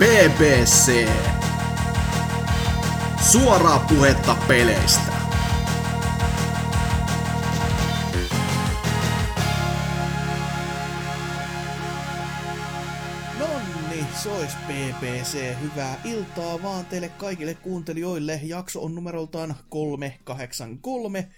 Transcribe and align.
BBC. 0.00 1.08
Suoraa 3.30 3.78
puhetta 3.78 4.36
peleistä. 4.48 5.12
Nonni, 13.38 14.06
sois 14.22 14.54
PPC. 14.54 15.60
Hyvää 15.62 16.00
iltaa 16.04 16.62
vaan 16.62 16.86
teille 16.86 17.08
kaikille 17.08 17.54
kuuntelijoille. 17.54 18.40
Jakso 18.42 18.82
on 18.82 18.94
numeroltaan 18.94 19.54
383. 19.68 21.28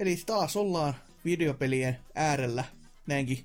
Eli 0.00 0.16
taas 0.26 0.56
ollaan 0.56 0.94
videopelien 1.24 1.98
äärellä 2.14 2.64
näinkin 3.06 3.44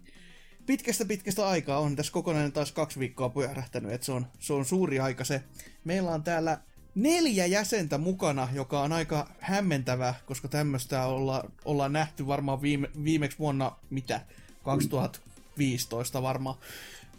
pitkästä 0.65 1.05
pitkästä 1.05 1.47
aikaa. 1.47 1.79
On 1.79 1.95
tässä 1.95 2.13
kokonainen 2.13 2.51
taas 2.51 2.71
kaksi 2.71 2.99
viikkoa 2.99 3.29
pyörähtänyt, 3.29 3.91
että 3.91 4.05
se 4.05 4.11
on, 4.11 4.27
se 4.39 4.53
on 4.53 4.65
suuri 4.65 4.99
aika 4.99 5.23
se. 5.23 5.43
Meillä 5.83 6.11
on 6.11 6.23
täällä 6.23 6.57
neljä 6.95 7.45
jäsentä 7.45 7.97
mukana, 7.97 8.47
joka 8.53 8.81
on 8.81 8.93
aika 8.93 9.29
hämmentävä, 9.39 10.13
koska 10.25 10.47
tämmöistä 10.47 11.05
olla, 11.05 11.51
ollaan 11.65 11.93
nähty 11.93 12.27
varmaan 12.27 12.61
viime, 12.61 12.89
viimeksi 13.03 13.39
vuonna, 13.39 13.71
mitä, 13.89 14.21
2015 14.63 16.21
varmaan. 16.21 16.57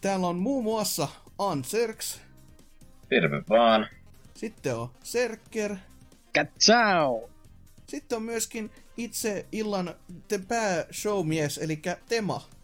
Täällä 0.00 0.26
on 0.26 0.36
muun 0.36 0.64
muassa 0.64 1.08
Anserks, 1.38 2.20
Terve 3.08 3.42
vaan. 3.48 3.88
sitten 4.34 4.76
on 4.76 4.90
Serker, 5.02 5.76
Ciao! 6.60 7.30
sitten 7.86 8.16
on 8.16 8.22
myöskin 8.22 8.70
itse 8.96 9.46
illan 9.52 9.94
te 10.28 10.38
pääshowmies, 10.38 11.58
eli 11.58 11.82
Tema. 12.08 12.55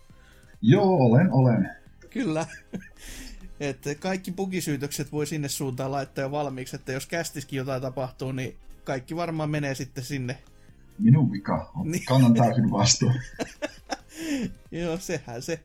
Joo, 0.62 0.97
olen, 0.97 1.33
olen. 1.33 1.71
Kyllä. 2.11 2.47
että 3.61 3.95
kaikki 3.95 4.33
bugisyytökset 4.33 5.12
voi 5.12 5.27
sinne 5.27 5.48
suuntaan 5.48 5.93
laittaa 5.93 6.23
jo 6.23 6.31
valmiiksi, 6.31 6.77
että 6.77 6.92
jos 6.92 7.06
kästiskin 7.06 7.56
jotain 7.56 7.83
tapahtuu, 7.83 8.33
niin 8.33 8.56
kaikki 8.84 9.17
varmaan 9.17 9.50
menee 9.50 9.75
sitten 9.75 10.05
sinne. 10.05 10.39
Minun 10.98 11.33
vika. 11.33 11.72
Niin. 11.84 12.05
Kannan 12.05 12.34
täysin 12.34 12.70
vastuun. 12.78 13.14
Joo, 14.70 14.97
sehän 14.97 15.42
se. 15.42 15.61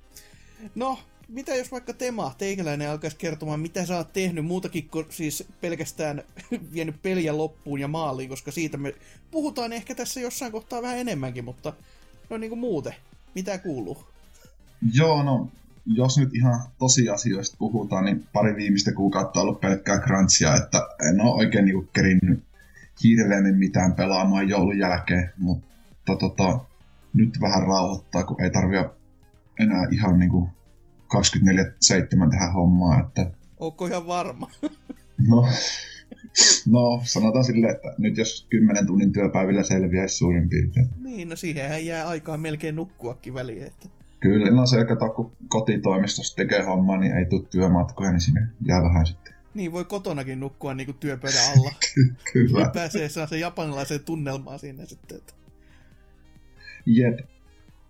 No, 0.75 0.99
mitä 1.27 1.55
jos 1.55 1.71
vaikka 1.71 1.93
Tema, 1.93 2.35
teikäläinen, 2.37 2.89
alkaisi 2.89 3.17
kertomaan, 3.17 3.59
mitä 3.59 3.85
sä 3.85 3.97
oot 3.97 4.13
tehnyt 4.13 4.45
muutakin 4.45 4.89
kuin 4.89 5.05
siis 5.09 5.43
pelkästään 5.61 6.23
vienyt 6.73 7.01
peliä 7.01 7.37
loppuun 7.37 7.79
ja 7.79 7.87
maaliin, 7.87 8.29
koska 8.29 8.51
siitä 8.51 8.77
me 8.77 8.95
puhutaan 9.31 9.73
ehkä 9.73 9.95
tässä 9.95 10.19
jossain 10.19 10.51
kohtaa 10.51 10.81
vähän 10.81 10.97
enemmänkin, 10.97 11.45
mutta 11.45 11.73
no 12.29 12.37
niin 12.37 12.49
kuin 12.49 12.59
muuten. 12.59 12.95
Mitä 13.35 13.57
kuuluu? 13.57 14.16
Joo, 14.93 15.23
no 15.23 15.51
jos 15.85 16.17
nyt 16.17 16.35
ihan 16.35 16.59
tosiasioista 16.79 17.57
puhutaan, 17.59 18.05
niin 18.05 18.27
pari 18.33 18.55
viimeistä 18.55 18.91
kuukautta 18.93 19.39
on 19.39 19.47
ollut 19.47 19.61
pelkkää 19.61 19.99
crunchia, 19.99 20.55
että 20.55 20.87
en 21.09 21.21
ole 21.21 21.33
oikein 21.33 21.65
niinku 21.65 21.89
kerinnyt 21.93 22.43
hirveämmin 23.03 23.55
mitään 23.55 23.93
pelaamaan 23.93 24.49
joulun 24.49 24.79
jälkeen, 24.79 25.33
mutta 25.37 26.15
tota, 26.19 26.59
nyt 27.13 27.41
vähän 27.41 27.67
rauhoittaa, 27.67 28.23
kun 28.23 28.41
ei 28.41 28.49
tarvitse 28.49 28.89
enää 29.59 29.87
ihan 29.91 30.19
niinku 30.19 30.49
24-7 31.15 32.29
tehdä 32.29 32.51
hommaa, 32.53 32.99
että 32.99 33.31
Onko 33.59 33.87
ihan 33.87 34.07
varma? 34.07 34.51
no, 35.29 35.47
no 36.67 37.01
sanotaan 37.03 37.43
silleen, 37.45 37.75
että 37.75 37.93
nyt 37.97 38.17
jos 38.17 38.47
10 38.49 38.87
tunnin 38.87 39.13
työpäivillä 39.13 39.63
selviäisi 39.63 40.15
suurin 40.15 40.49
piirtein. 40.49 40.89
niin, 41.03 41.29
no 41.29 41.35
siihenhän 41.35 41.85
jää 41.85 42.07
aikaa 42.07 42.37
melkein 42.37 42.75
nukkuakin 42.75 43.33
väliin, 43.33 43.63
että 43.63 43.89
Kyllä, 44.19 44.51
no 44.51 44.65
se, 44.65 44.85
kato, 44.85 45.09
kun 45.09 45.31
kotitoimistossa 45.47 46.35
tekee 46.35 46.63
hommaa, 46.63 46.97
niin 46.97 47.17
ei 47.17 47.25
tule 47.25 47.43
työmatkoja, 47.49 48.11
niin 48.11 48.21
sinne 48.21 48.47
jää 48.65 48.83
vähän 48.83 49.05
sitten. 49.05 49.33
niin 49.53 49.71
voi 49.71 49.85
kotonakin 49.85 50.39
nukkua 50.39 50.73
niinku 50.73 50.93
työpöydän 50.93 51.53
alla. 51.57 51.71
Kyllä. 52.33 52.71
Pääsee 52.73 53.09
saa 53.09 53.27
se 53.27 53.37
japanilaiseen 53.37 54.03
tunnelmaan 54.03 54.59
sinne 54.59 54.85
sitten. 54.85 55.17
Että... 55.17 55.33
Jep. 56.85 57.19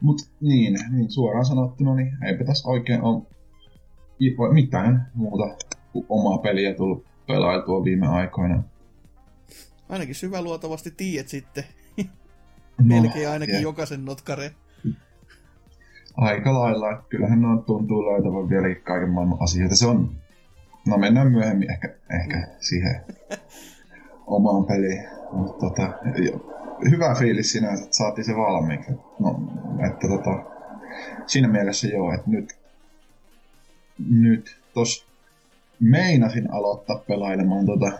Mut 0.01 0.29
niin, 0.41 0.77
niin, 0.91 1.11
suoraan 1.11 1.45
sanottuna, 1.45 1.95
niin 1.95 2.17
eipä 2.23 2.43
tässä 2.43 2.69
oikein 2.69 3.01
ole 3.01 3.23
mitään 4.53 5.11
muuta 5.13 5.57
kuin 5.93 6.05
omaa 6.09 6.37
peliä 6.37 6.73
tullut 6.73 7.05
pelailtua 7.27 7.83
viime 7.83 8.07
aikoina. 8.07 8.63
Ainakin 9.89 10.15
syväluotavasti 10.15 10.91
tiedät 10.91 11.27
sitten. 11.27 11.63
No, 12.77 12.85
Melkein 13.01 13.29
ainakin 13.29 13.55
jep. 13.55 13.63
jokaisen 13.63 14.05
notkare. 14.05 14.51
Aika 16.17 16.53
lailla. 16.53 17.01
Kyllähän 17.09 17.41
ne 17.41 17.47
tuntuu 17.65 18.05
löytävän 18.05 18.49
vieläkin 18.49 18.83
kaiken 18.83 19.09
maailman 19.09 19.41
asioita. 19.41 19.75
Se 19.75 19.87
on... 19.87 20.09
No 20.87 20.97
mennään 20.97 21.31
myöhemmin 21.31 21.71
ehkä, 21.71 21.95
ehkä 22.21 22.47
siihen 22.59 23.01
omaan 24.27 24.65
peliin. 24.65 25.07
Mutta 25.31 25.59
tota, 25.59 25.93
hyvä 26.89 27.15
fiilis 27.15 27.51
sinänsä, 27.51 27.83
että 27.83 27.97
saatiin 27.97 28.25
se 28.25 28.35
valmiiksi. 28.35 28.91
No, 29.19 29.39
että 29.87 30.07
tota, 30.07 30.43
siinä 31.25 31.47
mielessä 31.47 31.87
joo, 31.87 32.13
että 32.13 32.29
nyt, 32.29 32.55
nyt 34.09 34.59
tos 34.73 35.07
meinasin 35.79 36.53
aloittaa 36.53 37.03
pelailemaan 37.07 37.65
tota, 37.65 37.91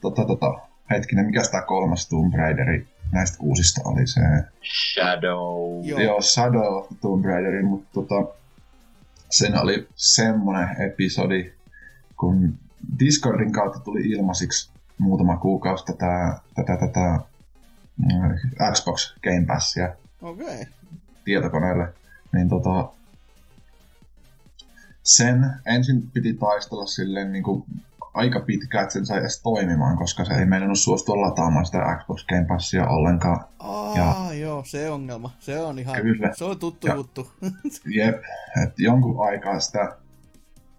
tota, 0.00 0.24
tota, 0.24 0.54
hetkinen, 0.90 1.26
mikä 1.26 1.42
tämä 1.50 1.62
kolmas 1.62 2.08
Tomb 2.08 2.34
Raideri 2.34 2.86
näistä 3.12 3.36
uusista 3.40 3.80
oli 3.84 4.06
se 4.06 4.20
Shadow. 4.64 5.86
Joo. 5.86 6.00
Joo, 6.00 6.22
Shadow 6.22 6.76
of 6.76 6.88
the 6.88 6.96
Tomb 7.00 7.24
Raider, 7.24 7.62
mutta 7.62 7.88
tota, 7.92 8.34
sen 9.30 9.60
oli 9.60 9.88
semmonen 9.96 10.82
episodi, 10.82 11.52
kun 12.16 12.58
Discordin 12.98 13.52
kautta 13.52 13.80
tuli 13.80 14.00
ilmaisiksi 14.00 14.70
muutama 14.98 15.36
kuukausi 15.36 15.84
tätä, 15.84 16.38
tätä, 16.54 16.76
tätä 16.76 17.20
mm, 17.96 18.36
Xbox 18.72 19.14
Game 19.22 19.46
Passia 19.46 19.94
Okei. 20.22 20.46
Okay. 20.46 20.64
tietokoneelle, 21.24 21.94
niin 22.32 22.48
tota, 22.48 22.88
sen 25.02 25.50
ensin 25.66 26.10
piti 26.10 26.34
taistella 26.34 26.86
silleen 26.86 27.32
niin 27.32 27.44
kuin 27.44 27.64
aika 28.16 28.40
pitkään, 28.40 28.82
että 28.82 28.92
sen 28.92 29.06
sai 29.06 29.18
edes 29.18 29.42
toimimaan, 29.42 29.96
koska 29.96 30.24
se 30.24 30.34
ei 30.34 30.46
meinannut 30.46 30.78
suostua 30.78 31.20
lataamaan 31.20 31.66
sitä 31.66 31.96
Xbox 31.98 32.26
Game 32.26 32.44
Passia 32.44 32.86
ollenkaan. 32.88 33.44
Aa, 33.58 34.34
joo, 34.34 34.62
se 34.66 34.90
ongelma. 34.90 35.30
Se 35.38 35.60
on 35.60 35.78
ihan, 35.78 36.02
Kyllä. 36.02 36.30
se 36.34 36.44
on 36.44 36.58
tuttu 36.58 36.86
Ja- 36.86 36.94
juttu. 36.94 37.32
Jep, 37.96 38.22
että 38.62 38.74
jonkun 38.82 39.26
aikaa 39.28 39.60
sitä 39.60 39.96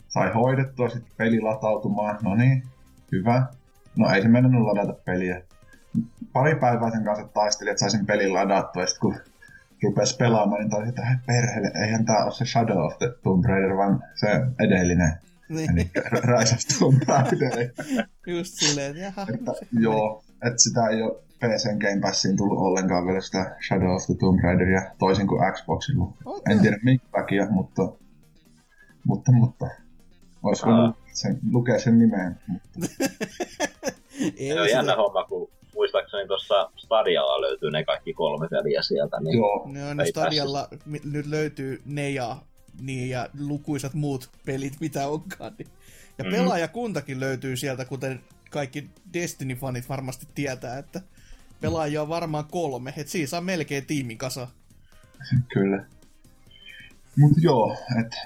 sai 0.07 0.33
hoidettua, 0.33 0.89
sitten 0.89 1.11
peli 1.17 1.41
latautumaan, 1.41 2.17
no 2.21 2.35
niin, 2.35 2.63
hyvä. 3.11 3.45
No 3.95 4.09
ei 4.09 4.21
se 4.21 4.27
mennyt 4.27 4.61
ladata 4.61 4.93
peliä. 5.05 5.41
Pari 6.33 6.55
päivää 6.55 6.91
sen 6.91 7.03
kanssa 7.03 7.27
taistelin, 7.27 7.71
että 7.71 7.79
saisin 7.79 8.05
pelin 8.05 8.33
ladattua, 8.33 8.83
ja 8.83 8.87
sitten 8.87 9.01
kun 9.01 9.15
rupesi 9.83 10.15
pelaamaan, 10.17 10.61
niin 10.61 10.69
taisin, 10.69 10.89
että 10.89 11.05
"Hei, 11.05 11.15
perhele, 11.27 11.71
eihän 11.83 12.05
tää 12.05 12.23
ole 12.23 12.31
se 12.31 12.45
Shadow 12.45 12.77
of 12.85 12.97
the 12.97 13.13
Tomb 13.23 13.45
Raider, 13.45 13.77
vaan 13.77 14.03
se 14.15 14.27
edellinen. 14.59 15.13
Niin, 15.49 15.91
of 16.53 16.79
Tomb 16.79 17.01
Raider. 17.07 17.69
just 18.27 18.53
silleen, 18.53 18.91
että 18.91 19.03
jaha. 19.03 19.27
että, 19.33 19.51
joo, 19.79 20.23
että 20.47 20.57
sitä 20.63 20.87
ei 20.87 21.01
ole 21.01 21.15
PCn 21.39 21.77
Game 21.77 22.01
Passiin 22.01 22.37
tullut 22.37 22.57
ollenkaan 22.59 23.05
vielä 23.07 23.21
sitä 23.21 23.55
Shadow 23.67 23.95
of 23.95 24.05
the 24.05 24.15
Tomb 24.19 24.39
Raideria, 24.43 24.81
toisin 24.99 25.27
kuin 25.27 25.41
Xboxilla. 25.53 26.13
Okei. 26.25 26.53
En 26.53 26.59
tiedä 26.61 26.77
minkä 26.83 27.05
takia, 27.11 27.47
mutta, 27.49 27.81
mutta, 29.03 29.31
mutta 29.31 29.65
olisi 30.43 30.63
Aa. 30.65 30.77
voinut 30.77 30.95
sen, 31.13 31.39
lukea 31.51 31.79
sen 31.79 31.99
nimeen. 31.99 32.39
Mutta, 32.47 32.69
Ei 34.37 34.47
Se 34.53 34.59
on 34.61 34.65
sitä- 34.67 34.77
jännä 34.77 34.95
homma, 34.95 35.23
kun 35.23 35.49
muistaakseni 35.75 36.27
tuossa 36.27 36.71
Stadialla 36.77 37.41
löytyy 37.41 37.71
ne 37.71 37.83
kaikki 37.83 38.13
kolme 38.13 38.47
peliä 38.49 38.81
sieltä. 38.81 39.17
Niin 39.19 39.37
joo, 39.37 39.63
Ne 39.67 39.85
on 39.85 39.97
ne 39.97 40.03
Ei 40.03 40.09
Stadialla, 40.09 40.67
nyt 41.11 41.25
löytyy 41.27 41.81
ne 41.85 42.09
ja, 42.09 42.37
niin, 42.81 43.09
ja 43.09 43.29
lukuisat 43.39 43.93
muut 43.93 44.29
pelit, 44.45 44.73
mitä 44.79 45.07
onkaan. 45.07 45.53
Niin. 45.57 45.67
Ja 46.17 46.23
Mhm. 46.23 46.33
pelaajakuntakin 46.33 47.19
löytyy 47.19 47.55
sieltä, 47.55 47.85
kuten 47.85 48.19
kaikki 48.51 48.89
Destiny-fanit 49.13 49.89
varmasti 49.89 50.27
tietää, 50.35 50.77
että 50.77 51.01
pelaajia 51.61 52.01
on 52.01 52.09
varmaan 52.09 52.45
kolme, 52.51 52.93
että 52.97 53.11
siinä 53.11 53.27
saa 53.27 53.41
melkein 53.41 53.85
tiimikasa. 53.85 54.47
kyllä. 55.53 55.85
Mutta 57.17 57.39
joo, 57.41 57.77
että 58.01 58.17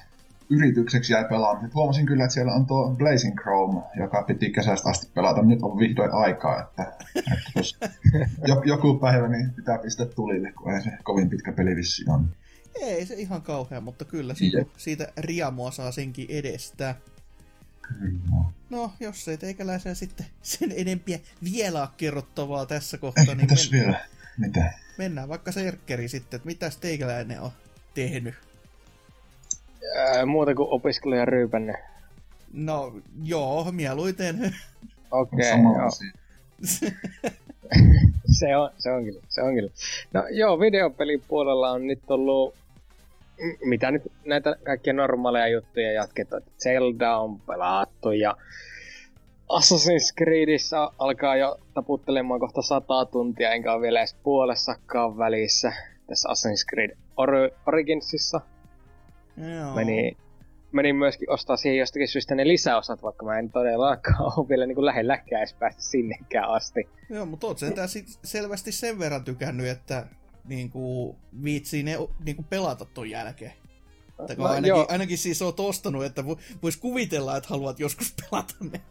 yritykseksi 0.50 1.14
jäi 1.14 1.26
pelaamiset. 1.30 1.74
Huomasin 1.76 2.06
kyllä, 2.06 2.24
että 2.24 2.34
siellä 2.34 2.54
on 2.54 2.66
tuo 2.66 2.90
Blazing 2.98 3.40
Chrome, 3.42 3.82
joka 4.00 4.24
piti 4.24 4.50
kesästä 4.52 4.90
asti 4.90 5.08
pelata. 5.14 5.42
Nyt 5.42 5.60
on 5.62 5.78
vihdoin 5.80 6.12
aikaa, 6.12 6.62
että, 6.62 6.94
että 7.18 7.52
jos 7.56 7.78
jo- 8.48 8.62
joku 8.76 9.00
päivä 9.00 9.28
niin 9.28 9.54
pitää 9.54 9.78
pistää 9.78 10.06
tulille, 10.06 10.52
kun 10.52 10.74
ei 10.74 10.82
se 10.82 10.90
kovin 11.04 11.30
pitkä 11.30 11.52
peli 11.52 11.76
vissi 11.76 12.06
on. 12.08 12.30
Ei 12.76 13.06
se 13.06 13.14
ihan 13.14 13.42
kauhea, 13.42 13.82
mutta 13.82 14.06
kyllä 14.06 14.34
siitä, 14.36 14.66
siitä 14.78 15.12
riamua 15.18 15.72
saa 15.72 15.92
senkin 15.92 16.26
edestä. 16.30 16.96
Kyllä. 17.82 18.44
No, 18.70 18.94
jos 19.00 19.28
ei 19.28 19.38
teikäläisen 19.38 19.96
sitten 19.96 20.26
sen 20.42 20.74
enempiä 20.76 21.20
vielä 21.44 21.88
kerrottavaa 21.98 22.66
tässä 22.66 22.98
kohtaa, 22.98 23.26
niin 23.26 23.38
Mitäs 23.38 23.72
men- 23.72 23.82
vielä? 23.82 24.06
Mitä? 24.38 24.74
mennään 24.98 25.30
vaikka 25.30 25.52
Serkkeri 25.52 26.08
sitten, 26.08 26.38
että 26.38 26.46
mitäs 26.48 26.78
teikäläinen 26.78 27.42
on 27.42 27.52
tehnyt. 27.94 28.36
Ää, 29.98 30.26
muuta 30.26 30.56
kuin 30.56 30.70
opiskelija 30.70 31.26
ryypänne 31.26 31.74
No, 32.54 32.94
joo, 33.24 33.72
mieluiten. 33.72 34.56
Okei, 35.12 35.52
okay, 35.52 35.62
joo. 35.62 35.90
Se 38.32 38.58
on, 38.58 38.70
se 38.78 38.92
on 38.92 39.04
kyllä, 39.06 39.22
se 39.30 39.42
on 39.42 39.54
kyllä. 39.56 39.70
No 40.14 40.28
joo, 40.32 40.60
videopelin 40.60 41.24
puolella 41.28 41.72
on 41.72 41.88
nyt 41.88 42.12
ollut, 42.12 42.56
mitä 43.66 43.92
nyt 43.92 44.04
näitä 44.26 44.56
kaikkia 44.64 44.94
normaaleja 44.94 45.48
juttuja 45.48 45.92
jatkettu. 45.92 46.36
että 46.36 46.52
Zelda 46.64 47.18
on 47.18 47.40
pelattu 47.40 48.12
ja 48.12 48.38
Assassin's 49.52 50.14
Creedissä 50.18 50.90
alkaa 51.00 51.36
jo 51.36 51.58
taputtelemaan 51.74 52.40
kohta 52.40 52.62
sata 52.62 53.06
tuntia, 53.06 53.52
enkä 53.52 53.74
ole 53.74 53.82
vielä 53.82 54.00
edes 54.00 54.16
puolessakaan 54.24 55.18
välissä 55.18 55.74
tässä 56.08 56.30
Assassin's 56.30 56.70
Creed 56.70 56.98
Or- 57.18 57.52
Originsissa. 57.68 58.42
Joo. 59.38 59.76
Meni, 59.76 60.18
menin 60.72 60.96
myöskin 60.96 61.30
ostaa 61.30 61.58
siihen 61.58 61.78
jostakin 61.80 62.08
syystä 62.08 62.36
ne 62.36 62.48
lisäosat, 62.48 63.04
vaikka 63.04 63.26
mä 63.26 63.40
en 63.40 63.50
todellakaan 63.50 64.22
ole 64.38 64.50
vielä 64.50 64.66
niin 64.66 64.76
kuin 64.76 64.86
lähelläkään 64.86 65.40
edes 65.42 65.54
päästä 65.54 65.82
sinnekään 65.82 66.50
asti. 66.50 66.90
Joo, 67.10 67.26
mutta 67.26 67.48
oot 67.48 67.58
sentään 67.58 67.90
sit 67.90 68.20
selvästi 68.24 68.72
sen 68.72 69.00
verran 69.00 69.24
tykännyt, 69.24 69.68
että 69.68 70.06
niinku, 70.46 71.16
viitsii 71.44 71.84
ne 71.84 71.98
niinku 72.26 72.44
pelata 72.50 72.86
ton 72.86 73.10
jälkeen. 73.10 73.54
Tai 74.28 74.36
No, 74.36 74.46
ainakin, 74.46 74.70
joo. 74.70 74.86
ainakin 74.90 75.18
siis 75.18 75.42
oot 75.42 75.60
ostanut, 75.60 76.04
että 76.06 76.22
vo- 76.22 76.40
vois 76.64 76.78
kuvitella, 76.78 77.38
että 77.38 77.50
haluat 77.50 77.80
joskus 77.80 78.16
pelata 78.22 78.54
ne. 78.72 78.82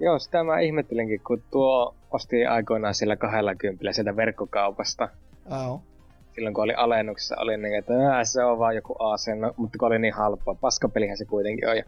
Joo, 0.00 0.18
sitä 0.18 0.44
mä 0.44 0.60
ihmettelenkin, 0.60 1.20
kun 1.20 1.42
tuo 1.50 1.94
ostin 2.10 2.50
aikoinaan 2.50 2.94
sillä 2.94 3.16
20 3.16 3.92
sieltä 3.92 4.16
verkkokaupasta. 4.16 5.08
Ao. 5.50 5.82
Silloin 6.38 6.54
kun 6.54 6.64
oli 6.64 6.74
alennuksessa, 6.74 7.36
oli 7.38 7.56
niin, 7.56 7.78
että 7.78 7.92
se 8.24 8.44
on 8.44 8.58
vaan 8.58 8.76
joku 8.76 8.96
no, 9.38 9.54
mutta 9.56 9.78
kun 9.78 9.88
oli 9.88 9.98
niin 9.98 10.14
halpaa. 10.14 10.54
Paskapelihän 10.54 11.16
se 11.16 11.24
kuitenkin 11.24 11.68
on. 11.68 11.76
Ja 11.76 11.82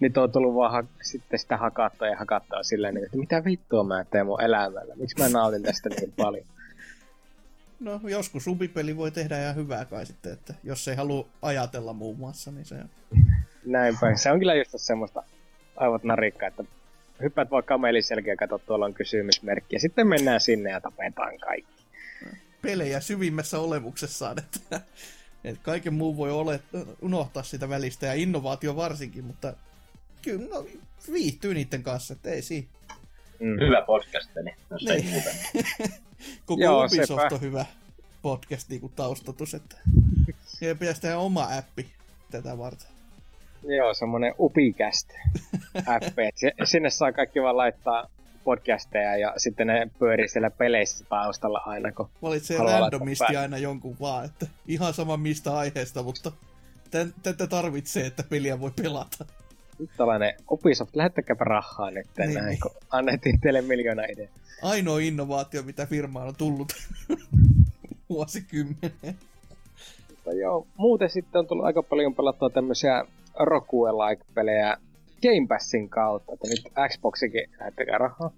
nyt 0.00 0.16
on 0.16 0.32
tullut 0.32 0.54
vaan 0.54 0.72
ha- 0.72 0.84
sitten 1.02 1.38
sitä 1.38 1.56
hakattua 1.56 2.08
ja 2.08 2.16
hakattua 2.16 2.62
silleen, 2.62 2.94
niin, 2.94 3.04
että 3.04 3.16
mitä 3.16 3.44
vittua 3.44 3.84
mä 3.84 4.04
teen 4.04 4.26
mun 4.26 4.42
elämällä? 4.42 4.94
Miksi 4.96 5.18
mä 5.18 5.28
nautin 5.28 5.62
tästä 5.62 5.88
niin 5.88 6.12
paljon? 6.16 6.44
No, 7.80 8.00
joskus 8.08 8.44
subipeli 8.44 8.96
voi 8.96 9.10
tehdä 9.10 9.42
ihan 9.42 9.54
hyvää 9.54 9.84
kai 9.84 10.06
sitten, 10.06 10.32
että 10.32 10.54
jos 10.64 10.88
ei 10.88 10.96
halua 10.96 11.26
ajatella 11.42 11.92
muun 11.92 12.18
muassa, 12.18 12.50
niin 12.50 12.64
se 12.64 12.74
on. 12.74 12.88
Näin 13.66 13.98
päin. 14.00 14.18
Se 14.18 14.30
on 14.30 14.38
kyllä 14.38 14.54
just 14.54 14.70
semmoista 14.76 15.22
aivot 15.76 16.04
narikkaa, 16.04 16.48
että 16.48 16.64
hyppäät 17.22 17.50
vaan 17.50 17.64
kamelin 17.64 18.02
selkeä 18.02 18.32
ja 18.32 18.36
katsot, 18.36 18.66
tuolla 18.66 18.84
on 18.84 18.94
kysymysmerkki. 18.94 19.76
Ja 19.76 19.80
sitten 19.80 20.06
mennään 20.06 20.40
sinne 20.40 20.70
ja 20.70 20.80
tapetaan 20.80 21.38
kaikki. 21.38 21.73
Pelejä 22.64 23.00
syvimmässä 23.00 23.58
olemuksessaan, 23.58 24.38
että, 24.38 24.80
että 25.44 25.62
kaiken 25.62 25.94
muun 25.94 26.16
voi 26.16 26.30
ole, 26.30 26.60
unohtaa 27.02 27.42
sitä 27.42 27.68
välistä 27.68 28.06
ja 28.06 28.14
innovaatio 28.14 28.76
varsinkin, 28.76 29.24
mutta 29.24 29.54
kyllä 30.22 30.48
no, 30.48 30.66
viihtyy 31.12 31.54
niiden 31.54 31.82
kanssa, 31.82 32.14
että 32.14 32.30
ei 32.30 32.42
siinä. 32.42 32.68
Mm. 33.40 33.60
Hyvä 33.60 33.82
podcast, 33.82 34.30
niin 34.44 34.56
jos 34.70 34.82
Niin. 34.88 35.22
Koko 36.46 36.62
Joo, 36.62 36.84
Ubisoft 36.84 37.22
sepä. 37.22 37.34
on 37.34 37.40
hyvä 37.40 37.64
podcast 38.22 38.68
niin 38.68 38.80
kuin 38.80 38.92
taustatus, 38.96 39.54
että 39.54 39.76
ja 40.60 40.74
pitäisi 40.74 41.00
tehdä 41.00 41.18
oma 41.18 41.48
appi 41.58 41.86
tätä 42.30 42.58
varten. 42.58 42.88
Joo, 43.62 43.94
semmonen 43.94 44.34
upikäst 44.38 45.10
app. 45.86 46.18
Sinne 46.64 46.90
saa 46.90 47.12
kaikki 47.12 47.42
vaan 47.42 47.56
laittaa 47.56 48.06
podcasteja 48.44 49.16
ja 49.16 49.32
sitten 49.36 49.66
ne 49.66 49.90
pyörii 49.98 50.28
siellä 50.28 50.50
peleissä 50.50 51.04
taustalla 51.08 51.62
aina, 51.66 51.92
kun 51.92 52.08
Valitsee 52.22 52.58
randomisti 52.58 53.24
päälle. 53.24 53.38
aina 53.40 53.58
jonkun 53.58 53.96
vaan, 54.00 54.24
että 54.24 54.46
ihan 54.68 54.94
sama 54.94 55.16
mistä 55.16 55.56
aiheesta, 55.56 56.02
mutta 56.02 56.32
tän- 56.90 57.14
tätä 57.22 57.46
tarvitsee, 57.46 58.06
että 58.06 58.22
peliä 58.28 58.60
voi 58.60 58.70
pelata. 58.82 59.24
nyt 59.78 59.90
tällainen 59.96 60.34
Ubisoft, 60.50 60.96
lähettäkääpä 60.96 61.44
rahaa 61.44 61.90
nyt 61.90 62.06
Niin, 62.18 62.34
näin, 62.34 62.46
niin. 62.46 62.60
kun 62.60 62.70
annettiin 62.90 63.40
teille 63.40 63.60
miljoona 63.62 64.02
idea. 64.04 64.28
Ainoa 64.62 64.98
innovaatio, 64.98 65.62
mitä 65.62 65.86
firmaan 65.86 66.28
on 66.28 66.34
tullut 66.36 66.72
vuosikymmeneen. 68.08 69.18
Mutta 70.10 70.32
joo, 70.32 70.66
muuten 70.76 71.10
sitten 71.10 71.38
on 71.38 71.46
tullut 71.46 71.64
aika 71.66 71.82
paljon 71.82 72.14
pelattua 72.14 72.50
tämmöisiä 72.50 73.04
Rogue-like-pelejä 73.40 74.76
Game 75.24 75.46
Passin 75.48 75.88
kautta, 75.88 76.32
että 76.32 76.48
nyt 76.48 76.88
Xboxikin 76.88 77.50
lähettäkää 77.60 77.98
rahaa. 77.98 78.30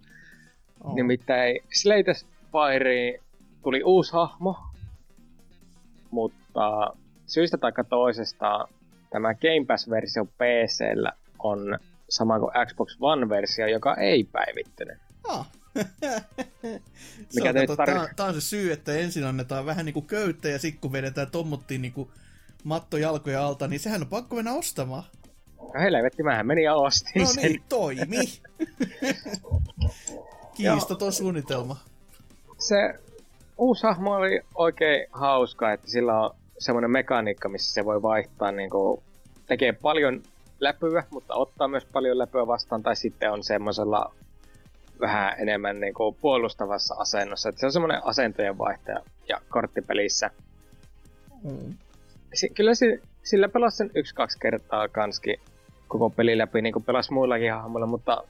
Oh. 0.84 0.94
Nimittäin 0.94 1.60
Slate 1.72 2.14
Spireen 2.14 3.20
tuli 3.62 3.82
uusi 3.84 4.12
hahmo, 4.12 4.56
mutta 6.10 6.94
syystä 7.26 7.58
tai 7.58 7.72
toisesta 7.88 8.68
tämä 9.10 9.34
Game 9.34 9.66
Pass-versio 9.66 10.24
PCllä 10.24 11.12
on 11.38 11.78
sama 12.08 12.40
kuin 12.40 12.52
Xbox 12.66 12.96
One-versio, 13.00 13.66
joka 13.66 13.94
ei 13.94 14.24
päivittynyt. 14.24 14.98
Ah. 15.28 15.50
Mikä 17.34 17.52
kato, 17.52 17.76
tää, 17.76 17.86
tarvi- 17.86 18.14
tää, 18.16 18.26
on 18.26 18.34
se 18.34 18.40
syy, 18.40 18.72
että 18.72 18.92
ensin 18.92 19.24
annetaan 19.24 19.66
vähän 19.66 19.84
niinku 19.84 20.02
köyttä 20.02 20.48
ja 20.48 20.58
sitten 20.58 20.80
kun 20.80 20.92
vedetään 20.92 21.30
tommottiin 21.30 21.82
niinku 21.82 22.10
matto 22.64 22.96
jalkojen 22.96 23.40
alta, 23.40 23.68
niin 23.68 23.80
sehän 23.80 24.02
on 24.02 24.08
pakko 24.08 24.36
mennä 24.36 24.52
ostamaan. 24.52 25.04
No 25.60 25.80
helvetti, 25.80 26.22
mähän 26.22 26.46
menin 26.46 26.64
ja 26.64 26.74
ostin 26.74 27.22
No 27.22 27.28
sen. 27.28 27.42
niin, 27.42 27.62
toimi. 27.68 28.16
Kiistaton 30.56 31.12
suunnitelma. 31.12 31.76
Se 32.58 32.94
uusi 33.58 33.82
hahmo 33.82 34.14
oli 34.14 34.40
oikein 34.54 35.06
hauska, 35.12 35.72
että 35.72 35.90
sillä 35.90 36.20
on 36.20 36.30
semmoinen 36.58 36.90
mekaniikka, 36.90 37.48
missä 37.48 37.74
se 37.74 37.84
voi 37.84 38.02
vaihtaa 38.02 38.52
niinku, 38.52 39.02
tekee 39.46 39.72
paljon 39.72 40.22
läpyä, 40.60 41.04
mutta 41.10 41.34
ottaa 41.34 41.68
myös 41.68 41.84
paljon 41.84 42.18
läpyä 42.18 42.46
vastaan, 42.46 42.82
tai 42.82 42.96
sitten 42.96 43.32
on 43.32 43.44
semmoisella 43.44 44.14
vähän 45.00 45.34
enemmän 45.38 45.80
niinku 45.80 46.16
puolustavassa 46.20 46.94
asennossa. 46.98 47.48
Että 47.48 47.60
se 47.60 47.66
on 47.66 47.72
semmoinen 47.72 48.06
asentojen 48.06 48.58
vaihtaja 48.58 49.00
ja 49.28 49.40
korttipelissä. 49.48 50.30
Mm. 51.42 51.74
Si- 52.34 52.48
kyllä 52.48 52.74
se, 52.74 53.00
sillä 53.26 53.48
pelasi 53.48 53.76
sen 53.76 53.90
yksi-kaksi 53.94 54.38
kertaa 54.38 54.88
kanski 54.88 55.40
koko 55.88 56.10
peli 56.10 56.38
läpi, 56.38 56.62
niin 56.62 56.72
kuin 56.72 56.84
pelasi 56.84 57.12
muillakin 57.12 57.52
hahmoilla, 57.52 57.86
mutta 57.86 58.24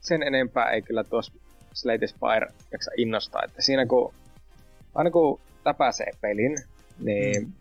sen 0.00 0.22
enempää 0.22 0.70
ei 0.70 0.82
kyllä 0.82 1.04
tuossa 1.04 1.32
Slate 1.72 2.06
Spire 2.06 2.46
jaksa 2.72 2.90
innostaa. 2.96 3.42
Että 3.44 3.62
siinä 3.62 3.86
kun, 3.86 4.14
aina 4.94 5.10
kun 5.10 5.40
läpäisee 5.64 6.10
pelin, 6.20 6.58
niin 7.00 7.42
Mm. 7.46 7.52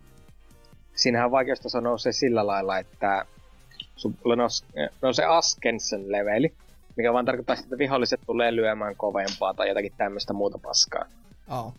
siinähän 0.95 1.31
vaikeustaso 1.31 1.79
nousee 1.79 2.11
sillä 2.11 2.47
lailla, 2.47 2.77
että 2.79 3.25
sulla 3.95 4.35
nousee 5.01 5.25
Askensen 5.25 6.11
leveli, 6.11 6.53
mikä 6.95 7.13
vaan 7.13 7.25
tarkoittaa 7.25 7.55
sitä, 7.55 7.65
että 7.65 7.77
viholliset 7.77 8.19
tulee 8.25 8.55
lyömään 8.55 8.95
kovempaa 8.95 9.53
tai 9.53 9.67
jotakin 9.69 9.93
tämmöistä 9.97 10.33
muuta 10.33 10.57
paskaa. 10.57 11.05
Oh. 11.49 11.73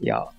Ja 0.00 0.32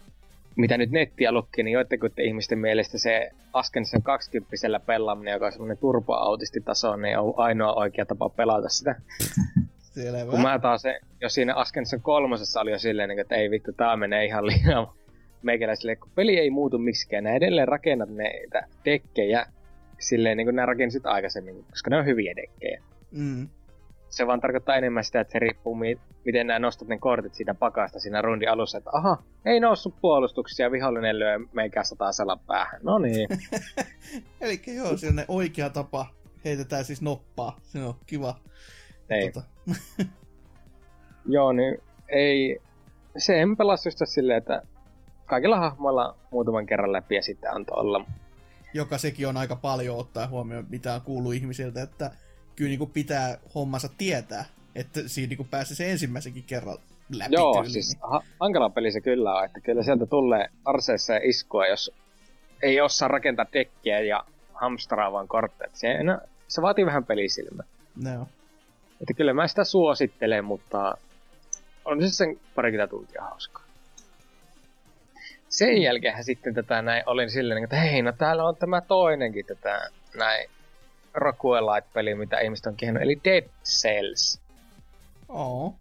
mitä 0.56 0.78
nyt 0.78 0.92
nettiä 0.92 1.32
lukki, 1.32 1.64
niin 1.64 1.74
joidenkin 1.74 2.12
ihmisten 2.22 2.60
mielestä 2.60 2.98
se 2.98 3.32
Askensen 3.54 4.02
20 4.02 4.80
pelaaminen, 4.86 5.32
joka 5.32 5.46
on 5.46 5.52
semmoinen 5.52 5.78
turpa-autistitaso, 5.78 6.96
niin 6.96 7.20
on 7.20 7.34
ainoa 7.38 7.74
oikea 7.74 8.06
tapa 8.06 8.30
pelata 8.30 8.70
sitä. 8.70 8.96
Selvä. 9.94 10.32
Kun 10.32 10.42
mä 10.42 10.60
taas 10.60 10.82
se, 10.82 11.00
jo 11.22 11.30
siinä 11.30 11.56
Askensen 11.56 12.02
kolmosessa 12.02 12.62
oli 12.62 12.72
jo 12.72 12.80
silleen, 12.80 13.10
niin 13.10 13.20
että 13.20 13.36
ei 13.36 13.52
vittu, 13.52 13.74
tää 13.74 13.98
menee 13.98 14.26
ihan 14.26 14.48
liian 14.48 14.88
meikäläisille, 15.42 15.96
kun 15.96 16.12
peli 16.16 16.38
ei 16.38 16.50
muutu 16.50 16.78
miksikään. 16.78 17.24
Nää 17.24 17.36
edelleen 17.36 17.68
rakennat 17.68 18.10
näitä 18.10 18.68
dekkejä 18.86 19.46
silleen, 20.00 20.38
niin 20.38 20.46
kuin 20.46 20.56
nää 20.56 20.66
rakensit 20.66 21.06
aikaisemmin, 21.06 21.66
koska 21.70 21.90
ne 21.90 21.98
on 21.98 22.06
hyviä 22.06 22.36
dekkejä. 22.36 22.84
Mm. 23.12 23.48
Se 24.14 24.28
vaan 24.28 24.42
tarkoittaa 24.42 24.76
enemmän 24.76 25.04
sitä, 25.04 25.20
että 25.22 25.32
se 25.32 25.40
riippuu, 25.40 25.76
mi- 25.76 26.00
miten 26.26 26.48
nämä 26.48 26.60
nostat 26.60 26.88
ne 26.88 26.98
kortit 26.98 27.34
siitä 27.34 27.54
pakasta 27.54 28.00
siinä 28.00 28.22
rundin 28.22 28.50
alussa, 28.50 28.78
että 28.78 28.90
aha, 28.94 29.24
ei 29.46 29.60
noussut 29.60 30.02
puolustuksia, 30.02 30.72
vihollinen 30.72 31.20
lyö 31.20 31.40
meikä 31.54 31.84
satasella 31.84 32.38
päähän. 32.48 32.80
No 32.84 32.98
niin. 33.00 33.28
Eli 34.42 34.62
joo, 34.76 34.98
sellainen 34.98 35.26
oikea 35.28 35.70
tapa. 35.70 36.06
Heitetään 36.46 36.86
siis 36.86 37.02
noppaa. 37.02 37.60
Se 37.64 37.84
on 37.84 37.94
kiva. 38.06 38.36
ei. 39.10 39.32
Tota, 39.32 39.46
Joo, 41.26 41.52
niin 41.52 41.78
ei... 42.10 42.60
Se 43.18 43.42
en 43.42 43.58
pelasi 43.58 43.88
just 43.88 44.00
silleen, 44.06 44.38
että 44.38 44.62
kaikilla 45.26 45.60
hahmoilla 45.60 46.18
muutaman 46.32 46.66
kerran 46.66 46.92
läpi 46.92 47.16
ja 47.16 47.22
sitten 47.22 47.56
antoi 47.56 47.80
olla. 47.80 48.06
joka 48.74 48.98
sekin 48.98 49.28
on 49.28 49.38
aika 49.38 49.56
paljon 49.56 49.98
ottaa 49.98 50.28
huomioon, 50.28 50.66
mitä 50.70 50.94
on 50.94 51.02
kuullut 51.02 51.34
ihmisiltä, 51.34 51.82
että 51.82 52.12
kyllä 52.56 52.70
niin 52.70 52.90
pitää 52.90 53.38
hommansa 53.56 53.90
tietää, 53.98 54.46
että 54.76 55.00
siinä 55.08 55.36
niin 55.36 55.48
pääsee 55.52 55.76
se 55.76 55.92
ensimmäisenkin 55.92 56.44
kerran 56.44 56.78
läpi 57.10 57.34
Joo, 57.34 57.54
tyyliin, 57.54 57.74
siis 57.74 57.98
ha- 58.02 58.24
hankala 58.40 58.70
peli 58.70 58.92
se 58.92 59.02
kyllä 59.02 59.36
on, 59.36 59.46
että 59.46 59.60
kyllä 59.60 59.84
sieltä 59.84 60.06
tulee 60.06 60.50
arseessa 60.66 61.14
ja 61.14 61.20
iskua, 61.24 61.68
jos 61.68 61.92
ei 62.62 62.82
osaa 62.82 63.08
rakentaa 63.08 63.46
dekkiä 63.54 64.00
ja 64.00 64.26
hamstraa 64.54 65.12
vaan 65.12 65.28
kortteja. 65.28 65.70
Se, 65.74 66.04
no, 66.04 66.20
se 66.48 66.62
vaatii 66.62 66.86
vähän 66.86 67.06
pelisilmää. 67.06 67.66
No. 68.04 68.28
Että 69.02 69.14
kyllä 69.14 69.34
mä 69.34 69.48
sitä 69.48 69.64
suosittelen, 69.64 70.46
mutta 70.46 70.98
on 71.86 72.02
se 72.02 72.10
sen 72.10 72.40
parikymmentä 72.56 72.90
tuntia 72.90 73.24
hauskaa. 73.24 73.64
Sen 75.50 75.82
jälkeen 75.82 76.24
sitten 76.24 76.54
tätä 76.54 76.82
näin 76.82 77.04
olin 77.06 77.30
silleen, 77.30 77.64
että 77.64 77.76
hei, 77.76 78.02
no 78.02 78.12
täällä 78.12 78.44
on 78.44 78.56
tämä 78.56 78.82
toinenkin 78.82 79.46
tätä 79.46 79.90
näin 80.16 80.50
Roguelite-peli, 81.14 82.16
mitä 82.16 82.40
ihmiset 82.40 82.66
on 82.66 82.76
kehunut, 82.76 83.04
eli 83.04 83.22
Dead 83.24 83.50
Cells. 83.64 84.40
Oo. 85.30 85.76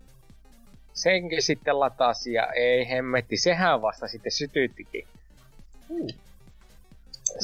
Senkin 0.94 1.42
sitten 1.42 1.80
latasi 1.80 2.32
ja 2.32 2.46
ei 2.46 2.88
hemmetti, 2.88 3.36
sehän 3.36 3.82
vasta 3.82 4.08
sitten 4.08 4.32
sytyttikin. 4.32 5.06
Uh. 5.88 6.10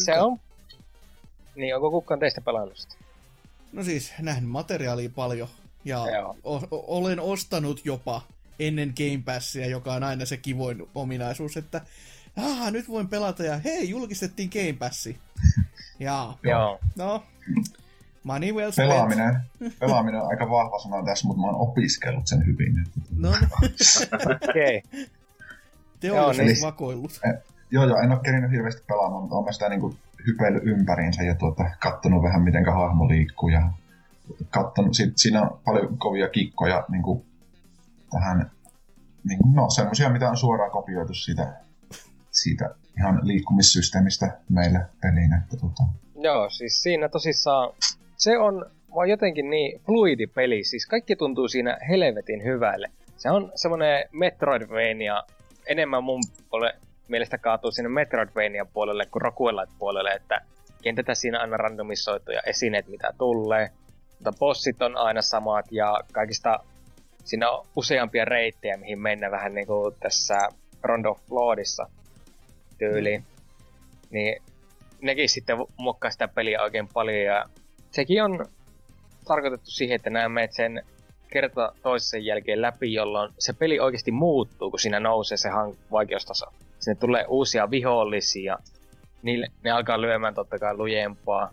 Se 0.04 0.20
on... 0.20 0.40
Niin, 1.56 1.74
onko 1.74 1.90
kukaan 1.90 2.20
teistä 2.20 2.40
pelannut 2.40 2.76
sitä? 2.76 2.94
No 3.72 3.84
siis, 3.84 4.12
nähnyt 4.20 4.50
materiaalia 4.50 5.10
paljon. 5.14 5.48
Ja 5.84 6.02
o- 6.44 6.56
o- 6.70 6.96
olen 6.96 7.20
ostanut 7.20 7.80
jopa 7.84 8.22
ennen 8.58 8.92
Game 8.96 9.22
Passia, 9.24 9.66
joka 9.66 9.92
on 9.92 10.02
aina 10.02 10.24
se 10.26 10.36
kivoin 10.36 10.88
ominaisuus, 10.94 11.56
että 11.56 11.80
ah, 12.36 12.72
nyt 12.72 12.88
voin 12.88 13.08
pelata 13.08 13.42
ja 13.42 13.58
hei, 13.58 13.88
julkistettiin 13.88 14.50
Game 14.52 14.72
Passi. 14.78 15.18
Ja 16.00 16.34
Joo. 16.42 16.78
no, 16.96 17.22
money 18.28 18.52
well 18.52 18.70
spent. 18.70 18.88
Pelaaminen, 18.88 19.40
pelaaminen 19.78 20.20
on 20.20 20.28
aika 20.30 20.50
vahva 20.50 20.78
sana 20.78 21.04
tässä, 21.04 21.26
mutta 21.26 21.40
mä 21.40 21.46
oon 21.46 21.68
opiskellut 21.68 22.26
sen 22.26 22.46
hyvin. 22.46 22.84
No, 23.16 23.28
Okei. 23.28 24.82
Okay. 24.88 25.06
teollisuus 26.00 26.46
niin. 26.46 26.62
vakoillut. 26.62 27.20
Joo, 27.70 27.84
joo, 27.84 27.98
en 27.98 28.12
ole 28.12 28.20
kerinyt 28.24 28.50
hirveästi 28.50 28.82
pelaamaan, 28.86 29.22
mutta 29.22 29.36
oon 29.36 29.44
mä 29.44 29.52
sitä 29.52 29.68
niinku 29.68 29.96
hypeillyt 30.26 30.62
ympäriinsä 30.64 31.22
ja 31.22 31.34
tuota, 31.34 31.64
kattonut 31.78 32.22
vähän, 32.22 32.42
miten 32.42 32.64
hahmo 32.64 33.08
liikkuu. 33.08 33.48
Ja 33.48 33.70
kattonut, 34.50 34.94
sit, 34.94 35.12
siinä 35.16 35.42
on 35.42 35.60
paljon 35.64 35.98
kovia 35.98 36.28
kikkoja 36.28 36.84
niinku, 36.88 37.24
tähän, 38.10 38.50
niinku, 39.24 39.48
no 39.54 39.70
semmosia, 39.70 40.10
mitä 40.10 40.30
on 40.30 40.36
suoraan 40.36 40.70
kopioitu 40.70 41.14
siitä, 41.14 41.52
siitä 42.30 42.74
ihan 42.98 43.20
liikkumissysteemistä 43.22 44.38
meille 44.48 44.86
peliin. 45.00 45.32
Että, 45.32 45.56
tota, 45.56 45.82
Joo, 46.20 46.50
siis 46.50 46.82
siinä 46.82 47.08
tosissaan 47.08 47.72
se 48.18 48.38
on 48.38 48.66
vaan 48.94 49.08
jotenkin 49.08 49.50
niin 49.50 49.80
fluidi 49.86 50.26
peli, 50.26 50.64
siis 50.64 50.86
kaikki 50.86 51.16
tuntuu 51.16 51.48
siinä 51.48 51.78
helvetin 51.88 52.44
hyvälle. 52.44 52.90
Se 53.16 53.30
on 53.30 53.52
semmonen 53.54 54.04
Metroidvania, 54.12 55.22
enemmän 55.66 56.04
mun 56.04 56.22
puolelle, 56.50 56.78
mielestä 57.08 57.38
kaatuu 57.38 57.70
sinne 57.70 57.88
Metroidvania 57.88 58.64
puolelle 58.64 59.06
kuin 59.06 59.22
Roguelite 59.22 59.72
puolelle, 59.78 60.10
että 60.10 60.40
kentätä 60.82 61.14
siinä 61.14 61.40
aina 61.40 61.56
randomisoitu 61.56 62.32
ja 62.32 62.40
esineet 62.46 62.88
mitä 62.88 63.12
tulee. 63.18 63.70
Mutta 64.10 64.32
bossit 64.38 64.82
on 64.82 64.96
aina 64.96 65.22
samat 65.22 65.66
ja 65.70 66.00
kaikista 66.12 66.58
siinä 67.24 67.50
on 67.50 67.66
useampia 67.76 68.24
reittejä, 68.24 68.76
mihin 68.76 68.98
mennä 68.98 69.30
vähän 69.30 69.54
niin 69.54 69.66
kuin 69.66 69.94
tässä 70.00 70.38
Rondo 70.82 71.10
of 71.10 71.20
Bloodissa 71.28 71.86
tyyliin. 72.78 73.24
Niin 74.10 74.42
nekin 75.02 75.28
sitten 75.28 75.56
muokkaa 75.76 76.10
sitä 76.10 76.28
peliä 76.28 76.62
oikein 76.62 76.88
paljon 76.94 77.22
ja 77.22 77.44
sekin 77.90 78.24
on 78.24 78.46
tarkoitettu 79.24 79.70
siihen, 79.70 79.96
että 79.96 80.10
nämä 80.10 80.28
menet 80.28 80.52
sen 80.52 80.82
kerta 81.32 81.72
toisen 81.82 82.24
jälkeen 82.24 82.62
läpi, 82.62 82.92
jolloin 82.92 83.32
se 83.38 83.52
peli 83.52 83.80
oikeasti 83.80 84.10
muuttuu, 84.10 84.70
kun 84.70 84.80
siinä 84.80 85.00
nousee 85.00 85.36
se 85.36 85.48
hank- 85.48 85.76
vaikeustaso. 85.92 86.46
Sinne 86.78 86.94
tulee 87.00 87.24
uusia 87.28 87.70
vihollisia, 87.70 88.58
niille, 89.22 89.46
ne 89.64 89.70
alkaa 89.70 90.00
lyömään 90.00 90.34
totta 90.34 90.58
kai 90.58 90.76
lujempaa, 90.76 91.50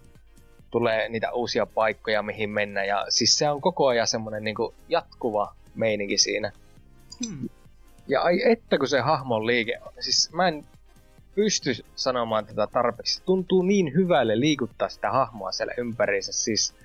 tulee 0.72 1.10
niitä 1.10 1.32
uusia 1.32 1.66
paikkoja, 1.66 2.24
mihin 2.24 2.50
mennä, 2.50 2.86
ja 2.86 3.06
siis 3.10 3.38
se 3.38 3.50
on 3.50 3.62
koko 3.62 3.88
ajan 3.88 4.08
semmoinen 4.08 4.44
niin 4.44 4.56
jatkuva 4.90 5.56
meininki 5.76 6.18
siinä. 6.18 6.52
Hmm. 7.28 7.50
Ja 8.08 8.22
ai 8.22 8.52
että 8.52 8.78
kun 8.78 8.88
se 8.88 9.00
hahmon 9.00 9.48
liike. 9.48 9.80
Siis 10.00 10.30
mä 10.34 10.48
en 10.48 10.66
pysty 11.36 11.72
sanomaan 11.96 12.46
tätä 12.46 12.68
tarpeeksi. 12.68 13.22
Tuntuu 13.26 13.62
niin 13.62 13.94
hyvälle 13.94 14.40
liikuttaa 14.40 14.90
sitä 14.90 15.12
hahmoa 15.12 15.52
siellä 15.52 15.74
ympäriinsä. 15.78 16.34
Siis 16.34 16.76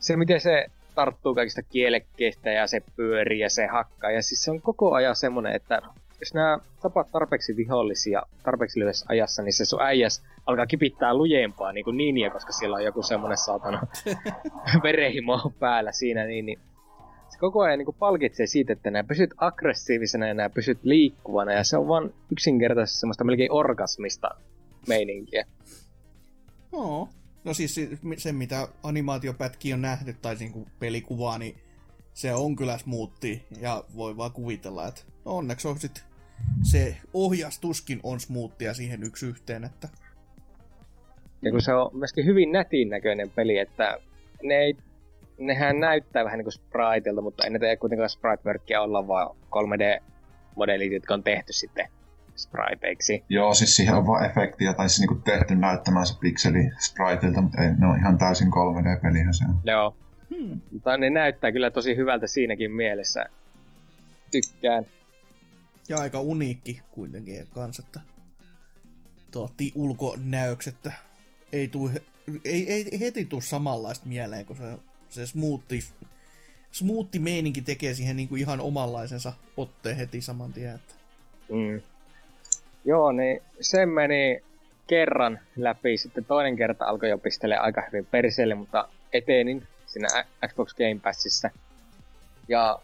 se 0.00 0.16
miten 0.16 0.40
se 0.40 0.66
tarttuu 0.94 1.34
kaikista 1.34 1.62
kielekkeistä 1.62 2.50
ja 2.50 2.66
se 2.66 2.82
pyörii 2.96 3.40
ja 3.40 3.50
se 3.50 3.66
hakkaa. 3.66 4.10
Ja 4.10 4.22
siis 4.22 4.44
se 4.44 4.50
on 4.50 4.62
koko 4.62 4.92
ajan 4.92 5.16
semmonen, 5.16 5.54
että 5.54 5.82
jos 6.20 6.34
nämä 6.34 6.58
tapaat 6.82 7.12
tarpeeksi 7.12 7.56
vihollisia 7.56 8.22
tarpeeksi 8.42 8.80
lyhyessä 8.80 9.06
ajassa, 9.08 9.42
niin 9.42 9.52
se 9.52 9.64
sun 9.64 9.82
äijäs 9.82 10.22
alkaa 10.46 10.66
kipittää 10.66 11.14
lujempaa 11.14 11.72
niin 11.72 11.84
kuin 11.84 11.96
Ninja, 11.96 12.30
koska 12.30 12.52
siellä 12.52 12.76
on 12.76 12.84
joku 12.84 13.02
semmonen 13.02 13.38
saatana 13.38 13.86
verehimo 14.82 15.52
päällä 15.58 15.92
siinä, 15.92 16.24
niin, 16.24 16.46
niin 16.46 16.58
koko 17.44 17.60
ajan 17.60 17.78
niin 17.78 17.86
kuin 17.86 17.96
palkitsee 17.98 18.46
siitä, 18.46 18.72
että 18.72 18.90
nää 18.90 19.04
pysyt 19.04 19.30
aggressiivisena 19.36 20.28
ja 20.28 20.34
nää 20.34 20.50
pysyt 20.50 20.78
liikkuvana, 20.82 21.52
ja 21.52 21.64
se 21.64 21.76
on 21.76 21.88
vaan 21.88 22.14
yksinkertaisesti 22.32 23.00
semmoista 23.00 23.24
melkein 23.24 23.52
orgasmista 23.52 24.28
meininkiä. 24.88 25.46
Oo. 26.72 27.08
No 27.44 27.54
siis 27.54 27.74
se- 27.74 27.88
se, 28.16 28.32
mitä 28.32 28.68
animaatiopätkiä 28.82 29.74
on 29.74 29.82
nähty, 29.82 30.14
tai 30.22 30.34
niinku 30.34 30.68
pelikuvaa, 30.78 31.38
niin 31.38 31.56
se 32.14 32.34
on 32.34 32.56
kyllä 32.56 32.78
smoothi, 32.78 33.42
ja 33.60 33.84
voi 33.96 34.16
vaan 34.16 34.32
kuvitella, 34.32 34.88
että 34.88 35.00
no 35.24 35.36
onneksi 35.36 35.68
on 35.68 35.78
sit 35.78 36.04
se 36.62 36.96
ohjastuskin 37.14 38.00
on 38.02 38.20
smoothia 38.20 38.74
siihen 38.74 39.02
yksi 39.02 39.26
yhteen, 39.26 39.64
että 39.64 39.88
Ja 41.42 41.50
kun 41.50 41.62
se 41.62 41.74
on 41.74 41.90
myöskin 41.92 42.26
hyvin 42.26 42.52
nätin 42.52 42.88
näköinen 42.88 43.30
peli, 43.30 43.58
että 43.58 43.98
ne 44.42 44.54
ei, 44.54 44.76
nehän 45.38 45.80
näyttää 45.80 46.24
vähän 46.24 46.38
niin 46.38 46.44
kuin 46.44 46.52
spriteilta, 46.52 47.22
mutta 47.22 47.44
ei 47.44 47.58
tee 47.58 47.76
kuitenkaan 47.76 48.10
sprite 48.10 48.78
olla 48.78 49.08
vaan 49.08 49.36
3D-modelit, 49.36 50.92
jotka 50.92 51.14
on 51.14 51.22
tehty 51.22 51.52
sitten 51.52 51.88
spriteiksi. 52.36 53.24
joo, 53.28 53.54
siis 53.54 53.76
siihen 53.76 53.94
on 53.94 54.06
vaan 54.06 54.30
efektiä, 54.30 54.74
tai 54.74 54.88
siis 54.88 55.00
niinku 55.00 55.14
tehty 55.14 55.54
näyttämään 55.54 56.06
se 56.06 56.18
pikseli 56.20 56.70
spriteilta, 56.78 57.40
mutta 57.40 57.62
ei, 57.62 57.70
ne 57.78 57.86
on 57.86 57.98
ihan 57.98 58.18
täysin 58.18 58.48
3D-pelihän 58.48 59.34
se 59.34 59.44
on. 59.48 59.60
Joo, 59.64 59.96
hmm. 60.30 60.60
mutta 60.72 60.96
ne 60.96 61.10
näyttää 61.10 61.52
kyllä 61.52 61.70
tosi 61.70 61.96
hyvältä 61.96 62.26
siinäkin 62.26 62.72
mielessä. 62.72 63.26
Tykkään. 64.30 64.86
ja 65.88 65.98
aika 65.98 66.20
uniikki 66.20 66.80
kuitenkin 66.90 67.46
kans, 67.54 67.78
että 67.78 68.00
tuotti 69.30 69.72
ulkonäökset, 69.74 70.74
että 70.74 70.92
ei, 71.52 71.68
tuu, 71.68 71.90
ei, 72.44 72.72
ei 72.72 73.00
heti 73.00 73.24
tuu 73.24 73.40
samanlaista 73.40 74.06
mieleen, 74.06 74.46
kun 74.46 74.56
se, 74.56 74.64
se 75.14 75.26
smoothi, 75.26 75.84
smoothi 76.72 77.18
meininki 77.18 77.62
tekee 77.62 77.94
siihen 77.94 78.16
niinku 78.16 78.36
ihan 78.36 78.60
omanlaisensa 78.60 79.32
otteen 79.56 79.96
heti 79.96 80.20
saman 80.20 80.52
tien. 80.52 80.74
Että. 80.74 80.94
Mm. 81.48 81.82
Joo, 82.84 83.12
niin 83.12 83.42
se 83.60 83.86
meni 83.86 84.42
kerran 84.86 85.40
läpi. 85.56 85.96
Sitten 85.96 86.24
toinen 86.24 86.56
kerta 86.56 86.84
alkoi 86.84 87.10
jo 87.10 87.18
pistelee 87.18 87.58
aika 87.58 87.82
hyvin 87.86 88.06
perseelle, 88.06 88.54
mutta 88.54 88.88
etenin 89.12 89.66
siinä 89.86 90.08
Xbox 90.48 90.74
Game 90.74 91.00
Passissa. 91.02 91.50
Ja 92.48 92.78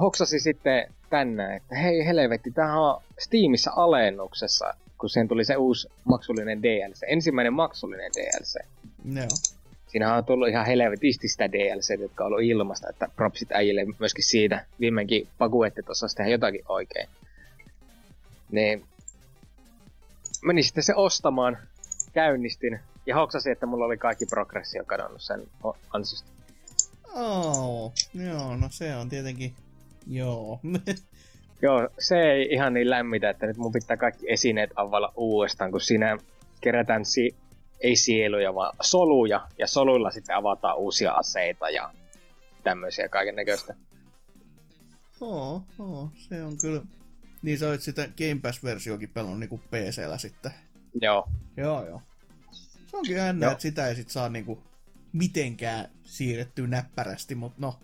hoksasi 0.00 0.40
sitten 0.40 0.94
tänään, 1.10 1.56
että 1.56 1.76
hei 1.76 2.06
helvetti, 2.06 2.50
tämähän 2.50 2.78
on 2.78 3.02
Steamissa 3.18 3.70
alennuksessa, 3.76 4.74
kun 4.98 5.10
siihen 5.10 5.28
tuli 5.28 5.44
se 5.44 5.56
uusi 5.56 5.88
maksullinen 6.04 6.62
DLC. 6.62 7.02
Ensimmäinen 7.06 7.52
maksullinen 7.52 8.10
DLC. 8.12 8.66
Joo. 9.14 9.26
Siinähän 9.94 10.18
on 10.18 10.24
tullut 10.24 10.48
ihan 10.48 10.66
helvetisti 10.66 11.28
sitä 11.28 11.52
DLC, 11.52 12.00
jotka 12.00 12.24
on 12.24 12.26
ollut 12.26 12.44
ilmasta, 12.44 12.88
että 12.90 13.08
propsit 13.16 13.52
äijille 13.52 13.86
myöskin 13.98 14.24
siitä. 14.24 14.66
Viimeinkin 14.80 15.28
pakuette 15.38 15.82
tuossa 15.82 16.06
tehdä 16.16 16.30
jotakin 16.30 16.62
oikein. 16.68 17.08
Niin 18.50 18.84
meni 20.44 20.62
sitten 20.62 20.84
se 20.84 20.94
ostamaan, 20.94 21.58
käynnistin 22.12 22.80
ja 23.06 23.14
hoksasin, 23.14 23.52
että 23.52 23.66
mulla 23.66 23.84
oli 23.84 23.96
kaikki 23.96 24.26
progressio 24.26 24.84
kadonnut 24.84 25.22
sen 25.22 25.42
ansiosta. 25.90 26.28
Oh, 27.14 27.92
joo, 28.14 28.56
no 28.56 28.68
se 28.70 28.96
on 28.96 29.08
tietenkin... 29.08 29.52
Joo. 30.06 30.60
Joo, 31.62 31.88
se 31.98 32.20
ei 32.20 32.48
ihan 32.50 32.74
niin 32.74 32.90
lämmitä, 32.90 33.30
että 33.30 33.46
nyt 33.46 33.56
mun 33.56 33.72
pitää 33.72 33.96
kaikki 33.96 34.32
esineet 34.32 34.70
avalla 34.76 35.12
uudestaan, 35.16 35.70
kun 35.70 35.80
siinä 35.80 36.18
kerätään 36.60 37.04
si- 37.04 37.34
ei 37.84 37.96
sieluja, 37.96 38.54
vaan 38.54 38.76
soluja, 38.82 39.48
ja 39.58 39.66
soluilla 39.66 40.10
sitten 40.10 40.36
avataan 40.36 40.78
uusia 40.78 41.12
aseita 41.12 41.70
ja 41.70 41.94
tämmöisiä 42.62 43.08
kaiken 43.08 43.36
näköistä. 43.36 43.74
Oo, 45.20 45.62
oo, 45.78 46.10
se 46.16 46.44
on 46.44 46.58
kyllä... 46.58 46.82
Niin 47.42 47.58
sä 47.58 47.68
olet 47.68 47.82
sitä 47.82 48.02
Game 48.02 48.40
Pass-versiokin 48.42 49.08
pelannut 49.08 49.38
niinku 49.38 49.58
PC-llä 49.58 50.18
sitten. 50.18 50.52
Joo, 51.00 51.28
Joo, 51.56 51.86
joo. 51.86 52.02
Se 52.86 52.96
onkin 52.96 53.16
jännä, 53.16 53.50
että 53.50 53.62
sitä 53.62 53.88
ei 53.88 53.94
sit 53.94 54.10
saa 54.10 54.28
niinku 54.28 54.62
mitenkään 55.12 55.88
siirrettyä 56.04 56.66
näppärästi, 56.66 57.34
mutta 57.34 57.56
no, 57.60 57.74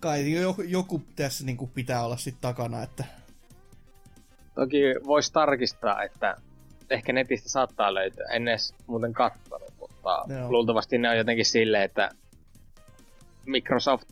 kai 0.00 0.32
jo- 0.32 0.56
joku 0.68 1.02
tässä 1.16 1.44
niinku 1.44 1.66
pitää 1.66 2.04
olla 2.04 2.16
sit 2.16 2.40
takana, 2.40 2.82
että 2.82 3.04
toki 4.54 4.82
voisi 5.06 5.32
tarkistaa, 5.32 6.02
että 6.02 6.36
ehkä 6.90 7.12
netistä 7.12 7.48
saattaa 7.48 7.94
löytyä. 7.94 8.26
En 8.30 8.48
edes 8.48 8.74
muuten 8.86 9.12
katsonut, 9.12 9.74
mutta 9.80 10.24
Joo. 10.28 10.52
luultavasti 10.52 10.98
ne 10.98 11.10
on 11.10 11.16
jotenkin 11.16 11.44
silleen, 11.44 11.82
että 11.82 12.10
Microsoft 13.46 14.08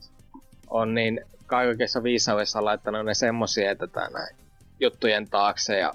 on 0.70 0.94
niin 0.94 1.20
kaikessa 1.46 2.02
viisaudessa 2.02 2.64
laittanut 2.64 3.06
ne 3.06 3.14
semmosia, 3.14 3.70
että 3.70 3.86
tää 3.86 4.10
näin 4.10 4.36
juttujen 4.80 5.28
taakse 5.28 5.78
ja 5.78 5.94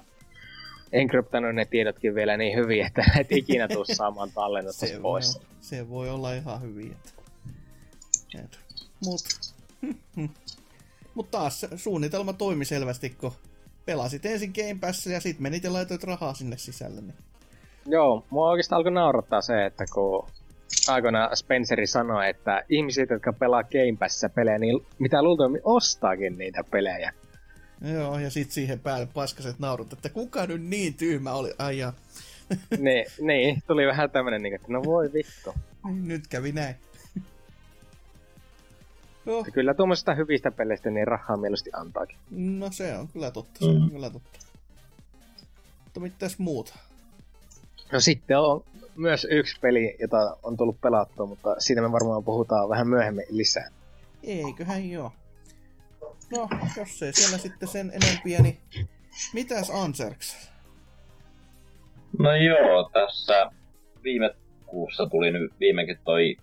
enkryptannut 0.92 1.54
ne 1.54 1.64
tiedotkin 1.64 2.14
vielä 2.14 2.36
niin 2.36 2.56
hyvin, 2.58 2.86
että 2.86 3.04
et 3.20 3.32
ikinä 3.32 3.68
tuu 3.68 3.84
saamaan 3.94 4.30
tallennetta 4.34 4.86
se, 4.86 4.98
pois. 5.02 5.34
Voi, 5.34 5.46
se 5.60 5.88
voi 5.88 6.10
olla 6.10 6.34
ihan 6.34 6.62
hyvin. 6.62 6.92
Että, 6.92 7.12
et. 8.44 8.58
Mut, 9.04 9.20
Mut 11.14 11.30
taas 11.30 11.66
suunnitelma 11.76 12.32
toimi 12.32 12.64
selvästi, 12.64 13.10
kun 13.10 13.32
pelasit 13.88 14.26
ensin 14.26 14.52
Game 14.54 14.78
Passia 14.80 15.12
ja 15.12 15.20
sitten 15.20 15.42
menit 15.42 15.64
ja 15.64 15.72
laitoit 15.72 16.04
rahaa 16.04 16.34
sinne 16.34 16.56
sisälle. 16.58 17.00
Niin. 17.00 17.14
Joo, 17.86 18.24
mua 18.30 18.50
oikeastaan 18.50 18.76
alkoi 18.76 18.92
naurattaa 18.92 19.40
se, 19.40 19.66
että 19.66 19.84
kun 19.94 20.26
aikoina 20.88 21.30
Spenceri 21.34 21.86
sanoi, 21.86 22.28
että 22.28 22.64
ihmiset, 22.68 23.10
jotka 23.10 23.32
pelaa 23.32 23.62
Game 23.62 23.96
Passissa 23.98 24.28
pelejä, 24.28 24.58
niin 24.58 24.86
mitä 24.98 25.22
luultavasti 25.22 25.60
ostaakin 25.64 26.38
niitä 26.38 26.64
pelejä. 26.70 27.12
Joo, 27.92 28.18
ja 28.18 28.30
sitten 28.30 28.54
siihen 28.54 28.80
päälle 28.80 29.08
paskaset 29.14 29.58
naurut, 29.58 29.92
että 29.92 30.08
kuka 30.08 30.46
nyt 30.46 30.62
niin 30.62 30.94
tyhmä 30.94 31.32
oli, 31.32 31.52
ai 31.58 31.78
ja. 31.78 31.92
niin, 32.78 33.06
niin, 33.20 33.62
tuli 33.66 33.86
vähän 33.86 34.10
tämmönen, 34.10 34.42
niin, 34.42 34.54
että 34.54 34.72
no 34.72 34.84
voi 34.84 35.12
vittu. 35.12 35.54
Nyt 35.84 36.26
kävi 36.28 36.52
näin. 36.52 36.76
No. 39.28 39.44
Kyllä 39.52 39.74
tuommoisista 39.74 40.14
hyvistä 40.14 40.50
peleistä 40.50 40.90
niin 40.90 41.08
rahaa 41.08 41.36
mieluusti 41.36 41.70
antaakin. 41.72 42.18
No 42.30 42.68
se 42.70 42.96
on 42.96 43.08
kyllä 43.08 43.30
totta, 43.30 43.58
se 43.58 43.64
on 43.64 43.82
mm. 43.82 43.90
kyllä 43.90 44.10
totta. 44.10 44.38
Mutta 45.84 46.00
mitäs 46.00 46.38
muuta? 46.38 46.74
No 47.92 48.00
sitten 48.00 48.38
on 48.38 48.64
myös 48.96 49.26
yksi 49.30 49.60
peli, 49.60 49.96
jota 50.00 50.36
on 50.42 50.56
tullut 50.56 50.80
pelattua, 50.80 51.26
mutta 51.26 51.54
siitä 51.58 51.82
me 51.82 51.92
varmaan 51.92 52.24
puhutaan 52.24 52.68
vähän 52.68 52.88
myöhemmin 52.88 53.24
lisää. 53.30 53.70
Eiköhän 54.22 54.90
joo. 54.90 55.12
No, 56.30 56.48
jos 56.76 57.02
ei 57.02 57.12
siellä 57.12 57.38
sitten 57.38 57.68
sen 57.68 57.92
enempiä, 58.02 58.42
niin 58.42 58.58
mitäs 59.34 59.70
Anserks? 59.70 60.50
No 62.18 62.36
joo, 62.36 62.90
tässä 62.92 63.50
viime 64.04 64.34
kuussa 64.66 65.06
tuli 65.06 65.30
nyt 65.30 65.52
viimekin 65.60 65.98
toi 66.04 66.36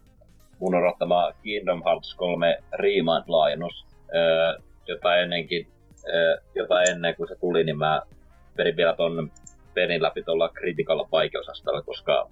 mun 0.60 0.76
odottama 0.76 1.32
Kingdom 1.44 1.84
Hearts 1.86 2.16
3 2.16 2.58
Remind-laajennus, 2.74 3.86
jota 4.88 5.16
ennenkin, 5.16 5.68
jota 6.56 6.84
ennen 6.84 7.16
kuin 7.16 7.28
se 7.28 7.36
tuli, 7.36 7.64
niin 7.64 7.78
mä 7.78 8.02
perin 8.58 8.78
vielä 8.78 8.96
ton 8.96 9.32
pelin 9.74 10.02
läpi 10.02 10.24
tuolla 10.24 10.50
kritikalla 10.50 11.08
vaikeusasteella, 11.12 11.82
koska 11.82 12.30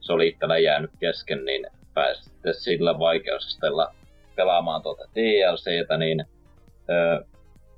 se 0.00 0.12
oli 0.12 0.28
itsellä 0.28 0.58
jäänyt 0.58 0.90
kesken, 1.00 1.44
niin 1.44 1.66
pääsi 1.94 2.30
sillä 2.52 2.98
vaikeusasteella 2.98 3.94
pelaamaan 4.36 4.82
tuota 4.82 5.04
DLCtä, 5.14 5.96
niin 5.96 6.24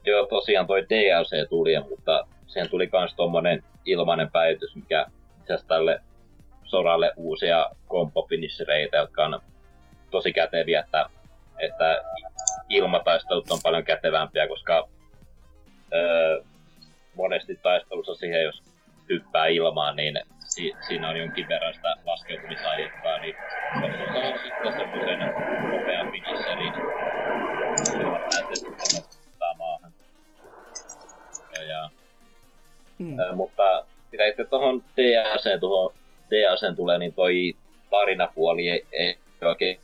joo, 0.06 0.26
tosiaan 0.26 0.66
toi 0.66 0.86
DLC 0.88 1.48
tuli, 1.48 1.80
mutta 1.88 2.26
siihen 2.46 2.70
tuli 2.70 2.88
myös 2.92 3.14
tuommoinen 3.14 3.62
ilmainen 3.84 4.30
päivitys, 4.30 4.76
mikä 4.76 5.06
itse 5.40 5.58
tälle 5.68 6.00
soralle 6.64 7.12
uusia 7.16 7.70
kompofinissereitä, 7.86 8.96
jotka 8.96 9.24
on 9.24 9.40
tosi 10.10 10.32
käteviä, 10.32 10.80
että, 10.80 11.06
että 11.58 12.02
ilmataistelut 12.68 13.50
on 13.50 13.58
paljon 13.62 13.84
kätevämpiä, 13.84 14.48
koska 14.48 14.88
öö, 15.92 16.42
monesti 17.14 17.58
taistelussa 17.62 18.14
siihen, 18.14 18.42
jos 18.42 18.62
hyppää 19.08 19.46
ilmaan, 19.46 19.96
niin 19.96 20.20
si- 20.48 20.74
siinä 20.88 21.08
on 21.08 21.16
jonkin 21.16 21.48
verran 21.48 21.74
sitä 21.74 21.96
laskeutumisaikaa, 22.04 23.18
niin 23.18 23.36
se 23.80 23.84
on 24.18 24.38
sitten 24.38 24.72
semmoisen 24.72 25.18
nopean 25.70 26.12
finisserin, 26.12 26.72
jolla 28.02 28.18
pääsee 28.18 29.02
maahan. 29.58 29.92
Ja, 31.54 31.62
ja, 31.62 31.90
hmm. 32.98 33.18
ö, 33.18 33.32
mutta 33.32 33.84
mitä 34.12 34.24
itse 34.24 34.44
tuohon 34.44 34.82
DLC, 34.96 35.60
tuohon 35.60 35.92
tulee, 36.76 36.98
niin 36.98 37.14
toi 37.14 37.54
tarinapuoli 37.90 38.68
ei, 38.68 38.86
ei 38.92 39.18
oikein 39.42 39.80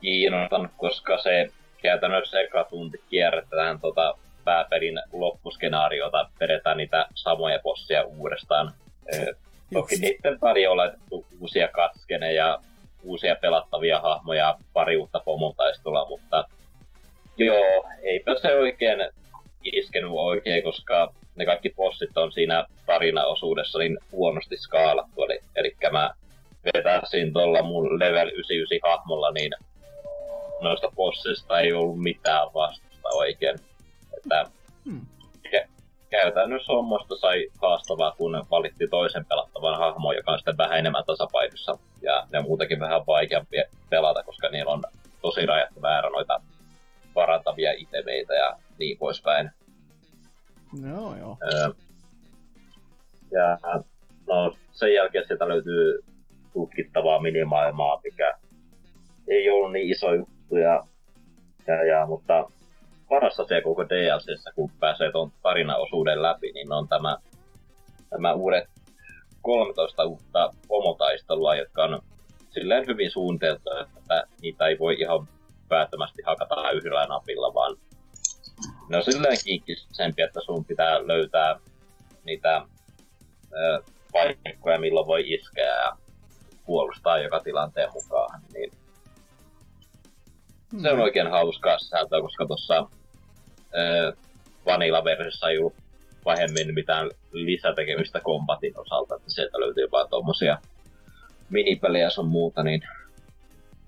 kiinnostanut, 0.00 0.70
koska 0.76 1.18
se 1.18 1.48
käytännössä 1.82 2.40
eka 2.40 2.64
tunti 2.64 3.00
kierretään 3.10 3.80
tota 3.80 4.14
pääpelin 4.44 5.00
loppuskenaariota, 5.12 6.30
vedetään 6.40 6.76
niitä 6.76 7.06
samoja 7.14 7.58
bosseja 7.58 8.04
uudestaan. 8.04 8.72
Toki 9.72 9.96
niiden 9.96 10.38
väliin 10.42 10.70
on 10.70 10.76
laitettu 10.76 11.26
uusia 11.40 11.68
katskeneja 11.68 12.46
ja 12.46 12.58
uusia 13.02 13.36
pelattavia 13.36 14.00
hahmoja, 14.00 14.58
pari 14.72 14.96
uutta 14.96 15.20
pomotaistelua, 15.24 16.06
mutta 16.08 16.44
joo, 17.36 17.84
eipä 18.02 18.34
se 18.42 18.54
oikein 18.54 18.98
iskenyt 19.64 20.10
oikein, 20.12 20.62
koska 20.62 21.12
ne 21.36 21.46
kaikki 21.46 21.70
bossit 21.76 22.18
on 22.18 22.32
siinä 22.32 22.66
tarinaosuudessa 22.86 23.78
niin 23.78 23.98
huonosti 24.12 24.56
skaalattu. 24.56 25.22
Eli, 25.22 25.40
eli 25.56 25.76
mä 25.92 26.10
vetäisin 26.74 27.32
tuolla 27.32 27.62
mun 27.62 27.98
level 27.98 28.28
99 28.28 28.90
hahmolla, 28.90 29.30
niin 29.30 29.52
noista 30.60 30.88
bossista 30.96 31.60
ei 31.60 31.72
ollut 31.72 32.02
mitään 32.02 32.46
vastusta 32.54 33.08
oikein. 33.08 33.58
Että 34.16 34.44
hmm. 34.84 35.06
käytännössä 36.10 36.72
hommosta 36.72 37.16
sai 37.16 37.48
haastavaa, 37.62 38.14
kun 38.18 38.46
valitti 38.50 38.88
toisen 38.88 39.24
pelattavan 39.24 39.78
hahmon, 39.78 40.16
joka 40.16 40.32
on 40.32 40.38
sitten 40.38 40.58
vähän 40.58 40.78
enemmän 40.78 41.04
tasapainossa. 41.06 41.78
Ja 42.02 42.26
ne 42.32 42.38
on 42.38 42.44
muutenkin 42.44 42.80
vähän 42.80 43.06
vaikeampi 43.06 43.56
pelata, 43.90 44.22
koska 44.22 44.48
niillä 44.48 44.72
on 44.72 44.82
tosi 45.22 45.46
rajattu 45.46 45.80
määrä 45.80 46.10
noita 46.10 46.40
parantavia 47.14 47.72
itemeitä 47.72 48.34
ja 48.34 48.56
niin 48.78 48.98
poispäin. 48.98 49.50
Joo, 50.82 51.16
joo. 51.16 51.38
Öö, 51.52 51.70
ja 53.30 53.58
no, 54.26 54.56
sen 54.72 54.94
jälkeen 54.94 55.26
sieltä 55.26 55.48
löytyy 55.48 56.04
tutkittavaa 56.52 57.22
minimaailmaa, 57.22 58.00
mikä 58.04 58.34
ei 59.28 59.50
ollut 59.50 59.72
niin 59.72 59.90
iso 59.90 60.14
juttu, 60.14 60.56
ja, 60.56 60.82
ja, 61.66 61.84
ja, 61.84 62.06
mutta 62.06 62.50
paras 63.08 63.40
asia 63.40 63.62
koko 63.62 63.88
DLCssä, 63.88 64.52
kun 64.54 64.70
pääsee 64.80 65.12
tuon 65.12 65.32
tarinaosuuden 65.42 66.22
läpi, 66.22 66.52
niin 66.52 66.72
on 66.72 66.88
tämä, 66.88 67.16
tämä 68.10 68.32
uudet 68.32 68.64
13 69.42 70.04
uutta 70.04 70.54
pomotaistelua, 70.68 71.54
jotka 71.54 71.84
on 71.84 72.02
silleen 72.50 72.86
hyvin 72.86 73.10
suunniteltu, 73.10 73.70
että 73.98 74.24
niitä 74.42 74.66
ei 74.66 74.78
voi 74.78 74.96
ihan 74.98 75.28
päättömästi 75.68 76.22
hakata 76.26 76.70
yhdellä 76.70 77.06
napilla, 77.06 77.54
vaan 77.54 77.76
ne 78.88 78.96
on 78.96 79.04
silleen 79.04 79.36
kiikkisempi, 79.44 80.22
että 80.22 80.40
sun 80.40 80.64
pitää 80.64 81.06
löytää 81.06 81.60
niitä 82.24 82.62
ö, 83.52 83.82
paikkoja, 84.12 84.78
milloin 84.78 85.06
voi 85.06 85.32
iskeä 85.32 85.66
ja 85.66 85.96
puolustaa 86.70 87.18
joka 87.18 87.40
tilanteen 87.40 87.90
mukaan. 87.92 88.40
Niin 88.54 88.72
se 90.82 90.90
on 90.90 90.96
mm. 90.96 91.02
oikein 91.02 91.30
hauskaa 91.30 91.78
sisältöä, 91.78 92.20
koska 92.20 92.46
tuossa 92.46 92.86
Vanilla-versiossa 94.66 95.48
ei 95.48 95.58
ollut 95.58 95.74
pahemmin 96.24 96.74
mitään 96.74 97.10
lisätekemistä 97.32 98.20
kombatin 98.20 98.78
osalta, 98.78 99.16
että 99.16 99.30
sieltä 99.30 99.60
löytyy 99.60 99.88
vaan 99.92 100.08
tuommoisia 100.08 100.58
minipelejä 101.48 102.10
sun 102.10 102.28
muuta, 102.28 102.62
niin 102.62 102.82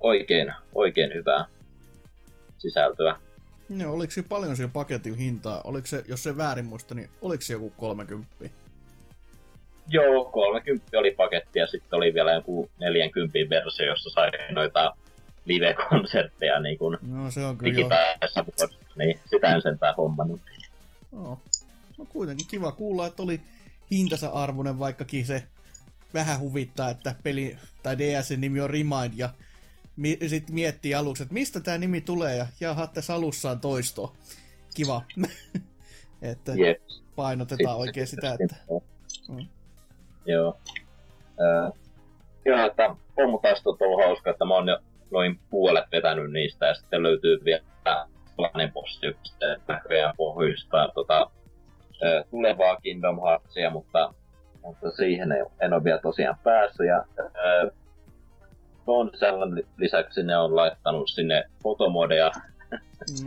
oikein, 0.01 0.53
oikein 0.75 1.15
hyvää 1.15 1.45
sisältöä. 2.59 3.17
Joo, 3.79 3.93
oliko 3.95 4.11
se 4.11 4.23
paljon 4.23 4.57
siellä 4.57 4.73
paketin 4.73 5.15
hintaa? 5.15 5.61
Oliko 5.65 5.87
se, 5.87 6.05
jos 6.09 6.23
se 6.23 6.37
väärin 6.37 6.65
muista, 6.65 6.95
niin 6.95 7.11
oliko 7.21 7.43
se 7.43 7.53
joku 7.53 7.73
30? 7.77 8.62
Joo, 9.93 10.25
30 10.25 10.99
oli 10.99 11.11
paketti 11.11 11.59
ja 11.59 11.67
sitten 11.67 11.97
oli 11.97 12.15
vielä 12.15 12.33
joku 12.33 12.71
40 12.79 13.39
versio, 13.51 13.87
jossa 13.87 14.11
sai 14.11 14.31
noita 14.51 14.97
live-konsertteja 15.45 16.61
niin 16.61 16.79
kuin 16.79 16.99
no, 17.03 17.31
se 17.31 17.45
on 17.45 17.59
kyllä 17.59 17.73
niin 18.97 19.21
sitä 19.31 19.55
en 19.55 19.63
sentään 19.63 19.95
hommannut. 19.97 20.41
No, 21.13 21.39
no 21.99 22.05
kuitenkin 22.09 22.47
kiva 22.47 22.73
kuulla, 22.73 23.07
että 23.07 23.23
oli 23.23 23.41
hintansa 23.91 24.29
arvoinen, 24.29 24.79
vaikkakin 24.79 25.27
se 25.27 25.43
vähän 26.15 26.41
huvittaa, 26.41 26.91
että 26.91 27.15
peli 27.23 27.57
tai 27.83 27.99
DSn 27.99 28.41
nimi 28.41 28.61
on 28.61 28.71
Remind 28.71 29.13
ja 29.17 29.31
mi- 29.97 30.19
sitten 30.27 30.55
miettii 30.55 30.95
aluksi, 30.95 31.23
että 31.23 31.35
mistä 31.35 31.61
tämä 31.61 31.79
nimi 31.79 32.01
tulee 32.01 32.37
ja 32.37 32.47
jaha, 32.61 32.87
tässä 32.87 33.15
alussa 33.15 33.51
on 33.51 33.61
toisto. 33.61 34.17
Kiva. 34.75 35.03
että 36.23 36.53
yep. 36.55 36.83
painotetaan 37.17 37.77
oikein 37.77 38.07
sitä, 38.07 38.37
että... 38.41 38.57
Mm. 39.29 39.47
Joo. 40.27 40.57
Äh, 41.41 41.73
joo, 42.45 42.67
että 42.67 42.97
pommutaistot 43.15 43.83
on 43.83 43.89
ollut 43.89 44.05
hauska, 44.05 44.31
että 44.31 44.45
mä 44.45 44.55
oon 44.55 44.69
jo 44.69 44.79
noin 45.11 45.41
puolet 45.51 45.85
vetänyt 45.93 46.33
niistä 46.33 46.67
ja 46.67 46.75
sitten 46.75 47.03
löytyy 47.03 47.41
vielä 47.45 47.65
sellainen 48.37 48.73
bossi, 48.73 49.07
joka 49.07 49.21
näköjään 49.69 50.15
pohjustaa 50.17 50.89
tota, 50.89 51.31
tulevaa 52.31 52.77
Kingdom 52.77 53.21
Heartsia, 53.23 53.71
mutta, 53.71 54.15
mutta 54.63 54.91
siihen 54.91 55.33
ei, 55.33 55.43
en 55.61 55.73
ole 55.73 55.85
vielä 55.85 55.99
tosiaan 55.99 56.37
päässyt. 56.45 56.87
Ja, 56.87 57.05
ää, 57.19 57.71
on 58.87 59.11
sellainen 59.15 59.65
lisäksi 59.77 60.23
ne 60.23 60.37
on 60.37 60.57
laittanut 60.57 61.09
sinne 61.09 61.45
fotomodeja, 61.63 62.31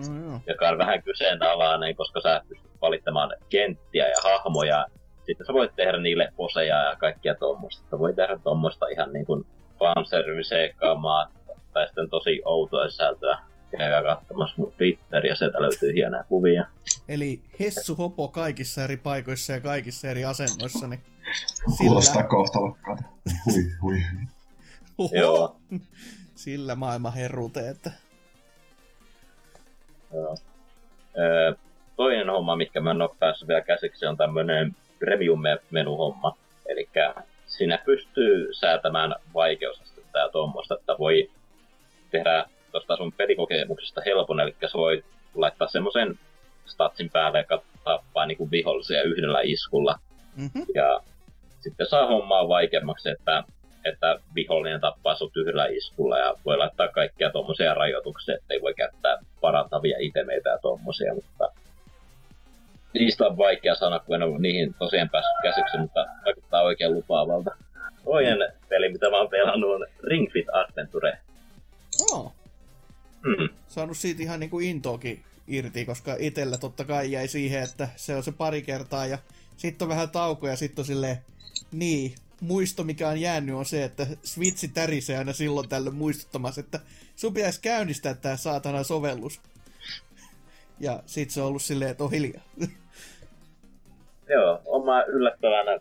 no, 0.08 0.40
joka 0.48 0.70
on 0.70 0.78
vähän 0.78 1.04
kyseenalainen, 1.04 1.96
koska 1.96 2.22
sä 2.22 2.42
pystyt 2.50 2.72
valittamaan 2.82 3.34
kenttiä 3.50 4.08
ja 4.08 4.16
hahmoja 4.24 4.86
sitten 5.26 5.48
sä 5.48 5.54
voit 5.54 5.76
tehdä 5.76 5.98
niille 5.98 6.34
poseja 6.36 6.84
ja 6.84 6.96
kaikkia 6.96 7.36
tuommoista. 7.36 8.00
Voi 8.00 8.14
tehdä 8.14 8.40
tuommoista 8.44 8.88
ihan 8.88 9.14
niin 9.14 9.26
kuin 9.26 9.46
fanservice-kamaa 9.80 11.32
tai 11.74 11.88
sitten 11.88 12.10
tosi 12.10 12.42
outoa 12.46 12.90
sisältöä. 12.90 13.38
Käykää 13.78 14.04
katsomassa 14.04 14.56
mun 14.58 14.74
Twitteriä, 14.78 15.36
sieltä 15.36 15.62
löytyy 15.62 15.94
hienoja 15.94 16.24
kuvia. 16.24 16.66
Eli 17.08 17.42
Hessu 17.60 17.96
Hopo 17.96 18.28
kaikissa 18.28 18.84
eri 18.84 18.98
paikoissa 18.98 19.54
ja 19.54 19.62
kaikissa 19.62 20.08
eri 20.08 20.26
asennoissa, 20.26 20.88
niin 20.88 21.02
Kuulostaa 21.78 22.24
kohtalokkaalta. 22.24 23.04
Hui, 23.46 23.64
hui. 23.82 24.02
Joo. 25.12 25.56
sillä 26.36 26.76
maailman 26.76 27.14
herruuteen, 27.14 27.72
että 27.72 27.92
Joo. 30.14 30.38
Öö, 31.18 31.54
toinen 31.96 32.30
homma, 32.30 32.56
mikä 32.56 32.80
mä 32.80 32.92
en 32.92 33.02
ole 33.02 33.10
päässyt 33.20 33.48
vielä 33.48 33.62
käsiksi, 33.62 34.06
on 34.06 34.18
tämmönen 34.18 34.76
premium-menu-homma. 35.00 36.38
Eli 36.66 36.90
siinä 37.46 37.80
pystyy 37.86 38.54
säätämään 38.54 39.16
vaikeusastetta 39.34 40.20
ja 40.20 40.30
tuommoista, 40.30 40.76
että 40.80 40.96
voi 41.00 41.30
tehdä 42.12 42.46
tuosta 42.72 42.98
sun 42.98 43.12
pelikokemuksesta 43.12 44.02
helpon, 44.06 44.40
eli 44.40 44.56
sä 44.72 44.78
voit 44.78 45.06
laittaa 45.36 45.68
semmoisen 45.68 46.20
statsin 46.66 47.10
päälle, 47.10 47.40
joka 47.40 47.64
tappaa 47.84 48.26
niinku 48.26 48.52
vihollisia 48.52 49.04
yhdellä 49.04 49.42
iskulla. 49.44 49.96
mm-hmm. 50.36 50.66
Ja 50.76 51.00
sitten 51.60 51.88
saa 51.88 52.08
hommaa 52.08 52.48
vaikeammaksi, 52.48 53.10
että, 53.10 53.44
että 53.86 54.20
vihollinen 54.36 54.82
tappaa 54.82 55.16
sut 55.16 55.38
yhdellä 55.38 55.66
iskulla 55.66 56.18
ja 56.18 56.34
voi 56.46 56.58
laittaa 56.58 56.88
kaikkia 56.88 57.32
tuommoisia 57.32 57.74
rajoituksia, 57.74 58.36
ettei 58.36 58.62
voi 58.62 58.74
käyttää 58.74 59.18
parantavia 59.42 59.98
itemeitä 60.00 60.50
ja 60.50 60.58
tuommoisia, 60.58 61.14
mutta 61.14 61.52
niistä 63.00 63.28
on 63.28 63.38
vaikea 63.38 63.76
sanoa, 63.76 64.00
kun 64.00 64.16
en 64.16 64.24
ole 64.24 64.40
niihin 64.40 64.76
tosiaan 64.80 65.10
päässyt 65.10 65.38
käsiksi, 65.44 65.78
mutta 65.78 66.06
vaikuttaa 66.26 66.62
oikein 66.62 66.94
lupaavalta. 66.94 67.52
Toinen 68.04 68.38
peli, 68.70 68.92
mitä 68.92 69.10
mä 69.10 69.18
oon 69.18 69.30
pelannut, 69.30 69.76
on 69.76 69.88
Ring 70.04 70.32
Fit 70.34 70.48
Adventure. 70.50 71.18
oh, 72.12 72.34
Hmm. 73.26 73.50
saanut 73.68 73.98
siitä 73.98 74.24
ihan 74.24 74.40
niinku 74.40 74.60
intoakin 74.60 75.24
irti, 75.48 75.86
koska 75.86 76.16
itellä 76.20 76.58
totta 76.58 76.84
kai 76.84 77.12
jäi 77.12 77.28
siihen, 77.28 77.64
että 77.64 77.90
se 77.96 78.16
on 78.16 78.24
se 78.24 78.32
pari 78.32 78.62
kertaa 78.62 79.06
ja 79.06 79.18
sitten 79.58 79.86
on 79.86 79.90
vähän 79.90 80.10
tauko 80.10 80.48
ja 80.48 80.56
sitten 80.56 80.82
on 80.82 80.86
silleen, 80.86 81.18
niin, 81.72 82.16
muisto 82.42 82.84
mikä 82.84 83.10
on 83.10 83.22
jäänyt 83.22 83.56
on 83.56 83.66
se, 83.66 83.84
että 83.84 84.08
Switchi 84.24 84.68
tärisee 84.68 85.18
aina 85.18 85.34
silloin 85.34 85.70
tällöin 85.70 85.96
muistuttamassa, 85.96 86.62
että 86.62 86.80
sun 87.16 87.34
pitäisi 87.34 87.62
käynnistää 87.62 88.14
tää 88.14 88.38
saatana 88.38 88.84
sovellus. 88.84 89.42
Ja 90.80 91.04
sit 91.06 91.30
se 91.30 91.42
on 91.42 91.48
ollut 91.48 91.62
silleen, 91.62 91.92
että 91.92 92.04
on 92.04 92.12
hiljaa. 92.12 92.44
Joo, 94.30 94.62
on 94.66 94.86
mä 94.86 95.04
yllättävän 95.04 95.80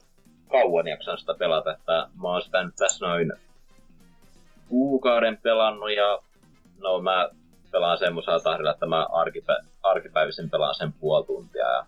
kauan 0.50 0.87
jaksanut 0.88 1.20
sitä 1.20 1.35
pelata, 1.38 1.72
että 1.72 2.09
mä 2.22 2.28
oon 2.28 2.42
sitä 2.42 2.64
nyt 2.64 2.74
tässä 2.76 3.07
noin 3.07 3.33
kuukauden 4.68 5.37
pelannut 5.42 5.92
ja 5.92 6.18
no 6.78 7.00
mä 7.00 7.28
pelaan 7.70 7.98
semmoisella 7.98 8.40
tahdilla, 8.40 8.70
että 8.70 8.87
mä 8.87 9.07
arkipä- 9.12 9.64
arkipäivisin 9.83 10.50
pelaan 10.50 10.74
sen 10.74 10.92
puoli 10.92 11.26
tuntia 11.26 11.66
ja 11.66 11.87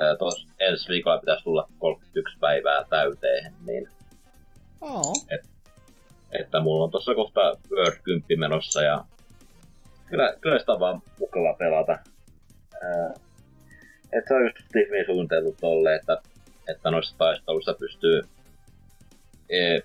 ää, 0.00 0.16
tos 0.16 0.46
ensi 0.60 0.88
viikolla 0.88 1.18
pitäisi 1.18 1.44
tulla 1.44 1.68
31 1.78 2.38
päivää 2.40 2.84
täyteen, 2.90 3.52
niin 3.66 3.88
Oh. 4.80 5.26
että 6.40 6.60
mulla 6.60 6.84
on 6.84 6.90
tossa 6.90 7.14
kohta 7.14 7.40
Word 7.70 7.96
10 8.02 8.40
menossa 8.40 8.82
ja 8.82 9.04
kyllä, 10.06 10.34
kyllä 10.40 10.58
sitä 10.58 10.72
on 10.72 10.80
vaan 10.80 11.02
mukava 11.20 11.54
pelata. 11.58 11.92
Ää, 12.82 13.14
että 14.18 14.28
se 14.28 14.34
on 14.34 14.42
just 14.42 14.74
hyvin 14.74 15.06
suunniteltu 15.06 15.56
tolle, 15.60 15.94
että, 15.94 16.18
että 16.68 16.90
noissa 16.90 17.18
taisteluissa 17.18 17.74
pystyy 17.74 18.22
e, 19.50 19.78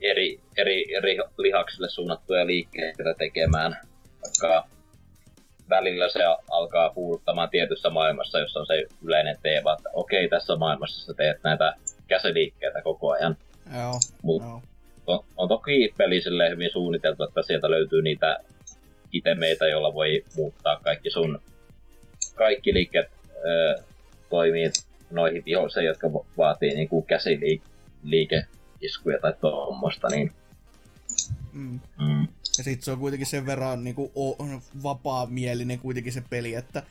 eri, 0.00 0.40
eri, 0.56 0.94
eri 0.94 1.16
lihaksille 1.38 1.88
suunnattuja 1.88 2.46
liikkeitä 2.46 3.14
tekemään, 3.18 3.76
vaikka 4.22 4.68
välillä 5.70 6.08
se 6.08 6.20
alkaa 6.50 6.90
puuduttamaan 6.90 7.50
tietyssä 7.50 7.90
maailmassa, 7.90 8.38
jossa 8.38 8.60
on 8.60 8.66
se 8.66 8.86
yleinen 9.02 9.36
teema, 9.42 9.72
että 9.72 9.90
okei, 9.92 10.28
tässä 10.28 10.56
maailmassa 10.56 11.06
sä 11.06 11.14
teet 11.14 11.36
näitä 11.44 11.74
käsiliikkeitä 12.06 12.82
koko 12.82 13.10
ajan. 13.10 13.36
Joo. 13.76 14.00
Mut 14.22 14.42
Joo. 14.42 14.62
on, 15.06 15.24
on 15.36 15.48
toki 15.48 15.94
peli 15.98 16.20
silleen 16.20 16.52
hyvin 16.52 16.70
suunniteltu, 16.72 17.24
että 17.24 17.42
sieltä 17.42 17.70
löytyy 17.70 18.02
niitä 18.02 18.38
itemeitä, 19.12 19.66
joilla 19.66 19.94
voi 19.94 20.24
muuttaa 20.36 20.80
kaikki 20.84 21.10
sun 21.10 21.40
kaikki 22.34 22.74
liikkeet 22.74 23.15
ö, 23.46 23.82
toimii 24.30 24.70
noihin 25.10 25.44
vihollisiin, 25.44 25.86
jotka 25.86 26.12
va- 26.12 26.24
vaatii 26.38 26.74
niinku 26.74 27.02
käsiliikeiskuja 27.02 29.18
tai 29.22 29.34
tuommoista, 29.40 30.08
niin 30.08 30.32
Mm. 31.52 31.80
mm, 32.00 32.28
Ja 32.58 32.64
sit 32.64 32.82
se 32.82 32.90
on 32.90 32.98
kuitenkin 32.98 33.26
sen 33.26 33.46
verran 33.46 33.84
niinku 33.84 34.12
o- 34.14 34.36
vapaa-mielinen 34.82 35.78
kuitenkin 35.78 36.12
se 36.12 36.22
peli, 36.30 36.54
että 36.54 36.82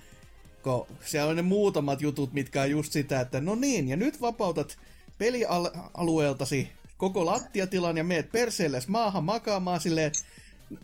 kun 0.64 0.88
siellä 1.06 1.30
on 1.30 1.36
ne 1.36 1.42
muutamat 1.42 2.02
jutut, 2.02 2.34
mitkä 2.34 2.62
on 2.62 2.72
just 2.72 2.92
sitä, 2.92 3.20
että 3.20 3.42
no 3.42 3.56
niin, 3.56 3.88
ja 3.90 3.96
nyt 3.96 4.22
vapautat 4.22 4.78
pelialueeltasi 5.18 6.70
koko 6.98 7.26
lattiatilan 7.26 7.98
ja 7.98 8.04
meet 8.04 8.32
perseelles 8.32 8.88
maahan 8.88 9.24
makaamaan 9.24 9.80
silleen, 9.82 10.12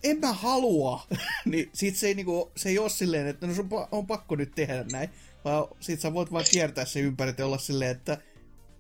en 0.03 0.19
mä 0.19 0.33
halua. 0.33 1.01
niin 1.45 1.69
sit 1.73 1.95
se 1.95 2.07
ei, 2.07 2.13
niinku, 2.13 2.51
se 2.55 2.69
ei 2.69 2.79
ole 2.79 2.89
silleen, 2.89 3.27
että 3.27 3.47
no 3.47 3.53
sun 3.53 3.69
on 3.91 4.07
pakko 4.07 4.35
nyt 4.35 4.51
tehdä 4.55 4.85
näin. 4.91 5.09
Vaan 5.45 5.67
sit 5.79 5.99
sä 5.99 6.13
voit 6.13 6.31
vaan 6.31 6.45
kiertää 6.51 6.85
se 6.85 6.99
ympäri 6.99 7.33
ja 7.37 7.45
olla 7.45 7.57
silleen, 7.57 7.91
että 7.91 8.17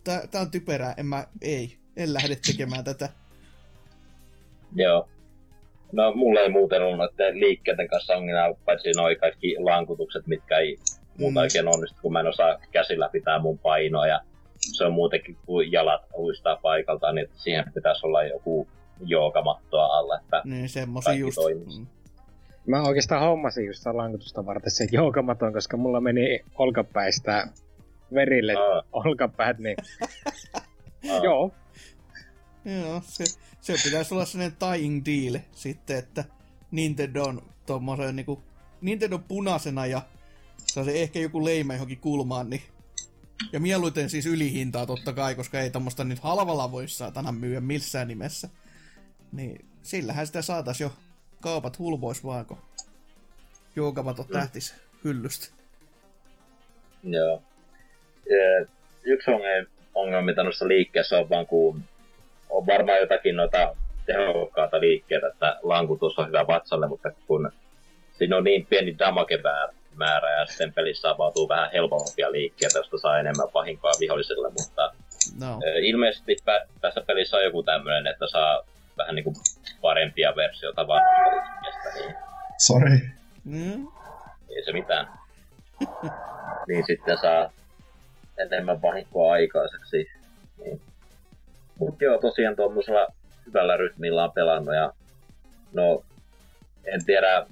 tää, 0.03 0.27
tää 0.27 0.41
on 0.41 0.51
typerää, 0.51 0.93
en 0.97 1.05
mä, 1.05 1.27
ei, 1.41 1.77
en 1.97 2.13
lähde 2.13 2.35
tekemään 2.47 2.83
tätä. 2.83 3.09
joo. 4.75 5.07
No 5.91 6.11
mulla 6.15 6.39
ei 6.39 6.49
muuten 6.49 6.81
ollut 6.81 6.97
noiden 6.97 7.39
liikkeiden 7.39 7.87
kanssa 7.87 8.15
ongelmia, 8.15 8.55
paitsi 8.65 8.91
noi 8.95 9.15
kaikki 9.15 9.55
lankutukset, 9.59 10.27
mitkä 10.27 10.57
ei 10.57 10.77
muuta 11.17 11.31
Mm. 11.31 11.37
oikein 11.37 11.67
onnistu, 11.67 11.97
kun 12.01 12.13
mä 12.13 12.19
en 12.19 12.27
osaa 12.27 12.59
käsillä 12.71 13.09
pitää 13.09 13.39
mun 13.39 13.59
painoa 13.59 14.07
ja 14.07 14.21
se 14.59 14.85
on 14.85 14.93
muutenkin, 14.93 15.37
kun 15.45 15.71
jalat 15.71 16.01
uistaa 16.17 16.55
paikalta, 16.55 17.11
niin 17.11 17.27
siihen 17.35 17.71
pitäisi 17.73 18.05
olla 18.05 18.23
joku 18.23 18.67
joogamattoa 19.05 19.85
alla, 19.97 20.19
että 20.19 20.41
Niin 20.45 20.67
Kaikki 21.03 21.19
just. 21.19 21.35
toimii. 21.35 21.79
Mm. 21.79 21.87
Mä 22.67 22.81
oikeastaan 22.81 23.21
hommasin 23.21 23.65
just 23.65 23.85
lankutusta 23.85 24.45
varten 24.45 24.71
sen 24.71 24.89
joukamaton, 24.91 25.53
koska 25.53 25.77
mulla 25.77 26.01
meni 26.01 26.39
olkapäistä 26.55 27.47
verille 28.13 28.55
Aa, 28.55 28.83
olkapäät, 28.91 29.57
niin 29.59 29.77
joo. 31.23 31.53
Joo, 32.65 33.01
se, 33.05 33.23
se 33.61 33.73
pitäisi 33.83 34.13
olla 34.13 34.25
sellainen 34.25 34.57
tying 34.57 35.01
deal 35.05 35.39
sitten, 35.51 35.97
että 35.97 36.23
Nintendo 36.71 37.23
on 37.23 37.41
tommosen 37.65 38.15
niinku, 38.15 38.43
Nintendo 38.81 39.19
punaisena 39.19 39.85
ja 39.85 40.01
se 40.57 40.81
ehkä 40.81 41.19
joku 41.19 41.45
leima 41.45 41.73
johonkin 41.73 41.99
kulmaan, 41.99 42.49
niin 42.49 42.61
ja 43.51 43.59
mieluiten 43.59 44.09
siis 44.09 44.25
ylihintaa 44.25 44.85
totta 44.85 45.13
kai, 45.13 45.35
koska 45.35 45.59
ei 45.59 45.69
tommosta 45.69 46.03
nyt 46.03 46.19
halvalla 46.19 46.71
voi 46.71 46.87
saatana 46.87 47.31
myyä 47.31 47.61
missään 47.61 48.07
nimessä. 48.07 48.49
Niin 49.31 49.65
sillähän 49.81 50.27
sitä 50.27 50.41
saatais 50.41 50.81
jo 50.81 50.91
kaupat 51.41 51.79
hulvois 51.79 52.25
vaan, 52.25 52.45
kun 52.45 52.57
joukamatot 53.75 54.29
Mm. 54.29 54.33
tähtis 54.33 54.75
hyllystä. 55.03 55.55
Joo. 57.03 57.41
Ja 58.29 58.65
yksi 59.03 59.31
ongelma, 59.95 60.31
noissa 60.43 60.67
liikkeessä 60.67 61.17
on 61.19 61.29
vaan, 61.29 61.47
kun 61.47 61.83
on 62.49 62.67
varmaan 62.67 62.99
jotakin 62.99 63.35
noita 63.35 63.75
tehokkaita 64.05 64.79
liikkeitä, 64.79 65.27
että 65.27 65.59
lankutus 65.61 66.19
on 66.19 66.27
hyvä 66.27 66.47
vatsalle, 66.47 66.87
mutta 66.87 67.11
kun 67.27 67.51
siinä 68.17 68.37
on 68.37 68.43
niin 68.43 68.65
pieni 68.65 68.99
damage 68.99 69.39
määrä 69.95 70.39
ja 70.39 70.45
sitten 70.45 70.73
pelissä 70.73 71.09
avautuu 71.09 71.49
vähän 71.49 71.71
helpompia 71.73 72.31
liikkeitä, 72.31 72.79
josta 72.79 72.97
saa 72.97 73.19
enemmän 73.19 73.47
vahinkoa 73.53 73.91
viholliselle, 73.99 74.49
mutta 74.49 74.93
No, 75.39 75.59
ilmeisesti 75.81 76.37
tässä 76.81 77.01
pelissä 77.07 77.37
on 77.37 77.43
joku 77.43 77.63
tämmöinen, 77.63 78.07
että 78.07 78.27
saa 78.27 78.63
vähän 79.01 79.15
niinku 79.15 79.33
parempia 79.81 80.35
versioita 80.35 80.87
vanhasta 80.87 81.89
niin 81.95 82.15
Sorry. 82.57 82.99
mm, 83.43 83.87
ei 84.49 84.65
se 84.65 84.71
mitään. 84.71 85.07
niin 86.67 86.85
sitten 86.85 87.17
saa 87.17 87.51
enemmän 88.37 88.81
vahinkoa 88.81 89.33
aikaiseksi. 89.33 90.09
Niin. 90.57 90.81
Mutta 91.79 92.03
joo, 92.03 92.17
tosiaan 92.17 92.55
tuommoisella 92.55 93.07
hyvällä 93.45 93.77
rytmillä 93.77 94.23
on 94.23 94.31
pelannut 94.31 94.75
ja 94.75 94.93
no 95.73 96.03
en 96.85 97.05
tiedä, 97.05 97.45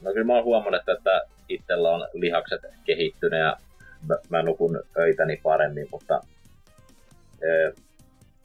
no 0.00 0.12
kyllä 0.12 0.26
mä 0.26 0.34
oon 0.34 0.44
huomannut, 0.44 0.88
että 0.88 1.22
itsellä 1.48 1.90
on 1.90 2.08
lihakset 2.12 2.60
kehittyneet 2.84 3.42
ja 3.42 3.56
mä, 4.08 4.16
mä 4.28 4.42
nukun 4.42 4.82
öitäni 4.96 5.40
paremmin, 5.42 5.88
mutta 5.90 6.20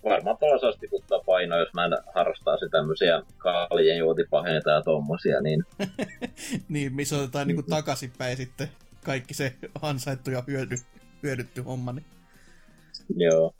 varmaan 0.05 0.37
olisi 0.41 0.79
tiputtaa 0.79 1.19
painoa, 1.25 1.57
jos 1.57 1.73
mä 1.73 1.85
en 1.85 1.97
harrastaisi 2.15 2.69
tämmöisiä 2.69 3.21
kaalien 3.37 3.97
juotipaheita 3.97 4.71
ja 4.71 4.81
tommosia, 4.81 5.41
niin 5.41 5.63
niin, 6.69 6.95
missä 6.95 7.15
otetaan 7.17 7.47
niinku 7.47 7.63
takaisinpäin 7.63 8.37
sitten 8.37 8.67
kaikki 9.05 9.33
se 9.33 9.53
ansaittu 9.81 10.31
ja 10.31 10.43
hyödy, 10.47 10.75
hyödytty 11.23 11.61
homma. 11.61 11.91
Niin. 11.91 12.05
Joo. 13.17 13.53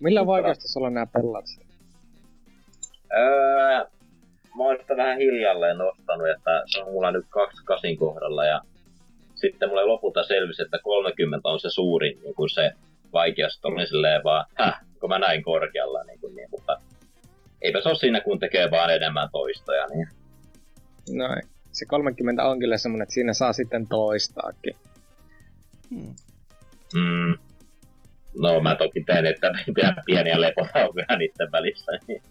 Millä 0.00 0.26
vaikeustasolla 0.26 0.90
nämä 0.90 1.06
pelaat 1.06 1.46
sitä? 1.46 1.64
Öö, 3.12 3.84
mä 4.56 4.64
oon 4.64 4.76
sitä 4.80 4.96
vähän 4.96 5.18
hiljalleen 5.18 5.78
nostanut, 5.78 6.28
että 6.28 6.62
se 6.66 6.82
on 6.82 6.92
mulla 6.92 7.10
nyt 7.10 7.26
kaksi 7.28 7.64
kasin 7.64 7.96
kohdalla 7.96 8.44
ja 8.44 8.60
sitten 9.34 9.68
mulle 9.68 9.84
lopulta 9.84 10.22
selvisi, 10.22 10.62
että 10.62 10.78
30 10.82 11.48
on 11.48 11.60
se 11.60 11.70
suurin 11.70 12.20
niin 12.22 12.34
kuin 12.34 12.50
se 12.50 12.72
vaikeus. 13.12 13.60
Oli 13.64 13.86
silleen 13.86 14.24
vaan, 14.24 14.46
häh, 14.54 14.80
kun 15.00 15.08
mä 15.08 15.18
näin 15.18 15.42
korkealla, 15.42 16.02
niin, 16.02 16.20
kuin, 16.20 16.34
niin 16.34 16.48
mutta 16.50 16.80
eipä 17.62 17.80
se 17.82 17.88
ole 17.88 17.98
siinä, 17.98 18.20
kun 18.20 18.38
tekee 18.38 18.70
vaan 18.70 18.94
enemmän 18.94 19.28
toistoja. 19.32 19.86
Niin. 19.86 20.08
No, 21.10 21.28
se 21.72 21.86
30 21.86 22.44
on 22.44 22.58
kyllä 22.58 22.78
semmonen, 22.78 23.02
että 23.02 23.14
siinä 23.14 23.32
saa 23.32 23.52
sitten 23.52 23.86
toistaakin. 23.86 24.74
Hmm. 25.90 26.14
Mm. 26.94 27.38
No 28.38 28.60
mä 28.60 28.74
toki 28.74 29.04
teen, 29.04 29.26
että 29.26 29.52
pitää 29.66 30.02
pieniä 30.06 30.40
lepotaukoja 30.40 31.16
niiden 31.18 31.52
välissä. 31.52 31.92
Niin. 32.08 32.22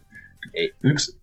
Ei. 0.54 0.74
Yksi... 0.84 1.20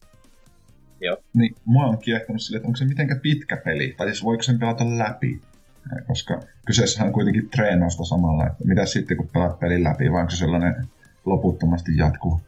Joo. 1.01 1.17
Niin, 1.35 1.55
mua 1.65 1.85
on 1.85 1.99
kiehtonut 1.99 2.43
sille, 2.43 2.57
että 2.57 2.67
onko 2.67 2.77
se 2.77 2.85
mitenkä 2.85 3.17
pitkä 3.23 3.57
peli, 3.57 3.95
tai 3.97 4.07
siis 4.07 4.25
voiko 4.25 4.43
sen 4.43 4.59
pelata 4.59 4.85
läpi? 4.99 5.41
Koska 6.07 6.41
kyseessähän 6.67 7.07
on 7.07 7.13
kuitenkin 7.13 7.51
treenausta 7.51 8.05
samalla, 8.05 8.47
että 8.47 8.65
mitä 8.65 8.87
sitten 8.87 9.17
kun 9.17 9.29
pelaat 9.29 9.61
pelin 9.61 9.85
läpi, 9.85 10.13
vai 10.13 10.21
onko 10.21 10.31
se 10.31 10.37
sellainen 10.37 10.89
loputtomasti 11.25 11.97
jatkuu? 11.97 12.41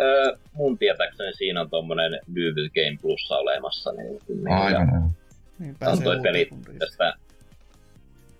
Öö, 0.00 0.36
mun 0.52 0.78
tietääkseni 0.78 1.34
siinä 1.34 1.60
on 1.60 1.70
tommonen 1.70 2.12
New 2.12 2.54
Game 2.54 2.98
Plus 3.02 3.30
olemassa. 3.30 3.92
Niin, 3.92 4.18
niin 4.28 4.48
Aivan, 4.48 4.80
aivan. 4.80 5.10
Niin, 5.58 5.76
on 5.86 6.02
toi 6.02 6.20
peli 6.22 6.48
tästä. 6.78 7.14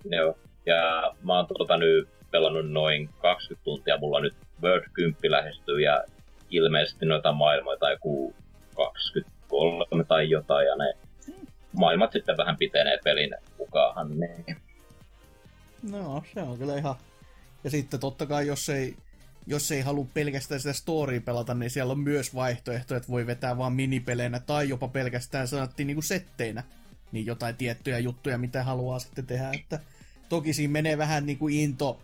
Joo. 0.05 0.37
Ja 0.65 1.13
mä 1.23 1.33
oon 1.33 1.47
tota 1.47 1.77
nyt 1.77 2.09
pelannut 2.31 2.71
noin 2.71 3.09
20 3.21 3.63
tuntia. 3.63 3.97
Mulla 3.97 4.19
nyt 4.19 4.35
World 4.63 4.85
10 4.93 5.31
lähestyy 5.31 5.81
ja 5.81 6.03
ilmeisesti 6.49 7.05
noita 7.05 7.31
maailmoja 7.31 7.77
tai 7.77 7.93
joku 7.93 8.35
23 8.75 10.03
tai 10.03 10.29
jotain. 10.29 10.67
Ja 10.67 10.75
ne 10.75 10.93
maailmat 11.77 12.11
sitten 12.11 12.37
vähän 12.37 12.57
pitenee 12.57 12.99
pelin 13.03 13.35
mukaan. 13.57 14.19
Niin. 14.19 14.57
No, 15.91 16.23
se 16.33 16.41
on 16.41 16.57
kyllä 16.57 16.77
ihan... 16.77 16.95
Ja 17.65 17.71
sitten 17.71 17.99
totta 17.99 18.25
kai, 18.25 18.47
jos 18.47 18.69
ei, 18.69 18.95
jos 19.47 19.71
ei 19.71 19.81
halua 19.81 20.07
pelkästään 20.13 20.61
sitä 20.61 20.73
storya 20.73 21.21
pelata, 21.21 21.53
niin 21.53 21.69
siellä 21.69 21.91
on 21.91 21.99
myös 21.99 22.35
vaihtoehto, 22.35 22.95
että 22.95 23.09
voi 23.09 23.27
vetää 23.27 23.57
vaan 23.57 23.73
minipeleinä 23.73 24.39
tai 24.39 24.69
jopa 24.69 24.87
pelkästään 24.87 25.47
sanottiin 25.47 25.87
niin 25.87 25.95
kuin 25.95 26.03
setteinä. 26.03 26.63
Niin 27.11 27.25
jotain 27.25 27.55
tiettyjä 27.55 27.99
juttuja, 27.99 28.37
mitä 28.37 28.63
haluaa 28.63 28.99
sitten 28.99 29.25
tehdä. 29.25 29.51
Että 29.53 29.79
toki 30.29 30.53
siinä 30.53 30.71
menee 30.71 30.97
vähän 30.97 31.25
niin 31.25 31.37
kuin 31.37 31.55
into 31.55 32.01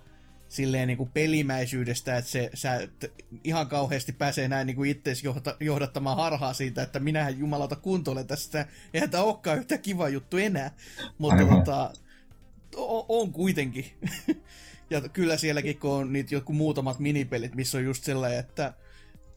silleen 0.49 0.87
niin 0.87 0.97
kuin 0.97 1.09
pelimäisyydestä, 1.13 2.17
että 2.17 2.31
se, 2.31 2.49
sä 2.53 2.75
et 2.75 3.13
ihan 3.43 3.67
kauheasti 3.67 4.11
pääsee 4.11 4.47
näin 4.47 4.67
niin 4.67 4.75
kuin 4.75 4.89
itse 4.89 5.13
johdattamaan 5.59 6.17
harhaa 6.17 6.53
siitä, 6.53 6.83
että 6.83 6.99
minähän 6.99 7.39
jumalauta 7.39 7.75
kuntoilen 7.75 8.27
tästä. 8.27 8.65
Eihän 8.93 9.09
tämä 9.09 9.23
olekaan 9.23 9.57
yhtä 9.57 9.77
kiva 9.77 10.09
juttu 10.09 10.37
enää. 10.37 10.71
Mutta 11.17 11.43
Aivan. 11.43 11.57
tota, 11.57 11.93
on, 12.75 13.05
on 13.09 13.31
kuitenkin. 13.31 13.85
ja 14.91 15.09
kyllä 15.09 15.37
sielläkin, 15.37 15.79
kun 15.79 15.91
on 15.91 16.13
niitä 16.13 16.35
joku 16.35 16.53
muutamat 16.53 16.99
minipelit, 16.99 17.55
missä 17.55 17.77
on 17.77 17.83
just 17.83 18.03
sellainen, 18.03 18.39
että 18.39 18.73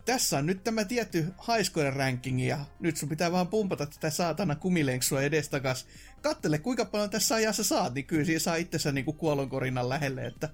tässä 0.04 0.38
on 0.38 0.46
nyt 0.46 0.64
tämä 0.64 0.84
tietty 0.84 1.26
highscore 1.48 1.90
ranking 1.90 2.46
ja 2.46 2.58
nyt 2.80 2.96
sun 2.96 3.08
pitää 3.08 3.32
vaan 3.32 3.48
pumpata 3.48 3.86
tätä 3.86 4.10
saatana 4.10 4.54
kumilenksua 4.54 5.22
edestakas. 5.22 5.86
Kattele, 6.22 6.58
kuinka 6.58 6.84
paljon 6.84 7.10
tässä 7.10 7.34
ajassa 7.34 7.64
saat, 7.64 7.94
niin 7.94 8.06
kyllä 8.06 8.24
siinä 8.24 8.38
saa 8.38 8.56
itsensä 8.56 8.92
niinku 8.92 9.12
kuolonkorinnan 9.12 9.88
lähelle, 9.88 10.26
että 10.26 10.48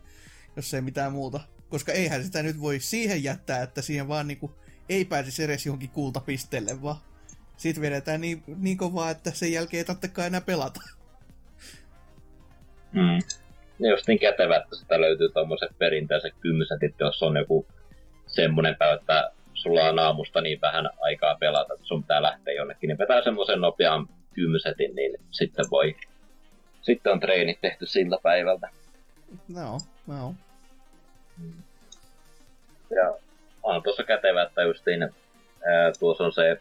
jos 0.56 0.74
ei 0.74 0.80
mitään 0.80 1.12
muuta. 1.12 1.40
Koska 1.68 1.92
eihän 1.92 2.24
sitä 2.24 2.42
nyt 2.42 2.60
voi 2.60 2.80
siihen 2.80 3.22
jättää, 3.22 3.62
että 3.62 3.82
siihen 3.82 4.08
vaan 4.08 4.28
niinku 4.28 4.54
ei 4.88 5.04
pääsisi 5.04 5.42
edes 5.42 5.66
johonkin 5.66 5.90
kultapisteelle, 5.90 6.82
vaan 6.82 6.96
siitä 7.56 7.80
vedetään 7.80 8.20
niin, 8.20 8.42
niin 8.56 8.78
kovaa, 8.78 9.10
että 9.10 9.30
sen 9.30 9.52
jälkeen 9.52 9.78
ei 9.78 9.84
tarvitsekaan 9.84 10.26
enää 10.26 10.40
pelata. 10.40 10.80
Mm. 12.92 13.18
Just 13.88 14.08
niin 14.08 14.18
kätevä, 14.18 14.56
että 14.56 14.76
sitä 14.76 15.00
löytyy 15.00 15.28
tommoset 15.28 15.70
perinteiset 15.78 16.34
kymmesetit, 16.40 16.94
jos 17.00 17.22
on 17.22 17.36
joku 17.36 17.66
semmonen 18.26 18.76
päivä, 18.76 18.94
että 18.94 19.30
sulla 19.54 19.88
on 19.88 19.98
aamusta 19.98 20.40
niin 20.40 20.60
vähän 20.60 20.90
aikaa 21.00 21.36
pelata, 21.40 21.74
että 21.74 21.86
sun 21.86 22.02
pitää 22.02 22.22
lähteä 22.22 22.54
jonnekin, 22.54 22.88
niin 22.88 22.98
vetää 22.98 23.22
semmoisen 23.22 23.60
nopean 23.60 24.08
kymmesetin, 24.34 24.94
niin 24.94 25.20
sitten 25.30 25.64
voi, 25.70 25.96
sitten 26.82 27.12
on 27.12 27.20
treenit 27.20 27.60
tehty 27.60 27.86
sillä 27.86 28.18
päivältä. 28.22 28.68
No, 29.54 29.78
no. 30.06 30.34
Ja 32.90 33.14
on 33.62 33.82
tuossa 33.82 34.04
kätevä, 34.04 34.42
että 34.42 34.62
justiin 34.62 35.02
ää, 35.02 35.92
tuossa 35.98 36.24
on 36.24 36.32
se 36.32 36.56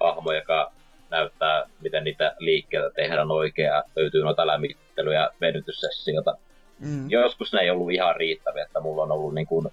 hahmo, 0.00 0.32
joka 0.32 0.72
näyttää, 1.10 1.64
miten 1.80 2.04
niitä 2.04 2.34
liikkeitä 2.38 2.90
tehdään 2.90 3.30
oikein, 3.30 3.66
ja 3.66 3.84
löytyy 3.96 4.22
noita 4.22 4.46
lämmittely- 4.46 5.14
ja 5.14 5.30
venytyssessioita. 5.40 6.36
Mm. 6.80 7.10
Joskus 7.10 7.52
ne 7.52 7.60
ei 7.60 7.70
ollut 7.70 7.92
ihan 7.92 8.16
riittäviä, 8.16 8.64
että 8.64 8.80
mulla 8.80 9.02
on 9.02 9.12
ollut 9.12 9.34
niin 9.34 9.46
kuin, 9.46 9.66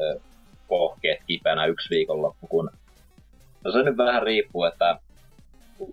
ö, 0.00 0.20
pohkeet 0.68 1.20
kipeänä 1.26 1.66
yksi 1.66 1.90
viikonloppu, 1.90 2.46
kun 2.46 2.70
no 3.64 3.72
se 3.72 3.82
nyt 3.82 3.96
vähän 3.96 4.22
riippuu, 4.22 4.64
että 4.64 4.98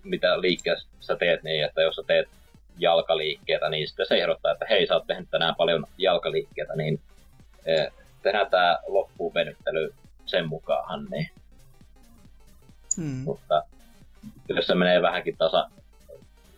mitä 0.04 0.42
liikkeessä 0.42 0.88
sä 1.00 1.16
teet 1.16 1.44
niin, 1.44 1.64
että 1.64 1.82
jos 1.82 1.96
sä 1.96 2.02
teet 2.08 2.30
jalkaliikkeitä, 2.78 3.70
niin 3.70 3.88
sitten 3.88 4.06
se 4.06 4.16
ehdottaa, 4.16 4.52
että 4.52 4.66
hei, 4.70 4.88
sä 4.88 4.96
oot 4.96 5.08
tehnyt 5.08 5.30
tänään 5.32 5.56
paljon 5.56 5.86
jalkaliikkeitä, 5.98 6.76
niin 6.76 7.00
eh, 7.66 7.92
tehdään 8.24 8.50
tää 8.50 8.80
loppuun 8.88 9.34
venyttely 9.34 9.94
sen 10.26 10.48
mukaan, 10.48 11.08
niin. 11.12 11.30
Mm. 12.98 13.24
Mutta 13.26 13.64
jos 14.50 14.68
se 14.68 14.76
menee 14.76 15.02
vähänkin 15.02 15.38
tasa, 15.38 15.70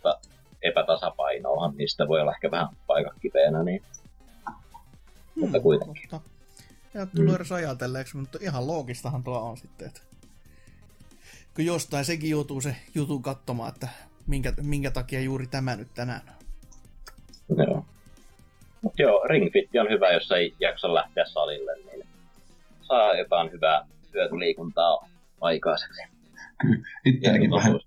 ta, 0.03 0.19
epätasapainoon, 0.61 1.77
niin 1.77 1.89
sitä 1.89 2.07
voi 2.07 2.21
olla 2.21 2.31
ehkä 2.31 2.51
vähän 2.51 2.67
paikat 2.87 3.13
kipeänä, 3.21 3.63
niin 3.63 3.83
mutta 5.41 5.59
kuitenkin. 5.59 6.09
Totta. 6.09 6.29
Ja 6.93 7.05
tullut 7.05 7.35
edes 7.35 7.51
ajatelleeksi, 7.51 8.17
mutta 8.17 8.39
ihan 8.41 8.67
loogistahan 8.67 9.23
tuo 9.23 9.39
on 9.39 9.57
sitten, 9.57 9.87
että 9.87 10.01
kun 11.55 11.65
jostain 11.65 12.05
sekin 12.05 12.29
joutuu 12.29 12.61
se 12.61 12.75
jutun 12.95 13.21
katsomaan, 13.21 13.73
että 13.73 13.87
minkä, 14.27 14.53
minkä 14.61 14.91
takia 14.91 15.21
juuri 15.21 15.47
tämä 15.47 15.75
nyt 15.75 15.93
tänään 15.93 16.21
on. 17.49 17.57
Joo. 17.57 17.85
Mut 18.81 18.93
joo, 18.99 19.23
Ring 19.27 19.53
Fit 19.53 19.69
on 19.81 19.89
hyvä, 19.89 20.11
jos 20.11 20.31
ei 20.31 20.55
jaksa 20.59 20.93
lähteä 20.93 21.25
salille, 21.25 21.75
niin 21.75 22.07
saa 22.81 23.15
jotain 23.15 23.51
hyvää 23.51 23.85
hyötyliikuntaa 24.13 25.07
aikaiseksi. 25.41 26.01
Kyllä, 26.61 26.87
itseänikin 27.05 27.49
Ja 27.49 27.55
vähän, 27.55 27.79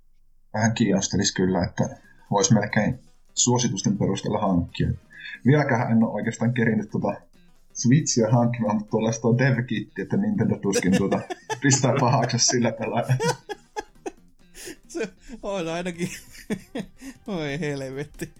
vähän 0.55 0.75
kiinnostelisi 0.75 1.35
kyllä, 1.35 1.65
että 1.65 1.85
voisi 2.31 2.55
melkein 2.55 3.01
suositusten 3.35 3.99
perusteella 3.99 4.39
hankkia. 4.39 4.89
Vieläkään 5.47 5.93
en 5.93 6.03
ole 6.03 6.13
oikeastaan 6.13 6.55
kerinyt 6.55 6.91
tuota 6.91 7.21
Switchia 7.75 8.31
hankkimaan, 8.31 8.77
mutta 8.77 8.91
tuolla 8.91 9.13
tuo 9.13 9.39
dev-kitti, 9.39 10.03
että 10.03 10.17
Nintendo 10.17 10.57
tuskin 10.57 10.97
tuota 10.99 11.21
pistää 11.63 11.95
pahaksi 12.01 12.39
sillä 12.39 12.73
pelaa. 12.73 13.03
Se 14.89 15.09
on 15.43 15.69
ainakin... 15.69 16.11
Oi 17.27 17.61
helvetti. 17.61 18.31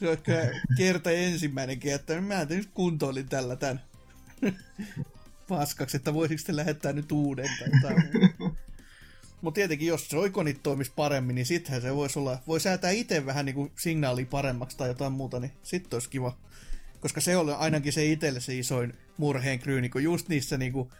Se 0.00 0.08
on 0.08 0.18
kyllä 0.18 0.50
kerta 0.76 1.10
ensimmäinenkin, 1.10 1.94
että 1.94 2.20
mä 2.20 2.44
nyt 2.44 2.70
kuntoilin 2.74 3.28
tällä 3.28 3.56
tän 3.56 3.80
paskaksi, 5.48 5.96
että 5.96 6.14
voisiko 6.14 6.42
te 6.46 6.56
lähettää 6.56 6.92
nyt 6.92 7.12
uuden 7.12 7.48
tai 7.58 7.68
jotain 7.74 8.34
Mutta 9.40 9.54
tietenkin, 9.54 9.88
jos 9.88 10.12
Joy-Conit 10.12 10.62
toimisi 10.62 10.92
paremmin, 10.96 11.34
niin 11.34 11.46
sittenhän 11.46 11.82
se 11.82 11.94
voisi 11.94 12.18
olla, 12.18 12.38
voi 12.46 12.60
säätää 12.60 12.90
itse 12.90 13.26
vähän 13.26 13.46
niinku 13.46 13.70
signaalia 13.78 14.26
paremmaksi 14.30 14.76
tai 14.76 14.88
jotain 14.88 15.12
muuta, 15.12 15.40
niin 15.40 15.52
sitten 15.62 15.96
olisi 15.96 16.08
kiva. 16.08 16.36
Koska 17.00 17.20
se 17.20 17.36
oli 17.36 17.52
ainakin 17.52 17.92
se 17.92 18.04
itselle 18.06 18.40
se 18.40 18.58
isoin 18.58 18.94
murheen 19.16 19.58
kryyni, 19.58 19.88
kun 19.88 20.02
just 20.02 20.28
niissä 20.28 20.58
niinku 20.58 20.90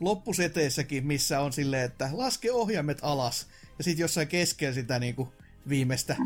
loppuseteissäkin, 0.00 1.06
missä 1.06 1.40
on 1.40 1.52
silleen, 1.52 1.84
että 1.84 2.10
laske 2.12 2.52
ohjaimet 2.52 2.98
alas, 3.02 3.46
ja 3.78 3.84
sitten 3.84 4.02
jossain 4.02 4.28
keskellä 4.28 4.74
sitä 4.74 4.98
niinku 4.98 5.32
viimeistä 5.68 6.16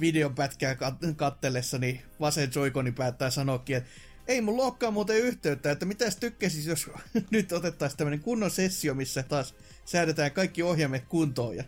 videopätkää 0.00 0.74
kat- 0.74 1.14
kattellessa, 1.16 1.78
niin 1.78 2.00
vasen 2.20 2.50
joikoni 2.54 2.92
päättää 2.92 3.30
sanoakin, 3.30 3.76
että 3.76 3.90
ei 4.26 4.40
mun 4.40 4.60
olekaan 4.60 4.92
muuten 4.92 5.16
yhteyttä, 5.18 5.70
että 5.70 5.86
mitäs 5.86 6.16
tykkäsis, 6.16 6.66
jos 6.66 6.90
nyt 7.30 7.52
otettaisiin 7.52 7.98
tämmönen 7.98 8.20
kunnon 8.20 8.50
sessio, 8.50 8.94
missä 8.94 9.22
taas 9.22 9.54
säädetään 9.84 10.32
kaikki 10.32 10.62
ohjaimet 10.62 11.04
kuntoon 11.08 11.56
ja 11.56 11.64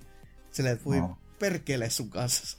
silleen, 0.51 0.73
että 0.73 0.85
voi 0.85 1.01
No. 1.01 1.17
perkele 1.39 1.91
sun 1.91 2.11
kanssa. 2.11 2.59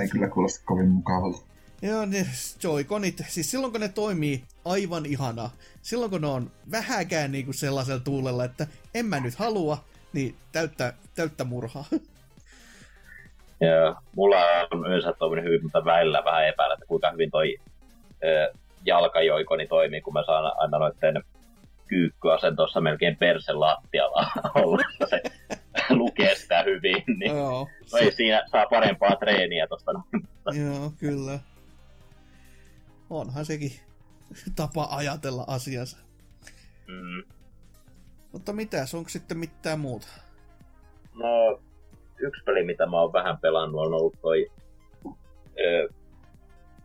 Ei 0.00 0.08
kyllä 0.08 0.28
kuulosta 0.28 0.60
kovin 0.64 0.88
mukavalta. 0.88 1.49
Joo, 1.82 2.06
ne 2.06 2.26
Joy-Conit, 2.62 3.22
siis 3.28 3.50
silloin 3.50 3.72
kun 3.72 3.80
ne 3.80 3.88
toimii 3.88 4.44
aivan 4.64 5.06
ihanaa, 5.06 5.50
silloin 5.82 6.10
kun 6.10 6.20
ne 6.20 6.26
on 6.26 6.50
vähäkään 6.70 7.32
niinku 7.32 7.52
sellaisella 7.52 8.00
tuulella, 8.00 8.44
että 8.44 8.66
en 8.94 9.06
mä 9.06 9.20
nyt 9.20 9.34
halua, 9.34 9.84
niin 10.12 10.34
täyttä, 10.52 10.92
täyttä 11.14 11.44
murhaa. 11.44 11.84
Ja 13.62 13.96
mulla 14.16 14.36
on 14.70 14.86
yleensä 14.86 15.12
toiminut 15.12 15.44
hyvin, 15.44 15.62
mutta 15.62 15.84
välillä 15.84 16.24
vähän 16.24 16.48
epäillä, 16.48 16.74
että 16.74 16.86
kuinka 16.86 17.10
hyvin 17.10 17.30
toi 17.30 17.56
ö, 18.24 18.52
jalkajoikoni 18.84 19.66
toimii, 19.66 20.00
kun 20.00 20.12
mä 20.12 20.22
saan 20.26 20.52
aina 20.58 20.78
noitten 20.78 21.22
kyykkyasentossa 21.86 22.80
melkein 22.80 23.16
persen 23.16 23.60
lattialla 23.60 24.26
ollessa 24.54 25.06
se 25.06 25.22
lukee 25.90 26.34
sitä 26.34 26.62
hyvin, 26.62 27.04
niin 27.18 27.36
Joo, 27.36 27.68
no 27.92 27.98
ei 27.98 28.12
siinä 28.12 28.42
saa 28.46 28.66
parempaa 28.66 29.16
treeniä 29.16 29.66
tosta. 29.66 29.92
joo, 30.52 30.92
kyllä. 30.98 31.38
Onhan 33.10 33.44
sekin 33.44 33.72
tapa 34.56 34.88
ajatella 34.90 35.44
asiansa. 35.46 35.96
Mm. 36.86 37.22
Mutta 38.32 38.52
mitäs, 38.52 38.94
onko 38.94 39.08
sitten 39.08 39.38
mitään 39.38 39.80
muuta? 39.80 40.06
No, 41.14 41.60
yksi 42.18 42.44
peli, 42.44 42.64
mitä 42.64 42.86
mä 42.86 43.00
oon 43.00 43.12
vähän 43.12 43.38
pelannut, 43.38 43.80
on 43.80 43.94
ollut 43.94 44.20
toi 44.20 44.50
ö, 45.60 45.88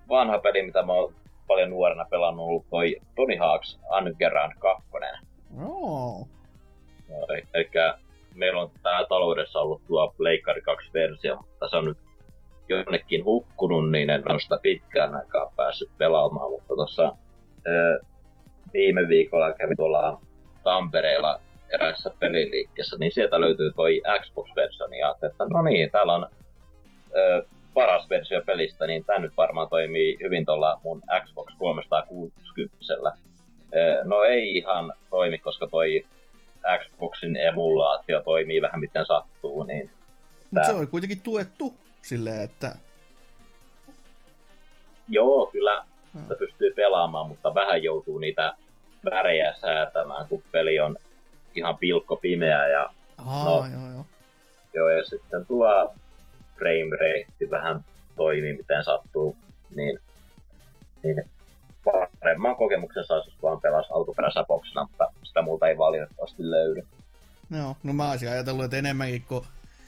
vanha 0.10 0.40
peli, 0.40 0.66
mitä 0.66 0.84
mä 0.84 0.94
oon 0.94 1.14
paljon 1.48 1.70
nuorena 1.70 2.06
pelannut, 2.10 2.44
on 2.44 2.50
ollut 2.50 2.70
toi 2.70 2.96
Tony 3.16 3.36
Hawk's 3.36 3.98
Underground 3.98 4.54
2. 4.60 4.84
Oh. 5.66 6.28
Eli 7.54 7.70
meillä 8.34 8.62
on 8.62 8.72
tää 8.84 9.06
taloudessa 9.10 9.60
ollut 9.60 9.82
tuo 9.88 10.14
Pleikkari 10.18 10.62
2-versio, 10.62 11.36
mutta 11.36 11.70
se 11.70 11.78
on 11.78 11.86
nyt 11.86 11.98
jonnekin 12.70 13.26
hukkunut, 13.26 13.92
niin 13.92 14.10
en 14.10 14.32
ole 14.32 14.40
sitä 14.40 14.60
pitkään 14.62 15.16
aikaa 15.16 15.54
päässyt 15.56 15.90
pelaamaan, 15.98 16.52
mutta 16.52 16.76
tuossa 16.76 17.16
viime 18.74 19.08
viikolla 19.08 19.54
kävin 19.54 19.78
tuolla 19.78 20.22
Tampereella 20.64 21.40
erässä 21.70 22.12
peliliikkeessä, 22.20 22.98
niin 23.00 23.12
sieltä 23.12 23.42
löytyy 23.42 23.74
toi 23.74 24.02
Xbox-versio, 24.20 24.88
niin 24.88 25.06
ajattelin, 25.06 25.32
että 25.32 25.46
no 25.50 25.62
niin, 25.62 25.92
täällä 25.92 26.14
on 26.14 26.28
ö, 27.18 27.46
paras 27.74 28.10
versio 28.10 28.42
pelistä, 28.46 28.88
niin 28.88 29.06
tämä 29.06 29.20
nyt 29.20 29.38
varmaan 29.38 29.70
toimii 29.70 30.18
hyvin 30.24 30.46
tuolla 30.46 30.80
mun 30.84 31.02
Xbox 31.26 31.54
360. 31.58 32.78
Ö, 33.76 34.04
no 34.04 34.24
ei 34.24 34.58
ihan 34.58 34.94
toimi, 35.10 35.38
koska 35.38 35.68
toi 35.68 36.06
Xboxin 36.84 37.38
emulaatio 37.38 38.22
toimii 38.22 38.62
vähän 38.62 38.80
miten 38.80 39.06
sattuu, 39.06 39.64
niin 39.64 39.92
Mutta 40.52 40.68
se 40.68 40.74
oli 40.74 40.88
kuitenkin 40.88 41.22
tuettu 41.22 41.74
silleen, 42.06 42.42
että... 42.42 42.76
joo, 45.10 45.46
kyllä 45.52 45.86
Hmm. 46.14 46.22
sitä 46.22 46.36
pystyy 46.36 46.74
pelaamaan, 46.74 47.28
mutta 47.28 47.54
vähän 47.56 47.84
joutuu 47.84 48.18
niitä 48.20 48.54
värejä 49.12 49.54
säätämään, 49.62 50.28
kun 50.28 50.44
peli 50.52 50.80
on 50.80 50.98
ihan 51.56 51.78
pilkko 51.78 52.16
pimeä 52.16 52.68
ja 52.68 52.90
Aa, 53.18 53.46
No. 53.46 53.66
joo, 53.74 53.92
joo. 53.94 54.06
Joo, 54.74 54.90
ja 54.90 55.04
sitten 55.06 55.46
tuo 55.46 55.94
frame 56.58 56.96
rate 56.96 57.50
vähän 57.52 57.86
toimii 58.16 58.58
miten 58.58 58.84
sattuu, 58.84 59.38
niin, 59.76 60.00
niin 61.04 61.24
paremman 62.20 62.56
kokemuksen 62.56 63.06
saisi, 63.06 63.30
jos 63.30 63.42
vaan 63.44 63.62
pelasi 63.62 63.90
alkuperäisellä 63.94 64.46
boksina, 64.46 64.84
mutta 64.90 65.08
sitä 65.24 65.42
muuta 65.42 65.68
ei 65.68 65.78
valitettavasti 65.78 66.52
löydy. 66.52 66.88
Joo, 67.58 67.76
no 67.84 67.94
mä 67.94 68.10
olisin 68.10 68.30
ajatellut, 68.30 68.66
että 68.66 68.78
enemmänkin 68.78 69.26
kun 69.28 69.46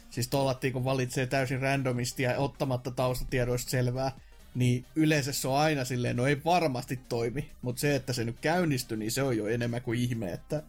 siis 0.09 0.27
tollattiin, 0.27 0.73
kun 0.73 0.85
valitsee 0.85 1.25
täysin 1.27 1.61
randomisti 1.61 2.23
ja 2.23 2.37
ottamatta 2.37 2.91
taustatiedoista 2.91 3.69
selvää, 3.71 4.11
niin 4.55 4.85
yleensä 4.95 5.33
se 5.33 5.47
on 5.47 5.57
aina 5.57 5.85
silleen, 5.85 6.15
no 6.15 6.27
ei 6.27 6.41
varmasti 6.45 6.99
toimi, 7.09 7.51
mutta 7.61 7.79
se, 7.79 7.95
että 7.95 8.13
se 8.13 8.23
nyt 8.23 8.39
käynnistyi, 8.41 8.97
niin 8.97 9.11
se 9.11 9.23
on 9.23 9.37
jo 9.37 9.47
enemmän 9.47 9.81
kuin 9.81 9.99
ihme, 9.99 10.31
että 10.31 10.63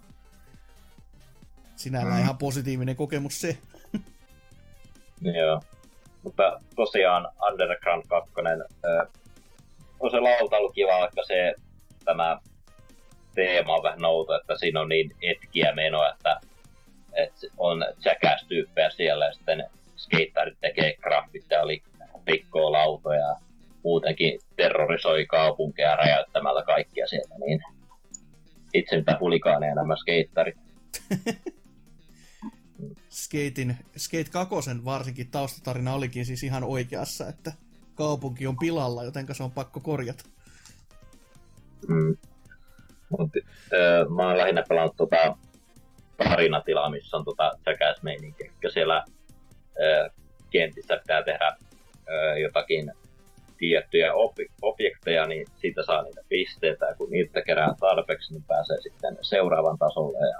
sinällään 1.76 2.16
Mm. 2.16 2.22
ihan 2.22 2.38
positiivinen 2.38 2.96
kokemus 2.96 3.40
se. 3.40 3.58
Joo. 5.20 5.62
Mutta 6.22 6.60
tosiaan 6.76 7.28
Underground 7.50 8.04
2 8.08 8.32
ö, 8.84 9.06
on 10.00 10.10
se 10.10 10.20
lauta 10.20 10.56
ollut 10.56 10.74
kiva, 10.74 11.00
vaikka 11.00 11.22
se 11.26 11.54
tämä 12.04 12.40
teema 13.34 13.74
on 13.74 13.82
vähän 13.82 13.98
nouto, 13.98 14.34
että 14.40 14.58
siinä 14.58 14.80
on 14.80 14.88
niin 14.88 15.16
etkiä 15.22 15.72
menoa, 15.74 16.08
että, 16.10 16.40
että 17.18 17.46
on 17.56 17.84
jackass-tyyppejä 18.04 18.90
siellä 18.90 19.26
ja 19.26 19.32
sitten 19.32 19.64
skeittarit 19.96 20.58
tekee 20.60 20.96
graffit 20.96 21.44
ja 21.50 21.58
rikkoo 22.26 22.72
lautoja 22.72 23.20
ja 23.20 23.36
muutenkin 23.84 24.40
terrorisoi 24.56 25.26
kaupunkeja 25.26 25.96
räjäyttämällä 25.96 26.62
kaikkia 26.62 27.06
sieltä, 27.06 27.34
niin 27.46 27.62
itse 28.74 28.96
mitä 28.96 29.16
hulikaaneja 29.20 29.74
nämä 29.74 29.96
skeittarit. 29.96 30.56
Skatein, 33.10 33.76
Skate 33.96 34.30
2 34.30 34.54
varsinkin 34.84 35.30
taustatarina 35.30 35.94
olikin 35.94 36.26
siis 36.26 36.42
ihan 36.42 36.64
oikeassa, 36.64 37.28
että 37.28 37.52
kaupunki 37.94 38.46
on 38.46 38.58
pilalla, 38.58 39.04
joten 39.04 39.26
se 39.32 39.42
on 39.42 39.50
pakko 39.50 39.80
korjata. 39.80 40.24
Mm. 41.88 42.16
Mut, 43.10 43.30
öö, 43.72 44.08
mä 44.08 44.28
oon 44.28 44.38
lähinnä 44.38 44.64
pelannut 44.68 44.96
tota 44.96 45.36
tarinatilaa, 46.24 46.90
missä 46.90 47.16
on 47.16 47.24
tota 47.24 47.52
jackass-meininkiä. 47.66 48.50
Eli 48.62 48.72
siellä 48.72 49.04
öö, 49.80 50.08
kentissä 50.50 50.96
pitää 50.96 51.22
tehdä 51.22 51.56
öö, 52.08 52.38
jotakin 52.38 52.92
tiettyjä 53.58 54.12
obi- 54.12 54.50
objekteja, 54.62 55.26
niin 55.26 55.46
siitä 55.60 55.82
saa 55.82 56.02
niitä 56.02 56.20
pisteitä, 56.28 56.86
ja 56.86 56.94
kun 56.94 57.10
niitä 57.10 57.42
kerää 57.42 57.74
tarpeeksi, 57.80 58.32
niin 58.32 58.44
pääsee 58.44 58.80
sitten 58.80 59.18
seuraavan 59.22 59.78
tasolle, 59.78 60.18
ja 60.18 60.38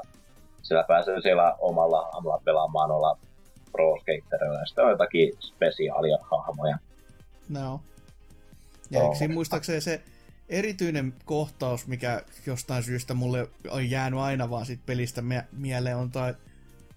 siellä 0.62 0.84
pääsee 0.88 1.20
siellä 1.20 1.54
omalla 1.58 1.98
aamulla 1.98 2.40
pelaamaan 2.44 2.90
olla 2.90 3.18
pro 3.72 3.96
skaterilla, 4.00 4.58
ja 4.58 4.66
sitten 4.66 4.84
on 4.84 4.90
jotakin 4.90 5.32
spesiaalia 5.40 6.18
hahmoja. 6.20 6.78
No. 7.48 7.80
Ja 8.90 8.98
Joo. 8.98 9.14
eikö 9.20 9.34
muistaakseni 9.34 9.80
se 9.80 10.02
erityinen 10.48 11.14
kohtaus, 11.24 11.86
mikä 11.86 12.22
jostain 12.46 12.82
syystä 12.82 13.14
mulle 13.14 13.48
on 13.70 13.90
jäänyt 13.90 14.20
aina 14.20 14.50
vaan 14.50 14.66
siitä 14.66 14.82
pelistä 14.86 15.22
mie- 15.22 15.46
mieleen, 15.52 15.96
on 15.96 16.10
toi 16.10 16.34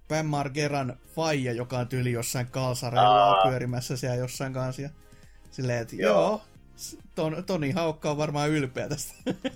Pam 0.07 0.25
Margeran 0.25 0.97
faija, 1.15 1.53
joka 1.53 1.77
on 1.79 1.87
tyyli 1.87 2.11
jossain 2.11 2.47
kalsareilla 2.47 3.29
Aa. 3.29 3.49
pyörimässä 3.49 3.97
siellä 3.97 4.17
jossain 4.17 4.53
kanssa. 4.53 4.89
Silleen, 5.51 5.81
että 5.81 5.95
Joo. 5.95 6.13
joo, 6.21 6.41
ton, 7.15 7.43
Toni 7.45 7.71
Haukka 7.71 8.11
on 8.11 8.17
varmaan 8.17 8.49
ylpeä 8.49 8.89
tästä. 8.89 9.13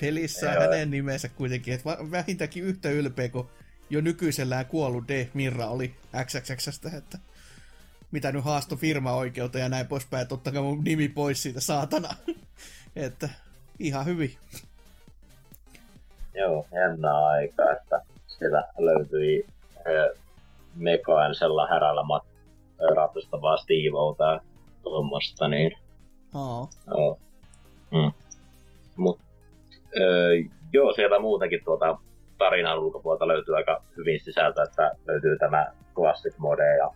Pelissä 0.00 0.50
on 0.50 0.58
hänen 0.58 0.90
nimensä 0.90 1.28
kuitenkin, 1.28 1.74
että 1.74 1.90
vähintäänkin 2.10 2.64
yhtä 2.64 2.90
ylpeä 2.90 3.28
kuin 3.28 3.48
jo 3.90 4.00
nykyisellään 4.00 4.66
kuollut 4.66 5.08
D. 5.08 5.26
Mirra 5.34 5.66
oli 5.66 5.94
XXXstä, 6.24 6.90
että 6.96 7.18
mitä 8.12 8.32
nyt 8.32 8.44
haasto 8.44 8.76
firmaoikeuteen 8.76 9.62
ja 9.62 9.68
näin 9.68 9.86
poispäin, 9.86 10.22
että 10.22 10.34
ottakaa 10.34 10.62
mun 10.62 10.84
nimi 10.84 11.08
pois 11.08 11.42
siitä, 11.42 11.60
saatana. 11.60 12.08
että 12.96 13.28
ihan 13.78 14.06
hyvin. 14.06 14.34
Joo, 16.34 16.66
jännää 16.72 17.26
aikaa, 17.26 17.72
että 17.72 18.00
siellä 18.26 18.64
löytyi 18.78 19.46
ö, 19.86 20.14
mekaanisella 20.74 21.66
härällä 21.66 22.02
mat- 22.02 22.94
ratustavaa 22.94 23.56
Steve-outa 23.56 24.24
ja 24.24 24.40
tuommoista, 24.82 25.48
niin 25.48 25.72
Aa, 26.34 26.68
joo. 26.86 27.18
Mm. 27.90 28.12
Mut, 28.96 29.20
ö, 30.00 30.28
joo, 30.72 30.92
siellä 30.92 31.18
muutenkin 31.18 31.64
tuota 31.64 31.98
tarinan 32.38 32.78
ulkopuolelta 32.78 33.28
löytyy 33.28 33.56
aika 33.56 33.82
hyvin 33.96 34.20
sisältöä, 34.20 34.64
että 34.64 34.92
löytyy 35.06 35.38
tämä 35.38 35.72
classic 35.94 36.38
mode 36.38 36.76
ja 36.76 36.90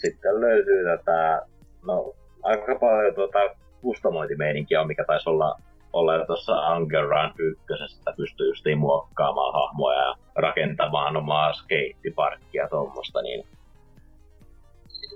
sitten 0.00 0.40
löytyy 0.40 0.84
tätä, 0.84 1.42
no 1.86 2.14
aika 2.42 2.78
paljon 2.80 3.14
tuota 3.14 3.38
kustomointimeininkiä 3.80 4.80
on, 4.80 4.86
mikä 4.86 5.04
taisi 5.04 5.30
olla 5.30 5.56
olla 5.92 6.14
jo 6.14 6.26
tuossa 6.26 6.52
Angeran 6.52 7.34
ykkösessä, 7.38 8.00
että 8.00 8.16
pystyy 8.16 8.48
justiin 8.48 8.78
muokkaamaan 8.78 9.54
hahmoja 9.54 9.98
ja 9.98 10.14
rakentamaan 10.34 11.16
omaa 11.16 11.52
skeittiparkkia 11.52 12.68
tuommoista, 12.68 13.22
niin 13.22 13.46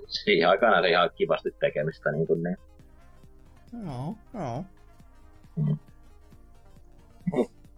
siihen 0.07 0.49
aikaan 0.49 0.79
oli 0.79 0.89
ihan 0.89 1.09
kivasti 1.15 1.55
tekemistä. 1.59 2.11
Niin 2.11 2.27
kuin 2.27 2.43
niin. 2.43 2.57
joo, 3.85 4.15
joo. 4.33 4.63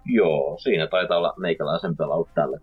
Joo, 0.05 0.58
siinä 0.60 0.88
taitaa 0.88 1.18
olla 1.18 1.34
meikäläisen 1.38 1.97
pelaut 1.97 2.30
tälle. 2.36 2.62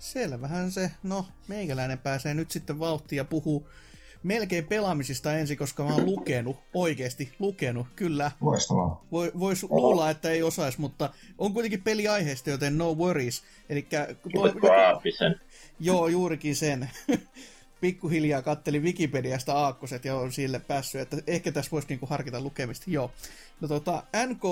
Selvähän 0.00 0.70
se. 0.70 0.90
No, 1.02 1.26
meikäläinen 1.48 1.98
pääsee 1.98 2.34
nyt 2.34 2.50
sitten 2.50 2.78
vauhtiin 2.78 3.16
ja 3.16 3.24
puhuu 3.24 3.68
melkein 4.22 4.66
pelaamisista 4.66 5.32
ensin, 5.32 5.56
koska 5.56 5.84
mä 5.84 5.94
oon 5.94 6.06
lukenut, 6.06 6.56
oikeasti 6.74 7.32
lukenut, 7.38 7.86
kyllä. 7.96 8.30
Loistavaa. 8.40 9.04
Voi, 9.12 9.32
vois 9.38 9.62
luulla, 9.62 10.10
että 10.10 10.30
ei 10.30 10.42
osais, 10.42 10.78
mutta 10.78 11.10
on 11.38 11.52
kuitenkin 11.52 11.82
peliaiheesta, 11.82 12.50
joten 12.50 12.78
no 12.78 12.94
worries. 12.94 13.42
Eli? 13.68 13.88
Joo, 15.80 16.08
juurikin 16.08 16.56
sen. 16.56 16.90
Pikkuhiljaa 17.80 18.42
kattelin 18.42 18.82
Wikipediasta 18.82 19.52
aakkoset 19.52 20.04
ja 20.04 20.16
on 20.16 20.32
sille 20.32 20.58
päässyt, 20.58 21.00
että 21.00 21.16
ehkä 21.26 21.52
tässä 21.52 21.70
voisi 21.70 21.88
niinku 21.88 22.06
harkita 22.06 22.40
lukemista. 22.40 22.84
Joo. 22.88 23.12
No 23.60 23.68
tota, 23.68 24.02
NK 24.26 24.42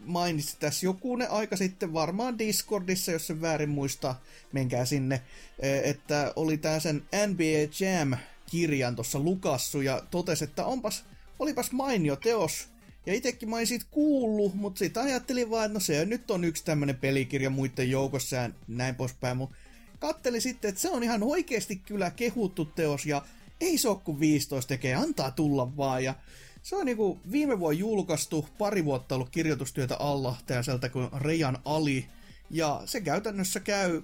mainitsi 0.00 0.56
tässä 0.60 0.86
jokunen 0.86 1.30
aika 1.30 1.56
sitten, 1.56 1.92
varmaan 1.92 2.38
Discordissa, 2.38 3.12
jos 3.12 3.26
sen 3.26 3.40
väärin 3.40 3.68
muista, 3.68 4.14
menkää 4.52 4.84
sinne, 4.84 5.22
eh, 5.58 5.80
että 5.84 6.32
oli 6.36 6.58
tää 6.58 6.80
sen 6.80 7.02
NBA 7.26 7.68
Jam 7.80 8.16
kirjan 8.50 8.96
tuossa 8.96 9.18
lukassu 9.18 9.80
ja 9.80 10.02
totesi, 10.10 10.44
että 10.44 10.64
onpas, 10.64 11.04
olipas 11.38 11.72
mainio 11.72 12.16
teos, 12.16 12.68
Ja 13.06 13.14
itsekin 13.14 13.48
mä 13.48 13.56
olin 13.56 13.66
siitä 13.66 13.86
kuullut, 13.90 14.54
mutta 14.54 14.78
sitten 14.78 15.02
ajattelin 15.02 15.50
vaan, 15.50 15.64
että 15.66 15.74
no 15.74 15.80
se 15.80 16.04
nyt 16.04 16.30
on 16.30 16.44
yksi 16.44 16.64
tämmönen 16.64 16.96
pelikirja 16.96 17.50
muiden 17.50 17.90
joukossa 17.90 18.36
ja 18.36 18.50
näin 18.68 18.94
poispäin. 18.94 19.36
Mutta 19.36 19.56
kattelin 19.98 20.42
sitten, 20.42 20.68
että 20.68 20.80
se 20.80 20.90
on 20.90 21.02
ihan 21.02 21.22
oikeasti 21.22 21.76
kyllä 21.76 22.10
kehuttu 22.10 22.64
teos 22.64 23.06
ja 23.06 23.22
ei 23.60 23.78
se 23.78 23.88
ole 23.88 23.98
kuin 24.04 24.20
15 24.20 24.68
tekee, 24.68 24.94
antaa 24.94 25.30
tulla 25.30 25.76
vaan. 25.76 26.04
Ja 26.04 26.14
se 26.62 26.76
on 26.76 26.86
niinku 26.86 27.20
viime 27.32 27.58
vuonna 27.58 27.78
julkaistu, 27.78 28.48
pari 28.58 28.84
vuotta 28.84 29.14
ollut 29.14 29.30
kirjoitustyötä 29.30 29.96
alla 29.96 30.36
täältä 30.46 30.88
kuin 30.88 31.08
Rejan 31.20 31.58
Ali. 31.64 32.06
Ja 32.50 32.82
se 32.84 33.00
käytännössä 33.00 33.60
käy 33.60 34.02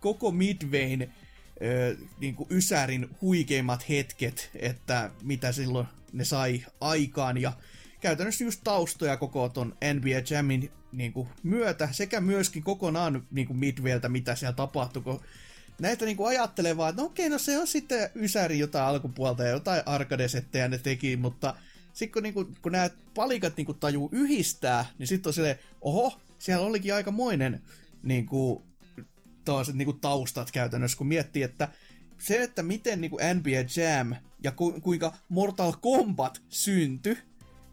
koko 0.00 0.30
Midwayn 0.30 1.12
ö, 1.62 1.96
niinku 2.20 2.46
Ysärin 2.50 3.08
huikeimmat 3.20 3.88
hetket, 3.88 4.50
että 4.54 5.10
mitä 5.22 5.52
silloin 5.52 5.86
ne 6.12 6.24
sai 6.24 6.64
aikaan. 6.80 7.38
Ja 7.38 7.52
käytännössä 8.00 8.44
just 8.44 8.60
taustoja 8.64 9.16
koko 9.16 9.48
ton 9.48 9.76
NBA 9.94 10.34
Jamin 10.34 10.70
niinku, 10.92 11.28
myötä, 11.42 11.88
sekä 11.92 12.20
myöskin 12.20 12.62
kokonaan 12.62 13.26
niinku 13.30 13.54
Midwayltä, 13.54 14.08
mitä 14.08 14.34
siellä 14.34 14.56
tapahtui, 14.56 15.02
kun 15.02 15.20
näitä 15.80 16.04
niinku 16.04 16.24
ajattelee 16.24 16.76
vaan, 16.76 16.90
että 16.90 17.02
no 17.02 17.06
okei, 17.06 17.28
no 17.28 17.38
se 17.38 17.58
on 17.58 17.66
sitten 17.66 18.10
Ysäri 18.14 18.58
jotain 18.58 18.84
alkupuolta 18.84 19.42
ja 19.42 19.50
jotain 19.50 19.82
arcade 19.86 20.26
ne 20.68 20.78
teki, 20.78 21.16
mutta 21.16 21.54
sitten 21.92 22.12
kun, 22.12 22.22
niinku, 22.22 22.52
kun 22.62 22.72
nämä 22.72 22.90
palikat 23.14 23.56
niinku 23.56 23.74
tajuu 23.74 24.08
yhdistää, 24.12 24.86
niin 24.98 25.06
sitten 25.06 25.30
on 25.30 25.34
silleen, 25.34 25.58
oho, 25.80 26.20
siellä 26.38 26.66
olikin 26.66 26.94
aikamoinen 26.94 27.62
niinku, 28.02 28.62
toiset 29.44 29.74
niinku 29.74 29.92
taustat 29.92 30.50
käytännössä, 30.50 30.98
kun 30.98 31.06
miettii, 31.06 31.42
että 31.42 31.68
se, 32.18 32.42
että 32.42 32.62
miten 32.62 33.00
niinku 33.00 33.18
NBA 33.34 33.82
Jam 33.82 34.14
ja 34.42 34.52
ku, 34.52 34.80
kuinka 34.80 35.16
Mortal 35.28 35.72
Kombat 35.80 36.42
syntyi, 36.48 37.18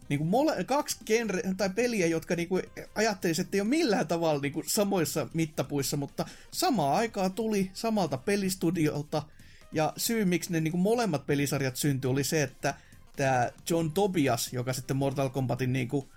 niinku 0.08 0.24
mole, 0.24 0.64
kaksi 0.64 0.96
genre, 1.06 1.42
tai 1.56 1.70
peliä, 1.70 2.06
jotka 2.06 2.36
niinku 2.36 2.60
ajattelisi, 2.94 3.40
että 3.40 3.56
ei 3.56 3.60
ole 3.60 3.68
millään 3.68 4.06
tavalla 4.06 4.40
niinku 4.40 4.62
samoissa 4.66 5.28
mittapuissa, 5.34 5.96
mutta 5.96 6.26
samaa 6.50 6.96
aikaa 6.96 7.30
tuli 7.30 7.70
samalta 7.74 8.18
pelistudiolta, 8.18 9.22
ja 9.72 9.92
syy, 9.96 10.24
miksi 10.24 10.52
ne 10.52 10.60
niinku 10.60 10.78
molemmat 10.78 11.26
pelisarjat 11.26 11.76
syntyi, 11.76 12.10
oli 12.10 12.24
se, 12.24 12.42
että 12.42 12.74
tämä 13.16 13.50
John 13.70 13.90
Tobias, 13.90 14.52
joka 14.52 14.72
sitten 14.72 14.96
Mortal 14.96 15.28
Kombatin 15.28 15.72
niinku 15.72 16.08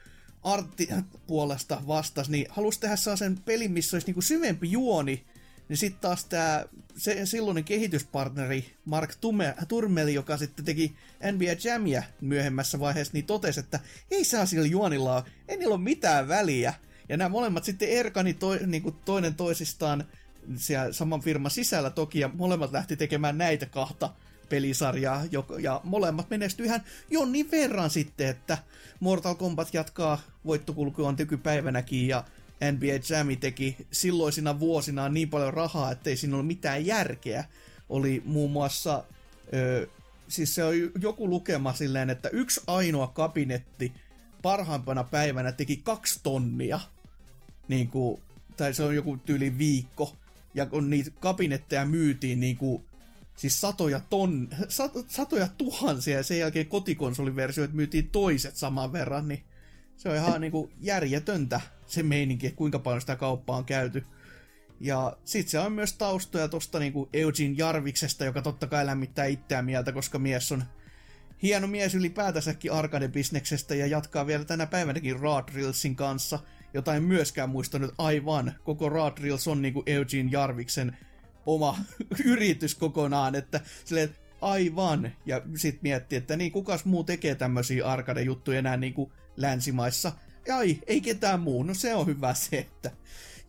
artti 0.43 0.89
puolesta 1.27 1.81
vastasi, 1.87 2.31
niin 2.31 2.45
halusi 2.49 2.79
tehdä 2.79 2.95
sen 2.95 3.39
pelin, 3.45 3.71
missä 3.71 3.95
olisi 3.95 4.07
niinku 4.07 4.21
syvempi 4.21 4.71
juoni, 4.71 5.25
niin 5.69 5.77
sitten 5.77 6.01
taas 6.01 6.25
tämä 6.25 6.65
silloinen 7.23 7.63
kehityspartneri 7.63 8.75
Mark 8.85 9.15
Tume, 9.21 9.55
Turmeli, 9.67 10.13
joka 10.13 10.37
sitten 10.37 10.65
teki 10.65 10.95
NBA 11.31 11.69
Jamia 11.69 12.03
myöhemmässä 12.21 12.79
vaiheessa, 12.79 13.13
niin 13.13 13.25
totesi, 13.25 13.59
että 13.59 13.79
ei 14.11 14.23
saa 14.23 14.45
sillä 14.45 14.67
juonilla 14.67 15.25
ei 15.47 15.57
niillä 15.57 15.75
ole 15.75 15.83
mitään 15.83 16.27
väliä. 16.27 16.73
Ja 17.09 17.17
nämä 17.17 17.29
molemmat 17.29 17.63
sitten 17.63 17.89
erkani 17.89 18.33
to, 18.33 18.55
niin 18.65 18.83
kuin 18.83 18.95
toinen 19.05 19.35
toisistaan 19.35 20.05
siellä 20.55 20.93
saman 20.93 21.21
firman 21.21 21.51
sisällä 21.51 21.89
toki, 21.89 22.19
ja 22.19 22.29
molemmat 22.33 22.71
lähti 22.71 22.97
tekemään 22.97 23.37
näitä 23.37 23.65
kahta 23.65 24.13
pelisarjaa, 24.49 25.23
ja 25.59 25.81
molemmat 25.83 26.29
menestyi 26.29 26.65
ihan 26.65 26.81
jonnin 27.09 27.51
verran 27.51 27.89
sitten, 27.89 28.27
että 28.27 28.57
Mortal 28.99 29.35
Kombat 29.35 29.73
jatkaa 29.73 30.21
voittokulkuaan 30.45 31.15
tykypäivänäkin, 31.15 32.07
ja 32.07 32.23
NBA 32.61 33.15
Jam 33.15 33.27
teki 33.39 33.77
silloisina 33.91 34.59
vuosina 34.59 35.09
niin 35.09 35.29
paljon 35.29 35.53
rahaa, 35.53 35.91
ettei 35.91 36.17
siinä 36.17 36.35
ole 36.35 36.43
mitään 36.43 36.85
järkeä. 36.85 37.45
Oli 37.89 38.21
muun 38.25 38.51
muassa, 38.51 39.03
ö, 39.53 39.87
siis 40.27 40.55
se 40.55 40.63
on 40.63 40.73
joku 41.01 41.29
lukema 41.29 41.73
silleen, 41.73 42.09
että 42.09 42.29
yksi 42.29 42.61
ainoa 42.67 43.07
kabinetti 43.07 43.93
parhaimpana 44.41 45.03
päivänä 45.03 45.51
teki 45.51 45.77
kaksi 45.77 46.19
tonnia. 46.23 46.79
Niin 47.67 47.87
kuin, 47.87 48.21
tai 48.57 48.73
se 48.73 48.83
on 48.83 48.95
joku 48.95 49.17
tyyli 49.17 49.57
viikko. 49.57 50.15
Ja 50.53 50.65
kun 50.65 50.89
niitä 50.89 51.11
kabinetteja 51.19 51.85
myytiin 51.85 52.39
niin 52.39 52.57
kuin, 52.57 52.83
siis 53.35 53.61
satoja, 53.61 53.99
ton, 53.99 54.49
sat, 54.69 54.91
satoja 55.07 55.47
tuhansia 55.57 56.17
ja 56.17 56.23
sen 56.23 56.39
jälkeen 56.39 56.65
kotikonsoliversioita 56.65 57.73
myytiin 57.75 58.09
toiset 58.09 58.55
saman 58.55 58.93
verran, 58.93 59.27
niin 59.27 59.43
se 59.99 60.09
on 60.09 60.15
ihan 60.15 60.41
niin 60.41 60.51
kuin 60.51 60.71
järjetöntä 60.81 61.61
se 61.87 62.03
meininki, 62.03 62.51
kuinka 62.51 62.79
paljon 62.79 63.01
sitä 63.01 63.15
kauppaa 63.15 63.57
on 63.57 63.65
käyty. 63.65 64.03
Ja 64.79 65.17
sit 65.25 65.47
se 65.47 65.59
on 65.59 65.71
myös 65.71 65.93
taustoja 65.93 66.47
tosta 66.47 66.79
niinku 66.79 67.09
Eugene 67.13 67.55
Jarviksesta, 67.57 68.25
joka 68.25 68.41
totta 68.41 68.67
kai 68.67 68.85
lämmittää 68.85 69.25
itseään 69.25 69.65
mieltä, 69.65 69.91
koska 69.91 70.19
mies 70.19 70.51
on 70.51 70.63
hieno 71.43 71.67
mies 71.67 71.95
ylipäätänsäkin 71.95 72.71
arcade-bisneksestä 72.71 73.75
ja 73.75 73.87
jatkaa 73.87 74.27
vielä 74.27 74.45
tänä 74.45 74.65
päivänäkin 74.65 75.19
Rad 75.19 75.49
Reelsin 75.53 75.95
kanssa, 75.95 76.39
jota 76.73 76.95
en 76.95 77.03
myöskään 77.03 77.49
muistanut 77.49 77.93
aivan. 77.97 78.53
Koko 78.63 78.89
Rad 78.89 79.17
Reels 79.21 79.47
on 79.47 79.61
niinku 79.61 79.83
Eugene 79.85 80.29
Jarviksen 80.31 80.97
oma 81.45 81.77
yritys 82.25 82.75
kokonaan, 82.75 83.35
että 83.35 83.61
silleen, 83.85 84.15
aivan. 84.41 85.11
Ja 85.25 85.41
sit 85.55 85.81
miettii, 85.81 86.17
että 86.17 86.37
niin 86.37 86.51
kukas 86.51 86.85
muu 86.85 87.03
tekee 87.03 87.35
tämmöisiä 87.35 87.87
arcade-juttuja 87.87 88.59
enää 88.59 88.77
niinku 88.77 89.11
länsimaissa 89.39 90.11
ai, 90.53 90.79
ei 90.87 91.01
ketään 91.01 91.39
muu. 91.39 91.63
No 91.63 91.73
se 91.73 91.95
on 91.95 92.07
hyvä 92.07 92.33
se, 92.33 92.57
että 92.57 92.91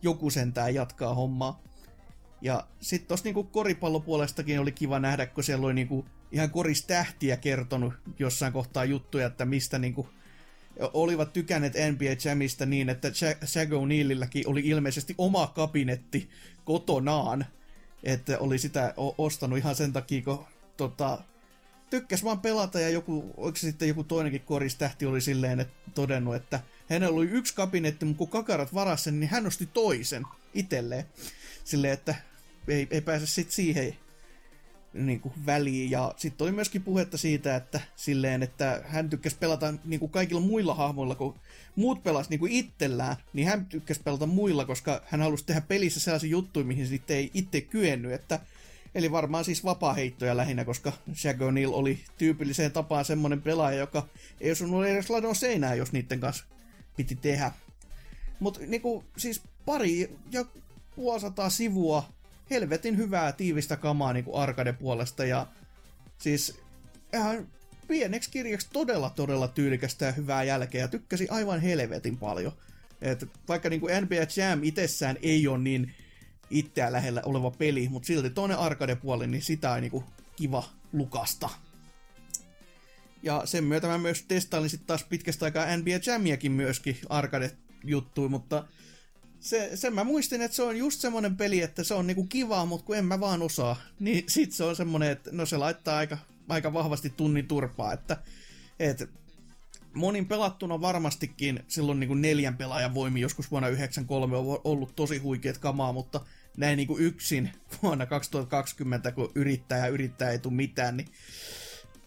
joku 0.01 0.29
sentään 0.29 0.75
jatkaa 0.75 1.13
hommaa. 1.13 1.63
Ja 2.41 2.67
sitten 2.79 3.07
tossa 3.07 3.23
niinku 3.23 3.43
koripallopuolestakin 3.43 4.59
oli 4.59 4.71
kiva 4.71 4.99
nähdä, 4.99 5.25
kun 5.25 5.43
siellä 5.43 5.65
oli 5.65 5.73
niinku 5.73 6.05
ihan 6.31 6.49
koristähtiä 6.49 7.37
kertonut 7.37 7.93
jossain 8.19 8.53
kohtaa 8.53 8.85
juttuja, 8.85 9.27
että 9.27 9.45
mistä 9.45 9.79
niinku 9.79 10.09
olivat 10.93 11.33
tykänneet 11.33 11.73
NBA 11.73 12.29
Jamista 12.29 12.65
niin, 12.65 12.89
että 12.89 13.07
Shaq 13.45 13.69
O'Neillilläkin 13.69 14.43
oli 14.45 14.61
ilmeisesti 14.63 15.15
oma 15.17 15.47
kabinetti 15.47 16.29
kotonaan, 16.65 17.45
että 18.03 18.39
oli 18.39 18.57
sitä 18.57 18.93
ostanut 19.17 19.57
ihan 19.57 19.75
sen 19.75 19.93
takia, 19.93 20.21
kun 20.21 20.45
tota, 20.77 21.23
tykkäs 21.91 22.23
vaan 22.23 22.39
pelata 22.39 22.79
ja 22.79 22.89
joku, 22.89 23.33
se 23.55 23.59
sitten 23.59 23.87
joku 23.87 24.03
toinenkin 24.03 24.41
koristähti 24.41 25.05
oli 25.05 25.21
silleen 25.21 25.59
että 25.59 25.91
todennut, 25.95 26.35
että 26.35 26.59
hänellä 26.89 27.17
oli 27.17 27.25
yksi 27.25 27.55
kabinetti, 27.55 28.05
mutta 28.05 28.17
kun 28.17 28.29
kakarat 28.29 28.73
varasi 28.73 29.11
niin 29.11 29.29
hän 29.29 29.43
nosti 29.43 29.65
toisen 29.65 30.23
itselleen. 30.53 31.05
Silleen, 31.63 31.93
että 31.93 32.15
ei, 32.67 32.87
ei 32.91 33.01
pääse 33.01 33.25
sitten 33.25 33.55
siihen 33.55 33.97
niin 34.93 35.19
kuin 35.19 35.33
väliin. 35.45 35.91
Ja 35.91 36.13
sitten 36.17 36.45
oli 36.45 36.51
myöskin 36.51 36.83
puhetta 36.83 37.17
siitä, 37.17 37.55
että 37.55 37.81
silleen, 37.95 38.43
että 38.43 38.83
hän 38.87 39.09
tykkäsi 39.09 39.37
pelata 39.39 39.73
niin 39.85 39.99
kuin 39.99 40.11
kaikilla 40.11 40.41
muilla 40.41 40.73
hahmoilla, 40.73 41.15
kun 41.15 41.35
muut 41.75 42.03
pelas 42.03 42.29
niin 42.29 42.39
kuin 42.39 42.51
itsellään, 42.51 43.15
niin 43.33 43.47
hän 43.47 43.65
tykkäsi 43.65 44.01
pelata 44.03 44.25
muilla, 44.25 44.65
koska 44.65 45.01
hän 45.05 45.21
halusi 45.21 45.45
tehdä 45.45 45.61
pelissä 45.61 45.99
sellaisia 45.99 46.29
juttuja, 46.29 46.65
mihin 46.65 46.87
sitten 46.87 47.17
ei 47.17 47.31
itse 47.33 47.61
kyennyt, 47.61 48.11
että 48.11 48.39
Eli 48.95 49.11
varmaan 49.11 49.45
siis 49.45 49.63
vapaaheittoja 49.63 50.37
lähinnä, 50.37 50.65
koska 50.65 50.93
Shaq 51.15 51.41
oli 51.71 51.99
tyypilliseen 52.17 52.71
tapaan 52.71 53.05
semmonen 53.05 53.41
pelaaja, 53.41 53.79
joka 53.79 54.07
ei 54.41 54.51
osunut 54.51 54.85
edes 54.85 55.09
ladon 55.09 55.35
seinään, 55.35 55.77
jos 55.77 55.91
niiden 55.91 56.19
kanssa 56.19 56.45
piti 56.97 57.15
tehdä. 57.15 57.51
Mutta 58.39 58.59
niinku, 58.67 59.03
siis 59.17 59.41
pari 59.65 60.17
ja 60.31 60.45
puolisataa 60.95 61.49
sivua 61.49 62.09
helvetin 62.49 62.97
hyvää 62.97 63.31
tiivistä 63.31 63.75
kamaa 63.75 64.13
niinku 64.13 64.35
arcade 64.35 64.73
puolesta 64.73 65.25
ja 65.25 65.47
siis 66.17 66.59
ihan 67.13 67.47
pieneksi 67.87 68.31
kirjaksi 68.31 68.67
todella 68.73 69.09
todella 69.09 69.47
tyylikästä 69.47 70.05
ja 70.05 70.11
hyvää 70.11 70.43
jälkeä 70.43 70.81
ja 70.81 70.87
tykkäsi 70.87 71.27
aivan 71.29 71.61
helvetin 71.61 72.17
paljon. 72.17 72.53
Et 73.01 73.29
vaikka 73.47 73.69
niinku 73.69 73.87
NBA 73.87 74.15
Jam 74.35 74.63
itsessään 74.63 75.17
ei 75.21 75.47
ole 75.47 75.57
niin 75.57 75.93
itseä 76.51 76.91
lähellä 76.91 77.21
oleva 77.25 77.51
peli, 77.51 77.89
mutta 77.89 78.07
silti 78.07 78.29
toinen 78.29 78.57
arcade-puoli, 78.57 79.27
niin 79.27 79.41
sitä 79.41 79.71
on 79.71 79.81
niinku 79.81 80.03
kiva 80.35 80.63
lukasta. 80.93 81.49
Ja 83.23 83.41
sen 83.45 83.63
myötä 83.63 83.87
mä 83.87 83.97
myös 83.97 84.23
testailin 84.23 84.69
sitten 84.69 84.87
taas 84.87 85.03
pitkästä 85.03 85.45
aikaa 85.45 85.77
NBA 85.77 85.99
Jamiakin 86.05 86.51
myöskin 86.51 86.97
arcade-juttui, 87.09 88.29
mutta 88.29 88.65
se, 89.39 89.71
sen 89.75 89.93
mä 89.93 90.03
muistin, 90.03 90.41
että 90.41 90.55
se 90.55 90.63
on 90.63 90.77
just 90.77 91.01
semmonen 91.01 91.37
peli, 91.37 91.61
että 91.61 91.83
se 91.83 91.93
on 91.93 92.07
niinku 92.07 92.25
kivaa, 92.25 92.65
mutta 92.65 92.85
kun 92.85 92.97
en 92.97 93.05
mä 93.05 93.19
vaan 93.19 93.41
osaa, 93.41 93.81
niin 93.99 94.23
sit 94.27 94.51
se 94.51 94.63
on 94.63 94.75
semmonen, 94.75 95.11
että 95.11 95.29
no 95.33 95.45
se 95.45 95.57
laittaa 95.57 95.97
aika, 95.97 96.17
aika 96.49 96.73
vahvasti 96.73 97.09
tunnin 97.09 97.47
turpaa, 97.47 97.93
että 97.93 98.17
et, 98.79 99.09
monin 99.93 100.27
pelattuna 100.27 100.81
varmastikin 100.81 101.59
silloin 101.67 101.99
niinku 101.99 102.13
neljän 102.13 102.57
pelaajan 102.57 102.93
voimi 102.93 103.21
joskus 103.21 103.51
vuonna 103.51 103.67
1993 103.67 104.37
on 104.37 104.61
ollut 104.63 104.95
tosi 104.95 105.17
huikeet 105.17 105.57
kamaa, 105.57 105.93
mutta 105.93 106.21
näin 106.57 106.77
niinku 106.77 106.97
yksin 106.97 107.51
vuonna 107.83 108.05
2020, 108.05 109.11
kun 109.11 109.31
yrittää 109.35 109.77
ja 109.77 109.87
yrittää 109.87 110.31
ei 110.31 110.39
tule 110.39 110.53
mitään, 110.53 110.97
niin 110.97 111.07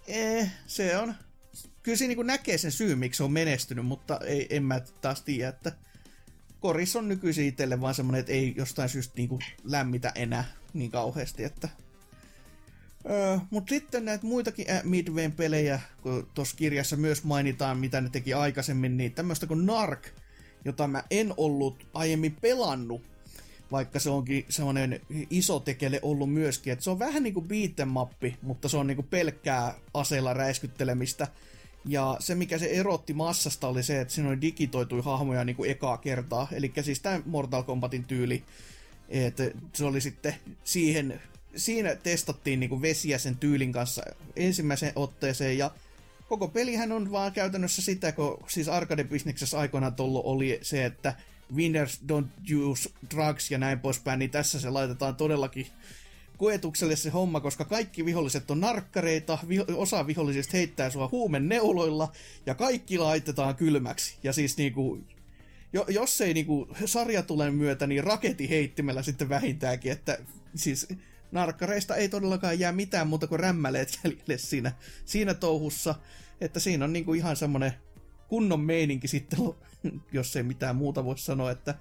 eh, 0.06 0.50
se 0.66 0.98
on... 0.98 1.14
Kyllä 1.82 1.98
siinä 1.98 2.14
niin 2.14 2.26
näkee 2.26 2.58
sen 2.58 2.72
syy, 2.72 2.94
miksi 2.94 3.16
se 3.16 3.24
on 3.24 3.32
menestynyt, 3.32 3.86
mutta 3.86 4.20
ei, 4.26 4.46
en 4.50 4.62
mä 4.62 4.80
taas 5.00 5.22
tiedä, 5.22 5.48
että 5.48 5.72
koris 6.60 6.96
on 6.96 7.08
nykyisin 7.08 7.46
itselle 7.46 7.80
vaan 7.80 7.94
semmonen, 7.94 8.20
että 8.20 8.32
ei 8.32 8.54
jostain 8.56 8.88
syystä 8.88 9.14
niin 9.16 9.28
kuin 9.28 9.40
lämmitä 9.64 10.12
enää 10.14 10.44
niin 10.74 10.90
kauheasti, 10.90 11.44
että 11.44 11.68
Öö, 13.10 13.38
Mutta 13.50 13.70
sitten 13.70 14.04
näitä 14.04 14.26
muitakin 14.26 14.66
Midwayn 14.82 15.32
pelejä, 15.32 15.80
kun 16.02 16.28
tuossa 16.34 16.56
kirjassa 16.56 16.96
myös 16.96 17.24
mainitaan, 17.24 17.78
mitä 17.78 18.00
ne 18.00 18.08
teki 18.08 18.34
aikaisemmin, 18.34 18.96
niin 18.96 19.12
tämmöistä 19.12 19.46
kuin 19.46 19.66
Nark, 19.66 20.08
jota 20.64 20.86
mä 20.88 21.02
en 21.10 21.34
ollut 21.36 21.86
aiemmin 21.94 22.36
pelannut, 22.40 23.02
vaikka 23.74 23.98
se 23.98 24.10
onkin 24.10 24.44
semmoinen 24.48 25.00
iso 25.30 25.60
tekele 25.60 26.00
ollut 26.02 26.32
myöskin, 26.32 26.72
että 26.72 26.82
se 26.82 26.90
on 26.90 26.98
vähän 26.98 27.22
niinku 27.22 27.44
beat'em 27.48 28.30
mutta 28.42 28.68
se 28.68 28.76
on 28.76 28.86
niinku 28.86 29.02
pelkkää 29.02 29.74
aseella 29.94 30.34
räiskyttelemistä. 30.34 31.28
Ja 31.84 32.16
se, 32.20 32.34
mikä 32.34 32.58
se 32.58 32.66
erotti 32.66 33.12
massasta, 33.12 33.68
oli 33.68 33.82
se, 33.82 34.00
että 34.00 34.14
siinä 34.14 34.28
oli 34.28 34.40
digitoitui 34.40 35.02
hahmoja 35.02 35.44
niinku 35.44 35.64
ekaa 35.64 35.98
kertaa. 35.98 36.48
Eli 36.52 36.72
siis 36.82 37.00
tämä 37.00 37.20
Mortal 37.26 37.62
Kombatin 37.62 38.04
tyyli, 38.04 38.42
että 39.08 39.50
se 39.72 39.84
oli 39.84 40.00
sitten 40.00 40.34
siihen, 40.64 41.20
siinä 41.56 41.94
testattiin 41.94 42.60
niinku 42.60 42.82
vesiä 42.82 43.18
sen 43.18 43.36
tyylin 43.36 43.72
kanssa 43.72 44.02
ensimmäisen 44.36 44.92
otteeseen, 44.96 45.58
ja 45.58 45.70
koko 46.28 46.48
pelihän 46.48 46.92
on 46.92 47.12
vaan 47.12 47.32
käytännössä 47.32 47.82
sitä, 47.82 48.12
kun 48.12 48.44
siis 48.48 48.68
arcade 48.68 49.04
businessissa 49.04 49.58
aikoinaan 49.58 49.94
tollo 49.94 50.22
oli 50.24 50.58
se, 50.62 50.84
että 50.84 51.14
winners 51.56 52.00
don't 52.12 52.54
use 52.54 52.90
drugs 53.14 53.50
ja 53.50 53.58
näin 53.58 53.80
poispäin, 53.80 54.18
niin 54.18 54.30
tässä 54.30 54.60
se 54.60 54.70
laitetaan 54.70 55.16
todellakin 55.16 55.66
koetukselle 56.36 56.96
se 56.96 57.10
homma, 57.10 57.40
koska 57.40 57.64
kaikki 57.64 58.04
viholliset 58.04 58.50
on 58.50 58.60
narkkareita, 58.60 59.38
vi- 59.48 59.74
osa 59.76 60.06
vihollisista 60.06 60.56
heittää 60.56 60.90
sua 60.90 61.08
huumen 61.12 61.48
neuloilla, 61.48 62.12
ja 62.46 62.54
kaikki 62.54 62.98
laitetaan 62.98 63.56
kylmäksi. 63.56 64.16
Ja 64.22 64.32
siis 64.32 64.56
niinku, 64.56 64.98
jo, 65.72 65.86
jos 65.88 66.20
ei 66.20 66.34
niinku 66.34 66.68
sarja 66.84 67.22
tule 67.22 67.50
myötä, 67.50 67.86
niin 67.86 68.04
raketi 68.04 68.50
heittimellä 68.50 69.02
sitten 69.02 69.28
vähintäänkin, 69.28 69.92
että 69.92 70.18
siis 70.54 70.88
narkkareista 71.32 71.96
ei 71.96 72.08
todellakaan 72.08 72.58
jää 72.58 72.72
mitään 72.72 73.08
muuta 73.08 73.26
kuin 73.26 73.40
rämmäleet 73.40 73.88
jäljelle 74.04 74.38
siinä, 74.38 74.72
siinä 75.04 75.34
touhussa, 75.34 75.94
että 76.40 76.60
siinä 76.60 76.84
on 76.84 76.92
niinku 76.92 77.14
ihan 77.14 77.36
semmonen 77.36 77.72
kunnon 78.34 78.60
meininki 78.60 79.08
sitten, 79.08 79.38
jos 80.12 80.36
ei 80.36 80.42
mitään 80.42 80.76
muuta 80.76 81.04
voi 81.04 81.18
sanoa, 81.18 81.50
että, 81.50 81.74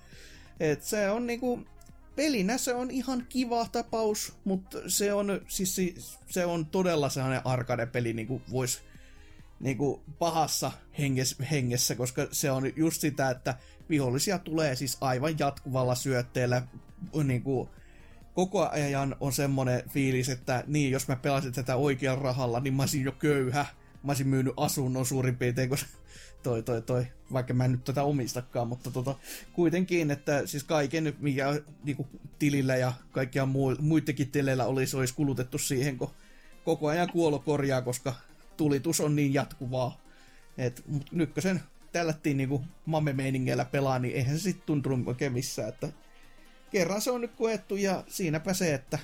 että 0.59 0.85
se 0.85 1.09
on 1.09 1.27
niinku, 1.27 1.59
pelinä 2.15 2.57
se 2.57 2.73
on 2.73 2.91
ihan 2.91 3.25
kiva 3.29 3.67
tapaus, 3.71 4.33
mutta 4.43 4.77
se 4.87 5.13
on, 5.13 5.41
siis 5.47 5.81
se 6.29 6.45
on 6.45 6.65
todella 6.65 7.09
sellainen 7.09 7.41
arcade-peli, 7.45 8.13
niin 8.13 8.27
kuin 8.27 8.41
voisi 8.51 8.81
niin 9.59 9.77
kuin 9.77 10.01
pahassa 10.19 10.71
henges, 10.99 11.35
hengessä, 11.51 11.95
koska 11.95 12.27
se 12.31 12.51
on 12.51 12.63
just 12.75 13.01
sitä, 13.01 13.29
että 13.29 13.55
vihollisia 13.89 14.39
tulee 14.39 14.75
siis 14.75 14.97
aivan 15.01 15.39
jatkuvalla 15.39 15.95
syötteellä 15.95 16.67
niin 17.23 17.43
kuin 17.43 17.69
koko 18.33 18.69
ajan 18.69 19.15
on 19.19 19.33
semmoinen 19.33 19.89
fiilis, 19.89 20.29
että 20.29 20.63
niin, 20.67 20.91
jos 20.91 21.07
mä 21.07 21.15
pelasin 21.15 21.53
tätä 21.53 21.75
oikean 21.75 22.17
rahalla, 22.17 22.59
niin 22.59 22.73
mä 22.73 22.83
olisin 22.83 23.03
jo 23.03 23.11
köyhä. 23.11 23.65
Mä 24.03 24.09
olisin 24.09 24.27
myynyt 24.27 24.53
asunnon 24.57 25.05
suurin 25.05 25.37
piirtein, 25.37 25.69
koska 25.69 26.03
toi, 26.43 26.63
toi, 26.63 26.81
toi, 26.81 27.07
vaikka 27.33 27.53
mä 27.53 27.65
en 27.65 27.71
nyt 27.71 27.83
tätä 27.83 28.03
omistakaan, 28.03 28.67
mutta 28.67 28.91
tota, 28.91 29.15
kuitenkin, 29.53 30.11
että 30.11 30.47
siis 30.47 30.63
kaiken, 30.63 31.15
mikä 31.19 31.61
niinku, 31.83 32.07
tilillä 32.39 32.75
ja 32.75 32.93
kaikkia 33.11 33.45
muu, 33.45 33.75
muidenkin 33.79 34.31
tileillä 34.31 34.65
olisi, 34.65 34.97
olisi 34.97 35.13
kulutettu 35.13 35.57
siihen, 35.57 35.97
kun 35.97 36.11
koko 36.65 36.87
ajan 36.87 37.11
kuolo 37.11 37.39
korjaa, 37.39 37.81
koska 37.81 38.15
tulitus 38.57 38.99
on 38.99 39.15
niin 39.15 39.33
jatkuvaa. 39.33 40.01
Et, 40.57 40.83
mut 40.87 41.11
nykkösen 41.11 41.61
tällättiin 41.91 42.37
niinku 42.37 42.61
mamme-meiningeillä 42.85 43.65
pelaa, 43.65 43.99
niin 43.99 44.15
eihän 44.15 44.37
se 44.37 44.43
sitten 44.43 44.65
tuntunut 44.65 45.07
oikein 45.07 45.33
missään, 45.33 45.69
että 45.69 45.89
kerran 46.71 47.01
se 47.01 47.11
on 47.11 47.21
nyt 47.21 47.35
koettu 47.35 47.75
ja 47.75 48.03
siinäpä 48.07 48.53
se, 48.53 48.73
että 48.73 48.99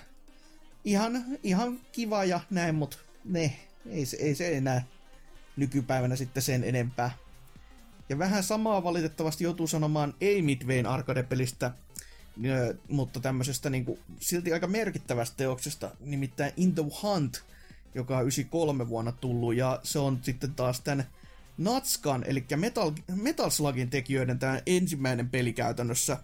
ihan, 0.85 1.25
ihan 1.43 1.79
kiva 1.91 2.23
ja 2.23 2.39
näin, 2.49 2.75
mutta 2.75 2.97
ne, 3.25 3.59
ei, 3.85 4.05
ei 4.19 4.35
se 4.35 4.57
enää 4.57 4.83
nykypäivänä 5.57 6.15
sitten 6.15 6.43
sen 6.43 6.63
enempää. 6.63 7.11
Ja 8.09 8.19
vähän 8.19 8.43
samaa 8.43 8.83
valitettavasti 8.83 9.43
joutuu 9.43 9.67
sanomaan 9.67 10.13
ei 10.21 10.41
Midwayn 10.41 10.85
arcade-pelistä, 10.85 11.71
mutta 12.89 13.19
tämmöisestä 13.19 13.69
niin 13.69 13.85
kuin, 13.85 13.99
silti 14.19 14.53
aika 14.53 14.67
merkittävästä 14.67 15.37
teoksesta, 15.37 15.91
nimittäin 15.99 16.53
In 16.57 16.75
the 16.75 16.83
Hunt, 17.01 17.43
joka 17.95 18.17
on 18.17 18.21
93 18.21 18.89
vuonna 18.89 19.11
tullut, 19.11 19.55
ja 19.55 19.79
se 19.83 19.99
on 19.99 20.19
sitten 20.21 20.53
taas 20.53 20.81
tämän 20.81 21.05
Natskan, 21.57 22.23
eli 22.27 22.45
Metal, 22.55 22.91
Metal 23.15 23.49
Slugin 23.49 23.89
tekijöiden 23.89 24.39
tämä 24.39 24.61
ensimmäinen 24.65 25.29
peli 25.29 25.53
käytännössä, 25.53 26.17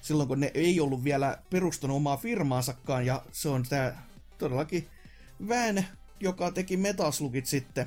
silloin 0.00 0.28
kun 0.28 0.40
ne 0.40 0.50
ei 0.54 0.80
ollut 0.80 1.04
vielä 1.04 1.38
perustanut 1.50 1.96
omaa 1.96 2.16
firmaansakaan, 2.16 3.06
ja 3.06 3.22
se 3.32 3.48
on 3.48 3.62
tämä 3.68 3.92
todellakin 4.38 4.88
Vän, 5.48 5.86
joka 6.20 6.50
teki 6.50 6.76
Metal 6.76 7.12
Slugit 7.12 7.46
sitten. 7.46 7.86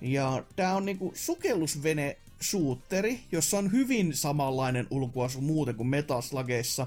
Ja 0.00 0.44
tämä 0.56 0.74
on 0.74 0.84
niinku 0.84 1.12
sukellusvene 1.14 2.18
shooteri, 2.42 3.20
jossa 3.32 3.58
on 3.58 3.72
hyvin 3.72 4.14
samanlainen 4.14 4.86
ulkoasu 4.90 5.40
muuten 5.40 5.74
kuin 5.74 5.86
Metal 5.86 6.22
Slugeissa. 6.22 6.86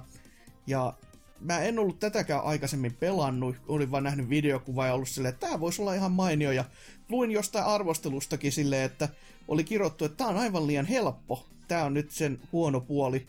Ja 0.67 0.93
mä 1.41 1.59
en 1.59 1.79
ollut 1.79 1.99
tätäkään 1.99 2.43
aikaisemmin 2.43 2.93
pelannut, 2.93 3.55
olin 3.67 3.91
vaan 3.91 4.03
nähnyt 4.03 4.29
videokuvaa 4.29 4.87
ja 4.87 4.93
ollut 4.93 5.09
silleen, 5.09 5.33
että 5.33 5.47
tää 5.47 5.59
voisi 5.59 5.81
olla 5.81 5.93
ihan 5.93 6.11
mainio. 6.11 6.51
Ja 6.51 6.65
luin 7.09 7.31
jostain 7.31 7.65
arvostelustakin 7.65 8.51
silleen, 8.51 8.83
että 8.83 9.09
oli 9.47 9.63
kirjoittu, 9.63 10.05
että 10.05 10.17
tää 10.17 10.27
on 10.27 10.37
aivan 10.37 10.67
liian 10.67 10.85
helppo. 10.85 11.45
Tää 11.67 11.85
on 11.85 11.93
nyt 11.93 12.11
sen 12.11 12.39
huono 12.51 12.81
puoli. 12.81 13.27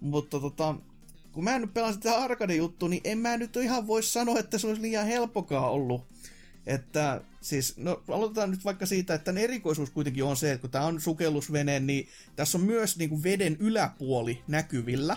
Mutta 0.00 0.40
tota, 0.40 0.74
kun 1.32 1.44
mä 1.44 1.58
nyt 1.58 1.74
pelasin 1.74 2.00
tätä 2.00 2.18
arcade 2.18 2.54
juttu, 2.54 2.88
niin 2.88 3.00
en 3.04 3.18
mä 3.18 3.36
nyt 3.36 3.56
ihan 3.56 3.86
voi 3.86 4.02
sanoa, 4.02 4.38
että 4.38 4.58
se 4.58 4.66
olisi 4.66 4.82
liian 4.82 5.06
helppokaa 5.06 5.70
ollut. 5.70 6.04
Että 6.66 7.20
siis, 7.40 7.76
no 7.76 8.02
aloitetaan 8.08 8.50
nyt 8.50 8.64
vaikka 8.64 8.86
siitä, 8.86 9.14
että 9.14 9.32
erikoisuus 9.36 9.90
kuitenkin 9.90 10.24
on 10.24 10.36
se, 10.36 10.52
että 10.52 10.60
kun 10.60 10.70
tämä 10.70 10.86
on 10.86 11.00
sukellusvene, 11.00 11.80
niin 11.80 12.08
tässä 12.36 12.58
on 12.58 12.64
myös 12.64 12.96
niin 12.96 13.10
kuin 13.10 13.22
veden 13.22 13.56
yläpuoli 13.60 14.42
näkyvillä. 14.48 15.16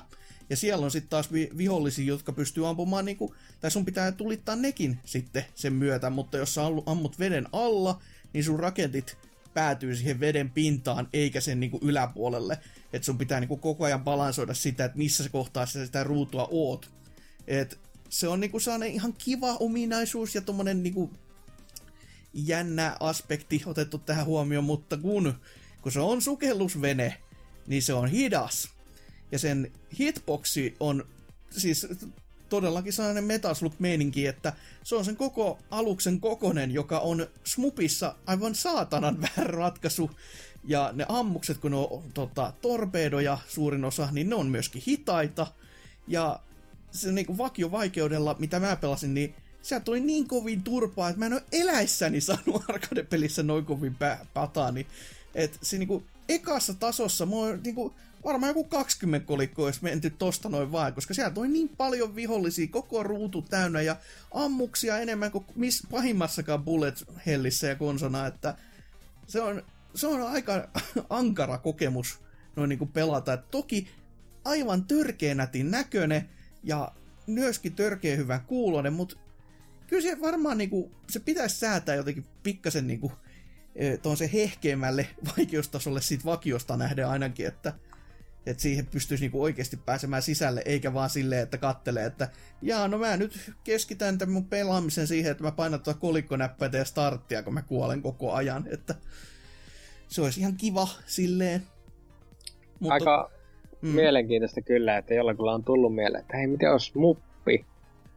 Ja 0.49 0.57
siellä 0.57 0.85
on 0.85 0.91
sitten 0.91 1.09
taas 1.09 1.29
vihollisia, 1.33 2.05
jotka 2.05 2.31
pystyy 2.31 2.67
ampumaan, 2.67 3.05
niin 3.05 3.17
kuin, 3.17 3.33
tai 3.61 3.71
sun 3.71 3.85
pitää 3.85 4.11
tulittaa 4.11 4.55
nekin 4.55 4.99
sitten 5.05 5.45
sen 5.55 5.73
myötä, 5.73 6.09
mutta 6.09 6.37
jos 6.37 6.53
sä 6.53 6.61
ammut 6.85 7.19
veden 7.19 7.47
alla, 7.51 8.01
niin 8.33 8.43
sun 8.43 8.59
raketit 8.59 9.17
päätyy 9.53 9.95
siihen 9.95 10.19
veden 10.19 10.49
pintaan, 10.49 11.07
eikä 11.13 11.41
sen 11.41 11.59
niin 11.59 11.71
kuin 11.71 11.83
yläpuolelle. 11.83 12.59
Että 12.93 13.05
sun 13.05 13.17
pitää 13.17 13.39
niin 13.39 13.47
kuin 13.47 13.59
koko 13.59 13.85
ajan 13.85 14.03
balansoida 14.03 14.53
sitä, 14.53 14.85
että 14.85 14.97
missä 14.97 15.23
se 15.23 15.29
kohtaa 15.29 15.65
sä 15.65 15.85
sitä 15.85 16.03
ruutua 16.03 16.47
oot. 16.51 16.91
Et 17.47 17.79
se 18.09 18.27
on 18.27 18.39
niinku 18.39 18.59
sellainen 18.59 18.91
ihan 18.91 19.13
kiva 19.13 19.55
ominaisuus 19.55 20.35
ja 20.35 20.41
tommonen 20.41 20.83
niinku 20.83 21.11
jännä 22.33 22.97
aspekti 22.99 23.63
otettu 23.65 23.97
tähän 23.97 24.25
huomioon, 24.25 24.63
mutta 24.63 24.97
kun, 24.97 25.33
kun 25.81 25.91
se 25.91 25.99
on 25.99 26.21
sukellusvene, 26.21 27.17
niin 27.67 27.81
se 27.81 27.93
on 27.93 28.09
hidas. 28.09 28.69
Ja 29.31 29.39
sen 29.39 29.71
hitboxi 29.99 30.75
on 30.79 31.05
siis 31.49 31.87
todellakin 32.49 32.93
sellainen 32.93 33.23
metasluk-meininki, 33.23 34.27
että 34.27 34.53
se 34.83 34.95
on 34.95 35.05
sen 35.05 35.15
koko 35.15 35.59
aluksen 35.71 36.19
kokonen, 36.19 36.71
joka 36.71 36.99
on 36.99 37.27
Smupissa 37.43 38.15
aivan 38.25 38.55
saatanan 38.55 39.21
väärä 39.21 39.51
ratkaisu. 39.51 40.11
Ja 40.63 40.91
ne 40.93 41.05
ammukset, 41.09 41.57
kun 41.57 41.71
ne 41.71 41.77
on 41.77 42.03
tota, 42.13 42.53
torpedoja 42.61 43.37
suurin 43.47 43.85
osa, 43.85 44.07
niin 44.11 44.29
ne 44.29 44.35
on 44.35 44.47
myöskin 44.47 44.83
hitaita. 44.87 45.47
Ja 46.07 46.39
se 46.91 47.11
niinku 47.11 47.37
vakiovaikeudella, 47.37 48.35
mitä 48.39 48.59
mä 48.59 48.75
pelasin, 48.75 49.13
niin 49.13 49.35
sieltä 49.63 49.83
tuli 49.83 49.99
niin 49.99 50.27
kovin 50.27 50.63
turpaa, 50.63 51.09
että 51.09 51.19
mä 51.19 51.25
en 51.25 51.33
ole 51.33 51.43
eläissäni 51.51 52.21
saanut 52.21 52.63
arcade-pelissä 52.69 53.43
noin 53.43 53.65
kovin 53.65 53.95
pä- 53.95 54.71
Niin, 54.71 54.87
että 55.35 55.57
se 55.61 55.77
niinku 55.77 56.03
ekassa 56.29 56.73
tasossa 56.73 57.25
mä 57.25 57.35
oon 57.35 57.59
niinku, 57.63 57.93
varmaan 58.25 58.49
joku 58.49 58.63
20 58.63 59.27
kolikkoa 59.27 59.65
olisi 59.65 59.83
menty 59.83 60.09
tosta 60.09 60.49
noin 60.49 60.71
vaan, 60.71 60.93
koska 60.93 61.13
sieltä 61.13 61.39
oli 61.39 61.47
niin 61.47 61.69
paljon 61.69 62.15
vihollisia, 62.15 62.67
koko 62.67 63.03
ruutu 63.03 63.41
täynnä 63.41 63.81
ja 63.81 63.95
ammuksia 64.33 64.97
enemmän 64.97 65.31
kuin 65.31 65.45
miss 65.55 65.87
pahimmassakaan 65.91 66.63
bullet 66.63 67.03
hellissä 67.25 67.67
ja 67.67 67.75
konsona, 67.75 68.27
että 68.27 68.55
se 69.27 69.41
on, 69.41 69.63
se 69.95 70.07
on 70.07 70.21
aika 70.21 70.69
ankara 71.09 71.57
kokemus 71.57 72.19
noin 72.55 72.69
niinku 72.69 72.85
pelata. 72.85 73.33
Et 73.33 73.51
toki 73.51 73.87
aivan 74.45 74.83
törkeä 74.83 75.35
nätin 75.35 75.71
näköinen 75.71 76.29
ja 76.63 76.91
myöskin 77.27 77.75
törkeä 77.75 78.15
hyvä 78.15 78.39
kuulonen, 78.39 78.93
mutta 78.93 79.15
kyllä 79.93 80.15
se 80.15 80.21
varmaan 80.21 80.57
niinku, 80.57 80.91
se 81.09 81.19
pitäisi 81.19 81.59
säätää 81.59 81.95
jotenkin 81.95 82.25
pikkasen 82.43 82.87
niinku, 82.87 83.11
e, 83.75 83.97
tuon 83.97 84.17
se 84.17 84.29
hehkeämmälle 84.33 85.07
vaikeustasolle 85.37 86.01
siitä 86.01 86.25
vakiosta 86.25 86.77
nähden 86.77 87.07
ainakin, 87.07 87.47
että, 87.47 87.73
että 88.45 88.63
siihen 88.63 88.85
pystyisi 88.85 89.23
niinku 89.23 89.43
oikeasti 89.43 89.77
pääsemään 89.77 90.21
sisälle, 90.21 90.61
eikä 90.65 90.93
vaan 90.93 91.09
silleen, 91.09 91.43
että 91.43 91.57
kattelee, 91.57 92.05
että 92.05 92.29
jaa, 92.61 92.87
no 92.87 92.97
mä 92.97 93.17
nyt 93.17 93.51
keskitän 93.63 94.17
tämän 94.17 94.33
mun 94.33 94.45
pelaamisen 94.45 95.07
siihen, 95.07 95.31
että 95.31 95.43
mä 95.43 95.51
painan 95.51 95.81
tuota 95.81 95.99
kolikkonäppäitä 95.99 96.77
ja 96.77 96.85
starttia, 96.85 97.43
kun 97.43 97.53
mä 97.53 97.61
kuolen 97.61 98.01
koko 98.01 98.33
ajan, 98.33 98.67
että 98.71 98.95
se 100.07 100.21
olisi 100.21 100.39
ihan 100.39 100.57
kiva 100.57 100.87
silleen. 101.05 101.63
Mutta... 102.79 102.93
Aika 102.93 103.31
mm. 103.81 103.89
mielenkiintoista 103.89 104.61
kyllä, 104.61 104.97
että 104.97 105.13
jollakulla 105.13 105.53
on 105.53 105.63
tullut 105.63 105.95
mieleen, 105.95 106.21
että 106.21 106.37
hei, 106.37 106.47
miten 106.47 106.71
olisi 106.71 106.91
muppi 106.95 107.65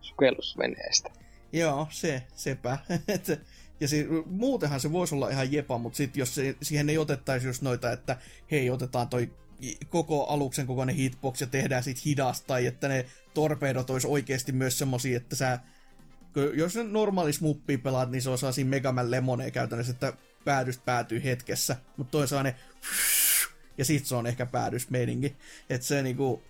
sukellusveneestä. 0.01 1.26
Joo, 1.53 1.89
se, 1.91 2.23
sepä. 2.37 2.79
Ja 3.81 3.89
si, 3.89 4.07
muutenhan 4.27 4.81
se 4.81 4.93
voisi 4.93 5.15
olla 5.15 5.29
ihan 5.29 5.53
jepa, 5.53 5.79
mutta 5.79 5.97
sitten 5.97 6.21
jos 6.21 6.35
se, 6.35 6.57
siihen 6.63 6.91
ei 6.91 6.99
otettaisi 6.99 7.47
just 7.47 7.63
noita, 7.63 7.93
että 7.93 8.17
hei, 8.51 8.71
otetaan 8.71 9.09
toi 9.09 9.31
koko 9.89 10.25
aluksen 10.25 10.67
kokoinen 10.67 10.97
hitbox 10.97 11.41
ja 11.41 11.47
tehdään 11.47 11.83
sit 11.83 12.05
hidasta, 12.05 12.47
tai 12.47 12.67
että 12.67 12.89
ne 12.89 13.07
torpeidot 13.35 13.91
olisi 13.91 14.07
oikeasti 14.07 14.53
myös 14.53 14.79
semmosia, 14.79 15.17
että 15.17 15.37
sä, 15.37 15.59
jos 16.55 16.73
se 16.73 16.85
normaali 16.85 17.33
smuppi 17.33 17.79
pelaat, 17.79 18.11
niin 18.11 18.23
se 18.23 18.31
on 18.31 18.39
siinä 18.53 18.71
Megaman 18.71 19.11
Lemoneen 19.11 19.53
käytännössä, 19.53 19.93
että 19.93 20.13
päädystä 20.45 20.83
päätyy 20.85 21.25
hetkessä, 21.25 21.77
mutta 21.97 22.11
toi 22.11 22.29
saa 22.29 22.43
ne 22.43 22.55
ja 23.79 23.85
sit 23.85 24.07
se 24.07 24.15
on 24.15 24.27
ehkä 24.27 24.47
päädysmeininki. 24.47 25.37
Että 25.71 25.87
se 25.87 26.03
niinku... 26.03 26.43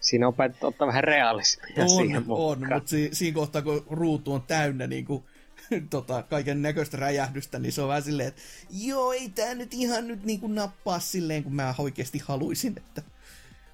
Siinä 0.00 0.28
opetat 0.28 0.64
ottaa 0.64 0.88
vähän 0.88 1.04
realismia 1.04 1.74
on, 1.84 1.90
siihen 1.90 2.26
mukaan. 2.26 2.48
On, 2.48 2.74
mutta 2.74 2.90
si- 2.90 3.10
siinä 3.12 3.34
kohtaa, 3.34 3.62
kun 3.62 3.86
ruutu 3.90 4.32
on 4.32 4.42
täynnä 4.42 4.86
niinku, 4.86 5.24
tota, 5.90 6.22
kaiken 6.22 6.62
näköistä 6.62 6.96
räjähdystä, 6.96 7.58
niin 7.58 7.72
se 7.72 7.82
on 7.82 7.88
vähän 7.88 8.02
silleen, 8.02 8.28
että 8.28 8.42
joo, 8.70 9.12
ei 9.12 9.28
tää 9.28 9.54
nyt 9.54 9.74
ihan 9.74 10.08
nyt 10.08 10.24
niinku 10.24 10.46
nappaa 10.48 10.98
silleen, 11.00 11.42
kun 11.44 11.54
mä 11.54 11.74
oikeasti 11.78 12.18
haluaisin, 12.18 12.74
että... 12.76 13.02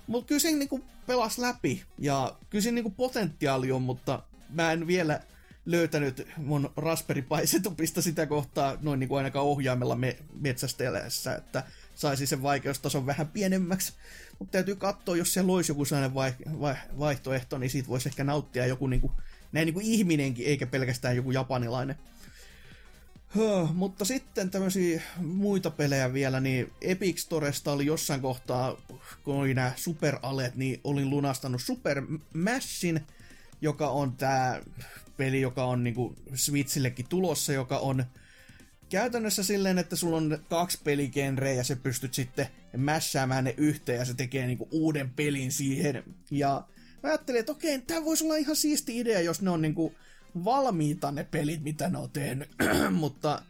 Mutta 0.07 0.29
kyllä 0.29 0.41
se 0.41 0.51
niinku 0.51 0.85
pelas 1.07 1.39
läpi, 1.39 1.83
ja 1.99 2.37
kyllä 2.51 2.63
se 2.63 2.71
niinku 2.71 2.91
potentiaali 2.91 3.73
on, 3.73 3.83
mutta 3.83 4.23
mä 4.51 4.73
en 4.73 4.87
vielä 4.87 5.21
löytänyt 5.67 6.29
mun 6.37 6.73
Raspberry 6.77 7.23
Pi 7.23 7.47
setupista 7.47 8.03
sitä 8.03 8.27
kohtaa 8.27 8.77
noin 8.83 9.01
niinku 9.01 9.15
ainakaan 9.15 9.45
ohjaimella 9.47 9.97
me- 9.97 10.17
metsästellessä, 10.41 11.35
että 11.35 11.63
saisi 11.95 12.27
sen 12.27 12.43
vaikeustason 12.43 13.07
vähän 13.07 13.29
pienemmäksi. 13.29 13.93
Mutta 14.39 14.53
täytyy 14.53 14.77
katsoa, 14.77 15.17
jos 15.17 15.33
siellä 15.33 15.53
olisi 15.53 15.71
joku 15.71 15.85
sellainen 15.85 16.15
vai, 16.15 16.33
vai, 16.61 16.75
vaihtoehto, 16.99 17.59
niin 17.59 17.71
siitä 17.71 17.89
voisi 17.89 18.09
ehkä 18.09 18.25
nauttia 18.25 18.67
joku 18.67 18.87
niinku, 18.87 19.13
näin 19.53 19.67
niinku 19.67 19.81
ihminenkin, 19.83 20.47
eikä 20.47 20.67
pelkästään 20.67 21.17
joku 21.17 21.31
japanilainen. 21.31 21.97
Höh, 23.29 23.75
mutta 23.75 24.05
sitten 24.05 24.51
tämmöisiä 24.51 25.03
muita 25.17 25.71
pelejä 25.71 26.13
vielä, 26.13 26.41
niin 26.41 26.73
Epic 26.81 27.19
Storesta 27.19 27.73
oli 27.73 27.87
jossain 27.87 28.21
kohtaa, 28.21 28.77
kun 29.25 29.37
oli 29.37 29.55
nämä 29.55 29.73
superalet, 29.77 30.55
niin 30.55 30.81
olin 30.85 31.11
lunastanut 31.11 31.63
Super 31.63 32.03
Mashin, 32.35 33.01
joka 33.61 33.89
on 33.89 34.13
tämä 34.13 34.61
peli, 35.17 35.41
joka 35.41 35.65
on 35.65 35.85
niinku 35.85 36.17
Switchillekin 36.35 37.09
tulossa, 37.09 37.53
joka 37.53 37.79
on 37.79 38.05
käytännössä 38.89 39.43
silleen, 39.43 39.79
että 39.79 39.97
sulla 39.97 40.17
on 40.17 40.39
kaksi 40.49 40.79
peligenreä 40.85 41.55
ja 41.55 41.65
se 41.65 41.77
pystyt 41.77 42.15
sitten 42.15 42.49
mässäämään 42.81 43.45
ne 43.45 43.55
yhteen 43.57 43.99
ja 43.99 44.05
se 44.05 44.15
tekee 44.15 44.47
niinku 44.47 44.69
uuden 44.71 45.11
pelin 45.11 45.53
siihen. 45.53 46.05
Ja 46.31 46.65
mä 47.03 47.09
ajattelin, 47.09 47.41
että 47.41 47.53
okei, 47.53 47.79
tämä 47.79 48.05
voisi 48.05 48.25
olla 48.25 48.37
ihan 48.37 48.57
siisti 48.57 48.99
idea, 48.99 49.21
jos 49.21 49.43
ne 49.43 49.51
on 49.51 49.63
niinku 49.63 49.95
valmiita 50.45 51.13
ne 51.13 51.25
pelit, 51.25 51.63
mitä 51.63 51.89
ne 51.89 51.99
on 51.99 52.11
tehnyt. 52.11 52.51
Mutta, 52.91 53.43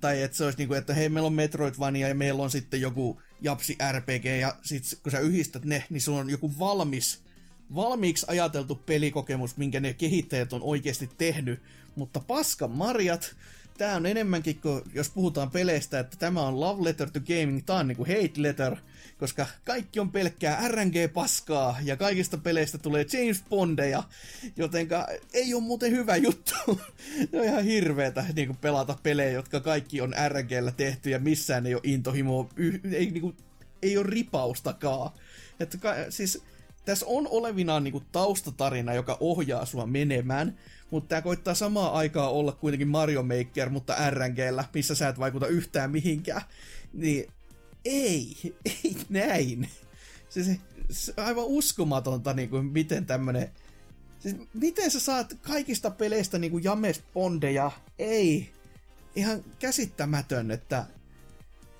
tai 0.00 0.22
että 0.22 0.36
se 0.36 0.44
olisi 0.44 0.58
niinku, 0.58 0.74
että 0.74 0.94
hei, 0.94 1.08
meillä 1.08 1.26
on 1.26 1.32
Metroidvania 1.32 2.08
ja 2.08 2.14
meillä 2.14 2.42
on 2.42 2.50
sitten 2.50 2.80
joku 2.80 3.22
Japsi 3.40 3.78
RPG 3.92 4.24
ja 4.40 4.56
sit 4.62 4.84
kun 5.02 5.12
sä 5.12 5.18
yhdistät 5.18 5.64
ne, 5.64 5.84
niin 5.90 6.00
sulla 6.00 6.20
on 6.20 6.30
joku 6.30 6.58
valmis 6.58 7.22
valmiiksi 7.74 8.26
ajateltu 8.28 8.74
pelikokemus, 8.74 9.56
minkä 9.56 9.80
ne 9.80 9.94
kehittäjät 9.94 10.52
on 10.52 10.62
oikeasti 10.62 11.10
tehnyt, 11.18 11.62
mutta 11.96 12.20
paska 12.20 12.68
marjat, 12.68 13.36
tämä 13.80 13.96
on 13.96 14.06
enemmänkin 14.06 14.60
kuin, 14.60 14.82
jos 14.94 15.10
puhutaan 15.10 15.50
peleistä, 15.50 16.00
että 16.00 16.16
tämä 16.16 16.42
on 16.42 16.60
love 16.60 16.84
letter 16.84 17.10
to 17.10 17.20
gaming, 17.20 17.62
tämä 17.66 17.78
on 17.78 17.88
niinku 17.88 18.04
hate 18.04 18.32
letter, 18.36 18.76
koska 19.18 19.46
kaikki 19.64 20.00
on 20.00 20.12
pelkkää 20.12 20.68
RNG-paskaa 20.68 21.76
ja 21.82 21.96
kaikista 21.96 22.38
peleistä 22.38 22.78
tulee 22.78 23.06
James 23.12 23.44
Bondeja, 23.48 24.02
jotenka 24.56 25.06
ei 25.32 25.54
ole 25.54 25.62
muuten 25.62 25.90
hyvä 25.90 26.16
juttu. 26.16 26.54
ne 27.32 27.40
on 27.40 27.44
ihan 27.44 27.64
hirveetä 27.64 28.24
niinku 28.36 28.56
pelata 28.60 28.98
pelejä, 29.02 29.30
jotka 29.30 29.60
kaikki 29.60 30.00
on 30.00 30.14
RNGllä 30.28 30.72
tehty 30.72 31.10
ja 31.10 31.18
missään 31.18 31.66
ei 31.66 31.74
ole 31.74 31.82
intohimoa, 31.84 32.48
ei, 32.92 33.10
niinku, 33.10 33.34
ei 33.82 33.98
ole 33.98 34.06
ripaustakaan. 34.08 35.10
Että 35.60 35.78
siis 36.10 36.42
tässä 36.84 37.06
on 37.08 37.28
olevinaan 37.30 37.84
niinku 37.84 38.02
taustatarina, 38.12 38.94
joka 38.94 39.16
ohjaa 39.20 39.66
sua 39.66 39.86
menemään, 39.86 40.58
mutta 40.90 41.08
tämä 41.08 41.22
koittaa 41.22 41.54
samaa 41.54 41.92
aikaa 41.92 42.30
olla 42.30 42.52
kuitenkin 42.52 42.88
Mario 42.88 43.22
Maker, 43.22 43.70
mutta 43.70 44.10
RNGllä, 44.10 44.64
missä 44.74 44.94
sä 44.94 45.08
et 45.08 45.18
vaikuta 45.18 45.46
yhtään 45.46 45.90
mihinkään. 45.90 46.42
Niin 46.92 47.26
ei, 47.84 48.36
ei 48.84 48.96
näin. 49.08 49.68
Siis, 50.28 50.50
se 50.90 51.14
aivan 51.16 51.44
uskomatonta, 51.44 52.32
niin 52.32 52.48
kuin, 52.48 52.64
miten 52.66 53.06
tämmönen... 53.06 53.50
Siis, 54.18 54.36
miten 54.54 54.90
sä 54.90 55.00
saat 55.00 55.36
kaikista 55.42 55.90
peleistä 55.90 56.38
niin 56.38 56.50
kuin 56.50 56.64
James 56.64 57.02
Bondeja? 57.14 57.70
Ei. 57.98 58.50
Ihan 59.16 59.44
käsittämätön, 59.58 60.50
että... 60.50 60.86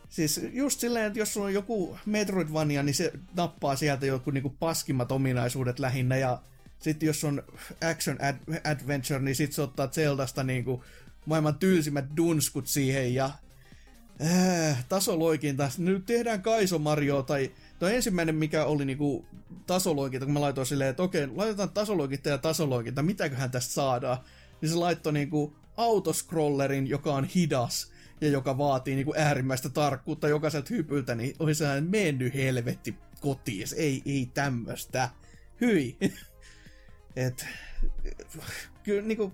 Siis 0.08 0.40
just 0.52 0.80
silleen, 0.80 1.06
että 1.06 1.18
jos 1.18 1.32
sulla 1.34 1.46
on 1.46 1.54
joku 1.54 1.98
Metroidvania, 2.06 2.82
niin 2.82 2.94
se 2.94 3.12
nappaa 3.36 3.76
sieltä 3.76 4.06
joku 4.06 4.30
niin 4.30 4.42
kuin 4.42 4.56
paskimmat 4.60 5.12
ominaisuudet 5.12 5.78
lähinnä, 5.78 6.16
ja 6.16 6.42
sitten 6.80 7.06
jos 7.06 7.24
on 7.24 7.42
action 7.90 8.18
ad- 8.20 8.70
adventure, 8.72 9.20
niin 9.20 9.36
sitten 9.36 9.54
se 9.54 9.62
ottaa 9.62 9.88
Zeldasta 9.88 10.44
niinku 10.44 10.84
maailman 11.26 11.58
tylsimmät 11.58 12.04
dunskut 12.16 12.66
siihen 12.66 13.14
ja 13.14 13.30
äh, 14.24 14.84
tasoloikinta. 14.88 15.70
Nyt 15.78 16.06
tehdään 16.06 16.42
Kaiso 16.42 16.78
Mario 16.78 17.22
tai 17.22 17.50
tuo 17.78 17.88
ensimmäinen, 17.88 18.34
mikä 18.34 18.64
oli 18.64 18.84
niinku 18.84 19.26
tasoloikinta, 19.66 20.26
kun 20.26 20.32
mä 20.32 20.40
laitoin 20.40 20.66
silleen, 20.66 20.90
että 20.90 21.02
okei, 21.02 21.26
laitetaan 21.26 21.70
tasoloikinta 21.70 22.28
ja 22.28 22.38
tasoloikinta, 22.38 23.02
mitäköhän 23.02 23.50
tästä 23.50 23.74
saadaan. 23.74 24.18
Niin 24.60 24.70
se 24.70 24.74
laittoi 24.74 25.12
niinku 25.12 25.56
autoscrollerin, 25.76 26.86
joka 26.86 27.14
on 27.14 27.24
hidas 27.24 27.92
ja 28.20 28.28
joka 28.28 28.58
vaatii 28.58 28.94
niinku 28.94 29.14
äärimmäistä 29.16 29.68
tarkkuutta 29.68 30.28
jokaiselta 30.28 30.68
hypyltä, 30.70 31.14
niin 31.14 31.36
oli 31.38 31.54
sellainen 31.54 31.90
mennyt 31.90 32.34
helvetti 32.34 32.94
kotiin. 33.20 33.66
Ei, 33.76 34.02
ei 34.06 34.30
tämmöstä. 34.34 35.10
Hyi. 35.60 35.96
Et, 37.16 37.46
kyllä 38.82 39.02
niinku, 39.02 39.32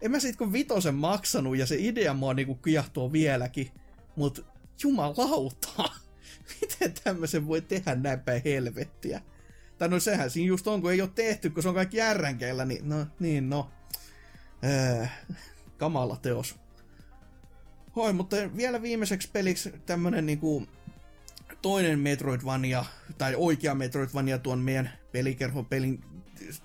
en 0.00 0.10
mä 0.10 0.20
siitä 0.20 0.38
kun 0.38 0.52
vitosen 0.52 0.94
maksanut 0.94 1.56
ja 1.56 1.66
se 1.66 1.76
idea 1.78 2.14
mua 2.14 2.34
niinku 2.34 2.54
kiehtoo 2.54 3.12
vieläkin, 3.12 3.70
mut 4.16 4.46
jumalauta, 4.82 5.90
miten 6.60 6.94
tämmöisen 7.04 7.46
voi 7.46 7.60
tehdä 7.60 7.94
näin 7.94 8.20
päin 8.20 8.42
helvettiä? 8.44 9.20
Tai 9.78 9.88
no 9.88 10.00
sehän 10.00 10.30
siinä 10.30 10.48
just 10.48 10.66
on, 10.66 10.80
kun 10.80 10.92
ei 10.92 11.00
ole 11.00 11.10
tehty, 11.14 11.50
kun 11.50 11.62
se 11.62 11.68
on 11.68 11.74
kaikki 11.74 11.96
järränkeillä, 11.96 12.64
niin 12.64 12.88
no, 12.88 13.06
niin 13.18 13.50
no. 13.50 13.70
Äh, 14.64 15.12
kamala 15.76 16.16
teos. 16.16 16.56
Hoi, 17.96 18.12
mutta 18.12 18.36
vielä 18.56 18.82
viimeiseksi 18.82 19.28
peliksi 19.32 19.72
tämmönen 19.86 20.26
niinku 20.26 20.66
toinen 21.62 21.98
Metroidvania, 21.98 22.84
tai 23.18 23.34
oikea 23.36 23.74
Metroidvania 23.74 24.38
tuon 24.38 24.58
meidän 24.58 24.92
pelikerhopelin 25.12 26.04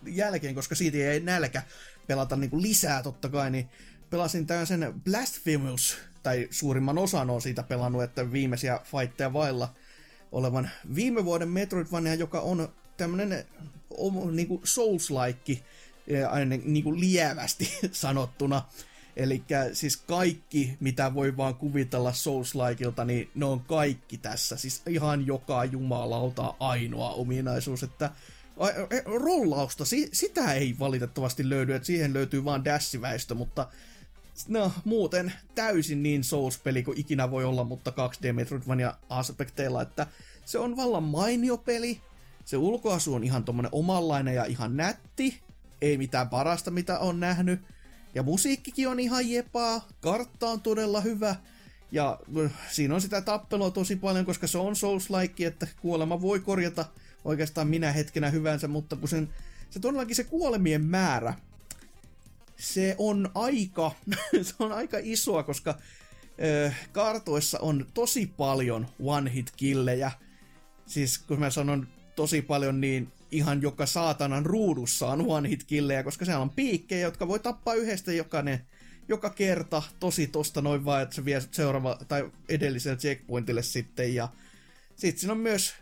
jälkeen, 0.06 0.56
koska 0.56 0.76
siitä 0.76 0.98
ei 0.98 1.20
nälkä 1.20 1.64
pelata 2.08 2.36
niin 2.36 2.50
kuin 2.50 2.62
lisää 2.62 3.04
totta 3.04 3.30
kai, 3.30 3.52
niin 3.52 3.70
pelasin 4.10 4.48
tämmöisen 4.48 4.94
Blasphemous, 5.04 5.98
tai 6.24 6.48
suurimman 6.52 6.98
osan 6.98 7.30
on 7.30 7.42
siitä 7.42 7.64
pelannut, 7.64 8.04
että 8.04 8.32
viimeisiä 8.32 8.80
fightteja 8.84 9.34
vailla 9.34 9.76
olevan 10.32 10.70
viime 10.96 11.26
vuoden 11.26 11.50
Metroidvania, 11.50 12.16
joka 12.16 12.40
on 12.40 12.70
tämmönen 12.98 13.46
niin 14.32 14.48
kuin 14.48 14.62
Souls-like, 14.64 15.64
aina 16.30 16.56
niin 16.66 16.84
kuin 16.84 17.00
lievästi 17.00 17.74
sanottuna. 17.92 18.62
Eli 19.16 19.44
siis 19.74 19.98
kaikki, 19.98 20.78
mitä 20.80 21.14
voi 21.14 21.38
vaan 21.38 21.56
kuvitella 21.56 22.12
Souls-likeilta, 22.12 23.06
niin 23.06 23.30
ne 23.36 23.46
on 23.46 23.60
kaikki 23.60 24.18
tässä. 24.18 24.58
Siis 24.58 24.82
ihan 24.88 25.28
joka 25.28 25.66
jumalauta 25.66 26.54
ainoa 26.60 27.10
ominaisuus, 27.10 27.84
että 27.84 28.12
Rollausta, 29.05 29.84
sitä 30.14 30.53
ei 30.53 30.76
valitettavasti 30.80 31.49
löydy, 31.49 31.74
että 31.74 31.86
siihen 31.86 32.14
löytyy 32.14 32.45
vaan 32.45 32.66
dassiväistö, 32.66 33.36
mutta 33.36 33.68
no, 34.47 34.72
muuten 34.86 35.34
täysin 35.55 36.03
niin 36.03 36.24
Souls-peli 36.24 36.84
kuin 36.84 36.99
ikinä 36.99 37.32
voi 37.32 37.45
olla, 37.45 37.64
mutta 37.64 37.91
2D 37.91 38.34
Metroidvania 38.34 38.93
aspekteilla, 39.10 39.82
että 39.82 40.07
se 40.45 40.60
on 40.60 40.78
vallan 40.78 41.03
mainio 41.03 41.57
peli, 41.57 42.01
se 42.45 42.57
ulkoasu 42.57 43.14
on 43.14 43.24
ihan 43.24 43.43
tommonen 43.43 43.70
omanlainen 43.72 44.36
ja 44.36 44.45
ihan 44.45 44.78
nätti, 44.78 45.39
ei 45.82 45.97
mitään 45.97 46.30
parasta 46.30 46.72
mitä 46.72 46.99
on 46.99 47.20
nähnyt, 47.20 47.62
ja 48.16 48.24
musiikkikin 48.24 48.88
on 48.88 48.99
ihan 48.99 49.30
jepaa, 49.30 49.88
kartta 50.01 50.47
on 50.47 50.62
todella 50.62 51.01
hyvä, 51.01 51.36
ja 51.91 52.20
siinä 52.72 52.95
on 52.95 53.01
sitä 53.01 53.22
tappelua 53.22 53.72
tosi 53.72 53.95
paljon, 53.95 54.26
koska 54.26 54.47
se 54.47 54.57
on 54.57 54.76
Souls-like, 54.76 55.45
että 55.45 55.68
kuolema 55.82 56.22
voi 56.22 56.39
korjata 56.39 56.86
oikeastaan 57.26 57.68
minä 57.68 57.92
hetkenä 57.92 58.30
hyvänsä, 58.30 58.68
mutta 58.68 58.96
kun 58.96 59.10
sen, 59.10 59.30
se 59.70 59.80
todellakin 59.80 60.16
se 60.16 60.24
kuolemien 60.24 60.86
määrä, 60.86 61.34
se 62.58 62.96
on 62.98 63.32
aika, 63.36 63.92
se 64.42 64.54
on 64.60 64.72
aika 64.72 64.98
isoa, 65.02 65.44
koska 65.44 65.78
ö, 66.44 66.72
kartoissa 66.92 67.60
on 67.60 67.86
tosi 67.94 68.34
paljon 68.38 68.88
one-hit 69.00 69.52
killejä. 69.56 70.12
Siis 70.86 71.18
kun 71.18 71.40
mä 71.40 71.50
sanon 71.50 71.88
tosi 72.16 72.42
paljon, 72.42 72.82
niin 72.82 73.12
ihan 73.32 73.62
joka 73.62 73.86
saatanan 73.86 74.46
ruudussa 74.46 75.08
on 75.08 75.26
one 75.28 75.50
hit 75.50 75.64
killejä, 75.64 76.04
koska 76.04 76.26
siellä 76.26 76.42
on 76.42 76.50
piikkejä, 76.50 77.08
jotka 77.08 77.28
voi 77.28 77.40
tappaa 77.40 77.74
yhdestä 77.74 78.14
jokainen, 78.14 78.66
joka 79.08 79.30
kerta 79.30 79.84
tosi 80.00 80.28
tosta 80.28 80.62
noin 80.62 80.86
vaan, 80.86 81.02
että 81.02 81.16
se 81.16 81.26
vie 81.26 81.42
seuraava 81.52 81.98
tai 82.08 82.32
edelliselle 82.50 82.98
checkpointille 82.98 83.64
sitten 83.64 84.16
ja 84.16 84.30
sitten 84.96 85.20
siinä 85.20 85.32
on 85.32 85.40
myös 85.40 85.74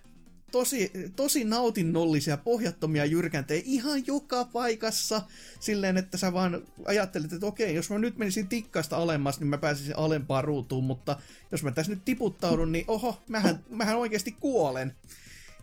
tosi, 0.51 0.91
tosi 1.15 1.43
nautinnollisia, 1.43 2.37
pohjattomia 2.37 3.05
jyrkäntejä 3.05 3.61
ihan 3.65 4.07
joka 4.07 4.45
paikassa. 4.45 5.21
Silleen, 5.59 5.97
että 5.97 6.17
sä 6.17 6.33
vaan 6.33 6.61
ajattelet, 6.85 7.33
että 7.33 7.45
okei, 7.45 7.75
jos 7.75 7.89
mä 7.89 7.99
nyt 7.99 8.17
menisin 8.17 8.47
tikkaista 8.47 8.97
alemmas, 8.97 9.39
niin 9.39 9.47
mä 9.47 9.57
pääsisin 9.57 9.97
alempaan 9.97 10.43
ruutuun, 10.43 10.83
mutta 10.83 11.19
jos 11.51 11.63
mä 11.63 11.71
tässä 11.71 11.91
nyt 11.91 12.05
tiputtaudun, 12.05 12.71
niin 12.71 12.85
oho, 12.87 13.21
mähän, 13.27 13.63
mähän 13.69 13.97
oikeasti 13.97 14.31
kuolen. 14.31 14.95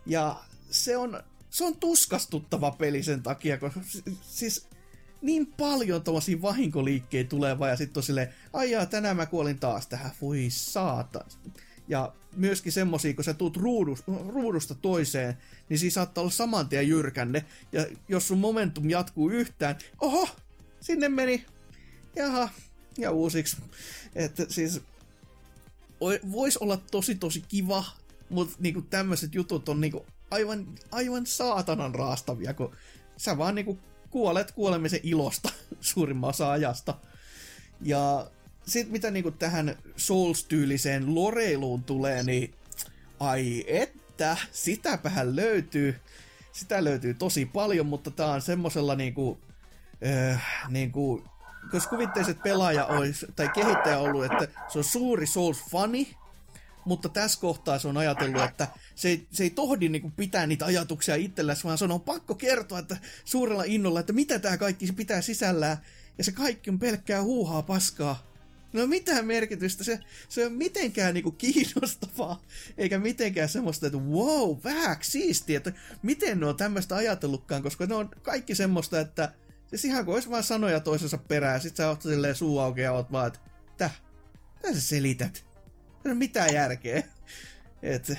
Ja 0.05 0.43
se 0.71 0.97
on, 0.97 1.23
se 1.49 1.63
on 1.63 1.75
tuskastuttava 1.75 2.71
peli 2.71 3.03
sen 3.03 3.23
takia, 3.23 3.57
koska 3.57 3.81
siis 4.21 4.67
niin 5.21 5.47
paljon 5.47 6.03
tuollaisia 6.03 6.41
vahinkoliikkeitä 6.41 7.29
tulee 7.29 7.59
vaan 7.59 7.71
ja 7.71 7.77
sitten 7.77 7.99
on 7.99 8.03
silleen, 8.03 8.33
ai 8.53 8.69
tänään 8.89 9.15
mä 9.15 9.25
kuolin 9.25 9.59
taas 9.59 9.87
tähän, 9.87 10.11
voi 10.21 10.45
saata. 10.49 11.25
Ja 11.87 12.13
myöskin 12.35 12.71
semmosia, 12.71 13.13
kun 13.13 13.23
sä 13.23 13.33
tuut 13.33 13.57
ruudusta, 13.57 14.11
ruudusta 14.27 14.75
toiseen, 14.75 15.37
niin 15.69 15.79
siinä 15.79 15.93
saattaa 15.93 16.21
olla 16.21 16.31
saman 16.31 16.69
tien 16.69 16.87
jyrkänne. 16.87 17.45
Ja 17.71 17.85
jos 18.07 18.27
sun 18.27 18.37
momentum 18.39 18.89
jatkuu 18.89 19.29
yhtään, 19.29 19.77
oho, 20.01 20.29
sinne 20.81 21.09
meni, 21.09 21.45
jaha, 22.15 22.49
ja 22.97 23.11
uusiksi. 23.11 23.57
Että 24.15 24.45
siis 24.49 24.81
voisi 26.31 26.59
olla 26.61 26.77
tosi 26.77 27.15
tosi 27.15 27.43
kiva, 27.47 27.85
mutta 28.29 28.55
niinku 28.59 28.81
tämmöiset 28.81 29.35
jutut 29.35 29.69
on 29.69 29.81
niinku 29.81 30.05
aivan, 30.31 30.67
aivan 30.91 31.25
saatanan 31.25 31.95
raastavia, 31.95 32.53
kun 32.53 32.75
sä 33.17 33.37
vaan 33.37 33.55
niinku 33.55 33.79
kuolet 34.09 34.51
kuolemisen 34.51 34.99
ilosta 35.03 35.49
suurimman 35.81 36.29
osa 36.29 36.51
ajasta. 36.51 36.93
Ja 37.81 38.31
sitten 38.65 38.91
mitä 38.91 39.11
niinku 39.11 39.31
tähän 39.31 39.75
Souls-tyyliseen 39.97 41.15
loreiluun 41.15 41.83
tulee, 41.83 42.23
niin 42.23 42.53
ai 43.19 43.63
että, 43.67 44.37
sitäpähän 44.51 45.35
löytyy. 45.35 45.95
Sitä 46.51 46.83
löytyy 46.83 47.13
tosi 47.13 47.45
paljon, 47.45 47.85
mutta 47.85 48.11
tää 48.11 48.27
on 48.27 48.41
semmosella 48.41 48.95
niinku, 48.95 49.39
äh, 50.07 50.43
niinku 50.69 51.23
jos 51.73 51.87
kuvitteiset 51.87 52.43
pelaaja 52.43 52.85
olisi, 52.85 53.25
tai 53.35 53.49
kehittäjä 53.49 53.99
ollut, 53.99 54.25
että 54.25 54.47
se 54.67 54.77
on 54.77 54.83
suuri 54.83 55.25
Souls-fani, 55.25 56.15
mutta 56.85 57.09
tässä 57.09 57.41
kohtaa 57.41 57.79
se 57.79 57.87
on 57.87 57.97
ajatellut, 57.97 58.43
että 58.43 58.67
se 58.95 59.09
ei, 59.09 59.27
se 59.31 59.43
ei 59.43 59.49
tohdi 59.49 59.89
niin 59.89 60.11
pitää 60.11 60.47
niitä 60.47 60.65
ajatuksia 60.65 61.15
itsellään, 61.15 61.57
vaan 61.63 61.77
se 61.77 61.85
on 61.85 62.01
pakko 62.01 62.35
kertoa 62.35 62.79
että 62.79 62.97
suurella 63.25 63.63
innolla, 63.63 63.99
että 63.99 64.13
mitä 64.13 64.39
tämä 64.39 64.57
kaikki 64.57 64.91
pitää 64.91 65.21
sisällään, 65.21 65.77
ja 66.17 66.23
se 66.23 66.31
kaikki 66.31 66.69
on 66.69 66.79
pelkkää 66.79 67.23
huuhaa 67.23 67.61
paskaa. 67.61 68.34
No 68.75 68.87
mitään 68.87 69.25
merkitystä, 69.25 69.83
se, 69.83 69.99
se 70.29 70.41
ei 70.41 70.47
ole 70.47 70.55
mitenkään 70.55 71.13
niinku 71.13 71.31
kiinnostavaa, 71.31 72.41
eikä 72.77 72.99
mitenkään 72.99 73.49
semmoista, 73.49 73.87
että 73.87 73.99
wow, 73.99 74.57
vähäksi 74.63 75.11
siistiä, 75.11 75.57
että 75.57 75.73
miten 76.01 76.39
ne 76.39 76.45
on 76.45 76.57
tämmöistä 76.57 76.95
ajatellutkaan, 76.95 77.63
koska 77.63 77.85
ne 77.85 77.95
on 77.95 78.09
kaikki 78.21 78.55
semmoista, 78.55 78.99
että 78.99 79.33
siis 79.67 79.85
ihan 79.85 80.05
kuin 80.05 80.15
olisi 80.15 80.29
vaan 80.29 80.43
sanoja 80.43 80.79
toisensa 80.79 81.17
perään, 81.17 81.61
sit 81.61 81.75
sä 81.75 81.89
oot 81.89 82.01
silleen 82.01 82.35
suu 82.35 82.59
auki 82.59 82.81
ja 82.81 82.91
oot 82.91 83.11
vaan, 83.11 83.27
että 83.27 83.39
mitä 84.55 84.73
sä 84.73 84.81
selität? 84.81 85.45
Ei 86.05 86.11
ole 86.11 86.13
mitään 86.13 86.53
järkeä. 86.53 87.03
Et, 87.83 88.11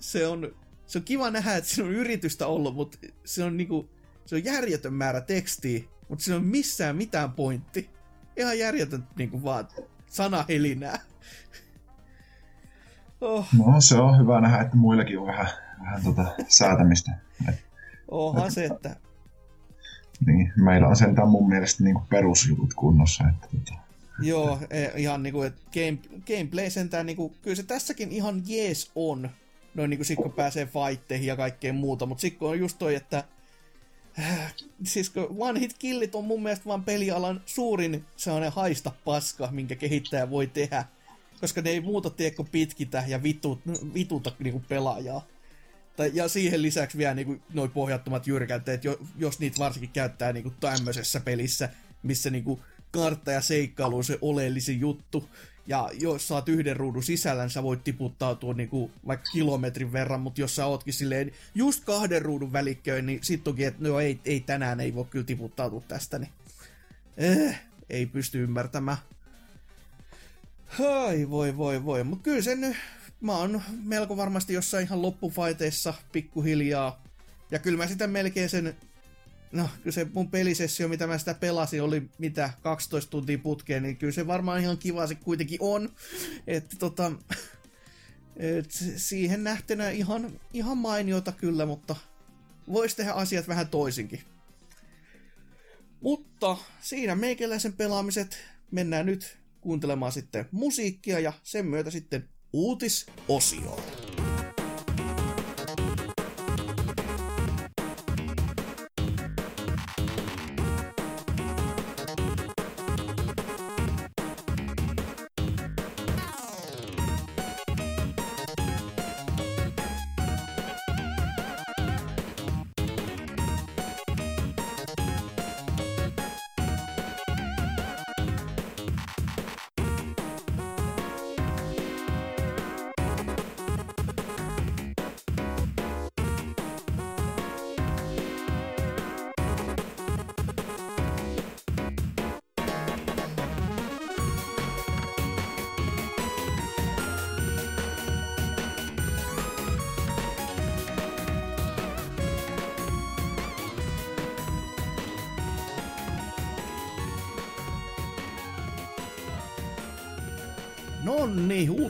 se 0.00 0.26
on, 0.26 0.56
se 0.86 0.98
on 0.98 1.04
kiva 1.04 1.30
nähdä, 1.30 1.56
että 1.56 1.70
siinä 1.70 1.88
on 1.88 1.94
yritystä 1.94 2.46
ollut, 2.46 2.74
mutta 2.74 2.98
se 3.24 3.44
on 3.44 3.56
niinku, 3.56 3.90
se 4.26 4.34
on 4.34 4.44
järjetön 4.44 4.94
määrä 4.94 5.20
tekstiä, 5.20 5.80
mutta 6.08 6.24
siinä 6.24 6.36
on 6.36 6.44
missään 6.44 6.96
mitään 6.96 7.32
pointti 7.32 7.93
ihan 8.36 8.58
järjetön 8.58 9.06
niin 9.16 9.30
kuin 9.30 9.44
vaan 9.44 9.68
sanahelinää. 10.06 10.98
Oh. 13.20 13.46
No 13.58 13.80
se 13.80 13.96
on 13.96 14.18
hyvä 14.18 14.40
nähdä, 14.40 14.62
että 14.62 14.76
muillakin 14.76 15.18
on 15.18 15.26
vähän, 15.26 15.48
vähän 15.80 16.02
tota 16.04 16.24
säätämistä. 16.48 17.12
Onhan 18.10 18.52
se, 18.52 18.64
että... 18.64 18.96
Niin, 20.26 20.52
meillä 20.56 20.88
on 20.88 20.96
sentään 20.96 21.28
mun 21.28 21.48
mielestä 21.48 21.84
niin 21.84 21.94
kuin 21.94 22.06
perusjutut 22.08 22.74
kunnossa. 22.74 23.24
Että, 23.28 23.46
tota, 23.46 23.80
Joo, 24.20 24.58
e, 24.70 24.86
ihan 24.96 25.22
niinku, 25.22 25.42
että 25.42 25.60
game, 25.74 25.98
gameplay 26.26 26.70
sentään 26.70 27.06
niinku, 27.06 27.34
kyllä 27.42 27.56
se 27.56 27.62
tässäkin 27.62 28.12
ihan 28.12 28.42
jees 28.46 28.90
on. 28.94 29.30
Noin 29.74 29.90
niinku 29.90 30.04
sit 30.04 30.16
kun 30.16 30.32
pääsee 30.32 30.66
fightteihin 30.66 31.26
ja 31.26 31.36
kaikkeen 31.36 31.74
muuta, 31.74 32.06
mutta 32.06 32.20
sitten 32.20 32.48
on 32.48 32.58
just 32.58 32.78
toi, 32.78 32.94
että 32.94 33.24
siis 34.84 35.10
kun 35.10 35.36
One 35.38 35.60
Hit 35.60 35.74
Killit 35.78 36.14
on 36.14 36.24
mun 36.24 36.42
mielestä 36.42 36.64
vaan 36.64 36.84
pelialan 36.84 37.42
suurin 37.46 38.04
sellainen 38.16 38.52
haista 38.52 38.92
paska, 39.04 39.48
minkä 39.50 39.76
kehittäjä 39.76 40.30
voi 40.30 40.46
tehdä. 40.46 40.84
Koska 41.40 41.62
ne 41.62 41.70
ei 41.70 41.80
muuta 41.80 42.10
kuin 42.36 42.48
pitkitä 42.52 43.04
ja 43.06 43.22
vitu, 43.22 43.62
vituta 43.94 44.32
niinku 44.38 44.62
pelaajaa. 44.68 45.26
Tai, 45.96 46.10
ja 46.14 46.28
siihen 46.28 46.62
lisäksi 46.62 46.98
vielä 46.98 47.14
niinku 47.14 47.36
noi 47.54 47.68
pohjattomat 47.68 48.26
jyrkänteet, 48.26 48.82
jos 49.18 49.38
niitä 49.38 49.58
varsinkin 49.58 49.90
käyttää 49.90 50.32
niinku 50.32 50.52
tämmöisessä 50.60 51.20
pelissä, 51.20 51.68
missä 52.02 52.30
niinku 52.30 52.60
kartta 52.94 53.32
ja 53.32 53.40
seikkailu 53.40 53.96
on 53.96 54.04
se 54.04 54.18
oleellisin 54.20 54.80
juttu. 54.80 55.28
Ja 55.66 55.90
jos 56.00 56.28
saat 56.28 56.48
yhden 56.48 56.76
ruudun 56.76 57.02
sisällä, 57.02 57.42
niin 57.42 57.50
sä 57.50 57.62
voit 57.62 57.84
tiputtautua 57.84 58.54
niinku 58.54 58.90
vaikka 59.06 59.30
kilometrin 59.32 59.92
verran, 59.92 60.20
mutta 60.20 60.40
jos 60.40 60.56
sä 60.56 60.66
ootkin 60.66 60.94
silleen 60.94 61.32
just 61.54 61.84
kahden 61.84 62.22
ruudun 62.22 62.52
välikköön, 62.52 63.06
niin 63.06 63.18
sit 63.22 63.48
onkin, 63.48 63.66
että 63.66 63.88
no 63.88 64.00
ei, 64.00 64.20
ei 64.24 64.40
tänään 64.40 64.80
ei 64.80 64.94
voi 64.94 65.04
kyllä 65.04 65.24
tiputtautua 65.24 65.82
tästä, 65.88 66.18
niin 66.18 66.30
eh, 67.16 67.60
ei 67.90 68.06
pysty 68.06 68.42
ymmärtämään. 68.42 68.98
Ai 70.80 71.30
voi 71.30 71.56
voi 71.56 71.84
voi, 71.84 72.04
mutta 72.04 72.22
kyllä 72.22 72.42
sen 72.42 72.76
mä 73.20 73.36
oon 73.38 73.62
melko 73.82 74.16
varmasti 74.16 74.54
jossain 74.54 74.86
ihan 74.86 75.02
loppufaiteissa 75.02 75.94
pikkuhiljaa. 76.12 77.02
Ja 77.50 77.58
kyllä 77.58 77.78
mä 77.78 77.86
sitä 77.86 78.06
melkein 78.06 78.48
sen 78.48 78.76
no 79.54 79.68
kyllä 79.82 79.94
se 79.94 80.06
mun 80.14 80.30
pelisessio, 80.30 80.88
mitä 80.88 81.06
mä 81.06 81.18
sitä 81.18 81.34
pelasin, 81.34 81.82
oli 81.82 82.02
mitä 82.18 82.50
12 82.62 83.10
tuntia 83.10 83.38
putkeen, 83.38 83.82
niin 83.82 83.96
kyllä 83.96 84.12
se 84.12 84.26
varmaan 84.26 84.60
ihan 84.60 84.78
kiva 84.78 85.06
se 85.06 85.14
kuitenkin 85.14 85.58
on. 85.62 85.92
Että 86.46 86.76
tota, 86.78 87.12
et 88.36 88.70
siihen 88.96 89.44
nähtynä 89.44 89.90
ihan, 89.90 90.40
ihan 90.52 90.78
mainiota 90.78 91.32
kyllä, 91.32 91.66
mutta 91.66 91.96
voisi 92.72 92.96
tehdä 92.96 93.12
asiat 93.12 93.48
vähän 93.48 93.68
toisinkin. 93.68 94.20
Mutta 96.00 96.56
siinä 96.80 97.14
meikäläisen 97.14 97.72
pelaamiset 97.72 98.38
mennään 98.70 99.06
nyt 99.06 99.38
kuuntelemaan 99.60 100.12
sitten 100.12 100.48
musiikkia 100.50 101.20
ja 101.20 101.32
sen 101.42 101.66
myötä 101.66 101.90
sitten 101.90 102.28
uutisosioon. 102.52 104.03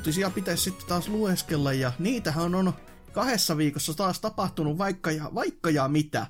Uutisia 0.04 0.30
pitäisi 0.30 0.62
sitten 0.62 0.86
taas 0.86 1.08
lueskella 1.08 1.72
ja 1.72 1.92
niitähän 1.98 2.54
on 2.54 2.72
kahdessa 3.12 3.56
viikossa 3.56 3.94
taas 3.94 4.20
tapahtunut 4.20 4.78
vaikka 4.78 5.10
ja, 5.10 5.30
vaikka 5.34 5.70
ja 5.70 5.88
mitä. 5.88 6.26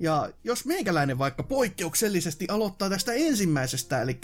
Ja 0.00 0.30
jos 0.44 0.64
meikäläinen 0.64 1.18
vaikka 1.18 1.42
poikkeuksellisesti 1.42 2.46
aloittaa 2.48 2.90
tästä 2.90 3.12
ensimmäisestä, 3.12 4.02
eli 4.02 4.20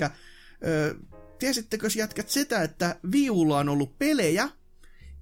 ö, 0.67 0.95
tiesittekö 1.39 1.89
jätkät 1.97 2.29
sitä, 2.29 2.63
että 2.63 2.97
viulla 3.13 3.59
on 3.59 3.69
ollut 3.69 3.99
pelejä, 3.99 4.49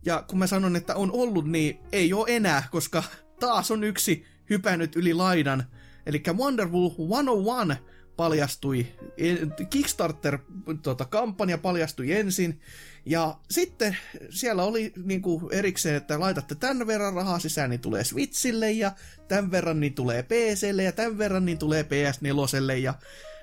ja 0.04 0.24
kun 0.28 0.38
mä 0.38 0.46
sanon, 0.46 0.76
että 0.76 0.94
on 0.94 1.12
ollut, 1.12 1.48
niin 1.48 1.78
ei 1.92 2.12
ole 2.12 2.36
enää, 2.36 2.68
koska 2.70 3.02
taas 3.40 3.70
on 3.70 3.84
yksi 3.84 4.26
hypännyt 4.50 4.96
yli 4.96 5.14
laidan. 5.14 5.64
Eli 6.06 6.22
Wonderwall 6.32 6.88
101 6.88 7.82
paljastui, 8.16 8.86
Kickstarter-kampanja 9.70 11.56
tota, 11.56 11.62
paljastui 11.62 12.12
ensin, 12.12 12.60
ja 13.06 13.36
sitten 13.50 13.96
siellä 14.30 14.62
oli 14.64 14.92
niin 15.04 15.22
kuin 15.22 15.44
erikseen, 15.52 15.94
että 15.94 16.20
laitatte 16.20 16.54
tämän 16.54 16.86
verran 16.86 17.14
rahaa 17.14 17.38
sisään, 17.38 17.70
niin 17.70 17.80
tulee 17.80 18.04
Switchille, 18.04 18.70
ja 18.70 18.92
tämän 19.28 19.50
verran 19.50 19.80
niin 19.80 19.94
tulee 19.94 20.22
PClle, 20.22 20.82
ja 20.82 20.92
tämän 20.92 21.18
verran 21.18 21.44
niin 21.44 21.58
tulee 21.58 21.82
PS4, 21.82 22.72
ja 22.82 22.94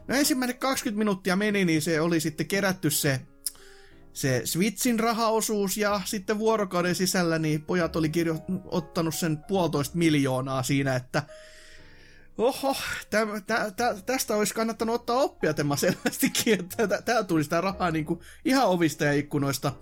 no 0.07 0.15
ensimmäinen 0.15 0.57
20 0.57 0.97
minuuttia 0.97 1.35
meni, 1.35 1.65
niin 1.65 1.81
se 1.81 2.01
oli 2.01 2.19
sitten 2.19 2.47
kerätty 2.47 2.89
se 2.89 3.21
se 4.17 4.41
Switchin 4.45 4.99
rahaosuus 4.99 5.77
ja 5.77 6.01
sitten 6.05 6.39
vuorokauden 6.39 6.95
sisällä 6.95 7.39
niin 7.39 7.61
pojat 7.61 7.95
oli 7.95 8.09
kirjo- 8.09 8.45
ottanut 8.65 9.15
sen 9.15 9.37
puolitoista 9.37 9.97
miljoonaa 9.97 10.63
siinä, 10.63 10.95
että 10.95 11.23
oho, 12.37 12.75
tä, 13.09 13.27
tä, 13.47 13.71
tä, 13.75 13.95
tästä 14.05 14.35
olisi 14.35 14.53
kannattanut 14.53 14.95
ottaa 14.95 15.15
oppia 15.15 15.53
tämä 15.53 15.75
selvästikin, 15.75 16.53
että 16.59 17.01
täällä 17.01 17.23
tuli 17.23 17.43
sitä 17.43 17.61
rahaa 17.61 17.91
niin 17.91 18.05
kuin 18.05 18.19
ihan 18.45 18.67
ovista 18.67 19.05
ja 19.05 19.13
ikkunoista. 19.13 19.73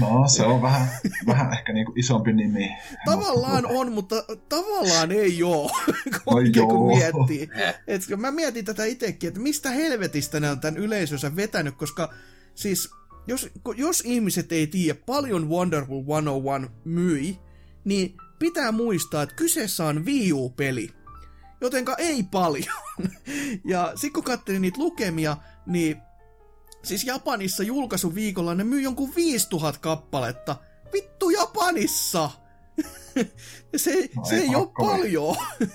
No, 0.00 0.28
se 0.28 0.42
on 0.42 0.62
vähän, 0.62 0.88
vähän 1.26 1.52
ehkä 1.52 1.72
niin 1.72 1.86
kuin 1.86 1.98
isompi 1.98 2.32
nimi. 2.32 2.70
Tavallaan 3.04 3.66
on, 3.66 3.92
mutta 3.92 4.24
tavallaan 4.48 5.12
ei 5.12 5.42
ole, 5.42 5.70
no 6.12 6.66
kun 6.66 6.86
miettii. 6.86 7.48
Et, 7.86 8.02
mä 8.16 8.30
mietin 8.30 8.64
tätä 8.64 8.84
itsekin, 8.84 9.28
että 9.28 9.40
mistä 9.40 9.70
helvetistä 9.70 10.40
ne 10.40 10.50
on 10.50 10.60
tämän 10.60 10.76
yleisönsä 10.76 11.36
vetänyt, 11.36 11.76
koska 11.76 12.14
siis 12.54 12.90
jos, 13.26 13.50
jos 13.76 14.02
ihmiset 14.04 14.52
ei 14.52 14.66
tiedä 14.66 14.98
paljon 15.06 15.48
Wonderful 15.48 16.02
101 16.02 16.70
myi, 16.84 17.38
niin 17.84 18.16
pitää 18.38 18.72
muistaa, 18.72 19.22
että 19.22 19.34
kyseessä 19.34 19.84
on 19.84 20.04
Wii 20.04 20.32
U-peli. 20.32 21.01
Jotenka 21.62 21.94
ei 21.98 22.22
paljon. 22.22 22.74
ja 23.64 23.92
sitten 23.94 24.12
kun 24.12 24.24
katselin 24.24 24.62
niitä 24.62 24.78
lukemia, 24.78 25.36
niin 25.66 25.96
siis 26.82 27.04
Japanissa 27.04 27.62
viikolla 28.14 28.54
ne 28.54 28.64
myy 28.64 28.80
jonkun 28.80 29.14
5000 29.14 29.80
kappaletta. 29.80 30.56
Vittu 30.92 31.30
Japanissa! 31.30 32.30
se, 33.76 34.10
no, 34.16 34.24
se 34.24 34.34
ei, 34.34 34.42
ei 34.42 34.54
ole 34.54 34.68
paljon. 34.78 35.36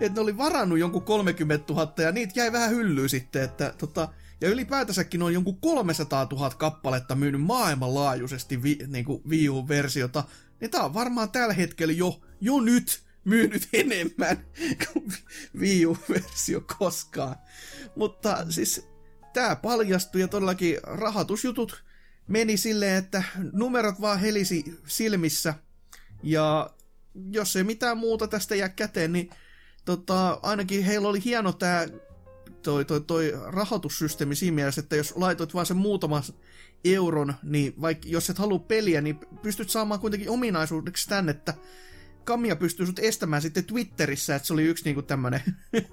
että 0.00 0.14
ne 0.14 0.20
oli 0.20 0.36
varannut 0.36 0.78
jonkun 0.78 1.02
30 1.02 1.72
000 1.72 1.92
ja 1.98 2.12
niitä 2.12 2.32
jäi 2.36 2.52
vähän 2.52 2.70
hyllyyn 2.70 3.08
sitten, 3.08 3.42
että 3.42 3.74
tota, 3.78 4.08
ja 4.40 4.48
ylipäätänsäkin 4.48 5.22
on 5.22 5.34
jonkun 5.34 5.60
300 5.60 6.26
000 6.32 6.50
kappaletta 6.50 7.14
myynyt 7.14 7.42
maailmanlaajuisesti 7.42 8.62
vi, 8.62 8.78
niin 8.86 9.04
kuin 9.04 9.22
Wii 9.28 9.48
U-versiota, 9.48 10.24
niin 10.60 10.70
tää 10.70 10.82
on 10.82 10.94
varmaan 10.94 11.30
tällä 11.30 11.54
hetkellä 11.54 11.92
jo, 11.92 12.20
jo 12.40 12.60
nyt 12.60 13.02
myynyt 13.24 13.68
enemmän 13.72 14.46
kuin 14.92 15.12
Wii 15.58 15.86
U-versio 15.86 16.60
koskaan. 16.78 17.36
Mutta 17.96 18.46
siis 18.48 18.88
tää 19.32 19.56
paljastui 19.56 20.20
ja 20.20 20.28
todellakin 20.28 20.76
rahoitusjutut 20.82 21.84
meni 22.28 22.56
silleen, 22.56 22.96
että 22.96 23.22
numerot 23.52 24.00
vaan 24.00 24.20
helisi 24.20 24.64
silmissä. 24.86 25.54
Ja 26.22 26.70
jos 27.30 27.56
ei 27.56 27.64
mitään 27.64 27.98
muuta 27.98 28.28
tästä 28.28 28.54
jää 28.54 28.68
käteen, 28.68 29.12
niin 29.12 29.30
tota, 29.84 30.40
ainakin 30.42 30.84
heillä 30.84 31.08
oli 31.08 31.24
hieno 31.24 31.52
tämä 31.52 31.86
toi, 32.62 32.84
toi, 32.84 33.00
toi 33.00 33.32
rahoitussysteemi 33.46 34.34
siinä 34.34 34.54
mielessä, 34.54 34.80
että 34.80 34.96
jos 34.96 35.16
laitoit 35.16 35.54
vaan 35.54 35.66
sen 35.66 35.76
muutaman 35.76 36.22
euron, 36.84 37.34
niin 37.42 37.74
vaikka 37.80 38.08
jos 38.08 38.30
et 38.30 38.38
halua 38.38 38.58
peliä, 38.58 39.00
niin 39.00 39.20
pystyt 39.42 39.70
saamaan 39.70 40.00
kuitenkin 40.00 40.30
ominaisuudeksi 40.30 41.08
tän, 41.08 41.28
että 41.28 41.54
Kamia 42.24 42.56
pystyy 42.56 42.86
sut 42.86 42.98
estämään 42.98 43.42
sitten 43.42 43.64
Twitterissä, 43.64 44.34
että 44.34 44.46
se 44.46 44.52
oli 44.52 44.64
yksi 44.64 44.84
niinku 44.84 45.02
tämmönen 45.02 45.42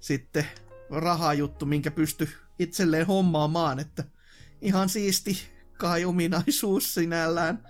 sitten 0.00 0.44
rahajuttu, 0.90 1.66
minkä 1.66 1.90
pysty 1.90 2.28
itselleen 2.58 3.06
hommaamaan, 3.06 3.78
että 3.78 4.04
ihan 4.60 4.88
siisti 4.88 5.38
kai 5.78 6.04
ominaisuus 6.04 6.94
sinällään. 6.94 7.66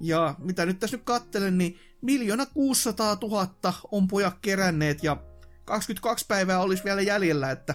Ja 0.00 0.34
mitä 0.38 0.66
nyt 0.66 0.78
tässä 0.78 0.96
nyt 0.96 1.04
kattelen, 1.04 1.58
niin 1.58 1.78
miljoona 2.00 2.46
600 2.46 3.18
000 3.22 3.74
on 3.92 4.08
pojat 4.08 4.38
keränneet 4.42 5.04
ja 5.04 5.16
22 5.64 6.24
päivää 6.28 6.60
olisi 6.60 6.84
vielä 6.84 7.02
jäljellä, 7.02 7.50
että 7.50 7.74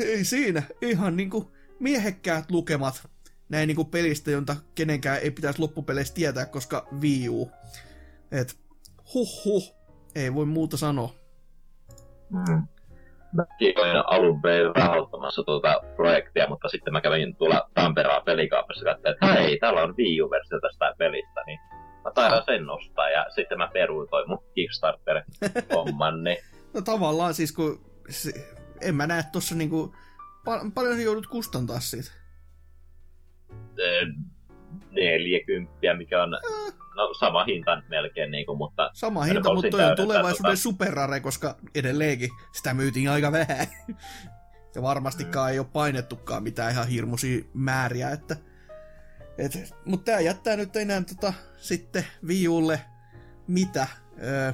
ei 0.00 0.24
siinä, 0.24 0.62
ihan 0.82 1.16
niinku 1.16 1.52
miehekkäät 1.80 2.50
lukemat 2.50 3.08
näin 3.48 3.66
niinku 3.66 3.84
pelistä, 3.84 4.30
jonta 4.30 4.56
kenenkään 4.74 5.18
ei 5.18 5.30
pitäisi 5.30 5.58
loppupeleissä 5.58 6.14
tietää, 6.14 6.46
koska 6.46 6.88
Wii 7.00 7.28
U. 7.28 7.50
Et 8.32 8.58
huh 9.14 9.44
huh, 9.44 9.74
ei 10.14 10.34
voi 10.34 10.46
muuta 10.46 10.76
sanoa. 10.76 11.10
Mm. 12.30 12.66
Mäkin 13.32 13.80
olin 13.80 14.02
alun 14.06 14.42
perin 14.42 14.76
rahoittamassa 14.76 15.42
tuota 15.42 15.80
projektia, 15.96 16.48
mutta 16.48 16.68
sitten 16.68 16.92
mä 16.92 17.00
kävin 17.00 17.36
tuolla 17.36 17.70
Tamperaan 17.74 18.24
pelikaupassa 18.24 18.88
ja 18.88 18.98
että 19.04 19.26
hei, 19.26 19.58
täällä 19.58 19.82
on 19.82 19.94
Wii 19.96 20.22
U-versio 20.22 20.60
tästä 20.60 20.94
pelistä, 20.98 21.42
niin 21.46 21.58
mä 22.04 22.10
taidan 22.14 22.42
sen 22.44 22.66
nostaa 22.66 23.10
ja 23.10 23.26
sitten 23.34 23.58
mä 23.58 23.70
peruutoin 23.72 24.28
mun 24.28 24.44
Kickstarter-homman, 24.54 26.24
niin 26.24 26.38
No 26.74 26.80
tavallaan 26.80 27.34
siis, 27.34 27.52
kun 27.52 27.80
en 28.80 28.94
mä 28.94 29.06
näe 29.06 29.24
tossa 29.32 29.54
niinku, 29.54 29.94
pal- 30.44 30.70
paljon 30.74 30.96
sä 30.96 31.02
joudut 31.02 31.26
kustantaa 31.26 31.80
siitä. 31.80 32.10
40, 34.90 35.94
mikä 35.96 36.22
on 36.22 36.34
äh. 36.34 36.79
No, 37.00 37.14
sama 37.14 37.44
hinta 37.44 37.82
melkein, 37.88 38.30
niin 38.30 38.46
kuin, 38.46 38.58
mutta... 38.58 38.90
Sama 38.94 39.22
hinta, 39.22 39.54
mutta 39.54 39.70
toi 39.70 39.84
on 39.84 39.96
tulevaisuuden 39.96 40.50
tota... 40.50 40.56
superrare, 40.56 41.20
koska 41.20 41.56
edelleenkin 41.74 42.30
sitä 42.52 42.74
myytiin 42.74 43.10
aika 43.10 43.32
vähän. 43.32 43.66
ja 44.74 44.82
varmastikaan 44.82 45.50
mm. 45.50 45.52
ei 45.52 45.58
ole 45.58 45.66
painettukaan 45.72 46.42
mitään 46.42 46.72
ihan 46.72 46.88
hirmuisia 46.88 47.44
määriä, 47.54 48.10
että... 48.10 48.36
Et, 49.38 49.74
mutta 49.84 50.12
tää 50.12 50.20
jättää 50.20 50.56
nyt 50.56 50.76
enää 50.76 51.02
tota, 51.02 51.32
sitten 51.56 52.04
viulle 52.26 52.80
mitä? 53.46 53.86
Öö, 54.22 54.52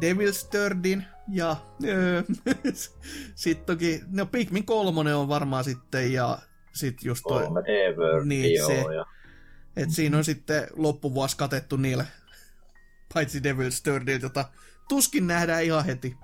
Devil's 0.00 0.48
Thirdin 0.50 1.04
ja 1.28 1.56
öö, 1.84 2.22
sitten 3.34 3.66
toki, 3.66 4.00
no 4.12 4.26
Pikmin 4.26 4.66
kolmonen 4.66 5.16
on 5.16 5.28
varmaan 5.28 5.64
sitten 5.64 6.12
ja 6.12 6.38
sit 6.72 7.04
just 7.04 7.22
toi... 7.28 7.42
Kolme 7.42 7.62
niin, 8.24 8.66
se, 8.66 8.80
ja... 8.80 9.06
Et 9.76 9.90
siinä 9.90 10.16
on 10.16 10.24
sitten 10.24 10.66
loppuvuosi 10.76 11.36
katettu 11.36 11.76
niillä, 11.76 12.06
paitsi 13.14 13.38
Devil's 13.38 13.82
Thirdin, 13.82 14.22
jota 14.22 14.48
tuskin 14.88 15.26
nähdään 15.26 15.64
ihan 15.64 15.84
heti. 15.84 16.16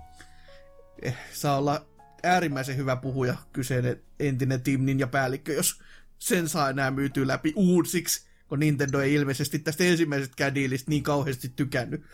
Eh, 1.03 1.17
saa 1.33 1.59
olla 1.59 1.87
äärimmäisen 2.23 2.77
hyvä 2.77 2.97
puhuja 2.97 3.37
kyseinen 3.53 4.01
entinen 4.21 4.63
Team 4.63 4.81
Ninja 4.81 5.07
päällikkö, 5.07 5.53
jos 5.53 5.83
sen 6.19 6.49
saa 6.49 6.71
enää 6.71 6.91
myytyä 6.91 7.27
läpi 7.27 7.53
uusiksi, 7.57 8.27
kun 8.49 8.61
Nintendo 8.61 9.01
ei 9.01 9.15
ilmeisesti 9.15 9.59
tästä 9.59 9.85
ensimmäisestä 9.85 10.55
diilistä 10.55 10.91
niin 10.91 11.03
kauheasti 11.03 11.49
tykännyt. 11.49 12.05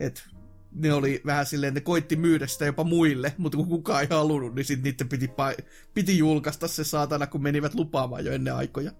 Et 0.00 0.28
ne 0.72 0.92
oli 0.92 1.22
vähän 1.26 1.46
silleen, 1.46 1.74
ne 1.74 1.80
koitti 1.80 2.16
myydä 2.16 2.46
sitä 2.46 2.66
jopa 2.66 2.84
muille, 2.84 3.34
mutta 3.38 3.56
kun 3.56 3.68
kukaan 3.68 4.02
ei 4.02 4.08
halunnut, 4.10 4.54
niin 4.54 4.64
sitten 4.64 4.82
niiden 4.82 5.08
piti, 5.08 5.30
piti 5.94 6.18
julkaista 6.18 6.68
se 6.68 6.84
saatana, 6.84 7.26
kun 7.26 7.42
menivät 7.42 7.74
lupaamaan 7.74 8.24
jo 8.24 8.32
ennen 8.32 8.54
aikoja. 8.54 8.92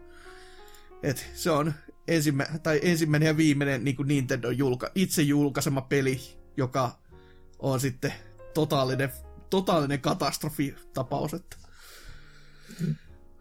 Et 1.03 1.31
se 1.35 1.51
on 1.51 1.75
ensimmä, 2.09 2.47
tai 2.63 2.81
ensimmäinen 2.83 3.27
ja 3.27 3.37
viimeinen 3.37 3.85
niin 3.85 3.97
kuin 3.97 4.09
Nintendo 4.09 4.51
julka, 4.51 4.91
itse 4.95 5.23
julkaisema 5.23 5.81
peli, 5.81 6.21
joka 6.57 6.91
on 7.59 7.81
sitten 7.81 8.13
totaalinen, 8.55 9.11
totaalinen 9.51 10.01
katastrofitapaus. 10.01 11.35
Että. 11.35 11.57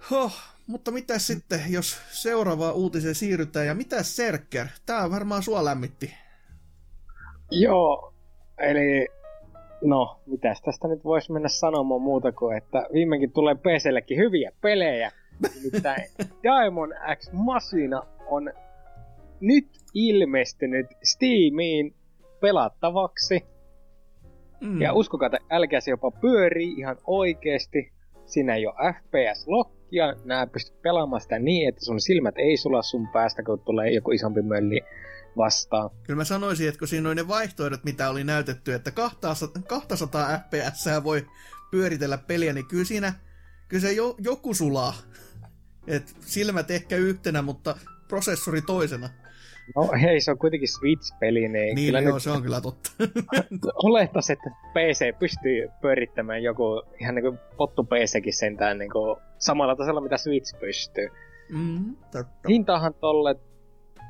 Huh, 0.10 0.34
mutta 0.68 0.92
mitä 0.92 1.20
sitten, 1.20 1.62
jos 1.70 1.98
seuraavaan 2.12 2.76
uutiseen 2.76 3.16
siirrytään, 3.16 3.68
ja 3.68 3.76
mitä 3.76 4.04
Serker? 4.04 4.68
Tää 4.86 5.12
varmaan 5.12 5.44
sua 5.44 5.66
lämmitti. 5.66 6.14
Joo, 7.52 8.14
Eli 8.58 9.08
no, 9.82 10.20
mitäs 10.26 10.62
tästä 10.62 10.88
nyt 10.88 11.04
voisi 11.04 11.32
mennä 11.32 11.50
sanomaan 11.50 12.02
muuta 12.02 12.32
kuin, 12.32 12.58
että 12.58 12.88
viimeinkin 12.94 13.32
tulee 13.32 13.56
PCllekin 13.56 14.18
hyviä 14.18 14.52
pelejä. 14.62 15.12
Nimittäin 15.56 16.04
Diamond 16.44 16.94
X 17.16 17.32
Machina 17.32 18.04
on 18.30 18.52
nyt 19.40 19.68
ilmestynyt 19.94 20.88
Steamiin 21.04 21.96
pelattavaksi. 22.40 23.46
Mm. 24.62 24.82
Ja 24.82 24.94
uskokaa, 24.94 25.26
että 25.26 25.38
älkää 25.50 25.80
se 25.80 25.92
jopa 25.92 26.12
pyörii 26.12 26.74
ihan 26.74 26.98
oikeesti. 27.08 27.92
Siinä 28.26 28.56
ei 28.56 28.68
ole 28.68 28.94
FPS-lokkia, 28.94 30.16
nää 30.26 30.48
pystyt 30.48 30.82
pelaamaan 30.82 31.22
sitä 31.22 31.40
niin, 31.40 31.70
että 31.70 31.86
sun 31.86 32.02
silmät 32.02 32.36
ei 32.38 32.58
sula 32.58 32.82
sun 32.82 33.08
päästä, 33.08 33.44
kun 33.44 33.60
tulee 33.60 33.92
joku 33.92 34.12
isompi 34.12 34.42
mölli 34.42 34.82
vastaan. 35.38 35.90
Kyllä 36.04 36.18
mä 36.18 36.24
sanoisin, 36.24 36.68
että 36.68 36.80
kun 36.80 36.88
siinä 36.88 37.10
oli 37.10 37.16
ne 37.16 37.28
vaihtoehdot, 37.28 37.84
mitä 37.84 38.10
oli 38.10 38.24
näytetty, 38.24 38.74
että 38.74 38.92
200, 38.92 39.36
200 39.68 40.40
fps 40.40 40.86
voi 41.04 41.26
pyöritellä 41.72 42.18
peliä, 42.18 42.54
niin 42.54 42.68
kyllä 42.68 42.86
siinä 42.86 43.14
kyllä 43.68 43.82
se 43.82 43.94
jo, 43.94 44.16
joku 44.20 44.54
sulaa. 44.54 44.94
Et 45.88 46.16
silmät 46.20 46.72
ehkä 46.72 46.96
yhtenä, 46.96 47.42
mutta 47.42 47.78
prosessori 48.08 48.62
toisena. 48.62 49.10
No 49.76 49.90
hei, 50.02 50.22
se 50.22 50.32
on 50.32 50.38
kuitenkin 50.38 50.70
Switch-peli, 50.70 51.40
niin, 51.48 51.76
Niin, 51.76 51.88
kyllä 51.88 52.00
joo, 52.00 52.14
nyt 52.14 52.24
se 52.24 52.32
on 52.32 52.42
kyllä 52.42 52.62
totta. 52.62 52.92
olettaisi, 53.84 54.34
että 54.34 54.50
PC 54.74 55.20
pystyy 55.20 55.70
pyörittämään 55.82 56.44
joku 56.44 56.84
ihan 57.02 57.16
niinku 57.16 57.38
pottu 57.58 57.84
PCkin 57.84 58.34
sentään 58.34 58.78
niinku 58.78 59.18
samalla 59.38 59.76
tasolla, 59.76 60.02
mitä 60.02 60.18
Switch 60.18 60.60
pystyy. 60.60 61.10
mm, 61.50 61.96
totta. 62.12 62.48
Hintahan 62.50 62.94
tolle 62.94 63.36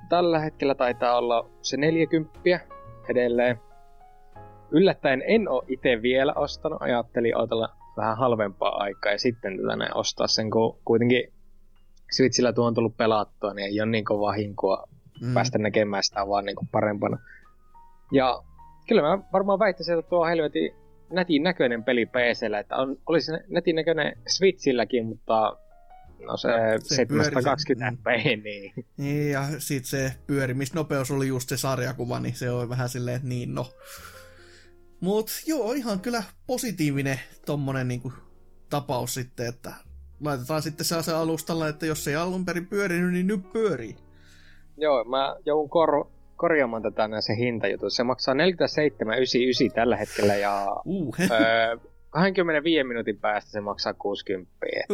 tällä 0.09 0.39
hetkellä 0.39 0.75
taitaa 0.75 1.17
olla 1.17 1.49
se 1.61 1.77
40 1.77 2.39
edelleen. 3.09 3.59
Yllättäen 4.71 5.23
en 5.27 5.49
oo 5.49 5.63
itse 5.67 6.01
vielä 6.01 6.33
ostanut, 6.33 6.81
ajattelin 6.81 7.37
otella 7.37 7.69
vähän 7.97 8.17
halvempaa 8.17 8.77
aikaa 8.77 9.11
ja 9.11 9.19
sitten 9.19 9.57
tätä 9.57 9.93
ostaa 9.95 10.27
sen, 10.27 10.51
kun 10.51 10.79
kuitenkin 10.85 11.33
Switchillä 12.12 12.53
tuo 12.53 12.66
on 12.66 12.74
tullut 12.74 12.97
pelattua, 12.97 13.53
niin 13.53 13.66
ei 13.66 13.82
ole 13.82 13.89
niin 13.89 14.05
kovaa 14.05 14.32
hinkua 14.32 14.88
Mm. 15.22 15.34
päästä 15.34 15.58
näkemään 15.58 16.03
sitä 16.03 16.28
vaan 16.28 16.45
niinku 16.45 16.68
parempana. 16.72 17.18
Ja 18.12 18.43
kyllä 18.88 19.01
mä 19.01 19.20
varmaan 19.34 19.60
väittäisin, 19.60 19.99
että 19.99 20.10
tuo 20.10 20.20
on 20.20 20.30
helvetin 20.30 20.72
nätin 21.10 21.43
näköinen 21.43 21.84
peli 21.84 22.05
PCllä, 22.05 22.60
että 22.60 22.76
on, 22.76 22.97
olisi 23.05 23.32
nätin 23.47 23.76
näköinen 23.76 24.18
Switchilläkin, 24.28 25.05
mutta 25.05 25.58
no 26.28 26.38
se, 26.38 26.49
Se 26.84 26.95
720 26.95 28.03
pyöri 28.03 28.38
p 28.38 28.43
niin 28.43 28.74
Niin, 28.97 29.32
ja 29.32 29.43
sit 29.58 29.86
se 29.86 30.14
pyörimisnopeus 30.28 31.12
oli 31.12 31.28
just 31.28 31.49
se 31.49 31.58
sarjakuva, 31.58 32.20
niin 32.20 32.36
se 32.36 32.51
on 32.51 32.70
vähän 32.70 32.89
silleen, 32.89 33.16
että 33.16 33.28
niin 33.28 33.55
no. 33.55 33.72
Mut 34.99 35.32
joo, 35.45 35.74
ihan 35.74 35.99
kyllä 35.99 36.24
positiivinen 36.47 37.20
tommonen 37.45 37.88
niinku 37.88 38.14
tapaus 38.70 39.14
sitten, 39.14 39.47
että 39.47 39.74
laitetaan 40.22 40.61
sitten 40.61 40.86
se 40.86 41.11
alustalla, 41.13 41.68
että 41.68 41.86
jos 41.86 42.07
ei 42.07 42.15
alun 42.15 42.45
perin 42.45 42.68
pyörinyt, 42.68 43.13
niin 43.13 43.28
nyt 43.28 43.51
pyörii. 43.53 43.95
Joo, 44.78 45.03
mä 45.03 45.36
joudun 45.45 45.70
kor- 45.70 46.07
korjaamaan 46.36 46.84
tätä 46.84 47.07
näin 47.07 47.22
se 47.24 47.36
hintajuttu. 47.38 47.89
Se 47.89 48.03
maksaa 48.03 48.34
47,99 48.34 49.74
tällä 49.76 49.97
hetkellä 49.97 50.36
ja 50.36 50.68
Uh. 50.86 51.15
öö, 51.32 51.78
25 52.09 52.84
minuutin 52.84 53.18
päästä 53.20 53.51
se 53.51 53.61
maksaa 53.61 53.93
60. 53.93 54.55
Että 54.74 54.93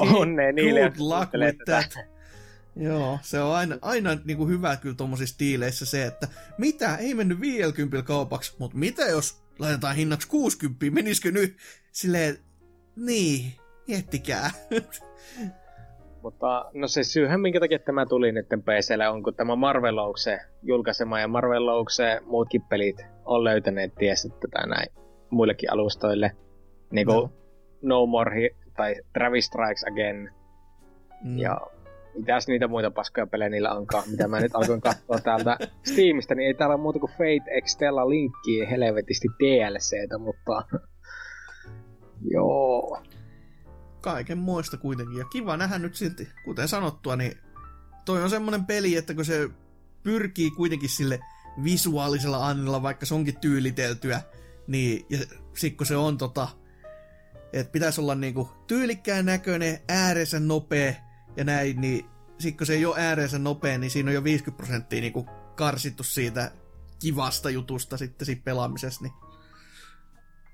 onnea 0.20 0.52
niille, 0.52 0.80
Good 0.80 0.94
luck 0.98 1.32
with 1.34 1.58
tätä. 1.58 1.84
that. 1.94 2.06
Joo, 2.76 3.18
se 3.22 3.40
on 3.40 3.54
aina, 3.54 3.78
aina 3.82 4.10
niin 4.24 4.36
kuin 4.38 4.48
hyvä 4.50 4.76
kyllä 4.76 4.94
tuommoisissa 4.94 5.38
diileissä 5.38 5.86
se, 5.86 6.04
että 6.06 6.28
mitä, 6.58 6.96
ei 6.96 7.14
mennyt 7.14 7.40
50 7.40 8.02
kaupaksi, 8.06 8.54
mutta 8.58 8.76
mitä 8.76 9.02
jos 9.02 9.42
laitetaan 9.58 9.96
hinnaksi 9.96 10.28
60, 10.28 10.86
menisikö 10.90 11.30
nyt 11.30 11.56
silleen, 11.92 12.38
niin, 12.96 13.52
miettikää. 13.88 14.50
Mutta 16.22 16.70
no 16.74 16.88
se 16.88 17.04
syyhän, 17.04 17.40
minkä 17.40 17.60
takia 17.60 17.78
tämä 17.78 18.06
tuli 18.06 18.32
nyt 18.32 18.46
PClle, 18.48 19.08
on 19.08 19.22
kun 19.22 19.34
tämä 19.34 19.56
Marvel 19.56 19.96
Loukse 19.96 20.38
julkaisema 20.62 21.20
ja 21.20 21.28
Marvel 21.28 21.66
Loukse 21.66 22.20
muutkin 22.26 22.62
pelit 22.62 22.96
on 23.24 23.44
löytäneet 23.44 23.94
tiessä 23.94 24.28
tätä 24.28 24.66
näin 24.66 24.88
muillekin 25.30 25.72
alustoille. 25.72 26.30
Niin 26.90 27.06
kuin 27.06 27.16
No. 27.16 27.30
no. 27.82 28.06
More 28.06 28.40
Hi- 28.40 28.56
tai 28.76 28.94
Travis 29.12 29.46
Strikes 29.46 29.84
Again 29.84 30.30
Mm. 31.24 31.38
ja 31.38 31.60
mitäs 32.14 32.48
niitä 32.48 32.68
muita 32.68 32.90
paskoja 32.90 33.26
pelejä 33.26 33.48
niillä 33.48 33.72
onkaan, 33.72 34.04
mitä 34.10 34.28
mä 34.28 34.40
nyt 34.40 34.54
alkoin 34.54 34.80
katsoa 34.80 35.18
täältä 35.18 35.56
Steamista, 35.82 36.34
niin 36.34 36.46
ei 36.46 36.54
täällä 36.54 36.74
ole 36.74 36.82
muuta 36.82 36.98
kuin 36.98 37.12
Fate 37.12 37.50
Extella 37.58 38.08
linkkiä 38.08 38.68
helvetisti 38.68 39.28
DLCtä, 39.28 40.18
mutta 40.18 40.62
joo. 42.30 43.02
Kaiken 44.00 44.38
muista 44.38 44.76
kuitenkin. 44.76 45.18
Ja 45.18 45.24
kiva 45.24 45.56
nähdä 45.56 45.78
nyt 45.78 45.94
silti, 45.94 46.28
kuten 46.44 46.68
sanottua, 46.68 47.16
niin 47.16 47.38
toi 48.04 48.22
on 48.22 48.30
semmonen 48.30 48.64
peli, 48.64 48.96
että 48.96 49.14
kun 49.14 49.24
se 49.24 49.50
pyrkii 50.02 50.50
kuitenkin 50.50 50.88
sille 50.88 51.20
visuaalisella 51.64 52.46
annilla, 52.46 52.82
vaikka 52.82 53.06
se 53.06 53.14
onkin 53.14 53.40
tyyliteltyä, 53.40 54.22
niin 54.66 55.06
ja 55.10 55.18
sit 55.56 55.76
kun 55.76 55.86
se 55.86 55.96
on 55.96 56.18
tota, 56.18 56.48
että 57.52 57.72
pitäisi 57.72 58.00
olla 58.00 58.14
niinku 58.14 58.50
tyylikkään 58.66 59.26
näköinen, 59.26 59.78
ääreensä 59.88 60.40
nopea 60.40 60.92
ja 61.36 61.44
näin, 61.44 61.80
niin 61.80 62.04
sit 62.38 62.56
kun 62.56 62.66
se 62.66 62.72
ei 62.72 62.86
ole 62.86 62.94
ääreensä 62.98 63.38
nopea, 63.38 63.78
niin 63.78 63.90
siinä 63.90 64.10
on 64.10 64.14
jo 64.14 64.24
50 64.24 64.56
prosenttia 64.56 65.00
niinku 65.00 65.26
karsittu 65.56 66.02
siitä 66.02 66.52
kivasta 66.98 67.50
jutusta 67.50 67.96
sitten 67.96 68.26
siinä 68.26 68.42
pelaamisessa, 68.44 69.02
niin 69.02 69.12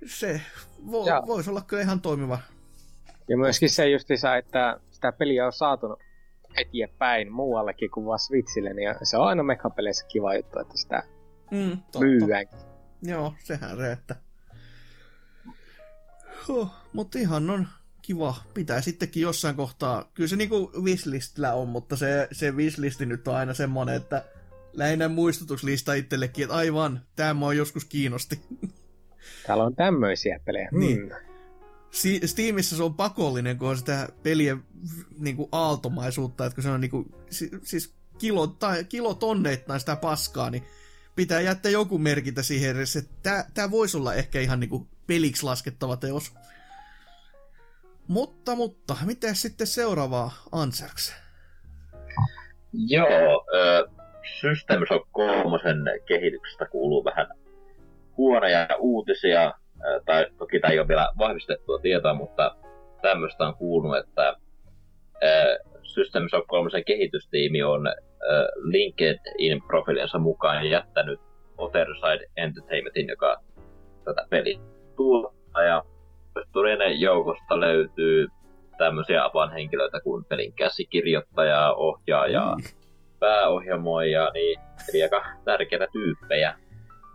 se 0.07 0.41
vo, 0.91 1.07
Joo. 1.09 1.27
voisi 1.27 1.51
olla 1.51 1.61
kyllä 1.61 1.83
ihan 1.83 2.01
toimiva 2.01 2.39
Ja 3.29 3.37
myöskin 3.37 3.71
se 3.71 3.91
justiinsa, 3.91 4.37
että 4.37 4.81
sitä 4.91 5.13
peliä 5.13 5.47
on 5.47 5.53
saatu 5.53 5.87
eteenpäin 6.57 7.33
muuallekin 7.33 7.91
kuin 7.91 8.07
vaan 8.07 8.19
Switchille, 8.19 8.75
niin 8.75 8.95
se 9.03 9.17
on 9.17 9.27
aina 9.29 9.43
mekapeleissä 9.43 10.07
kiva 10.07 10.35
juttu, 10.35 10.59
että 10.59 10.77
sitä 10.77 11.03
Mm, 11.51 11.71
totta. 11.71 12.01
myydäänkin. 12.01 12.59
Joo, 13.03 13.35
sehän 13.45 13.77
se, 13.77 13.93
että... 13.93 14.17
Huh, 16.49 16.71
mutta 16.93 17.19
ihan 17.19 17.51
on 17.51 17.69
kiva. 18.03 18.35
Pitää 18.55 18.81
sittenkin 18.81 19.23
jossain 19.23 19.57
kohtaa... 19.57 20.11
Kyllä 20.15 20.29
se 20.29 20.37
niinku 20.37 20.73
wishlistillä 20.83 21.55
on, 21.55 21.69
mutta 21.69 21.97
se, 21.97 22.29
se 22.33 22.51
wishlisti 22.51 23.07
nyt 23.07 23.29
on 23.29 23.37
aina 23.37 23.55
semmonen, 23.55 23.95
että 23.95 24.25
lähinnä 24.73 25.09
muistutuslista 25.09 25.95
itsellekin, 25.95 26.45
että 26.45 26.57
aivan, 26.57 27.01
tämä 27.17 27.35
mua 27.35 27.55
joskus 27.55 27.85
kiinnosti. 27.85 28.41
Täällä 29.47 29.65
on 29.65 29.77
tämmöisiä 29.77 30.41
pelejä. 30.45 30.69
Niin. 30.73 31.01
Mm. 31.01 31.11
Si- 31.91 32.27
Steamissa 32.27 32.77
se 32.77 32.83
on 32.83 32.95
pakollinen, 32.95 33.59
kun 33.59 33.69
on 33.69 33.77
sitä 33.77 34.09
pelien 34.23 34.63
niinku 35.19 35.49
aaltomaisuutta, 35.53 36.47
että 36.47 36.55
kun 36.55 36.63
se 36.63 36.71
on 36.71 36.81
niinku, 36.81 37.07
si- 37.31 37.51
siis 37.63 37.95
kilo, 38.19 38.47
tai 38.47 38.85
kilotonneittain 38.85 39.81
sitä 39.81 39.97
paskaa, 39.97 40.51
niin 40.51 40.65
pitää 41.17 41.41
jättää 41.41 41.73
joku 41.73 41.99
merkintä 41.99 42.43
siihen 42.43 42.77
edes, 42.77 42.97
että 42.97 43.15
tää, 43.23 43.51
tää 43.55 43.71
voisi 43.71 43.97
olla 43.97 44.15
ehkä 44.15 44.41
ihan 44.41 44.61
niinku 44.61 44.87
peliksi 45.07 45.43
laskettava 45.43 45.97
teos. 45.97 46.33
Mutta, 48.09 48.55
mutta, 48.55 48.97
miten 49.05 49.37
sitten 49.37 49.67
seuraavaa 49.67 50.33
Anserks? 50.53 51.15
Joo, 52.73 53.47
ö, 53.55 53.89
System 54.41 54.83
Shock 54.89 55.09
3 55.13 55.59
kehityksestä 56.07 56.67
kuuluu 56.67 57.05
vähän 57.05 57.27
huonoja 58.19 58.69
uutisia, 58.79 59.53
tai 60.07 60.27
toki 60.39 60.61
tämä 60.61 60.73
ei 60.73 60.79
ole 60.79 60.89
vielä 60.89 61.09
vahvistettua 61.19 61.79
tietoa, 61.79 62.15
mutta 62.15 62.57
tämmöistä 63.03 63.47
on 63.47 63.55
kuulunut, 63.55 63.97
että 63.97 64.37
System 65.83 66.29
Shock 66.31 66.47
3 66.47 66.71
kehitystiimi 66.87 67.63
on 67.63 67.87
ö, 67.87 67.95
LinkedIn 68.57 69.63
profiilinsa 69.67 70.19
mukaan 70.19 70.71
jättänyt 70.71 71.21
Otherside 71.59 72.27
Entertainmentin, 72.37 73.09
joka 73.09 73.37
tätä 74.05 74.27
peliä 74.31 74.59
tuottaa, 74.97 75.63
ja 75.63 75.83
Turinen 76.53 77.01
joukosta 77.01 77.61
löytyy 77.61 78.27
tämmöisiä 78.79 79.25
avainhenkilöitä 79.25 80.01
kuin 80.01 80.25
pelin 80.25 80.53
käsikirjoittaja, 80.53 81.73
ohjaaja, 81.73 82.55
Mm. 82.57 82.65
pääohjelmoija, 83.19 84.31
niin 84.35 84.61
eli 84.89 85.03
aika 85.03 85.25
tärkeitä 85.45 85.87
tyyppejä. 85.93 86.55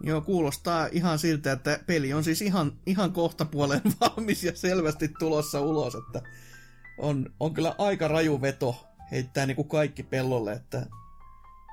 Joo, 0.04 0.22
kuulostaa 0.22 0.90
ihan 0.92 1.20
siltä, 1.20 1.52
että 1.52 1.80
peli 1.86 2.14
on 2.14 2.24
siis 2.24 2.42
ihan, 2.42 2.72
ihan 2.86 3.14
kohta 3.14 3.46
puolen 3.46 3.82
valmis 4.00 4.44
ja 4.44 4.56
selvästi 4.56 5.08
tulossa 5.08 5.62
ulos, 5.62 5.96
että 5.96 6.22
on, 6.98 7.34
on 7.40 7.54
kyllä 7.54 7.76
aika 7.78 8.08
raju 8.08 8.42
veto 8.42 8.88
heittää 9.12 9.46
niinku 9.46 9.64
kaikki 9.64 10.04
pellolle, 10.04 10.54
että... 10.54 10.86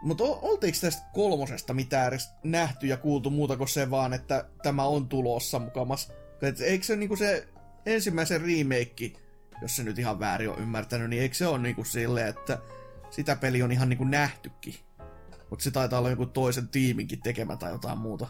Mutta 0.03 0.25
oltiinko 0.25 0.79
tästä 0.81 1.03
kolmosesta 1.13 1.75
mitään 1.75 2.09
edes 2.09 2.29
nähty 2.45 2.87
ja 2.87 2.97
kuultu 2.97 3.31
muuta 3.31 3.57
kuin 3.57 3.69
se 3.69 3.91
vaan, 3.91 4.13
että 4.13 4.45
tämä 4.63 4.85
on 4.85 5.09
tulossa 5.09 5.59
mukamas? 5.59 6.13
Et 6.43 6.61
eikö 6.61 6.85
se 6.85 6.97
niinku 6.97 7.17
se 7.17 7.49
ensimmäisen 7.87 8.41
remake, 8.41 9.13
jos 9.63 9.77
se 9.77 9.83
nyt 9.83 9.99
ihan 9.99 10.21
väärin 10.21 10.51
on 10.51 10.59
ymmärtänyt, 10.59 11.11
niin 11.11 11.23
eikö 11.23 11.35
se 11.35 11.47
ole 11.47 11.59
niinku 11.59 11.85
silleen, 11.85 12.29
että 12.29 12.59
sitä 13.11 13.37
peli 13.37 13.63
on 13.63 13.73
ihan 13.73 13.89
niinku 13.89 14.05
nähtykin? 14.05 14.75
Mutta 15.51 15.63
se 15.63 15.71
taitaa 15.71 15.99
olla 15.99 16.11
joku 16.11 16.27
toisen 16.27 16.69
tiiminkin 16.69 17.23
tekemä 17.23 17.57
tai 17.57 17.73
jotain 17.73 17.99
muuta. 17.99 18.27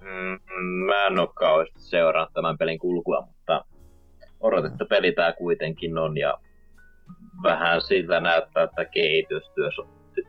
Mm, 0.00 0.62
mä 0.86 1.06
en 1.06 1.18
ole 1.18 1.28
kauheasti 1.34 1.80
seurannut 1.80 2.32
tämän 2.32 2.58
pelin 2.58 2.78
kulkua, 2.78 3.20
mutta 3.26 3.64
odotettu 4.40 4.86
peli 4.86 5.12
tää 5.12 5.32
kuitenkin 5.32 5.98
on 5.98 6.16
ja 6.16 6.38
vähän 7.42 7.80
siltä 7.80 8.20
näyttää, 8.20 8.62
että 8.62 8.84
kehitystyö, 8.84 9.68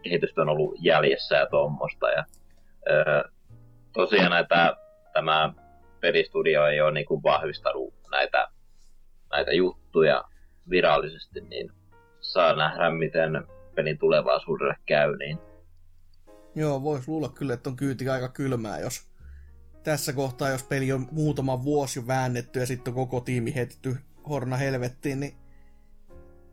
kehitystyö 0.04 0.42
on 0.42 0.50
ollut 0.50 0.76
jäljessä 0.80 1.36
ja 1.36 1.46
tuommoista. 1.46 2.10
Ja, 2.10 2.26
öö, 2.90 3.24
tosiaan 3.94 4.32
näitä, 4.32 4.76
tämä 5.14 5.54
pelistudio 6.00 6.66
ei 6.66 6.82
ole 6.82 6.92
niinku 6.92 7.24
vahvistanut 7.24 7.94
näitä, 8.12 8.48
näitä 9.32 9.52
juttuja 9.52 10.24
virallisesti, 10.70 11.42
niin 11.42 11.72
saa 12.20 12.56
nähdä, 12.56 12.90
miten 12.90 13.48
pelin 13.80 13.98
tulevaisuudelle 13.98 14.76
käy. 14.86 15.18
Niin 15.18 15.38
Joo, 16.56 16.84
vois 16.84 17.08
luulla 17.08 17.30
kyllä, 17.30 17.54
että 17.54 17.70
on 17.70 17.76
kyyti 17.76 18.10
aika 18.10 18.30
kylmää, 18.30 18.80
jos 18.80 19.10
tässä 19.84 20.14
kohtaa, 20.14 20.50
jos 20.50 20.64
peli 20.64 20.92
on 20.92 21.08
muutama 21.12 21.64
vuosi 21.64 22.00
jo 22.00 22.08
väännetty 22.08 22.60
ja 22.60 22.66
sitten 22.66 22.94
koko 22.94 23.20
tiimi 23.20 23.56
heitetty 23.56 23.98
horna 24.30 24.58
helvettiin, 24.58 25.20
niin 25.20 25.34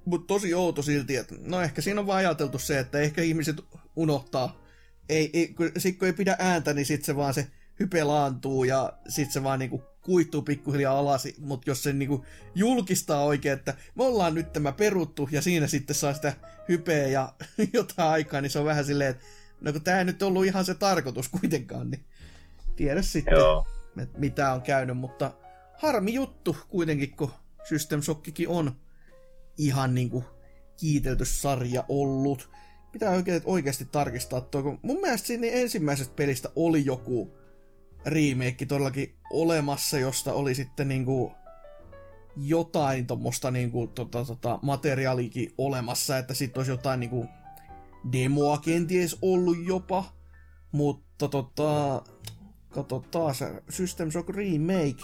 Mutta 0.05 0.27
tosi 0.27 0.55
outo 0.55 0.83
silti, 0.83 1.17
että 1.17 1.35
no 1.41 1.61
ehkä 1.61 1.83
siinä 1.83 2.01
on 2.01 2.07
vaan 2.07 2.19
ajateltu 2.19 2.59
se, 2.59 2.79
että 2.79 2.99
ehkä 2.99 3.23
ihmiset 3.23 3.57
unohtaa. 3.97 4.63
Ei, 5.09 5.31
ei, 5.33 5.49
kun, 5.49 5.71
sit 5.79 5.99
kun 5.99 6.07
ei 6.07 6.13
pidä 6.13 6.37
ääntä, 6.39 6.75
niin 6.75 6.87
sit 6.87 7.05
se 7.05 7.17
vaan 7.17 7.35
se 7.35 7.47
hype 7.81 8.05
laantuu 8.05 8.65
ja 8.65 8.93
sit 9.09 9.31
se 9.31 9.43
vaan 9.43 9.59
niinku 9.59 9.83
kuittuu 10.07 10.43
pikkuhiljaa 10.43 10.99
alas, 10.99 11.29
mutta 11.39 11.71
jos 11.71 11.83
se 11.83 11.93
niinku 11.93 12.25
julkistaa 12.55 13.25
oikein, 13.25 13.59
että 13.59 13.75
me 13.95 14.05
ollaan 14.05 14.35
nyt 14.35 14.53
tämä 14.53 14.73
peruttu 14.73 15.29
ja 15.33 15.43
siinä 15.43 15.67
sitten 15.67 15.97
saa 15.97 16.15
sitä 16.15 16.33
hypeä 16.69 17.07
ja 17.07 17.33
jotain 17.73 18.09
aikaa, 18.09 18.41
niin 18.41 18.51
se 18.51 18.59
on 18.59 18.65
vähän 18.65 18.85
silleen, 18.85 19.11
että 19.11 19.25
no 19.61 19.73
kun 19.73 19.83
tää 19.83 19.99
ei 19.99 20.05
nyt 20.05 20.23
ollut 20.23 20.47
ihan 20.47 20.65
se 20.65 20.75
tarkoitus 20.75 21.29
kuitenkaan, 21.29 21.91
niin 21.91 22.05
tiedä 22.77 23.03
sitten, 23.03 23.35
Joo. 23.35 23.67
että 24.03 24.19
mitä 24.19 24.53
on 24.53 24.63
käynyt, 24.63 24.97
mutta 24.97 25.33
harmi 25.79 26.15
juttu 26.15 26.57
kuitenkin, 26.69 27.17
kun 27.17 27.33
System 27.65 28.03
Shockikin 28.03 28.49
on 28.49 28.77
ihan 29.59 29.95
niinku 29.95 30.25
kiitelty 30.77 31.25
sarja 31.25 31.85
ollut. 31.89 32.51
Pitää 32.93 33.11
oikein, 33.11 33.43
oikeasti 33.45 33.85
tarkistaa 33.85 34.41
tuo, 34.41 34.63
kun 34.63 34.79
mun 34.83 35.01
mielestä 35.01 35.27
siinä 35.27 35.47
ensimmäisestä 35.47 36.15
pelistä 36.17 36.51
oli 36.57 36.85
joku 36.85 37.39
remake 38.07 38.67
todellakin 38.67 39.17
olemassa, 39.31 39.99
josta 39.99 40.33
oli 40.33 40.55
sitten 40.55 40.89
niinku 40.89 41.33
jotain 42.37 43.07
tuommoista 43.07 43.51
niinku, 43.51 43.87
tota, 43.87 44.25
tota, 44.25 44.59
materiaalikin 44.63 45.55
olemassa, 45.59 46.19
että 46.19 46.35
sitten 46.35 46.61
olisi 46.61 46.71
jotain 46.71 47.01
niinku 47.01 47.27
demoa 48.13 48.59
kenties 48.59 49.19
ollut 49.23 49.57
jopa, 49.67 50.05
mutta 50.73 51.29
tota, 51.29 52.03
katsotaan 52.69 53.35
se 53.35 53.63
System 53.69 54.11
Shock 54.11 54.29
Remake, 54.29 55.03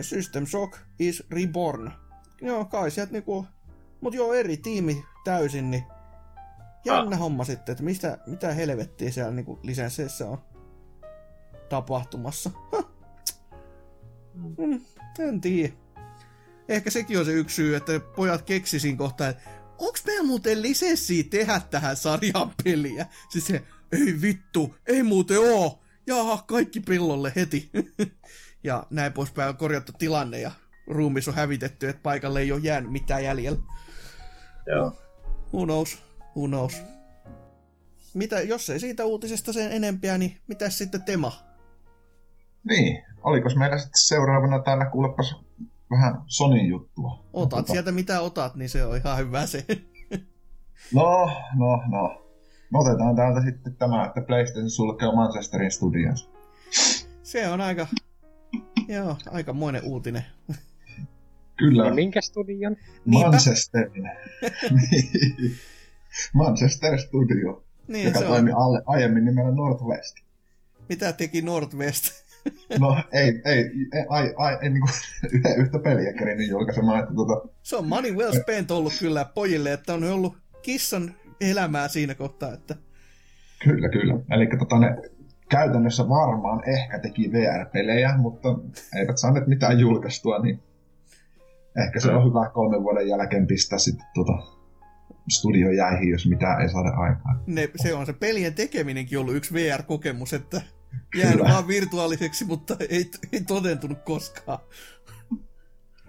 System 0.00 0.46
Shock 0.46 0.78
is 0.98 1.22
Reborn. 1.30 1.92
Joo, 2.42 2.64
kai 2.64 2.90
sieltä 2.90 3.12
niinku, 3.12 3.46
mut 4.00 4.14
joo, 4.14 4.34
eri 4.34 4.56
tiimi 4.56 5.04
täysin, 5.24 5.70
niin 5.70 5.84
jännä 6.84 7.16
Ah. 7.16 7.20
homma 7.20 7.44
sitten, 7.44 7.72
että 7.72 7.84
mistä, 7.84 8.18
mitä 8.26 8.52
helvettiä 8.54 9.10
siellä 9.10 9.32
niinku 9.32 9.58
lisensseissä 9.62 10.28
on 10.28 10.38
tapahtumassa. 11.68 12.50
Huh. 12.72 12.88
Mm, 14.58 14.80
en 15.18 15.40
tiedä. 15.40 15.72
Ehkä 16.68 16.90
sekin 16.90 17.18
on 17.18 17.24
se 17.24 17.32
yksi 17.32 17.56
syy, 17.56 17.76
että 17.76 18.00
pojat 18.00 18.42
keksisin 18.42 18.96
kohta, 18.96 19.28
että 19.28 19.42
onks 19.78 20.04
meillä 20.04 20.26
muuten 20.26 20.62
lisenssiä 20.62 21.24
tehdä 21.30 21.60
tähän 21.70 21.96
sarjan 21.96 22.52
peliä? 22.64 23.06
Siis 23.28 23.46
se, 23.46 23.62
ei 23.92 24.20
vittu, 24.22 24.74
ei 24.86 25.02
muuten 25.02 25.38
oo. 25.38 25.82
Jaha, 26.06 26.44
kaikki 26.46 26.80
pillolle 26.80 27.32
heti. 27.36 27.70
ja 28.64 28.86
näin 28.90 29.12
poispäin 29.12 29.48
on 29.48 29.56
korjattu 29.56 29.92
tilanne 29.98 30.40
ja 30.40 30.50
ruumis 30.86 31.28
on 31.28 31.34
hävitetty, 31.34 31.88
että 31.88 32.02
paikalle 32.02 32.40
ei 32.40 32.52
ole 32.52 32.60
jäänyt 32.60 32.92
mitään 32.92 33.24
jäljellä. 33.24 33.58
Joo. 34.66 34.98
Who 35.54 35.64
knows? 35.64 35.98
Who 36.36 36.48
knows? 36.48 36.82
Mitä, 38.14 38.40
jos 38.40 38.70
ei 38.70 38.80
siitä 38.80 39.04
uutisesta 39.04 39.52
sen 39.52 39.72
enempiä, 39.72 40.18
niin 40.18 40.40
mitäs 40.46 40.78
sitten 40.78 41.02
tema? 41.02 41.47
Niin, 42.64 43.04
olikos 43.22 43.56
meillä 43.56 43.78
sitten 43.78 44.00
seuraavana 44.00 44.58
täällä 44.58 44.86
kuulepas 44.86 45.36
vähän 45.90 46.22
Sonin 46.26 46.68
juttua? 46.68 47.24
Otat 47.32 47.58
Tota, 47.58 47.72
sieltä 47.72 47.92
mitä 47.92 48.20
otat, 48.20 48.54
niin 48.54 48.68
se 48.68 48.84
on 48.84 48.96
ihan 48.96 49.18
hyvä 49.18 49.46
se. 49.46 49.64
No, 50.94 51.30
no, 51.56 51.82
no. 51.88 52.22
Me 52.72 52.78
otetaan 52.78 53.16
täältä 53.16 53.40
sitten 53.42 53.76
tämä, 53.76 54.04
että 54.06 54.20
PlayStation 54.20 54.70
sulkee 54.70 55.14
Manchesterin 55.14 55.70
studios. 55.70 56.30
se 57.22 57.48
on 57.48 57.60
aika, 57.60 57.86
joo, 58.88 59.16
aikamoinen 59.30 59.82
uutinen. 59.84 60.24
Kyllä, 61.56 61.86
Ja 61.86 61.94
minkä 61.94 62.20
studion? 62.20 62.76
Manchesterin. 63.04 64.02
Niin. 64.90 65.56
Manchester 66.34 66.98
Studio, 66.98 67.64
Niin, 67.88 68.06
joka 68.06 68.18
se 68.18 68.24
on. 68.24 68.30
toimi 68.30 68.50
alle, 68.52 68.82
aiemmin 68.86 69.24
nimellä 69.24 69.50
Northwest. 69.50 70.16
Mitä 70.88 71.12
teki 71.12 71.42
Northwest? 71.42 72.04
No 72.78 72.96
ei, 73.12 73.42
ei, 73.44 73.58
ei, 73.92 74.04
ai, 74.08 74.34
ai, 74.36 74.58
ei 74.62 74.70
niinku 74.70 74.88
yhden 75.32 75.58
yhtä 75.58 75.78
peliä 75.78 76.12
kerinyt 76.12 76.48
julkaisemaan, 76.48 77.00
että 77.00 77.14
tota, 77.14 77.48
Se 77.62 77.76
on 77.76 77.88
money 77.88 78.12
well 78.12 78.32
spent 78.32 78.70
ollut 78.70 78.92
kyllä 79.00 79.24
pojille, 79.24 79.72
että 79.72 79.94
on 79.94 80.04
ollut 80.04 80.36
kissan 80.62 81.14
elämää 81.40 81.88
siinä 81.88 82.14
kohtaa, 82.14 82.52
että 82.52 82.74
Kyllä, 83.64 83.88
kyllä. 83.88 84.14
Eli 84.30 84.46
tota, 84.58 84.78
ne 84.78 84.96
käytännössä 85.48 86.08
varmaan 86.08 86.68
ehkä 86.68 86.98
teki 86.98 87.32
VR-pelejä, 87.32 88.16
mutta 88.16 88.48
eivät 88.96 89.18
saaneet 89.18 89.46
mitään 89.46 89.78
julkaistua, 89.78 90.38
niin 90.38 90.62
ehkä 91.86 92.00
se 92.00 92.10
on 92.10 92.28
hyvä 92.28 92.50
kolmen 92.54 92.82
vuoden 92.82 93.08
jälkeen 93.08 93.46
pistää 93.46 93.78
sitten 93.78 94.06
tuota 94.14 94.32
studio 95.30 95.70
jäihin, 95.70 96.10
jos 96.10 96.26
mitään 96.26 96.62
ei 96.62 96.68
saada 96.68 96.88
aikaan. 96.88 97.40
ne, 97.46 97.68
se 97.82 97.94
on 97.94 98.06
se 98.06 98.12
pelien 98.12 98.54
tekeminenkin 98.54 99.18
ollut 99.18 99.34
yksi 99.34 99.54
VR-kokemus, 99.54 100.32
että 100.32 100.62
jäänyt 101.16 101.44
vaan 101.44 101.68
virtuaaliseksi, 101.68 102.44
mutta 102.44 102.76
ei, 102.88 103.10
ei 103.32 103.40
todentunut 103.40 103.98
koskaan. 104.04 104.58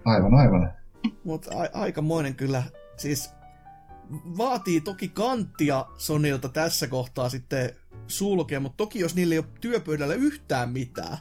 Aivan, 0.04 0.34
aivan. 0.34 0.72
Mutta 1.24 1.50
a- 1.58 1.80
aikamoinen 1.80 2.34
kyllä, 2.34 2.62
siis 2.96 3.30
vaatii 4.12 4.80
toki 4.80 5.08
kanttia 5.08 5.86
Sonilta 5.96 6.48
tässä 6.48 6.86
kohtaa 6.86 7.28
sitten 7.28 7.70
sulkea, 8.06 8.60
mutta 8.60 8.76
toki 8.76 8.98
jos 9.00 9.14
niillä 9.14 9.32
ei 9.34 9.38
ole 9.38 9.46
työpöydällä 9.60 10.14
yhtään 10.14 10.70
mitään, 10.70 11.18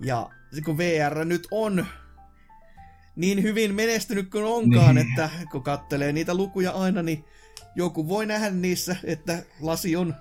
ja 0.00 0.30
kun 0.64 0.78
VR 0.78 1.24
nyt 1.24 1.48
on 1.50 1.86
niin 3.16 3.42
hyvin 3.42 3.74
menestynyt 3.74 4.30
kuin 4.30 4.44
onkaan, 4.44 4.94
Niin. 4.94 5.08
että 5.08 5.30
kun 5.50 5.62
kattelee 5.62 6.12
niitä 6.12 6.34
lukuja 6.34 6.70
aina, 6.70 7.02
niin 7.02 7.24
joku 7.74 8.08
voi 8.08 8.26
nähdä 8.26 8.50
niissä, 8.50 8.96
että 9.04 9.42
lasi 9.60 9.96
on 9.96 10.14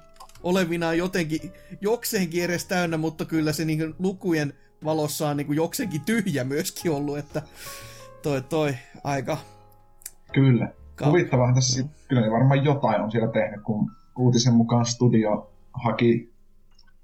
olevinaan 0.43 0.97
jotenkin 0.97 1.51
jokseenkin 1.81 2.43
edes 2.43 2.65
täynnä, 2.65 2.97
mutta 2.97 3.25
kyllä 3.25 3.53
se 3.53 3.65
niin 3.65 3.95
lukujen 3.99 4.53
valossa 4.83 5.29
on 5.29 5.37
niin 5.37 5.55
jokseenkin 5.55 6.01
tyhjä 6.01 6.43
myöskin 6.43 6.91
ollut, 6.91 7.17
että 7.17 7.41
toi 8.23 8.41
toi 8.41 8.75
aika... 9.03 9.37
Kyllä. 10.33 10.71
Ka- 10.95 11.09
Huvittavaa 11.09 11.53
tässä 11.53 11.73
sit, 11.73 11.87
kyllä 12.07 12.21
ne 12.21 12.31
varmaan 12.31 12.65
jotain 12.65 13.01
on 13.01 13.11
siellä 13.11 13.31
tehnyt, 13.31 13.61
kun 13.63 13.91
uutisen 14.17 14.53
mukaan 14.53 14.85
studio 14.85 15.51
haki 15.73 16.33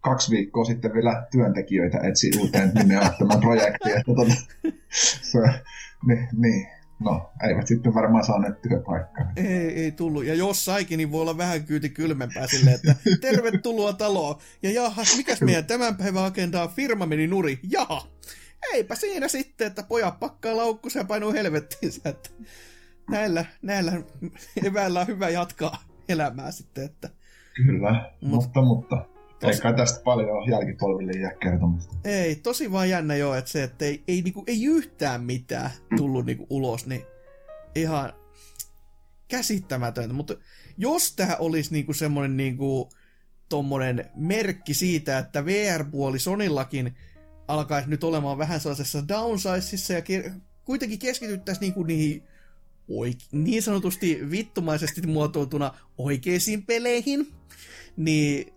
kaksi 0.02 0.32
viikkoa 0.32 0.66
sitten 0.66 0.94
vielä 0.94 1.28
työntekijöitä 1.32 2.00
etsi 2.04 2.32
uuteen 2.40 2.72
nimeämättömän 2.76 3.40
projektiin. 3.40 3.98
Että 3.98 4.14
tota, 4.16 4.34
se, 5.32 5.40
niin, 6.08 6.28
niin, 6.38 6.68
no, 7.04 7.32
eivät 7.50 7.68
sitten 7.68 7.94
varmaan 7.94 8.26
saaneet 8.26 8.62
työpaikkaa. 8.62 9.32
Ei, 9.36 9.84
ei 9.84 9.92
tullut. 9.92 10.26
Ja 10.26 10.36
jos 10.36 10.66
saikin, 10.66 10.98
niin 10.98 11.12
voi 11.12 11.22
olla 11.22 11.38
vähän 11.38 11.64
kyyti 11.64 11.90
kylmempää 11.90 12.48
silleen, 12.48 12.76
että 12.76 12.96
tervetuloa 13.22 13.94
taloon. 13.94 14.36
Ja 14.64 14.72
jahas, 14.72 15.18
mikäs 15.18 15.42
meidän 15.42 15.66
tämän 15.66 15.98
päivän 15.98 16.24
agenda 16.26 16.64
on? 16.64 16.70
Firma 16.70 17.06
meni 17.06 17.28
nuri. 17.28 17.60
Jaha. 17.70 18.08
Eipä 18.74 18.96
siinä 18.96 19.28
sitten, 19.28 19.68
että 19.68 19.84
pojat 19.84 20.20
pakkaa 20.20 20.58
laukkusa 20.58 21.00
ja 21.00 21.06
painuu 21.06 21.34
helvettiinsä. 21.34 22.10
Että 22.10 22.30
näillä, 23.10 23.46
näillä 23.62 23.92
eväillä 24.68 25.02
on 25.02 25.08
hyvä 25.08 25.30
jatkaa 25.30 25.84
elämää 26.10 26.52
sitten. 26.52 26.86
Että 26.86 27.10
Kyllä, 27.56 28.12
Mut- 28.22 28.28
mutta, 28.28 28.62
mutta 28.62 29.06
Tos- 29.52 29.62
kai 29.62 29.74
tästä 29.74 30.04
paljon 30.04 30.50
jälkipolville 30.50 31.12
jää 31.12 31.34
kertomista. 31.36 31.96
ei, 32.06 32.36
tosi 32.36 32.72
vaan 32.72 32.90
jännä 32.90 33.16
jo, 33.16 33.34
että 33.34 33.52
se, 33.52 33.64
että 33.64 33.86
ei, 33.86 34.04
ei, 34.08 34.22
niinku, 34.22 34.44
ei 34.48 34.64
yhtään 34.66 35.24
mitään 35.24 35.72
tullut 35.98 36.26
niinku 36.26 36.48
ulos, 36.50 36.86
niin 36.88 37.02
ihan 37.76 38.14
käsittämätöntä. 39.28 40.14
Mutta 40.14 40.36
jos 40.78 41.16
tämä 41.16 41.36
olisi 41.40 41.74
niinku 41.74 41.94
semmoinen 41.94 42.38
niinku, 42.38 42.90
tommonen 43.50 44.06
merkki 44.16 44.74
siitä, 44.74 45.18
että 45.18 45.46
VR-puoli 45.46 46.20
Sonillakin 46.20 46.96
alkaisi 47.48 47.90
nyt 47.90 48.04
olemaan 48.04 48.38
vähän 48.38 48.60
sellaisessa 48.60 49.08
downsizeissa 49.08 49.94
ja 49.94 50.00
ke- 50.00 50.32
kuitenkin 50.66 51.00
keskityttäisiin 51.00 51.62
niinku 51.62 51.84
niihin 51.84 52.24
oik- 52.90 53.28
niin 53.32 53.64
sanotusti 53.64 54.32
vittumaisesti 54.32 55.08
muotoiltuna 55.08 55.74
oikeisiin 55.98 56.66
peleihin, 56.66 57.28
niin 57.98 58.53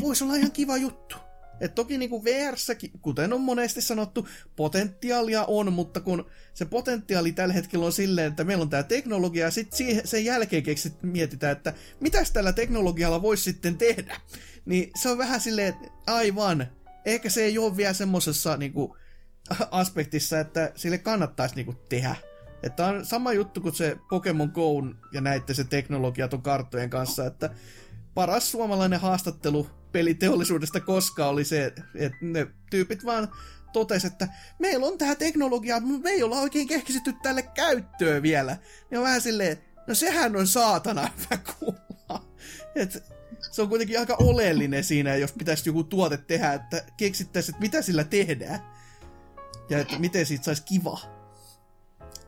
voisi 0.00 0.24
olla 0.24 0.34
ihan 0.34 0.52
kiva 0.52 0.76
juttu. 0.76 1.16
Et 1.60 1.74
toki 1.74 1.98
niin 1.98 2.10
kuin 2.10 2.24
VRssäkin, 2.24 2.90
kuten 3.02 3.32
on 3.32 3.40
monesti 3.40 3.80
sanottu, 3.80 4.28
potentiaalia 4.56 5.44
on, 5.44 5.72
mutta 5.72 6.00
kun 6.00 6.26
se 6.54 6.64
potentiaali 6.64 7.32
tällä 7.32 7.54
hetkellä 7.54 7.86
on 7.86 7.92
silleen, 7.92 8.26
että 8.26 8.44
meillä 8.44 8.62
on 8.62 8.70
tämä 8.70 8.82
teknologia, 8.82 9.44
ja 9.44 9.50
sitten 9.50 10.00
sen 10.04 10.24
jälkeen 10.24 10.62
keksit, 10.62 11.02
mietitään, 11.02 11.52
että 11.52 11.74
mitäs 12.00 12.30
tällä 12.30 12.52
teknologialla 12.52 13.22
voisi 13.22 13.42
sitten 13.42 13.78
tehdä. 13.78 14.20
Niin 14.64 14.90
se 15.02 15.08
on 15.08 15.18
vähän 15.18 15.40
silleen, 15.40 15.68
että 15.68 15.88
aivan, 16.06 16.66
ehkä 17.04 17.30
se 17.30 17.44
ei 17.44 17.58
ole 17.58 17.76
vielä 17.76 17.92
semmoisessa 17.92 18.56
niin 18.56 18.72
kuin, 18.72 18.92
aspektissa, 19.70 20.40
että 20.40 20.72
sille 20.76 20.98
kannattaisi 20.98 21.54
niin 21.54 21.66
kuin, 21.66 21.78
tehdä. 21.88 22.16
Että 22.62 22.86
on 22.86 23.06
sama 23.06 23.32
juttu 23.32 23.60
kuin 23.60 23.74
se 23.74 23.96
Pokemon 24.10 24.50
Go 24.54 24.82
ja 25.12 25.20
näitte 25.20 25.54
se 25.54 25.64
teknologia 25.64 26.28
ton 26.28 26.42
karttojen 26.42 26.90
kanssa, 26.90 27.26
että 27.26 27.50
paras 28.14 28.50
suomalainen 28.50 29.00
haastattelu 29.00 29.66
peliteollisuudesta 29.92 30.80
koskaan 30.80 31.30
oli 31.30 31.44
se, 31.44 31.64
että 31.66 31.82
ne 32.20 32.46
tyypit 32.70 33.04
vaan 33.04 33.28
totesi, 33.72 34.06
että 34.06 34.28
meillä 34.58 34.86
on 34.86 34.98
tähän 34.98 35.16
teknologiaa, 35.16 35.80
mutta 35.80 36.02
me 36.02 36.10
ei 36.10 36.22
olla 36.22 36.40
oikein 36.40 36.68
kehkisitty 36.68 37.14
tälle 37.22 37.42
käyttöön 37.42 38.22
vielä. 38.22 38.56
Ja 38.90 38.98
on 38.98 39.04
vähän 39.04 39.20
silleen, 39.20 39.58
no 39.86 39.94
sehän 39.94 40.36
on 40.36 40.46
saatana 40.46 41.08
hyvä 41.18 41.42
kuulla. 41.58 42.28
Et 42.74 43.04
se 43.50 43.62
on 43.62 43.68
kuitenkin 43.68 44.00
aika 44.00 44.16
oleellinen 44.18 44.84
siinä, 44.84 45.16
jos 45.16 45.32
pitäisi 45.32 45.68
joku 45.68 45.84
tuote 45.84 46.16
tehdä, 46.16 46.52
että 46.52 46.84
keksittäisiin, 46.96 47.54
että 47.54 47.62
mitä 47.62 47.82
sillä 47.82 48.04
tehdään. 48.04 48.60
Ja 49.70 49.78
että 49.78 49.98
miten 49.98 50.26
siitä 50.26 50.44
saisi 50.44 50.62
kiva. 50.62 51.00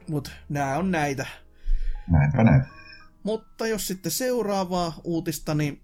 Mutta 0.08 0.30
nämä 0.48 0.76
on 0.76 0.90
näitä. 0.90 1.26
Näinpä 2.08 2.44
näin. 2.44 2.62
Mutta 3.22 3.66
jos 3.66 3.86
sitten 3.86 4.12
seuraavaa 4.12 5.00
uutista, 5.04 5.54
niin 5.54 5.82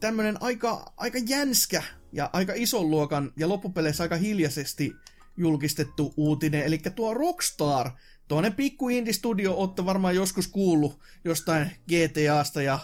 tämmönen 0.00 0.42
aika, 0.42 0.92
aika 0.96 1.18
jänskä 1.18 1.82
ja 2.12 2.30
aika 2.32 2.52
ison 2.56 2.90
luokan 2.90 3.32
ja 3.36 3.48
loppupeleissä 3.48 4.02
aika 4.02 4.16
hiljaisesti 4.16 4.92
julkistettu 5.36 6.14
uutinen, 6.16 6.62
eli 6.62 6.78
tuo 6.78 7.14
Rockstar, 7.14 7.90
tuonne 8.28 8.50
pikku 8.50 8.88
indie-studio, 8.88 9.54
olette 9.54 9.84
varmaan 9.84 10.14
joskus 10.14 10.48
kuullut 10.48 11.00
jostain 11.24 11.70
GTAsta 11.88 12.62
ja 12.62 12.78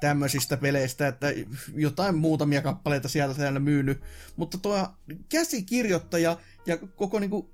tämmöisistä 0.00 0.56
peleistä, 0.56 1.08
että 1.08 1.32
jotain 1.74 2.14
muutamia 2.14 2.62
kappaleita 2.62 3.08
sieltä 3.08 3.34
täällä 3.34 3.60
myynyt, 3.60 4.00
mutta 4.36 4.58
tuo 4.58 4.88
käsikirjoittaja 5.28 6.36
ja 6.66 6.76
koko 6.76 7.18
niinku, 7.18 7.50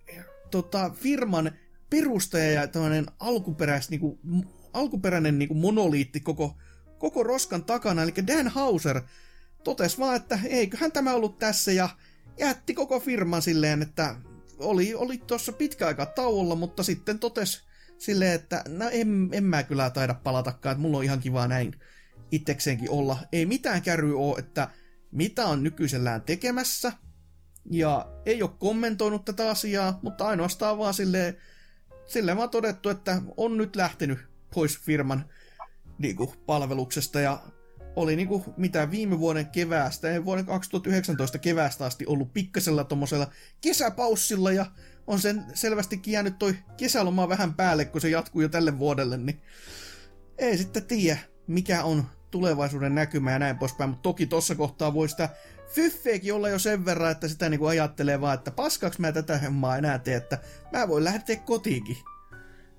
tota, 0.51 0.91
firman 0.91 1.53
perustaja 1.91 2.53
ja 2.53 2.67
tämmöinen 2.69 3.07
niinku, 3.91 4.19
alkuperäinen 4.73 5.39
niinku 5.39 5.55
monoliitti 5.55 6.21
koko, 6.21 6.57
koko 7.05 7.23
roskan 7.23 7.65
takana, 7.65 8.03
eli 8.03 8.15
Dan 8.27 8.49
Hauser, 8.49 9.01
totesi 9.65 9.99
vaan, 9.99 10.17
että 10.17 10.39
eiköhän 10.45 10.93
tämä 10.93 11.15
ollut 11.15 11.39
tässä 11.39 11.73
ja 11.73 11.89
jätti 12.39 12.75
koko 12.75 13.01
firman 13.01 13.43
silleen, 13.43 13.83
että 13.83 14.17
oli, 14.59 14.95
oli 14.95 15.19
tuossa 15.19 15.53
pitkä 15.53 15.87
aika 15.87 16.07
tauolla, 16.07 16.55
mutta 16.55 16.83
sitten 16.83 17.19
totesi 17.19 17.63
silleen, 17.99 18.33
että 18.33 18.65
no 18.69 18.89
en, 18.93 19.29
en 19.33 19.45
mä 19.45 19.63
kyllä 19.63 19.91
taida 19.91 20.15
palatakaan, 20.15 20.73
että 20.73 20.83
mulla 20.83 20.99
on 20.99 21.05
ihan 21.05 21.21
kiva 21.21 21.49
näin 21.49 21.81
itsekseenkin 22.33 22.91
olla. 22.91 23.19
Ei 23.33 23.47
mitään 23.47 23.83
kärry 23.83 24.19
ole, 24.19 24.39
että 24.39 24.69
mitä 25.13 25.47
on 25.47 25.63
nykyisellään 25.63 26.23
tekemässä, 26.23 26.93
ja 27.71 28.07
ei 28.27 28.43
ole 28.43 28.51
kommentoinut 28.59 29.25
tätä 29.25 29.51
asiaa, 29.51 29.99
mutta 30.03 30.27
ainoastaan 30.27 30.79
vaan 30.79 30.95
silleen, 30.95 31.37
silleen 32.07 32.37
vaan 32.37 32.51
todettu, 32.51 32.89
että 32.89 33.23
on 33.37 33.57
nyt 33.57 33.77
lähtenyt 33.77 34.19
pois 34.55 34.79
firman 34.79 35.25
niin 35.99 36.17
kuin, 36.17 36.31
palveluksesta 36.47 37.21
ja 37.21 37.43
oli 37.97 38.17
niin 38.17 38.29
kuin, 38.29 38.45
mitä 38.57 38.91
viime 38.91 39.19
vuoden 39.19 39.47
keväästä 39.47 40.09
ja 40.09 40.25
vuoden 40.25 40.47
2019 40.47 41.39
keväästä 41.39 41.85
asti 41.85 42.07
ollut 42.07 42.33
pikkasella 42.33 42.85
tommosella 42.85 43.31
kesäpaussilla 43.61 44.53
ja 44.53 44.67
on 45.07 45.19
sen 45.19 45.45
selvästikin 45.55 46.13
jäänyt 46.13 46.39
toi 46.39 46.57
kesäloma 46.77 47.29
vähän 47.29 47.55
päälle, 47.55 47.85
kun 47.85 48.01
se 48.01 48.09
jatkuu 48.09 48.43
jo 48.43 48.49
tälle 48.49 48.79
vuodelle, 48.79 49.17
niin 49.17 49.43
ei 50.39 50.59
sitten 50.59 50.85
tiedä, 50.85 51.19
mikä 51.47 51.85
on 51.85 52.05
tulevaisuuden 52.31 52.95
näkymä 52.95 53.33
ja 53.33 53.39
näin 53.39 53.59
poispäin, 53.59 53.91
mutta 53.91 54.03
toki 54.03 54.27
tuossa 54.27 54.55
kohtaa 54.55 54.95
voi 54.95 55.09
sitä 55.09 55.29
fyffeekin 55.67 56.35
olla 56.35 56.49
jo 56.49 56.59
sen 56.59 56.85
verran, 56.85 57.11
että 57.11 57.29
sitä 57.29 57.49
niinku 57.49 57.67
ajattelee 57.67 58.21
vaan, 58.21 58.35
että 58.35 58.51
paskaks 58.51 58.99
mä 58.99 59.13
tätä 59.13 59.39
hommaa 59.39 59.77
enää 59.77 59.99
tee, 59.99 60.17
että 60.17 60.39
mä 60.73 60.89
voin 60.89 61.05
lähteä 61.05 61.37
kotiinkin. 61.37 61.97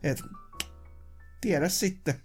Et, 0.04 0.22
tiedä 1.42 1.70
sitten. 1.70 2.25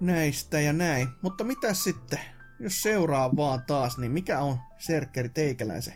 Näistä 0.00 0.60
ja 0.60 0.72
näin. 0.72 1.08
Mutta 1.22 1.44
mitä 1.44 1.74
sitten, 1.74 2.18
jos 2.60 2.82
seuraa 2.82 3.36
vaan 3.36 3.62
taas, 3.66 3.98
niin 3.98 4.12
mikä 4.12 4.38
on 4.38 4.56
Serkkeri 4.78 5.28
teikäläisen? 5.28 5.94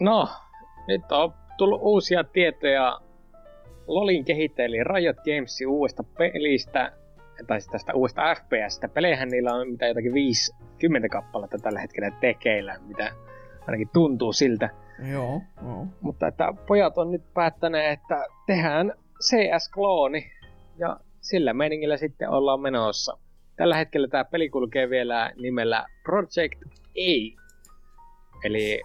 No, 0.00 0.28
nyt 0.88 1.12
on 1.12 1.34
tullut 1.58 1.80
uusia 1.82 2.24
tietoja 2.24 3.00
Lolin 3.86 4.24
kehittäjäli 4.24 4.84
Riot 4.84 5.16
Gamesin 5.16 5.68
uudesta 5.68 6.02
pelistä, 6.02 6.92
tai 7.46 7.60
siis 7.60 7.72
tästä 7.72 7.94
uudesta 7.94 8.22
FPSstä. 8.34 8.88
Pelejähän 8.88 9.28
niillä 9.28 9.54
on 9.54 9.70
mitä 9.70 9.86
jotakin 9.86 10.14
50 10.14 11.08
kappaletta 11.08 11.58
tällä 11.58 11.80
hetkellä 11.80 12.10
tekeillä, 12.10 12.78
mitä 12.86 13.12
ainakin 13.66 13.88
tuntuu 13.92 14.32
siltä. 14.32 14.70
Joo, 15.10 15.42
joo. 15.62 15.86
Mutta 16.00 16.26
että 16.26 16.52
pojat 16.66 16.98
on 16.98 17.10
nyt 17.10 17.34
päättäneet, 17.34 18.00
että 18.00 18.24
tehdään 18.46 18.92
CS-klooni 19.20 20.30
ja 20.78 20.96
sillä 21.24 21.54
meiningillä 21.54 21.96
sitten 21.96 22.30
ollaan 22.30 22.60
menossa. 22.60 23.18
Tällä 23.56 23.76
hetkellä 23.76 24.08
tämä 24.08 24.24
peli 24.24 24.48
kulkee 24.48 24.90
vielä 24.90 25.32
nimellä 25.36 25.86
Project 26.02 26.62
A. 26.98 27.42
Eli 28.44 28.82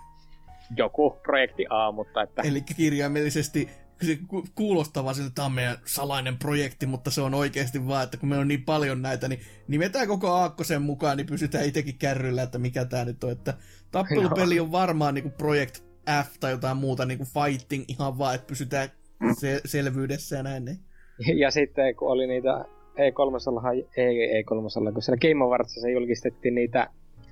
joku 0.77 1.19
projekti 1.23 1.65
A, 1.69 1.91
mutta 1.91 2.21
että... 2.21 2.41
Eli 2.41 2.61
kirjaimellisesti 2.61 3.69
se 4.01 4.19
kuulostaa 4.55 5.03
vaan 5.03 5.15
siltä, 5.15 5.27
että 5.27 5.35
tämä 5.35 5.45
on 5.45 5.51
meidän 5.51 5.77
salainen 5.85 6.37
projekti, 6.37 6.85
mutta 6.85 7.11
se 7.11 7.21
on 7.21 7.33
oikeasti 7.33 7.87
vaan, 7.87 8.03
että 8.03 8.17
kun 8.17 8.29
meillä 8.29 8.41
on 8.41 8.47
niin 8.47 8.65
paljon 8.65 9.01
näitä, 9.01 9.27
niin 9.27 9.41
nimetään 9.67 10.07
koko 10.07 10.31
Aakkosen 10.31 10.81
mukaan, 10.81 11.17
niin 11.17 11.27
pysytään 11.27 11.65
itsekin 11.65 11.97
kärryllä, 11.97 12.43
että 12.43 12.57
mikä 12.57 12.85
tämä 12.85 13.05
nyt 13.05 13.23
on. 13.23 13.31
Että 13.31 13.53
tappelupeli 13.91 14.59
on 14.59 14.71
varmaan 14.71 15.13
niin 15.13 15.23
kuin 15.23 15.33
Project 15.33 15.83
F 16.25 16.39
tai 16.39 16.51
jotain 16.51 16.77
muuta, 16.77 17.05
niin 17.05 17.17
kuin 17.17 17.29
fighting 17.33 17.83
ihan 17.87 18.17
vaan, 18.17 18.35
että 18.35 18.47
pysytään 18.47 18.89
se- 19.39 19.61
selvyydessä 19.65 20.35
ja 20.35 20.43
näin. 20.43 20.65
Niin. 20.65 20.79
Ja 21.35 21.51
sitten 21.51 21.95
kun 21.95 22.11
oli 22.11 22.27
niitä 22.27 22.65
E3, 22.89 23.85
ei 23.97 24.43
E3, 24.43 24.93
kun 24.93 25.01
siellä 25.01 25.17
Game 25.17 25.43
Awardsissa 25.43 25.89
julkistettiin 25.89 26.55
niitä 26.55 26.89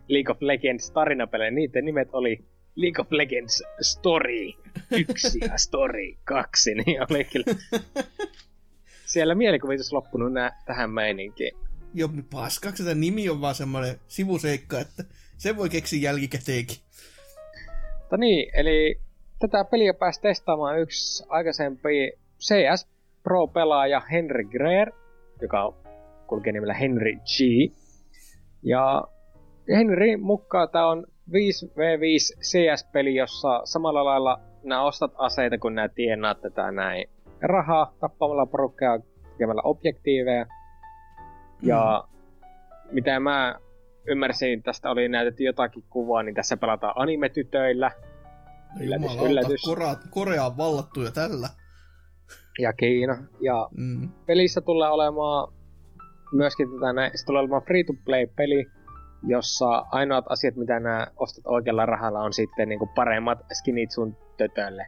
League 0.07 0.31
of 0.31 0.41
Legends 0.41 0.91
tarinapelejä, 0.91 1.51
niiden 1.51 1.85
nimet 1.85 2.09
oli 2.13 2.45
League 2.75 3.01
of 3.01 3.11
Legends 3.11 3.63
Story 3.81 4.51
1 4.91 5.39
ja 5.41 5.57
Story 5.57 6.13
2, 6.23 6.75
niin 6.75 7.01
oli 7.09 7.23
kyllä 7.23 7.45
siellä 9.13 9.35
mielikuvitus 9.35 9.93
loppunut 9.93 10.33
nää, 10.33 10.63
tähän 10.65 10.89
meininkiin. 10.89 11.57
Joo, 11.93 12.09
paskaksi 12.31 12.83
että 12.83 12.95
nimi 12.95 13.29
on 13.29 13.41
vaan 13.41 13.55
semmoinen 13.55 13.95
sivuseikka, 14.07 14.79
että 14.79 15.03
se 15.37 15.57
voi 15.57 15.69
keksiä 15.69 15.99
jälkikäteenkin. 16.01 16.77
Mutta 17.99 18.17
niin, 18.17 18.49
eli 18.53 18.99
tätä 19.39 19.65
peliä 19.65 19.93
pääsi 19.93 20.21
testaamaan 20.21 20.79
yksi 20.79 21.23
aikaisempi 21.29 22.11
CS 22.39 22.87
Pro-pelaaja 23.27 24.01
Henry 24.11 24.43
Greer, 24.43 24.91
joka 25.41 25.73
kulkee 26.27 26.53
nimellä 26.53 26.73
Henry 26.73 27.15
G. 27.15 27.37
Ja 28.63 29.03
Henry 29.69 30.17
mukaan 30.17 30.69
tämä 30.69 30.87
on 30.87 31.07
5v5 31.29 32.39
CS-peli, 32.41 33.15
jossa 33.15 33.61
samalla 33.63 34.05
lailla 34.05 34.39
nämä 34.63 34.83
ostat 34.83 35.11
aseita, 35.17 35.57
kun 35.57 35.75
nämä 35.75 35.89
tienaat 35.89 36.41
tätä 36.41 36.71
näin 36.71 37.09
rahaa 37.41 37.93
tappamalla 37.99 38.45
porukkaa 38.45 38.99
tekemällä 39.31 39.61
objektiiveja. 39.63 40.45
Ja 41.61 42.03
mm. 42.03 42.93
mitä 42.93 43.19
mä 43.19 43.59
ymmärsin, 44.05 44.63
tästä 44.63 44.89
oli 44.89 45.07
näytetty 45.07 45.43
jotakin 45.43 45.83
kuvaa, 45.89 46.23
niin 46.23 46.35
tässä 46.35 46.57
pelataan 46.57 46.93
anime-tytöillä. 46.95 47.91
Yllätys, 48.79 49.03
Jumalauta, 49.03 49.29
yllätys. 49.29 49.61
Korea, 49.65 49.95
Korea 50.09 50.45
on 50.45 50.57
vallattu 50.57 51.01
jo 51.01 51.11
tällä. 51.11 51.49
Ja 52.59 52.73
Kiina. 52.73 53.17
Ja 53.41 53.69
mm. 53.77 54.09
pelissä 54.25 54.61
tulee 54.61 54.89
olemaan 54.89 55.53
myöskin 56.31 56.71
tätä 56.71 56.93
näin, 56.93 57.11
se 57.15 57.25
tulee 57.25 57.39
olemaan 57.39 57.61
free-to-play-peli, 57.61 58.65
jossa 59.23 59.85
ainoat 59.91 60.25
asiat, 60.29 60.55
mitä 60.55 60.79
nämä 60.79 61.07
ostat 61.17 61.43
oikealla 61.47 61.85
rahalla, 61.85 62.19
on 62.19 62.33
sitten 62.33 62.69
niin 62.69 62.79
kuin 62.79 62.89
paremmat 62.95 63.39
skinit 63.53 63.91
sun 63.91 64.17
tötölle. 64.37 64.85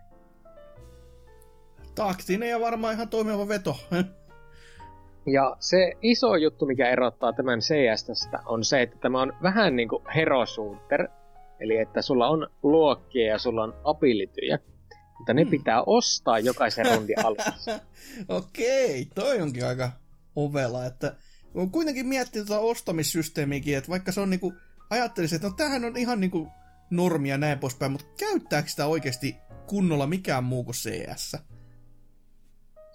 Taktinen 1.96 2.50
ja 2.50 2.60
varmaan 2.60 2.94
ihan 2.94 3.10
toimiva 3.10 3.48
veto. 3.48 3.76
Ja 5.26 5.56
se 5.60 5.92
iso 6.02 6.36
juttu, 6.36 6.66
mikä 6.66 6.90
erottaa 6.90 7.34
tämän 7.34 7.60
CSstä, 7.60 8.40
on 8.46 8.64
se, 8.64 8.82
että 8.82 8.98
tämä 9.02 9.22
on 9.22 9.34
vähän 9.44 9.76
niin 9.76 9.90
kuin 9.90 10.04
hero 10.16 10.46
shooter. 10.46 11.08
Eli 11.60 11.78
että 11.78 12.02
sulla 12.02 12.28
on 12.28 12.48
luokkia 12.64 13.28
ja 13.28 13.38
sulla 13.38 13.64
on 13.64 13.74
abilityjä. 13.84 14.60
Mutta 15.20 15.34
ne 15.34 15.44
hmm. 15.44 15.52
pitää 15.52 15.84
ostaa 15.84 16.40
jokaisen 16.40 16.86
rundin 16.86 17.26
alussa. 17.26 17.80
Okei, 18.28 19.08
toi 19.16 19.42
onkin 19.42 19.66
aika 19.66 19.92
ovela, 20.36 20.86
että 20.86 21.16
on 21.54 21.72
kuitenkin 21.72 22.08
miettinyt 22.08 22.48
tuota 22.48 22.62
ostamissysteemiäkin, 22.62 23.78
että 23.78 23.90
vaikka 23.90 24.12
se 24.12 24.22
on 24.22 24.30
niinku, 24.30 24.54
ajattelisin, 24.90 25.36
että 25.36 25.48
no 25.48 25.54
tämähän 25.54 25.86
on 25.86 25.98
ihan 25.98 26.20
niinku 26.20 26.48
normia 26.90 27.38
näin 27.38 27.60
poispäin, 27.60 27.92
mutta 27.92 28.08
käyttääkö 28.20 28.70
sitä 28.70 28.86
oikeasti 28.86 29.36
kunnolla 29.68 30.08
mikään 30.08 30.44
muu 30.44 30.64
kuin 30.64 30.76
CS? 30.76 31.36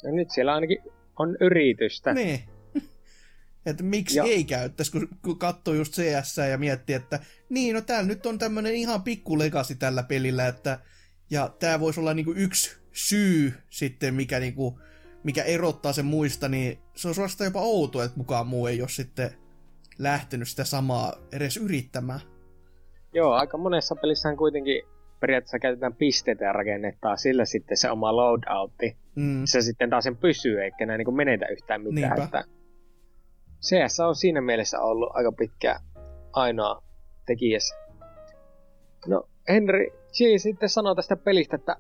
No 0.04 0.10
nyt 0.10 0.30
siellä 0.30 0.54
ainakin 0.54 0.78
on 1.18 1.36
yritystä. 1.40 2.14
Niin. 2.14 2.40
Että 3.66 3.82
miksi 3.82 4.18
ja. 4.18 4.24
ei 4.24 4.44
käyttäisi, 4.44 4.92
kun, 4.92 5.08
kun 5.22 5.38
katsoo 5.38 5.74
just 5.74 5.94
CS 5.94 6.36
ja 6.50 6.58
miettii, 6.58 6.96
että 6.96 7.20
niin, 7.48 7.74
no 7.74 7.80
täällä 7.80 8.08
nyt 8.08 8.26
on 8.26 8.38
tämmönen 8.38 8.74
ihan 8.74 9.02
pikku 9.02 9.38
legasi 9.38 9.74
tällä 9.74 10.02
pelillä, 10.02 10.46
että 10.46 10.78
ja 11.30 11.48
tämä 11.58 11.80
voisi 11.80 12.00
olla 12.00 12.14
niinku 12.14 12.32
yksi 12.36 12.76
syy 12.92 13.52
sitten, 13.70 14.14
mikä 14.14 14.40
niinku 14.40 14.78
mikä 15.24 15.42
erottaa 15.42 15.92
sen 15.92 16.04
muista, 16.04 16.48
niin 16.48 16.78
se 16.96 17.08
on 17.08 17.14
suorastaan 17.14 17.46
jopa 17.46 17.60
outo, 17.60 18.02
että 18.02 18.16
mukaan 18.16 18.46
muu 18.46 18.66
ei 18.66 18.80
ole 18.80 18.88
sitten 18.88 19.30
lähtenyt 19.98 20.48
sitä 20.48 20.64
samaa 20.64 21.12
edes 21.32 21.56
yrittämään. 21.56 22.20
Joo, 23.12 23.32
aika 23.32 23.58
monessa 23.58 23.96
pelissähän 23.96 24.36
kuitenkin 24.36 24.82
periaatteessa 25.20 25.58
käytetään 25.58 25.94
pisteitä 25.94 26.44
ja 26.44 26.52
rakennetaan 26.52 27.18
sillä 27.18 27.44
sitten 27.44 27.76
se 27.76 27.90
oma 27.90 28.16
loadoutti. 28.16 28.96
Mm. 29.14 29.42
Se 29.44 29.62
sitten 29.62 29.90
taas 29.90 30.04
sen 30.04 30.16
pysyy, 30.16 30.62
eikä 30.62 30.86
näin 30.86 30.98
niin 30.98 31.16
menetä 31.16 31.46
yhtään 31.46 31.82
mitään. 31.82 32.18
Niinpä. 32.18 32.24
Että 32.24 32.44
CS 33.62 34.00
on 34.00 34.16
siinä 34.16 34.40
mielessä 34.40 34.80
ollut 34.80 35.10
aika 35.12 35.32
pitkä 35.32 35.80
ainoa 36.32 36.82
tekijässä. 37.26 37.74
No, 39.06 39.28
Henry 39.48 39.86
G 40.14 40.38
sitten 40.38 40.68
sanoi 40.68 40.96
tästä 40.96 41.16
pelistä, 41.16 41.56
että 41.56 41.76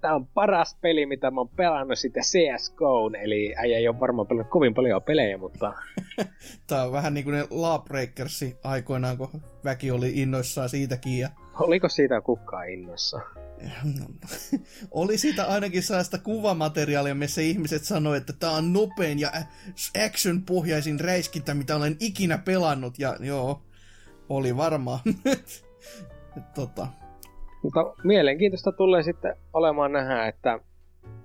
tämä 0.00 0.14
on 0.14 0.26
paras 0.26 0.76
peli, 0.80 1.06
mitä 1.06 1.30
mä 1.30 1.40
oon 1.40 1.48
pelannut 1.48 1.98
sitten 1.98 2.22
CSGO, 2.22 3.10
eli 3.22 3.54
äijä 3.56 3.78
ei 3.78 3.88
ole 3.88 4.00
varmaan 4.00 4.26
pelannut 4.26 4.50
kovin 4.50 4.74
paljon 4.74 5.02
pelejä, 5.02 5.38
mutta 5.38 5.72
Tää 6.66 6.84
on 6.84 6.92
vähän 6.92 7.14
niin 7.14 7.24
kuin 7.24 7.36
ne 7.36 7.46
Lawbreakersi 7.50 8.56
aikoinaan, 8.64 9.18
kun 9.18 9.42
väki 9.64 9.90
oli 9.90 10.12
innoissaan 10.14 10.68
siitäkin. 10.68 11.18
Ja... 11.18 11.28
oliko 11.60 11.88
siitä 11.88 12.20
kukaan 12.20 12.68
innossa? 12.68 13.20
oli 14.90 15.18
siitä 15.18 15.44
ainakin 15.44 15.82
sellaista 15.82 16.18
kuvamateriaalia, 16.18 17.14
missä 17.14 17.40
ihmiset 17.40 17.84
sanoi, 17.84 18.16
että 18.16 18.32
tämä 18.32 18.52
on 18.52 18.72
nopein 18.72 19.18
ja 19.18 19.32
action-pohjaisin 20.04 21.00
räiskintä, 21.00 21.54
mitä 21.54 21.76
olen 21.76 21.96
ikinä 22.00 22.38
pelannut. 22.38 22.98
Ja 22.98 23.16
joo, 23.20 23.62
oli 24.28 24.56
varmaan. 24.56 25.00
tota, 26.54 26.86
Mutta 27.62 27.94
mielenkiintoista 28.04 28.72
tulee 28.72 29.02
sitten 29.02 29.36
olemaan 29.52 29.92
nähdä, 29.92 30.26
että 30.26 30.60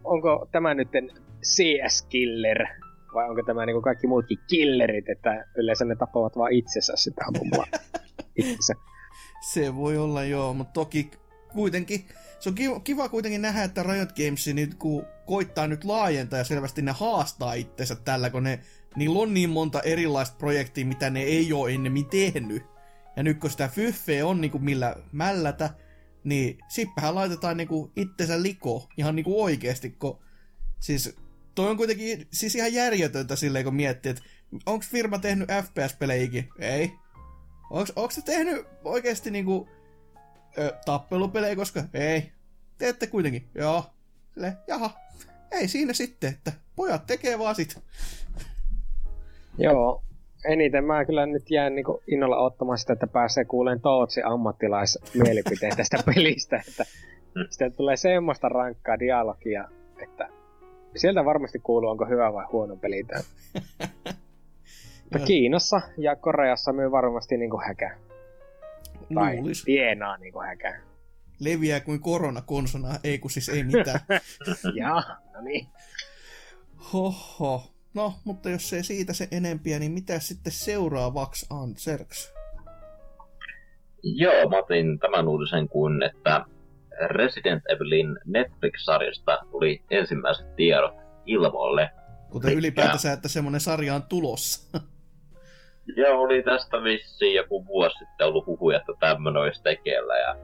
onko 0.04 0.48
tämä 0.52 0.74
nyt 0.74 0.90
CS-killer 1.44 2.68
vai 3.14 3.30
onko 3.30 3.44
tämä 3.44 3.66
niin 3.66 3.74
kuin 3.74 3.84
kaikki 3.84 4.08
muutkin 4.08 4.40
killerit, 4.50 5.10
että 5.10 5.46
yleensä 5.56 5.86
ne 5.86 5.96
tappavat 5.96 6.38
vaan 6.38 6.52
itsensä 6.52 6.94
sitä 6.96 7.26
ampumalla 7.28 7.68
itsensä. 8.36 8.74
Se 9.52 9.76
voi 9.76 9.98
olla 9.98 10.24
joo, 10.24 10.54
mutta 10.54 10.74
toki 10.74 11.12
kuitenkin 11.54 12.06
se 12.44 12.50
on 12.50 12.56
kiva, 12.56 12.80
kiva 12.80 13.10
kuitenkin 13.10 13.42
nähdä, 13.42 13.64
että 13.64 13.84
Riot 13.84 14.10
Games 14.12 14.48
nyt 14.54 14.74
kun 14.74 15.06
koittaa 15.26 15.68
nyt 15.68 15.84
laajentaa 15.84 16.40
ja 16.40 16.44
selvästi 16.44 16.82
ne 16.82 16.92
haastaa 16.92 17.54
itsensä 17.54 17.96
tällä, 17.96 18.30
kun 18.30 18.44
ne, 18.44 18.60
niillä 18.96 19.20
on 19.20 19.34
niin 19.34 19.50
monta 19.50 19.82
erilaista 19.82 20.36
projektia, 20.38 20.86
mitä 20.86 21.10
ne 21.10 21.22
ei 21.22 21.54
ole 21.54 21.72
ennemmin 21.72 22.06
tehnyt. 22.06 22.64
Ja 23.16 23.24
nyt 23.24 23.40
kun 23.40 23.50
sitä 23.50 23.68
fyffeä 23.68 24.28
on 24.28 24.42
niinku 24.42 24.60
millä 24.60 24.96
mällätä, 25.12 25.70
niin 26.24 26.58
sippähän 26.68 27.16
laitetaan 27.16 27.58
niinku 27.58 27.92
itsensä 27.96 28.44
liko 28.44 28.90
ihan 28.98 29.16
niinku 29.16 29.44
oikeesti, 29.44 29.90
kun 29.90 30.20
siis 30.80 31.16
toi 31.56 31.70
on 31.70 31.78
kuitenkin 31.78 32.28
siis 32.32 32.56
ihan 32.56 32.74
järjetöntä 32.74 33.36
silleen, 33.36 33.66
kun 33.66 33.76
miettii, 33.76 34.10
että 34.10 34.24
onko 34.66 34.86
firma 34.90 35.20
tehnyt 35.20 35.50
FPS-pelejäkin? 35.50 36.50
Ei. 36.60 36.92
Onks 37.96 38.16
se 38.16 38.22
tehnyt 38.22 38.66
oikeesti 38.84 39.32
niinku 39.32 39.70
ö, 40.58 40.74
tappelupelejä, 40.86 41.56
koska 41.56 41.84
ei. 41.94 42.32
Teette 42.78 43.08
kuitenkin. 43.08 43.50
Joo. 43.56 43.86
Sille, 44.34 44.58
jaha. 44.68 45.00
Ei 45.52 45.68
siinä 45.68 45.94
sitten, 45.94 46.30
että 46.30 46.52
pojat 46.76 47.06
tekee 47.06 47.40
vaan 47.40 47.56
sit. 47.56 47.80
Joo, 49.58 50.04
eniten 50.46 50.86
mä 50.86 51.06
kyllä 51.06 51.26
nyt 51.26 51.52
jään 51.52 51.76
niin 51.76 51.86
innolla 52.08 52.38
ottamaan 52.38 52.78
sitä, 52.78 52.94
että 52.94 53.08
pääsee 53.08 53.46
kuuleen 53.46 53.82
Tootsi 53.82 54.22
ammattilaismielipiteen 54.24 55.78
tästä 55.78 55.98
pelistä, 56.16 56.64
että 56.68 56.86
sitä 57.50 57.70
tulee 57.70 57.98
semmoista 57.98 58.50
rankkaa 58.50 59.00
dialogia, 59.00 59.68
että 60.04 60.30
sieltä 60.96 61.26
varmasti 61.26 61.60
kuuluu, 61.60 61.90
onko 61.90 62.06
hyvä 62.06 62.34
vai 62.34 62.46
huono 62.52 62.76
peli 62.76 63.04
tämä. 63.04 63.22
Mutta 65.04 65.28
Kiinassa 65.28 65.82
ja 65.98 66.16
Koreassa 66.16 66.74
myy 66.74 66.92
varmasti 66.92 67.38
niin 67.38 67.52
häkä. 67.66 67.98
Tai 69.14 69.38
Luulis. 69.38 69.64
tienaa 69.64 70.18
niin 70.18 70.34
häkä. 70.46 70.80
Leviää 71.40 71.80
kuin 71.80 72.00
korona 72.00 72.42
konsona, 72.42 72.88
ei 73.04 73.20
kun 73.20 73.32
siis 73.32 73.50
ei 73.50 73.64
mitään. 73.64 74.00
ja, 74.80 75.04
no 75.34 75.42
niin. 75.42 75.68
Hoho. 76.94 77.73
No, 77.94 78.14
mutta 78.24 78.50
jos 78.50 78.74
ei 78.74 78.84
siitä 78.84 79.14
se 79.14 79.28
enempiä, 79.32 79.80
niin 79.80 79.92
mitä 79.92 80.20
sitten 80.20 80.54
seuraavaksi 80.54 81.46
Anserks? 81.50 82.34
Joo, 84.04 84.50
mä 84.50 84.58
otin 84.58 85.00
tämän 85.00 85.28
uutisen 85.28 85.70
kun, 85.70 86.04
että 86.04 86.46
Resident 87.08 87.64
Evilin 87.70 88.20
Netflix-sarjasta 88.26 89.40
tuli 89.52 89.84
ensimmäiset 89.92 90.56
tiedot 90.56 90.94
ilmoille. 91.26 91.90
Kuten 92.32 92.50
Mikä? 92.50 92.60
ylipäätänsä, 92.60 93.14
että 93.14 93.28
semmonen 93.28 93.62
sarja 93.62 93.96
on 93.96 94.04
tulossa. 94.04 94.80
Joo, 95.98 96.22
oli 96.22 96.44
tästä 96.44 96.84
vissiin 96.84 97.36
joku 97.36 97.66
vuosi 97.66 97.98
sitten 97.98 98.28
ollut 98.28 98.46
huhuja, 98.46 98.78
että 98.78 98.94
tämmöinen 99.00 99.42
olisi 99.42 99.64
tekeillä 99.64 100.18
ja 100.18 100.36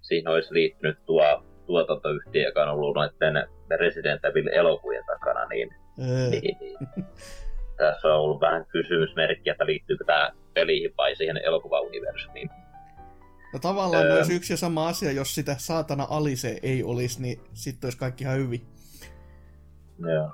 siinä 0.00 0.30
olisi 0.30 0.54
liittynyt 0.54 0.98
tuo 1.06 1.44
tuotantoyhtiö, 1.66 2.42
joka 2.42 2.62
on 2.62 2.68
ollut 2.68 2.94
noiden 2.96 3.48
Resident 3.70 4.24
Evil-elokuvien 4.24 5.04
takana, 5.06 5.46
niin, 5.46 5.74
niin, 5.98 6.56
tässä 7.76 8.08
on 8.08 8.20
ollut 8.20 8.40
vähän 8.40 8.66
kysymysmerkki, 8.66 9.50
että 9.50 9.66
liittyykö 9.66 10.04
tämä 10.04 10.30
peliin 10.54 10.94
vai 10.96 11.16
siihen 11.16 11.36
elokuvauniversumiin. 11.44 12.50
No 13.52 13.58
tavallaan 13.58 14.06
Öö. 14.06 14.12
myös 14.12 14.30
yksi 14.30 14.52
ja 14.52 14.56
sama 14.56 14.88
asia, 14.88 15.12
jos 15.12 15.34
sitä 15.34 15.54
saatana 15.58 16.06
Alise 16.10 16.58
ei 16.62 16.82
olisi, 16.82 17.22
niin 17.22 17.40
sitten 17.54 17.86
olisi 17.86 17.98
kaikki 17.98 18.24
ihan 18.24 18.36
hyvin. 18.36 18.66
Joo. 19.98 20.30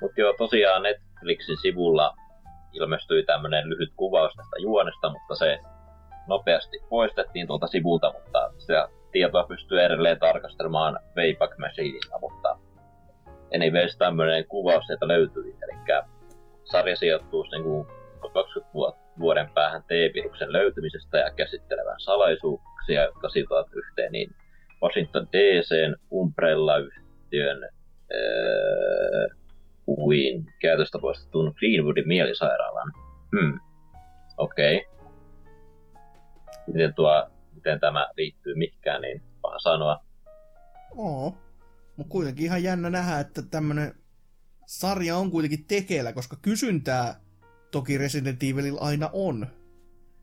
Mutta 0.00 0.20
joo, 0.20 0.34
tosiaan 0.38 0.82
Netflixin 0.82 1.56
sivulla 1.62 2.14
ilmestyi 2.72 3.22
tämmönen 3.22 3.68
lyhyt 3.68 3.92
kuvaus 3.96 4.32
tästä 4.36 4.56
juonesta, 4.58 5.10
mutta 5.10 5.34
se 5.34 5.58
nopeasti 6.28 6.78
poistettiin 6.88 7.46
tuolta 7.46 7.66
sivulta, 7.66 8.12
mutta 8.12 8.50
sitä 8.58 8.88
tietoa 9.12 9.44
pystyy 9.44 9.82
edelleen 9.82 10.18
tarkastelemaan 10.18 10.98
Wayback 11.16 11.58
Machineilla, 11.58 12.18
mutta 12.20 12.58
anyways 13.54 13.96
tämmönen 13.96 14.44
kuvaus 14.46 14.86
sieltä 14.86 15.08
löytyi, 15.08 15.56
eli 15.62 16.02
sarja 16.64 16.96
sijoittuu 16.96 17.42
niin 17.42 17.62
kuin 17.62 17.86
20 18.32 18.72
vuot- 18.74 19.18
vuoden 19.18 19.50
päähän 19.54 19.82
T-viruksen 19.82 20.52
löytymisestä 20.52 21.18
ja 21.18 21.30
käsittelevän 21.30 22.00
salaisuuksia, 22.00 23.04
jotka 23.04 23.28
sitovat 23.28 23.66
yhteen 23.74 24.12
niin 24.12 24.30
Washington 24.82 25.28
DCn 25.32 25.96
Umbrella-yhtiön 26.12 27.68
öö, 28.14 29.28
kuin 29.84 30.46
käytöstä 30.60 30.98
poistetun 30.98 31.54
Greenwoodin 31.58 32.08
mielisairaalan. 32.08 32.92
Hmm. 33.36 33.60
Okei. 34.36 34.76
Okay. 34.76 34.96
Miten, 36.66 36.94
tuo, 36.94 37.26
miten 37.54 37.80
tämä 37.80 38.08
liittyy 38.16 38.54
mihinkään, 38.54 39.02
niin 39.02 39.22
paha 39.42 39.58
sanoa. 39.58 40.00
Oo. 40.96 41.34
Mutta 41.96 42.10
kuitenkin 42.10 42.44
ihan 42.44 42.62
jännä 42.62 42.90
nähdä, 42.90 43.20
että 43.20 43.42
tämmönen 43.42 43.94
sarja 44.66 45.16
on 45.16 45.30
kuitenkin 45.30 45.64
tekeillä, 45.64 46.12
koska 46.12 46.36
kysyntää 46.42 47.20
toki 47.70 47.98
Resident 47.98 48.42
Evilillä 48.42 48.80
aina 48.80 49.10
on. 49.12 49.46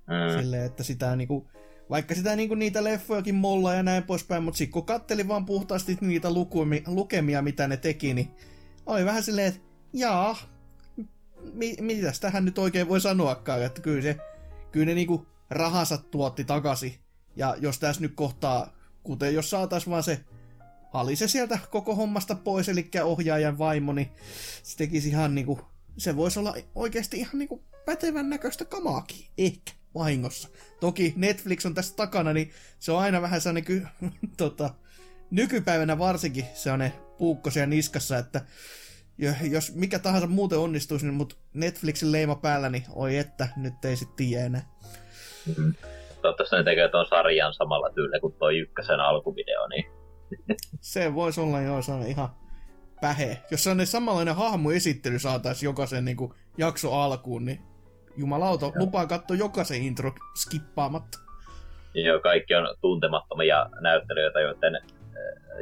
Hmm. 0.07 0.41
Silleen, 0.41 0.65
että 0.65 0.83
sitä 0.83 1.15
niinku, 1.15 1.47
vaikka 1.89 2.15
sitä 2.15 2.35
niinku 2.35 2.55
niitä 2.55 2.83
leffojakin 2.83 3.35
molla 3.35 3.73
ja 3.73 3.83
näin 3.83 4.03
poispäin, 4.03 4.43
mutta 4.43 4.57
sitten 4.57 4.73
kun 4.73 4.85
katteli 4.85 5.27
vaan 5.27 5.45
puhtaasti 5.45 5.97
niitä 6.01 6.33
lukumi, 6.33 6.83
lukemia, 6.87 7.41
mitä 7.41 7.67
ne 7.67 7.77
teki, 7.77 8.13
niin 8.13 8.31
oli 8.85 9.05
vähän 9.05 9.23
silleen, 9.23 9.47
että 9.47 9.61
jaa, 9.93 10.37
mi, 11.53 11.75
mitäs 11.81 12.19
tähän 12.19 12.45
nyt 12.45 12.57
oikein 12.57 12.89
voi 12.89 13.01
sanoakaan, 13.01 13.63
että 13.63 13.81
kyllä 13.81 14.01
se, 14.01 14.17
kyllä 14.71 14.85
ne 14.85 14.93
niinku 14.93 15.25
rahansa 15.49 15.97
tuotti 15.97 16.43
takaisin. 16.43 16.95
Ja 17.35 17.55
jos 17.59 17.79
tässä 17.79 18.01
nyt 18.01 18.13
kohtaa, 18.15 18.77
kuten 19.03 19.33
jos 19.33 19.49
saatais 19.49 19.89
vaan 19.89 20.03
se 20.03 20.19
Ali 20.93 21.15
se 21.15 21.27
sieltä 21.27 21.59
koko 21.69 21.95
hommasta 21.95 22.35
pois, 22.35 22.69
eli 22.69 22.89
ohjaajan 23.03 23.57
vaimo, 23.57 23.93
niin 23.93 24.11
se 24.63 24.77
tekisi 24.77 25.09
ihan 25.09 25.35
niinku, 25.35 25.59
se 25.97 26.15
voisi 26.15 26.39
olla 26.39 26.55
oikeasti 26.75 27.17
ihan 27.17 27.39
niinku 27.39 27.63
pätevän 27.85 28.29
näköistä 28.29 28.65
kamaakin, 28.65 29.25
ehkä 29.37 29.71
vahingossa. 29.95 30.49
Toki 30.79 31.13
Netflix 31.15 31.65
on 31.65 31.73
tässä 31.73 31.95
takana, 31.95 32.33
niin 32.33 32.51
se 32.79 32.91
on 32.91 32.99
aina 32.99 33.21
vähän 33.21 33.41
sellainen 33.41 33.63
ky- 33.63 33.87
tota, 34.37 34.69
nykypäivänä 35.31 35.99
varsinkin 35.99 36.45
se 36.53 36.71
on 36.71 36.79
ne 36.79 36.93
puukko 37.17 37.51
siellä 37.51 37.67
niskassa, 37.67 38.17
että 38.17 38.41
jo- 39.17 39.33
jos 39.51 39.75
mikä 39.75 39.99
tahansa 39.99 40.27
muuten 40.27 40.59
onnistuisi, 40.59 41.05
niin 41.05 41.13
mut 41.13 41.37
Netflixin 41.53 42.11
leima 42.11 42.35
päällä, 42.35 42.69
niin 42.69 42.83
oi 42.95 43.17
että, 43.17 43.47
nyt 43.57 43.85
ei 43.85 43.95
sit 43.95 44.15
tiedä 44.15 44.45
enää. 44.45 44.65
Mm. 45.57 45.73
Toivottavasti 46.21 46.55
ne 46.55 46.63
tekee 46.63 46.89
tuon 46.89 47.05
sarjan 47.05 47.53
samalla 47.53 47.89
tyylillä 47.89 48.19
kuin 48.19 48.33
toi 48.33 48.57
ykkösen 48.57 48.99
alkuvideo, 48.99 49.67
niin 49.67 49.85
Se 50.81 51.15
voisi 51.15 51.41
olla 51.41 51.61
jo 51.61 51.81
sellainen 51.81 52.11
ihan 52.11 52.29
pähe. 53.01 53.41
Jos 53.51 53.63
sellainen 53.63 53.87
samanlainen 53.87 54.35
hahmoesittely 54.35 55.19
saataisiin 55.19 55.67
jokaisen 55.67 56.05
niin 56.05 56.17
kuin, 56.17 56.33
jakso 56.57 56.93
alkuun, 56.93 57.45
niin 57.45 57.59
jumalauta, 58.17 58.71
lupaan 58.75 59.07
katsoa 59.07 59.37
jokaisen 59.37 59.81
intro 59.81 60.11
skippaamatta. 60.35 61.19
joo, 61.93 62.19
kaikki 62.19 62.55
on 62.55 62.75
tuntemattomia 62.81 63.69
näyttelijöitä, 63.81 64.39
joiden 64.39 64.75
äh, 64.75 64.81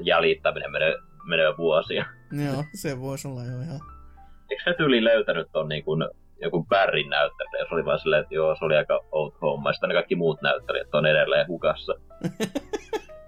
jäljittäminen 0.01 0.71
menee, 0.71 0.95
menee 1.23 1.57
vuosia. 1.57 2.05
Joo, 2.45 2.63
se 2.73 2.99
voisi 2.99 3.27
olla 3.27 3.43
jo 3.43 3.61
ihan... 3.61 3.79
Eikö 4.49 4.63
ne 4.65 4.73
tyyli 4.73 5.03
löytänyt 5.03 5.47
ton 5.51 5.69
niin 5.69 5.83
kuin, 5.83 6.03
joku 6.41 6.63
Barryn 6.63 7.09
näyttelijä? 7.09 7.65
Se 7.69 7.75
oli 7.75 7.85
vaan 7.85 7.99
silleen, 7.99 8.21
että 8.21 8.35
joo, 8.35 8.55
se 8.55 8.65
oli 8.65 8.75
aika 8.75 8.99
out 9.11 9.41
homma. 9.41 9.69
Ja 9.69 9.73
sitten 9.73 9.89
ne 9.89 9.93
kaikki 9.93 10.15
muut 10.15 10.41
näyttelijät 10.41 10.95
on 10.95 11.05
edelleen 11.05 11.47
hukassa. 11.47 11.93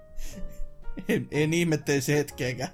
en, 1.08 1.28
en 1.30 1.54
ihmettelisi 1.54 2.14
hetkeäkään. 2.14 2.70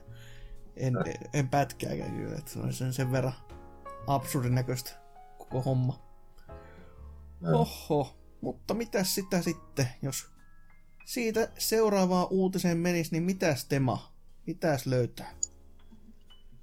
En, 0.77 0.95
en, 1.33 1.49
pätkääkään 1.49 2.17
kyllä, 2.17 2.39
että 2.39 2.51
se 2.51 2.59
on 2.59 2.73
sen, 2.73 2.93
sen 2.93 3.13
verran 3.13 3.35
absurdin 4.07 4.55
näköistä 4.55 4.91
koko 5.39 5.63
homma. 5.63 5.99
Oho, 7.53 8.17
mutta 8.41 8.75
mitäs 8.75 9.15
sitä 9.15 9.43
sitten, 9.43 9.87
jos 10.03 10.33
siitä 11.05 11.49
seuraavaan 11.59 12.27
uutiseen 12.31 12.79
menisi, 12.79 13.13
niin 13.13 13.23
mitäs 13.23 13.65
tema? 13.65 14.13
Mitäs 14.47 14.87
löytää? 14.87 15.31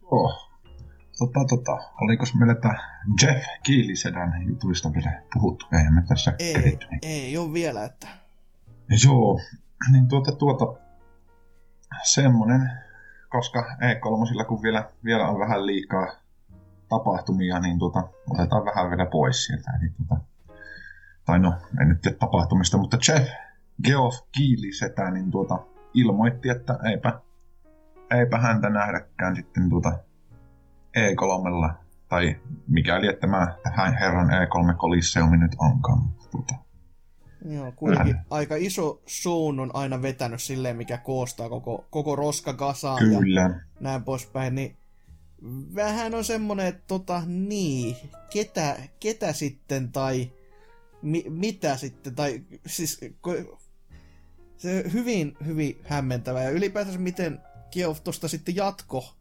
Joo. 0.01 0.47
Tota, 1.17 1.45
tota, 1.49 1.71
oliko 2.01 2.23
meillä 2.39 2.55
tämä 2.55 3.01
Jeff 3.21 3.45
Keelisedän 3.65 4.47
jutuista 4.47 4.93
vielä 4.93 5.21
puhuttu? 5.33 5.65
Eihän 5.73 5.93
me 5.93 6.03
tässä 6.07 6.33
Ei, 6.39 6.53
keritty. 6.53 6.87
Niin. 6.87 6.99
ei 7.03 7.37
ole 7.37 7.53
vielä, 7.53 7.83
että 7.83 8.07
Joo, 9.05 9.39
niin 9.91 10.07
tuota, 10.07 10.31
tuota, 10.31 10.65
semmonen, 12.03 12.71
koska 13.29 13.59
E3, 13.59 14.45
kun 14.45 14.61
vielä, 14.61 14.89
vielä 15.03 15.27
on 15.27 15.39
vähän 15.39 15.65
liikaa 15.65 16.07
tapahtumia, 16.89 17.59
niin 17.59 17.79
tuota, 17.79 18.03
otetaan 18.29 18.65
vähän 18.65 18.89
vielä 18.89 19.05
pois 19.05 19.45
sieltä. 19.45 19.71
Eli 19.81 19.89
tuota, 19.89 20.23
tai 21.25 21.39
no, 21.39 21.53
en 21.81 21.89
nyt 21.89 22.01
tiedä 22.01 22.17
tapahtumista, 22.17 22.77
mutta 22.77 22.97
Jeff 23.07 23.29
Geoff 23.83 24.17
Keighley 24.37 24.71
setä, 24.71 25.11
niin 25.11 25.31
tuota, 25.31 25.59
ilmoitti, 25.93 26.49
että 26.49 26.79
eipä, 26.91 27.21
eipä 28.11 28.37
häntä 28.37 28.69
nähdäkään 28.69 29.35
sitten 29.35 29.69
tuota 29.69 29.99
E3, 30.97 31.73
tai 32.09 32.39
mikäli, 32.67 33.07
että 33.07 33.27
mä 33.27 33.55
tähän 33.63 33.97
herran 33.97 34.29
E3 34.29 34.77
Coliseumi 34.77 35.37
nyt 35.37 35.55
onkaan. 35.59 36.09
Tuota, 36.31 36.53
Joo, 37.45 37.71
kuitenkin 37.75 38.15
aika 38.29 38.55
iso 38.55 39.01
suun 39.05 39.59
on 39.59 39.71
aina 39.73 40.01
vetänyt 40.01 40.41
silleen, 40.41 40.77
mikä 40.77 40.97
koostaa 40.97 41.49
koko, 41.49 41.85
koko 41.89 42.15
roskakasaan 42.15 43.11
ja 43.11 43.19
kyllä. 43.19 43.59
näin 43.79 44.03
poispäin, 44.03 44.55
niin 44.55 44.75
vähän 45.75 46.15
on 46.15 46.23
semmonen, 46.23 46.67
että 46.67 46.83
tota, 46.87 47.21
niin, 47.25 47.95
ketä, 48.33 48.77
ketä 48.99 49.33
sitten 49.33 49.91
tai 49.91 50.31
mi, 51.01 51.23
mitä 51.29 51.77
sitten, 51.77 52.15
tai 52.15 52.41
siis 52.65 53.01
ko- 53.27 53.57
se 54.57 54.83
hyvin, 54.93 55.37
hyvin 55.45 55.81
hämmentävä 55.83 56.43
ja 56.43 56.49
ylipäätänsä 56.49 56.99
miten 56.99 57.39
Kiev 57.71 57.95
tosta 58.03 58.27
sitten 58.27 58.55
jatko, 58.55 59.13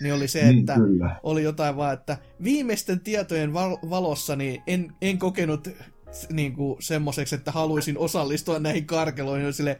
niin 0.00 0.14
oli 0.14 0.28
se, 0.28 0.44
Niin, 0.44 0.58
että 0.58 0.74
kyllä. 0.74 1.16
oli 1.22 1.42
jotain 1.42 1.76
vaan, 1.76 1.94
että 1.94 2.18
viimeisten 2.44 3.00
tietojen 3.00 3.52
val- 3.52 3.76
valossa 3.90 4.36
niin 4.36 4.62
en, 4.66 4.92
en 5.02 5.18
kokenut 5.18 5.68
niin 6.30 6.52
kuin 6.52 6.82
semmoiseksi, 6.82 7.34
että 7.34 7.52
haluaisin 7.52 7.98
osallistua 7.98 8.58
näihin 8.58 8.86
karkeloihin. 8.86 9.46
Oli 9.46 9.52
sille, 9.52 9.78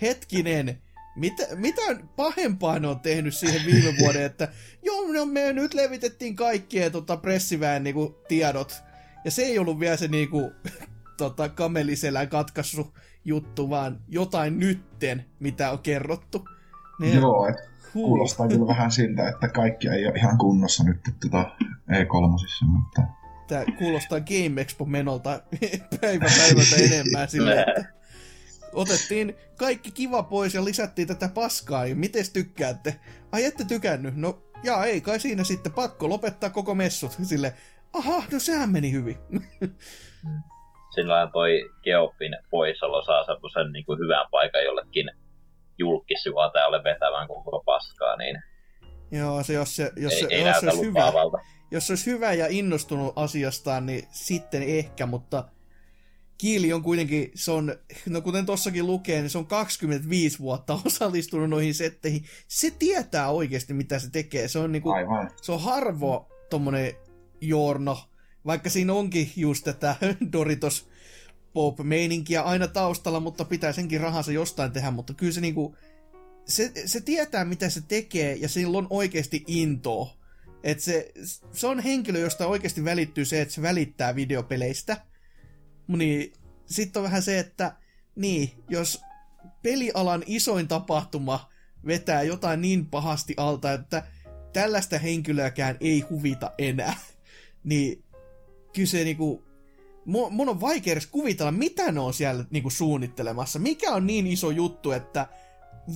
hetkinen, 0.00 0.82
mitä, 1.16 1.42
mitä 1.54 1.82
pahempaa 2.16 2.78
ne 2.78 2.88
on 2.88 3.00
tehnyt 3.00 3.34
siihen 3.34 3.66
viime 3.66 3.94
vuoden, 3.98 4.22
että 4.22 4.48
joo, 4.86 5.12
no 5.12 5.26
me 5.26 5.52
nyt 5.52 5.74
levitettiin 5.74 6.36
kaikkien 6.36 6.92
tota, 6.92 7.16
pressiväen 7.16 7.84
niin 7.84 7.94
kuin, 7.94 8.14
tiedot. 8.28 8.82
Ja 9.24 9.30
se 9.30 9.42
ei 9.42 9.58
ollut 9.58 9.80
vielä 9.80 9.96
se 9.96 10.08
niin 10.08 10.30
kuin, 10.30 10.50
tota, 11.16 11.48
kameliselän 11.48 12.28
katkassu 12.28 12.94
juttu, 13.24 13.70
vaan 13.70 14.00
jotain 14.08 14.58
nytten, 14.58 15.24
mitä 15.40 15.70
on 15.70 15.78
kerrottu. 15.78 16.48
Niin, 17.00 17.16
Joo, 17.16 17.48
et 17.48 17.56
kuulostaa 17.92 18.48
kyllä 18.48 18.66
vähän 18.66 18.90
siltä, 18.90 19.28
että 19.28 19.48
kaikki 19.48 19.88
ei 19.88 20.06
ole 20.06 20.14
ihan 20.18 20.38
kunnossa 20.38 20.84
nyt 20.84 21.00
tuota 21.20 21.50
E3, 21.90 22.66
mutta 22.66 23.02
Tää 23.48 23.64
kuulostaa 23.78 24.20
Game 24.20 24.60
Expo-menolta 24.60 25.30
päivä 26.00 26.26
päivältä 26.38 26.76
enemmän 26.76 27.28
sille, 27.34 27.60
että 27.60 27.84
otettiin 28.72 29.36
kaikki 29.56 29.90
kiva 29.90 30.22
pois 30.22 30.54
ja 30.54 30.64
lisättiin 30.64 31.08
tätä 31.08 31.28
paskaa. 31.34 31.86
Ja 31.86 31.96
miten 31.96 32.24
tykkäätte? 32.32 33.00
Ai 33.32 33.44
ette 33.44 33.64
tykännyt? 33.64 34.16
No, 34.16 34.42
jaa, 34.64 34.84
ei 34.84 35.00
kai 35.00 35.20
siinä 35.20 35.44
sitten 35.44 35.72
pakko 35.72 36.08
lopettaa 36.08 36.50
koko 36.50 36.74
messut. 36.74 37.12
Sille, 37.22 37.54
aha, 37.92 38.22
no 38.32 38.38
sehän 38.38 38.70
meni 38.70 38.92
hyvin. 38.92 39.18
Silloin 40.94 41.32
toi 41.32 41.70
Geoffin 41.84 42.36
poissaolo 42.50 43.04
saa 43.04 43.24
semmoisen 43.24 43.72
niin 43.72 43.84
kuin 43.84 43.98
hyvän 43.98 44.26
paikan 44.30 44.64
jollekin 44.64 45.10
julkisjuontajalle 45.78 46.84
vetävän 46.84 47.28
koko 47.28 47.62
paskaa, 47.66 48.16
niin 48.16 48.42
Joo, 49.10 49.42
se, 49.42 49.52
jos 49.52 49.76
se, 49.76 49.92
jos 49.96 50.12
ei, 50.12 50.20
se, 50.20 50.26
ei 50.30 50.40
jos 50.40 50.60
se 50.60 50.66
olisi 50.66 50.84
hyvä. 50.84 51.12
Jos 51.70 51.86
se 51.86 51.92
olisi 51.92 52.10
hyvä 52.10 52.32
ja 52.32 52.46
innostunut 52.50 53.12
asiastaan, 53.16 53.86
niin 53.86 54.08
sitten 54.10 54.62
ehkä, 54.62 55.06
mutta 55.06 55.48
Kiili 56.38 56.72
on 56.72 56.82
kuitenkin, 56.82 57.30
se 57.34 57.50
on, 57.50 57.76
no 58.06 58.20
kuten 58.20 58.46
tossakin 58.46 58.86
lukee, 58.86 59.20
niin 59.20 59.30
se 59.30 59.38
on 59.38 59.46
25 59.46 60.38
vuotta 60.38 60.80
osallistunut 60.86 61.50
noihin 61.50 61.74
setteihin. 61.74 62.24
Se 62.48 62.70
tietää 62.70 63.30
oikeasti, 63.30 63.74
mitä 63.74 63.98
se 63.98 64.10
tekee. 64.10 64.48
Se 64.48 64.58
on 64.58 64.72
niinku, 64.72 64.90
aivan. 64.90 65.30
se 65.42 65.52
on 65.52 65.60
harvo 65.60 66.28
tommonen 66.50 66.92
Jorno, 67.40 67.98
vaikka 68.46 68.70
siinä 68.70 68.92
onkin 68.92 69.32
just 69.36 69.64
tätä 69.64 69.96
Doritos 70.32 70.88
pop-meininkiä 71.52 72.42
aina 72.42 72.68
taustalla, 72.68 73.20
mutta 73.20 73.44
pitää 73.44 73.72
senkin 73.72 74.00
rahansa 74.00 74.32
jostain 74.32 74.72
tehdä, 74.72 74.90
mutta 74.90 75.14
kyllä 75.14 75.32
se 75.32 75.40
niinku, 75.40 75.76
se, 76.44 76.72
se 76.86 77.00
tietää 77.00 77.44
mitä 77.44 77.70
se 77.70 77.80
tekee 77.88 78.34
ja 78.34 78.48
sillä 78.48 78.78
on 78.78 78.86
oikeasti 78.90 79.44
intoa. 79.46 80.17
Et 80.62 80.80
se, 80.80 81.12
se 81.52 81.66
on 81.66 81.80
henkilö, 81.80 82.18
josta 82.18 82.46
oikeasti 82.46 82.84
välittyy 82.84 83.24
se, 83.24 83.40
että 83.40 83.54
se 83.54 83.62
välittää 83.62 84.14
videopeleistä. 84.14 84.96
Niin 85.88 86.32
sitten 86.66 87.00
on 87.00 87.04
vähän 87.04 87.22
se, 87.22 87.38
että 87.38 87.76
niin, 88.16 88.50
jos 88.68 89.02
pelialan 89.62 90.22
isoin 90.26 90.68
tapahtuma 90.68 91.50
vetää 91.86 92.22
jotain 92.22 92.60
niin 92.60 92.86
pahasti 92.86 93.34
alta, 93.36 93.72
että 93.72 94.02
tällaista 94.52 94.98
henkilöäkään 94.98 95.76
ei 95.80 96.00
huvita 96.00 96.52
enää, 96.58 96.96
niin 97.64 98.04
kyllä 98.74 98.88
se 98.88 99.04
niinku, 99.04 99.44
mun, 100.04 100.48
on 100.48 100.60
vaikea 100.60 100.92
edes 100.92 101.06
kuvitella, 101.06 101.52
mitä 101.52 101.92
ne 101.92 102.00
on 102.00 102.14
siellä 102.14 102.44
niinku 102.50 102.70
suunnittelemassa. 102.70 103.58
Mikä 103.58 103.90
on 103.90 104.06
niin 104.06 104.26
iso 104.26 104.50
juttu, 104.50 104.92
että 104.92 105.26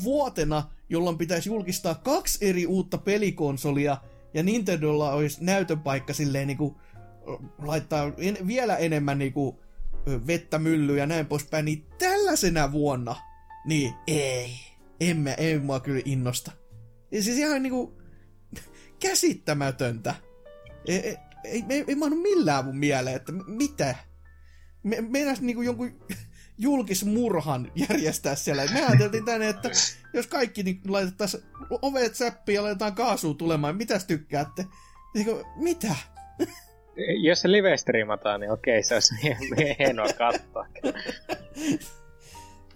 vuotena, 0.02 0.70
jolloin 0.89 1.18
pitäisi 1.18 1.48
julkistaa 1.48 1.94
kaksi 1.94 2.48
eri 2.48 2.66
uutta 2.66 2.98
pelikonsolia, 2.98 3.97
ja 4.34 4.42
Nintendolla 4.42 5.12
olisi 5.12 5.44
näytön 5.44 5.80
paikka 5.80 6.12
silleen 6.12 6.46
niinku, 6.46 6.80
laittaa 7.59 8.12
en, 8.18 8.38
vielä 8.46 8.76
enemmän 8.76 9.18
niinku, 9.18 9.62
vettä 10.26 10.59
myllyyn 10.59 10.98
ja 10.98 11.06
näin 11.06 11.26
poispäin, 11.26 11.64
niin 11.64 11.86
tällaisena 11.98 12.72
vuonna, 12.72 13.16
niin 13.66 13.94
ei, 14.06 14.50
en, 15.00 15.16
mä, 15.16 15.34
ei 15.34 15.59
mua 15.59 15.80
kyllä 15.80 16.02
innosta. 16.04 16.52
Ja 17.10 17.22
siis 17.22 17.38
ihan 17.38 17.62
niinku 17.62 18.02
käsittämätöntä. 19.09 20.14
Ei, 20.86 20.96
ei, 20.96 21.16
ei, 21.44 21.64
ei, 21.68 21.84
ei 21.88 21.94
millään 21.94 22.64
mun 22.64 22.76
mieleen, 22.76 23.16
että 23.16 23.32
mitä? 23.32 23.94
Me, 24.82 25.00
meinas 25.00 25.40
niinku 25.40 25.62
jonkun 25.62 26.00
julkismurhan 26.58 27.72
järjestää 27.74 28.34
siellä. 28.34 28.64
Me 28.72 28.84
ajateltiin 28.86 29.24
tänne, 29.24 29.48
että 29.48 29.70
jos 30.12 30.26
kaikki 30.26 30.62
niin 30.62 30.80
laitettaisiin 30.88 31.42
ovet 31.82 32.14
säppiin 32.14 32.54
ja 32.54 32.62
laitetaan 32.62 32.94
kaasua 32.94 33.34
tulemaan, 33.34 33.76
mitäs 33.76 34.04
tykkäätte? 34.04 34.66
Niinku, 35.14 35.44
mitä? 35.56 35.94
Jos 37.26 37.40
se 37.40 37.52
live 37.52 37.76
striimataan, 37.76 38.40
niin 38.40 38.52
okei, 38.52 38.82
se 38.82 38.94
olisi 38.94 39.14
hienoa 39.78 40.06
katsoa. 40.18 40.66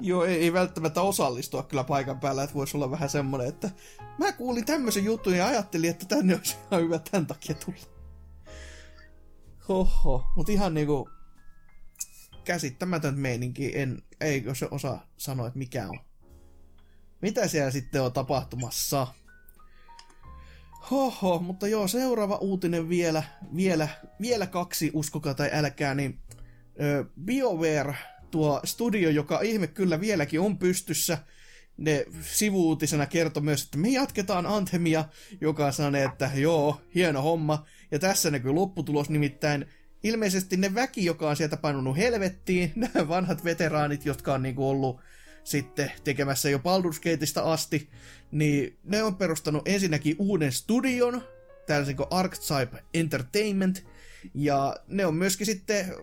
Joo, 0.01 0.25
ei, 0.25 0.41
ei 0.41 0.53
välttämättä 0.53 1.03
osallistua 1.03 1.63
kyllä 1.63 1.85
paikan 1.85 2.21
päällä, 2.21 2.43
että 2.43 2.55
voisi 2.55 2.77
olla 2.77 2.91
vähän 2.91 3.09
semmoinen, 3.09 3.49
että 3.49 3.71
mä 4.19 4.33
kuulin 4.33 4.67
tämmöisen 4.67 5.05
jutun 5.05 5.37
ja 5.37 5.47
ajattelin, 5.47 5.91
että 5.91 6.07
tänne 6.07 6.35
olisi 6.35 6.57
ihan 6.71 6.83
hyvä 6.83 6.99
tämän 6.99 7.27
takia 7.27 7.55
tulla. 7.55 7.79
Hoho, 9.69 10.25
mutta 10.37 10.53
ihan 10.53 10.75
niinku 10.75 11.09
käsittämätön 12.47 13.19
meininki, 13.19 13.79
en, 13.79 14.03
eikö 14.21 14.55
se 14.55 14.69
osaa 14.71 15.07
sanoa, 15.17 15.47
että 15.47 15.59
mikä 15.59 15.89
on. 15.89 16.01
Mitä 17.23 17.49
siellä 17.49 17.71
sitten 17.71 18.03
on 18.03 18.13
tapahtumassa? 18.13 19.07
Hoho, 20.91 21.39
mutta 21.39 21.69
joo, 21.69 21.89
seuraava 21.89 22.37
uutinen 22.37 22.89
vielä, 22.89 23.23
vielä, 23.57 23.89
vielä 24.21 24.47
kaksi, 24.47 24.91
uskokaa 24.95 25.35
tai 25.35 25.51
älkää, 25.53 25.95
niin 25.95 26.19
BioWare, 27.25 27.95
tuo 28.31 28.61
studio, 28.65 29.11
joka 29.11 29.41
ihme 29.41 29.67
kyllä 29.67 30.01
vieläkin 30.01 30.41
on 30.41 30.59
pystyssä, 30.59 31.19
ne 31.77 32.07
sivuutisena 32.21 33.07
kertoi 33.07 33.43
myös, 33.43 33.65
että 33.65 33.79
me 33.79 33.89
jatketaan 33.89 34.47
Anthemia, 34.47 35.05
joka 35.41 35.73
sanoi, 35.73 36.03
että 36.03 36.31
joo, 36.35 36.81
hieno 36.95 37.23
homma, 37.23 37.65
ja 37.91 37.99
tässä 37.99 38.31
näkyy 38.31 38.53
lopputulos, 38.53 39.11
nimittäin 39.11 39.67
ilmeisesti 40.03 40.57
ne 40.57 40.75
väki, 40.75 41.05
joka 41.05 41.31
on 41.31 41.37
sieltä 41.37 41.57
painunut 41.57 41.97
helvettiin, 41.97 42.73
nämä 42.95 43.09
vanhat 43.09 43.45
veteraanit, 43.45 44.07
jotka 44.07 44.35
on 44.35 44.43
niinku 44.43 44.69
ollut 44.69 45.01
sitten 45.45 45.93
tekemässä 46.05 46.51
jo 46.51 46.59
Baldur's 46.59 47.11
Gateista 47.11 47.53
asti, 47.53 47.89
niin 48.31 48.79
ne 48.85 49.03
on 49.03 49.17
perustanut 49.17 49.69
ensinnäkin 49.69 50.17
uuden 50.19 50.53
studion, 50.53 51.23
tällaisen 51.67 51.97
kuin 51.97 52.07
Archetype 52.11 52.85
Entertainment, 52.95 53.87
ja 54.35 54.77
ne 54.89 55.07
on 55.07 55.15
myöskin 55.15 55.47
sitten 55.47 55.95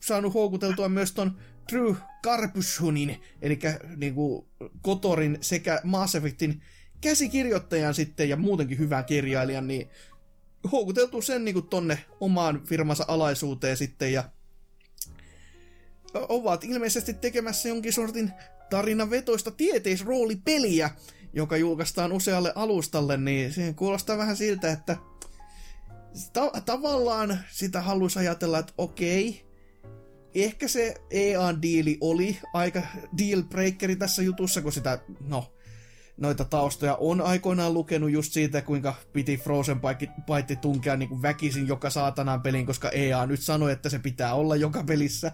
saanut 0.00 0.34
houkuteltua 0.34 0.88
myös 0.88 1.12
ton 1.12 1.38
Drew 1.72 1.94
Karpushunin, 2.22 3.20
eli 3.42 3.58
niinku 3.96 4.48
Kotorin 4.82 5.38
sekä 5.40 5.80
Mass 5.84 6.14
Effectin 6.14 6.62
käsikirjoittajan 7.00 7.94
sitten 7.94 8.28
ja 8.28 8.36
muutenkin 8.36 8.78
hyvän 8.78 9.04
kirjailijan, 9.04 9.66
niin 9.66 9.88
houkuteltu 10.72 11.22
sen 11.22 11.44
niinku 11.44 11.62
tonne 11.62 12.04
omaan 12.20 12.62
firmansa 12.66 13.04
alaisuuteen 13.08 13.76
sitten 13.76 14.12
ja 14.12 14.24
ovat 16.14 16.64
ilmeisesti 16.64 17.14
tekemässä 17.14 17.68
jonkin 17.68 17.92
sortin 17.92 18.32
tarinavetoista 18.70 19.50
tieteisroolipeliä, 19.50 20.90
joka 21.32 21.56
julkaistaan 21.56 22.12
usealle 22.12 22.52
alustalle, 22.54 23.16
niin 23.16 23.52
siihen 23.52 23.74
kuulostaa 23.74 24.18
vähän 24.18 24.36
siltä, 24.36 24.72
että 24.72 24.96
ta- 26.32 26.52
tavallaan 26.64 27.38
sitä 27.50 27.80
haluaisi 27.80 28.18
ajatella, 28.18 28.58
että 28.58 28.72
okei, 28.78 29.46
ehkä 30.34 30.68
se 30.68 30.94
EA-diili 31.10 31.98
oli 32.00 32.38
aika 32.54 32.82
deal 33.18 33.42
breakeri 33.42 33.96
tässä 33.96 34.22
jutussa, 34.22 34.62
kun 34.62 34.72
sitä, 34.72 34.98
no, 35.20 35.52
noita 36.16 36.44
taustoja 36.44 36.96
on 36.96 37.20
aikoinaan 37.20 37.74
lukenut 37.74 38.10
just 38.10 38.32
siitä, 38.32 38.62
kuinka 38.62 38.94
piti 39.12 39.36
Frozen 39.36 39.80
Byte 40.26 40.56
tunkea 40.56 40.96
niin 40.96 41.08
kuin 41.08 41.22
väkisin 41.22 41.68
joka 41.68 41.90
saatanan 41.90 42.42
pelin, 42.42 42.66
koska 42.66 42.90
EA 42.90 43.26
nyt 43.26 43.40
sanoi, 43.40 43.72
että 43.72 43.88
se 43.88 43.98
pitää 43.98 44.34
olla 44.34 44.56
joka 44.56 44.84
pelissä. 44.84 45.32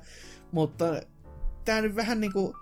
Mutta 0.52 0.84
tää 1.64 1.80
nyt 1.80 1.96
vähän 1.96 2.20
niinku... 2.20 2.56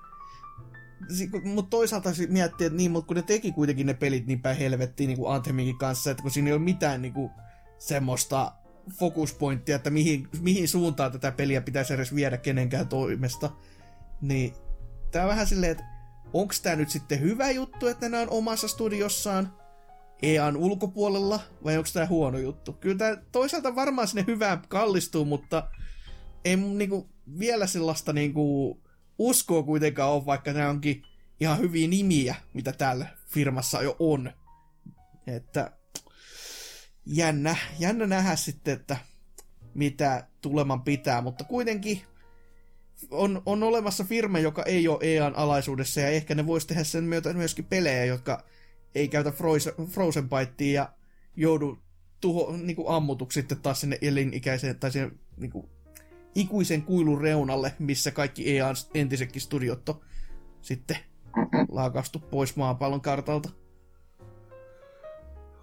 Mutta 1.45 1.71
toisaalta 1.71 2.11
miettii, 2.29 2.67
että 2.67 2.77
niin, 2.77 2.91
mutta 2.91 3.07
kun 3.07 3.17
ne 3.17 3.23
teki 3.23 3.53
kuitenkin 3.53 3.87
ne 3.87 3.95
pelit 3.95 4.27
niin 4.27 4.43
päin 4.43 4.57
helvettiin 4.57 5.09
niin 5.09 5.19
Antheminkin 5.29 5.79
kanssa, 5.79 6.11
että 6.11 6.23
kun 6.23 6.31
siinä 6.31 6.49
ei 6.49 6.53
ole 6.53 6.63
mitään 6.63 7.03
niin 7.03 7.13
kuin, 7.13 7.31
semmoista 7.79 8.53
fokuspointtia, 8.99 9.77
että 9.77 9.91
mihin, 9.91 10.29
mihin 10.41 10.69
suuntaan 10.69 11.13
tätä 11.13 11.33
peliä 11.33 11.61
pitäisi 11.61 11.95
edes 11.95 12.15
viedä 12.15 12.37
kenenkään 12.37 12.89
toimesta, 12.89 13.51
niin 14.21 14.55
tää 15.11 15.23
on 15.23 15.29
vähän 15.29 15.47
silleen, 15.47 15.73
että 15.73 15.85
onko 16.35 16.55
tämä 16.63 16.77
nyt 16.77 16.91
sitten 16.91 17.21
hyvä 17.21 17.51
juttu, 17.51 17.87
että 17.87 18.09
nämä 18.09 18.23
on 18.23 18.31
omassa 18.31 18.69
studiossaan 18.69 19.53
EAN 20.23 20.57
ulkopuolella, 20.57 21.41
vai 21.65 21.77
onko 21.79 21.91
tämä 21.93 22.07
huono 22.07 22.39
juttu? 22.39 22.73
Kyllä 22.73 22.97
tämä 22.97 23.17
toisaalta 23.33 23.75
varmaan 23.75 24.09
sinne 24.09 24.25
hyvään 24.27 24.63
kallistuu, 24.69 25.25
mutta 25.25 25.71
ei 26.45 26.57
niinku 26.57 27.11
vielä 27.39 27.67
sellaista 27.67 28.13
niinku 28.13 28.81
uskoa 29.19 29.63
kuitenkaan 29.63 30.11
ole, 30.11 30.27
vaikka 30.27 30.53
nämä 30.53 30.69
onkin 30.69 31.03
ihan 31.41 31.59
hyviä 31.59 31.89
nimiä, 31.89 32.35
mitä 32.53 32.73
täällä 32.73 33.07
firmassa 33.27 33.83
jo 33.83 33.97
on. 33.99 34.33
Että 35.27 35.73
jännä, 37.07 37.57
jännä 37.79 38.07
nähdä 38.07 38.37
sitten, 38.37 38.75
että 38.75 38.97
mitä 39.75 40.27
tuleman 40.41 40.83
pitää, 40.83 41.21
mutta 41.21 41.45
kuitenkin 41.45 42.03
on, 43.11 43.43
on 43.47 43.63
olemassa 43.63 44.05
firma, 44.05 44.39
joka 44.39 44.63
ei 44.63 44.89
ole 44.89 44.99
EAN 45.01 45.37
alaisuudessa, 45.37 46.01
ja 46.01 46.09
ehkä 46.09 46.35
ne 46.35 46.47
voisi 46.47 46.67
tehdä 46.67 46.85
sen 46.85 47.05
myötä 47.05 47.33
myöskin 47.33 47.65
pelejä, 47.65 48.05
jotka 48.05 48.45
ei 48.95 49.09
käytä 49.09 49.31
Frozen, 49.31 49.75
Frozen 49.91 50.29
ja 50.73 50.93
joudu 51.37 51.79
tuho, 52.21 52.57
niin 52.57 52.77
kuin 52.77 52.89
ammutuksi 52.89 53.41
sitten 53.41 53.61
taas 53.61 53.81
sinne 53.81 53.99
elinikäiseen 54.03 54.79
tai 54.79 54.93
sinne 54.93 55.11
niin 55.37 55.51
kuin, 55.51 55.69
ikuisen 56.35 56.83
kuilun 56.83 57.21
reunalle, 57.21 57.75
missä 57.79 58.11
kaikki 58.11 58.57
EAN 58.57 58.77
entisetkin 58.95 59.43
studiot 59.43 59.89
on 59.89 60.01
sitten 60.63 60.97
laakastu 61.69 62.19
pois 62.19 62.57
maapallon 62.57 63.01
kartalta. 63.01 63.49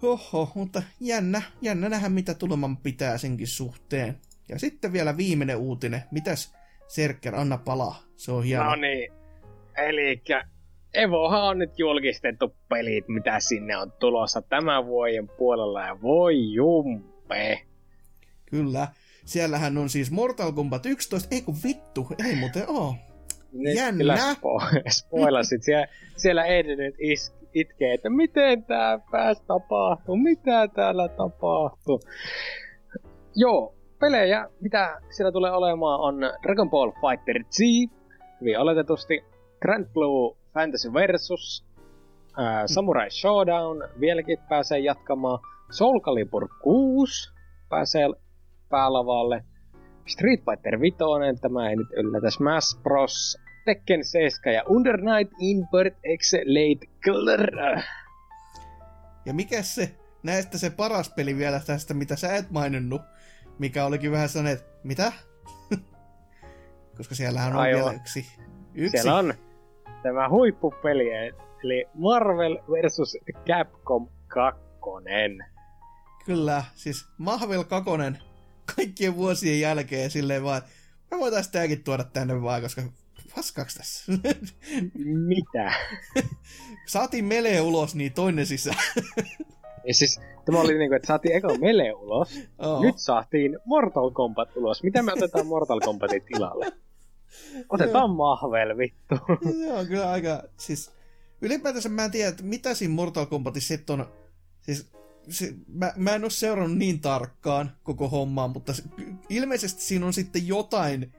Oho, 0.02 0.52
mutta 0.54 0.82
jännä, 1.00 1.42
jännä 1.60 1.88
nähdä 1.88 2.08
mitä 2.08 2.34
tuleman 2.34 2.76
pitää 2.76 3.18
senkin 3.18 3.46
suhteen. 3.46 4.20
Ja 4.48 4.58
sitten 4.58 4.92
vielä 4.92 5.16
viimeinen 5.16 5.56
uutinen. 5.56 6.02
Mitäs 6.10 6.54
Serker, 6.94 7.34
anna 7.34 7.58
palaa. 7.58 8.02
Se 8.16 8.32
on 8.32 8.44
hieno. 8.44 8.64
No 8.64 8.74
niin. 8.76 9.12
Eli 9.76 10.22
Evohan 10.94 11.42
on 11.42 11.58
nyt 11.58 11.78
julkistettu 11.78 12.54
pelit, 12.68 13.08
mitä 13.08 13.40
sinne 13.40 13.76
on 13.76 13.92
tulossa 13.92 14.42
tämän 14.42 14.86
vuoden 14.86 15.28
puolella, 15.28 15.86
ja 15.86 16.02
voi 16.02 16.52
jumpe. 16.52 17.60
Kyllä. 18.46 18.88
Siellähän 19.24 19.78
on 19.78 19.88
siis 19.88 20.10
Mortal 20.10 20.52
Kombat 20.52 20.86
11, 20.86 21.28
ei 21.34 21.42
kun 21.42 21.54
vittu, 21.64 22.06
ei 22.26 22.36
muuten 22.36 22.64
oo. 22.68 22.94
Nyt 23.52 23.76
Jännä. 23.76 23.98
kyllä 23.98 24.16
spo- 24.16 24.82
spoilasit. 24.98 25.62
siellä, 25.62 25.86
siellä 26.16 26.44
Eden 26.44 26.78
nyt 26.78 26.94
is- 26.98 27.34
itkee, 27.54 27.94
että 27.94 28.10
miten 28.10 28.64
tää 28.64 28.98
pääs 29.10 29.40
tapahtuu, 29.40 30.16
mitä 30.16 30.68
täällä 30.68 31.08
tapahtuu. 31.08 32.00
Joo, 33.36 33.74
pelejä, 34.02 34.48
mitä 34.60 35.00
siellä 35.10 35.32
tulee 35.32 35.52
olemaan, 35.52 36.00
on 36.00 36.20
Dragon 36.42 36.70
Ball 36.70 36.90
Fighter 36.90 37.44
Z, 37.50 37.58
hyvin 38.40 38.58
oletetusti, 38.58 39.24
Grand 39.60 39.86
Blue 39.92 40.36
Fantasy 40.54 40.92
Versus, 40.92 41.64
ää, 42.36 42.66
Samurai 42.66 43.10
Showdown 43.10 43.88
vieläkin 44.00 44.38
pääsee 44.48 44.78
jatkamaan, 44.78 45.38
Soul 45.70 46.00
Calibur 46.00 46.48
6 46.62 47.32
pääsee 47.68 48.08
päälavalle, 48.68 49.44
Street 50.06 50.40
Fighter 50.44 50.80
5, 50.80 50.96
tämä 51.40 51.70
ei 51.70 51.76
nyt 51.76 51.88
yllätä, 51.96 52.30
Smash 52.30 52.82
Bros, 52.82 53.38
Tekken 53.64 54.04
7 54.04 54.54
ja 54.54 54.62
Under 54.68 54.96
Night 55.00 55.32
Invert 55.40 55.94
X 56.18 56.32
Late 56.32 56.86
Color. 57.04 57.50
Ja 59.26 59.34
mikä 59.34 59.62
se, 59.62 59.94
näistä 60.22 60.58
se 60.58 60.70
paras 60.70 61.12
peli 61.16 61.36
vielä 61.36 61.60
tästä, 61.66 61.94
mitä 61.94 62.16
sä 62.16 62.36
et 62.36 62.50
maininnut, 62.50 63.02
mikä 63.58 63.84
olikin 63.84 64.12
vähän 64.12 64.28
sellainen, 64.28 64.58
että 64.58 64.80
mitä? 64.84 65.12
Koska 66.96 67.14
siellähän 67.14 67.52
on 67.52 67.58
Aivan. 67.58 67.80
vielä 67.80 67.92
yksi. 67.92 68.26
yksi. 68.74 68.90
Siellä 68.90 69.18
on 69.18 69.34
tämä 70.02 70.28
huippupeli, 70.28 71.10
eli 71.12 71.88
Marvel 71.94 72.54
vs. 72.54 73.16
Capcom 73.46 74.08
2. 74.28 74.62
Kyllä, 76.24 76.64
siis 76.74 77.06
Mahvel 77.18 77.64
Kakonen 77.64 78.18
kaikkien 78.76 79.16
vuosien 79.16 79.60
jälkeen 79.60 80.10
silleen 80.10 80.44
vaan, 80.44 80.62
me 81.10 81.18
voitais 81.18 81.48
tääkin 81.48 81.84
tuoda 81.84 82.04
tänne 82.04 82.42
vaan, 82.42 82.62
koska 82.62 82.82
paskaks 83.36 83.74
tässä. 83.74 84.12
Mitä? 85.26 85.72
Saatiin 86.86 87.24
melee 87.24 87.60
ulos, 87.60 87.94
niin 87.94 88.12
toinen 88.12 88.46
sisään. 88.46 88.78
Ja 89.84 89.94
siis 89.94 90.20
tämä 90.44 90.60
oli 90.60 90.78
niinku, 90.78 90.94
että 90.94 91.06
saatiin 91.06 91.36
eka 91.36 91.48
Mele 91.58 91.92
ulos, 91.92 92.40
Oo. 92.58 92.82
nyt 92.82 92.98
saatiin 92.98 93.58
Mortal 93.64 94.10
Kombat 94.10 94.56
ulos. 94.56 94.82
Mitä 94.82 95.02
me 95.02 95.12
otetaan 95.12 95.46
Mortal 95.46 95.80
Kombatin 95.80 96.22
tilalle? 96.22 96.72
Otetaan 97.68 98.10
Mahvel, 98.10 98.76
vittu. 98.78 99.14
Se 99.60 99.72
on 99.72 99.86
kyllä 99.86 100.10
aika, 100.10 100.42
siis 100.56 100.92
ylipäätänsä 101.40 101.88
mä 101.88 102.04
en 102.04 102.10
tiedä, 102.10 102.28
että 102.28 102.42
mitä 102.42 102.74
siinä 102.74 102.94
Mortal 102.94 103.26
Kombatissa 103.26 103.68
sitten 103.68 104.00
on, 104.00 104.06
siis 104.60 104.92
se, 105.28 105.54
mä, 105.68 105.92
mä 105.96 106.14
en 106.14 106.24
ole 106.24 106.30
seurannut 106.30 106.78
niin 106.78 107.00
tarkkaan 107.00 107.76
koko 107.82 108.08
hommaa, 108.08 108.48
mutta 108.48 108.72
se, 108.72 108.82
ilmeisesti 109.28 109.82
siinä 109.82 110.06
on 110.06 110.12
sitten 110.12 110.46
jotain 110.46 111.12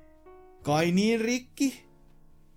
kai 0.64 0.92
niin 0.92 1.22
rikki 1.22 1.86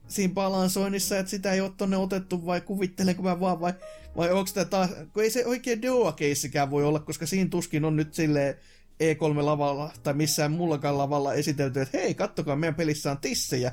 siinä 0.08 0.34
balansoinnissa, 0.34 1.18
että 1.18 1.30
sitä 1.30 1.52
ei 1.52 1.60
ole 1.60 1.72
tonne 1.76 1.96
otettu, 1.96 2.46
vai 2.46 2.60
kuvittelenko 2.60 3.22
mä 3.22 3.40
vaan, 3.40 3.60
vai, 3.60 3.72
vai 4.16 4.32
onko 4.32 4.50
tämä 4.54 4.64
taas, 4.64 4.90
kun 5.12 5.22
ei 5.22 5.30
se 5.30 5.46
oikein 5.46 5.82
Doa-keissikään 5.82 6.70
voi 6.70 6.84
olla, 6.84 6.98
koska 7.00 7.26
siinä 7.26 7.50
tuskin 7.50 7.84
on 7.84 7.96
nyt 7.96 8.14
silleen 8.14 8.54
E3-lavalla 9.02 9.90
tai 10.02 10.14
missään 10.14 10.52
muullakaan 10.52 10.98
lavalla 10.98 11.34
esitelty, 11.34 11.80
että 11.80 11.98
hei, 11.98 12.14
kattokaa, 12.14 12.56
meidän 12.56 12.74
pelissä 12.74 13.10
on 13.10 13.18
tissejä. 13.18 13.72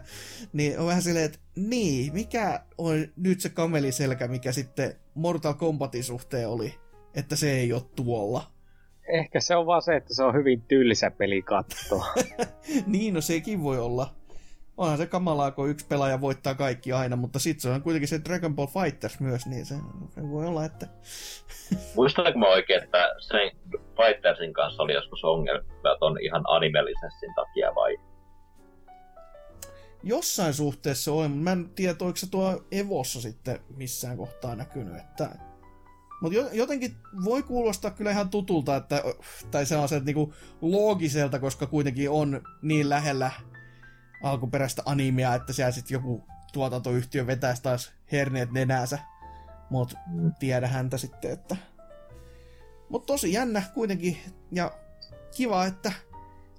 Niin 0.53 0.80
on 0.80 0.88
vähän 0.88 1.01
silleen, 1.01 1.26
että 1.26 1.39
niin, 1.55 2.14
mikä 2.14 2.61
on 2.77 3.07
nyt 3.18 3.41
se 3.41 3.49
kameliselkä, 3.49 4.27
mikä 4.27 4.51
sitten 4.51 4.95
Mortal 5.14 5.53
Kombatin 5.53 6.03
suhteen 6.03 6.49
oli, 6.49 6.76
että 7.15 7.35
se 7.35 7.51
ei 7.51 7.73
ole 7.73 7.81
tuolla. 7.95 8.51
Ehkä 9.07 9.39
se 9.39 9.55
on 9.55 9.65
vaan 9.65 9.81
se, 9.81 9.95
että 9.95 10.14
se 10.14 10.23
on 10.23 10.34
hyvin 10.34 10.61
tylsä 10.61 11.11
peli 11.11 11.41
katsoa. 11.41 12.05
niin, 12.88 13.14
no 13.14 13.22
sekin 13.22 13.64
voi 13.64 13.80
olla. 13.80 14.15
Onhan 14.77 14.97
se 14.97 15.05
kamalaa, 15.05 15.51
kun 15.51 15.69
yksi 15.69 15.85
pelaaja 15.87 16.21
voittaa 16.21 16.55
kaikki 16.55 16.93
aina, 16.93 17.15
mutta 17.15 17.39
sitten 17.39 17.61
se 17.61 17.69
on 17.69 17.81
kuitenkin 17.81 18.07
se 18.07 18.21
Dragon 18.25 18.55
Ball 18.55 18.67
Fighters 18.67 19.19
myös, 19.19 19.45
niin 19.45 19.65
se, 19.65 19.75
se 20.15 20.29
voi 20.29 20.45
olla, 20.45 20.65
että... 20.65 20.87
Muistanko 21.95 22.39
mä 22.39 22.47
oikein, 22.47 22.83
että 22.83 23.15
sen 23.19 23.51
Fightersin 23.71 24.53
kanssa 24.53 24.83
oli 24.83 24.93
joskus 24.93 25.23
ongelmia 25.23 25.97
ton 25.99 26.17
ihan 26.21 26.43
animelisesti 26.47 27.25
takia 27.35 27.75
vai? 27.75 27.97
Jossain 30.03 30.53
suhteessa 30.53 31.11
on, 31.11 31.31
mutta 31.31 31.43
mä 31.43 31.51
en 31.51 31.69
tiedä, 31.75 31.95
oliko 32.01 32.17
se 32.17 32.31
tuo 32.31 32.63
Evossa 32.71 33.21
sitten 33.21 33.59
missään 33.77 34.17
kohtaa 34.17 34.55
näkynyt, 34.55 34.95
että... 34.95 35.29
Mutta 36.21 36.39
jotenkin 36.51 36.95
voi 37.25 37.43
kuulostaa 37.43 37.91
kyllä 37.91 38.11
ihan 38.11 38.29
tutulta, 38.29 38.75
että, 38.75 39.03
tai 39.51 39.65
sellaiselta 39.65 40.05
niinku 40.05 40.33
loogiselta, 40.61 41.39
koska 41.39 41.67
kuitenkin 41.67 42.09
on 42.09 42.41
niin 42.61 42.89
lähellä 42.89 43.31
alkuperäistä 44.23 44.81
animea, 44.85 45.35
että 45.35 45.53
siellä 45.53 45.71
sitten 45.71 45.95
joku 45.95 46.23
tuotantoyhtiö 46.53 47.27
vetäisi 47.27 47.63
taas 47.63 47.93
herneet 48.11 48.51
nenäänsä. 48.51 48.99
Mut 49.69 49.93
tiedä 50.39 50.67
häntä 50.67 50.97
sitten, 50.97 51.31
että... 51.31 51.57
Mut 52.89 53.05
tosi 53.05 53.33
jännä 53.33 53.63
kuitenkin, 53.73 54.17
ja 54.51 54.71
kiva, 55.35 55.65
että 55.65 55.91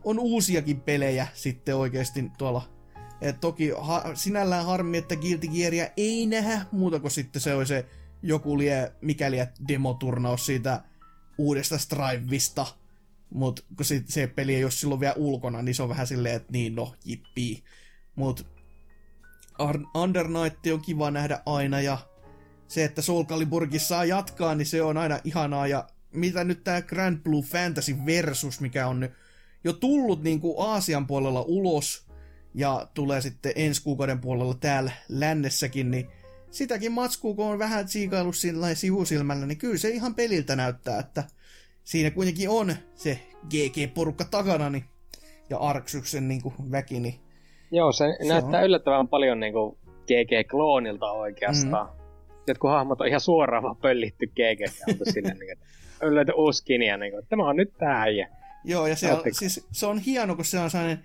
on 0.05 0.19
uusiakin 0.19 0.81
pelejä 0.81 1.27
sitten 1.35 1.77
oikeasti 1.77 2.31
tuolla 2.39 2.75
Et 3.21 3.41
toki 3.41 3.73
ha, 3.81 4.05
sinällään 4.15 4.65
harmi, 4.65 4.99
että 4.99 5.17
Guilty 5.17 5.49
Gearia 5.49 5.89
ei 5.97 6.27
nähdä 6.27 6.67
muuta 6.73 7.01
kuin 7.01 7.11
sitten 7.11 7.43
se 7.43 7.55
oli 7.55 7.67
se 7.67 7.87
joku 8.23 8.59
lie, 8.59 8.93
mikäli 9.01 9.37
demoturnaus 9.69 10.47
siitä 10.47 10.81
uudesta 11.39 11.79
Strivista. 11.79 12.67
Mutta 13.35 13.63
kun 13.77 13.87
se, 13.87 14.03
se 14.07 14.27
peli 14.27 14.55
ei 14.55 14.65
ole 14.65 14.71
silloin 14.71 15.01
vielä 15.01 15.15
ulkona, 15.17 15.63
niin 15.63 15.75
se 15.75 15.83
on 15.83 15.89
vähän 15.89 16.07
silleen, 16.07 16.37
että 16.37 16.53
niin 16.53 16.75
no, 16.75 16.95
jippii. 17.05 17.63
Mutta 18.15 18.45
Under 19.95 20.29
Night 20.29 20.67
on 20.73 20.81
kiva 20.81 21.11
nähdä 21.11 21.41
aina 21.47 21.81
ja 21.81 21.99
se, 22.69 22.85
että 22.85 23.03
Soul 23.03 23.25
Caliburgissa 23.25 23.89
saa 23.89 24.05
jatkaa, 24.05 24.55
niin 24.55 24.67
se 24.67 24.83
on 24.83 24.97
aina 24.97 25.21
ihanaa. 25.25 25.67
Ja 25.67 25.89
mitä 26.13 26.45
nyt 26.45 26.65
tämä 26.65 26.83
Grand 26.83 27.19
Blue 27.19 27.43
Fantasy 27.43 27.97
Versus, 28.07 28.61
mikä 28.61 28.87
on 28.87 29.01
nyt 29.01 29.13
jo 29.65 29.73
tullut 29.73 30.23
niin 30.23 30.41
kuin 30.41 30.55
Aasian 30.59 31.07
puolella 31.07 31.43
ulos 31.43 32.07
ja 32.55 32.89
tulee 32.95 33.21
sitten 33.21 33.53
ensi 33.57 33.83
kuukauden 33.83 34.21
puolella 34.21 34.55
täällä 34.55 34.93
lännessäkin, 35.09 35.91
niin 35.91 36.09
sitäkin 36.51 36.93
matskua, 36.93 37.35
kun 37.35 37.47
on 37.47 37.59
vähän 37.59 37.87
tsiikaillut 37.87 38.37
sillä 38.37 38.75
sivusilmällä, 38.75 39.47
niin 39.47 39.59
kyllä 39.59 39.79
se 39.79 39.89
ihan 39.89 40.15
peliltä 40.15 40.57
näyttää, 40.57 41.01
että 41.01 41.25
siinä 41.85 42.11
kuitenkin 42.11 42.49
on 42.49 42.75
se 42.95 43.19
GG-porukka 43.51 44.25
takana, 44.31 44.71
niin, 44.71 44.85
ja 45.51 45.59
Arksyksen 45.59 46.29
niin 46.29 46.43
kuin, 46.43 46.55
väki, 46.71 47.01
niin 47.01 47.15
Joo, 47.71 47.93
se, 47.93 48.05
se 48.23 48.29
näyttää 48.29 48.61
on. 48.61 48.67
yllättävän 48.67 49.09
paljon 49.09 49.41
niin 49.41 49.53
kuin 49.53 49.77
GG-kloonilta 50.07 51.11
oikeastaan. 51.11 51.87
Mm. 51.87 52.05
Jotkut 52.47 52.71
hahmot 52.71 53.01
on 53.01 53.07
ihan 53.07 53.21
suoraan 53.21 53.63
vaan 53.63 53.77
pöllitty 53.77 54.27
GG 54.27 54.61
ja 54.61 54.85
oltu 54.89 55.05
sinne, 55.13 55.35
niin, 55.35 55.59
on 56.03 56.15
löyty 56.15 56.33
uusi 56.37 56.79
niin 56.79 57.13
kuin, 57.13 57.27
tämä 57.29 57.49
on 57.49 57.57
nyt 57.57 57.73
tää 57.79 58.03
äijä. 58.03 58.29
Joo, 58.65 58.87
ja 58.87 58.97
se 58.97 59.13
on, 59.13 59.23
siis, 59.33 59.67
se 59.73 59.87
on 59.87 59.99
hieno, 59.99 60.37
kun 60.37 60.45
se 60.45 60.59
on 60.59 60.71
sellainen, 60.71 60.99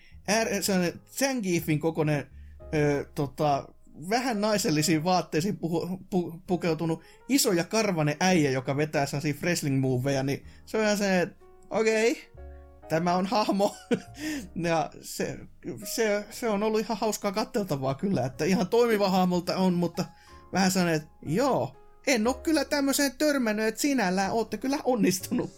sellainen 0.62 0.94
Zangiefin 1.10 1.80
kokoinen 1.80 2.28
ö, 2.74 3.06
tota, 3.16 3.68
vähän 4.10 4.42
naisellisiin 4.42 5.04
vaatteisiin 5.04 5.58
puhu, 5.58 6.00
pu, 6.10 6.42
pukeutunut 6.48 7.04
iso 7.30 7.52
ja 7.52 7.64
karvane 7.64 8.18
äijä, 8.20 8.52
joka 8.52 8.78
vetää 8.78 9.06
sellaisia 9.06 9.34
wrestling 9.42 9.80
moveja, 9.80 10.24
niin 10.24 10.46
se 10.66 10.78
on 10.78 10.84
ihan 10.84 10.98
se, 10.98 11.22
että 11.22 11.46
okei, 11.70 12.12
okay, 12.12 12.24
tämä 12.90 13.16
on 13.16 13.26
hahmo. 13.26 13.76
ja 14.70 14.90
se, 15.02 15.40
se, 15.84 16.26
se, 16.30 16.50
on 16.50 16.64
ollut 16.64 16.80
ihan 16.80 16.98
hauskaa 16.98 17.32
katteltavaa 17.32 17.96
kyllä, 17.96 18.26
että 18.26 18.46
ihan 18.46 18.68
toimiva 18.68 19.10
hahmolta 19.10 19.58
on, 19.58 19.74
mutta 19.74 20.06
vähän 20.54 20.72
sellainen, 20.72 20.96
että 20.96 21.10
joo, 21.22 21.76
en 22.08 22.28
ole 22.28 22.36
kyllä 22.44 22.66
tämmöiseen 22.66 23.12
törmännyt, 23.18 23.68
että 23.68 23.82
sinällään 23.82 24.32
olette 24.32 24.58
kyllä 24.58 24.78
onnistunut. 24.84 25.50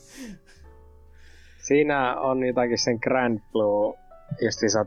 Siinä 1.67 2.19
on 2.19 2.43
jotakin 2.43 2.77
sen 2.77 2.97
Grand 3.01 3.39
Blue, 3.51 3.97
justiinsa 4.41 4.85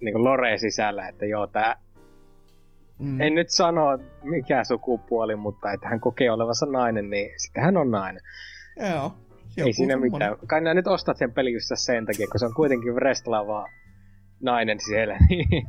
niin 0.00 0.24
lore 0.24 0.58
sisällä, 0.58 1.08
että 1.08 1.26
joo, 1.26 1.46
tää 1.46 1.76
Mm. 2.98 3.20
En 3.20 3.34
nyt 3.34 3.50
sano 3.50 3.98
mikä 4.22 4.64
sukupuoli, 4.64 5.36
mutta 5.36 5.72
että 5.72 5.88
hän 5.88 6.00
kokee 6.00 6.30
olevansa 6.30 6.66
nainen, 6.66 7.10
niin 7.10 7.30
sitten 7.36 7.62
hän 7.62 7.76
on 7.76 7.90
nainen. 7.90 8.22
Joo. 8.90 9.14
Ei 9.56 9.72
siinä 9.72 9.96
mitään. 9.96 10.36
Kai 10.46 10.60
nää 10.60 10.74
nyt 10.74 10.86
ostat 10.86 11.16
sen 11.16 11.32
pelin 11.32 11.54
just 11.54 11.66
sen 11.74 12.06
takia, 12.06 12.26
kun 12.26 12.40
se 12.40 12.46
on 12.46 12.54
kuitenkin 12.54 12.94
wrestlaava 12.94 13.66
nainen 14.40 14.78
siellä. 14.80 15.18
Niin. 15.28 15.68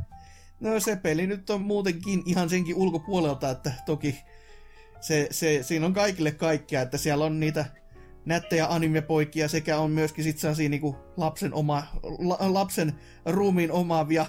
no 0.60 0.80
se 0.80 0.96
peli 0.96 1.28
nyt 1.28 1.50
on 1.50 1.62
muutenkin 1.62 2.24
ihan 2.26 2.50
senkin 2.50 2.76
ulkopuolelta, 2.76 3.50
että 3.50 3.72
toki 3.86 4.16
se, 5.02 5.28
se, 5.32 5.64
siinä 5.64 5.86
on 5.86 5.94
kaikille 5.94 6.32
kaikkea, 6.32 6.82
että 6.82 6.98
siellä 6.98 7.26
on 7.26 7.40
niitä 7.40 7.66
nättejä 8.26 8.68
animepoikia 8.70 9.48
sekä 9.48 9.78
on 9.78 9.92
myöskin 9.92 10.24
sit 10.24 10.38
niinku 10.70 10.96
lapsen, 11.18 11.54
oma, 11.54 11.84
la, 12.04 12.38
lapsen 12.54 12.94
ruumiin 13.26 13.72
omaavia 13.72 14.26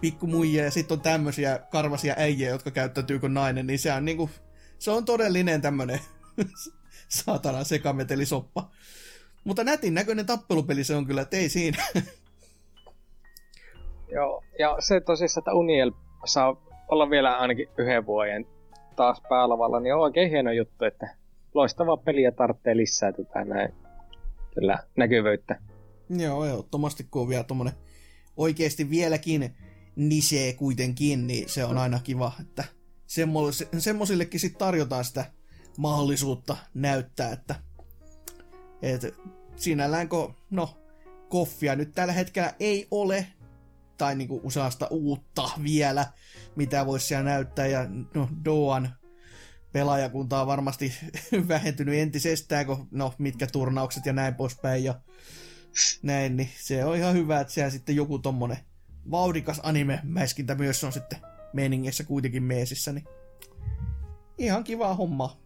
pikkumuijia 0.00 0.64
ja 0.64 0.70
sitten 0.70 0.94
on 0.94 1.00
tämmöisiä 1.00 1.58
karvasia 1.58 2.14
äijä, 2.16 2.48
jotka 2.48 2.70
käyttäytyy 2.70 3.18
kuin 3.18 3.34
nainen, 3.34 3.66
niin 3.66 3.78
se 3.78 3.92
on 3.92 4.04
niinku, 4.04 4.30
se 4.78 4.90
on 4.90 5.04
todellinen 5.04 5.60
tämmönen 5.60 6.00
saatana 7.18 7.64
sekametelisoppa. 7.64 8.70
Mutta 9.44 9.64
nätin 9.64 9.94
näköinen 9.94 10.26
tappelupeli 10.26 10.84
se 10.84 10.94
on 10.94 11.06
kyllä, 11.06 11.22
että 11.22 11.36
ei 11.36 11.48
siinä. 11.48 11.84
Joo, 14.14 14.44
ja 14.58 14.76
se 14.78 15.00
tosissaan, 15.00 15.42
että 15.42 15.54
Uniel 15.54 15.92
saa 16.24 16.56
olla 16.88 17.10
vielä 17.10 17.38
ainakin 17.38 17.68
yhden 17.78 18.06
vuoden 18.06 18.46
taas 18.96 19.22
päälavalla, 19.28 19.80
niin 19.80 19.94
on 19.94 20.00
oikein 20.00 20.30
hieno 20.30 20.52
juttu, 20.52 20.84
että 20.84 21.16
loistava 21.54 21.96
peli 21.96 22.22
ja 22.22 22.32
tarvitsee 22.32 22.76
lisää 22.76 23.12
tätä 23.12 23.44
näin 23.44 23.74
kyllä 24.54 24.78
näkyvyyttä. 24.96 25.60
Joo, 26.08 26.44
ehdottomasti 26.44 27.06
kun 27.10 27.22
on 27.22 27.28
vielä 27.28 27.44
tommonen 27.44 27.72
oikeasti 28.36 28.90
vieläkin 28.90 29.54
nisee 30.08 30.52
kuitenkin, 30.52 31.26
niin 31.26 31.48
se 31.48 31.64
on 31.64 31.78
aina 31.78 32.00
kiva, 32.04 32.32
että 32.40 32.64
semmoisillekin 33.78 34.40
sitten 34.40 34.58
tarjotaan 34.58 35.04
sitä 35.04 35.32
mahdollisuutta 35.78 36.56
näyttää, 36.74 37.32
että 37.32 37.54
et, 38.82 39.14
sinällään 39.56 40.08
kun, 40.08 40.34
no, 40.50 40.78
koffia 41.28 41.76
nyt 41.76 41.92
tällä 41.92 42.12
hetkellä 42.12 42.54
ei 42.60 42.88
ole, 42.90 43.26
tai 43.98 44.14
niinku 44.14 44.40
useasta 44.42 44.86
uutta 44.90 45.50
vielä, 45.62 46.06
mitä 46.56 46.86
voisi 46.86 47.06
siellä 47.06 47.24
näyttää, 47.24 47.66
ja 47.66 47.86
no, 48.14 48.28
Doan 48.44 48.88
pelaajakunta 49.72 50.40
on 50.40 50.46
varmasti 50.46 50.94
vähentynyt 51.48 51.94
entisestään, 51.94 52.66
kun 52.66 52.88
no, 52.90 53.14
mitkä 53.18 53.46
turnaukset 53.46 54.06
ja 54.06 54.12
näin 54.12 54.34
poispäin, 54.34 54.84
ja 54.84 55.00
näin, 56.02 56.36
niin 56.36 56.50
se 56.58 56.84
on 56.84 56.96
ihan 56.96 57.14
hyvä, 57.14 57.40
että 57.40 57.52
siellä 57.52 57.70
sitten 57.70 57.96
joku 57.96 58.18
tommonen 58.18 58.69
vauhdikas 59.10 59.60
anime-mäiskintä 59.62 60.54
myös 60.54 60.84
on 60.84 60.92
sitten 60.92 61.18
meiningissä 61.52 62.04
kuitenkin 62.04 62.42
meesissä, 62.42 62.92
niin 62.92 63.04
ihan 64.38 64.64
kiva 64.64 64.94
homma. 64.94 65.40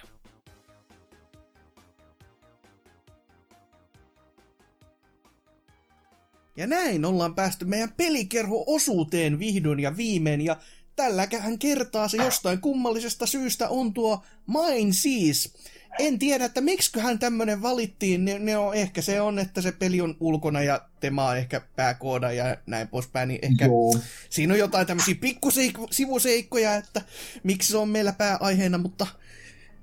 Ja 6.56 6.66
näin 6.66 7.04
ollaan 7.04 7.34
päästy 7.34 7.64
meidän 7.64 7.92
pelikerho-osuuteen 7.96 9.38
vihdoin 9.38 9.80
ja 9.80 9.96
viimein, 9.96 10.40
ja 10.40 10.56
tälläkään 10.96 11.58
kertaa 11.58 12.08
se 12.08 12.16
jostain 12.16 12.60
kummallisesta 12.60 13.26
syystä 13.26 13.68
on 13.68 13.94
tuo 13.94 14.24
Mine 14.46 14.92
siis. 14.92 15.54
En 15.98 16.18
tiedä, 16.18 16.44
että 16.44 16.60
miksiköhän 16.60 17.18
tämmönen 17.18 17.62
valittiin, 17.62 18.24
ne, 18.24 18.38
ne 18.38 18.56
on, 18.56 18.74
ehkä 18.74 19.02
se 19.02 19.20
on, 19.20 19.38
että 19.38 19.60
se 19.60 19.72
peli 19.72 20.00
on 20.00 20.16
ulkona 20.20 20.62
ja 20.62 20.88
tema 21.00 21.28
on 21.28 21.36
ehkä 21.36 21.60
pääkooda 21.76 22.32
ja 22.32 22.56
näin 22.66 22.88
poispäin, 22.88 23.28
niin 23.28 23.38
ehkä 23.42 23.64
Joo. 23.64 23.98
siinä 24.30 24.52
on 24.52 24.58
jotain 24.58 24.86
tämmöisiä 24.86 25.14
pikkusivuseikkoja, 25.14 26.74
että 26.74 27.02
miksi 27.42 27.72
se 27.72 27.76
on 27.76 27.88
meillä 27.88 28.12
pääaiheena, 28.12 28.78
mutta 28.78 29.06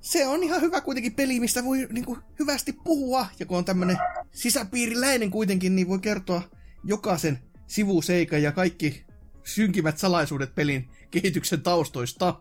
se 0.01 0.27
on 0.27 0.43
ihan 0.43 0.61
hyvä 0.61 0.81
kuitenkin 0.81 1.13
peli, 1.13 1.39
mistä 1.39 1.63
voi 1.63 1.87
niin 1.91 2.05
kuin, 2.05 2.19
hyvästi 2.39 2.73
puhua, 2.73 3.27
ja 3.39 3.45
kun 3.45 3.57
on 3.57 3.65
tämmönen 3.65 3.97
sisäpiiriläinen 4.31 5.31
kuitenkin, 5.31 5.75
niin 5.75 5.87
voi 5.87 5.99
kertoa 5.99 6.41
jokaisen 6.83 7.39
sivuseikan 7.67 8.43
ja 8.43 8.51
kaikki 8.51 9.05
synkimmät 9.43 9.97
salaisuudet 9.97 10.55
pelin 10.55 10.89
kehityksen 11.11 11.61
taustoista. 11.61 12.39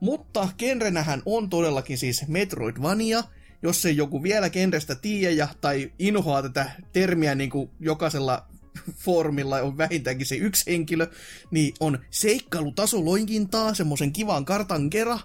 Mutta 0.00 0.48
genrenähän 0.58 1.22
on 1.26 1.50
todellakin 1.50 1.98
siis 1.98 2.28
Metroidvania, 2.28 3.22
jos 3.62 3.86
ei 3.86 3.96
joku 3.96 4.22
vielä 4.22 4.50
genrestä 4.50 4.94
tiedä 4.94 5.30
ja, 5.30 5.48
tai 5.60 5.92
inhoaa 5.98 6.42
tätä 6.42 6.70
termiä 6.92 7.34
niin 7.34 7.50
kuin 7.50 7.70
jokaisella 7.80 8.46
foorumilla 9.04 9.60
on 9.60 9.78
vähintäänkin 9.78 10.26
se 10.26 10.36
yksi 10.36 10.70
henkilö, 10.70 11.06
niin 11.50 11.74
on 11.80 11.98
seikkailutaso 12.10 13.04
loinkintaa, 13.04 13.74
semmoisen 13.74 14.12
kivan 14.12 14.44
kartan 14.44 14.90
kera. 14.90 15.18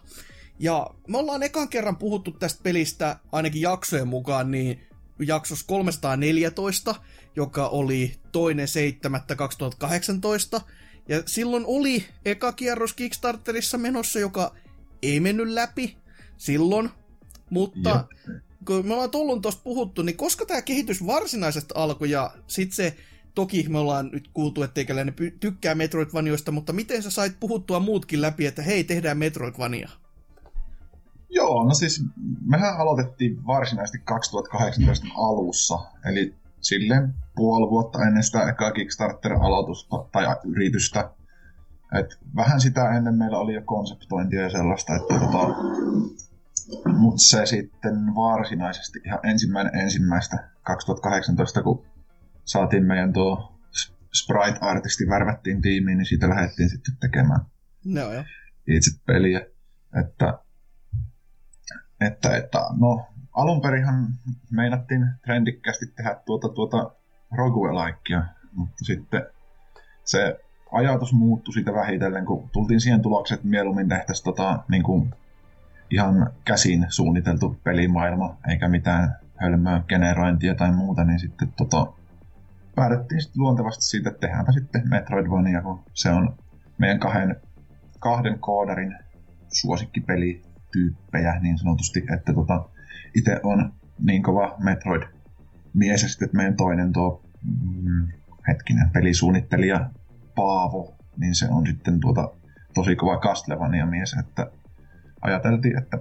Ja 0.60 0.88
me 1.08 1.18
ollaan 1.18 1.44
ekan 1.44 1.70
kerran 1.70 1.98
puhuttu 1.98 2.32
tästä 2.32 2.64
pelistä, 2.64 3.20
ainakin 3.32 3.62
jaksojen 3.62 4.08
mukaan, 4.08 4.52
niin 4.52 4.82
jaksos 5.20 5.64
314, 5.64 6.96
joka 7.36 7.68
oli 7.68 8.16
toinen 8.32 8.68
7.2018. 10.58 10.62
Ja 11.10 11.24
silloin 11.26 11.64
oli 11.68 12.06
eka 12.26 12.52
kierros 12.52 12.94
Kickstarterissa 12.94 13.78
menossa, 13.78 14.20
joka 14.20 14.56
ei 15.12 15.20
mennyt 15.20 15.48
läpi 15.48 15.98
silloin. 16.38 16.90
Mutta 17.50 18.06
Jep. 18.28 18.38
kun 18.68 18.88
me 18.88 18.94
ollaan 18.94 19.12
tuolloin 19.12 19.42
tuosta 19.42 19.62
puhuttu, 19.64 20.02
niin 20.02 20.18
koska 20.18 20.46
tämä 20.46 20.62
kehitys 20.62 21.06
varsinaisesti 21.06 21.74
alkoi 21.78 22.10
ja 22.10 22.32
sitten 22.48 22.76
se, 22.76 22.98
toki 23.36 23.66
me 23.70 23.80
ollaan 23.80 24.10
nyt 24.14 24.30
kuultu, 24.34 24.64
että 24.64 24.74
teikäläinen 24.74 25.16
tykkää 25.40 25.76
Metroidvanioista, 25.76 26.52
mutta 26.52 26.74
miten 26.74 27.04
sä 27.04 27.10
sait 27.10 27.40
puhuttua 27.40 27.80
muutkin 27.80 28.22
läpi, 28.22 28.46
että 28.46 28.62
hei, 28.62 28.84
tehdään 28.84 29.18
Metroidvania? 29.18 29.90
Joo, 31.30 31.64
no 31.64 31.74
siis 31.74 32.04
mehän 32.46 32.78
aloitettiin 32.78 33.48
varsinaisesti 33.48 34.00
2018 34.06 35.08
alussa, 35.18 35.80
eli 36.06 36.36
silleen 36.62 37.14
puoli 37.36 37.70
vuotta 37.70 38.00
ennen 38.00 38.24
sitä 38.24 38.50
ekaa 38.50 38.72
Kickstarter-aloitusta 38.72 40.10
tai 40.12 40.26
yritystä. 40.44 41.12
Et 42.00 42.20
vähän 42.36 42.62
sitä 42.62 42.90
ennen 42.90 43.16
meillä 43.16 43.38
oli 43.38 43.54
jo 43.54 43.62
konseptointia 43.66 44.42
ja 44.42 44.50
sellaista, 44.50 44.96
että 44.96 45.20
tota, 45.20 45.48
mutta 46.98 47.22
se 47.22 47.46
sitten 47.46 48.16
varsinaisesti 48.16 49.00
ihan 49.06 49.20
ensimmäinen 49.24 49.76
ensimmäistä 49.76 50.50
2018, 50.62 51.64
kun 51.64 51.86
saatiin 52.46 52.86
meidän 52.86 53.14
tuo 53.14 53.56
Sprite-artisti 54.14 55.10
värvättiin 55.10 55.62
tiimiin, 55.62 55.98
niin 55.98 56.06
siitä 56.06 56.30
lähdettiin 56.30 56.70
sitten 56.70 56.98
tekemään 57.00 57.42
No 57.86 58.14
joo. 58.14 58.24
itse 58.68 58.92
peliä. 59.06 59.42
Että, 60.02 60.40
että, 62.02 62.38
että 62.38 62.60
no, 62.80 63.08
alun 63.34 63.62
perinhan 63.62 64.08
meinattiin 64.52 65.08
trendikkästi 65.26 65.86
tehdä 65.88 66.22
tuota, 66.26 66.50
tuota 66.50 66.92
roguelikea, 67.38 68.26
mutta 68.54 68.86
sitten 68.86 69.26
se 70.04 70.40
ajatus 70.76 71.14
muuttui 71.14 71.54
siitä 71.54 71.74
vähitellen, 71.74 72.26
kun 72.26 72.50
tultiin 72.54 72.82
siihen 72.82 73.02
tulokseen, 73.02 73.36
että 73.36 73.48
mieluummin 73.48 73.90
tehtäisiin 73.90 74.24
tota, 74.26 74.64
niin 74.70 74.84
kuin 74.84 75.14
ihan 75.92 76.30
käsin 76.46 76.86
suunniteltu 76.90 77.58
pelimaailma, 77.64 78.38
eikä 78.50 78.68
mitään 78.68 79.16
hölmöä 79.36 79.84
generointia 79.88 80.56
tai 80.56 80.72
muuta, 80.72 81.04
niin 81.04 81.20
sitten 81.20 81.54
tota, 81.58 81.94
päädyttiin 82.76 83.22
sitten 83.22 83.42
luontevasti 83.42 83.86
siitä, 83.86 84.10
että 84.10 84.20
tehdäänpä 84.28 84.52
sitten 84.52 84.90
Metroidvania, 84.90 85.62
kun 85.62 85.84
se 85.94 86.10
on 86.10 86.38
meidän 86.78 87.00
kahden, 87.00 87.36
kahden 88.00 88.40
koodarin 88.40 88.96
suosikkipelityyppejä 89.54 91.40
niin 91.40 91.58
sanotusti, 91.58 92.04
että 92.14 92.34
tota, 92.34 92.70
itse 93.16 93.40
on 93.44 93.74
niin 94.06 94.24
kova 94.24 94.56
Metroid-mies 94.64 96.04
ja 96.04 96.10
sitten 96.10 96.30
meidän 96.34 96.56
toinen 96.56 96.94
tuo 96.94 97.24
mm, 97.44 98.08
hetkinen 98.48 98.90
pelisuunnittelija 98.90 99.90
Paavo, 100.36 100.96
niin 101.18 101.36
se 101.36 101.48
on 101.50 101.68
sitten 101.68 102.00
tuota 102.00 102.32
tosi 102.74 102.96
kova 102.96 103.20
Castlevania-mies, 103.20 104.16
että 104.20 104.52
ajateltiin, 105.22 105.78
että, 105.78 105.98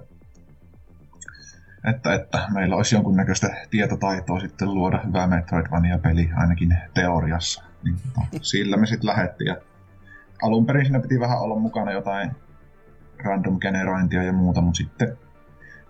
että, 1.89 2.13
että 2.13 2.47
meillä 2.53 2.75
olisi 2.75 2.95
jonkunnäköistä 2.95 3.55
tietotaitoa 3.69 4.39
sitten 4.39 4.73
luoda 4.73 5.01
hyvä 5.05 5.27
Metroidvania-peli, 5.27 6.29
ainakin 6.35 6.77
teoriassa. 6.93 7.63
Niin, 7.83 7.95
tota, 7.95 8.27
sillä 8.41 8.77
me 8.77 8.85
sitten 8.85 9.07
lähdettiin. 9.07 9.47
Ja 9.47 9.57
alun 10.41 10.65
perin 10.65 10.85
siinä 10.85 10.99
piti 10.99 11.19
vähän 11.19 11.39
olla 11.39 11.59
mukana 11.59 11.91
jotain 11.91 12.31
random 13.23 13.59
generointia 13.59 14.23
ja 14.23 14.33
muuta, 14.33 14.61
mutta 14.61 14.77
sitten 14.77 15.17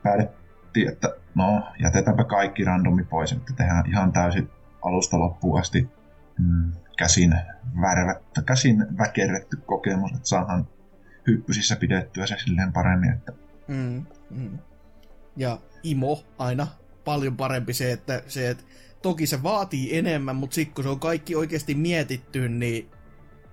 päätettiin, 0.03 0.87
että 0.87 1.09
no 1.35 1.63
jätetäänpä 1.79 2.23
kaikki 2.23 2.63
randomi 2.63 3.03
pois, 3.03 3.31
että 3.31 3.53
tehdään 3.53 3.89
ihan 3.89 4.11
täysin 4.11 4.49
alusta 4.81 5.19
loppuun 5.19 5.59
asti 5.59 5.89
mm, 6.39 6.71
käsin 6.97 7.35
värvätty, 7.81 8.41
käsin 8.41 8.85
väkerretty 8.97 9.57
kokemus, 9.57 10.11
että 10.11 10.27
saadaan 10.27 10.67
hyppysissä 11.27 11.75
pidettyä 11.75 12.27
se 12.27 12.35
silleen 12.37 12.73
paremmin, 12.73 13.11
että 13.11 13.31
Mm, 13.67 14.05
mm. 14.29 14.59
Ja 15.37 15.59
imo 15.83 16.23
aina 16.37 16.67
paljon 17.05 17.37
parempi 17.37 17.73
se, 17.73 17.91
että 17.91 18.23
se, 18.27 18.49
että 18.49 18.63
toki 19.01 19.27
se 19.27 19.43
vaatii 19.43 19.97
enemmän, 19.97 20.35
mutta 20.35 20.55
sitten 20.55 20.75
kun 20.75 20.83
se 20.83 20.89
on 20.89 20.99
kaikki 20.99 21.35
oikeasti 21.35 21.75
mietitty, 21.75 22.49
niin 22.49 22.89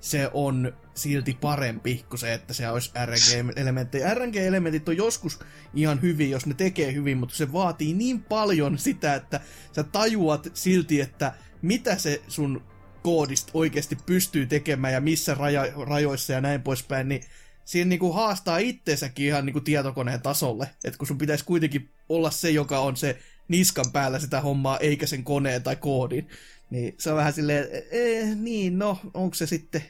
se 0.01 0.31
on 0.33 0.73
silti 0.95 1.39
parempi 1.41 2.05
kuin 2.09 2.19
se, 2.19 2.35
että 2.35 2.55
se 2.55 2.69
olisi 2.69 2.91
RNG-elementtejä. 3.07 4.15
RNG-elementit 4.15 4.89
on 4.89 4.97
joskus 4.97 5.41
ihan 5.75 6.03
hyvin, 6.03 6.31
jos 6.31 6.47
ne 6.47 6.55
tekee 6.55 6.93
hyvin, 6.95 7.19
mutta 7.19 7.35
se 7.35 7.53
vaatii 7.53 7.95
niin 7.95 8.23
paljon 8.23 8.79
sitä, 8.79 9.15
että 9.15 9.41
sä 9.73 9.83
tajuat 9.83 10.51
silti, 10.55 11.01
että 11.01 11.33
mitä 11.63 11.97
se 11.99 12.23
sun 12.29 12.63
koodista 13.03 13.51
oikeasti 13.55 13.97
pystyy 14.07 14.47
tekemään 14.47 14.95
ja 14.95 15.01
missä 15.01 15.35
raja, 15.35 15.63
rajoissa 15.87 16.33
ja 16.33 16.41
näin 16.41 16.63
poispäin, 16.63 17.09
niin 17.09 17.23
siinä 17.65 17.89
niinku 17.89 18.13
haastaa 18.13 18.59
itsensäkin 18.59 19.27
ihan 19.27 19.47
niinku 19.47 19.61
tietokoneen 19.61 20.23
tasolle. 20.23 20.71
Että 20.85 20.99
kun 20.99 21.07
sun 21.07 21.19
pitäisi 21.19 21.45
kuitenkin 21.45 21.91
olla 22.09 22.31
se, 22.31 22.51
joka 22.51 22.79
on 22.79 22.97
se 22.97 23.19
niskan 23.49 23.93
päällä 23.93 24.19
sitä 24.19 24.41
hommaa, 24.41 24.79
eikä 24.79 25.07
sen 25.07 25.25
koneen 25.25 25.63
tai 25.63 25.77
koodin. 25.77 26.29
Niin 26.71 26.95
se 26.99 27.11
on 27.11 27.17
vähän 27.17 27.33
silleen, 27.33 27.69
eh, 27.91 28.37
niin 28.37 28.79
no, 28.79 28.99
onko 29.15 29.35
se 29.35 29.47
sitten 29.47 29.83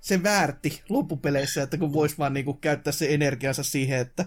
se 0.00 0.22
väärti 0.22 0.82
loppupeleissä, 0.88 1.62
että 1.62 1.78
kun 1.78 1.92
vois 1.92 2.18
vaan 2.18 2.34
niinku 2.34 2.54
käyttää 2.54 2.92
se 2.92 3.14
energiansa 3.14 3.62
siihen, 3.62 3.98
että 3.98 4.26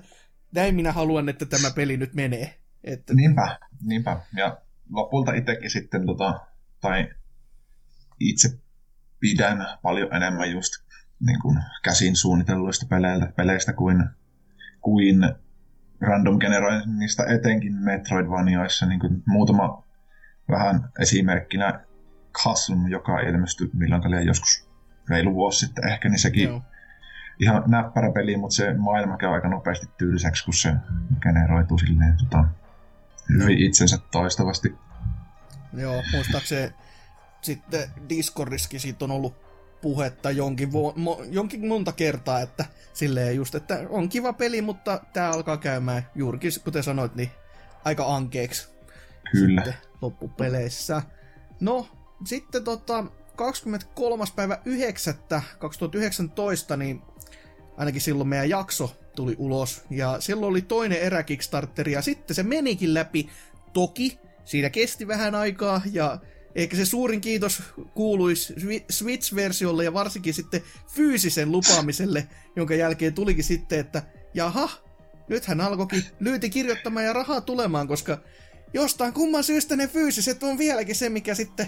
näin 0.56 0.76
minä 0.76 0.92
haluan, 0.92 1.30
että 1.30 1.46
tämä 1.46 1.72
peli 1.72 1.98
nyt 1.98 2.14
menee. 2.14 2.56
Että, 2.84 3.14
niinpä, 3.14 3.60
niinpä. 3.84 4.20
Ja 4.36 4.58
lopulta 4.90 5.34
itsekin 5.34 5.70
sitten, 5.70 6.06
tota, 6.06 6.40
tai 6.82 7.10
itse 8.30 8.60
pidän 9.20 9.68
paljon 9.82 10.16
enemmän 10.16 10.52
just 10.52 10.74
niin 11.20 11.40
kuin 11.40 11.60
käsin 11.84 12.16
suunnitelluista 12.16 12.86
peleistä, 12.90 13.34
peleistä 13.36 13.74
kuin, 13.74 14.06
kuin 14.82 15.36
random 16.02 16.40
generoinnista 16.40 17.26
etenkin 17.26 17.76
Metroidvanioissa. 17.76 18.86
Niin 18.86 19.00
kuin 19.00 19.24
muutama 19.26 19.84
vähän 20.50 20.90
esimerkkinä 21.00 21.80
Chasm, 22.42 22.88
joka 22.88 23.20
ilmestyi 23.20 23.70
milloin 23.74 24.26
joskus 24.26 24.70
reilu 25.10 25.34
vuosi 25.34 25.66
sitten 25.66 25.88
ehkä, 25.88 26.10
niin 26.10 26.20
sekin 26.20 26.44
Joo. 26.44 26.62
ihan 27.40 27.64
näppärä 27.68 28.12
peli, 28.12 28.38
mutta 28.38 28.56
se 28.56 28.74
maailma 28.74 29.18
käy 29.18 29.30
aika 29.30 29.48
nopeasti 29.48 29.88
tyyliseksi, 29.98 30.46
kun 30.46 30.54
se 30.54 30.74
generoituu 31.22 31.78
silleen 31.78 32.18
tota, 32.18 32.46
hyvin 33.30 33.58
itsensä 33.58 33.98
toistavasti. 34.12 34.76
Joo, 35.74 36.04
muistaakseni 36.14 36.74
sitten 37.42 37.90
Discordissakin 38.10 38.80
siitä 38.80 39.06
on 39.06 39.12
ollut 39.12 39.52
puhetta 39.82 40.32
jonkin, 40.32 40.74
vo, 40.74 40.94
mo, 40.96 41.24
jonkin 41.30 41.68
monta 41.68 41.92
kertaa, 41.92 42.42
että 42.42 42.66
silleen 42.94 43.36
just, 43.36 43.56
että 43.56 43.86
on 43.90 44.10
kiva 44.10 44.34
peli, 44.34 44.62
mutta 44.62 45.02
tämä 45.14 45.32
alkaa 45.32 45.58
käymään 45.58 46.08
juurikin, 46.16 46.52
kuten 46.64 46.84
sanoit, 46.84 47.16
niin 47.16 47.30
aika 47.86 48.16
ankeeksi. 48.16 48.68
Kyllä. 49.32 49.62
Sitten 49.62 49.76
loppupeleissä. 50.02 51.02
No, 51.60 51.88
sitten 52.26 52.64
tota, 52.64 53.06
23. 53.36 54.26
päivä 54.36 54.58
9. 54.66 55.14
2019, 55.60 56.78
niin 56.78 57.02
ainakin 57.78 58.02
silloin 58.02 58.30
meidän 58.30 58.50
jakso 58.50 58.96
tuli 59.16 59.36
ulos, 59.38 59.84
ja 59.90 60.20
silloin 60.20 60.50
oli 60.50 60.62
toinen 60.62 61.00
erä 61.00 61.24
Kickstarteri, 61.24 61.92
ja 61.92 62.02
sitten 62.02 62.36
se 62.36 62.44
menikin 62.44 62.94
läpi. 62.94 63.30
Toki 63.74 64.20
siinä 64.46 64.70
kesti 64.70 65.08
vähän 65.08 65.36
aikaa, 65.36 65.82
ja 65.92 66.20
ehkä 66.56 66.78
se 66.78 66.86
suurin 66.86 67.22
kiitos 67.22 67.64
kuuluisi 67.94 68.54
Switch-versiolle 68.90 69.84
ja 69.84 69.94
varsinkin 69.94 70.34
sitten 70.34 70.62
fyysisen 70.88 71.52
lupaamiselle, 71.52 72.28
jonka 72.56 72.76
jälkeen 72.76 73.14
tulikin 73.14 73.44
sitten, 73.44 73.80
että 73.80 74.04
jaha, 74.34 74.70
nythän 75.28 75.62
alkoikin 75.62 76.04
lyyti 76.20 76.50
kirjoittamaan 76.50 77.06
ja 77.06 77.14
rahaa 77.14 77.42
tulemaan, 77.42 77.88
koska 77.88 78.18
jostain 78.74 79.14
kumman 79.14 79.44
syystä 79.44 79.76
ne 79.76 79.88
fyysiset 79.88 80.44
on 80.44 80.58
vieläkin 80.58 80.96
se, 80.96 81.10
mikä 81.10 81.36
sitten 81.36 81.68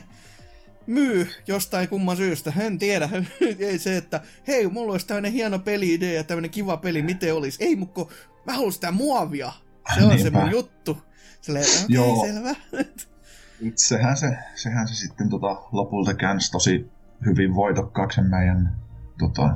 myy 0.88 1.28
jostain 1.48 1.90
kumman 1.90 2.18
syystä. 2.18 2.54
En 2.60 2.80
tiedä. 2.80 3.10
Ei 3.60 3.80
se, 3.80 3.98
että 3.98 4.22
hei, 4.48 4.68
mulla 4.68 4.92
olisi 4.92 5.08
tämmönen 5.08 5.32
hieno 5.32 5.60
peli-idea 5.60 6.14
ja 6.14 6.24
tämmönen 6.24 6.52
kiva 6.52 6.78
peli, 6.78 7.02
miten 7.02 7.36
olisi. 7.36 7.64
Ei, 7.64 7.76
mukko, 7.76 8.12
mä 8.46 8.54
haluan 8.54 8.74
sitä 8.74 8.92
muovia. 8.92 9.52
Se 9.96 10.04
on 10.04 10.10
Niinpä. 10.10 10.24
se 10.24 10.30
mun 10.30 10.52
juttu. 10.52 10.98
Silleen, 11.42 11.66
okay, 11.66 11.86
Joo. 11.90 12.26
selvä. 12.26 12.56
sehän 13.76 14.18
se, 14.18 14.38
sehän 14.56 14.88
se 14.88 14.96
sitten 14.96 15.30
tota, 15.30 15.62
lopulta 15.72 16.14
käänsi 16.14 16.52
tosi 16.52 16.92
hyvin 17.26 17.56
voitokkaaksi 17.56 18.22
meidän 18.22 18.76
tota, 19.20 19.56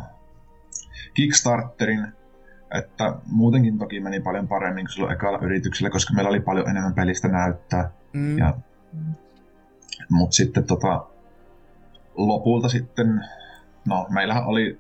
Kickstarterin. 1.14 2.08
Että 2.72 3.16
muutenkin 3.26 3.78
toki 3.78 4.00
meni 4.00 4.20
paljon 4.20 4.48
paremmin 4.48 4.86
kuin 4.86 4.94
silloin 4.94 5.14
ekalla 5.14 5.40
yrityksellä, 5.42 5.90
koska 5.90 6.14
meillä 6.14 6.30
oli 6.30 6.40
paljon 6.40 6.70
enemmän 6.70 6.94
pelistä 6.94 7.28
näyttää. 7.28 7.92
Mm. 8.14 8.38
Ja, 8.38 8.54
mutta 10.10 10.36
sitten 10.36 10.64
tota, 10.64 11.06
lopulta 12.16 12.70
sitten, 12.70 13.26
no 13.88 14.08
meillähän 14.10 14.46
oli 14.46 14.80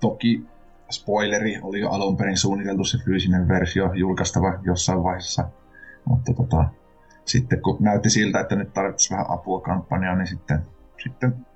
toki 0.00 0.46
spoileri, 0.90 1.58
oli 1.62 1.80
jo 1.80 1.90
alun 1.90 2.16
perin 2.16 2.36
suunniteltu 2.36 2.84
se 2.84 2.98
fyysinen 2.98 3.48
versio 3.48 3.92
julkaistava 3.92 4.58
jossain 4.62 5.02
vaiheessa, 5.02 5.48
mutta 6.04 6.32
tota, 6.34 6.64
sitten 7.24 7.62
kun 7.62 7.76
näytti 7.80 8.10
siltä, 8.10 8.40
että 8.40 8.56
nyt 8.56 8.72
tarvitsisi 8.72 9.10
vähän 9.10 9.30
apua 9.30 9.60
kampanjaan, 9.60 10.18
niin 10.18 10.26
sitten, 10.26 10.66
sitten 11.02 11.46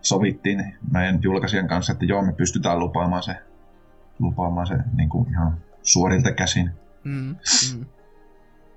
sovittiin 0.00 0.76
meidän 0.92 1.18
julkaisijan 1.22 1.68
kanssa, 1.68 1.92
että 1.92 2.04
joo, 2.04 2.22
me 2.22 2.32
pystytään 2.32 2.78
lupaamaan 2.78 3.22
se, 3.22 3.34
lupaamaan 4.18 4.66
se 4.66 4.74
niin 4.96 5.08
kuin 5.08 5.30
ihan 5.30 5.58
suorilta 5.82 6.32
käsin. 6.32 6.70
Mm, 7.04 7.36
mm. 7.74 7.86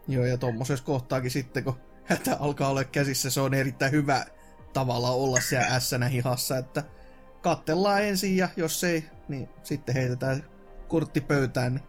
Joo, 0.07 0.26
ja 0.26 0.38
tuommoisessa 0.38 0.86
kohtaakin 0.86 1.32
sitten, 1.32 1.64
kun 1.64 1.76
hätä 2.06 2.38
alkaa 2.40 2.70
olla 2.70 2.84
käsissä, 2.84 3.30
se 3.30 3.41
on 3.41 3.53
erittäin 3.53 3.91
hyvä 3.91 4.26
tavalla 4.74 5.11
olla 5.11 5.40
siellä 5.40 5.68
ässänä 5.68 6.07
hihassa, 6.07 6.57
että 6.57 6.84
kattellaan 7.41 8.03
ensin 8.03 8.38
ja 8.38 8.49
jos 8.57 8.84
ei, 8.84 9.03
niin 9.28 9.49
sitten 9.64 9.95
heitetään 9.95 10.44
kurtti 10.88 11.22
pöytään. 11.22 11.80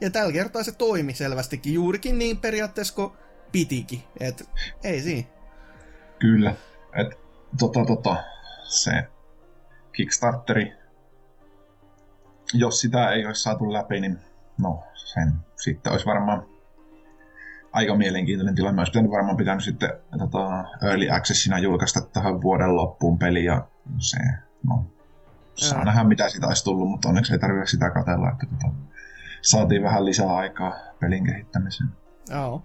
Ja 0.00 0.10
tällä 0.10 0.32
kertaa 0.32 0.62
se 0.62 0.72
toimi 0.72 1.14
selvästikin 1.14 1.74
juurikin 1.74 2.18
niin 2.18 2.36
periaatteessa, 2.36 2.94
kun 2.94 3.12
pitikin. 3.52 4.02
Et 4.20 4.48
ei 4.84 5.00
siinä. 5.00 5.28
Kyllä. 6.18 6.54
Et, 6.92 7.18
tota, 7.58 7.84
tota, 7.84 8.16
se 8.64 9.08
Kickstarteri, 9.92 10.72
jos 12.54 12.80
sitä 12.80 13.10
ei 13.10 13.26
olisi 13.26 13.42
saatu 13.42 13.72
läpi, 13.72 14.00
niin 14.00 14.18
no, 14.58 14.82
sen 14.94 15.32
sitten 15.56 15.92
olisi 15.92 16.06
varmaan 16.06 16.46
aika 17.72 17.96
mielenkiintoinen 17.96 18.54
tilanne. 18.54 18.80
Olisi 18.80 18.92
pitänyt 18.92 19.10
varmaan 19.10 19.36
pitänyt 19.36 19.64
sitten 19.64 19.90
tota, 20.18 20.64
Early 20.82 21.10
Accessina 21.10 21.58
julkaista 21.58 22.00
tähän 22.00 22.42
vuoden 22.42 22.76
loppuun 22.76 23.18
peli 23.18 23.44
ja 23.44 23.66
se, 23.98 24.18
no, 24.66 24.84
saa 25.54 25.84
nähdä 25.84 26.04
mitä 26.04 26.28
siitä 26.28 26.46
olisi 26.46 26.64
tullut, 26.64 26.88
mutta 26.88 27.08
onneksi 27.08 27.32
ei 27.32 27.38
tarvitse 27.38 27.70
sitä 27.70 27.90
katella, 27.90 28.30
että 28.30 28.46
tota, 28.46 28.74
saatiin 29.42 29.82
vähän 29.82 30.04
lisää 30.04 30.36
aikaa 30.36 30.72
pelin 31.00 31.24
kehittämiseen. 31.24 31.90
Joo. 32.30 32.62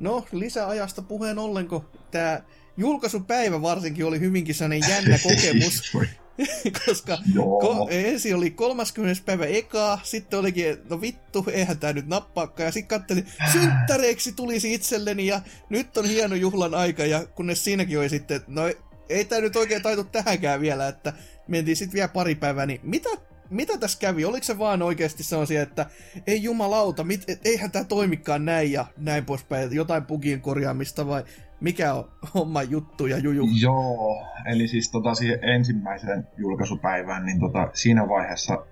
No, 0.00 0.26
lisäajasta 0.32 1.02
puheen 1.02 1.38
ollen, 1.38 1.68
kun 1.68 1.88
tämä 2.10 2.42
julkaisupäivä 2.76 3.62
varsinkin 3.62 4.06
oli 4.06 4.20
hyvinkin 4.20 4.54
sellainen 4.54 4.90
jännä 4.90 5.18
kokemus. 5.28 5.92
koska 6.86 7.18
ko- 7.62 7.88
ensin 7.90 8.36
oli 8.36 8.50
30. 8.50 9.22
päivä 9.26 9.46
ekaa, 9.46 10.00
sitten 10.02 10.38
olikin, 10.38 10.76
no 10.90 11.00
vittu, 11.00 11.44
eihän 11.52 11.78
tää 11.78 11.92
nyt 11.92 12.06
nappaakka, 12.06 12.62
ja 12.62 12.72
sitten 12.72 12.98
katselin, 13.00 13.26
synttäreiksi 13.52 14.32
tulisi 14.32 14.74
itselleni, 14.74 15.26
ja 15.26 15.40
nyt 15.68 15.96
on 15.96 16.04
hieno 16.04 16.34
juhlan 16.34 16.74
aika, 16.74 17.04
ja 17.04 17.26
kunnes 17.26 17.64
siinäkin 17.64 17.98
oli 17.98 18.08
sitten, 18.08 18.40
no 18.46 18.62
ei 19.08 19.24
tää 19.24 19.40
nyt 19.40 19.56
oikein 19.56 19.82
taitu 19.82 20.04
tähänkään 20.04 20.60
vielä, 20.60 20.88
että 20.88 21.12
mentiin 21.48 21.76
sitten 21.76 21.94
vielä 21.94 22.08
pari 22.08 22.34
päivää, 22.34 22.66
niin 22.66 22.80
mitä 22.82 23.08
mitä 23.50 23.78
tässä 23.78 23.98
kävi? 23.98 24.24
Oliko 24.24 24.44
se 24.44 24.58
vaan 24.58 24.82
oikeasti 24.82 25.22
sellaisia, 25.22 25.62
että 25.62 25.86
ei 26.26 26.42
jumalauta, 26.42 27.04
mit, 27.04 27.24
et, 27.28 27.40
eihän 27.44 27.70
tämä 27.70 27.84
toimikaan 27.84 28.44
näin 28.44 28.72
ja 28.72 28.86
näin 28.96 29.24
poispäin, 29.24 29.74
jotain 29.74 30.06
pugien 30.06 30.40
korjaamista 30.40 31.06
vai 31.06 31.24
mikä 31.60 31.94
on 31.94 32.10
homma 32.34 32.62
juttu 32.62 33.06
ja 33.06 33.18
juju? 33.18 33.48
Joo, 33.60 34.26
eli 34.46 34.68
siis 34.68 34.90
tota, 34.90 35.14
siihen 35.14 35.44
ensimmäiseen 35.44 36.28
julkaisupäivään, 36.36 37.26
niin 37.26 37.40
tota, 37.40 37.68
siinä 37.72 38.08
vaiheessa 38.08 38.66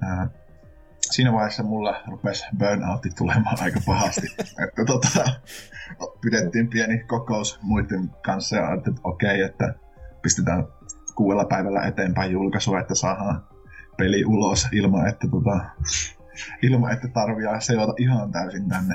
ää, 0.00 0.28
siinä 1.10 1.32
vaiheessa 1.32 1.62
mulla 1.62 2.02
rupesi 2.08 2.44
burnoutti 2.58 3.10
tulemaan 3.18 3.62
aika 3.62 3.80
pahasti. 3.86 4.26
että 4.68 4.84
tota, 4.86 5.30
pidettiin 6.20 6.68
pieni 6.68 6.98
kokous 6.98 7.58
muiden 7.62 8.10
kanssa 8.22 8.56
ja 8.56 8.74
että 8.74 8.90
okei, 9.04 9.34
okay, 9.34 9.50
että 9.50 9.74
pistetään 10.22 10.64
kuudella 11.14 11.44
päivällä 11.44 11.82
eteenpäin 11.82 12.32
julkaisua, 12.32 12.80
että 12.80 12.94
saadaan 12.94 13.44
peli 13.96 14.24
ulos 14.24 14.68
ilman, 14.72 15.08
että, 15.08 15.28
tota, 15.28 15.60
ilman, 16.62 16.92
että 16.92 17.08
tarvii 17.08 17.46
seurata 17.60 17.92
ihan 17.98 18.32
täysin 18.32 18.68
tänne. 18.68 18.94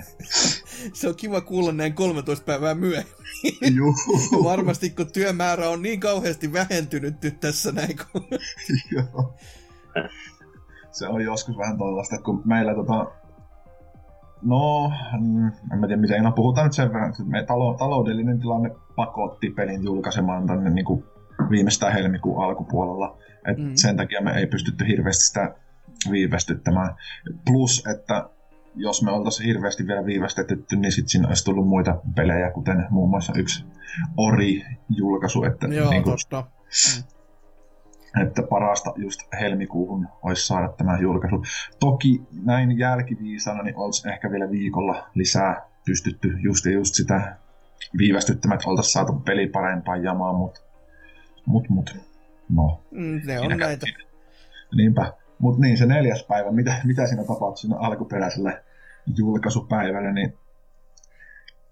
Se 0.93 1.07
on 1.07 1.15
kiva 1.15 1.41
kuulla 1.41 1.71
näin 1.71 1.93
13 1.93 2.45
päivää 2.45 2.75
myöhemmin. 2.75 3.75
Juu. 3.75 3.95
Varmasti 4.43 4.89
kun 4.89 5.11
työmäärä 5.13 5.69
on 5.69 5.81
niin 5.81 5.99
kauheasti 5.99 6.53
vähentynyt 6.53 7.21
nyt 7.23 7.39
tässä 7.39 7.71
näin. 7.71 7.95
Kun... 7.97 8.21
Joo. 8.95 9.35
Se 10.91 11.07
on 11.07 11.21
joskus 11.21 11.57
vähän 11.57 11.77
tollaista, 11.77 12.15
että 12.15 12.25
kun 12.25 12.41
meillä 12.45 12.75
tota, 12.75 13.11
No, 14.41 14.91
en 15.73 15.79
mä 15.79 15.87
tiedä 15.87 16.01
miten, 16.01 16.23
no 16.23 16.31
puhutaan 16.31 16.65
nyt 16.65 16.73
sen 16.73 16.89
verran, 16.89 17.09
että 17.09 17.23
me 17.23 17.43
talo, 17.43 17.73
taloudellinen 17.73 18.39
tilanne 18.39 18.71
pakotti 18.95 19.49
pelin 19.49 19.83
julkaisemaan 19.83 20.47
tänne 20.47 20.69
niin 20.69 20.85
kuin 20.85 21.03
viimeistään 21.49 21.93
helmikuun 21.93 22.43
alkupuolella. 22.43 23.17
Et 23.47 23.57
mm. 23.57 23.71
Sen 23.75 23.97
takia 23.97 24.21
me 24.21 24.31
ei 24.31 24.47
pystytty 24.47 24.87
hirveästi 24.87 25.23
sitä 25.23 25.55
viivästyttämään. 26.11 26.95
Plus, 27.45 27.87
että 27.95 28.29
jos 28.75 29.03
me 29.03 29.11
oltaisiin 29.11 29.47
hirveästi 29.47 29.87
vielä 29.87 30.05
viivästetty, 30.05 30.57
niin 30.75 30.91
sitten 30.91 31.09
siinä 31.09 31.27
olisi 31.27 31.45
tullut 31.45 31.67
muita 31.67 32.01
pelejä, 32.15 32.51
kuten 32.51 32.87
muun 32.89 33.09
muassa 33.09 33.33
yksi 33.35 33.65
Ori-julkaisu. 34.17 35.43
Että, 35.43 35.67
Joo, 35.67 35.89
niin 35.89 36.03
kuin, 36.03 36.17
totta. 36.17 36.41
Mm. 36.41 37.03
Että 38.21 38.43
parasta 38.43 38.93
just 38.95 39.21
helmikuuhun 39.39 40.07
olisi 40.23 40.47
saada 40.47 40.69
tämä 40.69 40.97
julkaisu. 40.99 41.43
Toki 41.79 42.21
näin 42.43 42.77
jälkiviisana 42.79 43.63
niin 43.63 43.77
olisi 43.77 44.09
ehkä 44.09 44.31
vielä 44.31 44.51
viikolla 44.51 45.07
lisää 45.13 45.65
pystytty 45.85 46.37
just 46.39 46.65
ja 46.65 46.71
just 46.71 46.95
sitä 46.95 47.35
viivästyttämään, 47.97 48.55
että 48.55 48.69
oltaisiin 48.69 48.93
saatu 48.93 49.13
peli 49.13 49.47
parempaan 49.47 50.03
jamaan, 50.03 50.35
mutta 50.35 50.61
mut, 51.45 51.69
mut. 51.69 51.97
No. 52.49 52.83
Mm, 52.91 53.21
ne 53.25 53.39
on 53.39 53.57
näitä. 53.57 53.85
Niinpä. 54.75 55.13
Mutta 55.39 55.61
niin, 55.61 55.77
se 55.77 55.85
neljäs 55.85 56.23
päivä, 56.23 56.51
mitä, 56.51 56.81
mitä 56.83 57.07
siinä 57.07 57.23
tapahtui 57.23 57.57
siinä 57.57 57.77
alkuperäisellä 57.77 58.63
julkaisupäivällä, 59.17 60.11
niin 60.11 60.37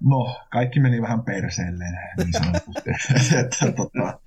no, 0.04 0.36
kaikki 0.52 0.80
meni 0.80 1.02
vähän 1.02 1.24
perseelleen, 1.24 1.98
niin 2.18 2.34
sanotusti. 2.34 2.90
että, 3.40 3.72
tota, 3.72 4.20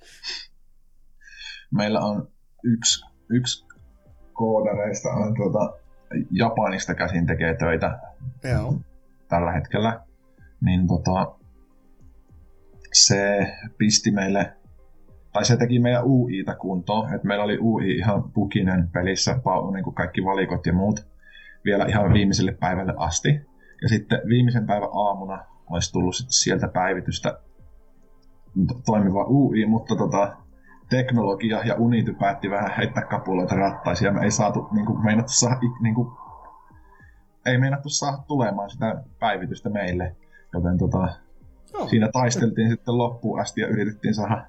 meillä 1.71 1.99
on 1.99 2.27
yksi, 2.63 3.05
yksi 3.29 3.65
koodareista 4.33 5.09
on 5.09 5.35
tuota, 5.35 5.73
Japanista 6.31 6.95
käsin 6.95 7.25
tekee 7.25 7.57
töitä 7.57 7.99
Joo. 8.43 8.79
tällä 9.27 9.51
hetkellä, 9.51 10.01
niin 10.61 10.87
tota, 10.87 11.35
se 12.93 13.47
pisti 13.77 14.11
meille 14.11 14.53
tai 15.33 15.45
se 15.45 15.57
teki 15.57 15.79
meidän 15.79 16.03
UIta 16.05 16.55
kuntoon, 16.55 17.13
että 17.13 17.27
meillä 17.27 17.43
oli 17.43 17.59
UI 17.59 17.97
ihan 17.97 18.31
pukinen 18.31 18.89
pelissä, 18.93 19.39
niin 19.73 19.83
kuin 19.83 19.95
kaikki 19.95 20.25
valikot 20.25 20.65
ja 20.65 20.73
muut, 20.73 21.07
vielä 21.65 21.85
ihan 21.85 22.13
viimeiselle 22.13 22.51
päivälle 22.51 22.93
asti. 22.97 23.29
Ja 23.81 23.89
sitten 23.89 24.21
viimeisen 24.27 24.65
päivän 24.65 24.89
aamuna 24.93 25.45
olisi 25.69 25.91
tullut 25.91 26.15
sitten 26.15 26.33
sieltä 26.33 26.67
päivitystä 26.67 27.39
toimiva 28.85 29.25
UI, 29.29 29.65
mutta 29.65 29.95
tota, 29.95 30.37
teknologia 30.89 31.63
ja 31.65 31.75
Unity 31.75 32.13
päätti 32.13 32.49
vähän 32.49 32.71
heittää 32.77 33.03
kapuloita 33.03 33.55
rattaisia. 33.55 34.11
Me 34.11 34.21
ei 34.23 34.31
saatu, 34.31 34.67
niin 34.71 34.85
kuin, 34.85 35.03
meinattu 35.03 35.31
saada, 35.33 35.59
niin 35.81 35.95
kuin, 35.95 36.07
ei 37.45 37.57
meinattu 37.57 37.89
saada 37.89 38.17
tulemaan 38.27 38.69
sitä 38.69 39.03
päivitystä 39.19 39.69
meille. 39.69 40.15
Joten 40.53 40.77
tota, 40.77 41.07
Joo. 41.73 41.87
siinä 41.87 42.09
taisteltiin 42.13 42.69
sitten 42.69 42.97
loppuun 42.97 43.39
asti 43.39 43.61
ja 43.61 43.67
yritettiin 43.67 44.13
saada, 44.13 44.45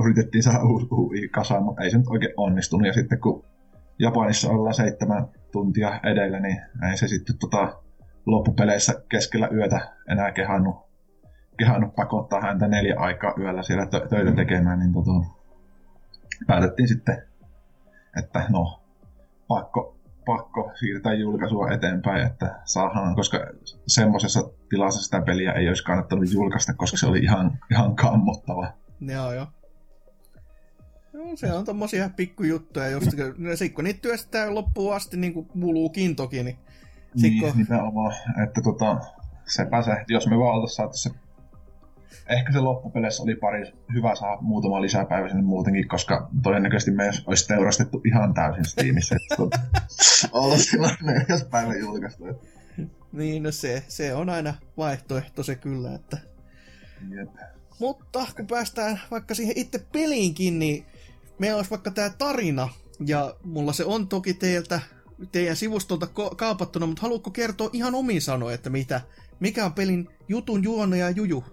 yritettiin 0.00 0.42
saada 0.42 0.64
uusi 0.64 0.86
UI 0.90 1.28
kasaan, 1.28 1.62
mutta 1.62 1.82
ei 1.82 1.90
se 1.90 1.98
nyt 1.98 2.08
oikein 2.08 2.34
onnistunut. 2.36 2.86
Ja 2.86 2.92
sitten 2.92 3.20
kun 3.20 3.44
Japanissa 3.98 4.50
ollaan 4.50 4.74
seitsemän 4.74 5.26
tuntia 5.52 6.00
edellä, 6.02 6.40
niin 6.40 6.60
ei 6.90 6.96
se 6.96 7.08
sitten 7.08 7.38
tota, 7.38 7.82
loppupeleissä 8.26 9.02
keskellä 9.08 9.48
yötä 9.48 9.92
enää 10.08 10.32
kehannut, 10.32 10.76
kehannut 11.58 11.94
pakottaa 11.94 12.40
häntä 12.40 12.68
neljä 12.68 12.94
aikaa 12.98 13.34
yöllä 13.38 13.62
siellä 13.62 13.84
tö- 13.84 14.08
töitä 14.08 14.32
tekemään, 14.32 14.78
niin 14.78 14.92
tota, 14.92 15.10
päätettiin 16.46 16.88
sitten, 16.88 17.22
että 18.18 18.46
no, 18.48 18.80
pakko, 19.48 19.96
pakko 20.26 20.72
siirtää 20.74 21.14
julkaisua 21.14 21.70
eteenpäin, 21.70 22.26
että 22.26 22.60
saadaan, 22.64 23.14
koska 23.14 23.38
semmoisessa 23.86 24.40
tilassa 24.68 25.02
sitä 25.02 25.22
peliä 25.22 25.52
ei 25.52 25.68
olisi 25.68 25.84
kannattanut 25.84 26.32
julkaista, 26.32 26.74
koska 26.74 26.96
se 26.96 27.06
oli 27.06 27.18
ihan, 27.18 27.58
ihan 27.70 27.96
kammottava. 27.96 28.72
Joo, 29.00 29.32
joo. 29.32 29.46
Se 31.34 31.52
on 31.52 31.64
tommosia 31.64 32.10
pikkujuttuja, 32.16 32.88
just 32.88 33.10
sit 33.54 33.74
kun 33.74 33.84
niitä 33.84 34.00
työstää 34.02 34.54
loppuun 34.54 34.94
asti, 34.94 35.16
niin 35.16 35.34
kuin 35.34 35.46
kuuluukin 35.46 36.16
toki, 36.16 36.42
niin. 36.42 36.58
Niin, 37.14 37.56
nimenomaan, 37.56 38.14
että 38.44 38.60
tota, 38.62 39.00
sepä 39.46 39.82
se, 39.82 39.92
jos 40.08 40.26
me 40.26 40.38
vaan 40.38 40.54
oltais 40.54 40.74
saatu 40.74 40.96
se 40.96 41.10
Ehkä 42.28 42.52
se 42.52 42.60
loppupeleissä 42.60 43.22
oli 43.22 43.34
pari 43.34 43.72
hyvä 43.94 44.14
saa 44.14 44.42
muutama 44.42 44.82
lisäpäivä 44.82 45.28
sinne 45.28 45.42
muutenkin, 45.42 45.88
koska 45.88 46.30
todennäköisesti 46.42 46.90
me 46.90 47.10
olisi 47.26 47.48
teurastettu 47.48 48.02
ihan 48.04 48.34
täysin 48.34 48.64
Steamissa. 48.64 49.16
että 49.16 49.36
tota, 49.36 49.60
Oltaisiin 50.32 50.70
silloin 50.70 50.96
neljäs 51.02 51.44
päivä 51.44 51.74
julkaistu. 51.74 52.26
että 52.26 52.46
Niin, 53.12 53.42
no 53.42 53.50
se, 53.50 53.84
se 53.88 54.14
on 54.14 54.30
aina 54.30 54.54
vaihtoehto 54.76 55.42
se 55.42 55.54
kyllä, 55.54 55.94
että... 55.94 56.18
Jep. 57.10 57.28
Mutta 57.80 58.26
kun 58.36 58.46
päästään 58.46 59.00
vaikka 59.10 59.34
siihen 59.34 59.58
itse 59.58 59.86
peliinkin, 59.92 60.58
niin 60.58 60.86
meillä 61.38 61.56
olisi 61.56 61.70
vaikka 61.70 61.90
tämä 61.90 62.10
tarina, 62.10 62.68
ja 63.06 63.34
mulla 63.44 63.72
se 63.72 63.84
on 63.84 64.08
toki 64.08 64.34
teiltä, 64.34 64.80
teidän 65.32 65.56
sivustolta 65.56 66.06
kaapattuna, 66.36 66.86
mutta 66.86 67.02
haluatko 67.02 67.30
kertoa 67.30 67.70
ihan 67.72 67.94
omin 67.94 68.22
sanoin, 68.22 68.54
että 68.54 68.70
mitä, 68.70 69.00
mikä 69.40 69.64
on 69.64 69.72
pelin 69.72 70.08
jutun 70.28 70.64
juonne 70.64 70.98
ja 70.98 71.10
juju? 71.10 71.44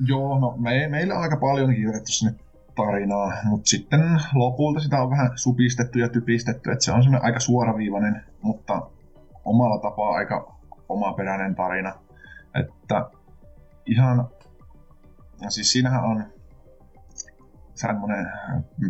Joo, 0.00 0.38
no 0.38 0.56
me, 0.56 0.88
meillä 0.88 1.14
on 1.14 1.22
aika 1.22 1.36
paljon 1.36 1.74
kirjoitettu 1.74 2.12
sinne 2.12 2.34
tarinaa, 2.76 3.32
mutta 3.44 3.68
sitten 3.68 4.20
lopulta 4.34 4.80
sitä 4.80 5.02
on 5.02 5.10
vähän 5.10 5.30
supistettu 5.34 5.98
ja 5.98 6.08
typistetty, 6.08 6.70
että 6.70 6.84
se 6.84 6.92
on 6.92 7.02
semmoinen 7.02 7.24
aika 7.26 7.40
suoraviivainen, 7.40 8.24
mutta 8.42 8.90
omalla 9.44 9.78
tapaa 9.78 10.10
aika 10.10 10.56
omaperäinen 10.88 11.54
tarina. 11.54 11.94
Että 12.60 13.10
ihan, 13.86 14.28
ja 15.40 15.50
siis 15.50 15.72
siinähän 15.72 16.04
on 16.04 16.24
semmoinen 17.76 18.32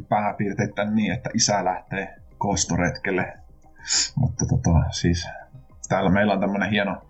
pääpiirteittäin 0.09 0.95
niin, 0.95 1.13
että 1.13 1.31
isä 1.35 1.65
lähtee 1.65 2.17
kostoretkelle. 2.39 3.33
Mutta 4.17 4.47
tota, 4.47 4.91
siis 4.91 5.29
täällä 5.89 6.11
meillä 6.11 6.33
on 6.33 6.41
tämmöinen 6.41 6.71
hieno 6.71 7.03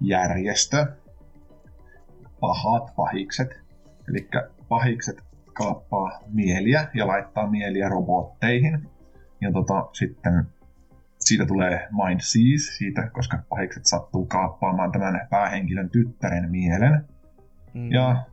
järjestö, 0.00 0.86
pahat 2.40 2.96
pahikset. 2.96 3.48
Eli 4.08 4.28
pahikset 4.68 5.16
kaappaa 5.52 6.20
mieliä 6.32 6.88
ja 6.94 7.06
laittaa 7.06 7.50
mieliä 7.50 7.88
robotteihin. 7.88 8.90
Ja 9.40 9.52
tota, 9.52 9.88
sitten 9.92 10.46
siitä 11.18 11.46
tulee 11.46 11.88
Mind 12.04 12.20
Seize, 12.20 12.76
siitä, 12.76 13.10
koska 13.10 13.38
pahikset 13.48 13.86
sattuu 13.86 14.26
kaappaamaan 14.26 14.92
tämän 14.92 15.26
päähenkilön 15.30 15.90
tyttären 15.90 16.50
mielen. 16.50 17.08
Mm. 17.74 17.92
Ja 17.92 18.24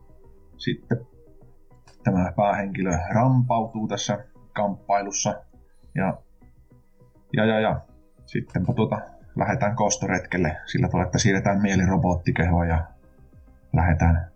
sitten 0.56 0.98
tämä 2.06 2.32
päähenkilö 2.36 2.98
rampautuu 3.14 3.88
tässä 3.88 4.24
kamppailussa. 4.52 5.42
Ja, 5.94 6.18
ja, 7.32 7.44
ja, 7.44 7.60
ja. 7.60 7.80
sittenpä 8.26 8.72
tuota, 8.72 9.00
lähdetään 9.36 9.76
kostoretkelle 9.76 10.56
sillä 10.66 10.88
tavalla, 10.88 11.06
että 11.06 11.18
siirretään 11.18 11.62
mieli 11.62 11.86
robottikehoon 11.86 12.68
ja 12.68 12.84
lähdetään 13.72 14.30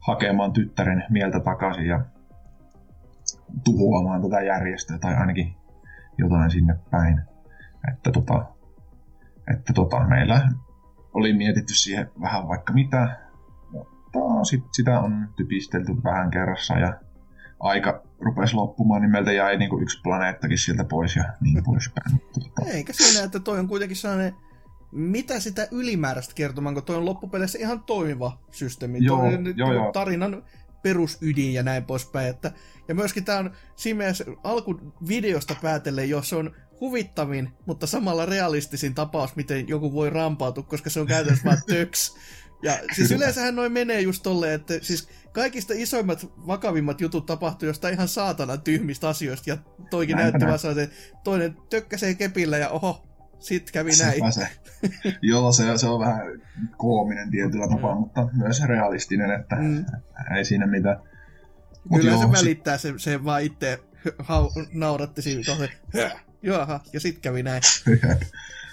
hakemaan 0.00 0.52
tyttären 0.52 1.04
mieltä 1.10 1.40
takaisin 1.40 1.86
ja 1.86 2.00
tuhoamaan 3.64 4.22
tätä 4.22 4.40
järjestöä 4.40 4.98
tai 4.98 5.14
ainakin 5.14 5.56
jotain 6.18 6.50
sinne 6.50 6.74
päin. 6.90 7.20
Että 7.92 8.10
tota, 8.12 8.44
että 9.54 9.72
tota, 9.72 10.06
meillä 10.06 10.48
oli 11.14 11.32
mietitty 11.32 11.74
siihen 11.74 12.10
vähän 12.20 12.48
vaikka 12.48 12.72
mitä, 12.72 13.16
mutta 14.14 14.44
sit 14.44 14.64
sitä 14.72 15.00
on 15.00 15.28
typistelty 15.36 15.92
vähän 16.04 16.30
kerrassa 16.30 16.78
ja 16.78 17.00
aika 17.60 18.02
rupesi 18.20 18.54
loppumaan, 18.54 19.02
niin 19.02 19.10
meiltä 19.10 19.32
jäi 19.32 19.56
niinku 19.56 19.80
yksi 19.80 20.00
planeettakin 20.02 20.58
sieltä 20.58 20.84
pois 20.84 21.16
ja 21.16 21.24
niin 21.40 21.64
poispäin. 21.70 22.20
Tota, 22.34 22.70
Eikä 22.70 22.92
siinä, 22.92 23.24
että 23.24 23.40
toi 23.40 23.58
on 23.58 23.68
kuitenkin 23.68 23.96
sellainen, 23.96 24.34
mitä 24.92 25.40
sitä 25.40 25.68
ylimääräistä 25.70 26.34
kertomaan, 26.34 26.74
kun 26.74 26.84
toi 26.84 26.96
on 26.96 27.04
loppupeleissä 27.04 27.58
ihan 27.58 27.82
toimiva 27.82 28.38
systeemi. 28.50 28.98
Joo, 29.00 29.18
toi 29.18 29.34
on 29.34 29.54
joo, 29.56 29.72
joo. 29.72 29.92
tarinan 29.92 30.42
perusydin 30.82 31.54
ja 31.54 31.62
näin 31.62 31.84
poispäin. 31.84 32.28
Että, 32.28 32.52
ja 32.88 32.94
myöskin 32.94 33.24
tämä 33.24 33.38
on 33.38 33.50
siinä 33.76 33.98
mielessä 33.98 34.24
alkuvideosta 34.44 35.56
päätellen, 35.62 36.10
jos 36.10 36.32
on 36.32 36.54
huvittavin, 36.80 37.48
mutta 37.66 37.86
samalla 37.86 38.26
realistisin 38.26 38.94
tapaus, 38.94 39.36
miten 39.36 39.68
joku 39.68 39.92
voi 39.92 40.10
rampautua, 40.10 40.64
koska 40.64 40.90
se 40.90 41.00
on 41.00 41.06
käytännössä 41.06 41.44
vaan 41.44 41.62
töks. 41.70 42.16
Ja 42.62 42.72
siis 42.72 43.08
Kyllä. 43.08 43.16
yleensähän 43.16 43.56
noin 43.56 43.72
menee 43.72 44.00
just 44.00 44.22
tolleen, 44.22 44.54
että 44.54 44.74
siis 44.82 45.08
kaikista 45.32 45.72
isoimmat, 45.76 46.26
vakavimmat 46.46 47.00
jutut 47.00 47.26
tapahtuu 47.26 47.66
jostain 47.66 47.94
ihan 47.94 48.08
saatanan 48.08 48.60
tyhmistä 48.60 49.08
asioista, 49.08 49.50
ja 49.50 49.58
toikin 49.90 50.16
näin. 50.16 50.32
vaan 50.40 50.58
sellaisen, 50.58 50.88
toinen 51.24 51.56
tökkäsee 51.70 52.14
kepillä 52.14 52.58
ja 52.58 52.68
oho, 52.68 53.06
sit 53.38 53.70
kävi 53.70 53.90
näin. 54.02 54.32
se. 54.32 54.48
Joo, 55.22 55.52
se, 55.52 55.78
se 55.78 55.86
on 55.86 56.00
vähän 56.00 56.20
koominen 56.76 57.30
tietyllä 57.30 57.68
tapaa, 57.68 57.94
mutta 58.00 58.28
myös 58.32 58.62
realistinen, 58.64 59.40
että 59.40 59.56
Mm. 59.56 59.84
ei 60.36 60.44
siinä 60.44 60.66
mitään. 60.66 60.96
Mut 61.90 62.00
Kyllä 62.00 62.16
se 62.16 62.22
joo, 62.22 62.32
välittää, 62.32 62.78
se, 62.78 62.92
se 62.96 63.24
vaan 63.24 63.42
itse 63.42 63.80
hau- 64.22 64.68
nauratti 64.72 65.22
siinä 65.22 65.42
"Höh, 65.94 66.24
jaha, 66.42 66.80
ja 66.92 67.00
sit 67.00 67.18
kävi 67.18 67.42
näin. 67.42 67.62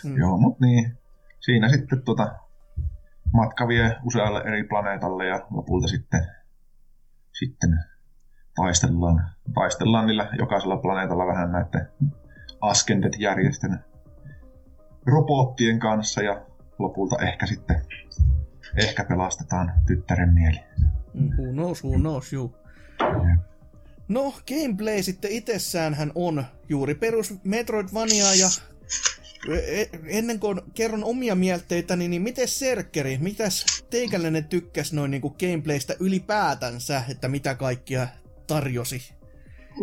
Mm. 0.03 0.17
Joo, 0.21 0.37
mutta 0.37 0.65
niin. 0.65 0.97
Siinä 1.39 1.69
sitten 1.69 2.01
tota, 2.01 2.35
matka 3.33 3.67
vie 3.67 3.95
usealle 4.03 4.41
eri 4.41 4.63
planeetalle 4.63 5.27
ja 5.27 5.47
lopulta 5.51 5.87
sitten, 5.87 6.27
sitten 7.39 7.79
taistellaan, 8.55 9.29
taistellaan 9.53 10.05
niillä 10.05 10.29
jokaisella 10.37 10.77
planeetalla 10.77 11.27
vähän 11.27 11.51
näiden 11.51 11.87
Ascended-järjestön 12.61 13.79
robottien 15.05 15.79
kanssa 15.79 16.21
ja 16.21 16.45
lopulta 16.79 17.15
ehkä 17.25 17.45
sitten 17.45 17.81
ehkä 18.77 19.03
pelastetaan 19.03 19.73
tyttären 19.87 20.33
mieli. 20.33 20.59
Mm, 21.13 21.29
Who 21.37 21.51
knows, 21.53 21.83
who 21.83 21.95
knows, 21.97 22.33
juu. 22.33 22.55
No, 24.07 24.33
gameplay 24.47 25.03
sitten 25.03 25.31
itsessään 25.31 25.93
hän 25.93 26.11
on 26.15 26.45
juuri 26.69 26.95
perus 26.95 27.33
Metroidvania 27.43 28.33
ja 28.39 28.47
ennen 30.07 30.39
kuin 30.39 30.61
kerron 30.73 31.03
omia 31.03 31.35
mielteitäni, 31.35 32.07
niin 32.07 32.21
miten 32.21 32.47
Serkkeri, 32.47 33.17
mitäs 33.21 33.85
teikäläinen 33.89 34.45
tykkäs 34.45 34.93
noin 34.93 35.11
niin 35.11 35.21
gameplaystä 35.39 35.93
ylipäätänsä, 35.99 37.03
että 37.11 37.27
mitä 37.27 37.55
kaikkia 37.55 38.07
tarjosi? 38.47 39.13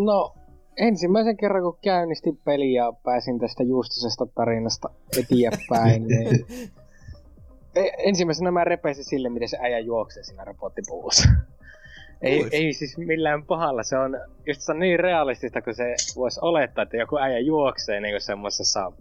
No, 0.05 0.35
ensimmäisen 0.77 1.37
kerran 1.37 1.63
kun 1.63 1.79
käynnistin 1.83 2.37
peliä 2.45 2.85
ja 2.85 2.93
pääsin 3.05 3.39
tästä 3.39 3.63
justusesta 3.63 4.27
tarinasta 4.27 4.91
eteenpäin, 5.19 6.07
niin 6.09 6.47
E- 7.77 8.09
ensimmäisenä 8.09 8.51
mä 8.51 8.65
repesin 8.65 9.05
sille, 9.05 9.29
miten 9.29 9.49
se 9.49 9.59
äijä 9.61 9.79
juoksee 9.79 10.23
siinä 10.23 10.45
robottipuvussa. 10.45 11.29
Ei, 12.23 12.43
Ois. 12.43 12.53
ei 12.53 12.73
siis 12.73 12.99
millään 12.99 13.45
pahalla, 13.45 13.83
se 13.83 13.99
on 13.99 14.21
just 14.47 14.61
se 14.61 14.73
on 14.73 14.79
niin 14.79 15.01
realistista, 15.01 15.63
kun 15.63 15.75
se 15.75 15.95
voisi 16.17 16.41
olettaa, 16.43 16.83
että 16.83 16.97
joku 16.97 17.19
äijä 17.19 17.39
juoksee 17.39 18.01
niin 18.01 18.21
semmoisessa 18.21 18.93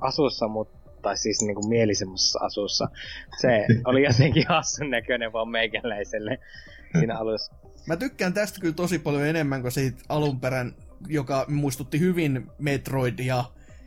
asussa, 0.00 0.48
mutta 0.48 1.16
siis 1.16 1.42
niin 1.42 1.54
kuin 1.54 1.68
mielisemmassa 1.68 2.38
asussa. 2.42 2.88
Se 3.40 3.66
oli 3.84 4.04
jotenkin 4.04 4.44
hassun 4.48 4.90
näköinen 4.90 5.32
vaan 5.32 5.48
meikäläiselle 5.48 6.38
siinä 6.98 7.18
alussa. 7.18 7.54
Mä 7.86 7.96
tykkään 7.96 8.34
tästä 8.34 8.60
kyllä 8.60 8.74
tosi 8.74 8.98
paljon 8.98 9.26
enemmän 9.26 9.62
kuin 9.62 9.72
siitä 9.72 10.02
alunperän, 10.08 10.74
joka 11.08 11.44
muistutti 11.48 12.00
hyvin 12.00 12.46
Metroidia. 12.58 13.44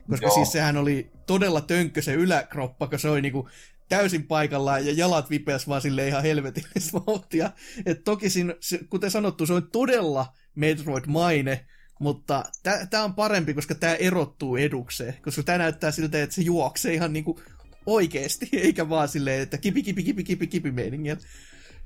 Koska 0.10 0.26
Joo. 0.26 0.36
siis 0.36 0.52
sehän 0.52 0.78
oli 0.78 1.12
todella 1.26 1.62
tönkkö 1.62 2.02
se 2.02 2.14
yläkroppa, 2.14 2.88
kun 2.88 3.00
se 3.00 3.10
oli 3.10 3.22
niinku 3.22 3.50
täysin 3.90 4.28
paikallaan 4.28 4.86
ja 4.86 4.94
jalat 4.96 5.30
vipeäs 5.30 5.68
vaan 5.68 5.82
sille 5.82 6.08
ihan 6.08 6.24
helvetillistä 6.24 6.98
vauhtia. 7.08 7.52
Et 7.86 8.04
toki 8.04 8.30
siinä, 8.30 8.54
kuten 8.90 9.12
sanottu, 9.12 9.46
se 9.46 9.54
on 9.54 9.70
todella 9.72 10.26
Metroid-maine, 10.56 11.66
mutta 12.00 12.46
tämä 12.90 13.04
on 13.04 13.14
parempi, 13.14 13.54
koska 13.54 13.76
tämä 13.76 13.96
erottuu 13.96 14.56
edukseen, 14.56 15.14
koska 15.22 15.44
tämä 15.44 15.58
näyttää 15.58 15.92
siltä, 15.92 16.24
että 16.24 16.36
se 16.36 16.42
juoksee 16.42 16.94
ihan 16.94 17.14
niinku 17.14 17.40
oikeesti, 17.86 18.50
eikä 18.64 18.90
vaan 18.90 19.08
silleen, 19.08 19.42
että 19.42 19.58
kipi, 19.58 19.84
kipi, 19.84 20.04
kipi, 20.04 20.24
kipi, 20.24 20.48
kipi 20.48 20.72
meiningillä. 20.72 21.22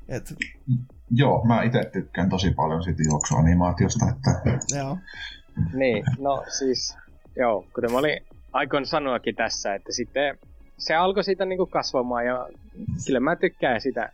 Et, 0.08 0.34
Joo, 1.16 1.46
mä 1.46 1.64
itse 1.64 1.90
tykkään 1.94 2.30
tosi 2.30 2.52
paljon 2.52 2.84
siitä 2.84 3.04
juoksuanimaatiosta, 3.10 4.06
että 4.10 4.60
joo. 4.78 4.98
Niin, 5.74 6.04
no 6.20 6.44
siis, 6.58 6.98
joo, 7.36 7.66
kuten 7.76 7.92
mä 7.92 7.98
olin 7.98 8.20
aikoin 8.54 8.86
sanoakin 8.86 9.36
tässä, 9.36 9.76
että 9.76 9.94
sitten 9.94 10.38
se 10.78 10.96
alkoi 10.96 11.24
siitä 11.24 11.46
niinku 11.46 11.66
kasvamaan 11.66 12.26
ja 12.26 12.50
kyllä 13.06 13.20
mä 13.20 13.36
tykkään 13.36 13.82
sitä 13.82 14.10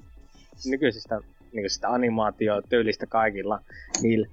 nykyisestä 0.65 1.19
niinku 1.53 1.69
sitä 1.69 1.89
animaatiotyylistä 1.89 3.05
kaikilla 3.05 3.59
niillä. 4.01 4.27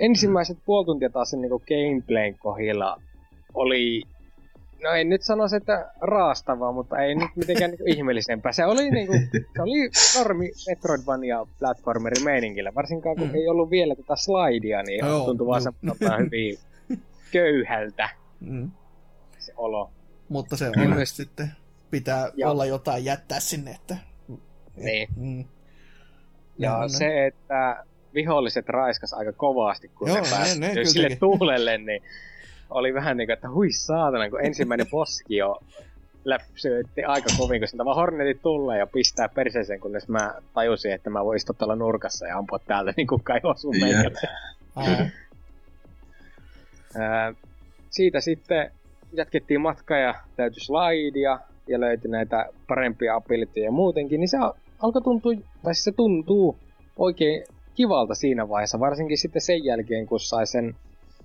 Ensimmäiset 0.00 0.58
puoli 0.64 0.86
tuntia 0.86 1.10
taas 1.10 1.30
sen 1.30 1.40
niinku 1.40 1.58
gameplayn 1.68 2.38
kohdilla 2.38 3.02
oli 3.54 4.02
No 4.82 4.90
en 4.90 5.08
nyt 5.08 5.22
sanoisi, 5.22 5.56
että 5.56 5.90
raastavaa, 6.00 6.72
mutta 6.72 6.98
ei 6.98 7.14
nyt 7.14 7.30
mitenkään 7.36 7.70
niinku 7.70 7.84
ihmeellisempää. 7.86 8.52
Se 8.52 8.64
oli, 8.64 8.90
niinku, 8.90 9.12
se 9.52 9.62
oli 9.62 9.90
normi 10.18 10.50
Metroidvania 10.68 11.46
platformeri 11.58 12.22
meiningillä, 12.24 12.74
varsinkaan 12.74 13.16
kun 13.16 13.30
ei 13.34 13.48
ollut 13.48 13.70
vielä 13.70 13.94
tätä 13.94 14.16
slidea, 14.16 14.82
niin 14.82 15.06
Joo, 15.06 15.24
tuntui 15.24 15.46
vaan 15.46 15.62
no. 15.82 15.94
hyvin 16.18 16.58
köyhältä 17.32 18.08
Mm. 18.40 18.70
se 19.38 19.52
olo. 19.56 19.90
Mutta 20.28 20.56
se 20.56 20.66
on 20.68 21.06
sitten 21.06 21.50
pitää 21.90 22.30
Ja- 22.36 22.50
olla 22.50 22.66
jotain 22.66 23.04
jättää 23.04 23.40
sinne, 23.40 23.70
että... 23.70 23.96
Niin. 24.76 25.08
Mm. 25.16 25.44
Ja 26.58 26.70
Joo, 26.78 26.88
se, 26.88 27.26
että 27.26 27.84
viholliset 28.14 28.68
raiskas 28.68 29.12
aika 29.14 29.32
kovasti, 29.32 29.88
kun 29.88 30.08
Joo, 30.08 30.16
ne 30.16 30.22
ne- 30.22 30.28
pääsi 30.30 30.60
ne 30.60 30.70
kyllä 30.72 30.84
sille 30.84 31.08
teki. 31.08 31.20
tuulelle, 31.20 31.78
niin 31.78 32.02
oli 32.70 32.94
vähän 32.94 33.16
niin 33.16 33.26
kuin, 33.28 33.34
että 33.34 33.50
hui 33.50 33.72
saatana, 33.72 34.30
kun 34.30 34.44
ensimmäinen 34.44 34.86
bossikin 34.90 35.36
jo 35.38 35.58
läpsyötti 36.24 37.04
aika 37.04 37.28
kovin, 37.38 37.60
kun 37.60 37.68
sieltä 37.68 37.84
vaan 37.84 37.96
Hornetit 37.96 38.42
tulee 38.42 38.78
ja 38.78 38.86
pistää 38.86 39.28
perseeseen, 39.28 39.80
kunnes 39.80 40.08
mä 40.08 40.34
tajusin, 40.54 40.92
että 40.92 41.10
mä 41.10 41.24
voin 41.24 41.36
istua 41.36 41.54
tuolla 41.58 41.76
nurkassa 41.76 42.26
ja 42.26 42.38
ampua 42.38 42.58
täältä, 42.58 42.92
niin 42.96 43.06
kukaan 43.06 43.36
ei 43.44 43.50
osu 43.50 43.72
meikälle. 43.72 44.20
Siitä 47.90 48.20
sitten 48.20 48.70
jatkettiin 49.12 49.60
matkaa 49.60 49.98
ja 49.98 50.14
täytyi 50.36 50.60
slidea 50.60 51.38
ja 51.66 51.80
löytyi 51.80 52.10
näitä 52.10 52.46
parempia 52.68 53.14
abilityjä 53.14 53.70
muutenkin, 53.70 54.20
niin 54.20 54.28
se 54.28 54.36
al- 54.38 54.52
alkoi 54.82 55.02
tuntua, 55.02 55.32
tai 55.62 55.74
siis 55.74 55.84
se 55.84 55.92
tuntuu 55.92 56.56
oikein 56.96 57.44
kivalta 57.74 58.14
siinä 58.14 58.48
vaiheessa, 58.48 58.80
varsinkin 58.80 59.18
sitten 59.18 59.42
sen 59.42 59.64
jälkeen, 59.64 60.06
kun 60.06 60.20
sai 60.20 60.46
sen 60.46 60.74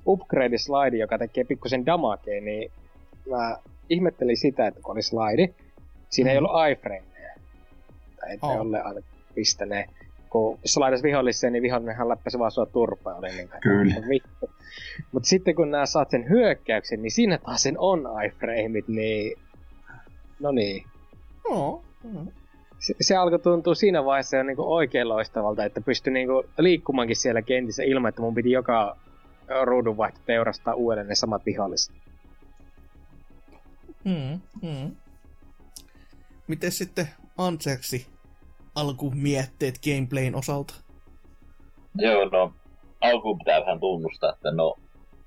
upgrade 0.07 0.57
slide, 0.57 0.97
joka 0.97 1.17
tekee 1.17 1.43
pikkusen 1.43 1.85
damakea, 1.85 2.41
niin 2.41 2.72
mä 3.30 3.57
ihmettelin 3.89 4.38
sitä, 4.38 4.67
että 4.67 4.81
kun 4.81 4.91
oli 4.91 5.01
slide, 5.01 5.53
siinä 6.09 6.31
ei 6.31 6.38
Mhm. 6.39 6.45
ollut 6.45 6.61
iframeja. 6.72 7.35
Tai 8.19 8.34
että 8.34 8.45
Oh. 8.47 8.61
ole 8.61 8.81
aina 8.81 9.01
pistäneet. 9.35 9.89
Kun 10.30 10.59
slaidas 10.65 11.03
viholliseen, 11.03 11.53
niin 11.53 11.63
vihollinenhan 11.63 12.09
läppäsi 12.09 12.39
vaan 12.39 12.51
sua 12.51 12.65
turpaa. 12.65 13.15
Oli 13.15 13.27
niin 13.30 13.49
Kyllä. 13.61 13.95
Vittu. 14.09 14.49
Mutta 15.11 15.30
sitten 15.30 15.55
kun 15.55 15.72
nää 15.72 15.85
saat 15.85 16.09
sen 16.09 16.30
hyökkäyksen, 16.30 17.01
niin 17.01 17.11
siinä 17.11 17.38
taas 17.38 17.63
sen 17.63 17.76
on 17.80 18.03
iframeit, 18.27 18.88
niin... 18.88 19.38
No 20.39 20.51
niin. 20.51 20.84
joo. 21.49 21.84
Mm. 22.03 22.27
Se, 22.86 22.94
se 23.02 23.16
alkoi 23.16 23.40
tuntua 23.40 23.76
siinä 23.76 24.06
vaiheessa 24.06 24.38
jo 24.38 24.44
niinku 24.44 24.74
oikein 24.74 25.10
loistavalta, 25.10 25.66
että 25.66 25.82
pystyi 25.82 26.14
niinku 26.14 26.45
liikkumaankin 26.57 27.16
siellä 27.16 27.41
kentissä 27.41 27.84
ilman, 27.84 28.10
että 28.10 28.22
mun 28.22 28.36
piti 28.36 28.52
joka 28.52 28.98
ruudunvaihto 29.64 30.20
teurastaa 30.26 30.74
uudelleen 30.74 31.07
ne 31.07 31.16
samat 31.16 31.45
viholliset. 31.45 31.95
Mm. 34.03 34.40
Mm. 34.62 34.95
Miten 36.48 36.72
sitten 36.72 37.07
Antseksi 37.38 38.07
alkumietteet 38.76 39.76
gameplayn 39.86 40.36
osalta? 40.36 40.74
Joo, 41.95 42.26
no 42.26 42.53
alkuun 43.02 43.38
pitää 43.38 43.62
vähän 43.62 43.80
tunnustaa, 43.80 44.34
että 44.34 44.52
no 44.52 44.76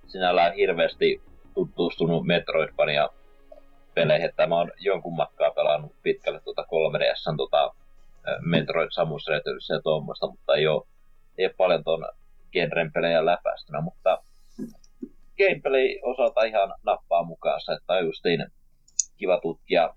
sinällään 0.06 0.54
hirveästi 0.54 1.22
tutustunut 1.54 2.26
Metroidvania 2.26 3.08
peleihin, 3.98 4.28
että 4.28 4.46
mä 4.46 4.56
oon 4.56 4.70
jonkun 4.78 5.16
matkaa 5.16 5.50
pelannut 5.50 5.92
pitkälle 6.02 6.40
tuota 6.40 6.62
3DSn 6.62 7.36
tuota 7.36 7.74
Metroid 8.40 8.88
Samus 8.90 9.26
Returns 9.26 9.68
ja 9.68 9.80
tuommoista, 9.82 10.30
mutta 10.30 10.54
ei 10.54 10.66
oo, 10.66 10.86
ei 11.38 11.46
oo 11.46 11.52
paljon 11.56 11.84
ton 11.84 12.08
genren 12.52 12.92
pelejä 12.92 13.26
läpäistynä, 13.26 13.80
mutta 13.80 14.22
gameplay 15.38 15.98
osalta 16.02 16.44
ihan 16.44 16.74
nappaa 16.82 17.22
mukaansa, 17.22 17.72
että 17.72 17.92
on 17.92 18.04
justiin 18.04 18.46
kiva 19.16 19.40
tutkia 19.40 19.94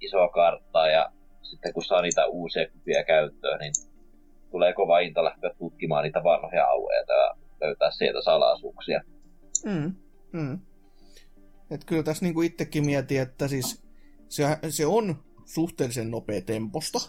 isoa 0.00 0.28
karttaa 0.28 0.88
ja 0.88 1.12
sitten 1.42 1.72
kun 1.72 1.84
saa 1.84 2.02
niitä 2.02 2.26
uusia 2.26 2.66
kykyjä 2.66 3.04
käyttöön, 3.04 3.58
niin 3.58 3.72
tulee 4.50 4.72
kova 4.72 4.98
into 4.98 5.24
lähteä 5.24 5.50
tutkimaan 5.58 6.04
niitä 6.04 6.24
vanhoja 6.24 6.66
alueita 6.66 7.12
ja 7.12 7.34
löytää 7.60 7.90
sieltä 7.90 8.22
salaisuuksia. 8.22 9.00
Mm. 9.64 9.94
Mm. 10.32 10.58
Et 11.70 11.84
kyllä 11.84 12.02
tässä 12.02 12.24
niinku 12.24 12.42
itsekin 12.42 12.86
mietin, 12.86 13.20
että 13.20 13.48
siis 13.48 13.82
se, 14.28 14.44
se 14.68 14.86
on 14.86 15.24
suhteellisen 15.44 16.10
nopea 16.10 16.40
temposta. 16.40 17.00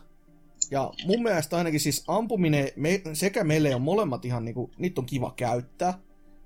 Ja 0.71 0.93
mun 1.05 1.23
mielestä 1.23 1.57
ainakin 1.57 1.79
siis 1.79 2.03
ampuminen 2.07 2.69
me, 2.75 3.01
sekä 3.13 3.43
meille 3.43 3.75
on 3.75 3.81
molemmat 3.81 4.25
ihan 4.25 4.45
niinku, 4.45 4.71
niitä 4.77 5.01
on 5.01 5.05
kiva 5.05 5.33
käyttää. 5.35 5.99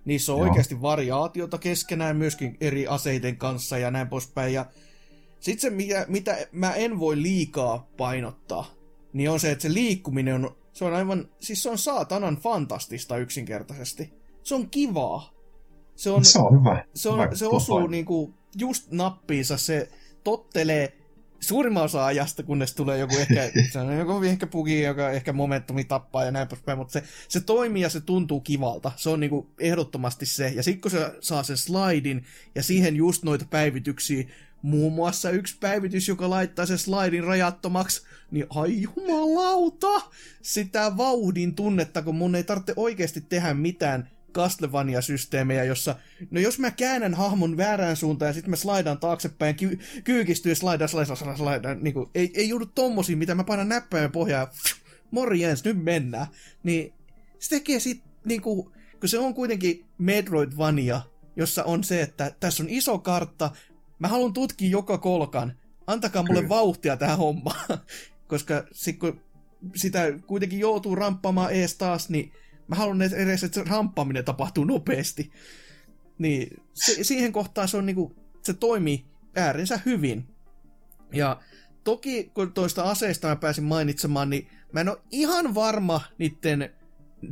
Niissä 0.05 0.33
on 0.33 0.39
Joo. 0.39 0.49
oikeasti 0.49 0.81
variaatiota 0.81 1.57
keskenään 1.57 2.17
myöskin 2.17 2.57
eri 2.61 2.87
aseiden 2.87 3.37
kanssa 3.37 3.77
ja 3.77 3.91
näin 3.91 4.07
poispäin. 4.07 4.53
Ja 4.53 4.65
sitten 5.39 5.71
se, 5.71 5.75
mitä, 5.75 6.05
mitä 6.07 6.47
mä 6.51 6.73
en 6.73 6.99
voi 6.99 7.21
liikaa 7.21 7.89
painottaa, 7.97 8.71
niin 9.13 9.29
on 9.29 9.39
se, 9.39 9.51
että 9.51 9.61
se 9.61 9.73
liikkuminen 9.73 10.45
on, 10.45 10.55
se 10.73 10.85
on 10.85 10.93
aivan, 10.93 11.29
siis 11.39 11.63
se 11.63 11.69
on 11.69 11.77
saatanan 11.77 12.37
fantastista 12.37 13.17
yksinkertaisesti. 13.17 14.13
Se 14.43 14.55
on 14.55 14.69
kivaa. 14.69 15.38
Se 15.99 16.09
on, 16.09 16.25
Se 16.25 16.39
on 16.39 16.59
hyvä. 16.59 16.83
se, 16.95 17.09
on, 17.09 17.19
hyvä 17.19 17.35
se 17.35 17.47
osuu 17.47 17.87
niinku 17.87 18.33
just 18.57 18.91
nappiinsa, 18.91 19.57
se 19.57 19.89
tottelee 20.23 20.97
suurimman 21.39 21.83
osa 21.83 22.05
ajasta, 22.05 22.43
kunnes 22.43 22.75
tulee 22.75 22.97
joku 22.97 23.15
ehkä, 23.17 23.51
se 23.71 23.79
on 23.79 23.97
joku 23.97 24.23
ehkä 24.23 24.47
pugi, 24.47 24.81
joka 24.81 25.11
ehkä 25.11 25.33
momentumi 25.33 25.83
tappaa 25.83 26.25
ja 26.25 26.31
näin 26.31 26.47
poispäin, 26.47 26.77
mutta 26.77 26.91
se, 26.91 27.03
se 27.27 27.39
toimii 27.39 27.81
ja 27.81 27.89
se 27.89 28.01
tuntuu 28.01 28.41
kivalta. 28.41 28.91
Se 28.95 29.09
on 29.09 29.19
niinku 29.19 29.47
ehdottomasti 29.59 30.25
se. 30.25 30.49
Ja 30.55 30.63
sitten 30.63 30.81
kun 30.81 30.91
se 30.91 31.11
saa 31.19 31.43
sen 31.43 31.57
slidin 31.57 32.23
ja 32.55 32.63
siihen 32.63 32.95
just 32.95 33.23
noita 33.23 33.45
päivityksiä, 33.49 34.23
muun 34.61 34.93
muassa 34.93 35.29
yksi 35.29 35.57
päivitys, 35.59 36.07
joka 36.07 36.29
laittaa 36.29 36.65
sen 36.65 36.77
slidin 36.77 37.23
rajattomaksi, 37.23 38.01
niin 38.31 38.45
ai 38.49 38.81
jumalauta, 38.81 40.01
sitä 40.41 40.97
vauhdin 40.97 41.55
tunnetta, 41.55 42.01
kun 42.01 42.15
mun 42.15 42.35
ei 42.35 42.43
tarvitse 42.43 42.73
oikeasti 42.75 43.21
tehdä 43.21 43.53
mitään 43.53 44.09
Castlevania-systeemejä, 44.33 45.63
jossa, 45.63 45.95
no 46.31 46.39
jos 46.39 46.59
mä 46.59 46.71
käännän 46.71 47.13
hahmon 47.13 47.57
väärään 47.57 47.95
suuntaan 47.95 48.29
ja 48.29 48.33
sitten 48.33 48.49
mä 48.49 48.55
slaidan 48.55 48.99
taaksepäin, 48.99 49.55
ky- 49.55 49.79
kyykistyy 50.03 50.55
slaidan, 50.55 50.89
slaidan, 50.89 51.17
slaidan, 51.17 51.37
slaidan 51.37 51.83
niin 51.83 51.93
kuin, 51.93 52.09
ei, 52.15 52.31
ei 52.33 52.49
joudu 52.49 52.65
tommosiin, 52.65 53.17
mitä 53.17 53.35
mä 53.35 53.43
painan 53.43 53.69
näppäimeen 53.69 54.11
pohjaan, 54.11 54.47
morjens, 55.11 55.63
nyt 55.63 55.83
mennään. 55.83 56.27
Niin 56.63 56.93
se 57.39 57.49
tekee 57.49 57.79
sit, 57.79 58.03
niin 58.25 58.41
kuin, 58.41 58.69
kun 58.99 59.09
se 59.09 59.19
on 59.19 59.33
kuitenkin 59.33 59.85
Metroidvania, 59.97 61.01
jossa 61.35 61.63
on 61.63 61.83
se, 61.83 62.01
että 62.01 62.31
tässä 62.39 62.63
on 62.63 62.69
iso 62.69 62.99
kartta, 62.99 63.51
mä 63.99 64.07
haluan 64.07 64.33
tutkia 64.33 64.69
joka 64.69 64.97
kolkan, 64.97 65.53
antakaa 65.87 66.23
mulle 66.23 66.39
Kyllä. 66.39 66.49
vauhtia 66.49 66.97
tähän 66.97 67.17
hommaan, 67.17 67.79
koska 68.27 68.63
sit, 68.71 68.99
kun 68.99 69.21
sitä 69.75 70.05
kuitenkin 70.27 70.59
joutuu 70.59 70.95
ramppaamaan 70.95 71.53
ees 71.53 71.75
taas, 71.75 72.09
niin 72.09 72.31
mä 72.69 72.75
haluan 72.75 73.01
edes, 73.01 73.43
että 73.43 73.55
se 73.55 73.69
ramppaaminen 73.69 74.25
tapahtuu 74.25 74.63
nopeasti. 74.63 75.31
Niin 76.17 76.63
se, 76.73 77.03
siihen 77.03 77.31
kohtaan 77.31 77.67
se 77.67 77.77
on 77.77 77.85
niinku, 77.85 78.15
se 78.43 78.53
toimii 78.53 79.05
äärinsä 79.35 79.79
hyvin. 79.85 80.27
Ja 81.13 81.39
toki 81.83 82.31
kun 82.33 82.53
toista 82.53 82.83
aseista 82.83 83.27
mä 83.27 83.35
pääsin 83.35 83.63
mainitsemaan, 83.63 84.29
niin 84.29 84.47
mä 84.71 84.81
en 84.81 84.89
ole 84.89 84.97
ihan 85.11 85.55
varma 85.55 86.01
niiden 86.17 86.69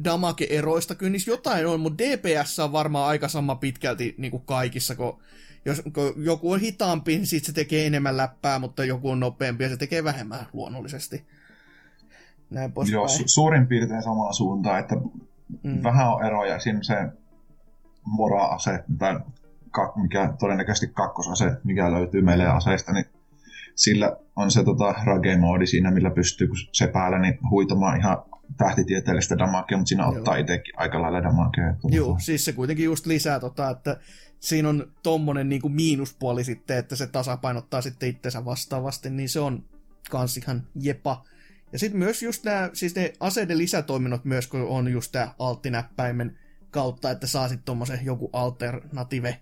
damage-eroista. 0.03 0.95
Kyllä 0.95 1.11
niissä 1.11 1.31
jotain 1.31 1.67
on, 1.67 1.79
mutta 1.79 2.03
DPS 2.03 2.59
on 2.59 2.71
varmaan 2.71 3.09
aika 3.09 3.27
sama 3.27 3.55
pitkälti 3.55 4.15
niin 4.17 4.31
kuin 4.31 4.43
kaikissa, 4.45 4.95
kun, 4.95 5.19
jos, 5.65 5.81
kun 5.93 6.25
joku 6.25 6.51
on 6.51 6.59
hitaampi, 6.59 7.15
niin 7.15 7.27
sit 7.27 7.45
se 7.45 7.53
tekee 7.53 7.87
enemmän 7.87 8.17
läppää, 8.17 8.59
mutta 8.59 8.85
joku 8.85 9.09
on 9.09 9.19
nopeampi 9.19 9.63
ja 9.63 9.69
se 9.69 9.77
tekee 9.77 10.03
vähemmän 10.03 10.47
luonnollisesti. 10.53 11.25
Näin. 12.49 12.73
Joo, 12.91 13.05
su- 13.05 13.23
suurin 13.25 13.67
piirtein 13.67 14.03
samaan 14.03 14.33
suuntaan, 14.33 14.79
että 14.79 14.95
mm. 15.63 15.83
vähän 15.83 16.09
on 16.09 16.25
eroja. 16.25 16.59
Siinä 16.59 16.83
se 16.83 16.95
mora-ase, 18.05 18.83
tai 18.97 19.19
kak- 19.77 20.01
mikä 20.01 20.33
todennäköisesti 20.39 20.87
kakkosase, 20.87 21.51
mikä 21.63 21.91
löytyy 21.91 22.21
meille 22.21 22.45
aseista, 22.45 22.93
niin 22.93 23.05
sillä 23.75 24.17
on 24.35 24.51
se 24.51 24.63
tota, 24.63 24.93
rage-moodi 25.05 25.65
siinä, 25.65 25.91
millä 25.91 26.09
pystyy, 26.09 26.49
se 26.71 26.87
päällä, 26.87 27.19
niin 27.19 27.39
huitamaan 27.49 27.99
ihan 27.99 28.17
tähtitieteellistä 28.57 29.37
damakea, 29.37 29.77
mutta 29.77 29.89
siinä 29.89 30.03
Joo. 30.03 30.11
ottaa 30.11 30.35
itsekin 30.35 30.73
aika 30.77 31.01
lailla 31.01 31.23
damakea. 31.23 31.75
Joo, 31.83 32.17
siis 32.19 32.45
se 32.45 32.53
kuitenkin 32.53 32.85
just 32.85 33.05
lisää 33.05 33.39
tota, 33.39 33.69
että 33.69 33.97
siinä 34.39 34.69
on 34.69 34.91
tommonen 35.03 35.49
niinku 35.49 35.69
miinuspuoli 35.69 36.43
sitten, 36.43 36.77
että 36.77 36.95
se 36.95 37.07
tasapainottaa 37.07 37.81
sitten 37.81 38.09
itsensä 38.09 38.45
vastaavasti, 38.45 39.09
niin 39.09 39.29
se 39.29 39.39
on 39.39 39.63
kans 40.09 40.37
ihan 40.37 40.63
jepa. 40.75 41.23
Ja 41.71 41.79
sitten 41.79 41.99
myös 41.99 42.23
just 42.23 42.43
nämä, 42.43 42.69
siis 42.73 42.95
ne 42.95 43.13
aseiden 43.19 43.57
lisätoiminnot 43.57 44.25
myös, 44.25 44.47
kun 44.47 44.61
on 44.61 44.91
just 44.91 45.11
tää 45.11 45.35
alttinäppäimen 45.39 46.39
kautta, 46.71 47.11
että 47.11 47.27
saa 47.27 47.47
sitten 47.47 47.65
tommosen 47.65 47.99
joku 48.03 48.29
alternative 48.33 49.41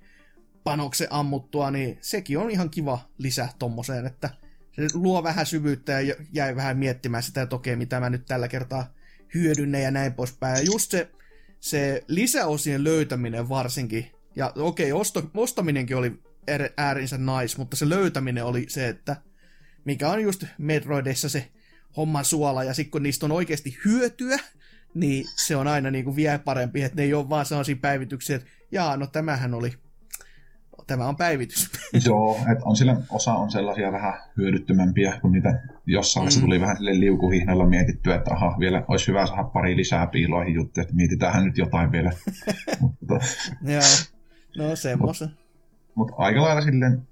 panoksen 0.64 1.08
ammuttua, 1.10 1.72
niin 1.72 1.98
sekin 2.02 2.38
on 2.38 2.52
ihan 2.52 2.70
kiva 2.70 3.00
lisä 3.18 3.50
tommoseen, 3.60 4.06
että 4.06 4.30
se 4.72 4.88
luo 4.94 5.24
vähän 5.24 5.46
syvyyttä 5.46 6.02
ja 6.02 6.16
jäi 6.34 6.56
vähän 6.56 6.78
miettimään 6.78 7.24
sitä, 7.24 7.42
että 7.42 7.56
okei, 7.56 7.76
mitä 7.76 8.00
mä 8.00 8.10
nyt 8.10 8.26
tällä 8.26 8.48
kertaa 8.48 8.94
hyödynnän 9.34 9.82
ja 9.82 9.92
näin 9.92 10.14
poispäin. 10.14 10.58
Ja 10.58 10.64
just 10.64 10.92
se, 10.92 11.12
se 11.60 12.04
lisäosien 12.08 12.84
löytäminen 12.84 13.50
varsinkin, 13.50 14.12
ja 14.36 14.52
okei, 14.56 14.92
osto, 14.92 15.30
ostaminenkin 15.34 15.98
oli 15.98 16.20
är- 16.52 16.74
äärinsä 16.78 17.18
nice, 17.18 17.58
mutta 17.58 17.76
se 17.76 17.90
löytäminen 17.90 18.46
oli 18.46 18.66
se, 18.70 18.88
että 18.88 19.16
mikä 19.86 20.10
on 20.10 20.22
just 20.22 20.44
Metroidissa 20.58 21.30
se 21.30 21.52
homman 21.98 22.26
suola, 22.26 22.64
ja 22.64 22.74
sitten 22.74 22.92
kun 22.92 23.04
niistä 23.04 23.26
on 23.26 23.32
oikeasti 23.32 23.78
hyötyä, 23.86 24.38
niin 24.94 25.26
se 25.36 25.56
on 25.56 25.68
aina 25.68 25.92
niin 25.92 26.06
kuin 26.06 26.16
vielä 26.16 26.40
parempi, 26.40 26.84
että 26.84 26.96
ne 26.96 27.04
ei 27.04 27.14
ole 27.14 27.30
vaan 27.30 27.46
sellaisia 27.46 27.76
päivityksiä, 27.82 28.36
että 28.36 28.48
jaa, 28.72 28.98
no 28.98 29.08
tämähän 29.08 29.54
oli, 29.54 29.74
tämä 30.88 31.08
on 31.08 31.16
päivitys. 31.16 31.70
Joo, 32.06 32.38
että 32.52 32.66
on 32.66 32.76
sillä 32.76 32.98
osa 33.10 33.34
on 33.34 33.52
sellaisia 33.52 33.92
vähän 33.92 34.14
hyödyttömämpiä, 34.38 35.20
kun 35.22 35.32
niitä 35.32 35.60
jossain 35.86 36.22
vaiheessa 36.22 36.40
Mm. 36.40 36.46
tuli 36.46 36.62
vähän 36.62 36.78
sille 36.78 37.00
liukuhihnalla 37.00 37.66
mietittyä, 37.66 38.16
että 38.16 38.34
aha, 38.34 38.56
vielä 38.60 38.86
olisi 38.88 39.08
hyvä 39.08 39.26
saada 39.26 39.44
pari 39.44 39.76
lisää 39.78 40.08
piiloihin 40.08 40.54
juttuja, 40.54 40.82
että 40.82 40.96
mietitäänhän 40.96 41.46
nyt 41.46 41.58
jotain 41.58 41.92
vielä. 41.92 42.12
mutta, 42.82 43.20
Joo, 43.62 43.82
no 44.58 44.76
semmoisen. 44.76 45.30
mutta 45.96 46.14
aika 46.18 46.42
lailla 46.42 46.62
silleen 46.62 47.08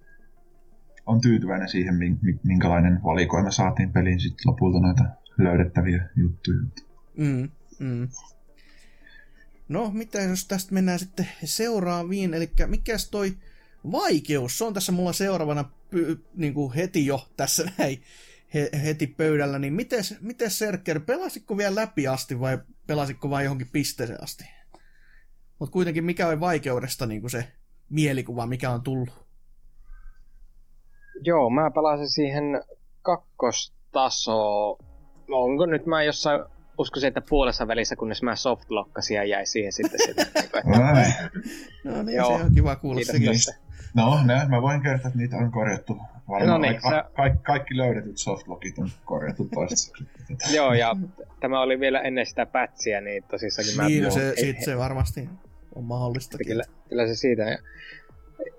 on 1.06 1.22
tyytyväinen 1.22 1.70
siihen, 1.70 1.96
min- 1.96 2.20
mi- 2.22 2.40
minkälainen 2.44 3.04
valikoima 3.04 3.52
saatiin 3.52 3.94
peliin 3.94 4.20
sitten 4.20 4.44
lopulta 4.46 4.80
noita 4.80 5.04
löydettäviä 5.38 6.10
juttuja. 6.16 6.60
Mm, 7.18 7.50
mm. 7.80 8.08
No, 9.70 9.92
mitä 9.92 10.22
jos 10.22 10.48
tästä 10.48 10.74
mennään 10.74 11.00
sitten 11.00 11.28
seuraaviin, 11.44 12.34
eli 12.34 12.52
mikäs 12.68 13.10
toi 13.10 13.34
vaikeus, 13.92 14.58
se 14.58 14.64
on 14.64 14.74
tässä 14.74 14.92
mulla 14.92 15.14
seuraavana 15.14 15.70
py, 15.90 16.26
niin 16.36 16.54
kuin 16.54 16.74
heti 16.74 17.06
jo 17.06 17.28
tässä 17.38 17.66
näin 17.78 18.04
he, 18.54 18.70
heti 18.84 19.08
pöydällä, 19.08 19.60
niin 19.60 19.74
mites, 19.74 20.16
mites 20.22 20.60
Serker, 20.60 21.00
pelasitko 21.00 21.58
vielä 21.58 21.76
läpi 21.76 22.08
asti 22.08 22.40
vai 22.40 22.60
pelasitko 22.88 23.30
vain 23.30 23.44
johonkin 23.44 23.70
pisteeseen 23.72 24.24
asti? 24.24 24.46
Mutta 25.60 25.74
kuitenkin 25.74 26.04
mikä 26.04 26.28
on 26.28 26.40
vaikeudesta 26.40 27.06
niin 27.06 27.22
kuin 27.22 27.32
se 27.32 27.52
mielikuva, 27.90 28.48
mikä 28.48 28.70
on 28.72 28.82
tullut? 28.82 29.23
Joo, 31.26 31.50
mä 31.50 31.72
pelasin 31.72 32.10
siihen 32.10 32.64
kakkostasoon. 33.02 34.78
No, 35.30 35.38
onko 35.44 35.66
nyt 35.66 35.86
mä 35.86 36.04
jossain, 36.04 36.42
uskoisin, 36.78 37.08
että 37.08 37.22
puolessa 37.30 37.68
välissä, 37.68 37.96
kunnes 37.96 38.24
mä 38.24 38.36
softlockasin 38.36 39.16
ja 39.16 39.24
jäi 39.24 39.46
siihen 39.46 39.74
sitten 39.74 40.00
niin 40.08 40.20
että 40.20 40.62
Ai, 40.94 41.30
No 41.84 42.04
niin, 42.04 42.16
Joo. 42.16 42.38
se 42.38 42.44
on 42.44 42.54
kiva 42.56 42.76
kuulla 42.76 43.02
sekin. 43.04 43.30
No, 43.94 44.24
ne, 44.26 44.42
mä 44.48 44.62
voin 44.62 44.82
kertoa, 44.82 45.08
että 45.08 45.20
niitä 45.20 45.38
on 45.38 45.52
korjattu. 45.52 45.98
Varmaan 46.30 46.50
No 46.50 46.58
niin, 46.58 46.82
ka- 46.82 46.90
sä- 46.90 47.06
kaikki, 47.16 47.40
kaikki 47.44 47.78
löydetyt 47.78 48.18
softlockit 48.18 48.78
on 48.78 48.90
korjattu 49.06 49.48
toistaiseksi. 49.54 50.06
Joo, 50.56 50.74
ja 50.74 50.96
tämä 51.40 51.62
oli 51.62 51.80
vielä 51.80 52.00
ennen 52.02 52.26
sitä 52.26 52.46
pätsiä, 52.46 53.02
niin 53.02 53.24
tosissakin 53.24 53.78
mä... 53.78 53.88
Niin, 53.88 54.04
no 54.04 54.12
se, 54.12 54.34
sit 54.40 54.62
se 54.66 54.78
varmasti 54.78 55.30
on 55.76 55.84
mahdollista. 55.84 56.38
kyllä, 56.48 56.64
kyllä 56.90 57.08
se 57.08 57.16
siitä. 57.16 57.44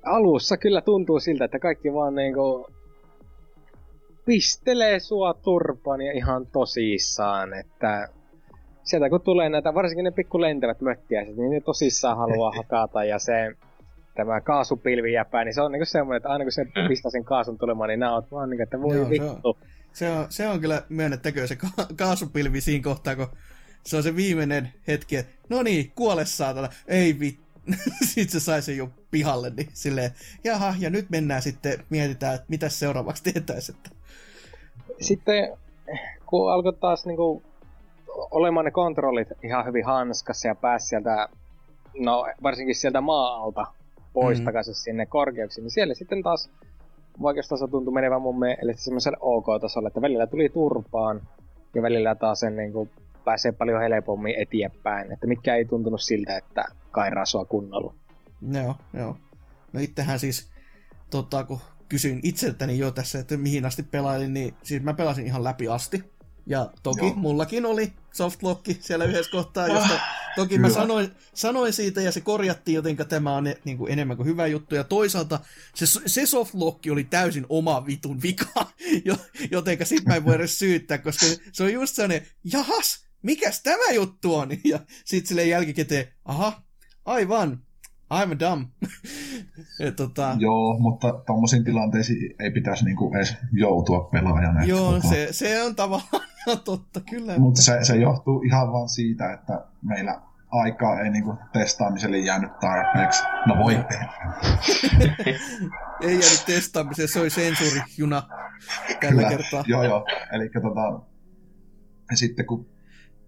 Alussa 0.05 0.57
kyllä 0.57 0.81
tuntuu 0.81 1.21
siltä, 1.21 1.45
että 1.45 1.59
kaikki 1.59 1.93
vaan 1.93 2.15
niinku 2.15 2.67
pistelee 4.25 5.01
sua 5.01 5.35
turpaan 5.35 6.01
ja 6.01 6.13
ihan 6.13 6.47
tosissaan, 6.47 7.55
että 7.55 8.09
sieltä 8.85 9.11
kun 9.11 9.21
tulee 9.21 9.49
näitä, 9.49 9.75
varsinkin 9.75 10.05
ne 10.05 10.11
pikku 10.11 10.41
lentävät 10.41 10.81
möttiäiset, 10.81 11.37
niin 11.37 11.51
ne 11.51 11.61
tosissaan 11.61 12.17
haluaa 12.17 12.53
hakata 12.59 13.05
ja 13.05 13.19
se 13.19 13.57
tämä 14.15 14.41
kaasupilvi 14.41 15.13
jäpää, 15.13 15.45
niin 15.45 15.55
se 15.55 15.63
on 15.63 15.73
niinku 15.73 15.85
semmoinen, 15.85 16.17
että 16.17 16.29
aina 16.29 16.45
kun 16.45 16.53
se 16.53 16.67
pistää 16.89 17.11
sen 17.11 17.25
kaasun 17.25 17.59
tulemaan, 17.59 17.89
niin 17.89 18.01
nää 18.01 18.15
oot 18.15 18.33
vaan 18.33 18.51
niinku, 18.51 18.63
että 18.63 18.81
voi 18.81 18.97
Joo, 18.97 19.11
vittu. 19.11 19.59
Se 19.93 20.11
on, 20.11 20.27
se 20.29 20.49
on 20.49 20.61
kyllä 20.61 20.83
myönnettäkö 20.89 21.47
se 21.47 21.57
ka- 21.57 21.87
kaasupilvi 21.97 22.61
siinä 22.61 22.85
kohtaa, 22.85 23.17
kun 23.17 23.27
se 23.87 23.97
on 23.97 24.03
se 24.03 24.17
viimeinen 24.17 24.69
hetki, 24.89 25.17
että 25.17 25.33
no 25.49 25.63
niin, 25.63 25.93
kuole 25.95 26.25
saatana, 26.25 26.69
ei 26.89 27.21
vit. 27.21 27.44
sitten 28.15 28.41
se 28.41 28.45
sai 28.45 28.63
sen 28.63 28.77
jo 28.77 28.91
pihalle, 29.11 29.51
niin 29.51 29.69
silleen, 29.73 30.11
jaha, 30.45 30.75
ja 30.79 30.91
nyt 30.91 31.11
mennään 31.11 31.43
sitten, 31.43 31.85
mietitään, 31.91 32.35
että 32.35 32.47
mitä 32.49 32.69
seuraavaksi 32.69 33.23
tehtäisiin. 33.33 33.77
Että... 33.77 33.91
Sitten 35.01 35.57
kun 36.27 36.53
alkoi 36.53 36.73
taas 36.73 37.07
niinku 37.07 37.43
olemaan 38.17 38.65
ne 38.65 38.71
kontrollit 38.71 39.29
ihan 39.43 39.67
hyvin 39.67 39.85
hanskassa 39.85 40.49
ja 40.49 40.55
pääsi 40.55 40.89
sieltä, 40.89 41.29
no 41.99 42.27
varsinkin 42.43 42.75
sieltä 42.75 43.01
maa-alta 43.01 43.67
pois 44.13 44.39
Mm. 44.39 44.45
takaisin 44.45 44.75
sinne 44.75 45.07
korkeuksiin, 45.07 45.63
niin 45.63 45.71
siellä 45.71 45.95
sitten 45.95 46.23
taas 46.23 46.51
vaikeustaso 47.23 47.67
tuntui 47.67 47.95
menevän 47.95 48.23
mun 48.23 48.39
mielestä 48.39 48.83
semmoiselle 48.83 49.19
ok-tasolle, 49.21 49.89
että 49.89 50.01
välillä 50.03 50.27
tuli 50.27 50.49
turpaan 50.49 51.21
ja 51.75 51.83
välillä 51.83 52.15
taas 52.15 52.41
sen 52.41 52.57
niin 52.57 52.73
pääsee 53.25 53.53
paljon 53.53 53.81
helpommin 53.81 54.35
eteenpäin, 54.39 55.13
että 55.13 55.27
mitkä 55.27 55.57
ei 55.57 55.65
tuntunut 55.65 56.01
siltä, 56.03 56.37
että 56.37 56.65
kairaa 56.91 57.27
sua 57.27 57.45
kunnolla. 57.45 57.95
Joo, 58.53 58.77
joo. 58.95 59.17
No 59.73 59.81
itsehän 59.81 60.19
siis, 60.19 60.51
tota, 61.11 61.45
kun 61.45 61.61
kysyin 61.89 62.21
itseltäni 62.23 62.79
jo 62.79 62.91
tässä, 62.91 63.19
että 63.19 63.37
mihin 63.37 63.65
asti 63.65 63.83
pelailin, 63.83 64.35
niin 64.35 64.55
siis 64.63 64.83
mä 64.83 64.95
pelasin 64.95 65.27
ihan 65.27 65.45
läpi 65.45 65.69
asti. 65.69 66.15
Ja 66.47 66.71
toki 66.83 67.07
Joo. 67.07 67.15
mullakin 67.15 67.67
oli 67.67 67.93
softlocki 68.13 68.79
siellä 68.81 69.05
yhdessä 69.05 69.31
kohtaa, 69.31 69.69
josta 69.69 70.01
toki 70.37 70.59
mä 70.59 70.67
Hyvä. 70.67 70.81
sanoin, 70.81 71.11
sanoin 71.35 71.73
siitä 71.73 72.01
ja 72.01 72.13
se 72.13 72.21
korjattiin, 72.21 72.75
jotenka 72.75 73.05
tämä 73.05 73.37
on 73.37 73.45
niin 73.65 73.79
kuin 73.79 73.93
enemmän 73.93 74.17
kuin 74.17 74.27
hyvä 74.27 74.47
juttu. 74.47 74.75
Ja 74.75 74.85
toisaalta 74.85 75.41
se, 75.75 75.87
se 76.07 76.27
softlocki 76.27 76.91
oli 76.91 77.05
täysin 77.05 77.47
oma 77.49 77.87
vitun 77.87 78.23
vika, 78.23 78.67
jo- 79.05 79.27
jotenka 79.51 79.85
sit 79.85 80.05
mä 80.05 80.15
en 80.17 80.25
voi 80.25 80.35
edes 80.35 80.59
syyttää, 80.59 80.99
koska 80.99 81.27
se 81.53 81.63
on 81.63 81.73
just 81.73 81.95
sellainen, 81.95 82.27
jahas, 82.53 83.07
mikäs 83.25 83.63
tämä 83.63 83.91
juttu 83.95 84.35
on? 84.35 84.49
Ja 84.65 84.79
sit 85.05 85.27
silleen 85.27 85.49
jälkikäteen, 85.49 86.07
aha, 86.25 86.63
aivan, 87.05 87.59
I'm 88.15 88.39
dumb. 88.41 88.69
ja 89.85 89.93
tota, 89.93 90.37
Joo, 90.39 90.79
mutta 90.79 91.23
tommosiin 91.27 91.65
tilanteisiin 91.65 92.35
ei 92.39 92.51
pitäisi 92.51 92.85
niinku 92.85 93.13
edes 93.15 93.37
joutua 93.53 94.09
pelaajana. 94.13 94.65
joo, 94.65 94.93
tota, 94.93 95.09
se, 95.09 95.29
se 95.31 95.63
on 95.63 95.77
tavallaan 95.77 96.25
totta, 96.65 97.01
kyllä. 97.01 97.39
Mutta 97.39 97.63
se, 97.63 97.79
se 97.83 97.97
johtuu 97.97 98.43
ihan 98.43 98.73
vaan 98.73 98.89
siitä, 98.89 99.33
että 99.33 99.65
meillä 99.83 100.21
aikaa 100.51 101.01
ei 101.01 101.11
niinku 101.11 101.35
testaamiselle 101.53 102.19
jäänyt 102.19 102.59
tarpeeksi. 102.61 103.23
No 103.47 103.57
voi. 103.59 103.75
Ei 106.01 106.21
jäänyt 106.21 106.43
testaamiseen, 106.47 107.09
se 107.09 107.21
oli 107.21 107.31
sensuurijuna 107.31 108.23
tällä 108.89 108.99
Kyllä. 109.01 109.29
kertaa. 109.29 109.65
Joo, 109.67 109.83
joo. 109.85 110.07
Eli 110.33 110.49
tota, 110.63 111.01
sitten 112.15 112.47
kun 112.47 112.74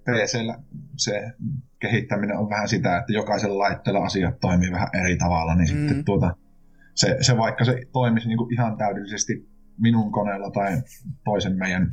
PCllä 0.07 0.59
se 0.97 1.33
kehittäminen 1.79 2.37
on 2.39 2.51
vähän 2.51 2.69
sitä, 2.69 2.99
että 2.99 3.13
jokaisella 3.13 3.59
laitteella 3.59 4.05
asiat 4.05 4.41
toimii 4.41 4.71
vähän 4.71 4.89
eri 5.01 5.17
tavalla, 5.17 5.55
niin 5.55 5.77
Mm. 5.77 5.79
sitten 5.79 6.05
tuota, 6.05 6.37
se, 6.95 7.17
se 7.21 7.37
vaikka 7.37 7.65
se 7.65 7.81
toimisi 7.93 8.29
niinku 8.29 8.49
ihan 8.53 8.77
täydellisesti 8.77 9.49
minun 9.79 10.13
koneella 10.13 10.51
tai 10.51 10.83
toisen 11.25 11.57
meidän 11.59 11.91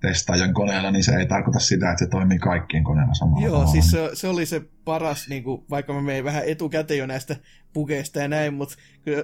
testaajan 0.00 0.54
koneella, 0.54 0.90
niin 0.90 1.04
se 1.04 1.12
ei 1.16 1.26
tarkoita 1.26 1.58
sitä, 1.58 1.90
että 1.90 2.04
se 2.04 2.10
toimii 2.10 2.38
kaikkien 2.38 2.84
koneella 2.84 3.14
samalla 3.14 3.46
Joo, 3.46 3.52
tavalla. 3.54 3.72
siis 3.72 3.90
se, 3.90 4.10
se 4.14 4.28
oli 4.28 4.46
se 4.46 4.62
paras, 4.84 5.28
niin 5.28 5.44
kuin, 5.44 5.64
vaikka 5.70 5.92
mä 5.92 6.00
menin 6.02 6.24
vähän 6.24 6.42
etukäteen 6.46 6.98
jo 6.98 7.06
näistä 7.06 7.36
pukeista 7.72 8.18
ja 8.18 8.28
näin, 8.28 8.54
mutta 8.54 8.74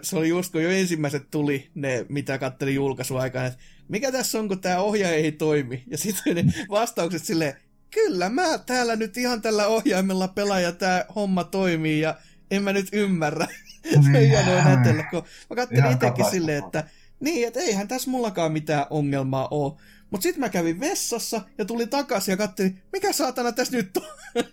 se 0.02 0.16
oli 0.16 0.28
just 0.28 0.52
kun 0.52 0.62
jo 0.62 0.70
ensimmäiset 0.70 1.30
tuli 1.30 1.70
ne, 1.74 2.06
mitä 2.08 2.38
kattelin 2.38 2.74
julkaisuaikana, 2.74 3.46
että 3.46 3.58
mikä 3.88 4.12
tässä 4.12 4.38
on, 4.38 4.48
kun 4.48 4.60
tämä 4.60 4.78
ohjaaja 4.78 5.14
ei 5.16 5.32
toimi. 5.32 5.84
Ja 5.90 5.98
sitten 5.98 6.36
ne 6.36 6.44
vastaukset 6.70 7.24
silleen, 7.24 7.54
kyllä 7.94 8.28
mä 8.28 8.58
täällä 8.58 8.96
nyt 8.96 9.16
ihan 9.16 9.42
tällä 9.42 9.66
ohjaimella 9.66 10.28
pelaan 10.28 10.62
ja 10.62 10.72
tämä 10.72 11.04
homma 11.14 11.44
toimii 11.44 12.00
ja 12.00 12.14
en 12.50 12.62
mä 12.62 12.72
nyt 12.72 12.88
ymmärrä. 12.92 13.46
se 14.12 14.24
jäänyt 14.24 14.64
nätellä, 14.64 15.04
kun 15.10 15.24
mä 15.50 15.56
kattelin 15.56 15.80
Ihan 15.80 15.92
itsekin 15.92 16.24
silleen, 16.24 16.64
että 16.64 16.84
niin, 17.20 17.48
että 17.48 17.60
eihän 17.60 17.88
tässä 17.88 18.10
mullakaan 18.10 18.52
mitään 18.52 18.86
ongelmaa 18.90 19.48
ole. 19.50 19.72
Mutta 20.10 20.22
sitten 20.22 20.40
mä 20.40 20.48
kävin 20.48 20.80
vessassa 20.80 21.42
ja 21.58 21.64
tulin 21.64 21.88
takaisin 21.88 22.32
ja 22.32 22.36
katselin, 22.36 22.78
mikä 22.92 23.12
saatana 23.12 23.52
tässä 23.52 23.76
nyt 23.76 23.96
on. 23.96 24.04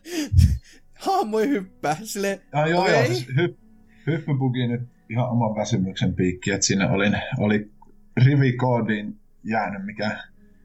Hahmo 0.94 1.40
ei 1.40 1.50
hyppää. 1.50 1.98
Silleen, 2.04 2.42
Ja 2.52 2.68
joo, 2.68 2.90
joo, 2.90 3.06
siis 3.06 3.28
hy, 3.28 3.58
hyppybugi 4.08 4.68
nyt 4.68 4.82
ihan 5.10 5.30
oman 5.30 5.56
väsymyksen 5.56 6.14
piikki, 6.14 6.52
että 6.52 6.68
siinä 6.68 6.92
oli, 6.92 7.12
oli 7.38 7.72
rivikoodiin 8.26 9.20
jäänyt, 9.44 9.86
mikä 9.86 10.18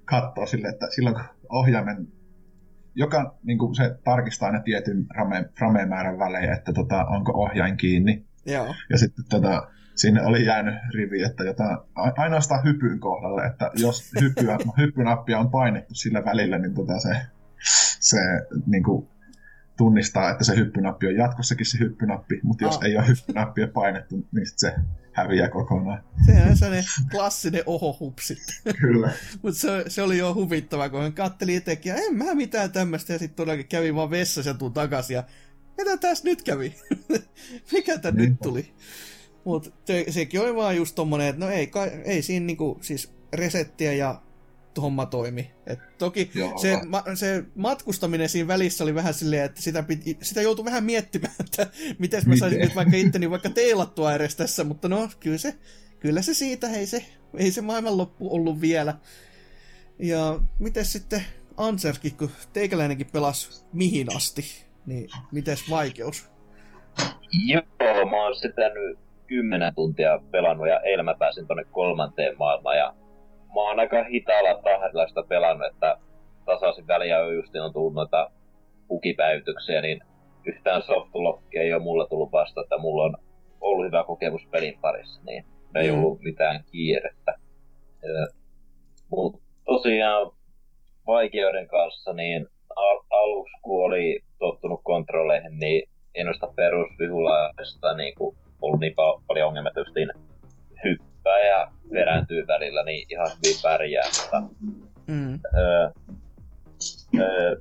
katsoo 0.05 0.47
sille, 0.47 0.69
että 0.69 0.89
silloin 0.94 1.15
kun 1.15 1.24
ohjaimen 1.48 2.09
joka 2.97 3.35
niin 3.43 3.59
kuin 3.59 3.74
se 3.74 3.98
tarkistaa 4.05 4.47
aina 4.47 4.60
tietyn 4.60 5.06
frame, 5.14 5.48
frame-määrän 5.59 6.18
välein, 6.18 6.52
että 6.52 6.73
tota, 6.73 7.05
onko 7.05 7.32
ohjain 7.32 7.77
kiinni. 7.77 8.24
Joo. 8.47 8.74
Ja 8.90 8.98
sitten 8.98 9.24
tota, 9.31 9.68
sinne 9.94 10.23
oli 10.23 10.44
jäänyt 10.44 10.74
rivi, 10.94 11.23
että 11.23 11.44
jota, 11.44 11.85
ainoastaan 11.94 12.64
hypyn 12.64 13.01
kohdalle, 13.01 13.47
että 13.47 13.70
jos 13.74 14.12
hyppyä, 14.20 14.59
hyppynappia 14.78 15.39
on 15.39 15.51
painettu 15.51 15.94
sillä 15.94 16.24
välillä, 16.24 16.59
niin 16.59 16.74
tota 16.74 16.98
se, 16.98 17.16
se 18.01 18.16
niin 18.66 18.82
kuin, 18.82 19.09
tunnistaa, 19.77 20.31
että 20.31 20.44
se 20.44 20.56
hyppynappi 20.56 21.06
on 21.06 21.16
jatkossakin 21.16 21.66
se 21.66 21.78
hyppynappi, 21.78 22.40
mutta 22.43 22.64
jos 22.64 22.77
Ah. 22.77 22.85
ei 22.85 22.97
ole 22.97 23.06
hyppynappia 23.09 23.68
painettu, 23.68 24.27
niin 24.32 24.47
sit 24.47 24.59
se 24.59 24.74
häviää 25.16 25.48
kokonaan. 25.48 26.05
Sehän 26.26 26.51
on 26.51 26.56
sellainen 26.56 26.84
klassinen 27.10 27.62
ohohupsit. 27.66 28.38
Kyllä. 28.80 29.10
Mutta 29.43 29.60
se, 29.60 29.84
se, 29.88 30.02
oli 30.02 30.18
jo 30.18 30.34
huvittava, 30.34 30.88
kun 30.88 31.02
hän 31.02 31.12
katteli 31.12 31.55
itsekin, 31.55 31.90
ja 31.90 31.97
en 31.97 32.16
mä 32.16 32.34
mitään 32.34 32.72
tämmöistä, 32.72 33.12
ja 33.12 33.18
sitten 33.18 33.36
todellakin 33.36 33.68
kävi 33.68 33.94
vaan 33.94 34.10
vessassa 34.10 34.51
ja 34.51 34.55
tuun 34.55 34.72
takaisin, 34.72 35.14
ja 35.14 35.24
mitä 35.76 35.97
tässä 35.97 36.24
nyt 36.24 36.43
kävi? 36.43 36.74
Mikä 37.72 37.98
tää 37.98 38.12
nyt 38.12 38.40
tuli? 38.43 38.74
Mutta 39.44 39.70
se, 39.84 40.05
sekin 40.10 40.40
oli 40.40 40.55
vaan 40.55 40.76
just 40.76 40.94
tommonen, 40.94 41.26
että 41.26 41.44
no 41.44 41.51
ei, 41.51 41.70
ei 42.05 42.22
siinä 42.22 42.47
niinku, 42.47 42.78
siis 42.80 43.12
resettiä 43.32 43.93
ja 43.93 44.22
homma 44.82 45.07
toimi. 45.07 45.51
Et 45.66 45.78
toki 45.98 46.31
Joo. 46.35 46.59
se, 46.59 46.78
ma, 46.86 47.03
se 47.15 47.44
matkustaminen 47.55 48.28
siinä 48.28 48.48
välissä 48.48 48.85
oli 48.85 48.94
vähän 48.94 49.15
silleen, 49.15 49.44
että 49.44 49.62
sitä, 49.62 49.82
piti, 49.82 50.19
sitä 50.23 50.43
joutui 50.43 50.65
vähän 50.65 50.85
miettimään, 50.85 51.35
että 51.40 51.66
miten 51.98 52.23
mä 52.27 52.36
saisin 52.36 52.59
Miten? 52.59 52.69
nyt 52.69 52.77
vaikka 52.77 52.97
itteni 52.97 53.31
vaikka 53.31 53.51
teilattua 53.51 54.15
edes 54.15 54.36
tässä, 54.36 54.65
mutta 54.65 54.89
no 54.89 55.09
kyllä 55.20 55.39
se, 55.39 55.55
kyllä 56.01 56.23
se 56.23 56.35
siitä, 56.35 56.69
ei 56.69 56.86
se, 56.86 57.05
ei 57.36 57.51
se 57.51 57.61
maailmanloppu 57.61 58.35
ollut 58.35 58.61
vielä. 58.61 58.94
Ja 59.98 60.40
miten 60.59 60.85
sitten 60.85 61.24
Anserkin, 61.57 62.16
kun 62.16 62.31
teikäläinenkin 62.53 63.07
pelasi 63.12 63.65
mihin 63.73 64.16
asti, 64.16 64.43
niin 64.86 65.09
mites 65.32 65.70
vaikeus? 65.70 66.31
Joo, 67.47 68.11
mä 68.11 68.24
oon 68.24 68.36
sitä 68.36 68.69
nyt 68.69 68.98
10 69.27 69.74
tuntia 69.74 70.20
pelannut 70.31 70.69
ja 70.69 70.81
eilen 70.81 71.05
mä 71.05 71.15
pääsin 71.15 71.47
tonne 71.47 71.65
kolmanteen 71.65 72.39
maailmaan 72.39 72.78
ja 72.78 72.94
mä 73.57 73.61
oon 73.69 73.81
aika 73.81 74.05
hitaalla 74.05 74.62
tahdilla 74.62 75.09
sitä 75.09 75.23
pelannut, 75.28 75.66
että 75.73 75.97
tasaisin 76.45 76.87
väliä 76.87 77.20
on 77.20 77.35
just 77.35 77.55
on 77.57 77.73
tullut 77.73 77.95
noita 77.95 78.31
bugipäivityksiä, 78.89 79.81
niin 79.81 80.01
yhtään 80.47 80.83
softlockia 80.83 81.62
ei 81.62 81.73
ole 81.73 81.83
mulle 81.83 82.09
tullut 82.09 82.33
vasta, 82.33 82.61
että 82.61 82.78
mulla 82.78 83.03
on 83.05 83.16
ollut 83.61 83.87
hyvä 83.87 84.05
kokemus 84.05 84.47
pelin 84.51 84.78
parissa, 84.81 85.20
niin 85.24 85.45
ei 85.74 85.91
Mm. 85.93 85.99
ollut 85.99 86.20
mitään 86.20 86.65
kiirettä. 86.73 87.35
Mutta 89.11 89.39
tosiaan 89.65 90.33
vaikeuden 91.07 91.69
kanssa, 91.69 92.12
niin 92.12 92.47
al- 92.77 93.03
aluksi 93.11 93.53
kun 93.62 93.85
oli 93.85 94.20
tottunut 94.39 94.81
kontrolleihin, 94.85 95.59
niin 95.59 95.89
en 96.15 96.27
noista 96.27 96.53
perusvihulaista 96.57 97.95
niin 97.97 98.15
ollut 98.62 98.81
niin 98.81 98.93
pa- 98.93 99.23
paljon 99.27 99.49
ongelmia, 99.49 99.70
että 99.77 100.20
hyppää 101.27 101.48
ja 101.48 101.69
perääntyy 101.93 102.47
välillä, 102.47 102.85
niin 102.85 103.07
ihan 103.11 103.31
hyvin 103.31 103.57
pärjää. 103.62 104.05
Mutta, 104.23 104.43
Mm. 105.07 105.39
öö, 105.55 105.90
öö, 107.19 107.57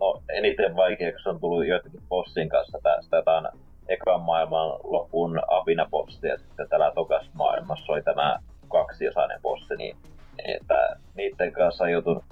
no, 0.00 0.22
eniten 0.28 0.76
vaikeaksi 0.76 1.28
on 1.28 1.40
tullut 1.40 1.66
joitakin 1.66 2.00
bossin 2.08 2.48
kanssa 2.48 2.78
tästä 2.82 3.16
jotain 3.16 3.48
ekan 3.88 4.20
maailman 4.20 4.70
lopun 4.82 5.40
apinapossi 5.50 6.26
ja 6.26 6.38
sitten 6.38 6.68
täällä 6.68 6.92
tokas 6.94 7.30
maailmassa 7.34 7.92
oli 7.92 8.02
tämä 8.02 8.38
kaksiosainen 8.68 9.42
bossi, 9.42 9.76
niin 9.76 9.96
että 10.44 10.96
niiden 11.14 11.52
kanssa 11.52 11.84
on 11.84 11.92
joutunut, 11.92 12.24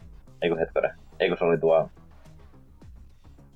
eikö 0.43 0.57
hetkonen, 0.57 0.95
eikö 1.21 1.37
se 1.39 1.45
oli 1.45 1.59
tuo, 1.59 1.89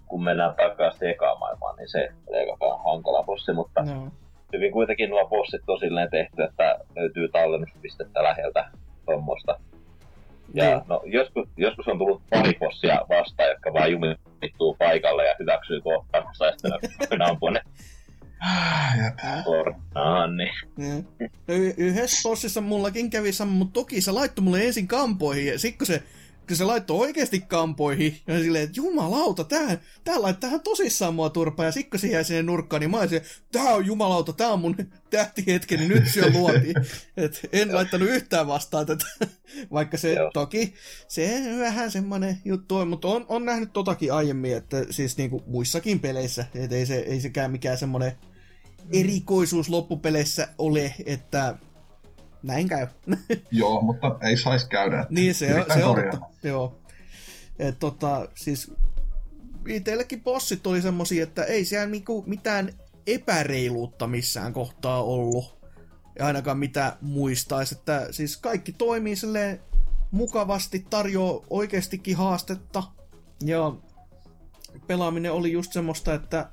kun 0.07 0.25
mennään 0.25 0.55
takaisin 0.55 1.11
ekaan 1.11 1.39
maailmaan, 1.39 1.77
niin 1.77 1.89
se 1.89 2.09
oli 2.27 2.39
aika 2.39 2.79
hankala 2.85 3.23
bossi, 3.23 3.53
mutta 3.53 3.83
No. 3.83 4.09
Hyvin 4.53 4.73
kuitenkin 4.73 5.11
nuo 5.11 5.29
bossit 5.29 5.63
on 5.69 5.79
silleen 5.81 6.11
tehty, 6.11 6.43
että 6.43 6.79
löytyy 6.97 7.29
tallennuspistettä 7.29 8.23
läheltä 8.23 8.69
tuommoista. 9.07 9.61
Ja 10.55 10.65
Niin. 10.65 10.81
no, 10.89 11.03
joskus, 11.05 11.49
joskus 11.57 11.89
on 11.89 11.99
tullut 11.99 12.23
pari 12.31 12.53
bossia 12.61 13.01
vastaan, 13.09 13.49
jotka 13.49 13.73
vaan 13.73 13.93
jumittuu 13.93 14.75
paikalle 14.79 15.27
ja 15.29 15.35
hyväksyy 15.39 15.81
kohtaansa 15.81 16.45
ja 16.47 16.53
sitten 17.01 17.23
ampuu 17.23 17.51
ne 17.51 17.61
pornaan, 19.45 20.37
niin 20.37 20.53
Niin. 20.77 21.07
No, 21.49 21.55
y- 21.55 21.75
yhdessä 21.77 22.29
bossissa 22.29 22.61
mullakin 22.61 23.11
kävi 23.11 23.33
sama, 23.33 23.53
mutta 23.53 23.73
toki 23.73 24.01
se 24.01 24.13
laittoi 24.13 24.45
mulle 24.45 24.65
ensin 24.65 24.89
kampoihin, 24.89 25.47
ja 25.47 25.59
sitten 25.59 25.79
kun 25.79 25.87
se, 25.87 26.03
kun 26.47 26.57
se 26.57 26.65
laittoi 26.65 26.99
oikeasti 26.99 27.41
kampoihin, 27.41 28.21
ja 28.27 28.39
silleen, 28.39 28.65
että 28.65 28.81
jumalauta, 28.81 29.45
tää, 29.45 29.79
tää 30.05 30.23
laittaa 30.23 30.49
ihan 30.49 30.61
tosissaan 30.61 31.15
mua 31.15 31.31
turpaa, 31.31 31.67
ja 31.67 31.73
sitten 31.73 31.91
kun 31.91 32.01
se 32.01 32.07
jäi 32.07 32.25
sinne 32.25 32.43
nurkkaan, 32.43 32.81
niin 32.81 32.91
mä 32.91 32.99
olisin, 32.99 33.21
tää 33.53 33.75
on 33.75 33.87
jumalauta, 33.87 34.33
tää 34.33 34.49
on 34.49 34.61
mun 34.61 34.77
tähtihetki, 35.11 35.77
niin 35.77 35.89
nyt 35.89 36.09
syö 36.09 36.31
luotiin. 36.33 36.75
Et 37.17 37.49
en 37.53 37.75
laittanut 37.75 38.09
yhtään 38.09 38.47
vastaan 38.47 38.87
tätä, 38.87 39.07
vaikka 39.73 39.97
se 39.97 40.13
Joo. 40.13 40.31
toki, 40.35 40.75
se 41.09 41.43
vähän 41.59 41.91
semmonen 41.91 42.39
juttu 42.45 42.77
on, 42.77 42.89
mutta 42.89 43.09
on, 43.09 43.27
on 43.29 43.45
nähnyt 43.45 43.73
totakin 43.73 44.13
aiemmin, 44.13 44.57
että 44.57 44.87
siis 44.91 45.17
niinku 45.17 45.43
muissakin 45.47 46.01
peleissä, 46.01 46.47
et 46.55 46.73
ei, 46.73 46.87
se, 46.87 46.97
ei 46.97 47.21
sekään 47.21 47.51
mikään 47.51 47.79
semmonen 47.79 48.13
erikoisuus 48.93 49.69
loppupeleissä 49.69 50.49
ole, 50.59 50.95
että 51.07 51.55
näin 52.47 52.69
käy. 52.69 52.87
Joo, 53.51 53.83
mutta 53.83 54.17
ei 54.21 54.37
saisi 54.37 54.69
käydä. 54.69 55.07
niin 55.11 55.35
se 55.35 55.55
on, 55.55 55.65
se 55.75 55.85
on 55.85 55.97
totta. 55.97 56.27
Joo. 56.43 56.81
Et 57.59 57.79
tota, 57.79 58.29
siis 58.35 58.73
itsellekin 59.69 60.23
bossit 60.23 60.67
oli 60.67 60.83
semmosia, 60.83 61.23
että 61.23 61.45
ei 61.45 61.65
siellä 61.65 61.87
niinku 61.87 62.25
mitään 62.27 62.73
epäreiluutta 63.07 64.07
missään 64.07 64.53
kohtaa 64.53 65.03
ollut. 65.03 65.57
Ja 66.19 66.27
ainakaan 66.27 66.59
mitä 66.59 66.97
muistaisi, 67.01 67.75
että 67.75 68.09
siis 68.11 68.37
kaikki 68.37 68.73
toimii 68.73 69.17
silleen 69.17 69.61
mukavasti, 70.11 70.87
tarjoaa 70.91 71.41
oikeastikin 71.51 72.17
haastetta. 72.17 72.83
Ja 73.45 73.73
pelaaminen 74.87 75.33
oli 75.33 75.53
just 75.53 75.73
semmoista, 75.73 76.15
että 76.15 76.51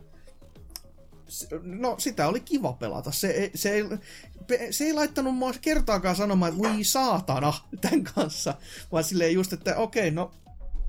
no 1.62 1.96
sitä 1.98 2.28
oli 2.28 2.40
kiva 2.40 2.74
pelata. 2.74 3.12
Se, 3.12 3.52
se, 3.56 3.70
ei, 3.70 3.84
se 4.72 4.84
ei 4.84 4.94
laittanut 4.94 5.36
mua 5.36 5.54
kertaakaan 5.62 6.16
sanomaan, 6.16 6.54
että 6.54 6.64
voi 6.64 6.84
saatana 6.84 7.54
tämän 7.82 8.04
kanssa, 8.04 8.56
vaan 8.92 9.04
silleen 9.04 9.34
just, 9.34 9.54
että 9.54 9.76
okei, 9.76 10.12
no 10.12 10.32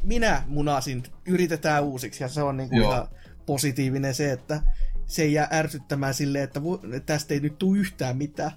minä 0.03 0.43
munasin, 0.47 1.03
yritetään 1.27 1.85
uusiksi, 1.85 2.25
ja 2.25 2.29
se 2.29 2.43
on 2.43 2.69
Joo. 2.71 2.93
ihan 2.93 3.09
positiivinen 3.47 4.15
se, 4.15 4.33
että 4.33 4.63
se 5.07 5.23
ei 5.23 5.33
jää 5.33 5.49
ärsyttämään 5.53 6.15
silleen, 6.15 6.45
että 6.45 6.61
tästä 7.07 7.35
ei 7.35 7.41
nyt 7.41 7.59
tule 7.59 7.79
yhtään 7.79 8.17
mitään. 8.17 8.53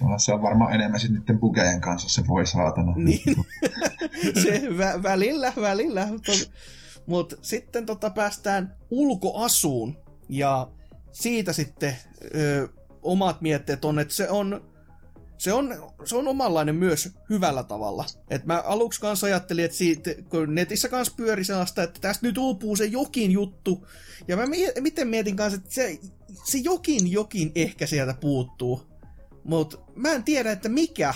No, 0.00 0.18
se 0.18 0.32
on 0.32 0.42
varmaan 0.42 0.74
enemmän 0.74 1.00
sitten 1.00 1.20
niiden 1.20 1.38
bugejen 1.38 1.80
kanssa 1.80 2.08
se 2.08 2.28
voi 2.28 2.46
saatana. 2.46 2.92
Niin. 2.96 3.36
se 4.42 4.62
vä- 4.68 5.02
välillä, 5.02 5.52
välillä. 5.60 6.06
Mutta, 6.06 6.32
mut 7.06 7.38
sitten 7.42 7.86
tota 7.86 8.10
päästään 8.10 8.76
ulkoasuun 8.90 9.96
ja 10.28 10.70
siitä 11.12 11.52
sitten 11.52 11.96
ö, 12.34 12.68
omat 13.04 13.40
mietteet 13.40 13.84
on, 13.84 13.98
että 13.98 14.14
se 14.14 14.30
on, 14.30 14.64
se 15.38 15.52
on, 15.52 15.92
se 16.04 16.16
on 16.16 16.28
omanlainen 16.28 16.74
myös 16.74 17.08
hyvällä 17.30 17.62
tavalla. 17.62 18.04
Et 18.30 18.44
mä 18.44 18.62
aluksi 18.66 19.00
kanssa 19.00 19.26
ajattelin, 19.26 19.64
että 19.64 19.76
siitä, 19.76 20.10
kun 20.28 20.54
netissä 20.54 20.88
kanssa 20.88 21.14
pyöri 21.16 21.44
sellaista, 21.44 21.82
että 21.82 22.00
tästä 22.00 22.26
nyt 22.26 22.38
uupuu 22.38 22.76
se 22.76 22.84
jokin 22.84 23.30
juttu. 23.30 23.86
Ja 24.28 24.36
mä 24.36 24.46
mie- 24.46 24.72
miten 24.80 25.08
mietin 25.08 25.36
kanssa, 25.36 25.56
että 25.56 25.74
se, 25.74 25.98
se 26.44 26.58
jokin 26.58 27.12
jokin 27.12 27.52
ehkä 27.54 27.86
sieltä 27.86 28.14
puuttuu. 28.20 28.82
Mutta 29.44 29.78
mä 29.94 30.12
en 30.12 30.24
tiedä, 30.24 30.52
että 30.52 30.68
mikä. 30.68 31.14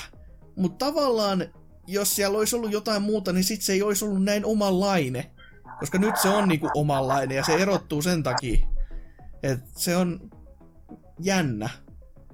Mutta 0.56 0.86
tavallaan, 0.86 1.44
jos 1.86 2.16
siellä 2.16 2.38
olisi 2.38 2.56
ollut 2.56 2.72
jotain 2.72 3.02
muuta, 3.02 3.32
niin 3.32 3.44
sit 3.44 3.62
se 3.62 3.72
ei 3.72 3.82
olisi 3.82 4.04
ollut 4.04 4.24
näin 4.24 4.44
omanlainen. 4.44 5.24
Koska 5.80 5.98
nyt 5.98 6.16
se 6.16 6.28
on 6.28 6.48
niinku 6.48 6.70
omanlainen 6.74 7.36
ja 7.36 7.44
se 7.44 7.54
erottuu 7.54 8.02
sen 8.02 8.22
takia. 8.22 8.66
Et 9.42 9.60
se 9.76 9.96
on 9.96 10.30
jännä. 11.20 11.68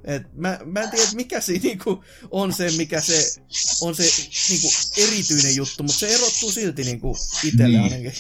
Et 0.05 0.23
mä, 0.35 0.59
mä 0.65 0.81
en 0.81 0.91
tiedä, 0.91 1.11
mikä 1.15 1.41
siinä 1.41 1.63
niinku 1.63 2.05
on 2.31 2.53
se, 2.53 2.69
mikä 2.77 3.01
se 3.01 3.41
on 3.83 3.95
se 3.95 4.03
niinku 4.51 4.69
erityinen 4.99 5.57
juttu, 5.57 5.83
mutta 5.83 5.99
se 5.99 6.07
erottuu 6.15 6.51
silti 6.51 6.85
niinku 6.85 7.17
itselle 7.45 7.79
Niin. 7.79 7.83
ainakin. 7.83 8.13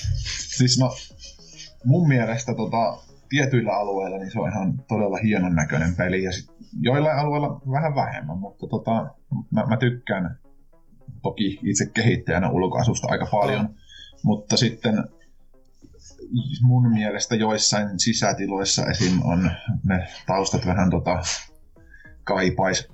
Siis 0.56 0.78
no, 0.78 0.96
mun 1.84 2.08
mielestä 2.08 2.54
tota, 2.54 2.98
tietyillä 3.28 3.72
alueilla 3.72 4.18
niin 4.18 4.30
se 4.32 4.40
on 4.40 4.48
ihan 4.48 4.84
todella 4.88 5.16
hienon 5.16 5.54
näköinen 5.54 5.96
peli 5.96 6.22
ja 6.22 6.32
sit 6.32 6.46
joillain 6.80 7.18
alueilla 7.18 7.60
vähän 7.70 7.94
vähemmän, 7.94 8.38
mutta 8.38 8.66
tota, 8.66 9.06
mä, 9.50 9.66
mä 9.66 9.76
tykkään 9.76 10.38
toki 11.22 11.58
itse 11.62 11.86
kehittäjänä 11.86 12.50
ulkoasusta 12.50 13.08
aika 13.10 13.26
paljon, 13.30 13.74
mutta 14.22 14.56
sitten 14.56 15.04
mun 16.62 16.92
mielestä 16.92 17.34
joissain 17.34 18.00
sisätiloissa 18.00 18.86
esim. 18.86 19.20
on 19.24 19.50
ne 19.84 20.08
taustat 20.26 20.66
vähän 20.66 20.90
tota, 20.90 21.22
kaipais 22.24 22.88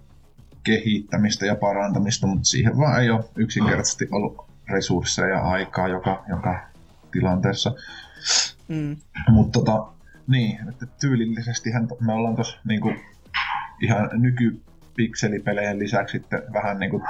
kehittämistä 0.63 1.47
ja 1.47 1.55
parantamista, 1.55 2.27
mutta 2.27 2.45
siihen 2.45 2.77
vaan 2.77 3.03
ei 3.03 3.11
ole 3.11 3.25
yksinkertaisesti 3.37 4.09
ollut 4.11 4.51
resursseja 4.71 5.29
ja 5.29 5.41
aikaa 5.41 5.89
joka, 5.89 6.25
joka 6.29 6.61
tilanteessa. 7.11 7.75
Mm. 8.69 8.97
Mutta 9.29 9.59
tota, 9.61 9.93
niin, 10.27 10.69
että 10.69 10.87
tyylillisesti 11.01 11.71
me 12.01 12.13
ollaan 12.13 12.35
tuossa 12.35 12.59
niinku, 12.65 12.93
ihan 13.81 14.11
nykypikselipelejä 14.13 15.79
lisäksi 15.79 16.13
sitten 16.13 16.43
vähän 16.53 16.79
niinku 16.79 17.03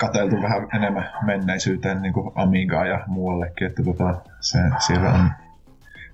kateltu 0.00 0.42
vähän 0.42 0.68
enemmän 0.74 1.10
menneisyyteen 1.22 2.02
niin 2.02 2.12
kuin 2.12 2.32
Amigaa 2.34 2.86
ja 2.86 3.04
muuallekin, 3.06 3.66
että 3.66 3.82
tota, 3.82 4.22
se, 4.40 4.58
siellä 4.86 5.12
on 5.12 5.30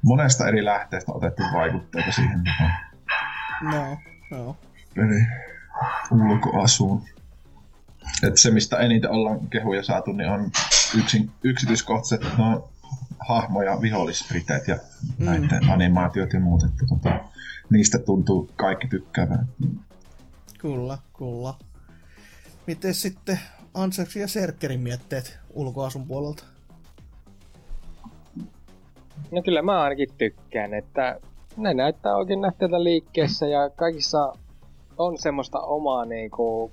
monesta 0.02 0.48
eri 0.48 0.64
lähteestä 0.64 1.12
otettu 1.12 1.42
vaikutteita 1.52 2.12
siihen 2.12 2.40
tota, 2.44 2.70
no, 3.62 3.98
no. 4.30 4.56
peli 4.94 5.26
ulkoasuun. 6.10 7.04
Et 8.22 8.36
se, 8.36 8.50
mistä 8.50 8.76
eniten 8.78 9.10
ollaan 9.10 9.48
kehuja 9.48 9.82
saatu, 9.82 10.12
niin 10.12 10.30
on 10.30 10.50
yksin, 10.98 11.30
yksityiskohtaiset 11.44 12.38
no, 12.38 12.70
hahmo- 13.28 13.62
ja 13.62 13.80
vihollispriteet 13.80 14.68
ja 14.68 14.74
mm. 15.18 15.24
näiden 15.24 15.70
animaatiot 15.70 16.32
ja 16.32 16.40
muut. 16.40 16.62
Että, 16.62 16.84
tota, 16.88 17.20
niistä 17.70 17.98
tuntuu 17.98 18.50
kaikki 18.56 18.88
tykkäävän. 18.88 19.48
Kyllä, 20.58 20.98
kyllä. 21.18 21.54
Miten 22.66 22.94
sitten 22.94 23.40
Anserksin 23.74 24.22
ja 24.22 24.28
Serkkerin 24.28 24.80
mietteet 24.80 25.38
ulkoasun 25.54 26.06
puolelta? 26.06 26.44
No 29.30 29.42
kyllä 29.42 29.62
mä 29.62 29.82
ainakin 29.82 30.08
tykkään, 30.18 30.74
että 30.74 31.20
ne 31.56 31.74
näyttää 31.74 32.16
oikein 32.16 32.40
nähteeltä 32.40 32.84
liikkeessä 32.84 33.46
ja 33.46 33.70
kaikissa 33.70 34.32
on 34.98 35.18
semmoista 35.18 35.60
omaa 35.60 36.04
niinku... 36.04 36.72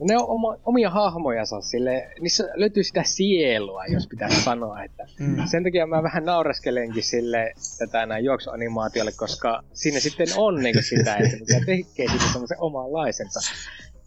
Ne 0.00 0.16
on 0.16 0.28
oma, 0.28 0.56
omia 0.64 0.90
hahmojansa 0.90 1.60
sille, 1.60 2.10
niissä 2.20 2.48
löytyy 2.54 2.84
sitä 2.84 3.02
sielua, 3.06 3.86
jos 3.86 4.06
pitäisi 4.06 4.42
sanoa, 4.42 4.82
että 4.82 5.06
mm. 5.18 5.46
sen 5.46 5.64
takia 5.64 5.86
mä 5.86 6.02
vähän 6.02 6.24
naureskelenkin 6.24 7.02
sille 7.02 7.52
tätä 7.78 8.06
näin 8.06 8.24
juoksuanimaatiolle, 8.24 9.12
koska 9.16 9.62
siinä 9.72 10.00
sitten 10.00 10.26
on 10.36 10.62
niinku 10.62 10.82
sitä, 10.82 11.16
että 11.16 11.36
mikä 11.36 11.60
tekee 11.66 12.08
siitä 12.08 12.32
semmoisen 12.32 12.60
omanlaisensa. 12.60 13.40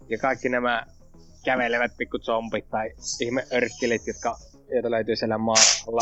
Ja 0.10 0.18
kaikki 0.18 0.50
nämä 0.50 0.84
kävelevät 1.46 1.92
pikku 1.98 2.20
zombit 2.20 2.70
tai 2.70 2.92
ihme 3.22 3.44
örkkilit, 3.54 4.08
jotka, 4.08 4.36
joita 4.74 4.92
löytyy 4.92 5.16
siellä 5.16 5.38
maalla. 5.38 6.02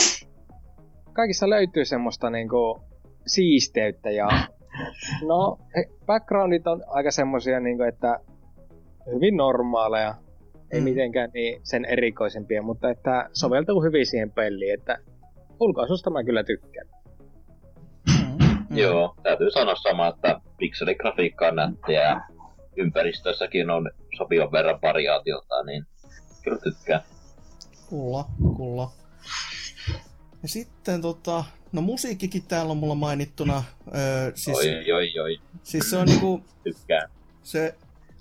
Kaikissa 1.14 1.49
löytyy 1.49 1.86
semmoista 1.86 2.30
niinku 2.30 2.80
siisteyttä 3.27 4.11
ja 4.11 4.27
no, 5.30 5.57
backgroundit 6.06 6.68
on 6.68 6.84
aika 6.88 7.11
semmosia 7.11 7.60
niinku, 7.60 7.84
että 7.84 8.19
hyvin 9.14 9.38
normaaleja. 9.38 10.15
Ei 10.72 10.80
mm. 10.80 10.84
mitenkään 10.84 11.30
niin 11.34 11.61
sen 11.64 11.86
erikoisempia, 11.86 12.61
mutta 12.61 12.90
että 12.90 13.30
soveltuu 13.34 13.84
hyvin 13.84 14.06
siihen 14.06 14.32
peliin, 14.32 14.73
että 14.73 14.98
ulkoasusta 15.60 16.10
mä 16.10 16.23
kyllä 16.23 16.44
tykkään. 16.44 16.88
Mm. 18.07 18.77
Joo, 18.77 19.15
täytyy 19.23 19.52
sanoa 19.52 19.76
sama, 19.76 20.07
että 20.07 20.40
pikseligrafiikka 20.57 21.48
on 21.48 21.56
nättiä 21.56 22.02
ja 22.02 22.22
ympäristössäkin 22.77 23.69
on 23.69 23.91
sopivan 24.18 24.52
verran 24.52 24.80
variaatiota, 24.81 25.64
niin 25.64 25.85
kyllä 26.43 26.57
tykkään. 26.57 27.02
Kulla, 27.89 28.30
kulla. 28.57 28.91
Ja 30.43 30.49
sitten 30.49 31.02
tota, 31.02 31.43
no 31.72 31.81
musiikkikin 31.81 32.43
täällä 32.43 32.72
on 32.72 32.77
mulla 32.77 32.95
mainittuna. 32.95 33.64
Öö, 33.95 34.31
siis, 34.35 34.57
oi, 34.57 34.91
oi, 34.91 35.19
oi. 35.19 35.39
Siis 35.64 35.89
se 35.89 35.97
on 35.97 36.07
niinku... 36.07 36.43
Tykkään. 36.64 37.10
Se 37.43 37.76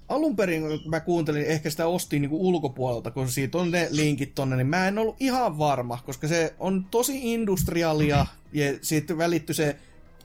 alun 0.08 0.36
perin, 0.36 0.62
kun 0.62 0.90
mä 0.90 1.00
kuuntelin, 1.00 1.46
ehkä 1.46 1.70
sitä 1.70 1.86
ostin 1.86 2.22
niinku 2.22 2.48
ulkopuolelta, 2.48 3.10
kun 3.10 3.28
siitä 3.28 3.58
on 3.58 3.70
ne 3.70 3.88
linkit 3.90 4.34
tonne, 4.34 4.56
niin 4.56 4.66
mä 4.66 4.88
en 4.88 4.98
ollut 4.98 5.16
ihan 5.20 5.58
varma, 5.58 5.98
koska 6.06 6.28
se 6.28 6.54
on 6.58 6.84
tosi 6.90 7.32
industrialia 7.32 8.26
ja 8.52 8.72
siitä 8.82 9.18
välittyy 9.18 9.54
se 9.54 9.76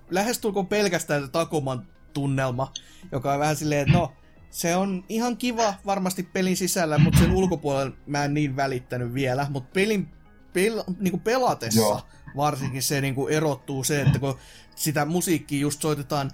lähestulkoon 0.09 0.67
pelkästään 0.67 1.31
Takoman 1.31 1.87
tunnelma, 2.13 2.73
joka 3.11 3.33
on 3.33 3.39
vähän 3.39 3.55
silleen, 3.55 3.81
että 3.81 3.93
no, 3.93 4.11
se 4.51 4.75
on 4.75 5.05
ihan 5.09 5.37
kiva 5.37 5.73
varmasti 5.85 6.23
pelin 6.23 6.57
sisällä, 6.57 6.97
mutta 6.97 7.19
sen 7.19 7.31
ulkopuolella 7.31 7.95
mä 8.05 8.25
en 8.25 8.33
niin 8.33 8.55
välittänyt 8.55 9.13
vielä. 9.13 9.47
Mutta 9.49 9.69
pelin 9.73 10.07
pel, 10.53 10.83
niin 10.99 11.19
pelatessa 11.19 11.79
Joo. 11.79 12.01
varsinkin 12.35 12.83
se 12.83 13.01
niin 13.01 13.15
kuin 13.15 13.33
erottuu 13.33 13.83
se, 13.83 14.01
että 14.01 14.19
kun 14.19 14.37
sitä 14.75 15.05
musiikkia 15.05 15.59
just 15.59 15.81
soitetaan 15.81 16.31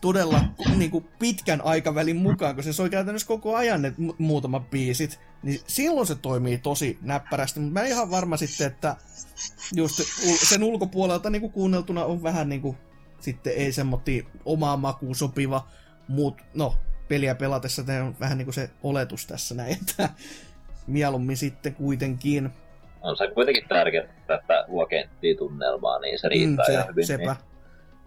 todella 0.00 0.44
niin 0.76 0.90
kuin 0.90 1.04
pitkän 1.18 1.60
aikavälin 1.64 2.16
mukaan, 2.16 2.54
kun 2.54 2.64
se 2.64 2.72
soi 2.72 2.90
käytännössä 2.90 3.28
koko 3.28 3.56
ajan 3.56 3.82
ne 3.82 3.94
muutamat 4.18 4.70
biisit, 4.70 5.20
niin 5.42 5.60
silloin 5.66 6.06
se 6.06 6.14
toimii 6.14 6.58
tosi 6.58 6.98
näppärästi. 7.02 7.60
Mutta 7.60 7.72
mä 7.72 7.80
en 7.80 7.92
ihan 7.92 8.10
varma 8.10 8.36
sitten, 8.36 8.66
että 8.66 8.96
just 9.74 10.00
sen 10.48 10.62
ulkopuolelta 10.62 11.30
niin 11.30 11.40
kuin 11.40 11.52
kuunneltuna 11.52 12.04
on 12.04 12.22
vähän 12.22 12.48
niin 12.48 12.60
kuin 12.60 12.76
sitten 13.20 13.52
ei 13.52 13.72
semmoinen 13.72 14.26
omaan 14.44 14.80
makuun 14.80 15.14
sopiva, 15.14 15.68
muut, 16.08 16.42
no 16.54 16.74
peliä 17.10 17.34
pelatessa 17.34 17.84
tämä 17.84 18.04
on 18.04 18.16
vähän 18.20 18.38
niin 18.38 18.46
kuin 18.46 18.54
se 18.54 18.70
oletus 18.82 19.26
tässä 19.26 19.54
näin, 19.54 19.72
että 19.80 20.08
mieluummin 20.86 21.36
sitten 21.36 21.74
kuitenkin. 21.74 22.50
On 23.00 23.16
se 23.16 23.30
kuitenkin 23.34 23.68
tärkeää, 23.68 24.04
että 24.04 24.64
luo 24.68 24.88
tunnelmaa, 25.38 25.98
niin 25.98 26.18
se 26.18 26.28
riittää 26.28 26.64
mm, 26.68 26.72
se, 26.72 26.88
hyvin. 26.88 27.06
Sepä, 27.06 27.22
niin. 27.24 27.36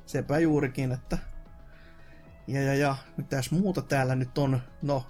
sepä 0.05 0.39
juurikin, 0.39 0.91
että 0.91 1.17
ja, 2.47 2.61
ja, 2.61 2.75
ja, 2.75 2.95
mitäs 3.17 3.51
muuta 3.51 3.81
täällä 3.81 4.15
nyt 4.15 4.37
on? 4.37 4.59
No, 4.81 5.03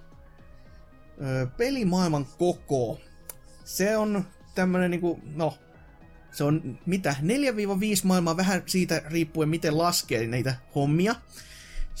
ö, 1.22 1.46
pelimaailman 1.56 2.26
koko. 2.38 3.00
Se 3.64 3.96
on 3.96 4.24
tämmönen 4.54 4.90
niinku, 4.90 5.20
no, 5.34 5.54
se 6.32 6.44
on 6.44 6.78
mitä, 6.86 7.16
4-5 7.22 7.24
maailmaa 8.04 8.36
vähän 8.36 8.62
siitä 8.66 9.02
riippuen 9.06 9.48
miten 9.48 9.78
laskee 9.78 10.26
niitä 10.26 10.54
hommia 10.74 11.14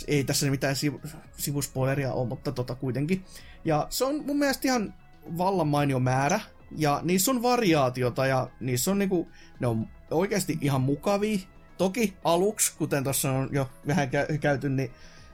ei 0.06 0.24
tässä 0.24 0.50
mitään 0.50 0.76
sivu, 0.76 1.00
sivuspoileria 1.36 2.12
ole, 2.12 2.28
mutta 2.28 2.52
tota 2.52 2.74
kuitenkin. 2.74 3.24
Ja 3.64 3.86
se 3.90 4.04
on 4.04 4.24
mun 4.26 4.38
mielestä 4.38 4.68
ihan 4.68 4.94
vallan 5.38 5.68
mainio 5.68 5.98
määrä, 5.98 6.40
ja 6.76 7.00
niissä 7.02 7.30
on 7.30 7.42
variaatiota, 7.42 8.26
ja 8.26 8.50
niissä 8.60 8.90
on 8.90 8.98
niinku, 8.98 9.28
ne 9.60 9.66
on 9.66 9.88
oikeasti 10.10 10.58
ihan 10.60 10.80
mukavia. 10.80 11.38
Toki 11.78 12.16
aluksi, 12.24 12.72
kuten 12.78 13.04
tuossa 13.04 13.32
on 13.32 13.48
jo 13.52 13.70
vähän 13.86 14.08
käyty, 14.40 14.68
niin 14.68 14.90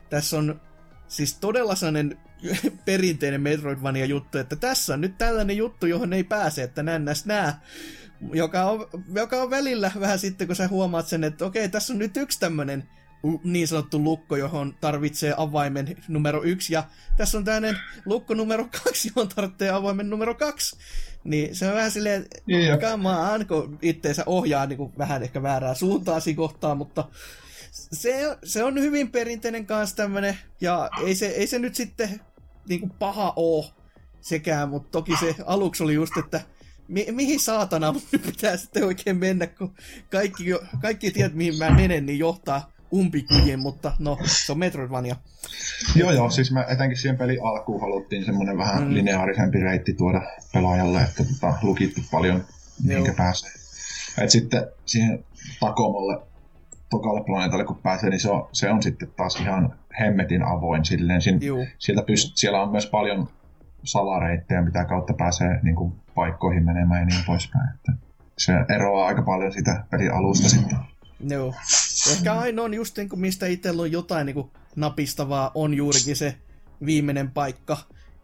tässä 0.09 0.37
on 0.37 0.61
siis 1.07 1.37
todella 1.37 1.75
sellainen 1.75 2.17
perinteinen 2.85 3.41
Metroidvania 3.41 4.05
juttu, 4.05 4.37
että 4.37 4.55
tässä 4.55 4.93
on 4.93 5.01
nyt 5.01 5.17
tällainen 5.17 5.57
juttu, 5.57 5.85
johon 5.85 6.13
ei 6.13 6.23
pääse, 6.23 6.63
että 6.63 6.83
nännäs 6.83 7.25
nää. 7.25 7.61
Joka 8.33 8.63
on, 8.63 8.87
joka 9.15 9.41
on 9.41 9.49
välillä 9.49 9.91
vähän 9.99 10.19
sitten, 10.19 10.47
kun 10.47 10.55
sä 10.55 10.67
huomaat 10.67 11.07
sen, 11.07 11.23
että 11.23 11.45
okei, 11.45 11.69
tässä 11.69 11.93
on 11.93 11.99
nyt 11.99 12.17
yksi 12.17 12.39
tämmönen 12.39 12.89
niin 13.43 13.67
sanottu 13.67 14.03
lukko, 14.03 14.35
johon 14.35 14.75
tarvitsee 14.81 15.33
avaimen 15.37 15.97
numero 16.07 16.43
yksi, 16.43 16.73
ja 16.73 16.83
tässä 17.17 17.37
on 17.37 17.43
tämmöinen 17.43 17.77
lukko 18.05 18.33
numero 18.33 18.67
kaksi, 18.83 19.11
johon 19.15 19.29
tarvitsee 19.29 19.69
avaimen 19.69 20.09
numero 20.09 20.35
kaksi. 20.35 20.77
Niin 21.23 21.55
se 21.55 21.67
on 21.67 21.75
vähän 21.75 21.91
silleen, 21.91 22.25
come 22.81 23.09
on, 23.09 23.45
kun 23.45 23.79
itteensä 23.81 24.23
ohjaa 24.25 24.65
niin 24.65 24.77
kuin 24.77 24.93
vähän 24.97 25.23
ehkä 25.23 25.43
väärää 25.43 25.73
suuntaan 25.73 26.21
siinä 26.21 26.37
kohtaa, 26.37 26.75
mutta 26.75 27.09
se, 27.71 28.37
se 28.43 28.63
on 28.63 28.79
hyvin 28.79 29.11
perinteinen 29.11 29.65
kanssa 29.65 29.95
tämmönen, 29.95 30.37
ja 30.61 30.89
ei 31.05 31.15
se, 31.15 31.27
ei 31.27 31.47
se 31.47 31.59
nyt 31.59 31.75
sitten 31.75 32.21
niin 32.69 32.79
kuin 32.79 32.91
paha 32.99 33.33
oo 33.35 33.71
sekään, 34.21 34.69
mutta 34.69 34.89
toki 34.91 35.17
se 35.19 35.35
aluksi 35.45 35.83
oli 35.83 35.93
just, 35.93 36.17
että 36.17 36.41
mi- 36.87 37.07
mihin 37.11 37.39
saatana 37.39 37.91
mun 37.91 38.01
pitää 38.25 38.57
sitten 38.57 38.83
oikein 38.83 39.17
mennä, 39.17 39.47
kun 39.47 39.75
kaikki, 40.11 40.43
kaikki 40.81 41.11
tiedät, 41.11 41.33
mihin 41.33 41.57
mä 41.57 41.69
menen, 41.69 42.05
niin 42.05 42.19
johtaa 42.19 42.70
umpikujiin, 42.93 43.59
mutta 43.59 43.91
no, 43.99 44.17
se 44.23 44.51
on 44.51 44.59
Metroidvania. 44.59 45.15
Joo, 45.95 46.11
joo, 46.11 46.29
siis 46.29 46.51
me 46.51 46.65
etenkin 46.69 46.97
siihen 46.97 47.17
pelin 47.17 47.43
alkuun 47.43 47.81
haluttiin 47.81 48.25
semmoinen 48.25 48.57
vähän 48.57 48.83
mm. 48.83 48.93
lineaarisempi 48.93 49.59
reitti 49.59 49.93
tuoda 49.93 50.21
pelaajalle, 50.53 51.01
että 51.01 51.23
tota, 51.23 51.53
lukittu 51.61 52.01
paljon, 52.11 52.45
minkä 52.83 53.13
pääsee. 53.13 53.51
Et 54.17 54.29
sitten 54.29 54.67
siihen 54.85 55.25
Takomolle, 55.59 56.21
tokalle 56.89 57.23
planeetalle 57.23 57.65
kun 57.65 57.77
pääsee, 57.77 58.09
niin 58.09 58.19
se 58.19 58.29
on, 58.29 58.49
se 58.51 58.69
on 58.69 58.83
sitten 58.83 59.07
taas 59.17 59.35
ihan 59.35 59.75
hemmetin 59.99 60.43
avoin 60.43 60.85
silleen. 60.85 61.21
Siin, 61.21 61.39
sieltä 61.79 62.01
pyst- 62.01 62.31
siellä 62.35 62.61
on 62.61 62.71
myös 62.71 62.85
paljon 62.85 63.29
salareittejä, 63.83 64.61
mitä 64.61 64.85
kautta 64.85 65.13
pääsee 65.13 65.59
niin 65.63 65.75
kuin, 65.75 65.93
paikkoihin 66.15 66.65
menemään 66.65 67.01
ja 67.01 67.05
niin 67.05 67.25
poispäin. 67.25 67.69
Että 67.75 67.91
se 68.37 68.53
eroaa 68.75 69.07
aika 69.07 69.21
paljon 69.21 69.51
sitä 69.51 69.83
pelin 69.89 70.13
alusta 70.13 70.49
sitten. 70.49 70.77
Joo. 71.29 71.53
Ehkä 72.11 72.33
ainoa 72.33 72.65
on 72.65 72.73
just 72.73 72.97
niin 72.97 73.09
kuin, 73.09 73.19
mistä 73.19 73.47
itsellä 73.47 73.81
on 73.81 73.91
jotain 73.91 74.25
niin 74.25 74.33
kuin, 74.33 74.51
napistavaa, 74.75 75.51
on 75.55 75.73
juurikin 75.73 76.15
se 76.15 76.37
viimeinen 76.85 77.31
paikka, 77.31 77.77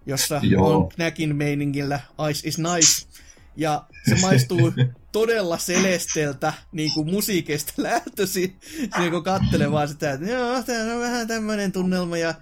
jossa 0.06 0.40
Joo. 0.44 0.78
on 0.78 0.90
näkin 0.98 1.36
meiningillä 1.36 1.99
Ice 2.30 2.48
is 2.48 2.57
Nice. 2.57 3.07
Ja 3.56 3.86
se 4.10 4.15
maistuu 4.22 4.74
todella 5.11 5.57
selesteltä 5.57 6.53
niin 6.72 6.94
kuin 6.94 7.10
musiikista 7.10 7.74
lähtöisin, 7.78 8.60
niin 8.98 9.11
kun 9.11 9.24
kattelee 9.24 9.72
vaan 9.72 9.88
sitä, 9.88 10.11
että 10.11 10.26
joo, 10.26 10.64
tämä 10.64 10.94
on 10.94 10.99
vähän 10.99 11.28
tämmöinen 11.28 11.72
tunnelma 11.72 12.18
ja 12.18 12.34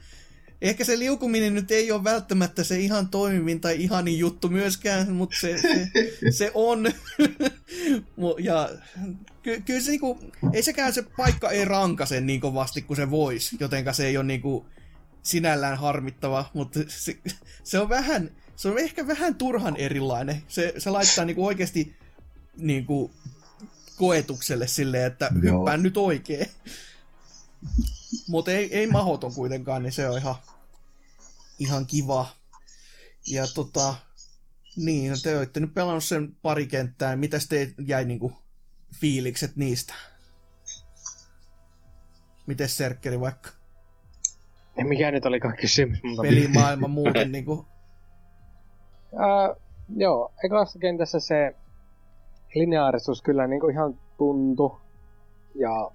ehkä 0.69 0.85
se 0.85 0.99
liukuminen 0.99 1.53
nyt 1.53 1.71
ei 1.71 1.91
ole 1.91 2.03
välttämättä 2.03 2.63
se 2.63 2.79
ihan 2.79 3.07
toimivin 3.09 3.61
tai 3.61 3.75
ihanin 3.79 4.19
juttu 4.19 4.49
myöskään, 4.49 5.11
mutta 5.11 5.35
se, 5.39 5.57
se, 5.57 5.89
se 6.31 6.51
on. 6.53 6.85
ja 8.39 8.69
ky, 9.43 9.61
kyllä 9.65 9.81
se 9.81 9.91
niinku, 9.91 10.19
ei 10.53 10.63
sekään 10.63 10.93
se 10.93 11.03
paikka 11.17 11.51
ei 11.51 11.65
rankase 11.65 12.21
niin 12.21 12.41
kovasti 12.41 12.81
kuin 12.81 12.97
se 12.97 13.11
voisi, 13.11 13.57
jotenka 13.59 13.93
se 13.93 14.07
ei 14.07 14.17
ole 14.17 14.25
niinku 14.25 14.65
sinällään 15.23 15.77
harmittava, 15.77 16.49
mutta 16.53 16.79
se, 16.87 17.17
se 17.63 17.79
on 17.79 17.89
vähän, 17.89 18.31
se 18.55 18.69
on 18.69 18.79
ehkä 18.79 19.07
vähän 19.07 19.35
turhan 19.35 19.77
erilainen. 19.77 20.43
Se, 20.47 20.73
se 20.77 20.89
laittaa 20.89 21.25
niinku 21.25 21.45
oikeasti 21.45 21.95
niinku 22.57 23.11
koetukselle 23.95 24.67
silleen, 24.67 25.05
että 25.05 25.29
Joo. 25.43 25.59
hyppään 25.59 25.83
nyt 25.83 25.97
oikein. 25.97 26.47
Mutta 28.27 28.51
ei, 28.51 28.77
ei 28.77 28.87
mahoton 28.87 29.33
kuitenkaan, 29.33 29.83
niin 29.83 29.93
se 29.93 30.09
on 30.09 30.17
ihan, 30.17 30.35
ihan 31.59 31.85
kiva. 31.85 32.27
Ja 33.27 33.43
tota, 33.55 33.95
niin, 34.75 35.11
no 35.11 35.17
te 35.23 35.37
olette 35.37 35.59
nyt 35.59 35.73
pelannut 35.73 36.03
sen 36.03 36.35
pari 36.41 36.67
kenttää. 36.67 37.15
Mitäs 37.15 37.47
te 37.47 37.73
jäi 37.87 38.05
niinku 38.05 38.33
fiilikset 38.99 39.55
niistä? 39.55 39.93
Miten 42.47 42.69
Serkkeri 42.69 43.19
vaikka? 43.19 43.49
Ja 44.77 44.85
mikä 44.85 45.11
nyt 45.11 45.25
olikaan 45.25 45.57
kysymys? 45.57 46.03
Mutta... 46.03 46.21
Pelimaailma 46.21 46.87
muuten 46.87 47.31
niinku... 47.31 47.65
Ää, 49.17 49.55
joo, 49.95 50.33
ekassa 50.45 50.79
kentässä 50.79 51.19
se 51.19 51.55
lineaarisuus 52.55 53.21
kyllä 53.21 53.47
niin 53.47 53.59
kuin 53.59 53.73
ihan 53.73 53.99
tuntui. 54.17 54.77
Ja 55.55 55.91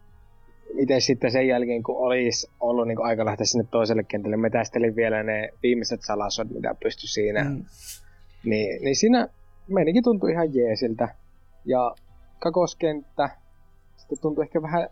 itse 0.79 1.01
sitten 1.01 1.31
sen 1.31 1.49
jälkeen, 1.49 1.83
kun 1.83 2.07
olisi 2.07 2.51
ollut 2.61 2.89
niin 2.89 3.03
aika 3.03 3.25
lähteä 3.25 3.47
sinne 3.47 3.67
toiselle 3.71 4.03
kentälle, 4.03 4.37
metästelin 4.37 4.97
vielä 4.97 5.23
ne 5.23 5.49
viimeiset 5.63 6.01
salasot, 6.03 6.51
mitä 6.51 6.75
pystyi 6.83 7.09
siinä. 7.09 7.45
Mm. 7.45 7.65
Niin, 8.45 8.83
niin 8.83 8.97
siinä 8.97 9.29
menikin 9.69 10.05
tuntui 10.05 10.33
ihan 10.33 10.55
jeesiltä. 10.55 11.09
Ja 11.65 11.95
kakoskenttä 12.39 13.31
sitten 13.97 14.19
tuntui 14.23 14.45
ehkä 14.45 14.63
vähän, 14.63 14.89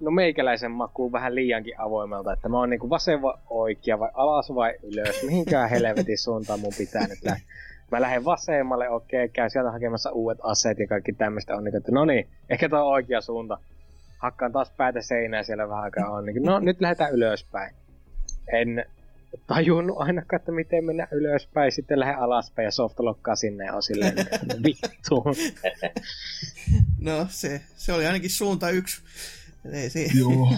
no 0.00 0.10
meikäläisen 0.10 0.70
makuun 0.70 1.12
vähän 1.12 1.34
liiankin 1.34 1.80
avoimelta, 1.80 2.32
että 2.32 2.48
mä 2.48 2.58
oon 2.58 2.70
niinku 2.70 2.90
vasen 2.90 3.22
vai 3.22 3.34
oikea 3.50 3.98
vai 3.98 4.10
alas 4.14 4.54
vai 4.54 4.74
ylös, 4.82 5.22
mihinkään 5.22 5.70
helvetin 5.70 6.18
suuntaan 6.18 6.60
mun 6.60 6.72
pitää 6.78 7.06
nyt 7.06 7.24
lähteä. 7.24 7.46
Mä 7.90 8.00
lähden 8.00 8.24
vasemmalle, 8.24 8.90
okei, 8.90 9.28
käyn 9.28 9.50
sieltä 9.50 9.70
hakemassa 9.70 10.10
uudet 10.10 10.38
aseet 10.42 10.78
ja 10.78 10.86
kaikki 10.86 11.12
tämmöistä 11.12 11.56
on 11.56 11.64
niinku, 11.64 11.76
että 11.76 11.92
no 11.92 12.04
niin, 12.04 12.28
ehkä 12.50 12.68
tää 12.68 12.84
on 12.84 12.92
oikea 12.92 13.20
suunta. 13.20 13.58
Hakkaan 14.24 14.52
taas 14.52 14.70
päätä 14.70 15.02
seinää 15.02 15.42
siellä 15.42 15.68
vähän 15.68 15.84
aikaa 15.84 16.10
on, 16.10 16.24
niin 16.24 16.42
no 16.42 16.58
nyt 16.58 16.80
lähdetään 16.80 17.12
ylöspäin. 17.12 17.74
En 18.52 18.84
tajunnut 19.46 19.96
ainakaan, 19.98 20.40
että 20.40 20.52
miten 20.52 20.84
mennä 20.84 21.08
ylöspäin, 21.10 21.72
sitten 21.72 22.00
lähden 22.00 22.18
alaspäin 22.18 22.64
ja 22.64 22.70
softlokkaa 22.70 23.36
sinne 23.36 23.64
ja 23.64 23.74
on 23.74 23.82
silleen, 23.82 24.16
vittu. 24.64 25.24
No, 27.00 27.26
se, 27.28 27.60
se 27.76 27.92
oli 27.92 28.06
ainakin 28.06 28.30
suunta 28.30 28.70
yksi. 28.70 29.02
Ei, 29.72 29.90
se, 29.90 30.06
Joo. 30.18 30.48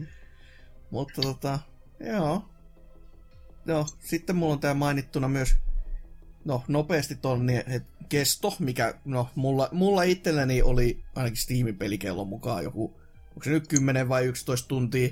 Mutta 0.90 1.22
tota, 1.22 1.58
joo. 2.00 2.44
No, 3.64 3.86
sitten 4.00 4.36
mulla 4.36 4.52
on 4.52 4.60
tää 4.60 4.74
mainittuna 4.74 5.28
myös, 5.28 5.54
no 6.46 6.64
nopeasti 6.68 7.14
ton 7.14 7.46
niin, 7.46 7.62
et 7.66 7.82
kesto, 8.08 8.56
mikä, 8.58 8.94
no 9.04 9.28
mulla, 9.34 9.68
mulla 9.72 10.02
itselläni 10.02 10.62
oli 10.62 11.04
ainakin 11.14 11.36
Steamin 11.36 11.76
pelikellon 11.76 12.28
mukaan 12.28 12.64
joku, 12.64 12.84
onko 13.28 13.44
se 13.44 13.50
nyt 13.50 13.68
10 13.68 14.08
vai 14.08 14.24
11 14.24 14.68
tuntia. 14.68 15.08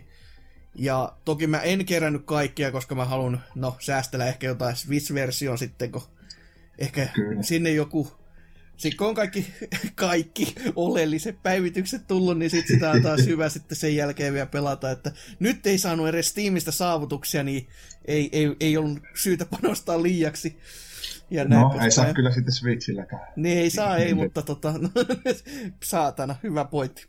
Ja 0.74 1.16
toki 1.24 1.46
mä 1.46 1.60
en 1.60 1.86
kerännyt 1.86 2.22
kaikkia, 2.24 2.72
koska 2.72 2.94
mä 2.94 3.04
haluan, 3.04 3.42
no 3.54 3.76
säästellä 3.80 4.26
ehkä 4.26 4.46
jotain 4.46 4.76
Switch-version 4.76 5.58
sitten, 5.58 5.92
kun 5.92 6.02
ehkä 6.78 7.08
Kyllä. 7.14 7.42
sinne 7.42 7.70
joku 7.70 8.24
sitten 8.76 8.98
kun 8.98 9.06
on 9.06 9.14
kaikki, 9.14 9.46
kaikki 9.94 10.54
oleelliset 10.76 11.42
päivitykset 11.42 12.06
tullut, 12.06 12.38
niin 12.38 12.50
sitten 12.50 12.74
sitä 12.76 12.90
on 12.90 13.02
taas 13.02 13.26
hyvä 13.32 13.48
sitten 13.48 13.76
sen 13.76 13.96
jälkeen 13.96 14.34
vielä 14.34 14.46
pelata, 14.46 14.90
että 14.90 15.12
nyt 15.38 15.66
ei 15.66 15.78
saanut 15.78 16.08
edes 16.08 16.28
Steamista 16.28 16.72
saavutuksia, 16.72 17.42
niin 17.42 17.68
ei, 18.04 18.28
ei, 18.32 18.56
ei 18.60 18.76
ollut 18.76 18.98
syytä 19.14 19.46
panostaa 19.46 20.02
liiaksi. 20.02 20.56
Ja 21.30 21.44
näin 21.44 21.60
No, 21.60 21.66
poispäin. 21.68 21.84
ei 21.84 21.90
saa 21.90 22.14
kyllä 22.14 22.30
sitten 22.30 22.54
Switchilläkään. 22.54 23.22
Niin 23.36 23.58
ei 23.58 23.70
saa, 23.70 23.96
ei, 23.96 24.04
Niin. 24.04 24.16
mutta 24.16 24.42
tota, 24.42 24.72
no, 24.78 24.88
saatana, 25.84 26.36
hyvä 26.42 26.64
pointti. 26.64 27.06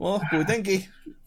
No, 0.00 0.20
kuitenkin 0.30 0.84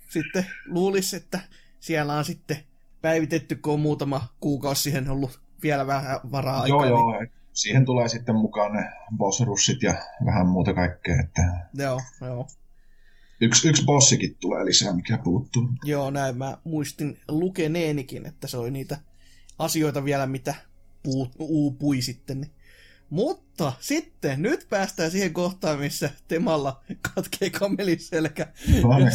sitten 0.09 0.45
luulisi, 0.65 1.15
että 1.15 1.39
siellä 1.79 2.13
on 2.13 2.25
sitten 2.25 2.57
päivitetty, 3.01 3.55
kun 3.55 3.73
on 3.73 3.79
muutama 3.79 4.27
kuukausi 4.39 4.81
siihen 4.81 5.09
ollut 5.09 5.39
vielä 5.63 5.87
vähän 5.87 6.19
varaa 6.31 6.67
Joo, 6.67 6.79
aikaa. 6.81 6.89
joo. 6.99 7.25
Siihen 7.53 7.85
tulee 7.85 8.07
sitten 8.09 8.35
mukaan 8.35 8.73
ne 8.73 8.83
bossrussit 9.17 9.83
ja 9.83 9.95
vähän 10.25 10.47
muuta 10.47 10.73
kaikkea. 10.73 11.15
Että 11.19 11.41
Niin, 11.41 11.83
joo, 11.83 12.01
joo. 12.21 12.47
yksi, 13.41 13.69
yksi 13.69 13.85
bossikin 13.85 14.35
tulee 14.39 14.65
lisää, 14.65 14.93
mikä 14.93 15.17
puuttuu. 15.23 15.69
Joo, 15.83 16.11
näin 16.11 16.37
mä 16.37 16.57
muistin 16.63 17.19
lukeneenikin, 17.27 18.25
että 18.25 18.47
se 18.47 18.57
oli 18.57 18.71
niitä 18.71 18.97
asioita 19.59 20.03
vielä, 20.05 20.25
mitä 20.27 20.55
uupui 21.39 22.01
sitten. 22.01 22.41
Niin. 22.41 22.51
Mutta 23.09 23.73
sitten, 23.79 24.41
nyt 24.41 24.67
päästään 24.69 25.11
siihen 25.11 25.33
kohtaan, 25.33 25.79
missä 25.79 26.09
Temalla 26.27 26.83
katkee 27.15 27.49
kamelin 27.49 27.99
selkä. 27.99 28.47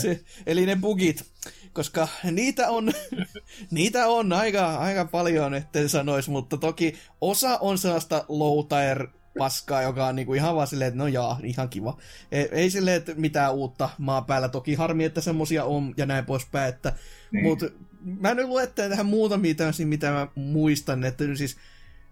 Se, 0.02 0.24
eli 0.46 0.66
ne 0.66 0.76
bugit, 0.76 1.24
koska 1.72 2.08
niitä 2.30 2.70
on, 2.70 2.92
niitä 3.70 4.06
on 4.06 4.32
aika, 4.32 4.76
aika 4.76 5.04
paljon, 5.04 5.54
etten 5.54 5.88
sanoisi, 5.88 6.30
mutta 6.30 6.56
toki 6.56 6.94
osa 7.20 7.58
on 7.58 7.78
sellaista 7.78 8.24
low 8.28 8.66
tire 8.66 9.08
paskaa, 9.38 9.82
joka 9.82 10.06
on 10.06 10.16
niinku 10.16 10.34
ihan 10.34 10.56
vaan 10.56 10.66
silleen, 10.66 10.88
että 10.88 10.98
no 10.98 11.06
jaa, 11.06 11.40
ihan 11.42 11.68
kiva. 11.68 11.98
Ei, 12.32 12.48
ei 12.52 12.70
silleen, 12.70 12.96
että 12.96 13.12
mitään 13.16 13.54
uutta 13.54 13.90
maan 13.98 14.24
päällä. 14.24 14.48
Toki 14.48 14.74
harmi, 14.74 15.04
että 15.04 15.20
semmosia 15.20 15.64
on 15.64 15.94
ja 15.96 16.06
näin 16.06 16.26
poispäin, 16.26 16.68
että 16.68 16.92
Niin. 17.32 17.44
mutta 17.44 17.66
mä 18.00 18.34
nyt 18.34 18.46
luettelen 18.46 18.90
tähän 18.90 19.06
muutamia 19.06 19.54
tämmöisiä, 19.54 19.86
mitä 19.86 20.10
mä 20.10 20.28
muistan, 20.34 21.04
että 21.04 21.24
siis 21.34 21.56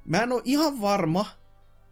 mä 0.05 0.23
en 0.23 0.33
ole 0.33 0.43
ihan 0.45 0.81
varma, 0.81 1.27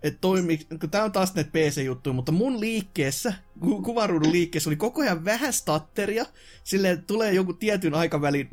että 0.03 0.19
toimi, 0.21 0.57
kun 0.81 0.91
tää 0.91 1.05
on 1.05 1.13
taas 1.13 1.35
näitä 1.35 1.51
PC-juttuja, 1.51 2.15
mutta 2.15 2.33
mun 2.33 2.61
liikkeessä, 2.61 3.33
ku- 3.61 3.83
kuvaruudun 3.83 4.33
liikkeessä 4.33 4.71
oli 4.71 4.77
koko 4.77 5.01
ajan 5.03 5.25
vähän 5.25 5.53
statteria, 5.53 6.27
silleen 6.65 6.95
että 6.95 7.07
tulee 7.07 7.33
joku 7.33 7.53
tietyn 7.53 7.95
aikavälin 7.95 8.49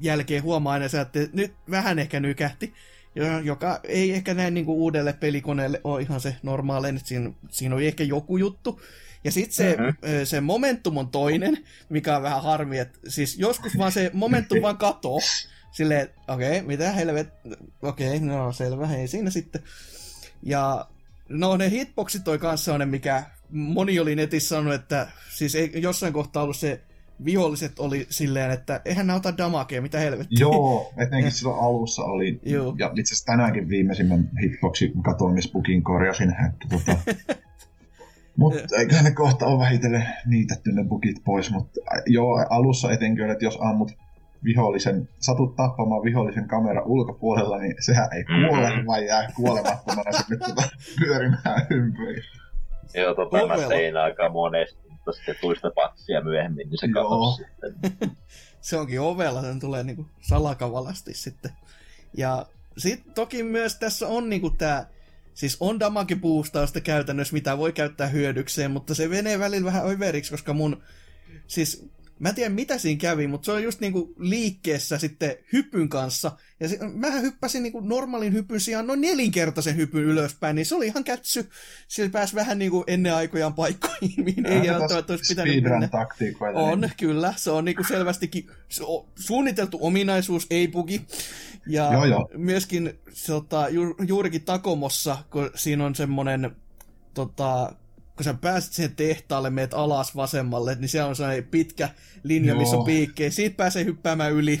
jälkeen 0.00 0.42
huomaa 0.42 0.72
aina 0.72 0.84
että 1.02 1.18
nyt 1.32 1.54
vähän 1.70 1.98
ehkä 1.98 2.20
nykähti, 2.20 2.74
jo- 3.14 3.38
joka 3.40 3.80
ei 3.84 4.12
ehkä 4.12 4.34
näin 4.34 4.54
niinku 4.54 4.74
uudelle 4.82 5.12
pelikoneelle 5.12 5.80
ole 5.84 6.02
ihan 6.02 6.20
se 6.20 6.36
normaali, 6.42 6.88
että 6.88 7.00
siinä, 7.04 7.32
siinä 7.50 7.74
oli 7.74 7.86
ehkä 7.86 8.04
joku 8.04 8.36
juttu. 8.36 8.80
Ja 9.24 9.32
sitten 9.32 9.52
se, 9.54 9.76
Mhm. 9.76 9.88
se 10.24 10.40
momentum 10.40 10.96
on 10.96 11.08
toinen, 11.08 11.58
mikä 11.88 12.16
on 12.16 12.22
vähän 12.22 12.42
harmi, 12.42 12.78
että 12.78 12.98
siis 13.08 13.38
joskus 13.38 13.78
vaan 13.78 13.92
se 13.92 14.10
momentum 14.14 14.62
vaan 14.62 14.76
katoo. 14.78 15.20
Silleen, 15.76 16.08
okei, 16.28 16.50
okay, 16.50 16.66
mitä 16.66 16.92
helvet, 16.92 17.28
okei, 17.82 18.16
okay, 18.16 18.28
no 18.28 18.52
selvä, 18.52 18.94
ei 18.94 19.08
siinä 19.08 19.30
sitten. 19.30 19.62
Ja 20.42 20.86
no 21.28 21.56
ne 21.56 21.70
hitboxit 21.70 22.24
toi 22.24 22.38
kanssa 22.38 22.64
sellainen, 22.64 22.88
mikä 22.88 23.22
moni 23.50 24.00
oli 24.00 24.16
netissä 24.16 24.48
sanonut, 24.48 24.74
että 24.74 25.08
siis 25.30 25.54
ei, 25.54 25.72
jossain 25.74 26.12
kohtaa 26.12 26.42
ollut 26.42 26.56
se 26.56 26.80
viholliset 27.24 27.78
oli 27.78 28.06
silleen, 28.10 28.50
että 28.50 28.80
eihän 28.84 29.06
nämä 29.06 29.16
ota 29.16 29.36
damakea, 29.38 29.82
mitä 29.82 29.98
helvettiä. 29.98 30.38
Joo, 30.40 30.92
etenkin 30.96 31.32
silloin 31.36 31.60
alussa 31.60 32.04
oli. 32.04 32.40
Joo. 32.42 32.74
Ja 32.78 32.86
itse 32.86 33.14
asiassa 33.14 33.26
tänäänkin 33.26 33.68
viimeisimmän 33.68 34.30
hitboxin 34.42 35.02
katoin, 35.02 35.34
missä 35.34 35.52
bukin 35.52 35.82
korjasin. 35.82 36.34
Että 36.46 36.66
tota... 36.70 36.98
Mutta 38.36 38.76
eiköhän 38.76 39.04
ne 39.04 39.10
kohta 39.10 39.46
ole 39.46 39.58
vähitellen 39.58 40.08
niitetty 40.26 40.72
ne 40.72 40.84
bugit 40.84 41.24
pois, 41.24 41.50
mutta 41.50 41.80
joo, 42.06 42.46
alussa 42.50 42.92
etenkin, 42.92 43.30
että 43.30 43.44
jos 43.44 43.58
ammut 43.60 43.92
vihollisen, 44.44 45.08
satut 45.18 45.56
tappamaan 45.56 46.02
vihollisen 46.02 46.48
kamera 46.48 46.82
ulkopuolella, 46.84 47.58
niin 47.58 47.74
sehän 47.80 48.08
ei 48.12 48.24
kuole, 48.24 48.76
Mhm. 48.76 48.86
vaan 48.86 49.06
jää 49.06 49.32
kuolemattomana 49.36 50.12
sinne 50.12 50.36
tota 50.46 50.68
pyörimään 50.98 51.66
ympäri. 51.70 52.22
Joo, 52.94 53.14
tota 53.14 53.46
mä 53.46 53.68
tein 53.68 53.96
aika 53.96 54.28
monesti, 54.28 54.88
mutta 54.90 55.12
sitten 55.12 55.36
tuli 55.40 55.56
sitä 55.56 55.70
patsia 55.74 56.20
myöhemmin, 56.20 56.68
niin 56.68 56.78
se 56.80 56.88
katosi 56.88 57.42
sitten. 57.44 58.10
se 58.60 58.76
onkin 58.76 59.00
ovella, 59.00 59.42
sen 59.42 59.60
tulee 59.60 59.82
niinku 59.84 60.06
salakavalasti 60.20 61.14
sitten. 61.14 61.50
Ja 62.16 62.46
sitten 62.78 63.14
toki 63.14 63.42
myös 63.42 63.76
tässä 63.78 64.06
on 64.08 64.28
niinku 64.28 64.50
tää, 64.50 64.86
siis 65.34 65.56
on 65.60 65.80
damage 65.80 66.16
boostausta 66.16 66.80
käytännössä, 66.80 67.32
mitä 67.34 67.58
voi 67.58 67.72
käyttää 67.72 68.06
hyödykseen, 68.06 68.70
mutta 68.70 68.94
se 68.94 69.08
menee 69.08 69.38
välillä 69.38 69.64
vähän 69.64 69.90
överiksi, 69.90 70.30
koska 70.30 70.52
mun, 70.52 70.82
siis 71.46 71.90
Mä 72.18 72.28
en 72.28 72.34
tiedä 72.34 72.50
mitä 72.50 72.78
siinä 72.78 73.00
kävi, 73.00 73.26
mutta 73.26 73.46
se 73.46 73.52
on 73.52 73.62
just 73.62 73.80
niinku 73.80 74.14
liikkeessä 74.18 74.98
sitten 74.98 75.36
hypyn 75.52 75.88
kanssa. 75.88 76.32
Ja 76.60 76.68
se, 76.68 76.78
mähän 76.94 77.22
hyppäsin 77.22 77.62
niinku 77.62 77.80
normaalin 77.80 78.32
hypyn 78.32 78.60
sijaan 78.60 78.86
noin 78.86 79.00
nelinkertaisen 79.00 79.76
hypyn 79.76 80.02
ylöspäin, 80.02 80.56
niin 80.56 80.66
se 80.66 80.74
oli 80.74 80.86
ihan 80.86 81.04
kätsy. 81.04 81.48
Sillä 81.88 82.10
pääsi 82.10 82.34
vähän 82.34 82.58
niinku 82.58 82.84
ennen 82.86 83.14
aikojaan 83.14 83.54
paikkoihin, 83.54 84.24
mihin 84.24 84.46
ei 84.46 84.70
välttämättä 84.70 85.12
olisi 85.12 85.34
pitänyt 85.34 85.62
mennä. 85.62 85.88
taktiikoita. 85.88 86.58
On, 86.58 86.80
niin. 86.80 86.92
kyllä. 86.96 87.34
Se 87.36 87.50
on 87.50 87.64
niinku 87.64 87.84
selvästikin 87.84 88.46
se 88.68 88.84
on 88.86 89.06
suunniteltu 89.14 89.78
ominaisuus, 89.80 90.46
ei 90.50 90.68
bugi. 90.68 91.06
Ja 91.66 91.92
Joo, 91.92 92.04
joo. 92.04 92.30
myöskin 92.36 92.98
tota, 93.26 93.68
ju, 93.68 93.94
juurikin 94.06 94.42
Takomossa, 94.42 95.18
kun 95.30 95.50
siinä 95.54 95.86
on 95.86 95.94
semmoinen, 95.94 96.56
tota, 97.14 97.72
kun 98.16 98.24
sä 98.24 98.34
pääset 98.34 98.72
siihen 98.72 98.96
tehtaalle, 98.96 99.50
meet 99.50 99.74
alas 99.74 100.16
vasemmalle, 100.16 100.74
niin 100.74 100.88
se 100.88 101.02
on 101.02 101.16
sellainen 101.16 101.44
pitkä 101.44 101.88
linja, 102.22 102.52
Joo. 102.52 102.60
missä 102.60 102.76
on 102.76 102.84
piikkejä. 102.84 103.30
Siitä 103.30 103.56
pääsee 103.56 103.84
hyppäämään 103.84 104.32
yli, 104.32 104.60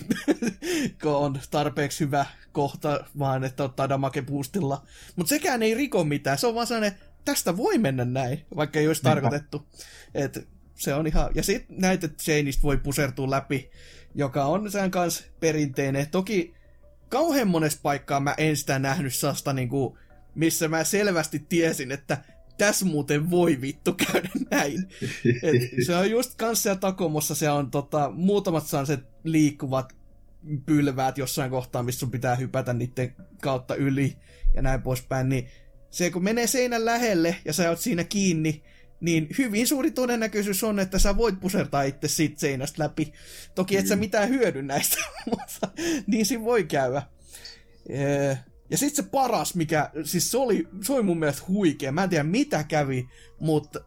kun 1.02 1.12
on 1.16 1.40
tarpeeksi 1.50 2.04
hyvä 2.04 2.26
kohta, 2.52 3.04
vaan 3.18 3.44
että 3.44 3.64
ottaa 3.64 3.88
damage 3.88 4.22
boostilla. 4.22 4.86
Mutta 5.16 5.28
sekään 5.28 5.62
ei 5.62 5.74
riko 5.74 6.04
mitään, 6.04 6.38
se 6.38 6.46
on 6.46 6.54
vaan 6.54 6.66
sellainen, 6.66 6.98
tästä 7.24 7.56
voi 7.56 7.78
mennä 7.78 8.04
näin, 8.04 8.46
vaikka 8.56 8.78
ei 8.78 8.86
olisi 8.86 9.02
Niinpä. 9.04 9.20
tarkoitettu. 9.20 9.66
Et 10.14 10.48
se 10.74 10.94
on 10.94 11.06
ihan, 11.06 11.30
ja 11.34 11.42
sitten 11.42 11.76
näitä 11.80 12.08
seinistä 12.16 12.62
voi 12.62 12.76
pusertua 12.76 13.30
läpi, 13.30 13.70
joka 14.14 14.44
on 14.44 14.70
sen 14.70 14.90
kanssa 14.90 15.24
perinteinen. 15.40 16.06
Toki 16.10 16.54
kauhean 17.08 17.48
monessa 17.48 17.78
paikkaa 17.82 18.20
mä 18.20 18.34
en 18.38 18.56
sitä 18.56 18.78
nähnyt 18.78 19.14
sellaista 19.14 19.52
niinku, 19.52 19.98
missä 20.34 20.68
mä 20.68 20.84
selvästi 20.84 21.38
tiesin, 21.48 21.92
että 21.92 22.18
tässä 22.58 22.86
muuten 22.86 23.30
voi 23.30 23.60
vittu 23.60 23.94
käydä 23.94 24.30
näin. 24.50 24.88
Et 25.42 25.86
se 25.86 25.96
on 25.96 26.10
just 26.10 26.34
kanssa 26.34 26.68
ja 26.68 26.76
Takomossa 26.76 27.34
se 27.34 27.50
on 27.50 27.70
tota, 27.70 28.10
muutamat 28.14 28.66
sellaiset 28.66 29.00
liikkuvat 29.24 29.96
pylväät 30.66 31.18
jossain 31.18 31.50
kohtaa, 31.50 31.82
missä 31.82 31.98
sun 31.98 32.10
pitää 32.10 32.34
hypätä 32.34 32.72
niiden 32.72 33.14
kautta 33.42 33.74
yli 33.74 34.16
ja 34.54 34.62
näin 34.62 34.82
poispäin, 34.82 35.28
niin 35.28 35.48
se 35.90 36.10
kun 36.10 36.24
menee 36.24 36.46
seinän 36.46 36.84
lähelle 36.84 37.36
ja 37.44 37.52
sä 37.52 37.70
oot 37.70 37.80
siinä 37.80 38.04
kiinni, 38.04 38.62
niin 39.00 39.28
hyvin 39.38 39.66
suuri 39.66 39.90
todennäköisyys 39.90 40.64
on, 40.64 40.78
että 40.78 40.98
sä 40.98 41.16
voit 41.16 41.40
pusertaa 41.40 41.82
itse 41.82 42.08
siitä 42.08 42.40
seinästä 42.40 42.82
läpi. 42.82 43.12
Toki 43.54 43.76
et 43.76 43.86
sä 43.86 43.96
mitään 43.96 44.28
hyödy 44.28 44.62
näistä, 44.62 44.96
mutta 45.30 45.68
niin 46.06 46.26
siinä 46.26 46.44
voi 46.44 46.64
käydä. 46.64 47.02
Ee, 47.88 48.38
Ja 48.70 48.78
sitten 48.78 49.04
se 49.04 49.10
paras, 49.10 49.54
mikä, 49.54 49.90
siis 50.04 50.30
se 50.30 50.38
oli, 50.38 50.68
se 50.82 50.92
oli 50.92 51.02
mun 51.02 51.18
mielestä 51.18 51.42
huikea. 51.48 51.92
Mä 51.92 52.02
en 52.02 52.10
tiedä 52.10 52.24
mitä 52.24 52.64
kävi, 52.64 53.08
mutta 53.40 53.80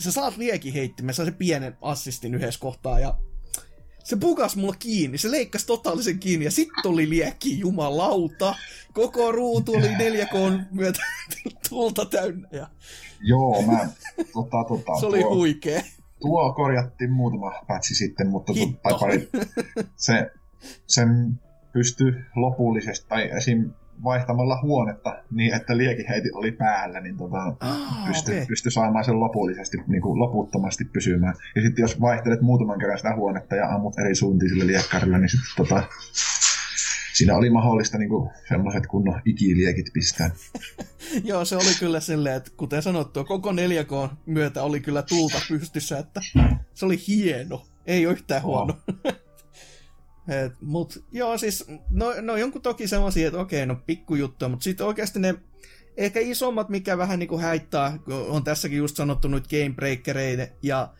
sä 0.00 0.12
saat 0.12 0.36
liekiheittimen, 0.36 1.14
sä 1.14 1.24
se 1.24 1.30
pienen 1.30 1.76
assistin 1.80 2.34
yhdessä 2.34 2.60
kohtaa 2.60 3.00
ja 3.00 3.18
se 4.04 4.16
bugas 4.16 4.56
mulla 4.56 4.76
kiinni, 4.78 5.18
se 5.18 5.30
leikkasi 5.30 5.66
totaalisen 5.66 6.18
kiinni 6.18 6.44
ja 6.44 6.50
sitten 6.50 6.90
oli 6.90 7.08
liekki, 7.08 7.58
jumalauta. 7.58 8.54
Koko 8.92 9.32
ruutu 9.32 9.72
oli 9.72 9.88
4K 9.88 10.64
myötä 10.70 10.98
tulta 11.68 12.04
täynnä 12.04 12.48
ja 12.52 12.66
Joo, 13.20 13.62
mä, 13.62 13.88
tota, 14.32 14.64
tota, 14.68 15.00
se 15.00 15.06
oli 15.06 15.20
tuo, 15.20 15.34
huikea. 15.34 15.82
tuo 16.20 16.52
korjattiin 16.52 17.12
muutama 17.12 17.52
patchi 17.68 17.94
sitten, 17.94 18.28
mutta 18.28 18.52
Hitto. 18.52 18.80
tai 18.82 18.98
pari, 19.00 19.28
se, 19.96 20.30
sen 20.86 21.40
pystyi 21.72 22.12
lopullisesti, 22.36 23.06
tai 23.08 23.30
esim. 23.30 23.70
Vaihtamalla 24.04 24.58
huonetta 24.62 25.22
niin, 25.30 25.54
että 25.54 25.76
liekiheitit 25.76 26.32
oli 26.34 26.52
päällä, 26.52 27.00
niin 27.00 27.16
tota, 27.16 27.56
Ah, 27.60 28.06
pystyi 28.06 28.34
okei. 28.34 28.46
pysty 28.46 28.70
saamaan 28.70 29.04
sen 29.04 29.20
lopullisesti, 29.20 29.76
niin 29.86 30.02
kuin 30.02 30.18
loputtomasti 30.18 30.84
pysymään. 30.84 31.34
Ja 31.56 31.62
sitten 31.62 31.82
jos 31.82 32.00
vaihtelet 32.00 32.40
muutaman 32.40 32.78
kerran 32.78 32.98
sitä 32.98 33.14
huonetta 33.16 33.56
ja 33.56 33.68
ammut 33.68 33.98
eri 33.98 34.14
suuntiin 34.14 34.50
sillä 34.50 34.66
liekkarilla, 34.66 35.18
niin 35.18 35.28
sitten 35.28 35.50
tota, 35.56 35.82
siinä 37.14 37.36
oli 37.36 37.50
mahdollista 37.50 37.98
niin 37.98 38.10
semmoiset 38.48 38.86
kunnon 38.86 39.20
ikiliekit 39.24 39.86
pistää. 39.92 40.30
Joo, 41.24 41.44
se 41.44 41.56
oli 41.56 41.74
kyllä 41.78 42.00
silleen, 42.00 42.36
että 42.36 42.50
kuten 42.56 42.82
sanottu, 42.82 43.24
koko 43.24 43.52
4K 43.52 44.08
myötä 44.26 44.62
oli 44.62 44.80
kyllä 44.80 45.02
tulta 45.02 45.38
pystyssä, 45.48 45.98
että 45.98 46.20
se 46.74 46.86
oli 46.86 46.96
hieno. 47.08 47.62
Ei 47.86 48.06
ole 48.06 48.12
yhtään 48.12 48.42
huono. 48.42 48.74
Et, 50.28 50.52
mut 50.60 51.04
joo, 51.12 51.38
siis, 51.38 51.64
no, 51.90 52.14
no 52.20 52.36
jonkun 52.36 52.62
toki 52.62 52.88
semmosia, 52.88 53.26
että 53.26 53.40
okei, 53.40 53.66
no 53.66 53.76
pikkujuttuja, 53.86 54.48
mutta 54.48 54.64
sitten 54.64 54.86
oikeasti 54.86 55.18
ne 55.18 55.34
ehkä 55.96 56.20
isommat, 56.20 56.68
mikä 56.68 56.98
vähän 56.98 57.18
niinku 57.18 57.38
häittää, 57.38 57.98
on 58.28 58.44
tässäkin 58.44 58.78
just 58.78 58.96
sanottu 58.96 59.28
nyt 59.28 59.48
gamebreakereiden, 59.48 60.48
ja 60.62 60.92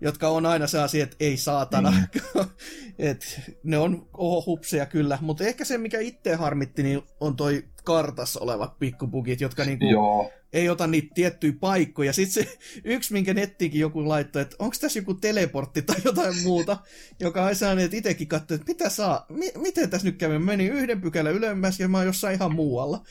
jotka 0.00 0.28
on 0.28 0.46
aina 0.46 0.66
sellaisia, 0.66 1.04
että 1.04 1.16
ei 1.20 1.36
saatana. 1.36 1.90
Mm. 1.90 2.44
Et 2.98 3.40
ne 3.62 3.78
on 3.78 4.08
ohohupseja 4.16 4.86
kyllä, 4.86 5.18
mutta 5.20 5.44
ehkä 5.44 5.64
se, 5.64 5.78
mikä 5.78 6.00
itse 6.00 6.34
harmitti, 6.34 6.82
niin 6.82 7.02
on 7.20 7.36
toi 7.36 7.64
kartassa 7.84 8.40
olevat 8.40 8.78
pikkupugit, 8.78 9.40
jotka 9.40 9.64
niinku 9.64 9.84
Joo, 9.84 10.30
ei 10.56 10.68
ota 10.68 10.86
niitä 10.86 11.08
tiettyjä 11.14 11.52
paikkoja. 11.60 12.12
Sitten 12.12 12.44
se 12.44 12.58
yksi, 12.84 13.12
minkä 13.12 13.34
nettiinkin 13.34 13.80
joku 13.80 14.08
laittoi, 14.08 14.42
että 14.42 14.56
onko 14.58 14.76
tässä 14.80 14.98
joku 14.98 15.14
teleportti 15.14 15.82
tai 15.82 15.96
jotain 16.04 16.42
muuta, 16.42 16.76
joka 17.20 17.44
on 17.44 17.54
sellainen, 17.56 17.84
että 17.84 17.96
itsekin 17.96 18.28
katsoi, 18.28 18.54
että 18.54 18.72
mitä 18.72 18.88
saa, 18.88 19.26
mi- 19.28 19.52
miten 19.56 19.90
tässä 19.90 20.06
nyt 20.06 20.16
kävi. 20.18 20.32
Mä 20.38 20.44
menin 20.44 20.72
yhden 20.72 21.00
pykälän 21.00 21.32
ylemmäs 21.34 21.80
ja 21.80 21.88
mä 21.88 21.96
oon 21.98 22.06
jossain 22.06 22.34
ihan 22.34 22.54
muualla. 22.54 23.02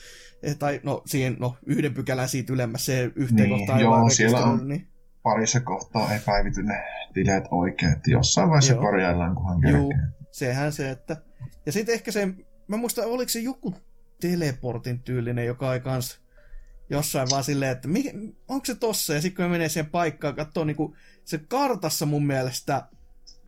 Eh, 0.42 0.56
tai 0.56 0.80
no, 0.82 1.02
siihen, 1.06 1.36
no, 1.40 1.56
yhden 1.66 1.94
pykälän 1.94 2.28
siitä 2.28 2.52
ylemmäs 2.52 2.86
se 2.86 3.10
yhteen 3.16 3.48
Niin, 3.48 3.58
kohtaan 3.58 3.78
ei 3.78 3.84
joo, 3.84 4.08
siellä 4.10 4.38
on- 4.44 4.68
Niin. 4.68 4.86
parissa 5.22 5.60
kohtaa 5.60 6.12
ei 6.12 6.20
päivity 6.26 6.62
ne 6.62 6.74
tileet 7.14 7.44
oikein, 7.50 7.92
että 7.92 8.10
jossain 8.10 8.48
vaiheessa 8.48 8.72
Joo. 8.72 8.82
korjaillaan, 8.82 9.34
kunhan 9.34 9.60
kerkee. 9.60 9.98
sehän 10.30 10.72
se, 10.72 10.90
että... 10.90 11.16
Ja 11.66 11.72
sitten 11.72 11.92
ehkä 11.94 12.12
se, 12.12 12.28
mä 12.68 12.76
muistan, 12.76 13.04
oliko 13.04 13.28
se 13.28 13.38
joku 13.38 13.74
teleportin 14.20 15.00
tyylinen, 15.02 15.46
joka 15.46 15.74
ei 15.74 15.80
kans 15.80 16.20
jossain 16.90 17.28
vaan 17.30 17.44
silleen, 17.44 17.72
että 17.72 17.88
onko 18.48 18.64
se 18.64 18.74
tossa? 18.74 19.14
Ja 19.14 19.20
sitten 19.20 19.36
kun 19.36 19.44
me 19.44 19.48
menee 19.48 19.68
siihen 19.68 19.90
paikkaan, 19.90 20.34
katsoo 20.34 20.64
niinku 20.64 20.96
se 21.24 21.38
kartassa 21.38 22.06
mun 22.06 22.26
mielestä, 22.26 22.88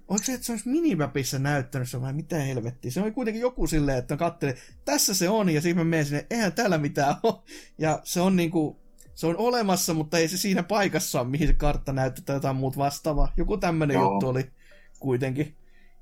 oliko 0.08 0.25
se, 0.25 0.33
että 0.33 0.47
se 0.47 0.52
olisi 0.52 0.68
minimapissa 0.68 1.39
näyttänyt 1.39 1.89
se 1.89 2.00
vai 2.00 2.12
mitä 2.12 2.36
helvettiä? 2.36 2.91
Se 2.91 3.00
oli 3.00 3.10
kuitenkin 3.10 3.42
joku 3.42 3.67
silleen, 3.67 3.99
että 3.99 4.17
katselin, 4.17 4.55
tässä 4.84 5.15
se 5.15 5.28
on, 5.28 5.49
ja 5.49 5.60
sitten 5.60 5.86
mä 5.86 5.91
menen 5.91 6.07
sinne, 6.07 6.26
eihän 6.31 6.52
täällä 6.52 6.78
mitään 6.78 7.17
ole. 7.23 7.34
Ja 7.78 8.00
se 8.05 8.20
on 8.20 8.36
niinku, 8.36 8.81
se 9.15 9.26
on 9.26 9.36
olemassa, 9.36 9.94
mutta 9.94 10.18
ei 10.18 10.28
se 10.28 10.36
siinä 10.36 10.62
paikassa 10.62 11.20
ole, 11.20 11.28
mihin 11.28 11.49
se 11.49 11.55
kartta 11.55 11.92
näyttää 11.92 12.25
tai 12.25 12.36
jotain 12.36 12.57
muut 12.57 12.76
vastaavaa. 12.76 13.33
Joku 13.36 13.57
tämmönen 13.57 13.94
Joo. 13.94 14.12
juttu 14.12 14.28
oli 14.28 14.50
kuitenkin. 14.99 15.57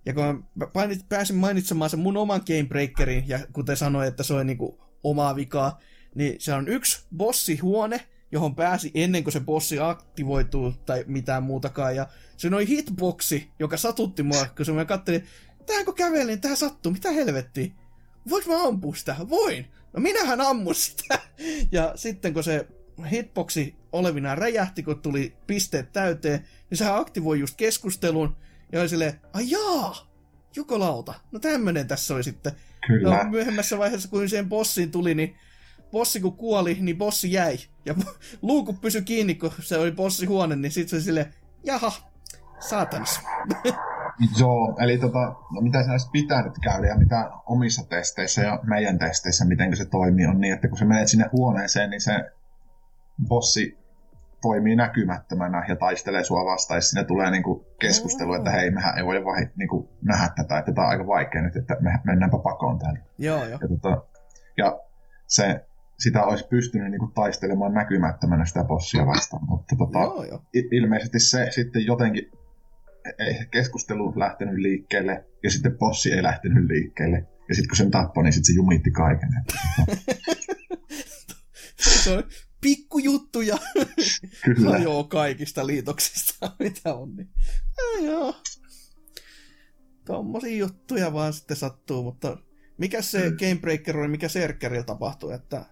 Ja 0.07 0.15
kun 0.15 0.45
mä 0.55 0.67
pääsin 1.09 1.37
mainitsemaan 1.37 1.91
sen 1.91 2.01
mun 2.01 2.17
oman 2.17 2.43
Gamebreakerin, 2.47 3.25
ja 3.29 3.39
kuten 3.53 3.77
sanoin, 3.77 4.09
että 4.09 4.23
se 4.23 4.35
on 4.35 4.47
niinku 4.47 4.85
omaa 5.03 5.37
vikaa, 5.37 5.81
niin 6.17 6.36
se 6.39 6.53
on 6.53 6.69
yksi 6.69 7.05
bossihuone, 7.17 8.01
johon 8.33 8.55
pääsi 8.55 8.91
ennen 8.95 9.25
kuin 9.25 9.33
se 9.33 9.41
bossi 9.41 9.78
aktivoituu 9.78 10.73
tai 10.86 11.05
mitään 11.07 11.43
muutakaan. 11.43 11.97
Ja 11.97 12.07
se 12.36 12.49
oli 12.49 12.69
hitboxi, 12.69 13.51
joka 13.59 13.77
satutti 13.77 14.23
mua, 14.23 14.47
kun 14.57 14.67
se 14.67 14.73
mä 14.73 14.85
kattelin, 14.85 15.27
tähän 15.67 15.85
kun 15.85 15.95
kävelin, 15.95 16.41
tähän 16.41 16.57
sattuu, 16.57 16.93
mitä 16.93 17.11
helvettiä? 17.11 17.73
Voinko 18.31 18.51
mä 18.51 18.62
ampua 18.62 18.95
sitä? 18.95 19.17
Voin! 19.28 19.67
No 19.93 20.01
minähän 20.01 20.41
ammun 20.41 20.75
sitä! 20.75 21.19
Ja 21.73 21.93
sitten 21.97 22.35
kun 22.35 22.45
se 22.45 22.67
hitboxi 23.11 23.75
olevinaan 23.93 24.39
räjähti, 24.39 24.83
kun 24.83 25.01
tuli 25.01 25.36
pisteet 25.47 25.93
täyteen, 25.93 26.47
niin 26.70 26.78
sehän 26.78 26.97
aktivoi 26.97 27.41
just 27.41 27.57
keskustelun, 27.57 28.36
ja 28.73 28.81
oli 28.81 28.89
silleen, 28.89 29.20
ai 29.33 29.51
jaa, 29.51 30.12
jukolauta. 30.57 31.15
No 31.33 31.39
tämmönen 31.39 31.89
tässä 31.89 32.15
oli 32.15 32.25
sitten. 32.25 32.53
Kyllä. 32.86 33.25
No 33.25 33.31
myöhemmässä 33.31 33.78
vaiheessa, 33.78 34.09
kun 34.09 34.28
siihen 34.28 34.49
bossiin 34.49 34.91
tuli, 34.91 35.15
niin 35.15 35.36
bossi 35.93 36.21
kun 36.21 36.37
kuoli, 36.37 36.79
niin 36.81 36.99
bossi 36.99 37.33
jäi. 37.33 37.57
Ja 37.85 37.95
luuku 38.43 38.73
pysyi 38.73 39.03
kiinni, 39.03 39.35
kun 39.35 39.51
se 39.61 39.79
oli 39.79 39.93
bossihuone, 39.93 40.57
niin 40.57 40.73
sitten 40.73 40.89
se 40.91 40.97
oli 40.97 41.03
silleen, 41.03 41.35
jaha, 41.65 41.93
saatanas. 42.59 43.21
Joo, 44.41 44.77
eli 44.81 44.99
tota, 44.99 45.35
no 45.55 45.61
mitä 45.61 45.83
sinä 45.83 45.93
olisi 45.93 46.11
pitänyt 46.13 46.53
käydä 46.63 46.87
ja 46.87 46.97
mitä 46.97 47.31
omissa 47.47 47.87
testeissä 47.89 48.43
ja 48.43 48.61
meidän 48.63 48.99
testeissä, 48.99 49.45
miten 49.45 49.77
se 49.77 49.85
toimii, 49.85 50.27
on 50.27 50.41
niin, 50.41 50.55
että 50.55 50.69
kun 50.69 50.79
sä 50.79 50.85
menet 50.85 51.09
sinne 51.09 51.29
huoneeseen, 51.33 51.91
niin 51.91 52.01
se 52.01 52.31
bossi 53.29 53.79
toimii 54.43 54.77
näkymättömänä 54.77 55.65
ja 55.69 55.77
taistelee 55.77 56.25
sua 56.25 56.45
vastaan, 56.45 56.79
ja 56.79 56.83
sinne 56.83 57.05
tulee 57.05 57.31
niinku 57.31 57.67
keskustelu, 57.81 58.35
että 58.35 58.51
hei, 58.51 58.71
mehän 58.71 58.99
ei 58.99 59.05
voi 59.05 59.25
vahi, 59.25 59.49
niinku 59.57 59.91
nähdä 60.03 60.29
tätä, 60.37 60.59
että 60.59 60.73
tämä 60.73 60.87
on 60.87 60.91
aika 60.91 61.07
vaikea 61.07 61.43
nyt, 61.43 61.57
että 61.57 61.77
me 61.81 61.99
mennäänpä 62.05 62.39
pakoon 62.39 62.79
täällä. 62.79 62.99
Joo, 63.19 63.45
joo. 63.45 63.59
Ja, 63.63 63.69
tota, 63.69 64.03
ja 64.57 64.81
se, 65.27 65.66
sitä 65.99 66.25
olisi 66.25 66.47
pystynyt 66.50 66.91
niinku 66.91 67.12
taistelemaan 67.15 67.75
näkymättömänä 67.75 68.44
sitä 68.44 68.65
bossia 68.65 69.07
vastaan, 69.07 69.47
mutta 69.49 69.76
tota, 69.76 69.99
Joo, 69.99 70.25
joo. 70.25 70.42
ilmeisesti 70.73 71.20
se 71.20 71.47
sitten 71.50 71.86
jotenkin 71.86 72.31
ei 73.18 73.47
keskustelu 73.50 74.12
lähtenyt 74.16 74.55
liikkeelle 74.55 75.25
ja 75.42 75.50
sitten 75.50 75.78
bossi 75.78 76.12
ei 76.12 76.23
lähtenyt 76.23 76.65
liikkeelle. 76.65 77.26
Ja 77.49 77.55
sitten 77.55 77.68
kun 77.68 77.76
sen 77.76 77.91
tappoi, 77.91 78.25
niin 78.25 78.33
sitten 78.33 78.55
se 78.55 78.57
jumitti 78.57 78.91
kaiken. 78.91 79.28
Se 81.76 82.10
on 82.10 82.25
pikkujuttuja. 82.60 83.58
Kyllä. 84.44 84.70
No 84.70 84.76
joo, 84.76 85.05
kaikista 85.05 85.66
liitoksista, 85.66 86.52
mitä 86.58 86.94
on. 86.94 87.16
Niin. 87.16 87.28
No, 87.76 88.07
joo. 88.07 88.34
tommosia 90.05 90.57
juttuja 90.57 91.12
vaan 91.12 91.33
sitten 91.33 91.57
sattuu, 91.57 92.02
mutta 92.02 92.36
mikä 92.78 93.02
se 93.02 93.31
mm. 93.31 93.36
Gamebreaker 93.36 93.99
oli, 93.99 94.08
mikä 94.08 94.28
Serkkerillä 94.28 94.84
tapahtui, 94.84 95.34
että 95.34 95.65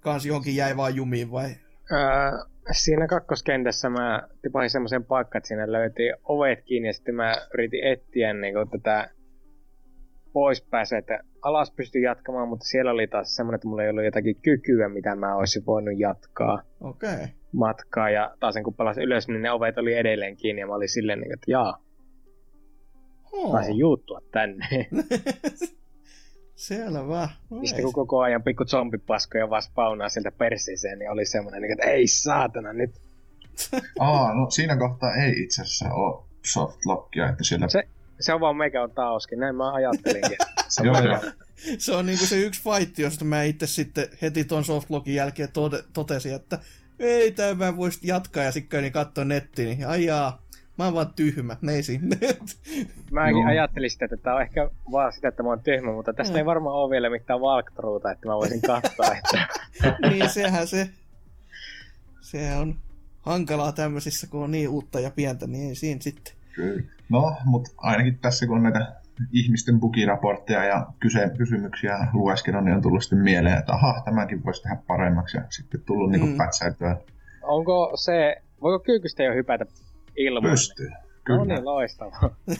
kans 0.00 0.26
johonkin 0.26 0.56
jäi 0.56 0.76
vaan 0.76 0.94
jumiin 0.96 1.30
vai? 1.30 1.48
Öö, 1.92 1.98
siinä 2.72 3.06
kakkoskentässä 3.06 3.90
mä 3.90 4.28
tipahin 4.42 4.70
semmoisen 4.70 5.04
paikkaan, 5.04 5.38
että 5.38 5.48
siinä 5.48 5.72
löytiin 5.72 6.14
ovet 6.24 6.62
kiinni 6.64 6.88
ja 6.88 6.92
sitten 6.92 7.14
mä 7.14 7.36
yritin 7.54 7.84
etsiä 7.84 8.32
niin 8.34 8.54
kuin, 8.54 8.70
tätä 8.70 9.10
pois 10.32 10.62
pääsee, 10.62 10.98
että 10.98 11.20
alas 11.42 11.70
pystyi 11.70 12.02
jatkamaan, 12.02 12.48
mutta 12.48 12.64
siellä 12.64 12.90
oli 12.90 13.06
taas 13.06 13.36
semmoinen, 13.36 13.56
että 13.56 13.68
mulla 13.68 13.82
ei 13.82 13.90
ollut 13.90 14.04
jotakin 14.04 14.36
kykyä, 14.42 14.88
mitä 14.88 15.16
mä 15.16 15.36
olisin 15.36 15.66
voinut 15.66 15.98
jatkaa. 15.98 16.62
Okay. 16.80 17.26
matkaa. 17.52 18.10
Ja 18.10 18.36
taas 18.40 18.54
kun 18.64 18.74
palasin 18.74 19.02
ylös, 19.04 19.28
niin 19.28 19.42
ne 19.42 19.50
ovet 19.50 19.78
oli 19.78 19.94
edelleen 19.94 20.36
kiinni 20.36 20.60
ja 20.60 20.66
mä 20.66 20.74
olin 20.74 20.88
silleen, 20.88 21.20
niin 21.20 21.32
että 21.32 21.50
jaa, 21.50 21.78
Oh. 23.32 23.52
taisin 23.52 23.78
juuttua 23.78 24.20
tänne. 24.32 24.66
Selvä. 26.60 27.28
No 27.50 27.56
Ja 27.56 27.66
sitten 27.66 27.84
kun 27.84 27.92
koko 27.92 28.20
ajan 28.20 28.42
pikku 28.42 28.64
zombipaskoja 28.64 29.50
vaan 29.50 29.62
spawnaa 29.62 30.08
sieltä 30.08 30.32
persiiseen, 30.32 30.98
niin 30.98 31.10
oli 31.10 31.24
semmoinen, 31.24 31.62
niin 31.62 31.72
että 31.72 31.86
ei 31.86 32.06
saatana 32.06 32.72
nyt. 32.72 32.90
Aa, 34.00 34.34
no 34.34 34.50
siinä 34.50 34.76
kohtaa 34.76 35.14
ei 35.14 35.42
itse 35.42 35.62
asiassa 35.62 35.94
ole 35.94 36.24
softlockia, 36.46 37.28
että 37.28 37.44
siellä... 37.44 37.68
Se, 37.68 37.88
se 38.20 38.34
on 38.34 38.40
vaan 38.40 38.56
meikä 38.56 38.82
on 38.82 38.90
taoskin, 38.90 39.38
näin 39.38 39.56
mä 39.56 39.72
ajattelinkin. 39.72 40.36
Se 40.68 40.84
Joo, 40.84 40.96
on 40.96 41.04
joo. 41.04 41.18
Se 41.78 41.92
on 41.92 42.06
niinku 42.06 42.26
se 42.26 42.40
yksi 42.40 42.62
fight, 42.62 42.98
josta 42.98 43.24
mä 43.24 43.42
itse 43.42 43.66
sitten 43.66 44.08
heti 44.22 44.44
ton 44.44 44.64
softlogin 44.64 45.14
jälkeen 45.14 45.52
tode, 45.52 45.82
totesin, 45.92 46.34
että 46.34 46.58
ei 46.98 47.32
tää 47.32 47.54
mä 47.54 47.76
vois 47.76 47.98
jatkaa 48.02 48.44
ja 48.44 48.52
sitten 48.52 48.82
niin 48.82 48.92
katsoa 48.92 49.24
nettiin, 49.24 49.68
niin 49.68 49.88
ajaa, 49.88 50.39
mä 50.80 50.84
oon 50.84 50.94
vaan 50.94 51.12
tyhmä, 51.16 51.56
ei 51.72 51.82
sinne. 51.82 52.16
Mäkin 53.12 53.36
Joo. 53.36 53.46
ajattelin 53.48 53.90
sitä, 53.90 54.04
että 54.04 54.16
tää 54.16 54.34
on 54.34 54.42
ehkä 54.42 54.70
vaan 54.92 55.12
sitä, 55.12 55.28
että 55.28 55.42
mä 55.42 55.48
oon 55.48 55.62
tyhmä, 55.62 55.92
mutta 55.92 56.12
tästä 56.12 56.32
Mm. 56.32 56.38
ei 56.38 56.44
varmaan 56.46 56.76
ole 56.76 56.90
vielä 56.90 57.10
mitään 57.10 57.40
walkthroughta, 57.40 58.10
että 58.10 58.28
mä 58.28 58.34
voisin 58.36 58.60
katsoa, 58.62 59.06
että 59.06 59.46
niin 60.10 60.28
sehän 60.28 60.66
se, 60.66 60.90
se 62.20 62.56
on 62.56 62.74
hankalaa 63.20 63.72
tämmöisissä, 63.72 64.26
kun 64.26 64.44
on 64.44 64.50
niin 64.50 64.68
uutta 64.68 65.00
ja 65.00 65.10
pientä, 65.10 65.46
niin 65.46 65.68
ei 65.68 65.74
siinä 65.74 66.00
sitten. 66.00 66.34
Kyllä. 66.54 66.82
No, 67.08 67.36
mutta 67.44 67.70
ainakin 67.76 68.18
tässä 68.18 68.46
kun 68.46 68.56
on 68.56 68.62
näitä 68.62 68.92
ihmisten 69.32 69.80
bugiraportteja 69.80 70.64
ja 70.64 70.86
kyse, 71.00 71.30
kysymyksiä 71.38 71.98
lueskenut, 72.12 72.64
niin 72.64 72.76
on 72.76 72.82
tullut 72.82 73.02
sitten 73.02 73.18
mieleen, 73.18 73.58
että 73.58 73.72
aha, 73.72 74.02
tämänkin 74.04 74.44
voisi 74.44 74.62
tehdä 74.62 74.76
paremmaksi 74.86 75.36
ja 75.36 75.44
sitten 75.50 75.80
tullut 75.86 76.10
niinku 76.10 76.26
Mm. 76.26 76.32
mm. 76.32 76.38
pätsäytyä. 76.38 76.96
onko 77.42 77.92
se, 77.94 78.36
voiko 78.62 78.84
kyykystä 78.84 79.22
jo 79.22 79.34
hypätä 79.34 79.66
ilmaan? 80.16 80.52
Pystyy. 80.52 80.90
No 80.90 80.96
Kyllä. 81.24 81.44
niin, 81.44 81.64
loistavaa. 81.64 82.36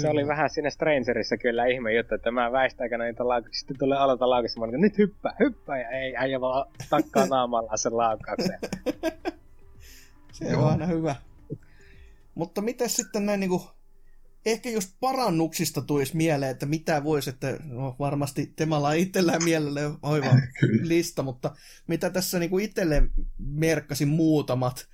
Se 0.00 0.08
oli 0.08 0.26
vähän 0.26 0.50
siinä 0.50 0.70
Strangerissa 0.70 1.36
kyllä 1.36 1.66
ihme 1.66 1.94
juttu, 1.94 2.14
että 2.14 2.30
mä 2.30 2.52
väistäkään 2.52 3.00
niitä 3.00 3.28
laukauksista, 3.28 3.60
sitten 3.60 3.78
tulee 3.78 3.98
aloita 3.98 4.30
laukauksia, 4.30 4.60
mä 4.60 4.64
olin, 4.64 4.80
nyt 4.80 4.98
hyppää, 4.98 5.36
hyppää, 5.40 5.80
ja 5.80 5.88
ei, 5.88 6.16
äijä 6.16 6.40
vaan 6.40 6.72
takkaa 6.90 7.26
naamallaan 7.36 7.78
sen 7.78 7.96
laukauksen. 7.96 8.58
Se 10.32 10.48
Joo. 10.48 10.62
on 10.62 10.70
aina 10.70 10.86
hyvä. 10.86 11.16
Mutta 12.34 12.62
miten 12.62 12.90
sitten 12.90 13.26
näin 13.26 13.40
niinku, 13.40 13.62
ehkä 14.46 14.70
jos 14.70 14.96
parannuksista 15.00 15.82
tulisi 15.82 16.16
mieleen, 16.16 16.50
että 16.50 16.66
mitä 16.66 17.04
voisi, 17.04 17.30
että 17.30 17.56
no 17.64 17.96
varmasti 17.98 18.52
Temalla 18.56 18.88
on 18.88 18.96
itsellään 18.96 19.44
mielelle 19.44 19.80
oiva 20.02 20.30
lista, 20.82 21.22
mutta 21.22 21.56
mitä 21.86 22.10
tässä 22.10 22.38
niinku 22.38 22.58
itselle 22.58 23.02
merkkasin 23.38 24.08
muutamat, 24.08 24.88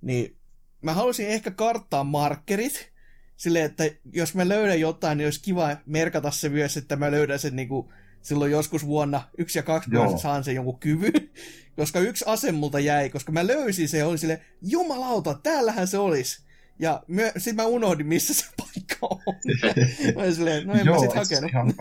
niin 0.00 0.37
mä 0.82 0.94
haluaisin 0.94 1.28
ehkä 1.28 1.50
karttaa 1.50 2.04
markkerit, 2.04 2.92
silleen, 3.36 3.64
että 3.64 3.84
jos 4.12 4.34
mä 4.34 4.48
löydän 4.48 4.80
jotain, 4.80 5.18
niin 5.18 5.26
olisi 5.26 5.42
kiva 5.42 5.76
merkata 5.86 6.30
se 6.30 6.48
myös, 6.48 6.76
että 6.76 6.96
mä 6.96 7.10
löydän 7.10 7.38
sen 7.38 7.56
niinku 7.56 7.92
silloin 8.22 8.52
joskus 8.52 8.86
vuonna 8.86 9.22
yksi 9.38 9.58
ja 9.58 9.62
kaksi, 9.62 9.90
mä 9.90 10.18
saan 10.18 10.44
sen 10.44 10.54
jonkun 10.54 10.78
kyvyn. 10.78 11.12
Koska 11.76 12.00
yksi 12.00 12.24
ase 12.28 12.52
multa 12.52 12.80
jäi, 12.80 13.10
koska 13.10 13.32
mä 13.32 13.46
löysin 13.46 13.88
sen 13.88 13.98
ja 13.98 14.06
olin 14.06 14.18
silleen, 14.18 14.44
jumalauta, 14.62 15.34
täällähän 15.42 15.88
se 15.88 15.98
olisi. 15.98 16.42
Ja 16.78 17.02
myö- 17.06 17.32
sit 17.38 17.56
mä 17.56 17.66
unohdin, 17.66 18.06
missä 18.06 18.34
se 18.34 18.46
paikka 18.56 18.98
on. 19.00 19.34
mä 20.14 20.22
olin 20.22 20.34
silleen, 20.34 20.66
no 20.66 20.74
en 20.74 20.86
Joo, 20.86 20.94
mä 20.94 21.00
sit 21.00 21.14
hakenut. 21.14 21.50
ihan 21.50 21.74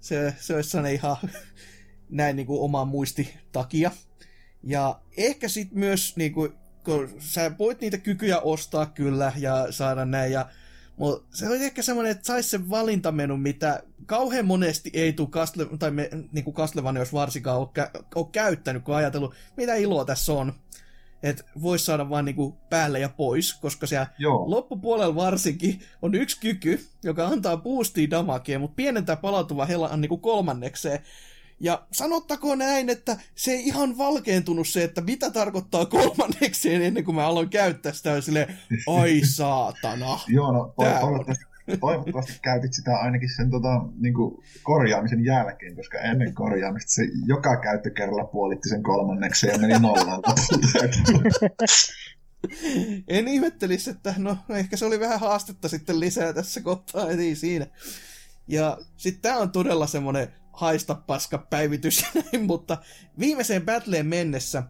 se, 0.00 0.34
se 0.40 0.54
olisi 0.54 0.70
sellainen 0.70 0.94
ihan 0.94 1.16
näin 2.08 2.36
niin 2.36 2.46
kuin 2.46 2.60
oman 2.60 2.88
muisti 2.88 3.34
takia. 3.52 3.90
Ja 4.62 5.00
ehkä 5.16 5.48
sit 5.48 5.72
myös, 5.72 6.16
niin 6.16 6.32
kuin, 6.32 6.52
kun 6.86 7.08
sä 7.18 7.52
voit 7.58 7.80
niitä 7.80 7.98
kykyjä 7.98 8.38
ostaa 8.38 8.86
kyllä 8.86 9.32
ja 9.36 9.66
saada 9.70 10.04
näin, 10.04 10.32
ja, 10.32 10.46
mutta 10.96 11.36
se 11.36 11.48
oli 11.48 11.64
ehkä 11.64 11.82
semmoinen, 11.82 12.10
että 12.12 12.26
saisi 12.26 12.48
sen 12.48 12.70
valintamenun, 12.70 13.40
mitä 13.40 13.82
kauhean 14.06 14.46
monesti 14.46 14.90
ei 14.92 15.12
tule 15.12 15.28
Castle, 15.28 15.66
tai 15.78 15.90
me, 15.90 16.10
niin 16.32 16.44
kuin 16.44 16.54
Castlevania, 16.54 17.02
jos 17.02 17.12
varsinkaan 17.12 17.58
ole, 17.58 17.68
kä- 17.78 18.04
ole 18.14 18.26
käyttänyt, 18.32 18.84
kun 18.84 18.94
ajatellut, 18.94 19.34
mitä 19.56 19.74
iloa 19.74 20.04
tässä 20.04 20.32
on. 20.32 20.52
Että 21.22 21.44
voisi 21.62 21.84
saada 21.84 22.10
vaan 22.10 22.24
niinku 22.24 22.56
päälle 22.70 23.00
ja 23.00 23.08
pois, 23.08 23.54
koska 23.54 23.86
siellä 23.86 24.06
Joo, 24.18 24.50
Loppupuolella 24.50 25.14
varsinkin 25.14 25.80
on 26.02 26.14
yksi 26.14 26.40
kyky, 26.40 26.86
joka 27.02 27.26
antaa 27.26 27.56
boostia 27.56 28.10
damagea, 28.10 28.58
mutta 28.58 28.74
pienentää 28.74 29.16
palautuva 29.16 29.66
helan 29.66 30.00
niin 30.00 30.08
kuin 30.08 30.20
kolmannekseen. 30.20 31.00
Ja 31.60 31.86
sanottakoon 31.92 32.58
näin, 32.58 32.88
että 32.88 33.16
se 33.34 33.50
ei 33.50 33.66
ihan 33.66 33.98
valkeentunut 33.98 34.68
se, 34.68 34.84
että 34.84 35.00
mitä 35.00 35.30
tarkoittaa 35.30 35.86
kolmannekseen 35.86 36.82
ennen 36.82 37.04
kuin 37.04 37.14
mä 37.14 37.26
aloin 37.26 37.48
käyttää 37.48 37.92
sitä. 37.92 38.10
Ja 38.10 38.20
silleen, 38.20 38.58
ai 38.86 39.20
saatana. 39.24 40.18
joo 40.28 40.52
no, 40.52 40.74
toivottavasti, 41.00 41.44
toivottavasti 41.80 42.38
käytit 42.42 42.72
sitä 42.72 42.96
ainakin 42.96 43.30
sen 43.36 43.50
tota, 43.50 43.68
niinku, 44.00 44.44
korjaamisen 44.62 45.24
jälkeen, 45.24 45.76
koska 45.76 45.98
ennen 45.98 46.34
korjaamista 46.34 46.92
se 46.92 47.02
joka 47.26 47.56
käyttökerralla 47.56 48.24
puolitti 48.24 48.68
sen 48.68 48.82
kolmanneksi 48.82 49.46
ja 49.46 49.58
meni 49.58 49.78
nollaan. 49.78 50.22
En 53.08 53.28
ihmettelisi, 53.28 53.90
että 53.90 54.14
no 54.18 54.36
ehkä 54.48 54.76
se 54.76 54.84
oli 54.84 55.00
vähän 55.00 55.20
haastetta 55.20 55.68
sitten 55.68 56.00
lisää 56.00 56.32
tässä 56.32 56.60
kohtaa, 56.60 57.10
ei 57.10 57.34
siinä. 57.34 57.66
Ja 58.48 58.78
sitten 58.96 59.22
tää 59.22 59.38
on 59.38 59.50
todella 59.50 59.86
semmonen 59.86 60.28
haista 60.56 60.94
paska 60.94 61.38
päivitys 61.38 62.00
ja 62.00 62.22
näin, 62.22 62.46
mutta 62.46 62.78
viimeiseen 63.18 63.64
battleen 63.64 64.06
mennessä 64.06 64.62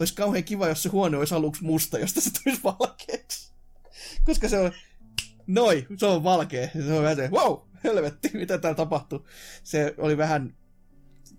olisi 0.00 0.14
kauhean 0.14 0.44
kiva, 0.44 0.68
jos 0.68 0.82
se 0.82 0.88
huone 0.88 1.16
olisi 1.16 1.34
aluksi 1.34 1.64
musta, 1.64 1.98
josta 1.98 2.20
se 2.20 2.30
tulisi 2.44 2.62
valkeaksi. 2.64 3.52
Koska 4.24 4.48
se 4.48 4.58
on, 4.58 4.72
noi, 5.46 5.86
se 5.96 6.06
on 6.06 6.24
valkea. 6.24 6.68
Se 6.86 6.92
on 6.92 7.02
vähän 7.02 7.16
se, 7.16 7.30
wow, 7.30 7.58
helvetti, 7.84 8.30
mitä 8.32 8.58
täällä 8.58 8.76
tapahtuu. 8.76 9.26
Se 9.64 9.94
oli 9.98 10.16
vähän 10.16 10.54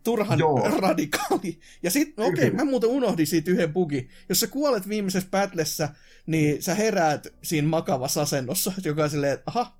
turhan 0.03 0.39
Joo. 0.39 0.69
radikaali. 0.79 1.59
Ja 1.83 1.91
sitten, 1.91 2.25
okei, 2.25 2.47
okay, 2.47 2.57
mä 2.57 2.65
muuten 2.65 2.89
unohdin 2.89 3.27
siitä 3.27 3.51
yhden 3.51 3.73
bugi. 3.73 4.09
Jos 4.29 4.39
sä 4.39 4.47
kuolet 4.47 4.89
viimeisessä 4.89 5.29
battlessa, 5.29 5.89
niin 6.25 6.63
sä 6.63 6.75
heräät 6.75 7.27
siinä 7.43 7.67
makavassa 7.67 8.21
asennossa, 8.21 8.73
joka 8.85 9.03
on 9.03 9.09
silleen, 9.09 9.33
että 9.33 9.43
aha, 9.45 9.79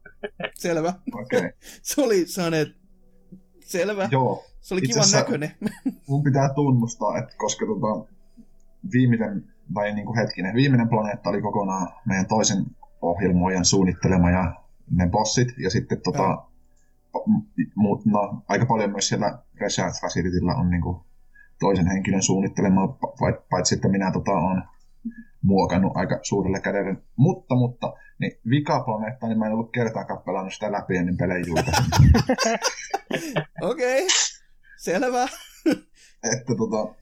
selvä. 0.59 0.93
Okei, 1.13 1.39
okay. 1.39 1.51
Se 1.81 2.01
oli 2.01 2.27
sellainen, 2.27 2.75
selvä. 3.71 4.07
joo. 4.11 4.43
Se 4.61 4.73
oli 4.73 4.81
kivan 4.81 4.99
asiassa- 4.99 5.17
näköinen. 5.17 5.51
mun 6.09 6.23
pitää 6.23 6.53
tunnustaa, 6.53 7.17
että 7.17 7.35
koska 7.37 7.65
tota, 7.65 8.13
viimeinen, 8.91 9.43
tai 9.73 9.93
niin 9.93 10.05
kuin 10.05 10.17
hetkinen, 10.17 10.55
viimeinen 10.55 10.89
planeetta 10.89 11.29
oli 11.29 11.41
kokonaan 11.41 11.87
meidän 12.05 12.25
toisen 12.25 12.65
ohjelmoijan 13.01 13.65
suunnittelema 13.65 14.29
ja 14.31 14.55
ne 14.91 15.07
bossit, 15.09 15.47
ja 15.57 15.69
sitten 15.69 16.01
tota, 16.01 16.23
Joo. 16.23 16.47
m- 17.27 17.41
muut, 17.75 18.05
no, 18.05 18.43
aika 18.47 18.65
paljon 18.65 18.91
myös 18.91 19.07
siellä 19.07 19.39
Research 19.61 20.01
Facilityllä 20.01 20.55
on 20.55 20.69
niin 20.69 20.81
kuin 20.81 20.97
toisen 21.59 21.87
henkilön 21.87 22.23
suunnittelemaa, 22.23 22.87
vai- 23.21 23.39
paitsi 23.49 23.75
että 23.75 23.87
minä 23.87 24.11
tota, 24.11 24.31
on 24.31 24.63
muokannut 25.41 25.91
aika 25.95 26.19
suurelle 26.21 26.59
kädelle. 26.59 26.95
Mutta, 27.15 27.55
mutta, 27.55 27.93
niin 28.19 28.31
vikaplaneetta, 28.49 29.27
niin 29.27 29.39
mä 29.39 29.45
en 29.45 29.53
ollut 29.53 29.71
kertaakaan 29.71 30.21
pelannut 30.25 30.53
sitä 30.53 30.71
läpi 30.71 30.97
ennen 30.97 31.17
pelejä. 31.17 31.43
Okei, 33.61 34.05
okay. 34.05 34.07
selvä. 34.77 35.27
että 36.33 36.55
tota, 36.57 36.95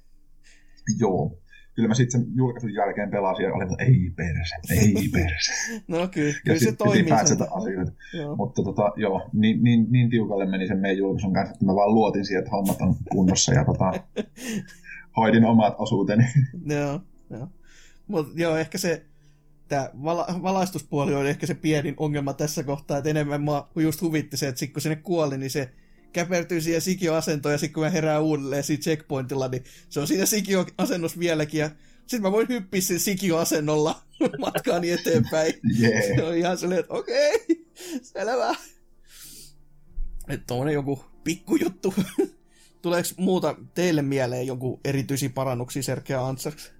joo. 0.99 1.39
Kyllä 1.75 1.87
mä 1.87 1.93
sitten 1.93 2.21
sen 2.21 2.31
julkaisun 2.35 2.73
jälkeen 2.73 3.09
pelasin 3.11 3.43
ja 3.43 3.53
olin, 3.53 3.71
että 3.71 3.83
ei 3.83 4.11
perse, 4.15 4.55
ei 4.69 5.09
perse. 5.13 5.51
No 5.87 6.07
kyllä, 6.07 6.29
Ja 6.29 6.39
kyllä 6.45 6.59
se 6.59 6.71
toimii. 6.71 7.03
päätsätä 7.03 7.43
sen- 7.43 7.53
asioita. 7.53 7.91
Joo. 8.13 8.35
Mutta 8.35 8.63
tota, 8.63 8.91
joo, 8.95 9.29
niin, 9.33 9.63
niin, 9.63 9.85
niin, 9.89 10.09
tiukalle 10.09 10.45
meni 10.45 10.67
sen 10.67 10.77
meidän 10.79 10.97
julkaisun 10.97 11.33
kanssa, 11.33 11.53
että 11.53 11.65
mä 11.65 11.75
vaan 11.75 11.93
luotin 11.95 12.25
siihen, 12.25 12.39
että 12.39 12.51
hommat 12.51 12.81
on 12.81 12.95
kunnossa 13.11 13.53
ja 13.53 13.65
tota, 13.65 13.93
hoidin 15.17 15.45
omat 15.45 15.75
osuuteni. 15.77 16.23
Joo, 16.65 16.99
joo. 17.29 17.47
Mutta 18.09 18.33
joo, 18.35 18.57
ehkä 18.57 18.77
se 18.77 19.05
tämä 19.67 19.89
vala- 20.03 20.39
valaistuspuoli 20.43 21.15
oli 21.15 21.29
ehkä 21.29 21.47
se 21.47 21.53
pienin 21.53 21.95
ongelma 21.97 22.33
tässä 22.33 22.63
kohtaa, 22.63 22.97
että 22.97 23.09
enemmän 23.09 23.41
mua 23.41 23.69
just 23.75 24.01
huvitti 24.01 24.37
se, 24.37 24.47
että 24.47 24.59
sit 24.59 24.73
kun 24.73 24.81
sinne 24.81 24.95
kuoli, 24.95 25.37
niin 25.37 25.51
se 25.51 25.69
käpertyy 26.13 26.61
siihen 26.61 26.81
sikioasentoon 26.81 27.53
ja 27.53 27.57
sitten 27.57 27.73
kun 27.73 27.83
mä 27.83 27.89
herään 27.89 28.23
uudelleen 28.23 28.63
siinä 28.63 28.81
checkpointilla, 28.81 29.47
niin 29.47 29.63
se 29.89 29.99
on 29.99 30.07
siinä 30.07 30.25
sikioasennossa 30.25 31.19
vieläkin 31.19 31.59
ja 31.59 31.69
sitten 31.99 32.21
mä 32.21 32.31
voin 32.31 32.49
hyppiä 32.49 32.81
sen 32.81 32.99
sikioasennolla 32.99 34.01
matkaani 34.45 34.91
eteenpäin. 34.91 35.53
Jee. 35.79 36.15
Se 36.15 36.23
on 36.23 36.35
ihan 36.35 36.57
silleen, 36.57 36.79
että 36.79 36.93
okei, 36.93 37.35
okay, 37.35 37.55
selvä. 38.01 38.55
Että 40.29 40.45
tuommoinen 40.47 40.73
joku 40.73 41.05
pikkujuttu. 41.23 41.93
Tuleeko 42.81 43.09
muuta 43.17 43.55
teille 43.73 44.01
mieleen 44.01 44.47
jonkun 44.47 44.79
erityisiä 44.85 45.29
parannuksia 45.29 45.83
Sergea 45.83 46.27
Ansers? 46.27 46.71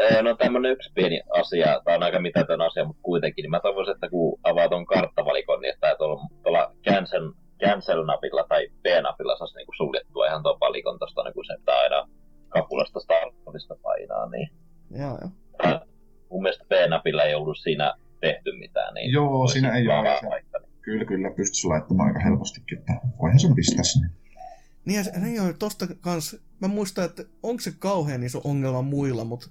Ee, 0.00 0.22
No 0.22 0.36
tämmönen 0.36 0.72
yksi 0.72 0.90
pieni 0.94 1.20
asia, 1.40 1.80
tai 1.84 1.94
on 1.96 2.02
aika 2.02 2.20
mitätön 2.20 2.60
asia, 2.60 2.84
mutta 2.84 3.02
kuitenkin, 3.02 3.42
niin 3.42 3.50
mä 3.50 3.60
toivoisin, 3.60 3.94
että 3.94 4.08
kun 4.08 4.38
avaa 4.42 4.68
ton 4.68 4.86
karttavalikon, 4.86 5.60
niin 5.60 5.74
että 5.74 5.94
tuolla, 5.98 6.20
tuolla 6.42 6.74
cancel, 6.88 7.32
cancel-napilla 7.62 8.44
tai 8.48 8.68
B-napilla 8.82 9.36
saisi 9.38 9.56
niinku 9.56 9.72
suljettua 9.76 10.26
ihan 10.26 10.42
tuon 10.42 10.60
valikon 10.60 10.98
tosta, 10.98 11.24
niin 11.24 11.34
kun 11.34 11.44
se 11.44 11.56
pitää 11.58 11.78
aina 11.78 12.08
kapulasta 12.48 13.00
startista 13.00 13.76
painaa, 13.82 14.30
niin 14.30 14.50
Joo, 14.90 15.18
joo. 15.20 15.30
Mun 16.30 16.42
mielestä 16.42 16.64
B-napilla 16.68 17.22
ei 17.22 17.34
ollut 17.34 17.58
siinä 17.58 17.94
tehty 18.20 18.52
mitään, 18.58 18.94
niin 18.94 19.12
Joo, 19.12 19.46
siinä 19.46 19.76
ei 19.76 19.88
ole. 19.88 20.18
Se- 20.20 20.26
laittanut. 20.28 20.70
Kyllä, 20.80 21.04
kyllä, 21.04 21.30
pystyisi 21.30 21.66
laittamaan 21.66 22.08
aika 22.08 22.20
helpostikin, 22.20 22.78
että 22.78 22.92
voihan 23.22 23.40
sen 23.40 23.54
pistää 23.54 23.82
sinne. 23.84 24.08
Niin, 24.84 24.96
ja 24.96 25.04
se, 25.04 25.18
niin 25.20 25.34
joo, 25.34 25.46
tosta 25.58 25.86
kans, 26.00 26.36
mä 26.60 26.68
muistan, 26.68 27.04
että 27.04 27.22
onko 27.42 27.60
se 27.60 27.72
kauhean 27.78 28.22
iso 28.22 28.40
ongelma 28.44 28.82
muilla, 28.82 29.24
mutta 29.24 29.46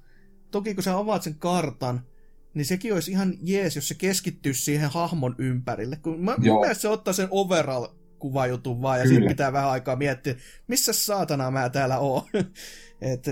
toki 0.51 0.73
kun 0.75 0.83
sä 0.83 0.97
avaat 0.97 1.23
sen 1.23 1.35
kartan, 1.35 2.01
niin 2.53 2.65
sekin 2.65 2.93
olisi 2.93 3.11
ihan 3.11 3.33
jees, 3.41 3.75
jos 3.75 3.87
se 3.87 3.95
keskittyisi 3.95 4.61
siihen 4.61 4.89
hahmon 4.89 5.35
ympärille. 5.37 5.95
Kun 5.95 6.19
mä, 6.23 6.35
mun 6.37 6.59
mielestä 6.59 6.81
se 6.81 6.87
ottaa 6.87 7.13
sen 7.13 7.27
overall 7.31 7.87
kuvajutun 8.19 8.81
vaan, 8.81 8.99
ja 8.99 9.07
sitten 9.07 9.27
pitää 9.27 9.53
vähän 9.53 9.69
aikaa 9.69 9.95
miettiä, 9.95 10.35
missä 10.67 10.93
saatana 10.93 11.51
mä 11.51 11.69
täällä 11.69 11.99
oon. 11.99 12.23
Et, 13.01 13.25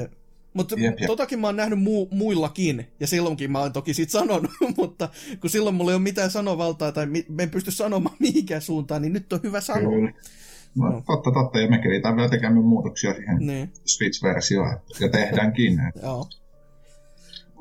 mutta 0.53 0.75
Jep, 0.79 0.99
jep. 0.99 1.07
totakin 1.07 1.39
mä 1.39 1.47
oon 1.47 1.55
nähnyt 1.55 1.79
mu- 1.79 2.15
muillakin, 2.15 2.87
ja 2.99 3.07
silloinkin 3.07 3.51
mä 3.51 3.59
oon 3.59 3.73
toki 3.73 3.93
siitä 3.93 4.11
sanonut, 4.11 4.51
mutta 4.77 5.09
kun 5.41 5.49
silloin 5.49 5.75
mulla 5.75 5.91
ei 5.91 5.95
ole 5.95 6.03
mitään 6.03 6.31
sanovaltaa, 6.31 6.91
tai 6.91 7.05
mi- 7.05 7.25
mä 7.29 7.41
en 7.43 7.49
pysty 7.49 7.71
sanomaan 7.71 8.15
mihinkään 8.27 8.61
suuntaan, 8.61 9.01
niin 9.01 9.13
nyt 9.13 9.33
on 9.33 9.39
hyvä 9.43 9.61
sanoa. 9.61 9.91
Kyllä. 9.93 10.11
No, 10.75 10.91
Joo. 10.91 11.03
totta, 11.07 11.31
totta, 11.31 11.59
ja 11.59 11.69
me 11.69 11.77
keritään 11.77 12.15
vielä 12.15 12.29
tekemään 12.29 12.65
muutoksia 12.65 13.13
siihen 13.13 13.37
Niin, 13.39 13.71
Switch-versioon, 13.85 14.79
ja 14.99 15.09
tehdäänkin. 15.09 15.73
joo. 16.03 16.27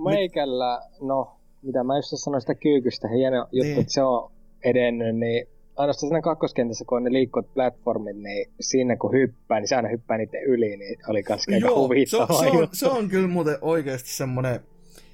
Meikällä, 0.05 0.83
no, 1.01 1.37
mitä 1.63 1.85
mä 1.85 1.97
just 1.97 2.13
sanoin 2.15 2.41
sitä 2.41 2.55
kyykystä, 2.55 3.09
hieno 3.09 3.37
juttu, 3.53 3.69
Niin. 3.69 3.81
että 3.81 3.93
se 3.93 4.03
on 4.03 4.31
edennyt, 4.65 5.17
niin 5.17 5.49
ainoastaan 5.77 6.09
siinä 6.09 6.21
kakkoskentässä, 6.21 6.85
kun 6.89 6.97
on 6.97 7.05
ne 7.05 7.13
liikkuvat 7.13 7.55
platformit, 7.55 8.17
niin 8.17 8.51
siinä 8.61 8.97
kun 8.97 9.13
hyppää, 9.13 9.61
niin 9.61 9.69
se 9.69 9.77
aina 9.77 9.89
hyppää 9.89 10.19
niiden 10.19 10.43
yli, 10.43 10.77
niin 10.77 10.99
oli 11.09 11.23
kans 11.23 11.47
aika 11.49 11.67
Joo, 11.67 11.75
se 11.75 11.79
on, 11.79 11.85
huvittava 11.85 12.39
se, 12.41 12.51
on, 12.51 12.69
se 12.73 12.87
on 12.87 13.09
kyllä 13.09 13.29
muuten 13.29 13.59
oikeasti 13.61 14.09
semmoinen... 14.11 14.61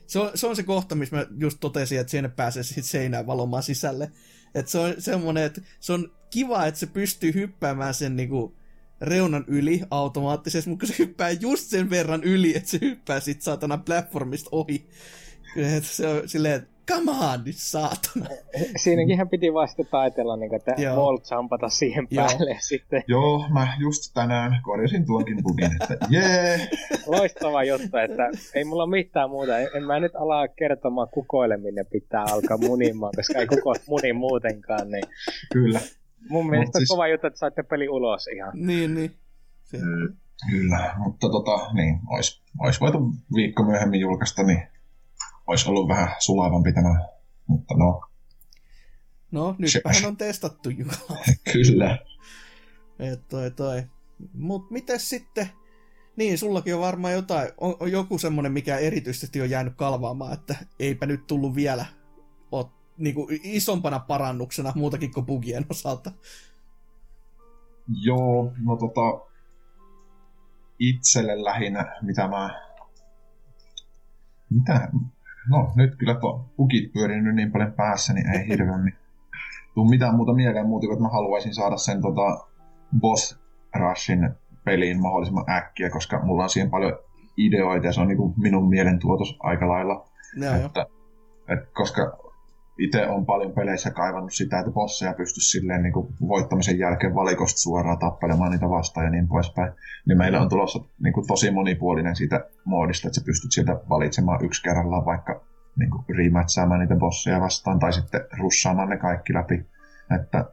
Se 0.07 0.19
on, 0.19 0.31
se 0.35 0.47
on 0.47 0.57
se 0.57 0.63
kohta, 0.63 0.95
missä 0.95 1.17
mä 1.17 1.27
just 1.39 1.59
totesin, 1.61 2.01
että 2.01 2.11
sinne 2.11 2.29
pääsee 2.37 2.63
sit 2.63 2.85
seinään 2.85 3.27
valomaan 3.27 3.63
sisälle. 3.63 4.11
Että 4.55 4.71
se 4.71 4.79
on 4.79 4.95
semmoinen, 4.99 5.45
että 5.45 5.61
se 5.81 5.93
on 5.93 6.11
kiva, 6.31 6.67
että 6.67 6.81
se 6.81 6.87
pystyy 6.87 7.35
hyppäämään 7.35 7.95
sen 7.95 8.17
niinku 8.17 8.55
reunan 9.03 9.45
yli 9.47 9.81
automaattisesti, 9.91 10.71
mutta 10.71 10.87
kun 10.87 10.95
se 10.95 11.03
hyppää 11.03 11.31
just 11.31 11.65
sen 11.65 11.91
verran 11.91 12.25
yli, 12.25 12.57
että 12.57 12.69
se 12.69 12.79
hyppää 12.81 13.21
sit 13.21 13.43
saatana 13.43 13.79
platformista 13.79 14.49
ohi. 14.53 14.87
Et 15.57 15.85
se 15.85 16.07
on 16.09 16.29
silleen, 16.29 16.55
että 16.55 16.73
come 16.91 17.11
on 17.11 17.45
nyt 17.45 17.57
saatana. 17.57 18.27
Siinäkin 18.77 19.19
hän 19.19 19.29
piti 19.29 19.55
vasta 19.55 19.85
taitella, 19.85 20.37
niin 20.37 20.55
että 20.55 20.75
Joo. 20.79 20.97
wall 20.97 21.19
jumpata 21.37 21.69
siihen 21.69 22.09
Joo. 22.11 22.27
päälle 22.27 22.51
ja 22.51 22.61
sitten 22.73 23.05
Joo, 23.07 23.49
mä 23.53 23.69
just 23.79 24.11
tänään 24.15 24.61
korjasin 24.63 25.07
tuonkin 25.07 25.43
bugin, 25.43 25.71
että 25.83 26.07
jee, 26.11 26.69
loistava 27.07 27.65
juttu, 27.65 27.97
että 27.97 28.31
ei 28.55 28.65
mulla 28.65 28.87
mitään 28.87 29.31
muuta. 29.31 29.59
En, 29.59 29.69
en 29.75 29.85
mä 29.85 30.01
nyt 30.01 30.17
ala 30.17 30.49
kertomaan 30.49 31.09
kukoille, 31.11 31.57
minne 31.57 31.85
pitää 31.85 32.25
alkaa 32.33 32.57
munimaan, 32.59 33.13
koska 33.17 33.39
ei 33.39 33.47
kuko 33.47 33.75
muni 33.87 34.13
muutenkaan. 34.13 34.91
Niin 34.91 35.05
kyllä, 35.53 35.81
mun 36.29 36.51
mielestä 36.51 36.79
siis- 36.79 36.89
kova 36.89 37.09
juttu, 37.09 37.27
että 37.27 37.39
saitte 37.39 37.63
peli 37.63 37.89
ulos 37.89 38.27
ihan. 38.27 38.53
Niin, 38.55 38.95
niin. 38.95 39.17
Se, 39.65 39.79
Mm. 39.79 40.17
kyllä, 40.51 40.95
mutta 40.99 41.29
tota, 41.29 41.73
niin, 41.75 42.01
ois, 42.07 42.43
ois 42.59 42.81
voitu 42.81 42.99
viikko 43.35 43.63
myöhemmin 43.65 44.01
julkaista, 44.01 44.43
niin 44.43 44.63
ois 45.47 45.67
ollut 45.69 45.89
vähän 45.89 46.09
sulavampi 46.19 46.73
tämä, 46.73 47.09
mutta 47.47 47.75
no, 47.75 48.01
no, 49.31 49.55
nytpähän 49.59 50.05
on 50.07 50.17
testattu 50.17 50.71
Jukala. 50.71 51.19
kyllä. 51.53 51.99
Et 52.99 53.29
toi 53.29 53.51
toi. 53.51 53.83
Mut 54.35 54.71
mites 54.71 55.09
sitten, 55.09 55.49
niin 56.17 56.39
sullakin 56.39 56.75
on 56.75 56.81
varmaan 56.81 57.13
jotain, 57.15 57.49
on, 57.59 57.77
on 57.81 57.93
joku 57.93 58.19
semmonen, 58.19 58.53
mikä 58.53 58.79
erityisesti 58.79 59.41
on 59.41 59.51
jäänyt 59.51 59.75
kalvaamaan, 59.77 60.33
että 60.33 60.57
eipä 60.81 61.07
nyt 61.07 61.27
tullut 61.27 61.55
vielä 61.55 61.87
ot, 62.53 62.71
niinku 63.03 63.29
isompana 63.31 63.99
parannuksena 63.99 64.73
muutakin 64.75 65.13
kuin 65.13 65.27
bugien 65.27 65.67
osalta. 65.71 66.13
Joo, 68.03 68.53
no 68.65 68.77
tota, 68.77 69.27
itselle 70.79 71.45
lähinnä, 71.45 71.97
mitä 72.03 72.29
mä, 72.29 72.61
mitä, 74.51 74.89
no 75.51 75.73
nyt 75.77 75.97
kyllä 75.97 76.15
tuo 76.15 76.51
bugit 76.57 76.93
pyörinyt 76.93 77.35
niin 77.35 77.53
paljon 77.53 77.73
päässä, 77.73 78.13
niin 78.13 78.31
ei 78.31 78.47
hirveämmin 78.49 78.95
tuu 79.75 79.89
mitään 79.89 80.15
muuta 80.15 80.35
mieleen 80.35 80.67
muuta 80.67 80.87
kuin, 80.87 80.95
että 80.95 81.03
mä 81.03 81.09
haluaisin 81.09 81.55
saada 81.55 81.77
sen 81.77 82.03
tota 82.03 82.47
boss 83.01 83.41
rushin 83.75 84.31
peliin 84.65 85.03
mahdollisimman 85.03 85.51
äkkiä, 85.51 85.91
koska 85.91 86.25
mulla 86.25 86.43
on 86.43 86.51
siihen 86.51 86.71
paljon 86.71 86.99
ideoita 87.37 87.87
ja 87.87 87.93
se 87.93 88.01
on 88.01 88.09
niinku 88.09 88.35
minun 88.37 88.69
mielen 88.69 88.99
tuotos 88.99 89.37
aika 89.41 89.69
lailla. 89.69 90.09
Joo. 90.37 90.55
Että, 90.55 90.87
et 91.49 91.71
koska 91.75 92.32
itse 92.79 93.07
on 93.07 93.27
paljon 93.27 93.53
peleissä 93.53 93.91
kaivannut 93.91 94.33
sitä, 94.33 94.59
että 94.59 94.71
bosseja 94.73 95.15
pystyisi 95.15 95.51
silleen 95.51 95.83
niin 95.83 95.93
kuin 95.93 96.15
voittamisen 96.29 96.79
jälkeen 96.79 97.15
valikosta 97.15 97.61
suoraan 97.61 97.99
tappelemaan 97.99 98.51
niitä 98.51 98.69
vastaan 98.69 99.07
ja 99.07 99.11
niin 99.11 99.29
poispäin. 99.29 99.73
Niin 100.09 100.19
meillä 100.19 100.41
on 100.41 100.49
tulossa 100.49 100.85
niin 101.03 101.13
kuin 101.13 101.27
tosi 101.27 101.51
monipuolinen 101.51 102.17
siitä 102.17 102.49
moodista, 102.65 103.09
että 103.09 103.21
sä 103.21 103.27
pystyt 103.27 103.53
sieltä 103.53 103.81
valitsemaan 103.89 104.45
yksi 104.45 104.63
kerrallaan 104.63 105.05
vaikka 105.05 105.45
niin 105.77 105.91
kuin 105.91 106.05
rematchaamaan 106.17 106.81
niitä 106.81 106.97
bosseja 106.97 107.41
vastaan 107.41 107.79
tai 107.79 107.93
sitten 107.93 108.21
russaamaan 108.41 108.89
ne 108.89 108.97
kaikki 108.97 109.35
läpi. 109.35 109.67
Että 110.21 110.45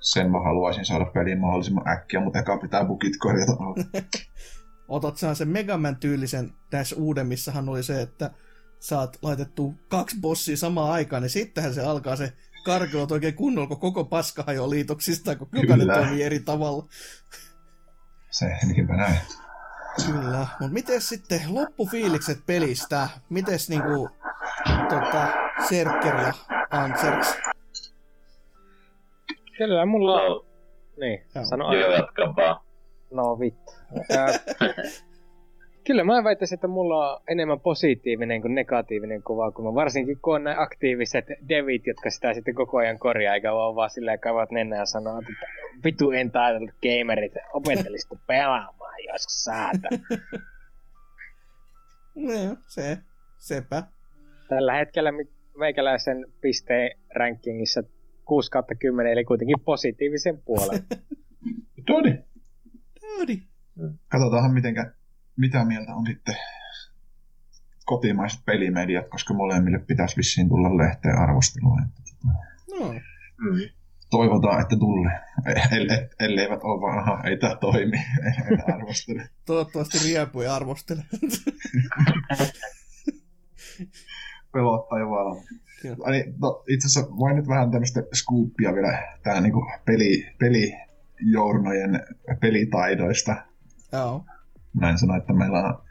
sen 0.00 0.30
mä 0.30 0.40
haluaisin 0.40 0.84
saada 0.84 1.04
peliin 1.04 1.40
mahdollisimman 1.40 1.88
äkkiä, 1.88 2.20
mutta 2.20 2.38
eka 2.38 2.58
pitää 2.58 2.84
bugit 2.84 3.16
korjata. 3.18 3.52
Otat 4.88 5.16
sen 5.16 5.48
Megaman 5.48 5.96
tyylisen 5.96 6.52
tässä 6.70 6.96
uudemmissahan 6.96 7.68
oli 7.68 7.82
se, 7.82 8.02
että 8.02 8.30
saat 8.80 9.18
laitettu 9.22 9.74
kaksi 9.88 10.16
bossia 10.20 10.56
samaan 10.56 10.92
aikaan, 10.92 11.22
niin 11.22 11.30
sittenhän 11.30 11.74
se 11.74 11.82
alkaa 11.82 12.16
se 12.16 12.32
karkelut 12.64 13.12
oikein 13.12 13.34
kunnolla, 13.34 13.68
kun 13.68 13.80
koko 13.80 14.04
paska 14.04 14.44
hajoaa 14.46 14.70
liitoksista, 14.70 15.36
kun 15.36 15.48
jokainen 15.52 15.86
Kyllä. 15.86 15.94
toimii 15.94 16.22
eri 16.22 16.40
tavalla. 16.40 16.86
Se, 18.30 18.46
niinpä 18.66 18.96
näin. 18.96 19.18
Kyllä, 20.06 20.46
mutta 20.60 20.74
miten 20.74 21.00
sitten 21.00 21.40
loppufiilikset 21.48 22.38
pelistä? 22.46 23.08
Mites 23.30 23.68
niinku 23.68 24.10
tota, 24.88 25.28
Serker 25.68 26.16
ja 26.16 26.32
Anserks? 26.70 27.34
Kyllä 29.58 29.86
mulla 29.86 30.22
on... 30.22 30.30
No, 30.30 30.44
Niin, 31.00 31.26
Joo. 31.34 31.44
sano 31.44 31.74
joo, 31.74 31.92
jatka 31.92 32.36
vaan. 32.36 32.60
No 33.10 33.38
vittu. 33.38 33.72
Kyllä 35.88 36.04
mä 36.04 36.24
väittäisin, 36.24 36.56
että 36.56 36.68
mulla 36.68 37.12
on 37.12 37.20
enemmän 37.28 37.60
positiivinen 37.60 38.42
kuin 38.42 38.54
negatiivinen 38.54 39.22
kuva, 39.22 39.52
kun 39.52 39.64
mä 39.64 39.74
varsinkin 39.74 40.20
kun 40.20 40.34
on 40.34 40.44
näin 40.44 40.58
aktiiviset 40.58 41.24
devit, 41.48 41.86
jotka 41.86 42.10
sitä 42.10 42.34
sitten 42.34 42.54
koko 42.54 42.76
ajan 42.76 42.98
korjaa, 42.98 43.34
eikä 43.34 43.52
vaan 43.52 43.74
vaan 43.74 43.90
silleen 43.90 44.20
kavat 44.20 44.50
nenää 44.50 44.78
ja 44.78 44.86
sanoo, 44.86 45.18
että 45.18 45.32
vitu 45.84 46.10
entitled 46.10 46.72
gamerit, 46.82 47.32
opettelisitte 47.52 48.16
pelaamaan, 48.26 48.94
jos 49.12 49.22
saata. 49.44 49.88
No, 52.14 52.56
se, 52.66 52.98
sepä. 53.38 53.82
Tällä 54.48 54.74
hetkellä 54.74 55.12
meikäläisen 55.58 56.26
pisteen 56.40 56.98
rankingissa 57.14 57.82
6 58.24 58.50
kautta 58.50 58.74
10, 58.74 59.12
eli 59.12 59.24
kuitenkin 59.24 59.60
positiivisen 59.64 60.42
puolen. 60.44 60.82
Toni, 61.86 62.18
Todi. 63.00 63.42
katsotaanhan 64.08 64.54
mitenkä, 64.54 64.92
mitä 65.38 65.64
mieltä 65.64 65.94
on 65.94 66.06
sitten 66.06 66.36
kotimaiset 67.84 68.40
pelimediat, 68.44 69.08
koska 69.08 69.34
molemmille 69.34 69.78
pitäisi 69.78 70.16
vissiin 70.16 70.48
tulla 70.48 70.76
lehteen 70.76 71.18
arvostelua. 71.18 71.78
Että 71.86 72.02
No, 72.80 72.94
Mm. 73.40 73.58
Toivotaan, 74.10 74.60
että 74.62 74.76
tulee. 74.76 75.20
Elle, 75.70 76.10
elleivät 76.20 76.60
ole 76.62 76.80
vaan, 76.80 76.98
aha, 76.98 77.22
ei 77.24 77.36
tämä 77.36 77.56
toimi, 77.56 77.96
arvostele. 78.74 79.28
toivottavasti 79.46 79.98
Riepu 80.04 80.40
ei 80.40 80.48
arvostele. 80.48 81.02
Pelottaa 84.52 84.98
jo. 84.98 85.06
Kyllä. 85.82 85.96
Eli, 86.08 86.24
no, 86.42 86.64
itse 86.68 86.86
asiassa 86.86 87.16
voin 87.16 87.36
nyt 87.36 87.48
vähän 87.48 87.70
tämmöistä 87.70 88.02
scoopia 88.14 88.74
vielä 88.74 89.16
tähän 89.22 89.42
niin 89.42 89.52
peli, 89.84 90.26
pelijournojen 90.38 92.00
pelitaidoista. 92.40 93.36
Joo. 93.92 94.24
Näin 94.80 94.98
sanoa, 94.98 95.16
että 95.16 95.32
meillä 95.32 95.58
on 95.58 95.82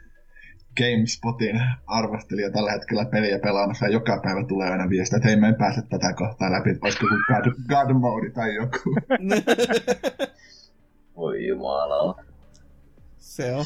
GameSpotin 0.76 1.60
arvostelija 1.86 2.50
tällä 2.50 2.72
hetkellä 2.72 3.04
peliä 3.04 3.38
pelaamassa 3.38 3.86
ja 3.86 3.92
joka 3.92 4.20
päivä 4.24 4.44
tulee 4.44 4.70
aina 4.70 4.88
viesti, 4.88 5.16
että 5.16 5.28
hei, 5.28 5.36
me 5.36 5.48
en 5.48 5.54
pääse 5.54 5.82
tätä 5.82 6.12
kohtaa 6.12 6.52
läpi, 6.52 6.70
että 6.70 6.86
olisiko 6.86 7.06
joku 7.06 7.16
God, 7.28 7.52
God 7.68 7.92
Mode 8.00 8.30
tai 8.30 8.54
joku. 8.54 8.94
Voi 11.16 11.46
jumala. 11.46 12.24
Se 13.18 13.54
on 13.54 13.64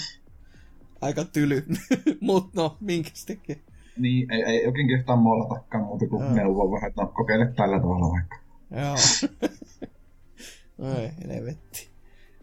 aika 1.00 1.24
tyly. 1.24 1.64
Mut 2.20 2.54
no, 2.54 2.76
minkäs 2.80 3.24
tekee? 3.26 3.56
niin, 3.98 4.32
ei, 4.32 4.42
ei 4.42 4.66
oikein 4.66 4.88
kehtaa 4.88 5.16
mollatakaan 5.16 5.84
muuta 5.84 6.06
kuin 6.08 6.24
Joo. 6.24 6.34
neuvoa 6.34 6.72
vähän, 6.72 6.88
että 6.88 7.02
no, 7.02 7.08
kokeile 7.08 7.52
tällä 7.56 7.80
tavalla 7.80 8.12
vaikka. 8.12 8.36
Joo. 8.70 8.96
Oi, 10.94 11.10
helvetti. 11.28 11.90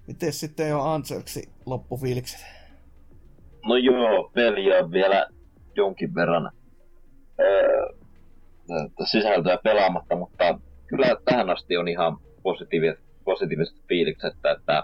Miten 0.08 0.34
sitten 0.34 0.70
jo 0.70 0.82
Anselksi 0.82 1.50
loppufiilikset? 1.66 2.59
No 3.70 3.76
joo, 3.78 4.32
peli 4.34 4.80
on 4.80 4.92
vielä 4.92 5.28
jonkin 5.76 6.16
verran 6.16 6.52
öö, 7.40 7.88
sisältöä 9.06 9.58
pelaamatta, 9.64 10.16
mutta 10.16 10.60
kyllä 10.88 11.16
tähän 11.26 11.50
asti 11.50 11.78
on 11.78 11.88
ihan 11.88 12.18
positiiviset, 12.44 13.04
positiiviset 13.26 13.76
fiilikset, 13.88 14.34
että, 14.34 14.52
että 14.52 14.84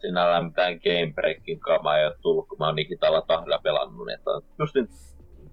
sinällään 0.00 0.44
mitään 0.44 0.72
game 0.72 1.12
breakin 1.14 1.60
kamaa 1.60 1.98
ei 1.98 2.06
ole 2.06 2.16
tullut, 2.22 2.48
kun 2.48 2.58
mä 2.58 2.66
oon 2.66 2.76
digitaalilla 2.76 3.26
tahdilla 3.26 3.60
pelannut, 3.62 4.06
niin 4.06 4.18
että 4.18 4.30
just 4.58 4.74
nyt 4.74 4.90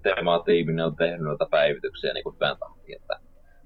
Teema-tiiminen 0.02 0.84
on 0.84 0.96
tehnyt 0.96 1.20
noita 1.20 1.46
päivityksiä 1.50 2.12
niin 2.12 2.24
kuin 2.24 2.34
hyvän 2.34 2.56
tahtiin, 2.58 3.00
että 3.00 3.20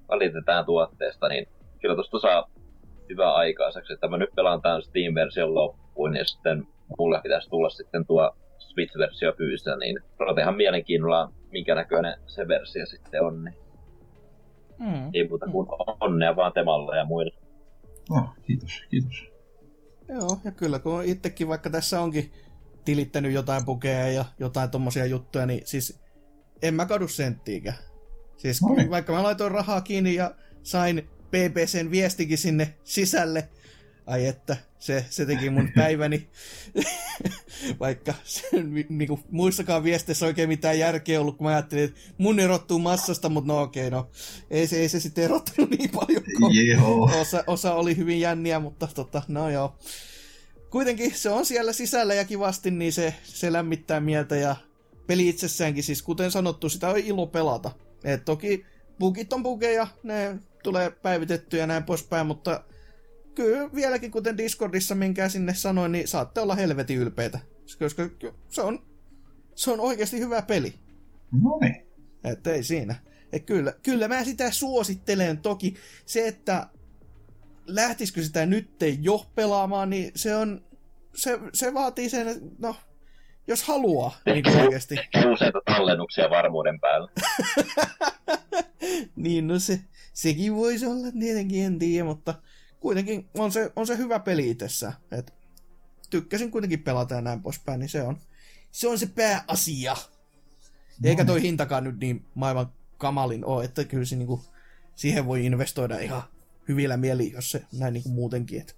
välitetään 0.08 0.64
tuotteesta, 0.64 1.28
niin 1.28 1.48
kyllä 1.80 1.96
tosta 1.96 2.18
saa 2.18 2.50
hyvää 3.08 3.34
aikaiseksi, 3.34 3.92
että 3.92 4.08
mä 4.08 4.16
nyt 4.16 4.34
pelaan 4.36 4.62
tämän 4.62 4.82
Steam-version 4.82 5.54
loppuun, 5.54 6.10
niin 6.10 6.26
sitten 6.26 6.66
mulle 6.98 7.20
pitäisi 7.22 7.50
tulla 7.50 7.70
sitten 7.70 8.06
tuo 8.06 8.36
Switch-versio 8.74 9.36
fyysistä, 9.36 9.76
niin 9.76 9.98
ihan 10.40 10.56
mielenkiinnolla, 10.56 11.32
minkä 11.50 11.74
näköinen 11.74 12.14
se 12.26 12.48
versio 12.48 12.86
sitten 12.86 13.22
on, 13.22 13.44
niin 13.44 13.54
Mm. 14.78 15.10
ei 15.14 15.28
muuta 15.28 15.46
kuin 15.46 15.66
onnea 16.00 16.36
vaan 16.36 16.52
Temalle 16.52 16.96
ja 16.98 17.04
muille. 17.04 17.34
No, 18.10 18.28
kiitos, 18.42 18.70
kiitos. 18.90 19.24
Joo, 20.08 20.38
ja 20.44 20.50
kyllä 20.50 20.78
kun 20.78 21.04
itsekin 21.04 21.48
vaikka 21.48 21.70
tässä 21.70 22.00
onkin 22.00 22.32
tilittänyt 22.84 23.32
jotain 23.32 23.64
pukeja 23.64 24.08
ja 24.08 24.24
jotain 24.38 24.70
tommosia 24.70 25.06
juttuja, 25.06 25.46
niin 25.46 25.60
siis 25.64 26.00
en 26.62 26.74
mä 26.74 26.86
kadu 26.86 27.08
senttiikään. 27.08 27.76
Siis 28.36 28.62
No 28.62 28.74
niin. 28.74 28.90
vaikka 28.90 29.12
mä 29.12 29.22
laitoin 29.22 29.52
rahaa 29.52 29.80
kiinni 29.80 30.14
ja 30.14 30.34
sain 30.62 31.08
PPCn 31.30 31.90
viestikin 31.90 32.38
sinne 32.38 32.74
sisälle, 32.84 33.48
ai 34.06 34.26
että, 34.26 34.56
se, 34.78 35.04
se 35.10 35.26
teki 35.26 35.50
mun 35.50 35.68
päiväni. 35.74 36.28
vaikka 37.80 38.14
sen, 38.24 38.86
niinku, 38.88 39.20
muissakaan 39.30 39.84
viesteissä 39.84 40.26
oikein 40.26 40.48
mitään 40.48 40.78
järkeä 40.78 41.20
ollut, 41.20 41.36
kun 41.36 41.46
mä 41.46 41.50
ajattelin, 41.50 41.84
että 41.84 42.00
mun 42.18 42.40
erottuu 42.40 42.78
massasta, 42.78 43.28
mutta 43.28 43.52
no 43.52 43.62
okei, 43.62 43.90
no 43.90 44.10
ei 44.50 44.66
se, 44.66 44.76
ei 44.76 44.88
se 44.88 45.00
sitten 45.00 45.24
erottanut 45.24 45.70
niin 45.70 45.90
paljon, 45.90 46.22
kun 46.38 47.10
osa, 47.20 47.44
osa 47.46 47.74
oli 47.74 47.96
hyvin 47.96 48.20
jänniä, 48.20 48.60
mutta 48.60 48.88
tota, 48.94 49.22
no 49.28 49.50
joo. 49.50 49.78
Kuitenkin 50.70 51.14
se 51.14 51.30
on 51.30 51.46
siellä 51.46 51.72
sisällä 51.72 52.14
ja 52.14 52.24
kivasti, 52.24 52.70
niin 52.70 52.92
se, 52.92 53.14
se 53.24 53.52
lämmittää 53.52 54.00
mieltä 54.00 54.36
ja 54.36 54.56
peli 55.06 55.28
itsessäänkin, 55.28 55.84
siis 55.84 56.02
kuten 56.02 56.30
sanottu, 56.30 56.68
sitä 56.68 56.88
on 56.88 56.98
ilo 56.98 57.26
pelata. 57.26 57.70
Et 58.04 58.24
toki 58.24 58.66
bugit 58.98 59.32
on 59.32 59.42
bugeja, 59.42 59.86
ne 60.02 60.38
tulee 60.62 60.90
päivitettyä 60.90 61.60
ja 61.60 61.66
näin 61.66 61.84
poispäin, 61.84 62.26
mutta 62.26 62.64
kyllä 63.34 63.72
vieläkin 63.74 64.10
kuten 64.10 64.38
Discordissa, 64.38 64.94
minkä 64.94 65.28
sinne 65.28 65.54
sanoin, 65.54 65.92
niin 65.92 66.08
saatte 66.08 66.40
olla 66.40 66.54
helvetin 66.54 66.98
ylpeitä. 66.98 67.38
Koska 67.78 68.10
se 68.48 68.62
on, 68.62 68.86
se 69.54 69.70
on 69.70 69.80
oikeasti 69.80 70.18
hyvä 70.18 70.42
peli. 70.42 70.74
No 71.42 71.58
niin. 71.60 71.86
Että 72.24 72.52
ei 72.52 72.64
siinä. 72.64 72.94
Et 73.32 73.44
kyllä, 73.46 73.72
kyllä 73.82 74.08
mä 74.08 74.24
sitä 74.24 74.50
suosittelen. 74.50 75.38
Toki 75.38 75.74
se, 76.06 76.28
että 76.28 76.66
lähtisikö 77.66 78.22
sitä 78.22 78.46
nyt 78.46 78.70
jo 79.00 79.26
pelaamaan, 79.34 79.90
niin 79.90 80.12
se 80.14 80.36
on, 80.36 80.64
se, 81.14 81.38
se 81.52 81.74
vaatii 81.74 82.08
sen, 82.08 82.28
että 82.28 82.44
no, 82.58 82.76
jos 83.46 83.62
haluaa, 83.62 84.16
niin 84.26 84.42
kuin 84.42 84.56
oikeasti. 84.56 84.96
Useita 85.32 85.60
tallennuksia 85.64 86.30
varmuuden 86.30 86.80
päällä. 86.80 87.08
niin, 89.16 89.46
no 89.46 89.58
se, 89.58 89.80
sekin 90.12 90.54
voisi 90.54 90.86
olla 90.86 91.12
tietenkin, 91.20 91.64
en 91.64 91.78
tiedä, 91.78 92.04
mutta 92.04 92.34
kuitenkin 92.84 93.28
on 93.34 93.52
se, 93.52 93.72
on 93.76 93.86
se 93.86 93.96
hyvä 93.96 94.18
peli 94.18 94.50
itsessään. 94.50 94.92
Et 95.10 95.34
tykkäsin 96.10 96.50
kuitenkin 96.50 96.82
pelata 96.82 97.14
ja 97.14 97.20
näin 97.20 97.42
poispäin, 97.42 97.80
niin 97.80 97.88
se 97.88 98.02
on, 98.02 98.18
se 98.70 98.88
on 98.88 98.98
se 98.98 99.06
pääasia. 99.06 99.96
Eikä 101.04 101.24
toi 101.24 101.42
hintakaan 101.42 101.84
nyt 101.84 102.00
niin 102.00 102.26
maailman 102.34 102.72
kamalin 102.98 103.44
ole, 103.44 103.64
että 103.64 103.84
kyllä 103.84 104.04
se 104.04 104.16
niinku, 104.16 104.44
siihen 104.94 105.26
voi 105.26 105.46
investoida 105.46 105.98
ihan 105.98 106.22
hyvillä 106.68 106.96
mieli, 106.96 107.32
jos 107.32 107.50
se 107.50 107.64
näin 107.78 107.94
niinku 107.94 108.08
muutenkin. 108.08 108.60
Et. 108.60 108.76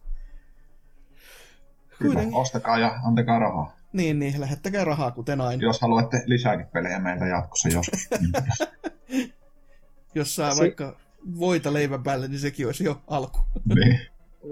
Kyllä, 1.99 2.15
Kuitenkin. 2.15 2.35
ostakaa 2.35 2.79
ja 2.79 3.01
antakaa 3.07 3.39
rahaa. 3.39 3.77
Niin, 3.93 4.19
niin, 4.19 4.41
lähettäkää 4.41 4.85
rahaa 4.85 5.11
kuten 5.11 5.41
aina. 5.41 5.63
Jos 5.63 5.81
haluatte 5.81 6.23
lisääkin 6.27 6.67
pelejä 6.67 7.01
meiltä 7.01 7.27
jatkossa 7.27 7.69
niin, 7.69 8.33
Jos 10.15 10.35
saa 10.35 10.55
Si- 10.55 10.61
vaikka 10.61 11.06
voita 11.39 11.73
leivän 11.73 12.03
päälle, 12.03 12.29
niin 12.29 12.39
sekin 12.39 12.67
olisi 12.67 12.85
jo 12.85 13.03
alku. 13.07 13.39
niin. 13.75 14.01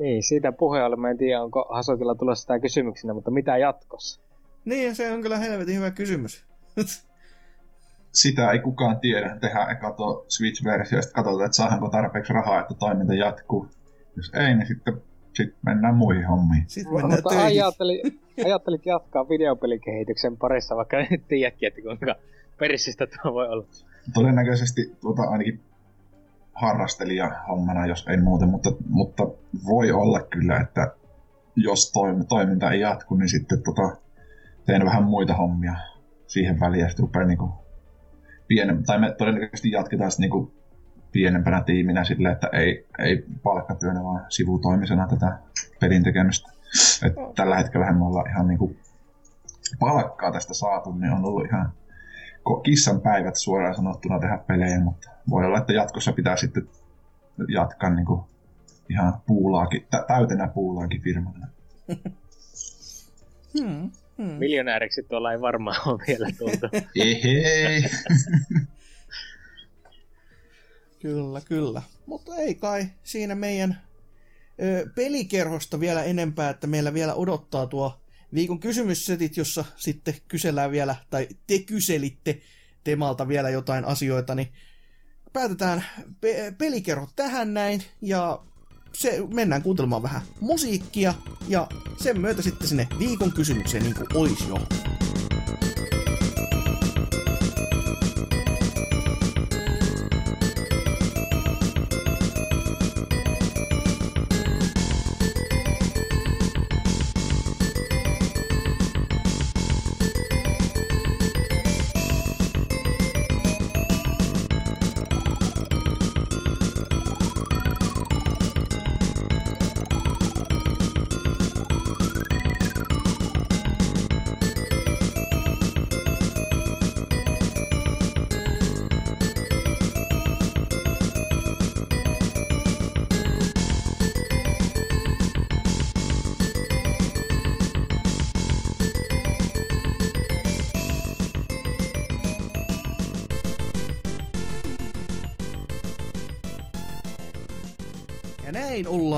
Niin, 0.01 0.23
siitä 0.23 0.53
puheen 0.53 0.85
ollen, 0.85 1.01
mä 1.01 1.11
en 1.11 1.19
tiedä, 1.19 1.43
onko 1.43 1.69
Hasokilla 1.71 2.15
tulossa 2.15 2.43
sitä 2.43 2.59
kysymyksenä, 2.59 3.15
mutta 3.15 3.31
mitä 3.31 3.57
jatkossa? 3.57 4.21
Niin, 4.65 4.95
se 4.95 5.13
on 5.13 5.23
kyllä 5.23 5.39
helvetin 5.39 5.77
hyvä 5.77 5.91
kysymys. 5.91 6.45
Sitä 8.13 8.51
ei 8.51 8.59
kukaan 8.59 9.01
tiedä. 9.01 9.39
Tehdään 9.41 9.71
eka 9.71 9.93
tuo 9.93 10.25
Switch-versio, 10.29 11.03
sitten 11.03 11.15
katsotaan, 11.15 11.45
että 11.45 11.57
saadaanko 11.57 11.89
tarpeeksi 11.89 12.33
rahaa, 12.33 12.61
että 12.61 12.75
toiminta 12.75 13.15
jatkuu. 13.15 13.69
Jos 14.17 14.33
ei, 14.35 14.55
niin 14.55 14.67
sitten 14.67 15.03
sit 15.35 15.55
mennään 15.63 15.95
muihin 15.95 16.27
hommiin. 16.27 16.65
Sitten 16.67 16.93
mennään 16.93 17.13
Mutta 17.13 17.31
töihin. 17.31 17.47
ajattelit, 17.47 18.03
ajattelit 18.47 18.87
jatkaa 18.87 19.29
videopelikehityksen 19.29 20.37
parissa, 20.37 20.77
vaikka 20.77 20.97
nyt 21.11 21.29
tiedätkin, 21.29 21.67
että 21.67 21.81
kuinka 21.83 22.15
perissistä 22.59 23.07
tuo 23.07 23.35
voi 23.35 23.49
olla. 23.49 23.67
Todennäköisesti 24.15 24.97
tuota 25.01 25.23
ainakin 25.23 25.61
harrastelija 26.55 27.31
hommana, 27.49 27.87
jos 27.87 28.07
ei 28.09 28.17
muuten, 28.17 28.49
mutta, 28.49 28.71
mutta 28.89 29.23
voi 29.67 29.93
olla 29.93 30.21
kyllä, 30.21 30.61
että 30.61 30.95
jos 31.57 31.93
toim, 31.93 32.27
toiminta 32.27 32.71
ei 32.71 32.81
jatku, 32.81 33.15
niin 33.15 33.29
sitten 33.29 33.63
tota, 33.63 33.97
teen 34.67 34.85
vähän 34.85 35.05
muita 35.05 35.35
hommia 35.35 35.75
siihen 36.27 36.61
väliin 36.61 36.83
ja 36.83 36.89
sitten 36.89 37.03
rupean 37.03 37.29
niinku 37.29 37.65
pienem, 38.49 38.83
tai 38.83 38.99
me 38.99 39.15
todennäköisesti 39.19 39.71
jatketaan 39.71 40.11
sitten 40.11 40.23
niinku 40.23 40.55
pienempänä 41.13 41.63
tiiminä 41.63 42.05
sille, 42.05 42.31
että 42.31 42.47
ei, 42.53 42.87
ei 42.99 43.25
palkkatyönä, 43.43 44.05
vaan 44.05 44.27
sivutoimisena 44.29 45.09
tätä 45.09 45.39
pelin 45.81 46.05
tekemistä. 46.05 46.51
Et 47.07 47.35
tällä 47.35 47.57
hetkellä 47.57 47.93
me 47.93 48.05
ollaan 48.05 48.31
ihan 48.31 48.47
niinku 48.47 48.77
palkkaa 49.79 50.33
tästä 50.33 50.55
saatu, 50.55 50.93
niin 50.93 51.13
on 51.13 51.25
ollut 51.25 51.47
ihan 51.47 51.73
kissan 52.63 53.01
päivät 53.01 53.37
suoraan 53.37 53.75
sanottuna 53.75 54.19
tehdä 54.21 54.39
pelejä, 54.39 54.81
mutta 54.81 55.11
voi 55.31 55.45
olla, 55.45 55.59
että 55.59 55.73
jatkossa 55.73 56.13
pitää 56.13 56.37
sitten 56.37 56.69
jatkaa 57.49 57.91
niinku 57.91 58.29
ihan 58.91 59.21
puulaakin, 59.27 59.87
tä- 59.91 60.05
täytenä 60.09 60.49
puulaakin 60.49 61.03
firmana. 61.03 61.47
Hmm, 63.61 63.91
hmm. 64.19 64.33
Miljonääriksi 64.39 65.03
tuolla 65.03 65.33
ei 65.33 65.41
varmaan 65.41 65.89
ole 65.89 66.01
vielä 66.07 66.29
tultu. 66.39 66.69
Ehei! 67.03 67.83
Kyllä, 71.03 71.41
kyllä. 71.41 71.83
Mutta 72.07 72.37
ei 72.37 72.55
kai 72.55 72.87
siinä 73.03 73.35
meidän 73.35 73.79
ö, 74.63 74.87
pelikerhosta 74.95 75.81
vielä 75.81 76.03
enempää, 76.05 76.51
että 76.51 76.67
meillä 76.67 76.95
vielä 76.95 77.15
odottaa 77.15 77.67
tuo 77.67 78.01
viikon 78.35 78.61
kysymyssetit, 78.61 79.37
jossa 79.37 79.65
sitten 79.77 80.15
kysellään 80.29 80.71
vielä, 80.71 80.97
tai 81.11 81.29
te 81.47 81.59
kyselitte 81.59 82.41
Temalta 82.85 83.29
vielä 83.29 83.51
jotain 83.51 83.85
asioita, 83.85 84.35
niin 84.35 84.53
päätetään 85.33 85.85
pe- 86.21 86.55
pelikerho 86.59 87.09
tähän 87.17 87.55
näin, 87.55 87.83
ja 88.03 88.43
se, 88.95 89.19
mennään 89.35 89.63
kuuntelemaan 89.63 90.03
vähän 90.03 90.23
musiikkia, 90.41 91.15
ja 91.49 91.67
sen 92.03 92.21
myötä 92.21 92.43
sitten 92.43 92.69
sinne 92.69 92.89
viikon 92.99 93.33
kysymykseen 93.33 93.83
niin 93.83 93.95
kuin 93.95 94.07
olisi 94.15 94.49
jo. 94.49 94.55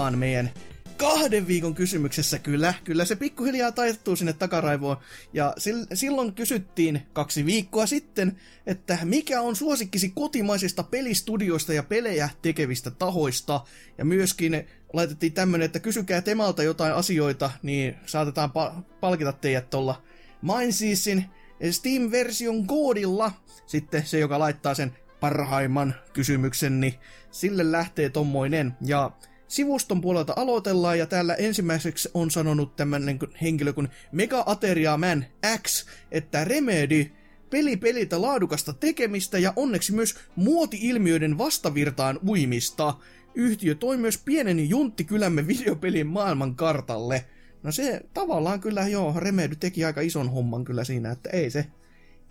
Ollaan 0.07 0.19
meidän 0.19 0.51
kahden 0.97 1.47
viikon 1.47 1.75
kysymyksessä 1.75 2.39
kyllä. 2.39 2.75
Kyllä 2.85 3.05
se 3.05 3.17
pikkuhiljaa 3.17 3.73
taittuu 3.73 4.17
sinne 4.17 4.33
takaraivoon. 4.33 4.97
Ja 5.33 5.55
silloin 5.95 6.35
kysyttiin 6.35 7.03
kaksi 7.13 7.47
viikkoa 7.47 7.87
sitten, 7.87 8.37
että 8.67 8.99
mikä 9.05 9.41
on 9.41 9.57
suosikkisi 9.57 10.09
kotimaisista 10.15 10.83
pelistudioista 10.83 11.73
ja 11.73 11.83
pelejä 11.83 12.29
tekevistä 12.43 12.91
tahoista. 12.91 13.61
Ja 13.99 14.05
myöskin 14.05 14.67
laitettiin 14.93 15.33
tämmönen, 15.33 15.65
että 15.65 15.81
kysykää 15.81 16.21
Temalta 16.21 16.63
jotain 16.63 16.95
asioita, 16.95 17.51
niin 17.63 17.95
saatetaan 18.07 18.51
pa- 18.51 18.83
palkita 19.01 19.33
teidät 19.33 19.71
tuolla 19.71 20.03
Mindseasin 20.43 21.25
Steam-version 21.71 22.67
koodilla. 22.67 23.33
Sitten 23.67 24.07
se, 24.07 24.19
joka 24.19 24.39
laittaa 24.39 24.75
sen 24.75 24.97
parhaimman 25.21 25.95
kysymyksen, 26.13 26.81
niin 26.81 26.95
sille 27.31 27.73
lähtee 27.73 28.09
tommoinen. 28.09 28.73
Ja 28.87 29.11
sivuston 29.49 30.01
puolelta 30.01 30.33
aloitellaan, 30.37 30.99
ja 30.99 31.07
täällä 31.07 31.35
ensimmäiseksi 31.35 32.09
on 32.15 32.31
sanonut 32.31 32.77
tämmöinen 32.77 33.19
henkilö 33.43 33.73
kuin 33.73 33.89
Mega 34.13 34.43
Ateria 34.47 34.97
Man 34.97 35.25
X, 35.63 35.87
että 36.11 36.45
Remedy 36.45 37.11
peli 37.51 37.77
pelitä 37.77 38.23
laadukasta 38.23 38.73
tekemistä 38.73 39.39
ja 39.39 39.53
onneksi 39.57 39.93
myös 39.93 40.15
muoti-ilmiöiden 40.37 41.39
vastavirtaan 41.39 42.19
uimista. 42.29 42.95
Yhtiö 43.35 43.75
toi 43.75 43.97
myös 43.97 44.19
pienen 44.19 44.69
junttikylämme 44.69 45.47
videopelin 45.47 46.07
maailman 46.07 46.57
kartalle. 46.57 47.25
No 47.63 47.73
se 47.73 48.01
tavallaan 48.15 48.61
kyllä 48.61 48.89
joo, 48.89 49.15
Remedy 49.17 49.57
teki 49.57 49.85
aika 49.85 50.01
ison 50.01 50.31
homman 50.31 50.65
kyllä 50.65 50.85
siinä, 50.85 51.11
että 51.11 51.31
ei 51.31 51.51
se, 51.51 51.67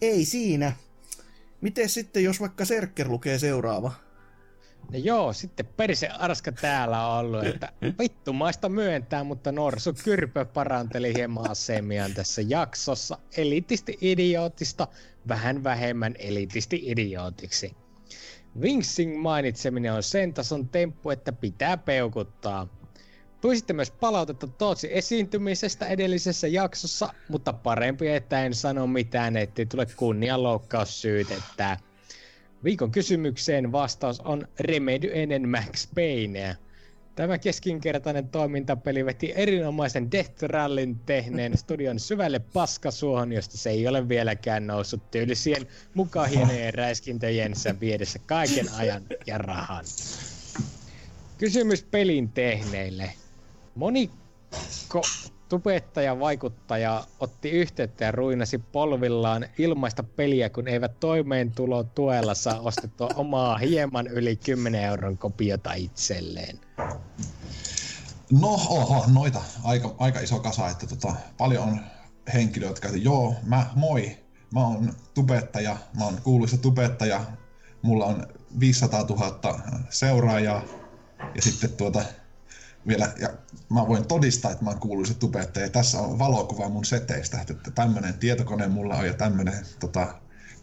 ei 0.02 0.26
siinä. 0.26 0.74
Miten 1.62 1.90
sitten, 1.90 2.24
jos 2.24 2.40
vaikka 2.40 2.66
Serkker 2.66 3.10
lukee 3.10 3.40
seuraava? 3.40 4.05
No 4.92 5.00
joo, 5.00 5.34
sitten 5.34 5.66
perse 5.66 6.08
arska 6.08 6.52
täällä 6.52 7.08
on 7.08 7.20
ollut, 7.20 7.44
että 7.44 7.74
vittumaista 8.00 8.70
myöntää, 8.70 9.24
mutta 9.24 9.52
Norsu 9.52 9.94
Kyrpö 10.04 10.46
paranteli 10.46 11.14
hieman 11.14 11.52
asemiaan 11.52 12.14
tässä 12.14 12.42
jaksossa 12.48 13.18
elitisti 13.38 13.98
idiootista 14.02 14.88
vähän 15.28 15.64
vähemmän 15.64 16.16
elitisti 16.20 16.82
idiootiksi. 16.86 17.76
Wingsing 18.60 19.22
mainitseminen 19.22 19.94
on 19.94 20.04
sen 20.04 20.34
tason 20.34 20.70
temppu, 20.70 21.10
että 21.10 21.32
pitää 21.32 21.78
peukuttaa. 21.78 22.68
Pyysitte 23.42 23.74
myös 23.74 23.92
palautetta 23.92 24.48
Tootsin 24.48 24.90
esiintymisestä 24.92 25.88
edellisessä 25.88 26.48
jaksossa, 26.48 27.14
mutta 27.30 27.54
parempi, 27.54 28.08
että 28.08 28.46
en 28.46 28.54
sano 28.54 28.88
mitään, 28.88 29.38
ettei 29.38 29.66
tule 29.66 29.86
kunnianloukkaus 29.86 31.02
syytettä. 31.02 31.78
Viikon 32.66 32.92
kysymykseen 32.92 33.72
vastaus 33.72 34.20
on 34.20 34.48
Remedy 34.60 35.10
ennen 35.14 35.50
Max 35.50 35.88
Payneä. 35.96 36.56
Tämä 37.16 37.38
keskinkertainen 37.38 38.30
toimintapeli 38.30 39.06
veti 39.06 39.34
erinomaisen 39.36 40.12
Death 40.12 40.44
Rallyn 40.44 41.00
tehneen 41.06 41.58
studion 41.58 42.00
syvälle 42.00 42.40
paskasuohon, 42.40 43.32
josta 43.32 43.58
se 43.58 43.70
ei 43.70 43.88
ole 43.88 44.10
vieläkään 44.10 44.68
noussut 44.68 45.12
tyylisien 45.12 45.68
mukaan 45.94 46.30
räiskintöjensä 46.74 47.80
viedessä 47.80 48.20
kaiken 48.26 48.66
ajan 48.78 49.04
ja 49.28 49.38
rahan. 49.38 49.86
Kysymys 51.38 51.84
pelin 51.84 52.30
tehneille. 52.30 53.14
Moniko 53.76 55.02
tubettaja 55.50 56.20
vaikuttaja 56.20 57.04
otti 57.20 57.50
yhteyttä 57.50 58.06
ja 58.06 58.12
ruinasi 58.12 58.58
polvillaan 58.58 59.46
ilmaista 59.58 60.04
peliä, 60.04 60.50
kun 60.50 60.68
eivät 60.68 61.00
toimeentulo 61.00 61.84
tuella 61.84 62.34
saa 62.34 62.60
ostettua 62.60 63.10
omaa 63.16 63.58
hieman 63.58 64.08
yli 64.08 64.36
10 64.36 64.84
euron 64.84 65.18
kopiota 65.18 65.74
itselleen. 65.74 66.60
No, 68.32 68.50
oho, 68.70 69.06
noita. 69.14 69.42
Aika, 69.64 69.96
aika 69.98 70.20
iso 70.20 70.40
kasa, 70.40 70.70
että 70.70 70.88
tota, 70.88 71.16
paljon 71.38 71.64
on 71.64 71.80
henkilöitä, 72.34 72.72
jotka 72.72 72.98
joo, 72.98 73.36
mä, 73.44 73.66
moi, 73.76 74.18
mä 74.54 74.68
oon 74.68 74.94
tubettaja, 75.14 75.78
mä 75.98 76.06
oon 76.06 76.18
kuuluisa 76.24 76.58
tubettaja, 76.58 77.22
mulla 77.82 78.06
on 78.06 78.28
500 78.60 79.04
000 79.04 79.60
seuraajaa, 79.90 80.62
ja 81.36 81.42
sitten 81.42 81.70
tuota, 81.70 82.04
vielä, 82.88 83.14
ja 83.20 83.30
mä 83.70 83.88
voin 83.88 84.08
todistaa, 84.08 84.52
että 84.52 84.64
mä 84.64 84.70
oon 84.70 84.80
kuuluisa 84.80 85.14
tubettaja. 85.14 85.70
Tässä 85.70 86.00
on 86.00 86.20
valokuva 86.20 86.70
mun 86.70 86.86
seteistä, 86.86 87.42
että 87.42 87.72
tämmönen 87.72 88.14
tietokone 88.14 88.68
mulla 88.68 88.96
on 88.96 89.08
ja 89.08 89.14
tämmönen 89.14 89.66
tota, 89.80 90.16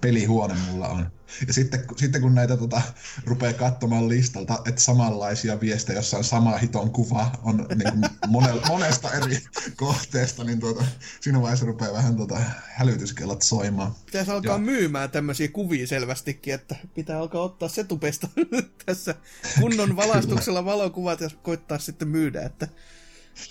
pelihuone 0.03 0.55
mulla 0.71 0.89
on. 0.89 1.11
Ja 1.47 1.53
sitten, 1.53 1.85
sitten 1.97 2.23
kun 2.23 2.35
näitä 2.35 2.57
tota, 2.57 2.83
rupeaa 3.25 3.53
katsomaan 3.53 4.09
listalta, 4.09 4.59
että 4.67 4.81
samanlaisia 4.81 5.61
viestejä, 5.61 5.99
jossa 5.99 6.17
on 6.17 6.25
sama 6.25 6.59
hiton 6.59 6.91
kuva, 6.91 7.31
on 7.43 7.57
niin 7.57 7.93
kuin 7.93 8.11
monel, 8.27 8.61
monesta 8.69 9.11
eri 9.13 9.39
kohteesta, 9.77 10.45
niin 10.45 10.61
tuota, 10.61 10.85
siinä 11.21 11.43
vaiheessa 11.43 11.67
rupeaa 11.67 11.93
vähän 11.93 12.17
tuota, 12.17 12.41
hälytyskellot 12.63 13.43
soimaan. 13.43 13.95
Pitäisi 14.07 14.31
alkaa 14.31 14.55
ja. 14.55 14.59
myymään 14.59 15.11
tämmöisiä 15.11 15.49
kuvia 15.49 15.87
selvästikin, 15.87 16.55
että 16.55 16.77
pitää 16.95 17.19
alkaa 17.19 17.43
ottaa 17.43 17.69
setupesta 17.69 18.29
tässä 18.87 19.15
kunnon 19.61 19.97
valastuksella 19.97 20.65
valokuvat 20.65 21.21
ja 21.21 21.31
koittaa 21.43 21.79
sitten 21.79 22.09
myydä, 22.09 22.43
että 22.43 22.69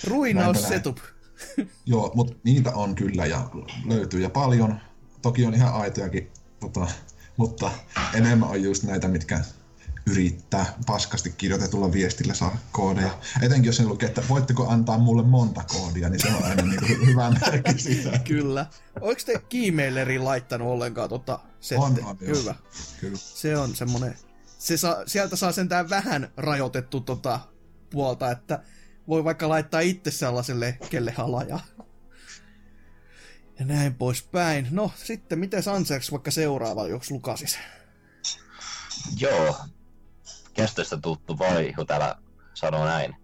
ruinaus 0.03 0.67
setup. 0.67 0.97
Joo, 1.85 2.11
mutta 2.15 2.35
niitä 2.43 2.71
on 2.71 2.95
kyllä 2.95 3.25
ja 3.25 3.49
löytyy 3.85 4.21
ja 4.21 4.29
paljon. 4.29 4.79
Toki 5.21 5.45
on 5.45 5.53
ihan 5.53 5.73
aitojakin 5.73 6.31
tota, 6.61 6.87
mutta 7.37 7.71
enemmän 8.13 8.49
on 8.49 8.63
just 8.63 8.83
näitä, 8.83 9.07
mitkä 9.07 9.41
yrittää 10.05 10.73
paskasti 10.85 11.33
kirjoitetulla 11.37 11.91
viestillä 11.91 12.33
saa 12.33 12.57
koodeja. 12.71 13.19
Etenkin 13.41 13.69
jos 13.69 13.77
se 13.77 13.83
lukee, 13.83 14.09
että 14.09 14.23
voitteko 14.29 14.67
antaa 14.67 14.97
mulle 14.97 15.23
monta 15.23 15.63
koodia, 15.63 16.09
niin 16.09 16.19
se 16.19 16.27
on 16.27 16.43
aina 16.43 16.63
niin 16.63 16.79
kuin 16.79 17.07
hyvä 17.07 17.31
merkki 17.31 17.81
siitä. 17.81 18.19
Kyllä. 18.27 18.65
Oletko 19.01 19.23
te 19.25 19.41
Gmaileriin 19.49 20.25
laittanut 20.25 20.67
ollenkaan 20.67 21.09
tota 21.09 21.39
settiä? 21.59 21.85
On, 21.85 22.05
on, 22.05 22.17
Hyvä. 22.19 22.55
Kyllä. 22.99 23.17
Se 23.17 23.57
on 23.57 23.75
semmonen, 23.75 24.15
se 24.59 24.77
saa, 24.77 25.03
sieltä 25.05 25.35
saa 25.35 25.51
sentään 25.51 25.89
vähän 25.89 26.31
rajoitettu 26.37 27.01
tota 27.01 27.39
puolta, 27.89 28.31
että 28.31 28.63
voi 29.07 29.23
vaikka 29.23 29.49
laittaa 29.49 29.79
itse 29.79 30.11
sellaiselle, 30.11 30.77
kelle 30.89 31.11
halajaa 31.11 31.65
ja 33.61 33.65
näin 33.67 33.95
poispäin. 33.95 34.67
No, 34.71 34.91
sitten 34.95 35.39
miten 35.39 35.63
Ansers 35.73 36.11
vaikka 36.11 36.31
seuraava, 36.31 36.87
jos 36.87 37.11
lukasis? 37.11 37.59
Joo. 39.17 39.55
Kestoista 40.53 40.97
tuttu 40.97 41.39
vaihu 41.39 41.85
täällä 41.85 42.15
sanoo 42.53 42.85
näin. 42.85 43.15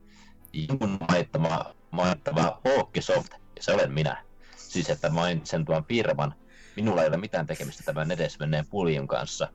Mun 0.80 0.98
mainittama, 1.10 1.76
mainittava 1.92 2.62
Hawkisoft, 2.66 3.32
ja 3.32 3.64
se 3.64 3.74
olen 3.74 3.92
minä. 3.92 4.24
Siis, 4.58 4.90
että 4.90 5.10
mainitsen 5.10 5.66
tuon 5.66 5.86
firman. 5.86 6.36
Minulla 6.76 7.02
ei 7.02 7.08
ole 7.08 7.18
mitään 7.18 7.48
tekemistä 7.48 7.84
tämän 7.84 8.12
edesmenneen 8.12 8.68
puljun 8.68 9.08
kanssa. 9.08 9.48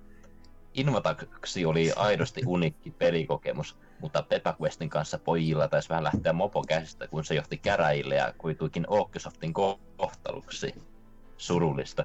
Invataksi 0.75 1.67
oli 1.67 1.93
aidosti 1.97 2.43
unikki 2.47 2.91
pelikokemus, 2.91 3.77
mutta 4.01 4.25
Questin 4.63 4.89
kanssa 4.89 5.19
pojilla 5.19 5.69
taisi 5.69 5.89
vähän 5.89 6.05
lähteä 6.05 6.33
mopo 6.33 6.63
käsistä, 6.69 7.09
kun 7.09 7.25
se 7.25 7.35
johti 7.35 7.57
käräjille 7.57 8.15
ja 8.15 8.35
kuituikin 8.39 8.85
Oaksoftin 8.89 9.53
kohtaluksi. 9.97 10.75
Surullista. 11.37 12.05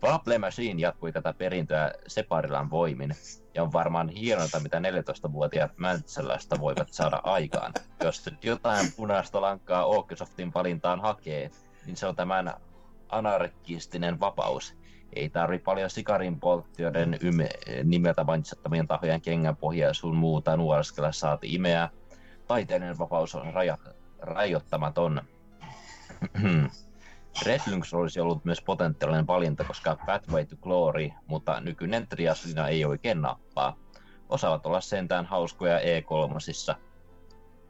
Fable 0.00 0.38
Machine 0.38 0.80
jatkui 0.80 1.12
tätä 1.12 1.32
perintöä 1.32 1.92
Separilan 2.06 2.70
voimin, 2.70 3.14
ja 3.54 3.62
on 3.62 3.72
varmaan 3.72 4.08
hienointa, 4.08 4.60
mitä 4.60 4.78
14-vuotiaat 4.78 5.78
mäntsäläistä 5.78 6.60
voivat 6.60 6.92
saada 6.92 7.20
aikaan. 7.24 7.72
Jos 8.04 8.26
nyt 8.26 8.44
jotain 8.44 8.92
punaista 8.96 9.40
lankaa 9.40 9.84
Oaksoftin 9.84 10.54
valintaan 10.54 11.00
hakee, 11.00 11.50
niin 11.86 11.96
se 11.96 12.06
on 12.06 12.16
tämän 12.16 12.54
anarkistinen 13.08 14.20
vapaus, 14.20 14.74
ei 15.12 15.30
tarvi 15.30 15.58
paljon 15.58 15.90
sikarin 15.90 16.40
polttijoiden 16.40 17.18
yme- 17.22 17.84
nimeltä 17.84 18.24
mainitsettamien 18.24 18.88
tahojen 18.88 19.20
kengänpohjaa 19.20 19.94
sun 19.94 20.16
muuta 20.16 20.56
nuoreskella 20.56 21.12
saati 21.12 21.54
imeä. 21.54 21.88
Taiteellinen 22.46 22.98
vapaus 22.98 23.34
on 23.34 23.54
raja- 23.54 23.78
rajoittamaton. 24.18 25.22
Red 27.46 27.60
Lynx 27.66 27.94
olisi 27.94 28.20
ollut 28.20 28.44
myös 28.44 28.62
potentiaalinen 28.62 29.26
valinta, 29.26 29.64
koska 29.64 29.98
Pathway 30.06 30.44
to 30.46 30.56
Glory, 30.56 31.10
mutta 31.26 31.60
nykyinen 31.60 32.08
triasina 32.08 32.68
ei 32.68 32.84
oikein 32.84 33.22
nappaa. 33.22 33.76
Osaavat 34.28 34.66
olla 34.66 34.80
sentään 34.80 35.26
hauskoja 35.26 35.78
E3. 35.78 36.76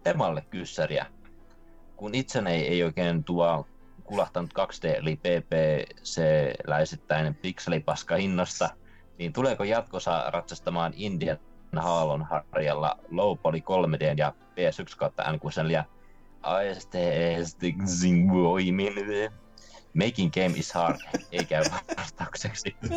Temalle 0.02 0.42
kyssäriä. 0.50 1.06
Kun 1.96 2.14
itseni 2.14 2.50
ei 2.50 2.82
oikein 2.82 3.24
tuo 3.24 3.66
kulahtanut 4.08 4.50
2D 4.58 4.96
eli 4.96 5.16
PPC-läisittäinen 5.16 7.34
pikselipaska 7.34 8.16
hinnasta, 8.16 8.70
niin 9.18 9.32
tuleeko 9.32 9.64
jatkossa 9.64 10.30
ratsastamaan 10.30 10.92
Indian 10.96 11.38
Haalon 11.76 12.26
harjalla 12.52 12.98
low 13.10 13.38
poly 13.38 13.58
3D 13.58 14.14
ja 14.16 14.30
PS1 14.30 14.96
kautta 14.96 15.32
n 15.32 15.40
ja 15.70 15.84
ASTS 16.42 17.58
voimin. 18.32 18.92
Making 19.94 20.32
game 20.32 20.54
is 20.56 20.72
hard, 20.72 21.00
ei 21.32 21.44
käy 21.44 21.64
vastaukseksi. 21.96 22.76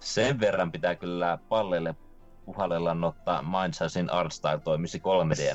Sen 0.00 0.40
verran 0.40 0.72
pitää 0.72 0.94
kyllä 0.94 1.38
pallelle 1.48 1.94
puhallella 2.44 3.06
ottaa 3.06 3.42
Mindsizin 3.42 4.10
Artstyle 4.10 4.60
toimisi 4.64 5.00
3 5.00 5.34
d 5.34 5.38
ja 5.38 5.54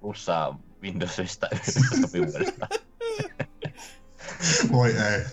plussaa 0.00 0.58
Windowsista 0.82 1.48
sopivuudesta. 2.00 2.66
Voi 4.72 4.90
ei. 4.90 5.24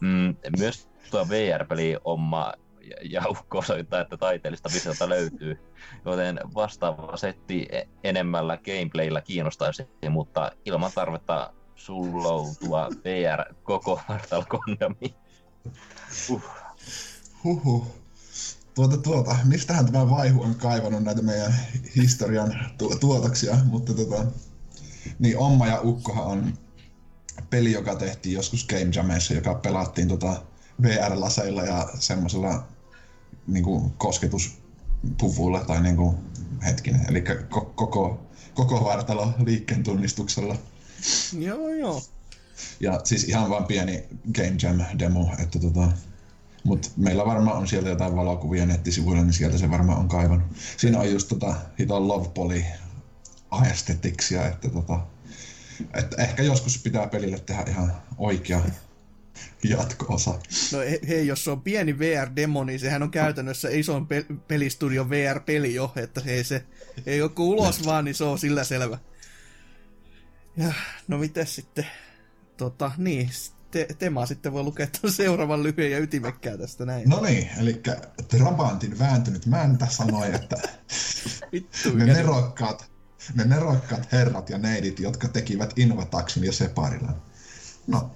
Mm, 0.00 0.36
myös 0.58 0.88
tuo 1.10 1.28
VR-peli 1.28 1.96
omma 2.04 2.52
ja 3.02 3.22
ukko 3.28 3.58
osoittaa, 3.58 4.00
että 4.00 4.16
taiteellista 4.16 4.70
visiota 4.74 5.08
löytyy, 5.08 5.58
joten 6.04 6.40
vastaava 6.54 7.16
setti 7.16 7.68
enemmällä 8.04 8.56
gameplayllä 8.56 9.20
kiinnostaisi, 9.20 9.88
mutta 10.10 10.52
ilman 10.64 10.90
tarvetta 10.94 11.52
sulloutua 11.74 12.88
VR 13.04 13.54
koko 13.62 14.00
Mortal. 14.08 14.44
Uh. 16.30 16.42
Huhhuh. 17.44 17.86
Tuota, 18.74 18.96
tuota, 18.96 19.36
mistähän 19.44 19.86
tämä 19.86 20.10
vaihu 20.10 20.42
on 20.42 20.54
kaivannut 20.54 21.02
näitä 21.02 21.22
meidän 21.22 21.54
historian 21.96 22.54
tu- 22.78 22.96
tuotoksia, 23.00 23.56
mutta 23.64 23.94
tota, 23.94 24.24
niin 25.18 25.38
Omma 25.38 25.66
ja 25.66 25.80
Ukkohan 25.80 26.24
on 26.24 26.58
peli, 27.54 27.72
joka 27.72 27.94
tehtiin 27.96 28.34
joskus 28.34 28.66
Game 28.66 28.90
Jamissa, 28.94 29.34
joka 29.34 29.54
pelattiin 29.54 30.08
tota 30.08 30.42
VR-laseilla 30.82 31.62
ja 31.62 31.88
semmoisella 31.98 32.66
niinku 33.46 33.92
kosketuspuvulla 33.98 35.60
tai 35.60 35.82
niinku, 35.82 36.14
hetkinen, 36.64 37.06
eli 37.08 37.24
ko- 37.54 37.72
koko, 37.74 38.26
koko 38.54 38.84
vartalo 38.84 39.32
liikkeen 39.44 39.82
tunnistuksella. 39.82 40.56
Joo, 41.38 41.68
joo. 41.68 42.02
Ja 42.80 43.00
siis 43.04 43.24
ihan 43.24 43.50
vain 43.50 43.64
pieni 43.64 44.04
Game 44.34 44.56
Jam-demo, 44.62 45.34
että 45.42 45.58
tota, 45.58 45.92
mutta 46.64 46.88
meillä 46.96 47.26
varmaan 47.26 47.56
on 47.56 47.68
sieltä 47.68 47.88
jotain 47.88 48.16
valokuvia 48.16 48.66
nettisivuilla, 48.66 49.22
niin 49.22 49.32
sieltä 49.32 49.58
se 49.58 49.70
varmaan 49.70 49.98
on 49.98 50.08
kaivannut. 50.08 50.48
Siinä 50.76 51.00
on 51.00 51.12
just 51.12 51.28
tota 51.28 51.54
hiton 51.78 52.08
love 52.08 52.28
poly 52.28 52.64
aestheticsia, 53.50 54.46
että 54.46 54.68
tota, 54.68 55.00
että 55.94 56.22
ehkä 56.22 56.42
joskus 56.42 56.78
pitää 56.78 57.06
pelille 57.06 57.38
tehdä 57.38 57.64
ihan 57.68 57.92
oikea 58.18 58.60
jatko-osa. 59.64 60.30
No 60.72 60.78
hei, 61.08 61.26
jos 61.26 61.44
se 61.44 61.50
on 61.50 61.62
pieni 61.62 61.98
VR-demo, 61.98 62.64
niin 62.64 62.80
sehän 62.80 63.02
on 63.02 63.10
käytännössä 63.10 63.68
ison 63.70 64.06
pe- 64.06 64.26
pelistudion 64.48 65.10
VR-peli 65.10 65.74
jo, 65.74 65.92
että 65.96 66.20
hei 66.20 66.44
se 66.44 66.64
ei 67.06 67.22
ole 67.22 67.30
ulos 67.38 67.84
vaan, 67.84 68.04
niin 68.04 68.14
se 68.14 68.24
on 68.24 68.38
sillä 68.38 68.64
selvä. 68.64 68.98
Ja 70.56 70.72
no 71.08 71.18
miten 71.18 71.46
sitten, 71.46 71.86
tota, 72.56 72.90
niin, 72.96 73.30
te- 73.70 73.88
Tema 73.98 74.26
sitten 74.26 74.52
voi 74.52 74.62
lukea 74.62 74.86
tuon 75.00 75.12
seuraavan 75.12 75.62
lyhyen 75.62 75.90
ja 75.90 75.98
ytimekkään 75.98 76.58
tästä 76.58 76.86
näin. 76.86 77.08
No 77.08 77.20
niin, 77.20 77.50
eli 77.60 77.82
Trabantin 78.28 78.98
vääntynyt 78.98 79.46
mäntä 79.46 79.86
sanoi, 79.86 80.34
että 80.34 80.56
Vittu, 81.52 81.94
ne 81.94 82.04
nerokkaat, 82.04 82.90
ne 83.34 83.44
nerokkaat 83.44 84.12
herrat 84.12 84.50
ja 84.50 84.58
neidit, 84.58 85.00
jotka 85.00 85.28
tekivät 85.28 85.72
Invataxin 85.76 86.44
ja 86.44 86.52
Separilan. 86.52 87.22
No, 87.86 88.10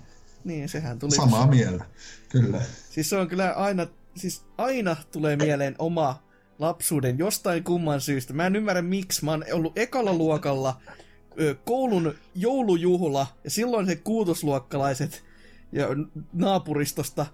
niin, 0.44 0.68
sehän 0.68 0.98
tuli. 0.98 1.16
Samaa 1.16 1.46
mieltä, 1.46 1.84
kyllä. 2.28 2.62
Siis 2.90 3.10
se 3.10 3.16
on 3.16 3.28
kyllä 3.28 3.52
aina, 3.52 3.86
siis 4.16 4.44
aina 4.58 4.96
tulee 5.12 5.36
mieleen 5.36 5.74
oma 5.78 6.22
lapsuuden 6.58 7.18
jostain 7.18 7.64
kumman 7.64 8.00
syystä. 8.00 8.32
Mä 8.32 8.46
en 8.46 8.56
ymmärrä 8.56 8.82
miksi. 8.82 9.24
Mä 9.24 9.30
oon 9.30 9.44
ollut 9.52 9.78
ekalla 9.78 10.14
luokalla 10.14 10.80
koulun 11.64 12.14
joulujuhla, 12.34 13.26
ja 13.44 13.50
silloin 13.50 13.86
se 13.86 13.96
kuutosluokkalaiset 13.96 15.24
ja 15.72 15.86
naapuristosta 16.32 17.26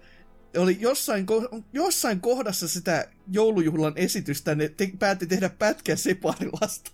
oli 0.57 0.77
jossain, 0.79 1.25
jossain 1.73 2.21
kohdassa 2.21 2.67
sitä 2.67 3.07
joulujuhlan 3.27 3.93
esitystä, 3.95 4.55
ne 4.55 4.69
te, 4.69 4.91
päätti 4.99 5.27
tehdä 5.27 5.49
pätkän 5.49 5.97
Separilasta. 5.97 6.91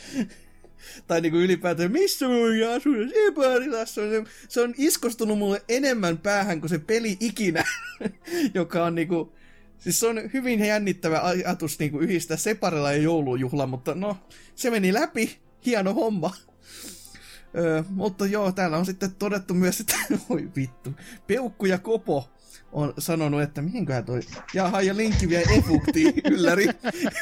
tai 1.06 1.20
niinku 1.20 1.38
ylipäätään, 1.38 1.92
missä 1.92 2.28
voi 2.28 2.64
asua 2.64 2.94
Separilassa? 3.14 4.00
Se, 4.10 4.24
se 4.48 4.60
on 4.60 4.74
iskostunut 4.78 5.38
mulle 5.38 5.62
enemmän 5.68 6.18
päähän 6.18 6.60
kuin 6.60 6.70
se 6.70 6.78
peli 6.78 7.16
ikinä, 7.20 7.64
joka 8.54 8.84
on 8.84 8.94
niinku... 8.94 9.32
Siis 9.78 10.00
se 10.00 10.06
on 10.06 10.30
hyvin 10.32 10.64
jännittävä 10.64 11.20
ajatus 11.20 11.78
niinku 11.78 11.98
yhdistää 11.98 12.36
Separilla 12.36 12.92
ja 12.92 12.98
joulujuhla, 12.98 13.66
mutta 13.66 13.94
no, 13.94 14.16
se 14.54 14.70
meni 14.70 14.92
läpi. 14.92 15.38
Hieno 15.66 15.94
homma. 15.94 16.34
Öö, 17.56 17.82
mutta 17.88 18.26
joo, 18.26 18.52
täällä 18.52 18.76
on 18.76 18.86
sitten 18.86 19.14
todettu 19.14 19.54
myös, 19.54 19.80
että 19.80 19.94
oi 20.28 20.50
vittu, 20.56 20.90
Peukku 21.26 21.66
ja 21.66 21.78
Kopo 21.78 22.32
on 22.72 22.94
sanonut, 22.98 23.42
että 23.42 23.62
mihinköhän 23.62 24.04
toi, 24.04 24.20
jaha, 24.54 24.82
ja 24.82 24.96
linkki 24.96 25.28
vie 25.28 25.42
efuktiin 25.42 26.14
ylläri. 26.24 26.66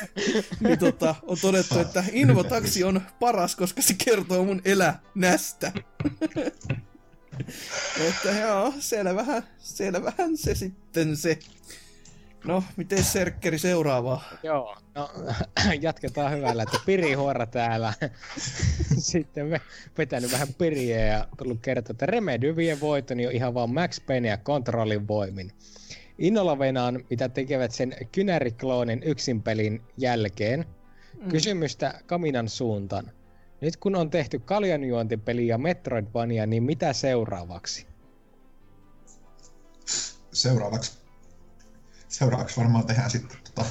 niin 0.61 0.79
tota, 0.79 1.15
on 1.23 1.37
todettu, 1.41 1.79
että 1.79 2.05
Invotaksi 2.12 2.85
on 2.85 3.01
paras, 3.20 3.57
koska 3.57 3.83
se 3.83 3.95
kertoo 4.05 4.45
mun 4.45 4.62
elännästä. 4.65 5.73
että 8.09 8.31
joo, 8.41 8.75
selvähän, 8.79 9.43
selvähän 9.59 10.37
se 10.37 10.55
sitten 10.55 11.17
se. 11.17 11.39
No, 12.44 12.65
miten 12.77 13.05
Serkkeri 13.05 13.59
seuraavaa? 13.59 14.23
Joo, 14.43 14.77
no 14.94 15.10
jatketaan 15.81 16.33
hyvällä, 16.33 16.62
että 16.62 16.78
Piri 16.86 17.12
Huora 17.12 17.47
täällä. 17.47 17.94
Sitten 18.99 19.47
me 19.47 19.60
vetänyt 19.99 20.33
vähän 20.33 20.55
piriä 20.59 21.07
ja 21.07 21.28
tullut 21.39 21.59
kertoa, 21.62 21.91
että 21.93 22.07
Remedy 22.07 22.57
vie 22.57 22.81
voiton 22.81 23.20
jo 23.20 23.31
ihan 23.31 23.55
vaan 23.55 23.75
Max 23.75 24.01
Payne 24.07 24.28
ja 24.28 24.36
kontrollin 24.36 25.09
voimin. 25.09 25.52
Innolla 26.19 26.59
venaan, 26.59 27.05
mitä 27.10 27.28
tekevät 27.28 27.73
sen 27.73 27.97
kynärikloonin 28.12 29.02
yksin 29.02 29.43
pelin 29.43 29.83
jälkeen. 29.97 30.65
Mm. 31.20 31.28
Kysymystä 31.28 32.01
Kaminan 32.07 32.49
suuntaan. 32.49 33.10
Nyt 33.60 33.77
kun 33.77 33.97
on 33.97 34.10
tehty 34.10 34.39
kaljanjuontipeli 34.39 35.47
ja 35.47 35.59
Metroidvania, 35.59 36.47
niin 36.47 36.62
mitä 36.62 36.93
seuraavaksi? 36.93 37.86
Seuraavaksi 40.33 41.00
seuraavaksi 42.11 42.57
varmaan 42.57 42.87
tehdään 42.87 43.11
sitten 43.11 43.39
tota, 43.45 43.71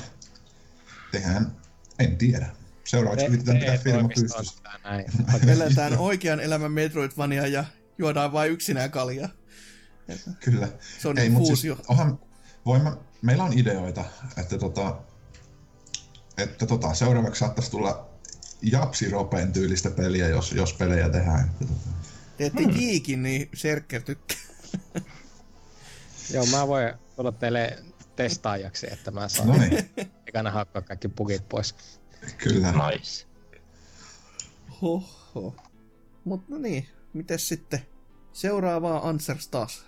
tehdään, 1.11 1.55
en 1.99 2.17
tiedä. 2.17 2.49
Seuraavaksi 2.83 3.25
te, 3.25 3.31
yritetään 3.31 3.59
pitää 3.59 3.77
firma 3.77 4.09
pystyssä. 4.15 4.61
Pelätään 5.45 5.97
oikean 5.97 6.39
elämän 6.39 6.71
Metroidvania 6.71 7.47
ja 7.47 7.65
juodaan 7.97 8.33
vain 8.33 8.51
yksinään 8.51 8.91
kaljaa. 8.91 9.29
Kyllä. 10.39 10.67
Se 10.99 11.07
on 11.07 11.17
Ei, 11.17 11.29
fuusio. 11.29 11.75
Siis, 11.75 11.87
onhan, 11.87 12.19
voimme, 12.65 12.91
meillä 13.21 13.43
on 13.43 13.53
ideoita, 13.53 14.05
että, 14.37 14.57
tota, 14.57 14.97
että 16.37 16.65
tota, 16.65 16.93
seuraavaksi 16.93 17.39
saattaisi 17.39 17.71
tulla 17.71 18.09
Japsi 18.61 19.09
Ropeen 19.09 19.53
tyylistä 19.53 19.91
peliä, 19.91 20.27
jos, 20.27 20.51
jos 20.51 20.73
pelejä 20.73 21.09
tehdään. 21.09 21.45
Että, 21.45 21.65
tota. 21.65 21.89
Teette 22.37 22.63
hmm. 22.63 22.75
jiikin, 22.75 23.23
niin 23.23 23.49
Serker 23.53 24.01
tykkää. 24.01 24.37
Joo, 26.33 26.45
mä 26.45 26.67
voin 26.67 26.93
tulla 27.15 27.31
teille 27.31 27.83
testaajaksi, 28.23 28.87
että 28.93 29.11
mä 29.11 29.27
saan 29.27 29.47
no 29.47 29.57
niin. 29.57 29.89
ekana 30.27 30.51
hakkaa 30.51 30.81
kaikki 30.81 31.07
pukit 31.07 31.49
pois. 31.49 31.75
Kyllä. 32.37 32.71
Nice. 32.71 33.27
Hoho. 34.81 35.55
Mutta 36.23 36.45
no 36.49 36.57
niin, 36.57 36.87
miten 37.13 37.39
sitten 37.39 37.79
seuraavaa 38.33 39.09
Answers 39.09 39.47
taas? 39.47 39.85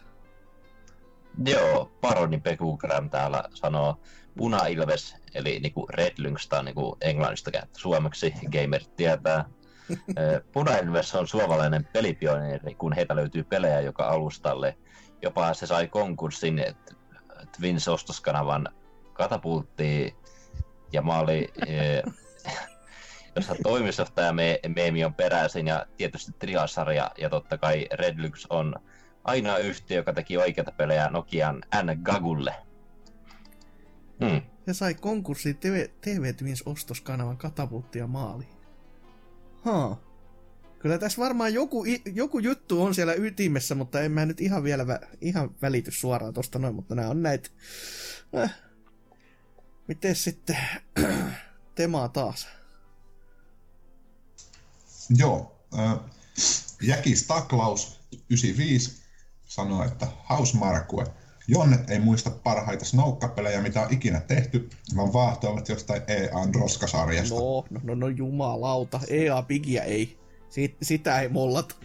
Joo, 1.46 1.92
Paroni 2.02 2.38
Pekugram 2.38 3.10
täällä 3.10 3.44
sanoo 3.54 4.02
Puna-Ilves, 4.38 5.16
eli 5.34 5.60
niinku 5.60 5.88
Red 5.90 6.14
Lynxta 6.18 6.64
niinku 6.64 6.98
englannista 7.02 7.52
kääntö 7.52 7.80
suomeksi, 7.80 8.34
gamer 8.52 8.82
tietää. 8.96 9.46
Puna-Ilves 10.54 11.16
on 11.16 11.28
suomalainen 11.28 11.88
pelipioneeri, 11.94 12.76
kun 12.76 12.94
heitä 12.94 13.16
löytyy 13.16 13.44
pelejä 13.44 13.82
joka 13.82 14.08
alustalle. 14.08 14.78
Jopa 15.22 15.54
se 15.54 15.68
sai 15.68 15.88
konkurssin 15.88 16.60
Twins-ostoskanavan 17.58 18.68
katapulttiin, 19.14 20.16
ja 20.94 21.02
mä 21.02 21.20
olin, 21.20 21.48
e, 21.68 22.02
jossa 23.36 23.56
toimitusjohtaja 23.64 24.34
me, 24.34 24.60
meemi 24.76 25.06
on 25.06 25.14
peräisin, 25.14 25.68
ja 25.68 25.86
tietysti 25.98 26.32
Triasarja, 26.40 27.12
ja 27.18 27.30
totta 27.30 27.58
kai 27.58 27.88
Redlux 27.94 28.46
on 28.50 28.76
ainoa 29.24 29.58
yhtiö, 29.58 29.98
joka 29.98 30.14
teki 30.14 30.38
oikeita 30.38 30.72
pelejä 30.72 31.10
Nokian 31.10 31.64
N-Gagulle. 31.84 32.56
Hmm. 34.20 34.42
Se 34.66 34.74
sai 34.74 34.94
konkurssin 34.94 35.58
TV, 35.58 35.88
TV 36.02 36.36
Twins 36.36 36.64
ostoskanavan 36.66 37.38
katapulttia 37.38 38.08
maaliin. 38.08 38.62
Haa. 39.66 40.11
Kyllä 40.82 40.98
tässä 40.98 41.22
varmaan 41.22 41.54
joku, 41.54 41.86
joku 42.14 42.40
juttu 42.40 42.84
on 42.84 42.96
siellä 42.96 43.14
ytimessä, 43.14 43.76
mutta 43.76 44.02
en 44.02 44.12
mä 44.12 44.26
nyt 44.26 44.42
ihan 44.42 44.64
vielä 44.64 44.88
vä, 44.88 45.00
ihan 45.22 45.56
välity 45.62 45.92
suoraan 45.92 46.34
tosta 46.34 46.60
noin, 46.60 46.76
mutta 46.76 46.96
nämä 46.96 47.10
on 47.10 47.24
näitä. 47.24 47.50
Äh. 48.38 48.56
Miten 49.88 50.16
sitten 50.16 50.58
temaa 51.76 52.10
taas? 52.10 52.48
Joo. 55.10 55.66
Äh, 55.80 56.00
Jäki 56.82 57.16
Staklaus 57.16 58.00
95 58.30 59.02
sanoi, 59.46 59.88
että 59.88 60.08
Hausmarkue 60.24 61.06
Jonnet 61.48 61.90
ei 61.90 62.00
muista 62.00 62.30
parhaita 62.30 62.86
snoukkapelejä, 62.86 63.62
mitä 63.62 63.82
on 63.82 63.94
ikinä 63.94 64.20
tehty, 64.20 64.70
vaan 64.96 65.14
vaahtoavat 65.14 65.70
jostain 65.70 66.02
EAN 66.08 66.56
roskasarjasta. 66.56 67.36
No, 67.36 67.66
no, 67.70 67.80
no, 67.84 67.96
no 67.96 68.08
jumalauta. 68.08 69.00
EA 69.10 69.42
Pigiä 69.42 69.84
ei. 69.84 70.21
Sit, 70.52 70.78
sitä 70.82 71.22
ei 71.22 71.30
mollata. 71.30 71.76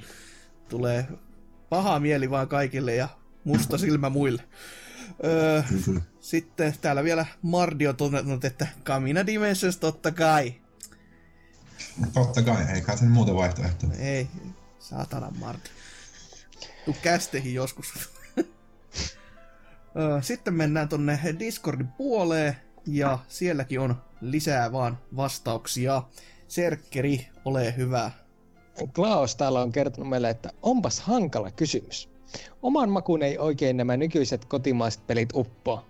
Tulee 0.68 1.06
paha 1.68 2.00
mieli 2.00 2.30
vaan 2.30 2.48
kaikille 2.48 2.94
ja 2.94 3.08
musta 3.44 3.78
silmä 3.78 4.10
muille. 4.10 4.42
Öö, 5.24 5.62
kyllä. 5.84 6.00
sitten 6.20 6.74
täällä 6.80 7.04
vielä 7.04 7.26
Mardi 7.42 7.86
on 7.86 7.96
todennut, 7.96 8.44
että 8.44 8.66
Kamina 8.84 9.26
Dimensions 9.26 9.76
totta 9.76 10.12
kai. 10.12 10.54
Totta 12.14 12.42
kai, 12.42 12.64
ei 12.74 12.80
kai 12.80 12.98
sen 12.98 13.08
muuta 13.08 13.34
vaihtoehtoja. 13.34 13.92
Ei, 13.98 14.28
saatana 14.78 15.30
Mardi. 15.40 15.68
Tuu 16.84 16.96
kästeihin 17.02 17.54
joskus. 17.54 17.92
Öö, 19.98 20.22
Sitten 20.22 20.54
mennään 20.54 20.88
tonne 20.88 21.20
Discordin 21.38 21.88
puoleen 21.88 22.56
ja 22.86 23.18
sielläkin 23.28 23.80
on 23.80 24.02
lisää 24.20 24.72
vaan 24.72 24.98
vastauksia. 25.16 26.02
Serkkeri, 26.48 27.28
ole 27.44 27.76
hyvä. 27.76 28.10
Klaus 28.94 29.36
täällä 29.36 29.60
on 29.60 29.72
kertonut 29.72 30.08
meille, 30.08 30.30
että 30.30 30.50
onpas 30.62 31.00
hankala 31.00 31.50
kysymys. 31.50 32.08
Oman 32.62 32.90
makuun 32.90 33.22
ei 33.22 33.38
oikein 33.38 33.76
nämä 33.76 33.96
nykyiset 33.96 34.44
kotimaiset 34.44 35.06
pelit 35.06 35.28
uppoa. 35.34 35.86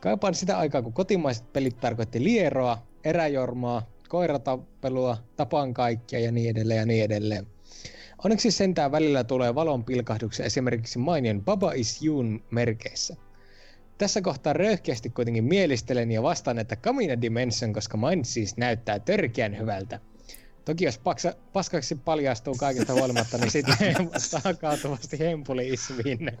Kaipaan 0.00 0.34
sitä 0.34 0.58
aikaa, 0.58 0.82
kun 0.82 0.92
kotimaiset 0.92 1.52
pelit 1.52 1.80
tarkoitti 1.80 2.24
lieroa, 2.24 2.78
eräjormaa, 3.04 3.86
koiratappelua, 4.08 5.16
tapan 5.36 5.74
kaikkia 5.74 6.18
ja 6.18 6.32
niin 6.32 6.50
edelleen 6.50 6.78
ja 6.78 6.86
niin 6.86 7.04
edelleen. 7.04 7.46
Onneksi 8.24 8.50
sentään 8.50 8.92
välillä 8.92 9.24
tulee 9.24 9.54
valon 9.54 9.84
pilkahduksia 9.84 10.46
esimerkiksi 10.46 10.98
mainion 10.98 11.44
Baba 11.44 11.72
is 11.72 12.02
Youn 12.02 12.44
merkeissä. 12.50 13.16
Tässä 13.98 14.22
kohtaa 14.22 14.52
röyhkeästi 14.52 15.10
kuitenkin 15.10 15.44
mielistelen 15.44 16.10
ja 16.12 16.22
vastaan, 16.22 16.58
että 16.58 16.76
Kamina 16.76 17.20
Dimension, 17.20 17.72
koska 17.72 17.96
Mind 17.96 18.24
siis 18.24 18.56
näyttää 18.56 18.98
törkeän 18.98 19.58
hyvältä. 19.58 20.00
Toki 20.68 20.84
jos 20.84 20.98
paksa, 20.98 21.34
paskaksi 21.52 21.94
paljastuu 21.94 22.54
kaikesta 22.54 22.92
huolimatta, 22.92 23.38
niin 23.38 23.50
sitten 23.50 23.76
takautuvasti 24.42 25.18
hempuli 25.18 25.68
ismiin. 25.68 26.32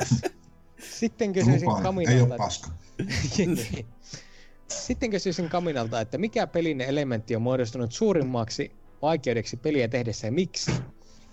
Sitten 0.98 1.32
kysyisin 1.32 1.68
Lupaan, 1.68 1.78
ei 1.78 1.82
Kaminalta, 1.82 2.24
ole 2.24 2.36
paska. 2.36 2.70
Sitten 4.86 5.10
kysyisin 5.10 5.48
Kaminalta, 5.48 6.00
että 6.00 6.18
mikä 6.18 6.46
pelin 6.46 6.80
elementti 6.80 7.36
on 7.36 7.42
muodostunut 7.42 7.92
suurimmaksi 7.92 8.72
vaikeudeksi 9.02 9.56
peliä 9.56 9.88
tehdessä 9.88 10.26
ja 10.26 10.32
miksi? 10.32 10.70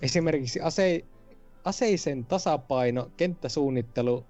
Esimerkiksi 0.02 0.62
ase, 0.62 1.06
aseisen 1.64 2.26
tasapaino, 2.26 3.12
kenttäsuunnittelu, 3.18 4.26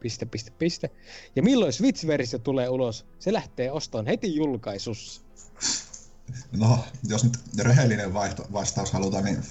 piste, 0.00 0.26
piste, 0.26 0.50
piste. 0.50 0.90
Ja 1.36 1.42
milloin 1.42 1.72
Switch-versio 1.72 2.38
tulee 2.38 2.68
ulos? 2.68 3.06
Se 3.18 3.32
lähtee 3.32 3.72
ostoon 3.72 4.06
heti 4.06 4.36
julkaisussa. 4.36 5.22
No, 6.52 6.84
jos 7.08 7.24
nyt 7.24 7.40
rehellinen 7.58 8.14
vaihto, 8.14 8.46
vastaus 8.52 8.92
halutaan, 8.92 9.24
niin 9.24 9.42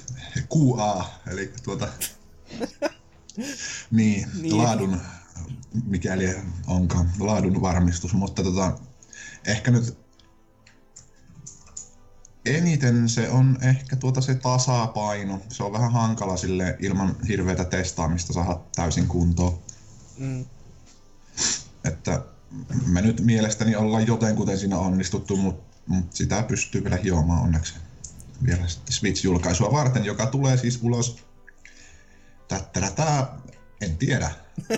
QA, 0.56 1.10
eli 1.28 1.54
tuota... 1.64 1.88
niin, 3.92 4.28
Niin. 4.42 4.58
laadun, 4.58 5.02
mikäli 5.86 6.36
onkaan, 6.68 7.12
laadun 7.20 7.62
varmistus, 7.62 8.14
mutta 8.14 8.44
tota, 8.44 8.80
ehkä 9.46 9.72
nyt 9.72 9.98
eniten 12.46 13.10
se 13.10 13.30
on 13.30 13.58
ehkä 13.62 13.96
tuota 13.96 14.22
se 14.22 14.36
tasapaino. 14.36 15.42
Se 15.50 15.64
on 15.64 15.72
vähän 15.72 15.92
hankala 15.92 16.38
sille 16.38 16.78
ilman 16.80 17.16
hirveätä 17.28 17.66
testaamista 17.66 18.34
saada 18.34 18.60
täysin 18.76 19.08
kuntoon. 19.08 19.60
Mm. 20.18 20.46
Että 21.84 22.24
me 22.86 23.02
nyt 23.02 23.22
mielestäni 23.22 23.76
ollaan 23.76 24.08
jotenkuten 24.08 24.60
siinä 24.60 24.78
onnistuttu, 24.78 25.38
mutta 25.38 25.62
mut 25.62 25.67
sitä 26.10 26.44
pystyy 26.44 26.84
vielä 26.84 26.96
hiomaan 26.96 27.42
onneksi 27.42 27.74
vielä 28.46 28.68
sitten 28.68 28.94
Switch-julkaisua 28.94 29.72
varten, 29.72 30.06
joka 30.06 30.26
tulee 30.26 30.58
siis 30.58 30.80
ulos 30.82 31.18
tättärätää, 32.48 33.38
en 33.82 33.98
tiedä, 33.98 34.32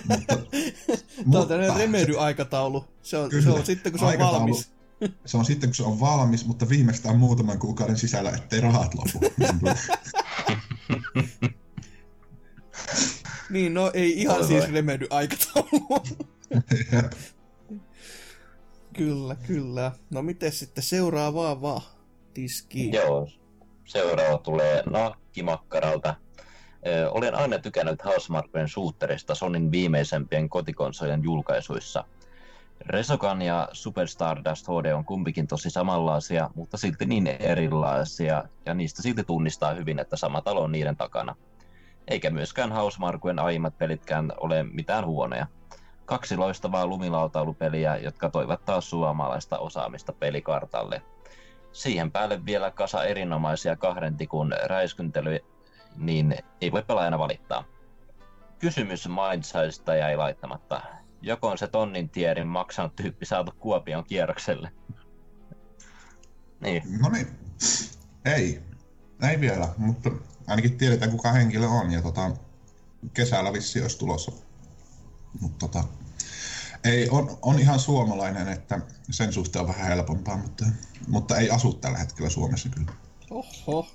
mutta, 0.08 0.38
Tämä 1.30 1.42
on 1.42 1.48
tämmöinen 1.48 1.76
remedy-aikataulu. 1.76 2.84
Se 3.02 3.16
on, 3.16 3.30
se 3.30 3.36
Kyllä. 3.36 3.54
on 3.54 3.66
sitten, 3.66 3.92
kun 3.92 3.98
se 3.98 4.04
on 4.04 4.18
valmis. 4.18 4.70
se 5.26 5.36
on 5.36 5.44
sitten 5.44 5.68
kun 5.68 5.74
se 5.74 5.82
on 5.82 6.00
valmis, 6.00 6.46
mutta 6.46 6.68
viimeistään 6.68 7.18
muutaman 7.18 7.58
kuukauden 7.58 7.96
sisällä, 7.96 8.30
ettei 8.30 8.60
rahat 8.60 8.94
lopu. 8.94 9.20
Niin, 13.50 13.74
no 13.74 13.90
ei 13.94 14.20
ihan 14.20 14.36
Oi 14.36 14.46
siis 14.46 14.64
remedy-aikataulu. 14.64 16.02
Kyllä, 18.92 19.34
kyllä. 19.46 19.92
No 20.10 20.22
miten 20.22 20.52
sitten 20.52 20.84
seuraavaa 20.84 21.60
vaan? 21.62 21.82
Tiski. 22.34 22.92
Joo, 22.92 23.28
seuraava 23.84 24.38
tulee 24.38 24.82
Nakkimakkaralta. 24.90 26.14
Olen 27.10 27.34
aina 27.34 27.58
tykännyt 27.58 28.04
Housemarqueen 28.04 28.68
shooterista 28.68 29.34
Sonin 29.34 29.70
viimeisempien 29.70 30.48
kotikonsolien 30.48 31.24
julkaisuissa. 31.24 32.04
Resogun 32.86 33.42
ja 33.42 33.68
Super 33.72 34.08
Stardust 34.08 34.66
HD 34.68 34.92
on 34.92 35.04
kumpikin 35.04 35.46
tosi 35.46 35.70
samanlaisia, 35.70 36.50
mutta 36.54 36.76
silti 36.76 37.06
niin 37.06 37.26
erilaisia, 37.26 38.44
ja 38.66 38.74
niistä 38.74 39.02
silti 39.02 39.24
tunnistaa 39.24 39.74
hyvin, 39.74 39.98
että 39.98 40.16
sama 40.16 40.42
talo 40.42 40.62
on 40.62 40.72
niiden 40.72 40.96
takana. 40.96 41.36
Eikä 42.08 42.30
myöskään 42.30 42.72
Housemarqueen 42.72 43.38
aiemmat 43.38 43.78
pelitkään 43.78 44.32
ole 44.36 44.62
mitään 44.62 45.06
huonoja. 45.06 45.46
Kaksi 46.10 46.36
loistavaa 46.36 46.86
lumilautailupeliä, 46.86 47.96
jotka 47.96 48.30
toivat 48.30 48.64
taas 48.64 48.90
suomalaista 48.90 49.58
osaamista 49.58 50.12
pelikartalle 50.12 51.02
siihen 51.72 52.10
päälle 52.10 52.44
vielä 52.44 52.70
kasa 52.70 53.04
erinomaisia 53.04 53.76
kahden 53.76 54.16
tikun 54.16 54.54
räiskyntelyjä, 54.64 55.40
niin 55.96 56.34
ei 56.60 56.72
voi 56.72 56.82
pelaajana 56.82 57.18
valittaa. 57.18 57.64
Kysymys 58.58 59.08
Mindsizeista 59.08 59.94
jäi 59.94 60.16
laittamatta. 60.16 60.82
Joko 61.22 61.48
on 61.48 61.58
se 61.58 61.66
tonnin 61.66 62.08
tierin 62.08 62.46
maksanut 62.46 62.96
tyyppi 62.96 63.26
saatu 63.26 63.52
Kuopion 63.58 64.04
kierrokselle? 64.04 64.72
niin, 66.60 66.82
No 67.02 67.08
niin, 67.08 67.26
ei, 68.24 68.62
ei 69.30 69.40
vielä, 69.40 69.68
mutta 69.76 70.10
ainakin 70.46 70.78
tiedetään 70.78 71.10
kuka 71.10 71.32
henkilö 71.32 71.66
on 71.66 71.92
ja 71.92 72.02
tota, 72.02 72.30
kesällä 73.14 73.52
vissi 73.52 73.82
olisi 73.82 73.98
tulossa. 73.98 74.32
Mutta 75.40 75.66
tota, 75.68 75.84
ei, 76.84 77.08
on, 77.10 77.38
on 77.42 77.58
ihan 77.58 77.78
suomalainen, 77.78 78.48
että 78.48 78.80
sen 79.10 79.32
suhteen 79.32 79.62
on 79.62 79.68
vähän 79.68 79.86
helpompaa, 79.86 80.36
mutta, 80.36 80.66
mutta 81.08 81.38
ei 81.38 81.50
asu 81.50 81.72
tällä 81.72 81.98
hetkellä 81.98 82.30
Suomessa 82.30 82.68
kyllä. 82.68 82.92
Oho. 83.30 83.86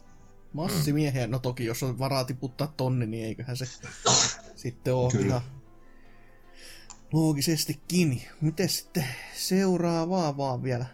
Massimiehiä. 0.54 1.28
No 1.28 1.40
toki, 1.40 1.66
jos 1.66 1.84
on 1.84 2.00
varaa 2.00 2.24
tiputtaa 2.24 2.74
tonni, 2.78 3.06
niin 3.06 3.26
eiköhän 3.26 3.58
se 3.58 3.66
sitten 4.56 4.96
ole 4.96 5.12
Kyllä. 5.12 5.28
ihan 5.28 5.42
loogisestikin. 7.14 8.22
Miten 8.42 8.70
sitten 8.70 9.06
seuraavaa 9.36 10.38
vaan 10.38 10.64
vielä? 10.64 10.86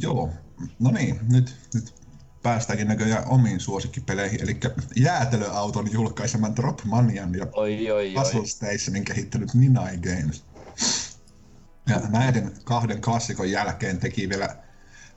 Joo, 0.00 0.30
no 0.78 0.90
niin, 0.90 1.20
nyt, 1.28 1.56
nyt 1.74 1.94
päästäänkin 2.42 2.88
näköjään 2.88 3.28
omiin 3.28 3.60
suosikkipeleihin, 3.60 4.42
eli 4.42 4.60
jäätelöauton 4.96 5.92
julkaiseman 5.92 6.56
Dropmanian 6.56 7.34
ja 7.34 7.46
oi 7.52 7.90
oi 7.90 8.12
Puzzle. 8.14 8.46
Stationin 8.46 9.04
kehittänyt 9.04 9.54
Ninai 9.54 9.98
Games. 9.98 10.44
Ja 11.88 12.00
näiden 12.08 12.52
kahden 12.64 13.00
klassikon 13.00 13.50
jälkeen 13.50 13.98
teki 13.98 14.28
vielä 14.28 14.56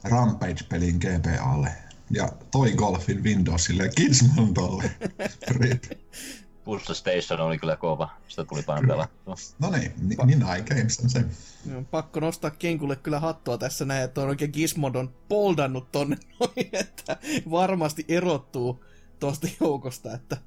Rampage-pelin 0.03 0.97
GBAlle 0.99 1.71
ja 2.09 2.29
toi 2.51 2.71
Golfin 2.71 3.23
Windowsille 3.23 3.83
ja 3.83 3.91
Gizmondolle. 3.91 4.91
Puzzle 6.63 6.95
Station 6.95 7.39
oli 7.41 7.57
kyllä 7.57 7.75
kova. 7.75 8.09
Sitä 8.27 8.43
tuli 8.43 8.63
paljon 8.63 8.87
pelattua. 8.87 9.35
No 9.59 9.71
niin, 9.71 9.93
Ni- 10.01 10.15
Ninai 10.25 10.61
Games 10.61 10.99
on 10.99 11.09
se. 11.09 11.25
No, 11.65 11.83
pakko 11.91 12.19
nostaa 12.19 12.51
Kenkulle 12.51 12.95
kyllä 12.95 13.19
hattua 13.19 13.57
tässä 13.57 13.85
näin, 13.85 14.03
että 14.03 14.21
on 14.21 14.29
oikein 14.29 14.51
Gizmodon 14.53 15.13
poldannut 15.27 15.91
tonne 15.91 16.17
noin, 16.39 16.69
että 16.73 17.17
varmasti 17.51 18.05
erottuu 18.07 18.85
tosta 19.19 19.47
joukosta. 19.59 20.13
Että... 20.13 20.37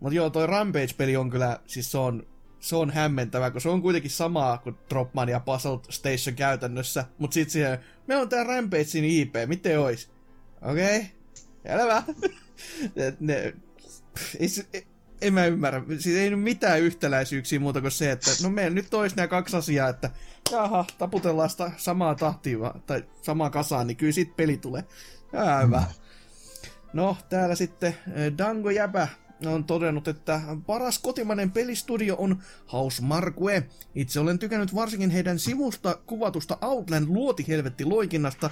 Mutta 0.00 0.16
joo, 0.16 0.30
toi 0.30 0.46
Rampage-peli 0.46 1.16
on 1.16 1.30
kyllä, 1.30 1.60
siis 1.66 1.90
se 1.90 1.98
on, 1.98 2.26
se 2.60 2.76
on 2.76 2.90
hämmentävä, 2.90 3.50
kun 3.50 3.60
se 3.60 3.68
on 3.68 3.82
kuitenkin 3.82 4.10
samaa 4.10 4.58
kuin 4.58 4.76
Dropman 4.90 5.28
ja 5.28 5.40
Puzzle 5.40 5.80
Station 5.90 6.36
käytännössä. 6.36 7.04
Mutta 7.18 7.34
sit 7.34 7.50
siihen, 7.50 7.78
me 8.06 8.16
on 8.16 8.28
tää 8.28 8.44
Rampagein 8.44 9.04
IP, 9.04 9.34
miten 9.46 9.80
ois? 9.80 10.10
Okei, 10.62 11.06
okay. 11.64 12.02
Et 13.06 13.20
ne, 13.20 13.54
ei, 14.38 14.48
se- 14.48 14.66
ei, 14.72 14.86
en 15.20 15.34
mä 15.34 15.46
ymmärrä. 15.46 15.82
Siis 15.98 16.16
ei 16.16 16.30
nyt 16.30 16.42
mitään 16.42 16.80
yhtäläisyyksiä 16.80 17.60
muuta 17.60 17.80
kuin 17.80 17.90
se, 17.90 18.10
että 18.10 18.30
no 18.42 18.50
meillä 18.50 18.74
nyt 18.74 18.94
olisi 18.94 19.16
nämä 19.16 19.28
kaksi 19.28 19.56
asiaa, 19.56 19.88
että 19.88 20.10
jaha, 20.50 20.84
taputellaan 20.98 21.50
sitä 21.50 21.70
samaa 21.76 22.14
tahtia 22.14 22.74
tai 22.86 23.04
samaa 23.22 23.50
kasaan, 23.50 23.86
niin 23.86 23.96
kyllä 23.96 24.12
siitä 24.12 24.32
peli 24.36 24.56
tulee. 24.56 24.84
Ja 25.32 25.60
hyvä. 25.66 25.82
No, 26.92 27.16
täällä 27.28 27.54
sitten 27.54 27.96
eh, 28.14 28.32
Dango 28.38 28.70
Jäbä 28.70 29.08
on 29.46 29.64
todennut, 29.64 30.08
että 30.08 30.40
paras 30.66 30.98
kotimainen 30.98 31.50
pelistudio 31.50 32.16
on 32.18 32.42
House 32.72 33.02
Marque. 33.02 33.62
Itse 33.94 34.20
olen 34.20 34.38
tykännyt 34.38 34.74
varsinkin 34.74 35.10
heidän 35.10 35.38
sivusta 35.38 35.98
kuvatusta 36.06 36.58
Outland 36.60 37.08
luotihelvetti 37.08 37.84
loikinnasta, 37.84 38.50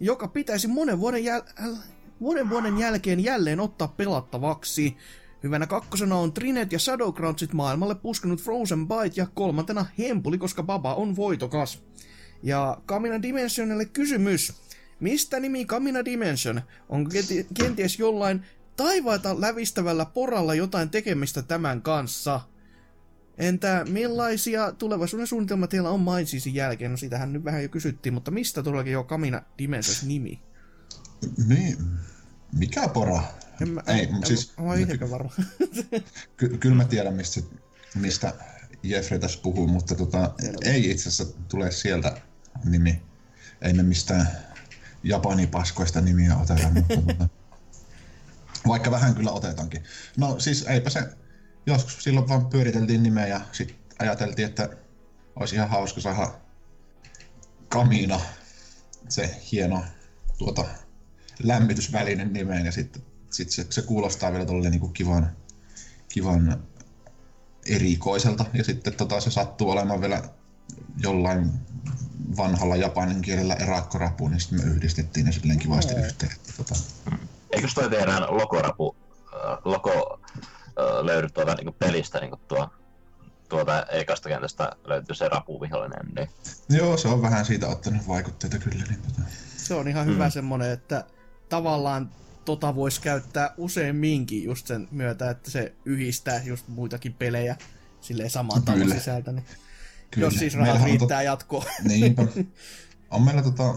joka 0.00 0.28
pitäisi 0.28 0.68
monen 0.68 1.00
vuoden, 1.00 1.22
jäl- 1.24 1.76
vuoden 2.20 2.50
vuoden 2.50 2.78
jälkeen 2.78 3.24
jälleen 3.24 3.60
ottaa 3.60 3.88
pelattavaksi. 3.88 4.96
Hyvänä 5.42 5.66
kakkosena 5.66 6.16
on 6.16 6.32
Trinet 6.32 6.72
ja 6.72 6.78
Shadowgroundsit 6.78 7.52
maailmalle 7.52 7.94
puskenut 7.94 8.42
Frozen 8.42 8.88
Bite 8.88 9.20
ja 9.20 9.26
kolmantena 9.34 9.86
Hempuli, 9.98 10.38
koska 10.38 10.62
Baba 10.62 10.94
on 10.94 11.16
voitokas. 11.16 11.82
Ja 12.42 12.80
Kamina 12.86 13.22
Dimensionille 13.22 13.84
kysymys. 13.84 14.52
Mistä 15.00 15.40
nimi 15.40 15.64
Kamina 15.64 16.04
Dimension? 16.04 16.62
Onko 16.88 17.10
kenties 17.54 17.98
jollain 17.98 18.42
taivaita 18.76 19.40
lävistävällä 19.40 20.04
poralla 20.04 20.54
jotain 20.54 20.90
tekemistä 20.90 21.42
tämän 21.42 21.82
kanssa? 21.82 22.40
Entä 23.38 23.86
millaisia 23.88 24.72
tulevaisuuden 24.72 25.26
suunnitelmia 25.26 25.66
teillä 25.68 25.90
on 25.90 26.00
Mindseasin 26.00 26.54
jälkeen? 26.54 26.90
No 26.90 26.96
sitähän 26.96 27.32
nyt 27.32 27.44
vähän 27.44 27.62
jo 27.62 27.68
kysyttiin, 27.68 28.14
mutta 28.14 28.30
mistä 28.30 28.62
todellakin 28.62 28.92
jo 28.92 29.04
Kamina 29.04 29.42
Dimensions 29.58 30.02
nimi? 30.02 30.42
Niin, 31.46 31.76
mikä 32.52 32.88
pora? 32.88 33.22
En 33.60 33.68
mä, 33.68 33.82
Ei, 33.86 34.02
en, 34.02 34.26
siis- 34.26 34.52
Mä 34.58 34.64
oon 34.64 34.78
itsekään 34.80 35.10
varma. 35.10 35.30
Ky- 36.36 36.58
kyllä 36.58 36.76
mä 36.76 36.84
tiedän, 36.84 37.14
mistä, 37.14 37.40
mistä 37.94 38.34
Jeffrey 38.82 39.18
tässä 39.18 39.40
puhuu, 39.42 39.66
mutta 39.66 39.94
tota, 39.94 40.34
ei 40.64 40.90
itse 40.90 41.08
asiassa 41.08 41.38
tule 41.48 41.70
sieltä 41.70 42.20
nimi. 42.64 43.02
Ei 43.62 43.72
me 43.72 43.82
mistään 43.82 44.28
japanipaskoista 45.02 46.00
nimiä 46.00 46.36
oteta, 46.36 46.70
mutta 46.70 46.96
tota, 47.06 47.28
vaikka 48.68 48.90
vähän 48.90 49.14
kyllä 49.14 49.30
otetaankin. 49.30 49.84
No 50.16 50.40
siis 50.40 50.64
eipä 50.68 50.90
se, 50.90 51.02
joskus 51.66 52.04
silloin 52.04 52.28
vaan 52.28 52.46
pyöriteltiin 52.46 53.02
nimeä 53.02 53.26
ja 53.26 53.40
sitten 53.52 53.76
ajateltiin, 53.98 54.48
että 54.48 54.68
olisi 55.36 55.54
ihan 55.54 55.68
hauska 55.68 56.00
saada 56.00 56.34
Kamina, 57.68 58.20
se 59.08 59.40
hieno 59.52 59.84
tuota, 60.38 60.64
lämmitysvälinen 61.42 62.32
nimeen 62.32 62.66
ja 62.66 62.72
sitten 62.72 63.02
sit 63.30 63.50
se, 63.50 63.66
se, 63.70 63.82
kuulostaa 63.82 64.32
vielä 64.32 64.46
tolleen 64.46 64.70
niinku 64.70 64.88
kivan, 64.88 65.30
kivan 66.08 66.62
erikoiselta 67.66 68.44
ja 68.54 68.64
sitten 68.64 68.92
tota, 68.92 69.20
se 69.20 69.30
sattuu 69.30 69.70
olemaan 69.70 70.00
vielä 70.00 70.22
jollain 71.02 71.50
vanhalla 72.36 72.76
japanin 72.76 73.22
kielellä 73.22 73.54
erakkorapu, 73.54 74.28
niin 74.28 74.40
sitten 74.40 74.66
me 74.66 74.74
yhdistettiin 74.74 75.26
ne 75.26 75.32
silleen 75.32 75.58
kivasti 75.58 75.94
Joo. 75.94 76.04
yhteen. 76.04 76.32
että 76.32 76.52
Tota, 76.56 76.74
Eikös 77.50 77.74
toi 77.74 77.90
tehdään 77.90 78.22
logorapu, 78.30 78.96
äh, 79.34 79.58
logo 79.64 80.20
äh, 80.26 81.04
löydy 81.04 81.28
tuolta 81.28 81.54
niinku 81.54 81.72
pelistä 81.72 82.20
niinku 82.20 82.36
tuo, 82.48 82.68
tuolta 83.48 83.86
ekasta 83.86 84.28
kentästä 84.28 84.72
löytyy 84.84 85.14
se 85.14 85.28
rapuvihollinen, 85.28 86.06
niin 86.16 86.30
joo, 86.68 86.96
se 86.96 87.08
on 87.08 87.22
vähän 87.22 87.44
siitä 87.44 87.68
ottanut 87.68 88.08
vaikutteita 88.08 88.58
kyllä. 88.58 88.84
Niin 88.88 89.02
tota. 89.02 89.28
Se 89.56 89.74
on 89.74 89.88
ihan 89.88 90.06
hyvä 90.06 90.30
semmonen, 90.30 90.70
että 90.70 91.04
tavallaan 91.48 92.10
tota 92.48 92.74
voisi 92.74 93.00
käyttää 93.00 93.54
useamminkin 93.56 94.44
just 94.44 94.66
sen 94.66 94.88
myötä, 94.90 95.30
että 95.30 95.50
se 95.50 95.72
yhdistää 95.84 96.42
just 96.44 96.68
muitakin 96.68 97.14
pelejä 97.14 97.56
silleen 98.00 98.30
saman 98.30 98.62
talon 98.62 98.80
Kyllä. 98.80 98.94
sisältä. 98.94 99.32
Niin 99.32 99.44
Kyllä. 100.10 100.26
jos 100.26 100.34
siis 100.34 100.54
rahat 100.54 100.66
Meillähän 100.66 100.88
riittää 100.90 101.22
jatkoon. 101.22 101.64
Niinpä. 101.84 102.26
On 103.10 103.22
meillä 103.22 103.42
tota, 103.42 103.74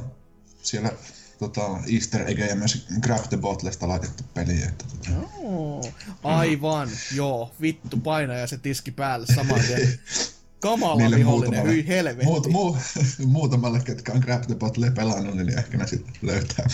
siellä 0.64 0.92
tota, 1.40 1.62
Easter 1.94 2.30
Egg 2.30 2.40
ja 2.40 2.56
myös 2.56 2.88
Grab 3.02 3.30
the 3.30 3.38
Bottlesta 3.38 3.88
laitettu 3.88 4.24
peli. 4.34 4.64
Että, 4.64 4.86
tota, 4.86 5.10
Oo, 5.38 5.92
Aivan, 6.24 6.90
joo, 7.16 7.52
vittu 7.62 7.98
paina 7.98 8.34
ja 8.34 8.48
se 8.48 8.58
tiski 8.58 8.92
päälle 8.92 9.28
saman 9.36 9.62
tien. 9.68 10.00
Kamala 10.60 10.96
Niille 10.96 11.18
vihollinen, 11.18 11.68
hyi 11.68 11.88
helvetti. 11.88 12.26
muut, 12.26 12.48
muu, 12.48 12.78
muutamalle, 13.26 13.80
ketkä 13.80 14.12
on 14.12 14.20
Grab 14.20 14.42
the 14.42 14.56
Bottle 14.56 14.92
pelannut, 14.92 15.36
niin 15.36 15.60
ehkä 15.60 15.78
ne 15.78 15.88
sitten 15.88 16.14
löytää. 16.22 16.66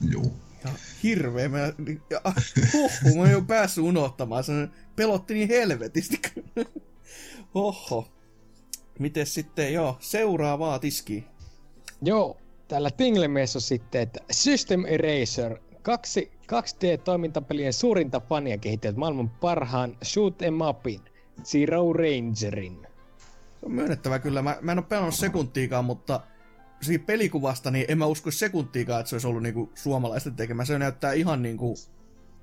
Juu. 0.00 0.32
Ja 0.64 0.70
hirveä. 1.02 1.48
Mä, 1.48 1.58
ja, 2.10 2.20
huhhuh, 2.72 3.14
mä 3.14 3.20
oon 3.20 3.30
jo 3.30 3.42
päässyt 3.42 3.84
unohtamaan. 3.84 4.44
Se 4.44 4.52
pelotti 4.96 5.34
niin 5.34 5.48
helvetisti. 5.48 6.20
Oho. 7.54 8.08
Mites 8.98 9.34
sitten, 9.34 9.72
joo, 9.72 9.96
seuraavaa 10.00 10.78
tiskiä. 10.78 11.22
Joo, 12.02 12.36
täällä 12.68 12.90
Tinglemiessä 12.90 13.56
on 13.56 13.62
sitten, 13.62 14.00
että 14.02 14.20
System 14.30 14.84
Eraser, 14.84 15.58
kaksi 15.82 16.30
2D-toimintapelien 16.52 17.72
suurinta 17.72 18.20
fania 18.20 18.58
kehittivät 18.58 18.96
maailman 18.96 19.30
parhaan 19.30 19.96
shoot 20.04 20.42
em 20.42 20.60
upin, 20.60 21.00
Zero 21.44 21.92
Rangerin. 21.92 22.86
Se 23.60 23.66
on 23.66 23.72
myönnettävä 23.72 24.18
kyllä. 24.18 24.42
Mä, 24.42 24.56
mä 24.60 24.72
en 24.72 24.78
ole 24.78 24.86
pelannut 24.86 25.14
sekuntiikaan, 25.14 25.84
mutta 25.84 26.20
siitä 26.80 27.06
pelikuvasta 27.06 27.70
niin 27.70 27.84
en 27.88 27.98
mä 27.98 28.06
usko 28.06 28.30
sekuntiikaan, 28.30 29.00
että 29.00 29.10
se 29.10 29.14
olisi 29.14 29.26
ollut 29.26 29.42
niinku 29.42 29.72
suomalaisten 29.74 30.36
tekemä. 30.36 30.64
Se 30.64 30.78
näyttää 30.78 31.12
ihan 31.12 31.42
niinku 31.42 31.74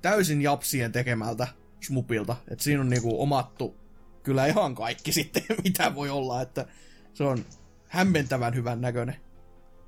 täysin 0.02 0.42
japsien 0.42 0.92
tekemältä 0.92 1.48
smupilta. 1.80 2.36
Et 2.48 2.60
siinä 2.60 2.80
on 2.80 2.90
niinku 2.90 3.22
omattu 3.22 3.76
kyllä 4.22 4.46
ihan 4.46 4.74
kaikki 4.74 5.12
sitten, 5.18 5.42
mitä 5.64 5.94
voi 5.94 6.10
olla. 6.10 6.42
Että 6.42 6.66
se 7.14 7.24
on 7.24 7.44
hämmentävän 7.88 8.54
hyvän 8.54 8.80
näköinen 8.80 9.16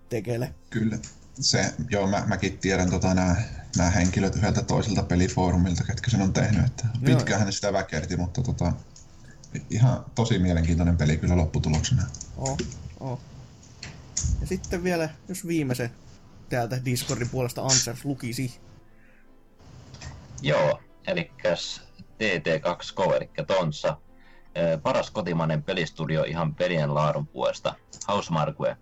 tekele. 0.08 0.54
Kyllä. 0.70 0.98
Se, 1.40 1.74
joo, 1.90 2.06
mä, 2.06 2.24
mäkin 2.26 2.58
tiedän 2.58 2.90
tota, 2.90 3.14
nämä, 3.14 3.36
nämä 3.76 3.90
henkilöt 3.90 4.36
yhdeltä 4.36 4.62
toiselta 4.62 5.02
pelifoorumilta, 5.02 5.84
ketkä 5.84 6.10
sen 6.10 6.22
on 6.22 6.32
tehnyt. 6.32 6.66
Että 6.66 6.86
pitkään 7.04 7.40
hän 7.40 7.52
sitä 7.52 7.72
väkerti, 7.72 8.16
mutta 8.16 8.42
tota, 8.42 8.72
ihan 9.70 10.04
tosi 10.14 10.38
mielenkiintoinen 10.38 10.96
peli 10.96 11.16
kyllä 11.16 11.36
lopputuloksena. 11.36 12.02
Oh, 12.36 12.58
oh. 13.00 13.20
Ja 14.40 14.46
sitten 14.46 14.84
vielä, 14.84 15.08
jos 15.28 15.46
viimeisen 15.46 15.90
täältä 16.48 16.84
Discordin 16.84 17.30
puolesta 17.30 17.62
Ansers 17.62 18.04
lukisi. 18.04 18.60
Joo, 20.42 20.80
eli 21.06 21.30
TT2Go, 22.18 23.14
eli 23.16 23.30
Tonsa. 23.46 23.96
Paras 24.82 25.10
kotimainen 25.10 25.62
pelistudio 25.62 26.24
ihan 26.24 26.54
pelien 26.54 26.94
laadun 26.94 27.26
puolesta. 27.26 27.74
Housemarque. 28.08 28.76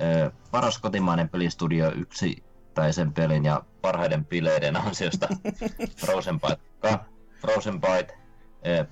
Ö, 0.00 0.30
Paras 0.50 0.78
kotimainen 0.78 1.28
pelistudio 1.28 1.92
yksittäisen 1.92 3.12
pelin 3.12 3.44
ja 3.44 3.62
parhaiden 3.82 4.24
bileiden 4.24 4.76
ansiosta. 4.76 5.28
Frozen 6.00 6.40
Byte. 6.40 6.98
Frozen 7.40 7.80
Byte. 7.80 8.18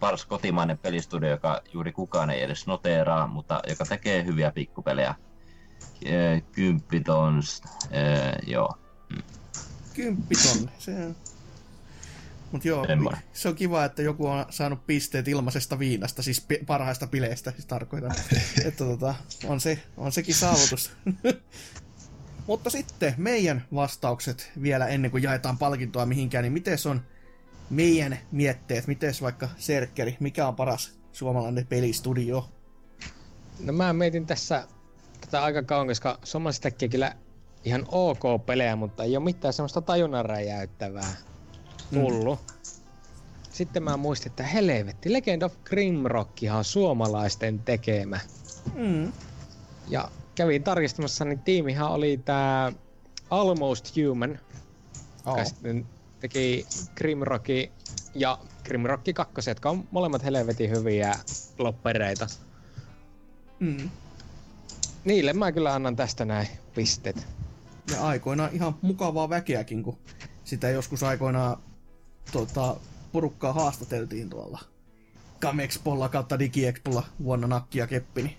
Paras 0.00 0.26
kotimainen 0.26 0.78
pelistudio, 0.78 1.30
joka 1.30 1.62
juuri 1.72 1.92
kukaan 1.92 2.30
ei 2.30 2.42
edes 2.42 2.66
noteeraa, 2.66 3.26
mutta 3.26 3.62
joka 3.68 3.84
tekee 3.84 4.24
hyviä 4.24 4.50
pikkupelejä. 4.50 5.14
Ö, 6.06 6.40
Kymppitons. 6.52 7.62
ö, 7.84 8.32
Joo. 8.46 8.78
Kymppiton. 9.94 10.70
Se 10.78 11.04
on... 11.06 11.16
Mut 12.52 12.64
joo, 12.64 12.86
Semmoinen. 12.86 13.22
se 13.32 13.48
on 13.48 13.54
kiva, 13.54 13.84
että 13.84 14.02
joku 14.02 14.26
on 14.26 14.46
saanut 14.50 14.86
pisteet 14.86 15.28
ilmaisesta 15.28 15.78
viinasta, 15.78 16.22
siis 16.22 16.40
pi- 16.40 16.60
parhaista 16.66 17.06
bileistä, 17.06 17.50
siis 17.50 17.66
tarkoitan. 17.66 18.12
että 18.66 18.84
tota, 18.84 19.14
on, 19.44 19.60
se, 19.60 19.82
on 19.96 20.12
sekin 20.12 20.34
saavutus. 20.34 20.92
Mutta 22.46 22.70
sitten 22.70 23.14
meidän 23.16 23.64
vastaukset 23.74 24.52
vielä 24.62 24.86
ennen 24.86 25.10
kuin 25.10 25.22
jaetaan 25.22 25.58
palkintoa 25.58 26.06
mihinkään, 26.06 26.42
niin 26.42 26.52
miten 26.52 26.78
on 26.90 27.00
meidän 27.70 28.18
mietteet, 28.32 28.86
miten 28.86 29.14
vaikka 29.20 29.48
Serkkeri, 29.56 30.16
mikä 30.20 30.48
on 30.48 30.56
paras 30.56 30.98
suomalainen 31.12 31.66
pelistudio? 31.66 32.50
No 33.60 33.72
mä 33.72 33.92
mietin 33.92 34.26
tässä 34.26 34.68
tätä 35.26 35.44
aika 35.44 35.62
kauan, 35.62 35.86
koska 35.86 36.18
suomalaiset 36.24 36.62
tekee 36.62 36.88
kyllä 36.88 37.12
ihan 37.64 37.86
ok 37.92 38.46
pelejä, 38.46 38.76
mutta 38.76 39.04
ei 39.04 39.16
ole 39.16 39.24
mitään 39.24 39.54
semmoista 39.54 39.80
tajunnan 39.80 40.24
räjäyttävää 40.24 41.16
tullut. 41.94 42.38
Sitten 43.50 43.82
mä 43.82 43.96
muistin, 43.96 44.30
että 44.30 44.42
helvetti, 44.42 45.12
Legend 45.12 45.42
of 45.42 45.54
Grimrockihan 45.64 46.58
on 46.58 46.64
suomalaisten 46.64 47.58
tekemä. 47.58 48.20
Mm. 48.74 49.12
Ja 49.88 50.10
kävin 50.34 50.62
tarkistamassa, 50.62 51.24
niin 51.24 51.38
tiimihän 51.38 51.88
oli 51.88 52.20
tää 52.24 52.72
Almost 53.30 53.92
Human, 53.96 54.38
Oh. 55.26 55.32
joka 55.32 55.44
sitten 55.44 55.86
teki 56.20 56.66
Grimrocki 56.94 57.72
ja 58.14 58.38
Grimrocki 58.64 59.12
2, 59.12 59.50
jotka 59.50 59.70
on 59.70 59.88
molemmat 59.90 60.24
helvetin 60.24 60.70
hyviä 60.70 61.14
loppereita. 61.58 62.26
Mm. 63.60 63.90
Niille 65.06 65.32
mä 65.32 65.52
kyllä 65.52 65.74
annan 65.74 65.96
tästä 65.96 66.24
näin 66.24 66.48
pisteet. 66.74 67.26
Ja 67.90 68.06
aikoinaan 68.06 68.50
ihan 68.52 68.76
mukavaa 68.82 69.28
väkeäkin, 69.28 69.82
kun 69.82 69.98
sitä 70.44 70.68
joskus 70.68 71.02
aikoinaan 71.02 71.56
tota, 72.32 72.76
porukkaa 73.12 73.52
haastateltiin 73.52 74.30
tuolla 74.30 74.60
Gamexpolla 75.40 76.08
kautta 76.08 76.38
Digiexpolla 76.38 77.02
vuonna 77.24 77.46
nakki 77.46 77.78
ja 77.78 77.86
keppi. 77.86 78.22
Niin 78.22 78.36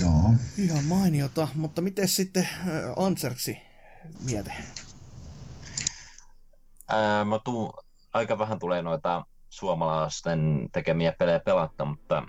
Joo. 0.00 0.34
ihan 0.58 0.84
mainiota, 0.84 1.48
mutta 1.54 1.82
miten 1.82 2.08
sitten 2.08 2.42
äh, 2.44 2.68
Anserksi 2.96 3.58
miete? 4.24 4.52
Ää, 6.88 7.24
mä 7.24 7.38
tuun, 7.44 7.72
aika 8.12 8.38
vähän 8.38 8.58
tulee 8.58 8.82
noita 8.82 9.26
suomalaisten 9.48 10.68
tekemiä 10.72 11.12
pelejä 11.18 11.40
pelata, 11.40 11.84
mutta 11.84 12.22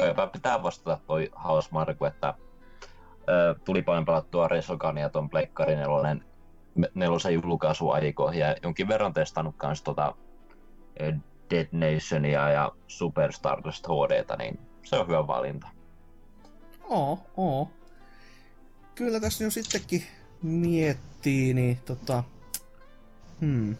ää, 0.00 0.26
pitää 0.26 0.62
vastata 0.62 1.00
toi 1.06 1.30
Hausmarku, 1.34 2.04
että 2.04 2.26
ää, 2.26 3.54
tuli 3.64 3.82
paljon 3.82 4.04
pelattua 4.04 4.48
Resogania 4.48 5.08
ton 5.08 5.30
Pleikkari 5.30 5.76
nelonen, 5.76 6.24
nelosen 6.94 7.34
julkaisuaikoihin 7.34 8.40
ja 8.40 8.56
jonkin 8.62 8.88
verran 8.88 9.14
testannut 9.14 9.54
kans 9.56 9.82
tota 9.82 10.14
Dead 11.50 11.68
Nationia 11.72 12.50
ja 12.50 12.72
Super 12.86 13.32
Stardust 13.32 13.86
HDtä, 13.86 14.36
niin 14.36 14.58
se 14.82 14.96
on 14.98 15.06
hyvä 15.06 15.26
valinta. 15.26 15.68
Oo, 16.84 17.18
oo. 17.36 17.70
Kyllä 18.94 19.20
tässä 19.20 19.44
jo 19.44 19.50
sittenkin 19.50 20.02
miettii, 20.42 21.54
niin 21.54 21.78
tota... 21.84 22.24
Hmm. 23.40 23.76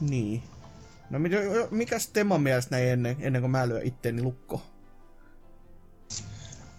Niin. 0.00 0.42
No 1.10 1.18
mikäs 1.70 2.08
Teman 2.08 2.40
mielestä 2.40 2.76
näin 2.76 2.88
ennen, 2.88 3.16
ennen 3.20 3.42
kuin 3.42 3.50
mä 3.50 3.68
lyön 3.68 3.82
itteeni 3.86 4.22
lukko? 4.22 4.62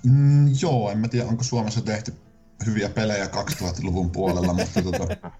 Mm, 0.04 0.48
joo, 0.62 0.92
en 0.92 0.98
mä 1.00 1.08
tiedä, 1.08 1.28
onko 1.28 1.44
Suomessa 1.44 1.82
tehty 1.82 2.14
hyviä 2.66 2.90
pelejä 2.90 3.26
2000-luvun 3.26 4.12
puolella, 4.12 4.54
mutta 4.54 4.82
tota, 4.82 5.08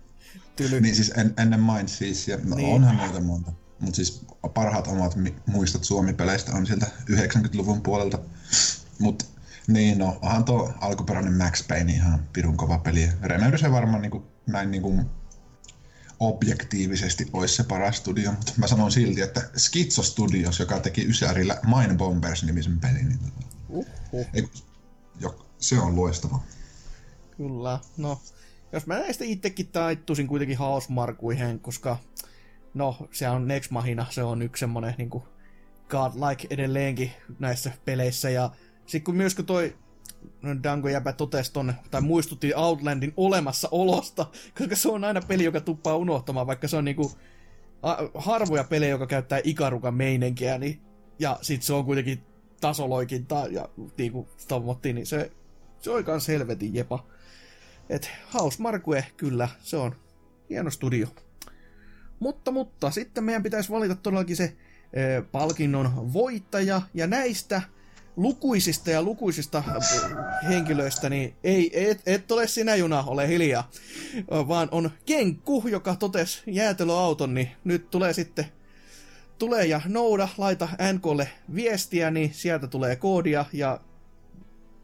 Tyly. 0.56 0.82
niin 0.82 0.96
siis 0.96 1.12
en, 1.18 1.34
ennen 1.38 1.60
Mindseas, 1.64 2.28
ja 2.28 2.38
no, 2.44 2.56
Niin. 2.56 2.76
onhan 2.76 2.98
noita 2.98 3.22
monta. 3.22 3.52
Mutta 3.80 3.96
siis 3.96 4.26
parhaat 4.54 4.88
omat 4.88 5.18
muistot 5.46 5.84
Suomi-peleistä 5.84 6.52
on 6.52 6.66
sieltä 6.68 6.86
90-luvun 7.12 7.82
puolelta. 7.82 8.20
Mutta 9.00 9.26
niin, 9.68 9.98
no, 9.98 10.20
onhan 10.22 10.46
tuo 10.46 10.74
alkuperäinen 10.82 11.34
Max 11.34 11.68
Payne 11.68 11.94
ihan 11.94 12.28
pirun 12.34 12.58
kova 12.58 12.78
peli. 12.78 13.10
Remedy 13.22 13.58
se 13.58 13.72
varmaan 13.72 14.02
niin 14.02 14.12
kuin, 14.12 14.24
näin 14.48 14.72
niin 14.72 14.82
kuin, 14.82 15.06
objektiivisesti 16.20 17.28
olisi 17.34 17.56
se 17.56 17.64
paras 17.64 17.98
studio, 17.98 18.32
mutta 18.32 18.54
mä 18.58 18.68
sanon 18.68 18.92
silti, 18.92 19.22
että 19.22 19.50
Schizo 19.58 20.04
Studios, 20.04 20.60
joka 20.60 20.80
teki 20.80 21.08
Ysärillä 21.08 21.62
Mine 21.66 21.96
Bombers-nimisen 21.96 22.80
pelin, 22.80 23.08
niin 23.10 23.20
tota, 23.20 23.48
Uhuh. 23.70 24.28
ei, 24.34 24.50
jo, 25.20 25.46
se 25.60 25.80
on 25.80 25.96
loistava. 25.96 26.40
Kyllä, 27.38 27.80
no. 27.98 28.22
Jos 28.72 28.88
mä 28.88 29.00
näistä 29.00 29.24
itsekin 29.24 29.68
taittuisin 29.68 30.28
kuitenkin 30.28 30.58
hausmarkuihin, 30.58 31.60
koska 31.60 31.98
no, 32.74 33.08
se 33.12 33.30
on 33.30 33.48
Next 33.48 33.72
Mahina, 33.72 34.06
se 34.10 34.24
on 34.24 34.42
yksi 34.42 34.60
semmonen 34.60 34.96
niinku 34.98 35.28
godlike 35.90 36.48
edelleenkin 36.50 37.12
näissä 37.40 37.72
peleissä, 37.86 38.30
ja 38.30 38.52
sit 38.86 39.04
kun 39.04 39.16
myös 39.16 39.36
kun 39.36 39.46
toi 39.46 39.76
Dango 40.64 40.90
jäpä 40.90 41.14
totesi 41.14 41.54
tonne, 41.54 41.76
tai 41.92 42.02
muistutti 42.02 42.54
Outlandin 42.56 43.14
olemassaolosta, 43.18 44.26
koska 44.58 44.76
se 44.76 44.90
on 44.90 45.04
aina 45.04 45.22
peli, 45.28 45.44
joka 45.44 45.62
tuppaa 45.62 45.96
unohtamaan, 45.96 46.48
vaikka 46.48 46.68
se 46.68 46.78
on 46.78 46.86
niinku 46.86 47.12
harvoja 48.14 48.64
pelejä, 48.64 48.90
joka 48.90 49.08
käyttää 49.08 49.40
ikarukan 49.44 49.94
meininkiä, 49.94 50.58
niin, 50.58 50.82
ja 51.20 51.40
sit 51.42 51.62
se 51.64 51.74
on 51.74 51.86
kuitenkin 51.86 52.24
tasoloikintaa, 52.62 53.48
ja 53.48 53.70
niinku 53.98 54.28
tommottiin, 54.48 54.96
niin 54.96 55.06
se, 55.06 55.32
se 55.82 55.92
on 55.92 56.04
kans 56.04 56.28
helvetin 56.28 56.76
jepa. 56.76 57.06
Et 57.90 58.12
House 58.34 58.62
Marque, 58.62 59.06
kyllä, 59.18 59.50
se 59.60 59.78
on 59.78 59.96
hieno 60.50 60.72
studio. 60.72 61.08
Mutta, 62.20 62.52
mutta, 62.52 62.92
sitten 62.92 63.24
meidän 63.24 63.44
pitäisi 63.44 63.72
valita 63.72 63.96
todellakin 63.96 64.36
se 64.36 64.56
ö, 64.98 65.24
palkinnon 65.32 66.14
voittaja, 66.14 66.82
ja 66.94 67.08
näistä 67.08 67.62
lukuisista 68.18 68.92
ja 68.92 69.04
lukuisista 69.04 69.64
ö, 69.68 69.80
henkilöistä, 70.48 71.10
niin 71.10 71.36
ei, 71.44 71.90
et, 71.90 72.02
et 72.06 72.32
ole 72.32 72.48
sinä 72.48 72.76
juna, 72.76 73.04
ole 73.08 73.28
hiljaa, 73.28 73.72
vaan 74.32 74.68
on 74.72 74.92
Kenkku, 75.06 75.64
joka 75.68 75.96
totesi 75.96 76.44
jäätelöauton, 76.48 77.34
niin 77.34 77.52
nyt 77.64 77.90
tulee 77.90 78.14
sitten 78.14 78.46
tulee 79.38 79.66
ja 79.66 79.82
nouda, 79.88 80.30
laita 80.38 80.70
NKlle 80.94 81.30
viestiä, 81.56 82.12
niin 82.12 82.34
sieltä 82.34 82.68
tulee 82.68 82.96
koodia 82.96 83.46
ja 83.54 83.80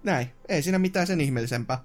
näin. 0.04 0.28
Ei 0.50 0.62
siinä 0.62 0.80
mitään 0.80 1.08
sen 1.08 1.22
ihmeellisempää. 1.22 1.84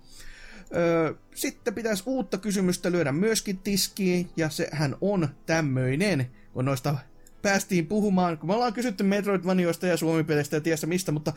Öö, 0.76 1.14
sitten 1.34 1.74
pitäisi 1.74 2.02
uutta 2.06 2.38
kysymystä 2.38 2.92
lyödä 2.92 3.12
myöskin 3.12 3.58
tiskiin, 3.58 4.30
ja 4.36 4.50
sehän 4.50 4.96
on 5.00 5.28
tämmöinen, 5.46 6.30
kun 6.52 6.64
noista 6.64 6.96
päästiin 7.42 7.86
puhumaan, 7.86 8.38
kun 8.38 8.48
me 8.48 8.54
ollaan 8.54 8.72
kysytty 8.72 9.04
Metroidvanioista 9.04 9.86
ja 9.86 9.96
Suomi-peleistä 9.96 10.56
ja 10.56 10.60
tiedä 10.60 10.86
mistä, 10.86 11.12
mutta 11.12 11.32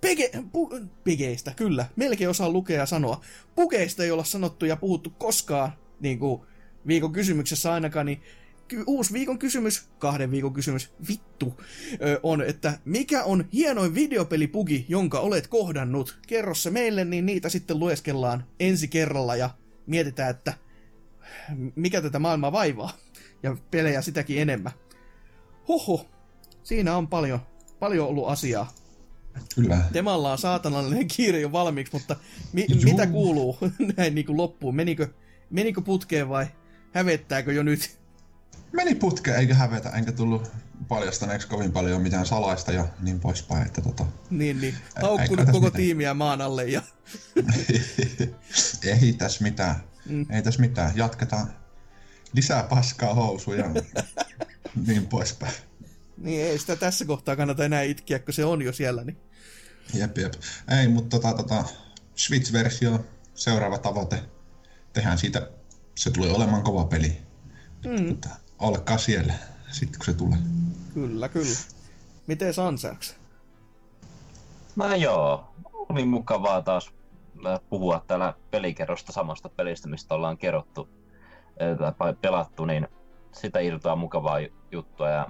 pege, 0.00 0.30
pu, 0.52 0.70
pegeistä, 1.04 1.52
kyllä, 1.56 1.86
melkein 1.96 2.30
osaa 2.30 2.50
lukea 2.50 2.80
ja 2.80 2.86
sanoa. 2.86 3.20
Pukeista 3.54 4.04
ei 4.04 4.10
olla 4.10 4.24
sanottu 4.24 4.66
ja 4.66 4.76
puhuttu 4.76 5.10
koskaan, 5.10 5.72
niin 6.00 6.18
kuin 6.18 6.42
viikon 6.86 7.12
kysymyksessä 7.12 7.72
ainakaan, 7.72 8.06
niin 8.06 8.22
ky- 8.68 8.84
uusi 8.86 9.12
viikon 9.12 9.38
kysymys, 9.38 9.88
kahden 9.98 10.30
viikon 10.30 10.52
kysymys, 10.52 10.92
vittu, 11.08 11.60
ö, 12.02 12.20
on, 12.22 12.42
että 12.42 12.78
mikä 12.84 13.24
on 13.24 13.44
hienoin 13.52 13.94
videopelipugi, 13.94 14.86
jonka 14.88 15.20
olet 15.20 15.46
kohdannut? 15.46 16.18
Kerro 16.26 16.54
se 16.54 16.70
meille, 16.70 17.04
niin 17.04 17.26
niitä 17.26 17.48
sitten 17.48 17.78
lueskellaan 17.78 18.44
ensi 18.60 18.88
kerralla 18.88 19.36
ja 19.36 19.50
mietitään, 19.86 20.30
että 20.30 20.54
mikä 21.74 22.00
tätä 22.02 22.18
maailmaa 22.18 22.52
vaivaa. 22.52 22.92
Ja 23.42 23.56
pelejä 23.70 24.02
sitäkin 24.02 24.40
enemmän. 24.40 24.72
Huhu, 25.68 26.06
siinä 26.62 26.96
on 26.96 27.08
paljon, 27.08 27.40
paljon 27.78 28.08
ollut 28.08 28.28
asiaa. 28.28 28.72
Kyllä. 29.54 29.78
Temalla 29.92 30.32
on 30.32 30.38
saatanallinen 30.38 31.08
kiire 31.08 31.40
jo 31.40 31.52
valmiiksi, 31.52 31.92
mutta 31.92 32.16
mi- 32.52 32.66
Juu. 32.68 32.80
mitä 32.84 33.06
kuuluu 33.06 33.58
näin 33.96 34.14
niin 34.14 34.26
kuin 34.26 34.36
loppuun? 34.36 34.76
Menikö, 34.76 35.08
menikö 35.50 35.80
putkeen 35.80 36.28
vai 36.28 36.46
hävettääkö 36.92 37.52
jo 37.52 37.62
nyt? 37.62 37.98
Meni 38.72 38.94
putkeen 38.94 39.36
eikä 39.38 39.54
hävetä, 39.54 39.90
enkä 39.90 40.12
tullut 40.12 40.50
paljastaneeksi 40.88 41.48
kovin 41.48 41.72
paljon 41.72 42.02
mitään 42.02 42.26
salaista 42.26 42.72
ja 42.72 42.86
niin 43.02 43.20
poispäin. 43.20 43.66
Että 43.66 43.80
tota, 43.82 44.06
Niin, 44.30 44.60
niin. 44.60 44.74
Haukkunut 45.02 45.46
koko 45.46 45.58
mitään. 45.66 45.72
tiimiä 45.82 46.14
maan 46.14 46.40
alle 46.40 46.64
ja... 46.64 46.82
ei 49.02 49.12
tässä 49.12 49.44
mitään. 49.44 49.76
Mm. 50.08 50.26
Ei 50.30 50.42
tässä 50.42 50.60
mitään. 50.60 50.92
Jatketaan. 50.94 51.46
Lisää 52.32 52.62
paskaa 52.62 53.14
housuja. 53.14 53.64
niin 54.86 55.06
poispäin. 55.06 55.52
Niin 56.16 56.44
ei 56.44 56.58
sitä 56.58 56.76
tässä 56.76 57.04
kohtaa 57.04 57.36
kannata 57.36 57.64
enää 57.64 57.82
itkeä, 57.82 58.18
kun 58.18 58.34
se 58.34 58.44
on 58.44 58.62
jo 58.62 58.72
siellä. 58.72 59.04
Niin. 59.04 59.16
Jep, 59.94 60.18
jep. 60.18 60.32
Ei, 60.80 60.88
mutta 60.88 61.18
tota, 61.18 61.34
tota, 61.36 61.64
Switch-versio, 62.16 63.04
seuraava 63.34 63.78
tavoite. 63.78 64.22
Tehdään 64.92 65.18
siitä, 65.18 65.50
se 65.94 66.10
tulee 66.10 66.32
olemaan 66.32 66.62
kova 66.62 66.84
peli. 66.84 67.22
Mm, 67.84 68.08
Mutta 68.08 68.28
olkaa 68.58 68.98
siellä, 68.98 69.34
sitten 69.70 69.98
kun 69.98 70.06
se 70.06 70.14
tulee. 70.14 70.38
kyllä, 70.94 71.28
kyllä. 71.28 71.56
Miten 72.26 72.54
Sansers? 72.54 73.16
No 74.76 74.94
joo, 74.94 75.54
oli 75.88 76.04
mukavaa 76.04 76.62
taas 76.62 76.92
äh, 77.46 77.60
puhua 77.70 78.04
täällä 78.06 78.34
pelikerrosta 78.50 79.12
samasta 79.12 79.48
pelistä, 79.48 79.88
mistä 79.88 80.14
ollaan 80.14 80.38
kerrottu 80.38 80.88
äh, 81.62 81.94
tai 81.98 82.14
pelattu, 82.14 82.64
niin 82.64 82.88
sitä 83.36 83.60
irtoaa 83.60 83.96
mukavaa 83.96 84.40
ju- 84.40 84.52
juttua 84.70 85.10
ja 85.10 85.28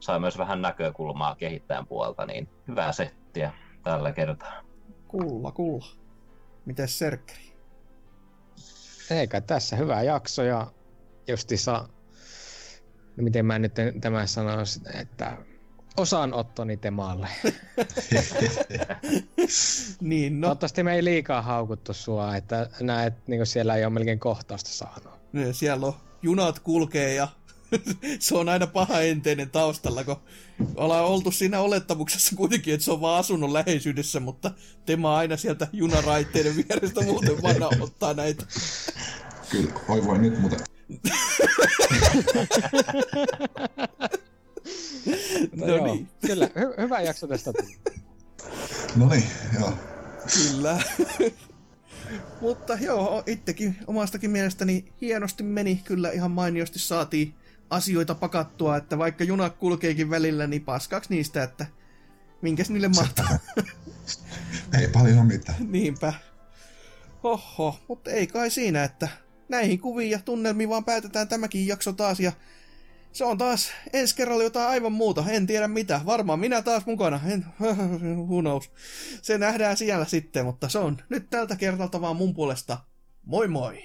sai 0.00 0.20
myös 0.20 0.38
vähän 0.38 0.62
näkökulmaa 0.62 1.34
kehittäjän 1.34 1.86
puolta, 1.86 2.26
niin 2.26 2.48
hyvää 2.68 2.92
settiä 2.92 3.52
tällä 3.82 4.12
kertaa. 4.12 4.62
Kulla, 5.08 5.52
kulla. 5.52 5.86
Miten 6.64 6.88
Serkkeri? 6.88 7.52
Eikä 9.10 9.40
tässä 9.40 9.76
hyvä 9.76 10.02
jakso 10.02 10.42
ja 10.42 10.72
justissa, 11.28 11.88
no 13.16 13.24
miten 13.24 13.46
mä 13.46 13.58
nyt 13.58 13.72
tämä 14.00 14.26
sanoisi, 14.26 14.80
että 14.94 15.36
osanottoni 15.96 16.76
temaalle. 16.76 17.28
Niin, 20.00 20.40
No. 20.40 20.46
Toivottavasti 20.46 20.82
me 20.82 20.94
ei 20.94 21.04
liikaa 21.04 21.42
haukuttu 21.42 21.92
sua, 21.92 22.36
että 22.36 22.68
näet, 22.80 23.28
niin 23.28 23.46
siellä 23.46 23.74
ei 23.76 23.84
ole 23.84 23.92
melkein 23.92 24.18
kohtausta 24.20 24.70
saanut. 24.70 25.12
niin, 25.32 25.54
siellä 25.54 25.86
on 25.86 25.94
junat 26.22 26.58
kulkee 26.58 27.14
ja 27.14 27.28
se 28.18 28.34
on 28.34 28.48
aina 28.48 28.66
paha 28.66 29.00
enteinen 29.00 29.50
taustalla, 29.50 30.04
kun 30.04 30.16
ollaan 30.76 31.04
oltu 31.04 31.30
siinä 31.30 31.60
olettamuksessa 31.60 32.36
kuitenkin, 32.36 32.74
että 32.74 32.84
se 32.84 32.92
on 32.92 33.00
vaan 33.00 33.20
asunnon 33.20 33.52
läheisyydessä, 33.52 34.20
mutta 34.20 34.50
Tema 34.86 35.16
aina 35.16 35.36
sieltä 35.36 35.68
junaraitteiden 35.72 36.56
vierestä 36.56 37.00
muuten 37.00 37.42
vaan 37.42 37.82
ottaa 37.82 38.14
näitä. 38.14 38.46
Kyllä, 39.50 39.72
oi 39.88 40.04
voi 40.04 40.18
nyt, 40.18 40.40
mutta 40.40 40.56
No, 45.56 45.66
No 45.66 45.66
joo, 45.66 45.86
niin. 45.86 46.08
Kyllä, 46.26 46.46
hy- 46.46 46.80
hyvä 46.80 47.00
jakso 47.00 47.26
tästä 47.26 47.52
tuli. 47.52 47.76
no 48.96 49.08
niin, 49.08 49.24
joo. 49.60 49.72
Kyllä. 50.34 50.82
Mutta 52.40 52.74
joo, 52.80 53.22
itsekin 53.26 53.76
omastakin 53.86 54.30
mielestäni 54.30 54.92
hienosti 55.00 55.42
meni. 55.42 55.80
Kyllä 55.84 56.10
ihan 56.10 56.30
mainiosti 56.30 56.78
saatiin 56.78 57.34
asioita 57.72 58.14
pakattua, 58.14 58.76
että 58.76 58.98
vaikka 58.98 59.24
juna 59.24 59.50
kulkeekin 59.50 60.10
välillä, 60.10 60.46
niin 60.46 60.64
paskaksi 60.64 61.10
niistä, 61.10 61.42
että 61.42 61.66
minkäs 62.42 62.70
niille 62.70 62.88
mahtaa. 62.88 63.38
Ei 64.80 64.88
paljon 64.88 65.26
mitään. 65.26 65.58
Niinpä. 65.72 66.12
Oho, 67.22 67.80
mutta 67.88 68.10
ei 68.10 68.26
kai 68.26 68.50
siinä, 68.50 68.84
että 68.84 69.08
näihin 69.48 69.80
kuviin 69.80 70.10
ja 70.10 70.18
tunnelmiin 70.24 70.68
vaan 70.68 70.84
päätetään 70.84 71.28
tämäkin 71.28 71.66
jakso 71.66 71.92
taas 71.92 72.20
ja 72.20 72.32
se 73.12 73.24
on 73.24 73.38
taas 73.38 73.70
ensi 73.92 74.16
kerralla 74.16 74.42
jotain 74.42 74.68
aivan 74.68 74.92
muuta, 74.92 75.24
en 75.28 75.46
tiedä 75.46 75.68
mitä. 75.68 76.00
Varmaan 76.06 76.40
minä 76.40 76.62
taas 76.62 76.86
mukana, 76.86 77.20
en, 77.26 77.46
who 78.28 78.40
knows. 78.40 78.70
Se 79.22 79.38
nähdään 79.38 79.76
siellä 79.76 80.04
sitten, 80.04 80.44
mutta 80.44 80.68
se 80.68 80.78
on 80.78 80.98
nyt 81.08 81.30
tältä 81.30 81.56
kertalta 81.56 82.00
vaan 82.00 82.16
mun 82.16 82.34
puolesta. 82.34 82.78
Moi 83.26 83.48
moi! 83.48 83.84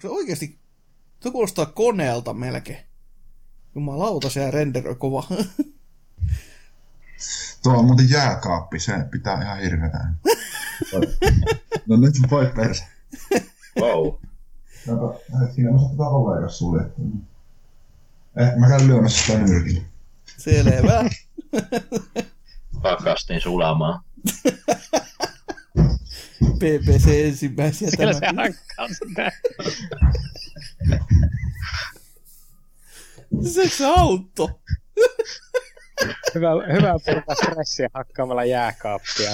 Onko 0.00 0.14
se 0.14 0.20
oikeasti... 0.20 0.58
Tuo 1.20 1.32
kuulostaa 1.32 1.66
koneelta 1.66 2.34
melkein. 2.34 2.78
Jumalauta, 3.74 4.30
se 4.30 4.50
renderöi 4.50 4.94
kova. 4.94 5.24
Tuo 7.62 7.78
on 7.78 7.84
muuten 7.84 8.10
jääkaappi, 8.10 8.80
se 8.80 8.92
pitää 9.10 9.42
ihan 9.42 9.58
hirvetä. 9.58 9.98
no 11.88 11.96
nyt 11.96 12.14
voi 12.30 12.52
perse. 12.56 12.84
Wow. 13.80 14.14
Kato, 14.86 15.20
siinä 15.54 15.70
on 15.70 15.90
tätä 15.90 16.02
ovea, 16.02 16.42
jos 16.42 16.58
suljettu. 16.58 17.02
Eh, 18.36 18.56
mä 18.56 18.68
käyn 18.68 18.88
lyömässä 18.88 19.26
sitä 19.26 19.38
nyrkillä. 19.38 19.82
Selvä. 20.38 21.10
Pakastin 22.82 23.40
sulamaan. 23.40 24.00
PPC 26.60 27.08
ensimmäisiä 27.24 27.90
Siellä 27.90 28.12
se 28.12 28.20
tämä. 28.20 28.42
hakkaa 28.42 28.88
sitä. 28.88 29.32
Se 33.52 33.68
se 33.68 33.86
auto. 33.86 34.60
Hyvä, 36.34 36.48
hyvä 36.72 36.94
purkaa 37.06 37.34
stressiä 37.34 37.88
hakkaamalla 37.94 38.44
jääkaappia. 38.44 39.30